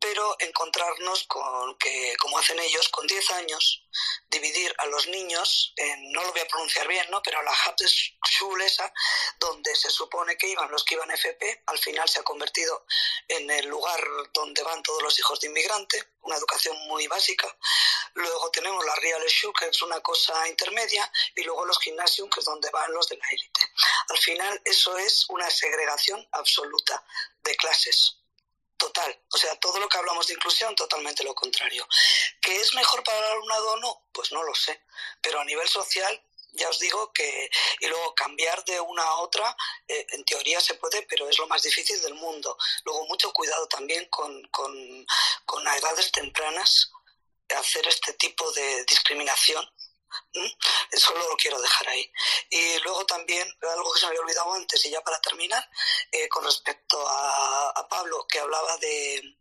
pero 0.01 0.36
encontrarnos 0.39 1.25
con 1.25 1.77
que, 1.77 2.17
como 2.18 2.39
hacen 2.39 2.59
ellos, 2.59 2.89
con 2.89 3.07
10 3.07 3.31
años, 3.33 3.85
dividir 4.28 4.75
a 4.78 4.86
los 4.86 5.07
niños, 5.09 5.73
en, 5.77 6.12
no 6.12 6.23
lo 6.23 6.33
voy 6.33 6.41
a 6.41 6.47
pronunciar 6.49 6.86
bien, 6.86 7.07
¿no? 7.10 7.20
pero 7.23 7.39
a 7.41 7.43
la 7.43 7.52
Hauptschule 7.52 8.67
esa, 8.67 8.93
donde 9.39 9.75
se 9.75 9.91
supone 9.91 10.36
que 10.36 10.49
iban 10.49 10.70
los 10.70 10.85
que 10.85 10.94
iban 10.94 11.10
FP, 11.10 11.62
al 11.67 11.78
final 11.78 12.09
se 12.09 12.20
ha 12.20 12.23
convertido 12.23 12.86
en 13.27 13.51
el 13.51 13.67
lugar 13.67 14.01
donde 14.33 14.62
van 14.62 14.83
todos 14.83 15.02
los 15.02 15.18
hijos 15.18 15.41
de 15.41 15.49
inmigrante, 15.49 16.12
una 16.23 16.36
educación 16.36 16.77
muy 16.86 17.07
básica. 17.07 17.57
Luego 18.15 18.51
tenemos 18.51 18.85
la 18.85 18.94
Real 18.97 19.23
Schule, 19.28 19.55
que 19.59 19.67
es 19.67 19.83
una 19.83 20.01
cosa 20.01 20.47
intermedia, 20.49 21.10
y 21.35 21.43
luego 21.43 21.65
los 21.65 21.78
Gymnasium, 21.81 22.28
que 22.31 22.41
es 22.41 22.47
donde 22.47 22.70
van 22.70 22.93
los 22.93 23.09
de 23.09 23.17
la 23.17 23.28
élite. 23.31 23.60
Al 24.09 24.18
final 24.18 24.60
eso 24.65 24.97
es 24.99 25.27
una 25.31 25.51
segregación 25.51 26.27
absoluta 26.33 27.05
de 27.43 27.57
clases 27.57 28.18
total. 28.79 29.21
O 29.33 29.37
sea, 29.37 29.55
todo 29.57 29.79
lo 29.79 29.89
que 29.89 29.99
hablamos 29.99 30.27
de 30.27 30.35
inclusión, 30.35 30.75
totalmente 30.75 31.25
lo 31.25 31.35
contrario. 31.35 31.87
¿Que 32.41 32.57
es 32.57 32.75
mejor 32.75 33.03
para 33.05 33.19
el 33.19 33.25
alumnado 33.33 33.73
o 33.73 33.77
no? 33.77 34.07
Pues 34.13 34.33
no 34.33 34.43
lo 34.43 34.55
sé. 34.55 34.81
Pero 35.21 35.41
a 35.41 35.45
nivel 35.45 35.69
social, 35.69 36.23
ya 36.53 36.69
os 36.69 36.79
digo 36.79 37.13
que, 37.13 37.51
y 37.81 37.87
luego 37.87 38.15
cambiar 38.15 38.65
de 38.65 38.81
una 38.81 39.03
a 39.03 39.17
otra, 39.17 39.55
eh, 39.87 40.07
en 40.11 40.25
teoría 40.25 40.61
se 40.61 40.75
puede, 40.75 41.03
pero 41.03 41.29
es 41.29 41.39
lo 41.39 41.47
más 41.47 41.63
difícil 41.63 42.01
del 42.01 42.15
mundo. 42.15 42.57
Luego, 42.85 43.07
mucho 43.07 43.33
cuidado 43.33 43.67
también 43.69 44.07
con, 44.07 44.43
con, 44.49 45.07
con 45.45 45.69
a 45.69 45.77
edades 45.77 46.11
tempranas 46.13 46.91
hacer 47.57 47.87
este 47.89 48.13
tipo 48.15 48.51
de 48.53 48.85
discriminación 48.85 49.67
eso 50.91 51.15
lo 51.15 51.37
quiero 51.37 51.61
dejar 51.61 51.89
ahí. 51.89 52.11
Y 52.51 52.78
luego 52.81 53.05
también, 53.07 53.49
algo 53.62 53.93
que 53.93 54.01
se 54.01 54.07
me 54.07 54.11
había 54.11 54.20
olvidado 54.23 54.55
antes, 54.55 54.85
y 54.87 54.91
ya 54.91 55.01
para 55.03 55.20
terminar, 55.20 55.69
eh, 56.12 56.28
con 56.28 56.45
respecto 56.45 57.03
a, 57.07 57.87
Pablo, 57.89 58.27
que 58.28 58.39
hablaba 58.39 58.77
de, 58.78 59.39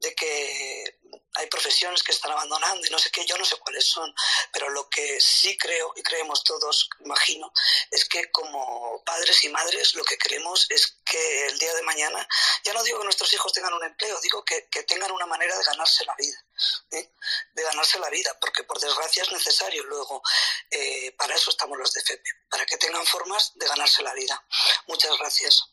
de 0.00 0.14
que 0.14 0.98
hay 1.40 1.46
profesiones 1.48 2.02
que 2.02 2.12
están 2.12 2.30
abandonando 2.32 2.86
y 2.86 2.90
no 2.90 2.98
sé 2.98 3.10
qué, 3.10 3.24
yo 3.24 3.36
no 3.38 3.44
sé 3.44 3.56
cuáles 3.56 3.86
son, 3.86 4.14
pero 4.52 4.68
lo 4.70 4.88
que 4.88 5.20
sí 5.20 5.56
creo 5.56 5.92
y 5.96 6.02
creemos 6.02 6.44
todos, 6.44 6.88
imagino, 7.00 7.50
es 7.90 8.04
que 8.04 8.30
como 8.30 9.02
padres 9.04 9.42
y 9.44 9.48
madres 9.48 9.94
lo 9.94 10.04
que 10.04 10.18
queremos 10.18 10.66
es 10.70 10.98
que 11.04 11.46
el 11.46 11.58
día 11.58 11.74
de 11.74 11.82
mañana, 11.82 12.26
ya 12.62 12.74
no 12.74 12.82
digo 12.84 12.98
que 12.98 13.04
nuestros 13.04 13.32
hijos 13.32 13.52
tengan 13.52 13.72
un 13.72 13.84
empleo, 13.84 14.20
digo 14.20 14.44
que, 14.44 14.68
tengan 14.86 15.12
una 15.12 15.26
manera 15.26 15.56
de 15.56 15.64
ganarse 15.64 16.04
la 16.04 16.14
vida, 16.16 16.44
de 16.90 17.62
ganarse 17.62 17.98
la 17.98 18.10
vida, 18.10 18.36
porque 18.40 18.64
por 18.64 18.78
desgracia 18.80 19.22
es 19.22 19.32
necesario 19.32 19.84
luego, 19.84 20.22
eh, 20.70 21.12
para 21.12 21.34
eso 21.34 21.50
estamos 21.50 21.78
los 21.78 21.92
de 21.92 22.02
FEPE, 22.02 22.30
para 22.50 22.66
que 22.66 22.76
tengan 22.76 23.06
formas 23.06 23.52
de 23.54 23.66
ganarse 23.66 24.02
la 24.02 24.14
vida. 24.14 24.44
Muchas 24.86 25.16
gracias. 25.18 25.64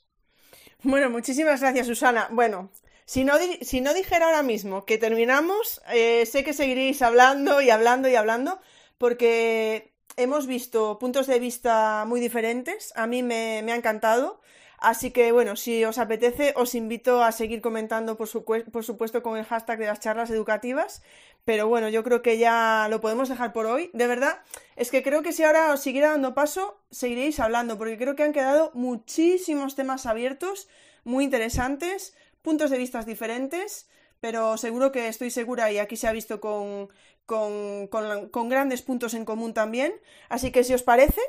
Bueno, 0.84 1.10
muchísimas 1.10 1.60
gracias, 1.60 1.88
Susana. 1.88 2.28
Bueno, 2.32 2.72
si 3.08 3.24
no, 3.24 3.94
dijera 3.94 4.26
ahora 4.26 4.44
mismo 4.44 4.84
que 4.84 4.98
terminamos, 4.98 5.82
eh, 5.94 6.26
sé 6.26 6.44
que 6.44 6.52
seguiréis 6.52 7.02
hablando 7.02 7.62
y 7.62 7.70
hablando 7.70 8.10
y 8.10 8.16
hablando, 8.16 8.60
porque 8.98 9.94
hemos 10.18 10.46
visto 10.46 11.00
puntos 11.00 11.26
de 11.26 11.40
vista 11.40 12.04
muy 12.06 12.20
diferentes. 12.20 12.92
A 12.98 13.08
mí 13.08 13.24
me, 13.24 13.60
ha 13.72 13.76
encantado. 13.76 14.42
Así 14.78 15.12
que 15.12 15.32
bueno, 15.32 15.56
si 15.56 15.86
os 15.86 16.00
apetece, 16.00 16.54
os 16.58 16.76
invito 16.76 17.24
a 17.24 17.32
seguir 17.32 17.62
comentando, 17.62 18.18
por, 18.18 18.28
por, 18.72 18.84
supuesto, 18.84 19.24
con 19.24 19.38
el 19.38 19.46
hashtag 19.46 19.80
de 19.80 19.86
las 19.86 20.02
charlas 20.02 20.30
educativas. 20.30 21.02
Pero 21.46 21.70
bueno, 21.70 21.88
yo 21.88 22.04
creo 22.04 22.22
que 22.22 22.38
ya 22.38 22.88
lo 22.90 23.00
podemos 23.00 23.30
dejar 23.30 23.54
por 23.54 23.68
hoy. 23.68 23.90
De 23.94 24.06
verdad, 24.08 24.42
es 24.76 24.92
que 24.92 25.02
creo 25.02 25.24
que 25.24 25.32
si 25.32 25.44
ahora 25.44 25.72
os 25.72 25.80
siguiera 25.80 26.10
dando 26.10 26.34
paso, 26.34 26.78
seguiréis 26.92 27.40
hablando, 27.40 27.78
porque 27.78 27.98
creo 27.98 28.18
que 28.18 28.24
han 28.24 28.34
quedado 28.34 28.72
muchísimos 28.74 29.76
temas 29.76 30.06
abiertos, 30.06 30.68
muy 31.06 31.24
interesantes 31.24 32.14
puntos 32.42 32.70
de 32.70 32.78
vista 32.78 33.02
diferentes, 33.04 33.90
pero 34.20 34.58
seguro 34.58 34.92
que 34.92 35.08
estoy 35.08 35.30
segura 35.32 35.72
y 35.72 35.78
aquí 35.78 35.98
se 35.98 36.08
ha 36.08 36.12
visto 36.12 36.40
con, 36.40 36.90
con, 37.26 38.50
grandes 38.50 38.82
puntos 38.82 39.14
en 39.14 39.26
común 39.26 39.54
también. 39.54 39.94
Así 40.30 40.52
que 40.52 40.64
si 40.64 40.74
os 40.74 40.84
parece, 40.84 41.22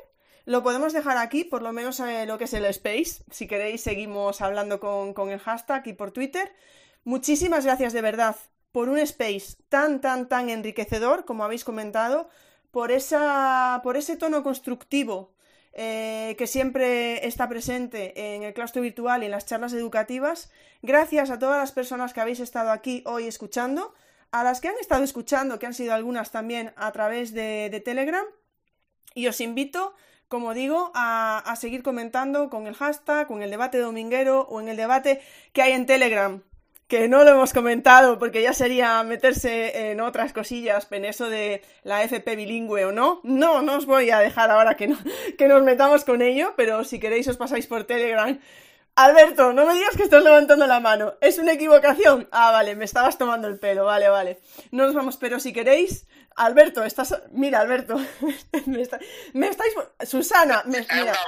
lo 0.44 0.62
podemos 0.62 0.92
dejar 0.92 1.18
aquí, 1.18 1.44
por 1.44 1.62
lo 1.62 1.72
menos 1.72 2.00
eh, 2.00 2.26
lo 2.26 2.38
que 2.38 2.44
es 2.44 2.54
el 2.54 2.64
space. 2.66 3.24
Si 3.30 3.46
queréis, 3.46 3.82
seguimos 3.82 4.40
hablando 4.40 4.80
con, 4.80 5.14
con 5.14 5.30
el 5.30 5.38
hashtag 5.38 5.86
y 5.88 5.92
por 5.92 6.12
Twitter. 6.12 6.52
Muchísimas 7.04 7.64
gracias 7.64 7.92
de 7.92 8.02
verdad 8.02 8.36
por 8.72 8.88
un 8.88 8.98
space 8.98 9.56
tan, 9.68 10.00
tan, 10.00 10.28
tan 10.28 10.50
enriquecedor, 10.50 11.24
como 11.24 11.44
habéis 11.44 11.64
comentado, 11.64 12.28
por, 12.70 12.92
esa, 12.92 13.80
por 13.82 13.96
ese 13.96 14.16
tono 14.16 14.42
constructivo 14.42 15.32
eh, 15.80 16.34
que 16.36 16.48
siempre 16.48 17.24
está 17.24 17.48
presente 17.48 18.34
en 18.34 18.42
el 18.42 18.52
claustro 18.52 18.82
virtual 18.82 19.22
y 19.22 19.26
en 19.26 19.30
las 19.30 19.46
charlas 19.46 19.72
educativas. 19.72 20.50
Gracias 20.82 21.30
a 21.30 21.38
todas 21.38 21.58
las 21.58 21.70
personas 21.70 22.12
que 22.12 22.20
habéis 22.20 22.40
estado 22.40 22.72
aquí 22.72 23.04
hoy 23.06 23.28
escuchando, 23.28 23.94
a 24.32 24.42
las 24.42 24.60
que 24.60 24.66
han 24.66 24.78
estado 24.80 25.04
escuchando, 25.04 25.60
que 25.60 25.66
han 25.66 25.74
sido 25.74 25.94
algunas 25.94 26.32
también 26.32 26.72
a 26.74 26.90
través 26.90 27.32
de, 27.32 27.80
Telegram. 27.84 28.24
Y 29.14 29.28
os 29.28 29.40
invito, 29.40 29.94
como 30.26 30.52
digo, 30.52 30.90
a, 30.96 31.38
a, 31.38 31.54
seguir 31.54 31.84
comentando 31.84 32.50
con 32.50 32.66
el 32.66 32.74
hashtag, 32.74 33.28
con 33.28 33.42
el 33.42 33.50
debate 33.52 33.78
dominguero 33.78 34.48
o 34.50 34.60
en 34.60 34.66
el 34.66 34.76
debate 34.76 35.20
que 35.52 35.62
hay 35.62 35.74
en 35.74 35.86
Telegram, 35.86 36.42
que 36.88 37.06
no 37.06 37.22
lo 37.22 37.30
hemos 37.30 37.52
comentado 37.52 38.18
porque 38.18 38.42
ya 38.42 38.54
sería 38.54 39.02
meterse 39.02 39.90
en 39.90 40.00
otras 40.00 40.32
cosillas 40.32 40.88
en 40.90 41.04
eso 41.04 41.28
de 41.28 41.62
la 41.84 42.02
FP 42.02 42.34
bilingüe 42.34 42.86
o 42.86 42.92
no. 42.92 43.20
No, 43.24 43.60
no 43.60 43.76
os 43.76 43.84
voy 43.84 44.10
a 44.10 44.18
dejar 44.18 44.50
ahora 44.50 44.74
que, 44.74 44.88
no, 44.88 44.98
que 45.38 45.48
nos 45.48 45.62
metamos 45.62 46.04
con 46.04 46.22
ello, 46.22 46.54
pero 46.56 46.84
si 46.84 46.98
queréis 46.98 47.28
os 47.28 47.36
pasáis 47.36 47.66
por 47.66 47.84
Telegram. 47.84 48.40
Alberto, 48.96 49.52
no 49.52 49.64
me 49.64 49.74
digas 49.74 49.96
que 49.96 50.02
estás 50.02 50.24
levantando 50.24 50.66
la 50.66 50.80
mano. 50.80 51.14
¿Es 51.20 51.38
una 51.38 51.52
equivocación? 51.52 52.26
Ah, 52.32 52.50
vale, 52.50 52.74
me 52.74 52.84
estabas 52.84 53.16
tomando 53.16 53.46
el 53.46 53.60
pelo. 53.60 53.84
Vale, 53.84 54.08
vale. 54.08 54.40
No 54.72 54.86
nos 54.86 54.94
vamos, 54.94 55.18
pero 55.18 55.38
si 55.38 55.52
queréis, 55.52 56.08
Alberto, 56.38 56.84
estás. 56.84 57.20
Mira, 57.32 57.58
Alberto. 57.58 57.96
me, 58.66 58.80
estáis. 58.82 59.74
Susana, 60.04 60.62
me, 60.66 60.78
mira, 60.80 61.18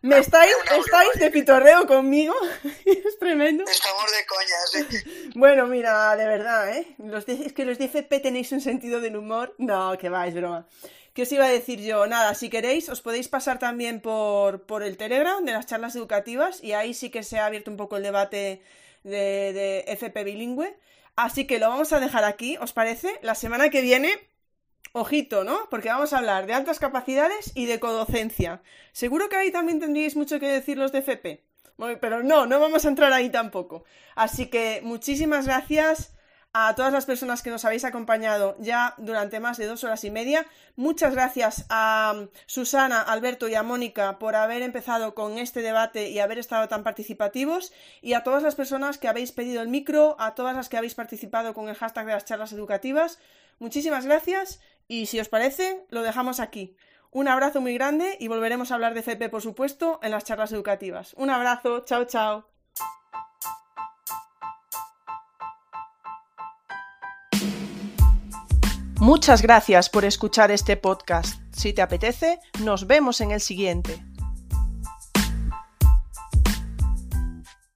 me 0.00 0.18
estáis, 0.18 0.56
estáis 0.78 1.12
de 1.18 1.30
pitorreo 1.30 1.86
conmigo. 1.86 2.34
es 2.86 3.18
tremendo. 3.18 3.64
Estamos 3.64 4.10
de 4.10 4.26
coñas. 4.26 5.34
bueno, 5.34 5.66
mira, 5.66 6.16
de 6.16 6.26
verdad, 6.26 6.74
¿eh? 6.74 6.94
Los 6.98 7.28
es 7.28 7.52
que 7.52 7.66
los 7.66 7.76
de 7.76 7.84
FP 7.84 8.20
tenéis 8.20 8.50
un 8.52 8.62
sentido 8.62 9.00
del 9.02 9.18
humor. 9.18 9.54
No, 9.58 9.96
que 9.98 10.08
va, 10.08 10.26
es 10.26 10.34
broma. 10.34 10.66
¿Qué 11.12 11.22
os 11.22 11.32
iba 11.32 11.44
a 11.44 11.50
decir 11.50 11.80
yo? 11.80 12.06
Nada, 12.06 12.34
si 12.34 12.48
queréis, 12.48 12.88
os 12.88 13.02
podéis 13.02 13.28
pasar 13.28 13.58
también 13.58 14.00
por, 14.00 14.62
por 14.62 14.82
el 14.82 14.96
Telegram 14.96 15.44
de 15.44 15.52
las 15.52 15.66
charlas 15.66 15.96
educativas 15.96 16.62
y 16.62 16.72
ahí 16.72 16.94
sí 16.94 17.10
que 17.10 17.22
se 17.22 17.38
ha 17.38 17.46
abierto 17.46 17.70
un 17.70 17.76
poco 17.76 17.98
el 17.98 18.02
debate 18.02 18.62
de, 19.04 19.52
de 19.52 19.84
FP 19.88 20.24
bilingüe. 20.24 20.78
Así 21.14 21.46
que 21.46 21.58
lo 21.58 21.68
vamos 21.68 21.92
a 21.92 22.00
dejar 22.00 22.24
aquí, 22.24 22.56
¿os 22.58 22.72
parece? 22.72 23.18
La 23.22 23.34
semana 23.34 23.70
que 23.70 23.80
viene 23.80 24.18
Ojito, 24.92 25.44
¿no? 25.44 25.68
Porque 25.70 25.88
vamos 25.88 26.12
a 26.12 26.18
hablar 26.18 26.46
de 26.46 26.54
altas 26.54 26.78
capacidades 26.78 27.52
y 27.54 27.66
de 27.66 27.80
codocencia. 27.80 28.62
Seguro 28.92 29.28
que 29.28 29.36
ahí 29.36 29.50
también 29.50 29.80
tendríais 29.80 30.16
mucho 30.16 30.40
que 30.40 30.48
decir 30.48 30.78
los 30.78 30.92
de 30.92 31.00
FP. 31.00 31.44
pero 32.00 32.22
no, 32.22 32.46
no 32.46 32.58
vamos 32.58 32.84
a 32.84 32.88
entrar 32.88 33.12
ahí 33.12 33.28
tampoco. 33.28 33.84
Así 34.14 34.46
que 34.46 34.80
muchísimas 34.82 35.46
gracias 35.46 36.16
a 36.58 36.74
todas 36.74 36.90
las 36.90 37.04
personas 37.04 37.42
que 37.42 37.50
nos 37.50 37.66
habéis 37.66 37.84
acompañado 37.84 38.56
ya 38.58 38.94
durante 38.96 39.40
más 39.40 39.58
de 39.58 39.66
dos 39.66 39.84
horas 39.84 40.02
y 40.04 40.10
media. 40.10 40.46
Muchas 40.74 41.12
gracias 41.12 41.66
a 41.68 42.14
Susana, 42.46 43.02
Alberto 43.02 43.46
y 43.46 43.54
a 43.54 43.62
Mónica 43.62 44.18
por 44.18 44.36
haber 44.36 44.62
empezado 44.62 45.14
con 45.14 45.36
este 45.36 45.60
debate 45.60 46.08
y 46.08 46.18
haber 46.18 46.38
estado 46.38 46.66
tan 46.66 46.82
participativos. 46.82 47.74
Y 48.00 48.14
a 48.14 48.24
todas 48.24 48.42
las 48.42 48.54
personas 48.54 48.96
que 48.96 49.06
habéis 49.06 49.32
pedido 49.32 49.60
el 49.60 49.68
micro, 49.68 50.16
a 50.18 50.34
todas 50.34 50.56
las 50.56 50.70
que 50.70 50.78
habéis 50.78 50.94
participado 50.94 51.52
con 51.52 51.68
el 51.68 51.74
hashtag 51.74 52.06
de 52.06 52.12
las 52.12 52.24
charlas 52.24 52.52
educativas. 52.52 53.18
Muchísimas 53.58 54.06
gracias 54.06 54.60
y 54.88 55.06
si 55.06 55.20
os 55.20 55.28
parece, 55.28 55.86
lo 55.90 56.02
dejamos 56.02 56.40
aquí. 56.40 56.76
Un 57.10 57.28
abrazo 57.28 57.60
muy 57.60 57.74
grande 57.74 58.16
y 58.20 58.28
volveremos 58.28 58.70
a 58.70 58.74
hablar 58.74 58.94
de 58.94 59.00
FP, 59.00 59.28
por 59.28 59.42
supuesto, 59.42 60.00
en 60.02 60.10
las 60.10 60.24
charlas 60.24 60.52
educativas. 60.52 61.14
Un 61.16 61.30
abrazo, 61.30 61.84
chao, 61.84 62.04
chao. 62.04 62.48
Muchas 68.98 69.42
gracias 69.42 69.90
por 69.90 70.04
escuchar 70.04 70.50
este 70.50 70.76
podcast. 70.76 71.40
Si 71.52 71.72
te 71.72 71.82
apetece, 71.82 72.38
nos 72.60 72.86
vemos 72.86 73.20
en 73.20 73.30
el 73.30 73.40
siguiente. 73.40 74.02